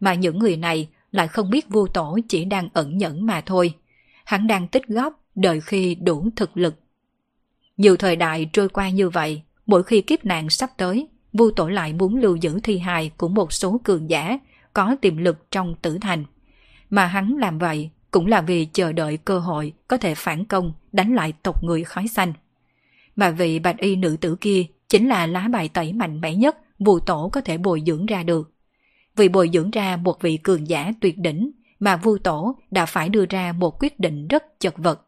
Mà 0.01 0.15
những 0.15 0.39
người 0.39 0.57
này 0.57 0.89
lại 1.11 1.29
không 1.29 1.51
biết 1.51 1.69
vu 1.69 1.87
tổ 1.87 2.19
chỉ 2.29 2.45
đang 2.45 2.69
ẩn 2.73 2.99
nhẫn 2.99 3.27
mà 3.27 3.41
thôi. 3.41 3.75
Hắn 4.25 4.47
đang 4.47 4.69
tích 4.69 4.87
góp 4.87 5.21
đợi 5.35 5.61
khi 5.61 5.95
đủ 5.95 6.29
thực 6.37 6.57
lực. 6.57 6.75
Nhiều 7.77 7.97
thời 7.97 8.17
đại 8.17 8.51
trôi 8.53 8.69
qua 8.69 8.91
như 8.91 9.09
vậy, 9.09 9.43
mỗi 9.67 9.83
khi 9.83 10.01
kiếp 10.01 10.25
nạn 10.25 10.51
sắp 10.51 10.71
tới, 10.77 11.09
vu 11.35 11.51
tổ 11.51 11.69
lại 11.69 11.93
muốn 11.93 12.17
lưu 12.17 12.37
giữ 12.37 12.61
thi 12.63 12.79
hài 12.79 13.11
của 13.17 13.29
một 13.29 13.53
số 13.53 13.81
cường 13.85 14.11
giả 14.11 14.39
có 14.73 14.97
tiềm 15.01 15.17
lực 15.17 15.51
trong 15.51 15.75
tử 15.83 15.99
thành. 16.01 16.25
Mà 16.91 17.07
hắn 17.07 17.37
làm 17.39 17.59
vậy 17.59 17.91
cũng 18.11 18.27
là 18.27 18.41
vì 18.41 18.65
chờ 18.65 18.93
đợi 18.93 19.17
cơ 19.17 19.39
hội 19.39 19.73
có 19.89 19.97
thể 19.97 20.15
phản 20.15 20.45
công 20.45 20.73
đánh 20.93 21.15
lại 21.15 21.33
tộc 21.43 21.65
người 21.65 21.85
khói 21.85 22.09
xanh. 22.09 22.33
Mà 23.17 23.31
vị 23.31 23.59
bạch 23.59 23.79
y 23.79 23.97
nữ 23.97 24.17
tử 24.21 24.37
kia 24.41 24.65
chính 24.89 25.09
là 25.09 25.27
lá 25.27 25.49
bài 25.49 25.69
tẩy 25.69 25.93
mạnh 25.93 26.21
mẽ 26.21 26.35
nhất 26.35 26.57
Vu 26.79 26.99
tổ 26.99 27.29
có 27.33 27.41
thể 27.41 27.59
bồi 27.59 27.83
dưỡng 27.87 28.07
ra 28.07 28.23
được. 28.23 28.53
Vì 29.17 29.29
bồi 29.29 29.51
dưỡng 29.53 29.71
ra 29.71 29.97
một 29.97 30.23
vị 30.23 30.37
cường 30.37 30.69
giả 30.69 30.93
tuyệt 31.01 31.19
đỉnh 31.19 31.51
mà 31.79 31.97
vu 31.97 32.19
tổ 32.19 32.57
đã 32.71 32.87
phải 32.87 33.09
đưa 33.09 33.25
ra 33.31 33.53
một 33.53 33.83
quyết 33.83 34.01
định 34.01 34.29
rất 34.29 34.61
chật 34.61 34.75
vật. 34.79 35.07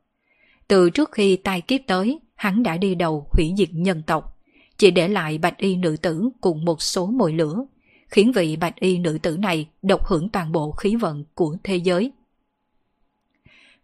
Từ 0.69 0.91
trước 0.91 1.13
khi 1.13 1.37
tai 1.37 1.61
kiếp 1.61 1.81
tới, 1.87 2.21
hắn 2.35 2.63
đã 2.63 2.77
đi 2.77 2.95
đầu 2.95 3.29
hủy 3.33 3.53
diệt 3.59 3.69
nhân 3.73 4.03
tộc, 4.07 4.36
chỉ 4.79 4.91
để 4.91 5.09
lại 5.09 5.39
bạch 5.39 5.59
y 5.59 5.77
nữ 5.77 5.97
tử 6.03 6.29
cùng 6.41 6.65
một 6.65 6.83
số 6.83 7.07
mồi 7.07 7.33
lửa, 7.33 7.65
khiến 8.09 8.33
vị 8.33 8.57
bạch 8.57 8.77
y 8.81 8.99
nữ 8.99 9.19
tử 9.23 9.37
này 9.37 9.69
độc 9.83 10.07
hưởng 10.07 10.29
toàn 10.29 10.53
bộ 10.53 10.71
khí 10.71 10.97
vận 10.97 11.25
của 11.35 11.57
thế 11.65 11.77
giới. 11.77 12.13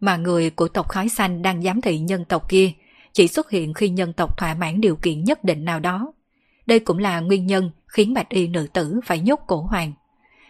Mà 0.01 0.17
người 0.17 0.51
của 0.51 0.69
tộc 0.69 0.89
khói 0.89 1.09
xanh 1.09 1.43
đang 1.43 1.62
giám 1.62 1.81
thị 1.81 1.99
nhân 1.99 2.25
tộc 2.25 2.49
kia 2.49 2.73
chỉ 3.12 3.29
xuất 3.29 3.51
hiện 3.51 3.75
khi 3.75 3.89
nhân 3.89 4.12
tộc 4.12 4.39
thỏa 4.39 4.55
mãn 4.55 4.81
điều 4.81 4.97
kiện 4.97 5.25
nhất 5.25 5.45
định 5.45 5.65
nào 5.65 5.81
đó. 5.81 6.12
Đây 6.67 6.79
cũng 6.79 6.99
là 6.99 7.21
nguyên 7.21 7.47
nhân 7.47 7.71
khiến 7.87 8.15
bạch 8.15 8.29
y 8.29 8.49
nữ 8.49 8.67
tử 8.73 9.01
phải 9.05 9.19
nhốt 9.21 9.41
cổ 9.47 9.61
hoàng. 9.61 9.93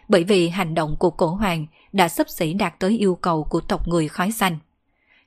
Bởi 0.09 0.23
vì 0.23 0.49
hành 0.49 0.75
động 0.75 0.95
của 0.99 1.09
cổ 1.09 1.27
hoàng 1.27 1.65
đã 1.93 2.09
sắp 2.09 2.29
xỉ 2.29 2.53
đạt 2.53 2.79
tới 2.79 2.97
yêu 2.97 3.15
cầu 3.15 3.43
của 3.43 3.61
tộc 3.61 3.87
người 3.87 4.07
khói 4.07 4.31
xanh. 4.31 4.57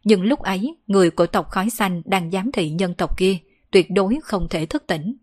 Nhưng 0.05 0.23
lúc 0.23 0.41
ấy, 0.41 0.77
người 0.87 1.11
của 1.11 1.27
tộc 1.27 1.51
khói 1.51 1.71
xanh 1.71 2.03
đang 2.05 2.31
giám 2.31 2.53
thị 2.53 2.71
nhân 2.71 2.95
tộc 2.95 3.19
kia 3.19 3.39
tuyệt 3.71 3.91
đối 3.91 4.19
không 4.23 4.47
thể 4.51 4.67
thức 4.67 4.85
tỉnh. 4.87 5.17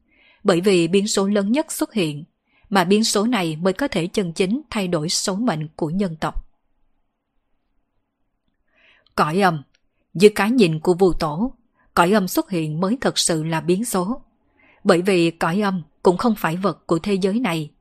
Bởi 0.43 0.61
vì 0.61 0.88
biến 0.88 1.07
số 1.07 1.27
lớn 1.27 1.51
nhất 1.51 1.72
xuất 1.72 1.93
hiện, 1.93 2.23
mà 2.69 2.83
biến 2.83 3.03
số 3.03 3.25
này 3.25 3.55
mới 3.55 3.73
có 3.73 3.88
thể 3.88 4.07
chân 4.07 4.33
chính 4.33 4.61
thay 4.69 4.88
đổi 4.88 5.09
số 5.09 5.35
mệnh 5.35 5.67
của 5.75 5.89
nhân 5.89 6.15
tộc. 6.19 6.45
Cõi 9.15 9.41
âm 9.41 9.63
Dưới 10.13 10.31
cái 10.35 10.51
nhìn 10.51 10.80
của 10.80 10.93
vua 10.93 11.13
tổ, 11.13 11.53
cõi 11.93 12.11
âm 12.11 12.27
xuất 12.27 12.49
hiện 12.49 12.80
mới 12.80 12.97
thật 13.01 13.17
sự 13.17 13.43
là 13.43 13.61
biến 13.61 13.85
số. 13.85 14.22
Bởi 14.83 15.01
vì 15.01 15.31
cõi 15.31 15.61
âm 15.61 15.83
cũng 16.03 16.17
không 16.17 16.35
phải 16.35 16.57
vật 16.57 16.88
của 16.88 16.99
thế 16.99 17.13
giới 17.13 17.39
này. 17.39 17.72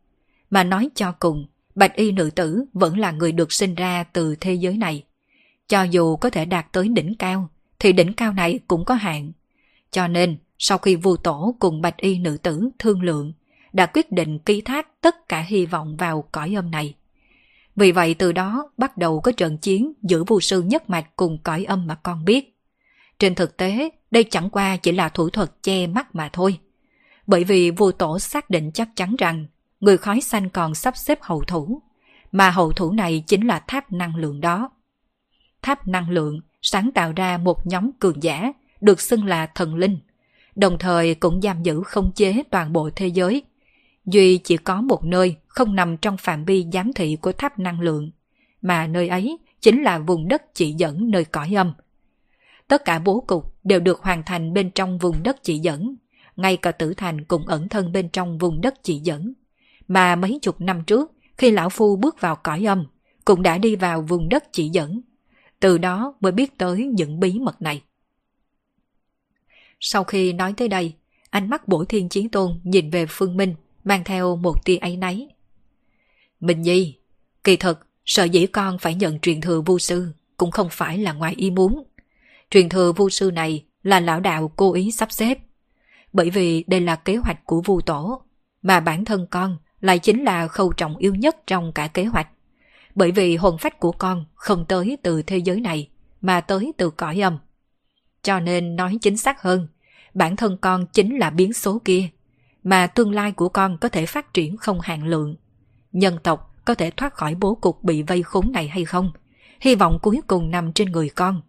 Mà 0.51 0.65
nói 0.65 0.89
cho 0.95 1.13
cùng, 1.13 1.47
bạch 1.75 1.95
y 1.95 2.13
nữ 2.13 2.31
tử 2.31 2.65
vẫn 2.73 2.99
là 2.99 3.11
người 3.11 3.33
được 3.33 3.53
sinh 3.53 3.75
ra 3.75 4.05
từ 4.05 4.37
thế 4.41 4.55
giới 4.55 4.77
này. 4.77 5.05
Cho 5.69 5.83
dù 5.83 6.17
có 6.17 6.31
thể 6.31 6.45
đạt 6.45 6.67
tới 6.73 6.89
đỉnh 6.89 7.15
cao, 7.19 7.49
thì 7.79 7.93
đỉnh 7.93 8.13
cao 8.13 8.33
này 8.33 8.61
cũng 8.69 8.85
có 8.85 8.95
hạn. 8.95 9.33
Cho 9.91 10.09
nên, 10.09 10.37
sau 10.65 10.79
khi 10.79 10.97
vua 10.97 11.17
tổ 11.17 11.55
cùng 11.59 11.81
bạch 11.81 11.97
y 11.97 12.19
nữ 12.19 12.37
tử 12.43 12.69
thương 12.79 13.03
lượng, 13.03 13.33
đã 13.73 13.87
quyết 13.87 14.13
định 14.13 14.39
ký 14.39 14.61
thác 14.61 15.01
tất 15.01 15.29
cả 15.29 15.41
hy 15.41 15.67
vọng 15.67 15.97
vào 15.97 16.25
cõi 16.33 16.57
âm 16.57 16.71
này. 16.71 16.95
Vì 17.77 17.93
vậy 17.93 18.15
từ 18.15 18.33
đó 18.33 18.71
bắt 18.77 18.97
đầu 18.97 19.21
có 19.21 19.33
trận 19.33 19.59
chiến 19.59 19.93
giữa 20.03 20.25
vua 20.25 20.41
sư 20.41 20.63
nhất 20.63 20.91
mạch 20.91 21.17
cùng 21.17 21.39
cõi 21.43 21.65
âm 21.65 21.87
mà 21.87 21.95
con 21.95 22.25
biết. 22.25 22.57
Trên 23.19 23.35
thực 23.35 23.57
tế, 23.57 23.89
đây 24.11 24.25
chẳng 24.25 24.51
qua 24.51 24.77
chỉ 24.77 24.93
là 24.93 25.09
thủ 25.09 25.31
thuật 25.31 25.63
che 25.63 25.87
mắt 25.87 26.15
mà 26.15 26.31
thôi. 26.33 26.59
Bởi 27.27 27.45
vì 27.45 27.71
vua 27.71 27.93
tổ 27.93 28.19
xác 28.19 28.51
định 28.51 28.71
chắc 28.73 28.89
chắn 28.97 29.17
rằng 29.19 29.47
người 29.81 29.97
khói 29.97 30.21
xanh 30.21 30.49
còn 30.49 30.75
sắp 30.75 30.97
xếp 30.97 31.19
hậu 31.23 31.43
thủ, 31.43 31.83
mà 32.33 32.51
hậu 32.51 32.73
thủ 32.73 32.93
này 32.93 33.25
chính 33.27 33.47
là 33.47 33.61
tháp 33.67 33.93
năng 33.93 34.17
lượng 34.17 34.41
đó. 34.41 34.71
Tháp 35.63 35.89
năng 35.89 36.11
lượng 36.11 36.41
sáng 36.63 36.91
tạo 36.95 37.13
ra 37.17 37.39
một 37.39 37.67
nhóm 37.67 37.91
cường 37.93 38.23
giả 38.23 38.53
được 38.81 39.01
xưng 39.01 39.27
là 39.27 39.47
thần 39.47 39.75
linh, 39.75 39.99
đồng 40.57 40.79
thời 40.79 41.15
cũng 41.15 41.43
giam 41.43 41.63
giữ 41.63 41.83
không 41.83 42.13
chế 42.15 42.43
toàn 42.51 42.73
bộ 42.73 42.91
thế 42.97 43.07
giới. 43.07 43.43
Duy 44.07 44.39
chỉ 44.39 44.57
có 44.57 44.81
một 44.81 45.05
nơi 45.05 45.37
không 45.47 45.75
nằm 45.75 45.97
trong 45.97 46.17
phạm 46.17 46.45
vi 46.45 46.67
giám 46.73 46.93
thị 46.93 47.17
của 47.17 47.33
tháp 47.33 47.59
năng 47.59 47.81
lượng, 47.81 48.11
mà 48.63 48.87
nơi 48.87 49.09
ấy 49.09 49.39
chính 49.61 49.83
là 49.83 49.99
vùng 49.99 50.29
đất 50.29 50.43
chỉ 50.55 50.73
dẫn 50.73 51.11
nơi 51.11 51.25
cõi 51.25 51.57
âm. 51.57 51.73
Tất 52.69 52.85
cả 52.85 52.99
bố 52.99 53.25
cục 53.27 53.55
đều 53.65 53.81
được 53.81 54.01
hoàn 54.01 54.23
thành 54.27 54.53
bên 54.53 54.71
trong 54.71 54.99
vùng 54.99 55.23
đất 55.23 55.37
chỉ 55.43 55.59
dẫn, 55.59 55.95
ngay 56.37 56.57
cả 56.57 56.73
tử 56.73 56.95
thành 56.95 57.25
cũng 57.25 57.47
ẩn 57.47 57.69
thân 57.69 57.93
bên 57.93 58.09
trong 58.09 58.39
vùng 58.39 58.61
đất 58.61 58.75
chỉ 58.83 58.99
dẫn. 58.99 59.33
Mà 59.89 60.17
mấy 60.17 60.39
chục 60.43 60.61
năm 60.61 60.85
trước, 60.85 61.13
khi 61.39 61.51
lão 61.51 61.69
phu 61.69 61.97
bước 61.97 62.21
vào 62.21 62.37
cõi 62.37 62.67
âm, 62.67 62.87
cũng 63.25 63.43
đã 63.43 63.59
đi 63.59 63.77
vào 63.77 64.03
vùng 64.03 64.29
đất 64.29 64.45
chỉ 64.53 64.69
dẫn. 64.69 65.01
Từ 65.61 65.79
đó 65.79 66.15
mới 66.21 66.33
biết 66.33 66.59
tới 66.59 66.87
những 66.87 67.21
bí 67.21 67.39
mật 67.39 67.63
này. 67.63 67.83
Sau 69.85 70.05
khi 70.05 70.33
nói 70.33 70.55
tới 70.57 70.69
đây, 70.69 70.95
ánh 71.31 71.51
mắt 71.51 71.69
bổ 71.69 71.85
thiên 71.85 72.09
chiến 72.09 72.29
tôn 72.29 72.61
nhìn 72.65 72.91
về 72.91 73.07
Phương 73.09 73.37
Minh, 73.37 73.55
mang 73.85 74.05
theo 74.05 74.37
một 74.37 74.65
tia 74.65 74.77
ấy 74.77 74.97
náy. 74.97 75.29
Minh 76.41 76.63
Nhi, 76.63 76.99
kỳ 77.45 77.57
thật, 77.57 77.81
sợ 78.05 78.25
dĩ 78.25 78.47
con 78.47 78.79
phải 78.79 78.95
nhận 78.95 79.19
truyền 79.19 79.41
thừa 79.41 79.61
vu 79.61 79.79
sư 79.79 80.13
cũng 80.37 80.51
không 80.51 80.69
phải 80.71 80.99
là 80.99 81.13
ngoài 81.13 81.35
ý 81.37 81.51
muốn. 81.51 81.85
Truyền 82.51 82.69
thừa 82.69 82.93
vu 82.93 83.11
sư 83.11 83.31
này 83.31 83.65
là 83.83 84.01
lão 84.01 84.21
đạo 84.21 84.53
cố 84.57 84.73
ý 84.73 84.93
sắp 84.93 85.13
xếp. 85.13 85.39
Bởi 86.13 86.31
vì 86.31 86.65
đây 86.67 86.81
là 86.81 86.97
kế 86.97 87.17
hoạch 87.17 87.47
của 87.47 87.61
vu 87.61 87.81
tổ, 87.81 88.23
mà 88.63 88.81
bản 88.81 89.05
thân 89.05 89.27
con 89.31 89.57
lại 89.81 89.99
chính 89.99 90.25
là 90.25 90.49
khâu 90.49 90.73
trọng 90.73 90.97
yếu 90.97 91.15
nhất 91.15 91.37
trong 91.47 91.73
cả 91.73 91.87
kế 91.87 92.05
hoạch. 92.05 92.29
Bởi 92.95 93.11
vì 93.11 93.37
hồn 93.37 93.59
phách 93.59 93.81
của 93.81 93.93
con 93.93 94.25
không 94.35 94.65
tới 94.69 94.99
từ 95.03 95.23
thế 95.23 95.39
giới 95.39 95.61
này, 95.61 95.89
mà 96.21 96.41
tới 96.41 96.73
từ 96.79 96.91
cõi 96.91 97.21
âm. 97.21 97.39
Cho 98.23 98.41
nên 98.41 98.77
nói 98.77 98.99
chính 99.03 99.17
xác 99.17 99.43
hơn, 99.43 99.69
bản 100.15 100.37
thân 100.37 100.57
con 100.61 100.87
chính 100.87 101.17
là 101.17 101.31
biến 101.31 101.53
số 101.53 101.81
kia, 101.85 102.09
mà 102.65 102.87
tương 102.87 103.13
lai 103.13 103.33
của 103.33 103.49
con 103.49 103.79
có 103.79 103.89
thể 103.89 104.07
phát 104.07 104.35
triển 104.35 104.57
không 104.57 104.81
hạn 104.81 105.07
lượng. 105.07 105.37
Nhân 105.93 106.19
tộc 106.23 106.55
có 106.65 106.75
thể 106.75 106.91
thoát 106.91 107.15
khỏi 107.15 107.35
bố 107.35 107.55
cục 107.55 107.85
bị 107.85 108.03
vây 108.03 108.23
khốn 108.23 108.53
này 108.53 108.69
hay 108.69 108.85
không? 108.85 109.13
Hy 109.61 109.75
vọng 109.75 109.99
cuối 110.03 110.21
cùng 110.27 110.51
nằm 110.51 110.73
trên 110.73 110.93
người 110.93 111.09
con. 111.09 111.43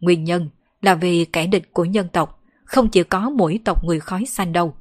Nguyên 0.00 0.24
nhân 0.24 0.48
là 0.82 0.94
vì 0.94 1.24
kẻ 1.24 1.46
địch 1.46 1.72
của 1.72 1.84
nhân 1.84 2.08
tộc 2.08 2.42
không 2.64 2.88
chỉ 2.88 3.02
có 3.02 3.30
mỗi 3.30 3.60
tộc 3.64 3.84
người 3.84 4.00
khói 4.00 4.24
xanh 4.26 4.52
đâu. 4.52 4.74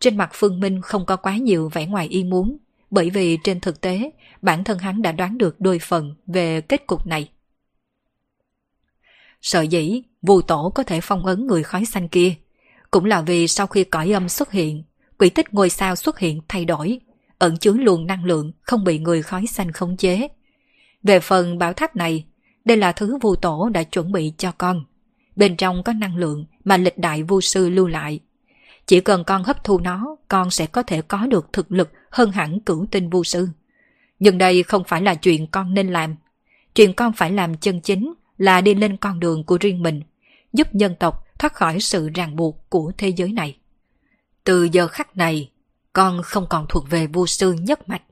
Trên 0.00 0.16
mặt 0.16 0.30
Phương 0.32 0.60
Minh 0.60 0.80
không 0.80 1.06
có 1.06 1.16
quá 1.16 1.36
nhiều 1.36 1.68
vẻ 1.68 1.86
ngoài 1.86 2.08
y 2.08 2.24
muốn, 2.24 2.56
bởi 2.90 3.10
vì 3.10 3.38
trên 3.44 3.60
thực 3.60 3.80
tế, 3.80 4.10
bản 4.42 4.64
thân 4.64 4.78
hắn 4.78 5.02
đã 5.02 5.12
đoán 5.12 5.38
được 5.38 5.60
đôi 5.60 5.78
phần 5.78 6.14
về 6.26 6.60
kết 6.60 6.86
cục 6.86 7.06
này. 7.06 7.28
Sợ 9.42 9.60
dĩ, 9.60 10.02
vù 10.22 10.42
tổ 10.42 10.72
có 10.74 10.82
thể 10.82 11.00
phong 11.00 11.26
ấn 11.26 11.46
người 11.46 11.62
khói 11.62 11.84
xanh 11.84 12.08
kia, 12.08 12.34
cũng 12.90 13.04
là 13.04 13.20
vì 13.20 13.48
sau 13.48 13.66
khi 13.66 13.84
cõi 13.84 14.12
âm 14.12 14.28
xuất 14.28 14.52
hiện, 14.52 14.82
quỷ 15.18 15.30
tích 15.30 15.54
ngôi 15.54 15.70
sao 15.70 15.96
xuất 15.96 16.18
hiện 16.18 16.40
thay 16.48 16.64
đổi, 16.64 17.00
ẩn 17.38 17.56
chứa 17.56 17.72
luồng 17.72 18.06
năng 18.06 18.24
lượng 18.24 18.52
không 18.60 18.84
bị 18.84 18.98
người 18.98 19.22
khói 19.22 19.46
xanh 19.46 19.72
khống 19.72 19.96
chế. 19.96 20.28
Về 21.02 21.20
phần 21.20 21.58
bảo 21.58 21.72
tháp 21.72 21.96
này, 21.96 22.24
đây 22.64 22.76
là 22.76 22.92
thứ 22.92 23.18
vu 23.22 23.36
tổ 23.36 23.68
đã 23.68 23.82
chuẩn 23.82 24.12
bị 24.12 24.32
cho 24.38 24.52
con. 24.58 24.84
Bên 25.36 25.56
trong 25.56 25.82
có 25.82 25.92
năng 25.92 26.16
lượng 26.16 26.44
mà 26.64 26.76
lịch 26.76 26.98
đại 26.98 27.22
vu 27.22 27.40
sư 27.40 27.70
lưu 27.70 27.86
lại. 27.86 28.20
Chỉ 28.86 29.00
cần 29.00 29.24
con 29.24 29.42
hấp 29.42 29.64
thu 29.64 29.78
nó, 29.78 30.16
con 30.28 30.50
sẽ 30.50 30.66
có 30.66 30.82
thể 30.82 31.02
có 31.02 31.26
được 31.26 31.48
thực 31.52 31.72
lực 31.72 31.90
hơn 32.10 32.32
hẳn 32.32 32.60
cửu 32.60 32.86
tinh 32.90 33.10
vu 33.10 33.24
sư. 33.24 33.48
Nhưng 34.18 34.38
đây 34.38 34.62
không 34.62 34.84
phải 34.84 35.02
là 35.02 35.14
chuyện 35.14 35.46
con 35.46 35.74
nên 35.74 35.88
làm. 35.88 36.16
Chuyện 36.74 36.92
con 36.92 37.12
phải 37.12 37.32
làm 37.32 37.56
chân 37.56 37.80
chính 37.80 38.14
là 38.40 38.60
đi 38.60 38.74
lên 38.74 38.96
con 38.96 39.20
đường 39.20 39.44
của 39.44 39.58
riêng 39.60 39.82
mình, 39.82 40.02
giúp 40.52 40.74
nhân 40.74 40.94
tộc 41.00 41.26
thoát 41.38 41.54
khỏi 41.54 41.80
sự 41.80 42.08
ràng 42.08 42.36
buộc 42.36 42.70
của 42.70 42.92
thế 42.98 43.08
giới 43.08 43.32
này. 43.32 43.58
Từ 44.44 44.64
giờ 44.72 44.88
khắc 44.88 45.16
này, 45.16 45.50
con 45.92 46.22
không 46.22 46.46
còn 46.50 46.66
thuộc 46.68 46.90
về 46.90 47.06
vua 47.06 47.26
sư 47.26 47.52
nhất 47.52 47.88
mạch, 47.88 48.02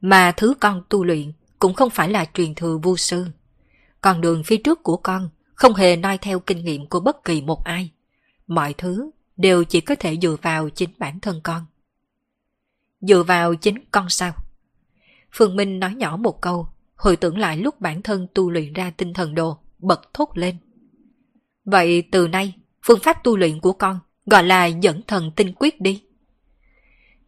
mà 0.00 0.32
thứ 0.36 0.54
con 0.60 0.82
tu 0.88 1.04
luyện 1.04 1.32
cũng 1.58 1.74
không 1.74 1.90
phải 1.90 2.08
là 2.08 2.24
truyền 2.34 2.54
thừa 2.54 2.78
vua 2.78 2.96
sư. 2.96 3.26
Con 4.00 4.20
đường 4.20 4.44
phía 4.44 4.56
trước 4.56 4.82
của 4.82 4.96
con 4.96 5.30
không 5.54 5.74
hề 5.74 5.96
noi 5.96 6.18
theo 6.18 6.40
kinh 6.40 6.64
nghiệm 6.64 6.86
của 6.86 7.00
bất 7.00 7.24
kỳ 7.24 7.42
một 7.42 7.64
ai. 7.64 7.90
Mọi 8.46 8.74
thứ 8.78 9.10
đều 9.36 9.64
chỉ 9.64 9.80
có 9.80 9.94
thể 9.94 10.16
dựa 10.22 10.36
vào 10.42 10.68
chính 10.68 10.90
bản 10.98 11.20
thân 11.20 11.40
con. 11.44 11.66
Dựa 13.00 13.22
vào 13.22 13.54
chính 13.54 13.78
con 13.90 14.08
sao? 14.08 14.32
Phương 15.32 15.56
Minh 15.56 15.80
nói 15.80 15.94
nhỏ 15.94 16.16
một 16.16 16.40
câu, 16.40 16.68
hồi 17.02 17.16
tưởng 17.16 17.38
lại 17.38 17.56
lúc 17.56 17.80
bản 17.80 18.02
thân 18.02 18.26
tu 18.34 18.50
luyện 18.50 18.72
ra 18.72 18.90
tinh 18.90 19.12
thần 19.12 19.34
đồ, 19.34 19.58
bật 19.78 20.14
thốt 20.14 20.28
lên. 20.34 20.56
Vậy 21.64 22.02
từ 22.12 22.28
nay, 22.28 22.54
phương 22.86 23.00
pháp 23.02 23.24
tu 23.24 23.36
luyện 23.36 23.60
của 23.60 23.72
con 23.72 23.98
gọi 24.26 24.44
là 24.44 24.66
dẫn 24.66 25.02
thần 25.06 25.32
tinh 25.36 25.52
quyết 25.58 25.80
đi. 25.80 26.02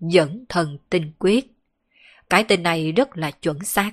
Dẫn 0.01 0.45
thần 0.49 0.79
tinh 0.91 1.13
quyết. 1.19 1.53
Cái 2.31 2.45
tên 2.49 2.63
này 2.63 2.93
rất 2.93 3.17
là 3.17 3.31
chuẩn 3.31 3.65
xác. 3.65 3.93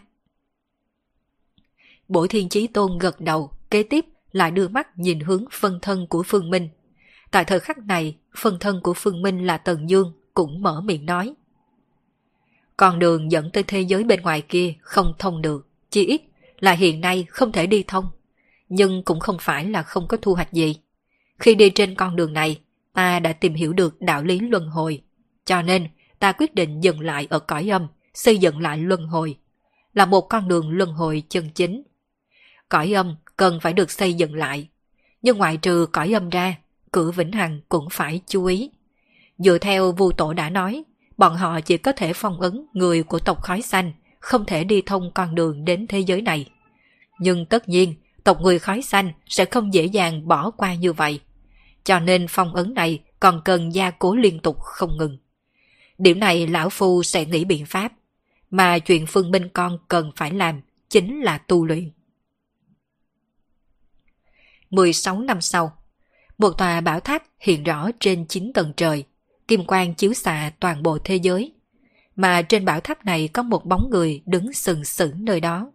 Bổ 2.08 2.28
Thiên 2.28 2.50
Chí 2.50 2.68
Tôn 2.68 2.98
gật 2.98 3.22
đầu, 3.22 3.52
kế 3.70 3.84
tiếp 3.84 4.06
lại 4.32 4.52
đưa 4.52 4.68
mắt 4.68 4.98
nhìn 4.98 5.20
hướng 5.20 5.46
phân 5.52 5.80
thân 5.82 6.08
của 6.08 6.24
Phương 6.24 6.50
Minh. 6.50 6.70
Tại 7.32 7.46
thời 7.46 7.60
khắc 7.60 7.78
này, 7.78 8.18
phân 8.38 8.60
thân 8.60 8.82
của 8.84 8.94
Phương 8.94 9.22
Minh 9.22 9.48
là 9.48 9.58
Tần 9.58 9.90
Dương 9.90 10.14
cũng 10.34 10.62
mở 10.62 10.82
miệng 10.82 11.06
nói. 11.06 11.34
Con 12.78 13.00
đường 13.00 13.32
dẫn 13.32 13.52
tới 13.52 13.64
thế 13.64 13.82
giới 13.82 14.04
bên 14.04 14.22
ngoài 14.22 14.42
kia 14.42 14.74
không 14.82 15.14
thông 15.20 15.42
được, 15.42 15.71
chỉ 15.92 16.06
ít 16.06 16.22
là 16.60 16.72
hiện 16.72 17.02
nay 17.02 17.26
không 17.30 17.52
thể 17.52 17.68
đi 17.68 17.84
thông. 17.88 18.06
Nhưng 18.70 19.04
cũng 19.04 19.20
không 19.20 19.38
phải 19.42 19.66
là 19.66 19.84
không 19.84 20.08
có 20.08 20.18
thu 20.18 20.34
hoạch 20.34 20.54
gì. 20.54 20.76
Khi 21.40 21.56
đi 21.56 21.70
trên 21.70 21.96
con 21.96 22.16
đường 22.16 22.34
này, 22.34 22.60
ta 22.94 23.20
đã 23.20 23.34
tìm 23.34 23.54
hiểu 23.54 23.74
được 23.74 24.02
đạo 24.02 24.24
lý 24.24 24.40
luân 24.40 24.68
hồi. 24.68 25.02
Cho 25.46 25.62
nên, 25.62 25.88
ta 26.20 26.32
quyết 26.32 26.56
định 26.56 26.82
dừng 26.82 27.00
lại 27.00 27.28
ở 27.30 27.40
cõi 27.40 27.70
âm, 27.72 27.88
xây 28.14 28.38
dựng 28.38 28.60
lại 28.60 28.78
luân 28.78 29.08
hồi. 29.08 29.38
Là 29.94 30.06
một 30.06 30.22
con 30.22 30.48
đường 30.48 30.70
luân 30.70 30.94
hồi 30.94 31.24
chân 31.30 31.50
chính. 31.50 31.84
Cõi 32.70 32.94
âm 32.94 33.16
cần 33.38 33.60
phải 33.62 33.74
được 33.74 33.92
xây 33.92 34.14
dựng 34.14 34.36
lại. 34.36 34.68
Nhưng 35.22 35.38
ngoại 35.38 35.58
trừ 35.58 35.86
cõi 35.92 36.14
âm 36.14 36.30
ra, 36.30 36.56
cử 36.94 37.12
Vĩnh 37.12 37.32
Hằng 37.32 37.62
cũng 37.70 37.88
phải 37.92 38.22
chú 38.28 38.46
ý. 38.46 38.72
Dựa 39.38 39.58
theo 39.58 39.92
vu 39.92 40.12
tổ 40.12 40.34
đã 40.34 40.50
nói, 40.50 40.84
bọn 41.18 41.36
họ 41.36 41.62
chỉ 41.62 41.78
có 41.78 41.92
thể 41.92 42.14
phong 42.14 42.42
ấn 42.42 42.66
người 42.74 43.04
của 43.04 43.20
tộc 43.20 43.42
khói 43.42 43.62
xanh, 43.62 43.92
không 44.22 44.46
thể 44.46 44.64
đi 44.64 44.82
thông 44.86 45.12
con 45.14 45.36
đường 45.36 45.66
đến 45.66 45.88
thế 45.88 46.00
giới 46.00 46.22
này. 46.22 46.50
Nhưng 47.20 47.46
tất 47.46 47.70
nhiên, 47.70 47.96
tộc 48.24 48.42
người 48.42 48.60
khói 48.60 48.82
xanh 48.82 49.12
sẽ 49.28 49.46
không 49.46 49.74
dễ 49.74 49.86
dàng 49.86 50.28
bỏ 50.28 50.52
qua 50.52 50.74
như 50.74 50.94
vậy. 50.94 51.20
Cho 51.84 52.00
nên 52.00 52.26
phong 52.30 52.56
ấn 52.56 52.74
này 52.74 53.00
còn 53.20 53.42
cần 53.46 53.74
gia 53.74 53.92
cố 53.92 54.16
liên 54.16 54.40
tục 54.40 54.60
không 54.60 54.98
ngừng. 54.98 55.18
Điểm 55.98 56.20
này 56.20 56.48
lão 56.48 56.70
phu 56.70 57.04
sẽ 57.04 57.26
nghĩ 57.26 57.46
biện 57.46 57.66
pháp, 57.66 57.94
mà 58.52 58.80
chuyện 58.80 59.06
phương 59.08 59.32
minh 59.32 59.50
con 59.54 59.78
cần 59.88 60.12
phải 60.16 60.32
làm 60.32 60.62
chính 60.90 61.22
là 61.22 61.38
tu 61.38 61.66
luyện. 61.66 61.92
16 64.70 65.20
năm 65.20 65.42
sau, 65.42 65.78
một 66.38 66.52
tòa 66.58 66.82
bảo 66.82 67.00
tháp 67.00 67.24
hiện 67.40 67.64
rõ 67.64 67.90
trên 68.00 68.26
9 68.26 68.52
tầng 68.54 68.74
trời, 68.78 69.04
kim 69.48 69.66
quang 69.66 69.94
chiếu 69.94 70.14
xạ 70.14 70.52
toàn 70.60 70.84
bộ 70.84 70.98
thế 71.04 71.16
giới. 71.16 71.54
Mà 72.16 72.42
trên 72.42 72.66
bảo 72.66 72.80
tháp 72.80 73.06
này 73.06 73.28
có 73.28 73.44
một 73.44 73.66
bóng 73.66 73.90
người 73.90 74.22
đứng 74.26 74.54
sừng 74.54 74.86
sững 74.86 75.26
nơi 75.26 75.40
đó. 75.40 75.72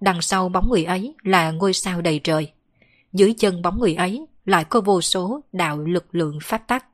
Đằng 0.00 0.22
sau 0.22 0.48
bóng 0.48 0.68
người 0.70 0.84
ấy 0.84 1.14
là 1.22 1.50
ngôi 1.50 1.72
sao 1.72 2.00
đầy 2.00 2.20
trời. 2.24 2.52
Dưới 3.12 3.34
chân 3.38 3.62
bóng 3.62 3.80
người 3.80 3.94
ấy 3.94 4.26
lại 4.44 4.64
có 4.64 4.80
vô 4.80 5.00
số 5.00 5.40
đạo 5.52 5.78
lực 5.78 6.14
lượng 6.14 6.38
phát 6.42 6.68
tắc. 6.68 6.86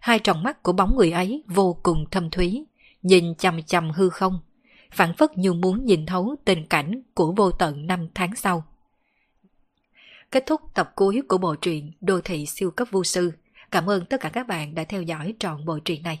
Hai 0.00 0.18
tròng 0.18 0.42
mắt 0.42 0.62
của 0.62 0.72
bóng 0.72 0.96
người 0.96 1.10
ấy 1.10 1.44
vô 1.46 1.76
cùng 1.82 2.04
thâm 2.10 2.30
thúy, 2.30 2.64
nhìn 3.02 3.34
chằm 3.34 3.62
chằm 3.62 3.90
hư 3.90 4.08
không, 4.08 4.40
phản 4.90 5.14
phất 5.14 5.38
như 5.38 5.52
muốn 5.52 5.84
nhìn 5.84 6.06
thấu 6.06 6.36
tình 6.44 6.66
cảnh 6.66 7.02
của 7.14 7.32
vô 7.36 7.50
tận 7.50 7.86
năm 7.86 8.08
tháng 8.14 8.36
sau. 8.36 8.64
Kết 10.30 10.44
thúc 10.46 10.60
tập 10.74 10.92
cuối 10.94 11.22
của 11.28 11.38
bộ 11.38 11.54
truyện 11.54 11.92
Đô 12.00 12.20
thị 12.20 12.46
siêu 12.46 12.70
cấp 12.70 12.88
vô 12.90 13.04
sư. 13.04 13.32
Cảm 13.70 13.90
ơn 13.90 14.04
tất 14.04 14.20
cả 14.20 14.28
các 14.28 14.46
bạn 14.46 14.74
đã 14.74 14.84
theo 14.84 15.02
dõi 15.02 15.34
trọn 15.38 15.64
bộ 15.64 15.78
truyện 15.78 16.02
này. 16.02 16.20